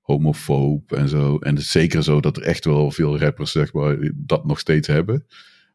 homofoob 0.02 0.92
en 0.92 1.10
zo. 1.10 1.38
En 1.38 1.50
het 1.50 1.64
is 1.64 1.72
zeker 1.72 2.04
zo 2.04 2.20
dat 2.20 2.38
er 2.38 2.44
echt 2.44 2.66
wel 2.66 2.92
veel 2.92 3.20
rappers, 3.20 3.52
zeg 3.52 3.74
maar, 3.74 4.12
dat 4.16 4.46
nog 4.46 4.60
steeds 4.60 4.88
hebben. 4.88 5.26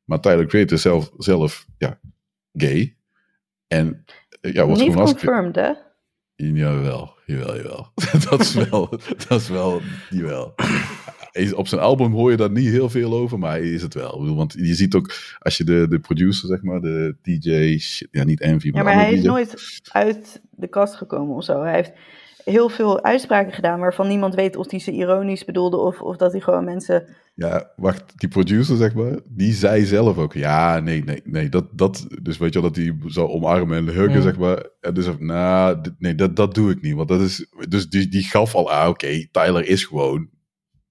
Maar 0.04 0.20
Tyler 0.20 0.46
Creator 0.46 0.76
is 0.76 0.82
zelf, 0.82 1.10
zelf 1.16 1.66
ja, 1.78 2.00
gay. 2.52 2.96
En 3.66 4.04
ja, 4.40 4.66
was 4.66 4.78
Niet 4.78 4.92
gewoon 4.92 5.04
confirmed, 5.04 5.56
hè? 5.56 5.72
Jawel, 6.36 7.14
jawel, 7.26 7.56
jawel. 7.56 7.92
dat 8.30 8.40
is 8.40 8.54
wel, 8.54 8.88
dat 9.28 9.40
is 9.40 9.48
wel, 9.48 9.80
jawel. 10.10 10.54
Op 11.54 11.68
zijn 11.68 11.80
album 11.80 12.12
hoor 12.12 12.30
je 12.30 12.36
daar 12.36 12.50
niet 12.50 12.68
heel 12.68 12.90
veel 12.90 13.12
over, 13.12 13.38
maar 13.38 13.50
hij 13.50 13.72
is 13.72 13.82
het 13.82 13.94
wel. 13.94 14.34
Want 14.34 14.52
je 14.52 14.74
ziet 14.74 14.94
ook, 14.94 15.14
als 15.38 15.56
je 15.56 15.64
de, 15.64 15.86
de 15.88 15.98
producer, 15.98 16.48
zeg 16.48 16.62
maar, 16.62 16.80
de 16.80 17.16
DJ, 17.22 17.80
ja 18.10 18.24
niet 18.24 18.40
Envy, 18.40 18.70
maar 18.70 18.78
Ja, 18.78 18.84
maar 18.84 19.04
hij 19.04 19.12
is 19.12 19.22
nooit 19.22 19.80
uit 19.92 20.40
de 20.50 20.68
kast 20.68 20.94
gekomen 20.94 21.36
of 21.36 21.44
zo. 21.44 21.62
Hij 21.62 21.74
heeft, 21.74 21.92
heel 22.50 22.68
veel 22.68 23.02
uitspraken 23.02 23.52
gedaan 23.52 23.80
waarvan 23.80 24.08
niemand 24.08 24.34
weet 24.34 24.56
of 24.56 24.70
hij 24.70 24.80
ze 24.80 24.92
ironisch 24.92 25.44
bedoelde 25.44 25.76
of, 25.76 26.00
of 26.00 26.16
dat 26.16 26.32
hij 26.32 26.40
gewoon 26.40 26.64
mensen. 26.64 27.06
Ja, 27.34 27.70
wacht, 27.76 28.12
die 28.16 28.28
producer, 28.28 28.76
zeg 28.76 28.94
maar, 28.94 29.18
die 29.24 29.52
zei 29.52 29.84
zelf 29.84 30.18
ook, 30.18 30.34
ja, 30.34 30.80
nee, 30.80 31.04
nee, 31.04 31.20
nee, 31.24 31.48
dat, 31.48 31.78
dat, 31.78 32.06
dus 32.22 32.38
weet 32.38 32.52
je 32.52 32.60
wel, 32.60 32.70
dat 32.70 32.84
hij 32.84 32.96
zou 33.06 33.28
omarmen 33.28 33.76
en 33.76 33.84
huggen, 33.84 34.16
mm. 34.16 34.22
zeg 34.22 34.38
maar. 34.38 34.66
En 34.80 34.94
dus, 34.94 35.06
nou, 35.18 35.80
nee, 35.98 36.14
dat, 36.14 36.36
dat 36.36 36.54
doe 36.54 36.70
ik 36.70 36.82
niet, 36.82 36.94
want 36.94 37.08
dat 37.08 37.20
is, 37.20 37.46
dus 37.68 37.88
die, 37.88 38.08
die 38.08 38.22
gaf 38.22 38.54
al, 38.54 38.70
ah, 38.70 38.88
oké, 38.88 39.26
Tyler 39.30 39.66
is 39.66 39.84
gewoon, 39.84 40.28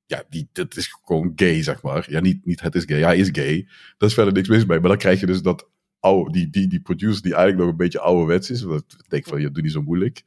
ja, 0.07 0.23
die, 0.29 0.49
dat 0.51 0.75
is 0.75 0.97
gewoon 1.05 1.31
gay, 1.35 1.63
zeg 1.63 1.81
maar. 1.81 2.05
Ja, 2.09 2.19
niet, 2.19 2.45
niet 2.45 2.61
het 2.61 2.75
is 2.75 2.83
gay, 2.83 3.01
hij 3.01 3.17
is 3.17 3.29
gay. 3.31 3.67
Dat 3.97 4.09
is 4.09 4.15
verder 4.15 4.33
niks 4.33 4.47
mis 4.47 4.65
mee, 4.65 4.79
maar 4.79 4.89
dan 4.89 4.97
krijg 4.97 5.19
je 5.19 5.25
dus 5.25 5.41
dat 5.41 5.69
oude, 5.99 6.31
die, 6.31 6.49
die, 6.49 6.67
die 6.67 6.81
producer 6.81 7.21
die 7.21 7.33
eigenlijk 7.33 7.63
nog 7.63 7.71
een 7.71 7.83
beetje 7.83 7.99
ouderwets 7.99 8.49
is, 8.49 8.61
want 8.61 8.83
ik 8.97 9.09
denk 9.09 9.25
van, 9.25 9.41
je 9.41 9.51
doet 9.51 9.63
niet 9.63 9.71
zo 9.71 9.81
moeilijk. 9.81 10.23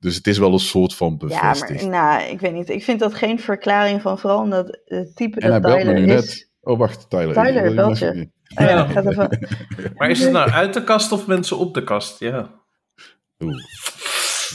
Dus 0.00 0.16
het 0.16 0.26
is 0.26 0.38
wel 0.38 0.52
een 0.52 0.58
soort 0.58 0.94
van 0.94 1.18
bevestiging. 1.18 1.80
Ja, 1.80 1.88
maar 1.88 2.18
nou, 2.18 2.30
ik 2.32 2.40
weet 2.40 2.52
niet. 2.52 2.68
Ik 2.68 2.84
vind 2.84 3.00
dat 3.00 3.14
geen 3.14 3.38
verklaring 3.38 4.02
van 4.02 4.18
vooral 4.18 4.40
omdat 4.40 4.80
het 4.84 5.16
type 5.16 5.40
en 5.40 5.50
dat 5.50 5.62
Tyler 5.62 5.94
me 5.94 6.00
nu 6.00 6.06
is. 6.06 6.06
Net. 6.06 6.50
Oh, 6.60 6.78
wacht, 6.78 7.10
Tyler. 7.10 7.34
Tyler, 7.34 7.74
belt 7.74 7.98
je. 7.98 8.28
Oh, 8.54 8.66
ja, 8.66 8.86
gaat 8.86 9.06
even... 9.06 9.48
maar 9.96 10.10
is 10.10 10.20
het 10.20 10.32
nou 10.32 10.50
uit 10.50 10.74
de 10.74 10.84
kast 10.84 11.12
of 11.12 11.26
mensen 11.26 11.58
op 11.58 11.74
de 11.74 11.84
kast? 11.84 12.20
Ja. 12.20 12.54
Oeh. 13.38 13.54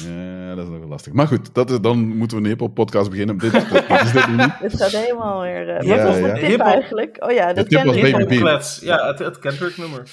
Ja, 0.04 0.56
dat 0.56 0.64
is 0.64 0.70
nog 0.70 0.80
wel 0.80 0.88
lastig. 0.88 1.14
Maar 1.14 1.28
goed, 1.28 1.54
dat 1.54 1.72
is, 1.72 1.80
dan 1.80 2.18
moeten 2.18 2.38
we 2.38 2.44
een 2.44 2.50
hip-hop 2.50 2.74
podcast 2.74 3.10
beginnen. 3.10 3.38
Dit, 3.38 3.52
dit, 3.52 3.70
dit 3.70 4.02
is 4.02 4.12
dit 4.12 4.28
niet. 4.28 4.60
Het 4.60 4.76
gaat 4.76 4.92
helemaal 4.92 5.42
weer. 5.42 5.68
Uh, 5.68 5.88
ja, 5.88 5.96
wat 5.96 6.20
was 6.20 6.32
de 6.32 6.48
tip 6.48 6.60
eigenlijk? 6.60 7.24
Oh 7.24 7.32
ja, 7.32 7.54
dat 7.54 7.68
ken 7.68 7.88
ik. 7.88 8.62
Ja, 8.82 9.08
het, 9.08 9.20
het 9.20 9.40
Kendrick 9.40 9.78
nummer. 9.78 10.04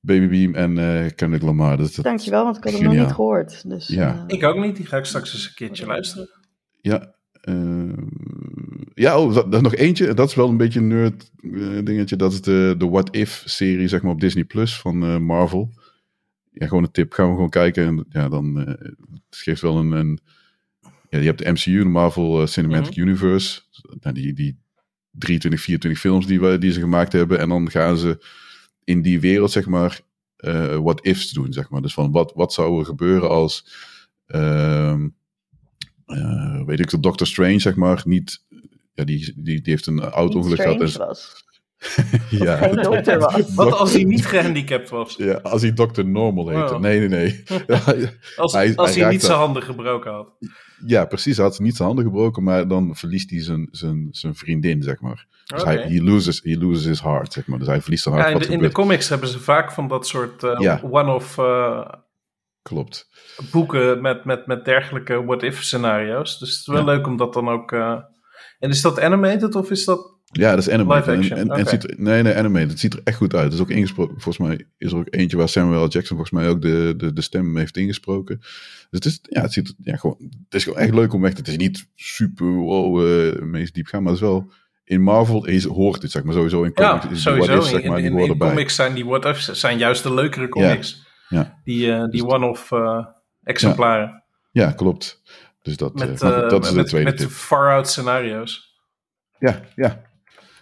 Baby 0.00 0.28
Beam 0.28 0.54
en 0.54 0.76
uh, 0.76 1.10
Kendrick 1.14 1.42
Lamar. 1.42 1.76
Dat, 1.76 1.94
dat, 1.94 2.04
Dankjewel, 2.04 2.44
want 2.44 2.56
ik 2.56 2.64
had 2.64 2.72
hem 2.72 2.82
nog 2.82 2.94
niet 2.94 3.12
gehoord. 3.12 3.68
Dus, 3.68 3.88
ja. 3.88 4.14
Uh, 4.14 4.22
ik 4.26 4.44
ook 4.44 4.56
niet, 4.56 4.76
die 4.76 4.86
ga 4.86 4.96
ik 4.96 5.04
straks 5.04 5.32
eens 5.32 5.46
een 5.46 5.54
keertje 5.54 5.86
luisteren. 5.86 6.28
Ja, 6.80 7.14
uh, 7.44 7.92
ja 8.94 9.18
oh, 9.18 9.34
dat, 9.34 9.52
dat 9.52 9.62
nog 9.62 9.74
eentje. 9.74 10.14
Dat 10.14 10.28
is 10.28 10.34
wel 10.34 10.48
een 10.48 10.56
beetje 10.56 10.80
een 10.80 10.88
nerd 10.88 11.30
dingetje. 11.86 12.16
Dat 12.16 12.32
is 12.32 12.40
de, 12.40 12.74
de 12.78 12.88
What 12.88 13.14
If-serie 13.14 13.88
zeg 13.88 14.02
maar, 14.02 14.12
op 14.12 14.20
Disney 14.20 14.44
Plus 14.44 14.78
van 14.78 15.22
Marvel. 15.22 15.70
Ja, 16.60 16.66
gewoon 16.66 16.82
een 16.82 16.90
tip. 16.90 17.12
Gaan 17.12 17.28
we 17.28 17.34
gewoon 17.34 17.50
kijken. 17.50 17.86
En 17.86 18.06
ja, 18.08 18.28
dan 18.28 18.56
het 18.56 19.36
geeft 19.36 19.60
wel 19.60 19.76
een... 19.76 19.92
een 19.92 20.18
ja, 21.08 21.18
je 21.18 21.24
hebt 21.24 21.38
de 21.38 21.50
MCU, 21.50 21.78
de 21.78 21.84
Marvel 21.84 22.46
Cinematic 22.46 22.96
mm 22.96 23.02
-hmm. 23.02 23.08
Universe. 23.08 23.60
Nou, 24.00 24.14
die, 24.14 24.32
die 24.32 24.58
23, 25.10 25.60
24 25.60 26.00
films 26.00 26.26
die, 26.26 26.58
die 26.58 26.72
ze 26.72 26.80
gemaakt 26.80 27.12
hebben. 27.12 27.38
En 27.38 27.48
dan 27.48 27.70
gaan 27.70 27.96
ze 27.96 28.24
in 28.84 29.02
die 29.02 29.20
wereld, 29.20 29.50
zeg 29.50 29.66
maar, 29.66 30.00
uh, 30.38 30.76
what 30.76 31.04
ifs 31.04 31.30
doen, 31.30 31.52
zeg 31.52 31.70
maar. 31.70 31.82
Dus 31.82 31.94
van 31.94 32.12
wat, 32.12 32.32
wat 32.34 32.52
zou 32.52 32.78
er 32.78 32.84
gebeuren 32.84 33.28
als, 33.28 33.66
uh, 34.26 34.98
uh, 36.06 36.64
weet 36.64 36.80
ik, 36.80 36.90
de 36.90 37.00
Doctor 37.00 37.26
Strange, 37.26 37.58
zeg 37.58 37.76
maar, 37.76 38.02
niet, 38.04 38.44
ja, 38.94 39.04
die, 39.04 39.18
die, 39.18 39.60
die 39.60 39.72
heeft 39.72 39.86
een 39.86 40.00
auto-ongeluk 40.00 40.60
gehad. 40.60 40.80
En, 40.80 40.98
was. 40.98 41.44
ja. 42.30 42.56
Geen 42.56 42.76
dokter 42.76 43.18
was. 43.18 43.54
Wat 43.54 43.72
als 43.72 43.92
hij 43.92 44.04
niet 44.04 44.26
gehandicapt 44.26 44.88
was? 44.88 45.14
Ja, 45.16 45.34
als 45.42 45.62
hij 45.62 45.72
dokter 45.72 46.06
normal 46.06 46.48
heette. 46.48 46.74
Oh. 46.74 46.80
Nee, 46.80 46.98
nee, 46.98 47.08
nee. 47.08 47.44
als 48.36 48.52
hij, 48.52 48.76
als 48.76 48.94
hij, 48.94 49.02
hij 49.02 49.12
niet 49.12 49.22
zijn 49.22 49.38
handen 49.38 49.62
gebroken 49.62 50.12
had. 50.12 50.28
Ja, 50.86 51.04
precies. 51.04 51.36
Hij 51.36 51.46
had 51.46 51.58
niet 51.58 51.76
zijn 51.76 51.88
handen 51.88 52.06
gebroken, 52.06 52.42
maar 52.42 52.68
dan 52.68 52.96
verliest 52.96 53.30
hij 53.30 53.42
zijn, 53.42 53.68
zijn, 53.70 54.08
zijn 54.10 54.34
vriendin, 54.34 54.82
zeg 54.82 55.00
maar. 55.00 55.26
Dus 55.44 55.60
okay. 55.60 55.74
hij 55.74 55.88
he 55.88 56.02
loses, 56.02 56.40
he 56.44 56.56
loses 56.58 56.84
his 56.84 57.02
heart, 57.02 57.32
zeg 57.32 57.46
maar. 57.46 57.58
Dus 57.58 57.68
hij 57.68 57.80
verliest 57.80 58.02
zijn 58.02 58.14
hart. 58.14 58.28
Ja, 58.28 58.34
in, 58.34 58.40
de, 58.40 58.48
in 58.52 58.58
de 58.58 58.72
comics 58.72 59.08
hebben 59.08 59.28
ze 59.28 59.38
vaak 59.38 59.72
van 59.72 59.88
dat 59.88 60.06
soort 60.06 60.42
uh, 60.42 60.58
ja. 60.58 60.80
one-off 60.90 61.38
uh, 61.38 61.88
Klopt. 62.62 63.08
boeken 63.50 64.00
met, 64.00 64.24
met, 64.24 64.46
met 64.46 64.64
dergelijke 64.64 65.24
what-if 65.24 65.62
scenario's. 65.62 66.38
Dus 66.38 66.48
het 66.50 66.58
is 66.58 66.66
wel 66.66 66.76
Ja. 66.76 66.84
leuk 66.84 67.06
om 67.06 67.16
dat 67.16 67.32
dan 67.32 67.48
ook... 67.48 67.72
uh, 67.72 67.98
en 68.58 68.70
is 68.70 68.80
dat 68.80 69.00
animated 69.00 69.54
of 69.54 69.70
is 69.70 69.84
dat... 69.84 70.18
Ja, 70.32 70.50
dat 70.50 70.58
is 70.58 70.68
action, 70.68 71.38
En, 71.38 71.48
en, 71.48 71.66
ziet 71.66 71.98
nee, 71.98 72.22
nee, 72.22 72.34
animated. 72.34 72.70
Het 72.70 72.78
ziet 72.78 72.92
er 72.94 73.00
echt 73.04 73.16
goed 73.16 73.34
uit. 73.34 73.44
Het 73.44 73.52
is 73.52 73.60
ook 73.60 73.70
ingesproken. 73.70 74.20
Volgens 74.20 74.48
mij 74.48 74.66
is 74.78 74.92
er 74.92 74.98
ook 74.98 75.06
eentje 75.10 75.36
waar 75.36 75.48
Samuel 75.48 75.84
L. 75.84 75.88
Jackson 75.88 76.16
volgens 76.16 76.30
mij 76.30 76.48
ook 76.48 76.62
de, 76.62 76.94
de, 76.96 77.12
de 77.12 77.20
stem 77.20 77.56
heeft 77.56 77.76
ingesproken. 77.76 78.38
Dus 78.38 78.48
het 78.90 79.04
is, 79.04 79.18
ja, 79.22 79.40
het 79.42 79.52
ziet 79.52 79.74
ja, 79.82 79.96
gewoon, 79.96 80.16
het 80.44 80.54
is 80.54 80.64
gewoon 80.64 80.78
echt 80.78 80.94
leuk 80.94 81.12
om 81.12 81.20
weg. 81.20 81.36
Het 81.36 81.48
is 81.48 81.56
niet 81.56 81.86
super 81.94 82.46
wow, 82.46 83.06
eh 83.06 83.42
meest 83.42 83.74
diep 83.74 83.86
gaan, 83.86 84.02
maar 84.02 84.12
het 84.12 84.20
is 84.22 84.28
wel. 84.28 84.50
In 84.84 85.02
Marvel 85.02 85.46
is, 85.46 85.64
hoort 85.64 86.02
het, 86.02 86.10
zeg 86.10 86.22
maar, 86.22 86.34
sowieso 86.34 86.62
in 86.62 86.72
comics. 86.72 87.04
Ja, 87.04 87.10
is 87.10 87.22
sowieso. 87.22 87.60
zeg 87.60 87.80
in, 87.80 87.90
maar, 87.90 87.98
in, 87.98 88.18
in, 88.18 88.30
in 88.30 88.38
comics 88.38 88.74
zijn 88.74 88.94
die 88.94 89.04
what-ifs 89.04 89.52
zijn 89.52 89.78
juist 89.78 90.02
de 90.02 90.14
leukere 90.14 90.48
comics. 90.48 91.06
Ja. 91.28 91.60
Die, 91.64 91.92
eh, 91.92 92.00
die 92.00 92.10
Dus- 92.10 92.22
one-off 92.22 92.72
eh, 92.72 93.06
exemplaren. 93.42 94.22
Ja, 94.50 94.70
klopt. 94.72 95.22
Dus 95.62 95.76
dat, 95.76 95.94
Met, 95.94 96.18
dat 96.18 96.62
is 96.64 96.70
de 96.70 96.74
met, 96.76 96.86
tweede 96.86 97.10
met 97.10 97.18
tip. 97.18 97.30
far-out 97.30 97.88
scenario's. 97.88 98.78
Ja, 99.38 99.60
ja. 99.74 100.08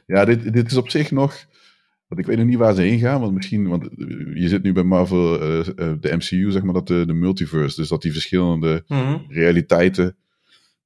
Ja, 0.08 0.24
dit, 0.24 0.52
dit 0.52 0.70
is 0.70 0.76
op 0.76 0.88
zich 0.90 1.10
nog. 1.10 1.46
Want 2.06 2.20
ik 2.20 2.26
weet 2.26 2.36
nog 2.36 2.46
niet 2.46 2.58
waar 2.58 2.74
ze 2.74 2.80
heen 2.82 2.98
gaan. 2.98 3.20
Want 3.20 3.34
misschien, 3.34 3.68
want 3.68 3.82
eh, 3.88 4.06
je 4.34 4.48
zit 4.48 4.62
nu 4.62 4.72
bij 4.72 4.82
Marvel, 4.82 5.40
eh, 5.40 5.58
eh, 5.58 5.66
de 6.00 6.16
MCU, 6.16 6.50
zeg 6.50 6.62
maar, 6.62 6.74
dat 6.74 6.86
de, 6.86 7.06
de 7.06 7.12
multiverse. 7.12 7.80
Dus 7.80 7.88
dat 7.88 8.02
die 8.02 8.12
verschillende 8.12 8.84
Mhm. 8.86 9.18
realiteiten 9.28 10.16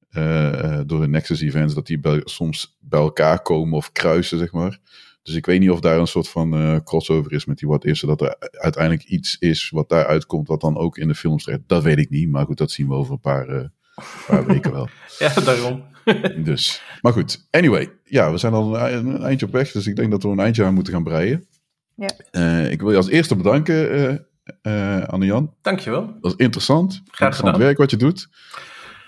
eh, 0.09 0.79
eh, 0.79 0.81
door 0.87 1.01
de 1.01 1.07
Nexus 1.07 1.41
events, 1.41 1.73
dat 1.73 1.87
die 1.87 1.99
bij, 1.99 2.21
soms 2.23 2.77
bij 2.79 2.99
elkaar 2.99 3.41
komen 3.41 3.73
of 3.77 3.91
kruisen, 3.91 4.37
zeg 4.37 4.51
maar. 4.51 4.79
Dus 5.23 5.35
ik 5.35 5.45
weet 5.45 5.59
niet 5.59 5.69
of 5.69 5.79
daar 5.79 5.99
een 5.99 6.07
soort 6.07 6.29
van 6.29 6.53
eh, 6.53 6.77
crossover 6.83 7.31
is 7.31 7.45
met 7.45 7.57
die 7.57 7.67
what 7.67 7.85
if, 7.85 7.97
zodat 7.97 8.21
er 8.21 8.35
uiteindelijk 8.51 9.03
iets 9.03 9.37
is 9.39 9.69
wat 9.69 9.89
daar 9.89 10.05
uitkomt, 10.05 10.47
wat 10.47 10.61
dan 10.61 10.77
ook 10.77 10.97
in 10.97 11.07
de 11.07 11.15
films 11.15 11.43
terecht. 11.43 11.61
Dat 11.67 11.83
weet 11.83 11.97
ik 11.97 12.09
niet, 12.09 12.29
maar 12.29 12.45
goed, 12.45 12.57
dat 12.57 12.71
zien 12.71 12.87
we 12.87 12.93
over 12.93 13.13
een 13.13 13.19
paar, 13.19 13.47
eh, 13.47 13.65
paar 14.27 14.45
weken 14.45 14.71
wel. 14.71 14.89
Ja, 15.19 15.33
daarom. 15.33 15.83
Dus, 16.43 16.81
maar 17.01 17.13
goed. 17.13 17.47
Anyway, 17.51 17.91
ja, 18.03 18.31
we 18.31 18.37
zijn 18.37 18.53
al 18.53 18.79
een, 18.79 19.05
een 19.07 19.23
eindje 19.23 19.45
op 19.45 19.51
weg, 19.51 19.71
dus 19.71 19.87
ik 19.87 19.95
denk 19.95 20.11
dat 20.11 20.23
we 20.23 20.29
een 20.29 20.39
eindje 20.39 20.65
aan 20.65 20.73
moeten 20.73 20.93
gaan 20.93 21.03
breien. 21.03 21.47
Ja. 21.95 22.09
Eh, 22.31 22.71
ik 22.71 22.81
wil 22.81 22.91
je 22.91 22.97
als 22.97 23.09
eerste 23.09 23.35
bedanken, 23.35 23.91
eh 23.91 24.17
eh 24.61 25.07
Anne-Jan. 25.07 25.53
Dankjewel. 25.61 26.17
Dat 26.21 26.31
is 26.31 26.37
interessant. 26.37 26.93
interessant 27.05 27.35
gedaan. 27.35 27.59
werk 27.59 27.77
wat 27.77 27.91
je 27.91 27.97
doet. 27.97 28.27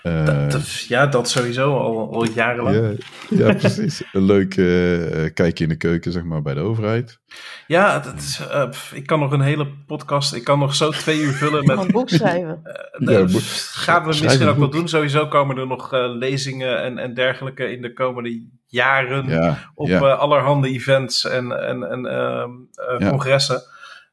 Eh, 0.06 0.26
Dat- 0.26 0.50
dat- 0.50 0.78
ja, 0.88 1.06
dat 1.06 1.28
sowieso 1.28 1.76
al, 1.78 2.12
al 2.12 2.26
jarenlang. 2.26 2.98
ja, 3.28 3.46
ja, 3.46 3.54
precies. 3.64 4.02
Een 4.12 4.24
leuk 4.24 4.56
eh, 4.56 5.24
eh, 5.24 5.34
kijkje 5.34 5.64
in 5.64 5.70
de 5.70 5.76
keuken, 5.76 6.12
zeg 6.12 6.22
maar, 6.24 6.42
bij 6.42 6.54
de 6.54 6.60
overheid. 6.60 7.18
Ja, 7.66 7.98
dat 7.98 8.14
is, 8.16 8.40
pff, 8.70 8.92
ik 8.92 9.06
kan 9.06 9.20
nog 9.20 9.32
een 9.32 9.40
hele 9.40 9.66
podcast, 9.86 10.34
ik 10.34 10.44
kan 10.44 10.58
nog 10.58 10.74
zo 10.74 10.90
twee 10.90 11.20
uur 11.20 11.32
vullen 11.32 11.64
Met... 11.66 11.78
een 11.78 11.90
boek 11.90 12.08
schrijven. 12.08 12.60
eh, 12.64 13.08
Ja, 13.08 13.24
boek- 13.24 13.40
gaan 13.72 14.02
we 14.02 14.06
misschien 14.22 14.48
ook 14.48 14.58
wel 14.58 14.70
doen. 14.70 14.88
Sowieso 14.88 15.26
komen 15.28 15.56
er 15.58 15.66
nog 15.66 15.92
eh, 15.92 16.14
lezingen 16.16 16.82
en, 16.82 16.98
en 16.98 17.14
dergelijke 17.14 17.70
in 17.72 17.82
de 17.82 17.92
komende 17.92 18.46
jaren 18.66 19.28
Ja, 19.28 19.58
op 19.74 19.86
ja. 19.88 19.96
eh, 20.00 20.18
allerhande 20.18 20.68
events 20.68 21.24
en, 21.24 21.66
en, 21.66 21.90
en 21.90 22.06
ehm, 22.06 22.50
eh, 22.72 22.98
Ja. 22.98 23.08
congressen. 23.08 23.62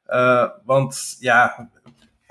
Eh, 0.06 0.46
want 0.66 1.16
ja, 1.20 1.70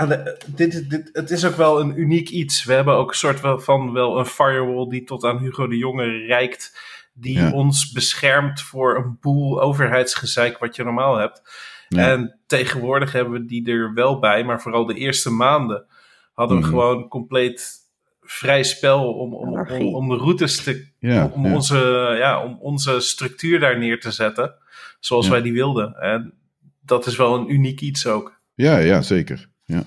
de- 0.09 0.39
dit, 0.47 0.91
dit, 0.91 1.09
het 1.13 1.31
is 1.31 1.45
ook 1.45 1.55
wel 1.57 1.81
een 1.81 2.01
uniek 2.01 2.29
iets. 2.29 2.65
We 2.65 2.73
hebben 2.73 2.95
ook 2.95 3.09
een 3.11 3.17
soort 3.17 3.41
van 3.63 3.93
wel 3.93 4.19
een 4.19 4.27
firewall 4.27 4.89
die 4.89 5.05
tot 5.05 5.25
aan 5.25 5.39
Hugo 5.39 5.67
de 5.67 5.77
Jonge 5.77 6.05
reikt. 6.27 6.79
Die 7.15 7.39
Ja. 7.39 7.51
ons 7.51 7.93
beschermt 7.93 8.61
voor 8.61 8.97
een 8.97 9.17
boel 9.21 9.61
overheidsgezeik 9.63 10.59
wat 10.59 10.77
je 10.77 10.85
normaal 10.85 11.17
hebt. 11.17 11.43
Ja. 11.89 12.11
En 12.11 12.39
tegenwoordig 12.47 13.13
hebben 13.13 13.33
we 13.33 13.45
die 13.45 13.71
er 13.71 13.95
wel 13.95 14.19
bij, 14.19 14.45
maar 14.45 14.61
vooral 14.63 14.87
de 14.87 14.95
eerste 14.95 15.31
maanden 15.31 15.87
hadden 16.33 16.57
we 16.57 16.63
Mhm. 16.63 16.73
gewoon 16.73 17.09
compleet 17.09 17.81
vrij 18.23 18.63
spel 18.63 19.13
om, 19.15 19.35
om, 19.35 19.59
om, 19.95 20.09
de 20.09 20.17
routes 20.17 20.63
te 20.63 20.91
Ja, 20.99 21.31
om. 21.35 21.55
Onze, 21.55 22.15
ja, 22.19 22.45
om 22.45 22.59
onze 22.61 23.01
structuur 23.01 23.61
daar 23.61 23.79
neer 23.79 24.01
te 24.01 24.11
zetten. 24.11 24.55
Zoals 25.01 25.29
wij 25.29 25.43
die 25.43 25.53
wilden. 25.53 25.95
En 25.95 26.35
dat 26.81 27.07
is 27.07 27.17
wel 27.17 27.35
een 27.35 27.53
uniek 27.53 27.81
iets 27.81 28.07
ook. 28.07 28.41
Ja, 28.55 28.79
ja, 28.79 29.03
zeker. 29.03 29.51
Ja. 29.73 29.83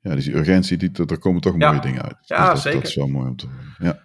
Ja, 0.00 0.14
dus 0.14 0.24
die 0.24 0.34
urgentie, 0.36 0.76
die, 0.76 0.90
er 1.06 1.18
komen 1.18 1.40
toch 1.40 1.54
Ja. 1.58 1.68
mooie 1.68 1.80
dingen 1.80 2.02
uit. 2.02 2.16
Ja, 2.24 2.38
Dus 2.38 2.48
dat, 2.48 2.60
zeker. 2.62 2.78
Dat 2.80 2.88
is 2.88 2.94
wel 2.94 3.06
mooi 3.08 3.28
om 3.28 3.36
te 3.36 3.46
horen. 3.46 3.74
Ja. 3.78 3.98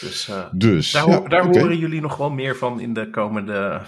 Dus 0.00 0.28
eh, 0.28 0.44
Dus, 0.52 0.90
daar, 0.92 1.02
ho- 1.02 1.28
daar 1.28 1.44
horen 1.44 1.78
jullie 1.78 2.00
nog 2.00 2.16
wel 2.16 2.30
meer 2.30 2.56
van 2.56 2.80
in 2.80 2.94
de 2.94 3.10
komende. 3.10 3.80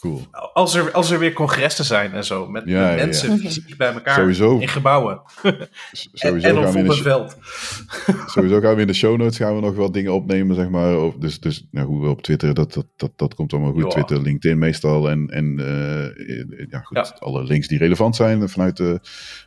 Cool. 0.00 0.26
Als 0.52 0.74
er, 0.74 0.92
als 0.92 1.10
er 1.10 1.18
weer 1.18 1.32
congressen 1.32 1.84
zijn 1.84 2.12
en 2.12 2.24
zo. 2.24 2.48
Met, 2.48 2.62
Ja, 2.66 2.70
met 2.80 2.88
ja, 2.88 2.90
ja. 2.96 3.04
mensen 3.04 3.38
fysiek 3.38 3.76
bij 3.76 3.92
elkaar. 3.92 4.14
Sowieso. 4.14 4.58
In 4.58 4.68
gebouwen. 4.68 5.20
En, 5.42 5.68
Sowieso, 6.12 6.46
en 6.48 6.54
gaan 6.54 6.64
of 6.66 6.72
we 6.72 6.78
in 6.78 6.90
op 6.90 6.96
veld. 6.96 7.36
sowieso 8.26 8.60
gaan 8.60 8.74
we 8.74 8.80
in 8.80 8.86
de 8.86 8.92
show 8.92 9.16
notes 9.18 9.36
gaan 9.36 9.54
we 9.54 9.60
nog 9.60 9.74
wat 9.74 9.92
dingen 9.94 10.12
opnemen, 10.12 10.56
zeg 10.56 10.68
maar. 10.68 11.10
Dus, 11.18 11.40
dus 11.40 11.66
nou, 11.70 11.86
hoe 11.86 12.00
we 12.02 12.08
op 12.08 12.22
Twitter, 12.22 12.54
dat, 12.54 12.72
dat, 12.72 12.86
dat, 12.96 13.10
dat 13.16 13.34
komt 13.34 13.52
allemaal 13.52 13.72
goed. 13.72 13.90
Twitter, 13.90 14.22
LinkedIn 14.22 14.58
meestal. 14.58 15.10
En, 15.10 15.28
en 15.30 15.58
eh, 15.58 16.66
ja, 16.70 16.78
goed, 16.80 16.96
Ja. 16.96 17.16
alle 17.18 17.44
links 17.44 17.68
die 17.68 17.78
relevant 17.78 18.16
zijn 18.16 18.48
vanuit 18.48 18.76
de, 18.76 18.98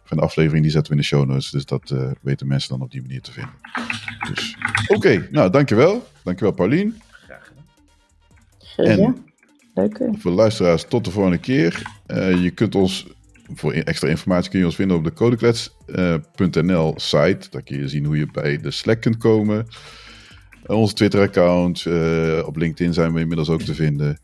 van 0.04 0.18
de 0.18 0.24
aflevering, 0.24 0.64
die 0.64 0.72
zetten 0.72 0.92
we 0.92 0.98
in 0.98 1.02
de 1.04 1.08
show 1.08 1.26
notes. 1.28 1.50
Dus 1.50 1.66
dat 1.66 1.92
eh, 1.92 2.12
weten 2.22 2.48
mensen 2.48 2.70
dan 2.70 2.82
op 2.82 2.92
die 2.92 3.02
manier 3.02 3.22
te 3.22 3.32
vinden. 3.32 3.54
Dus, 4.34 4.56
oké, 4.88 5.28
nou, 5.32 5.50
dankjewel. 5.50 6.08
Dankjewel, 6.24 6.54
Paulien. 6.54 7.02
Graag 7.12 7.52
gedaan. 8.76 8.98
En- 8.98 9.00
Ja, 9.00 9.14
leuk. 9.74 9.98
Voor 9.98 10.32
de 10.32 10.38
luisteraars, 10.38 10.86
tot 10.88 11.06
de 11.06 11.12
volgende 11.12 11.38
keer. 11.38 11.82
Eh, 12.06 12.44
je 12.44 12.52
kunt 12.52 12.76
ons 12.76 13.08
voor 13.56 13.72
extra 13.74 14.08
informatie 14.08 14.50
kun 14.50 14.60
je 14.60 14.66
ons 14.66 14.76
vinden 14.76 14.98
op 14.98 15.04
de 15.04 15.14
codeklets.nl 15.14 16.94
site. 16.98 17.48
Daar 17.50 17.62
kun 17.62 17.78
je 17.78 17.88
zien 17.88 18.06
hoe 18.06 18.18
je 18.18 18.32
bij 18.32 18.58
de 18.58 18.72
Slack 18.72 19.02
kunt 19.02 19.18
komen. 19.18 19.68
Onze 20.66 20.94
Twitter-account. 20.94 21.86
op 22.46 22.56
LinkedIn 22.56 22.94
zijn 22.94 23.14
we 23.14 23.20
inmiddels 23.20 23.50
ook 23.50 23.62
te 23.62 23.74
vinden. 23.74 24.20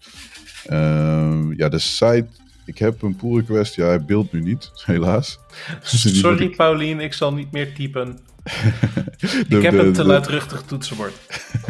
Ehm, 0.65 1.53
ja, 1.53 1.69
de 1.69 1.79
site. 1.79 2.27
Ik 2.65 2.77
heb 2.77 3.01
een 3.01 3.15
pull 3.15 3.35
request. 3.35 3.75
Ja, 3.75 3.85
hij 3.85 4.05
beeldt 4.05 4.31
nu 4.31 4.41
niet, 4.41 4.71
helaas. 4.85 5.39
Sorry. 5.83 6.49
Paulien, 6.49 6.99
ik 6.99 7.13
zal 7.13 7.33
niet 7.33 7.51
meer 7.51 7.73
typen. 7.73 8.19
ik 9.57 9.61
heb 9.61 9.73
een 9.73 9.93
te 9.93 10.05
luidruchtig 10.05 10.61
toetsenbord. 10.61 11.13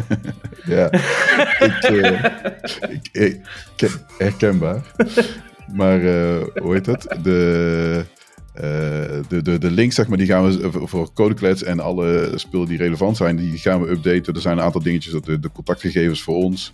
ja, 0.64 0.92
ik, 1.58 1.90
uh, 1.90 2.22
ik, 3.12 3.40
herkenbaar. 4.18 4.82
Maar 5.74 6.00
uh, 6.00 6.42
hoe 6.54 6.72
heet 6.72 6.86
het? 6.86 7.16
De, 7.22 8.04
uh, 8.54 8.62
de, 9.28 9.42
de, 9.42 9.58
de 9.58 9.70
links, 9.70 9.94
zeg 9.94 10.08
maar, 10.08 10.18
die 10.18 10.26
gaan 10.26 10.44
we 10.44 10.70
voor 10.72 11.12
Codeklets 11.12 11.62
en 11.62 11.80
alle 11.80 12.32
spullen 12.34 12.68
die 12.68 12.78
relevant 12.78 13.16
zijn, 13.16 13.36
die 13.36 13.58
gaan 13.58 13.82
we 13.82 13.90
updaten. 13.90 14.34
Er 14.34 14.40
zijn 14.40 14.58
een 14.58 14.64
aantal 14.64 14.82
dingetjes, 14.82 15.12
dat 15.12 15.24
de, 15.24 15.40
de 15.40 15.52
contactgegevens 15.52 16.22
voor 16.22 16.36
ons. 16.36 16.72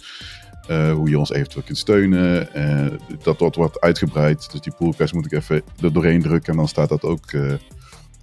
Uh, 0.70 0.92
hoe 0.92 1.08
je 1.08 1.18
ons 1.18 1.32
eventueel 1.32 1.64
kunt 1.64 1.78
steunen. 1.78 2.48
Uh, 2.56 2.98
dat 3.22 3.38
wordt 3.38 3.56
wat 3.56 3.80
uitgebreid. 3.80 4.50
Dus 4.52 4.60
die 4.60 4.72
pull 4.78 4.94
moet 5.12 5.26
ik 5.26 5.32
even 5.32 5.62
er 5.80 5.92
doorheen 5.92 6.22
drukken. 6.22 6.52
En 6.52 6.58
dan 6.58 6.68
staat 6.68 6.88
dat 6.88 7.02
ook 7.02 7.32
uh, 7.32 7.52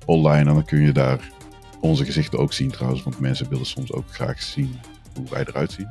online. 0.06 0.50
En 0.50 0.54
dan 0.54 0.66
kun 0.66 0.82
je 0.82 0.92
daar 0.92 1.32
onze 1.82 2.06
gezichten 2.06 2.40
ook 2.40 2.54
zien 2.54 2.72
trouwens. 2.72 3.04
Want 3.04 3.20
mensen 3.20 3.50
willen 3.50 3.66
soms 3.66 3.94
ook 3.94 4.06
graag 4.12 4.42
zien 4.42 4.80
hoe 5.16 5.26
wij 5.30 5.46
eruit 5.46 5.72
zien. 5.72 5.88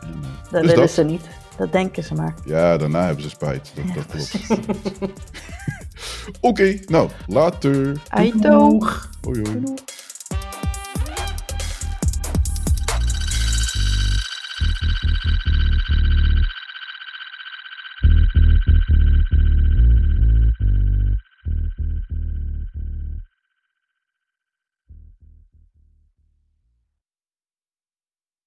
En, 0.00 0.20
dat 0.22 0.50
dus 0.50 0.60
willen 0.60 0.76
dat. 0.76 0.90
ze 0.90 1.04
niet. 1.04 1.28
Dat 1.56 1.72
denken 1.72 2.04
ze 2.04 2.14
maar. 2.14 2.34
Ja, 2.44 2.76
daarna 2.76 3.06
hebben 3.06 3.22
ze 3.22 3.30
spijt. 3.30 3.72
Dat, 3.74 3.94
dat 3.94 4.06
klopt. 4.06 4.48
Oké, 6.40 6.46
okay, 6.62 6.82
nou, 6.86 7.10
later. 7.26 8.00
Doeg. 8.40 9.10
Hoi 9.22 9.42
hoi. 9.42 9.74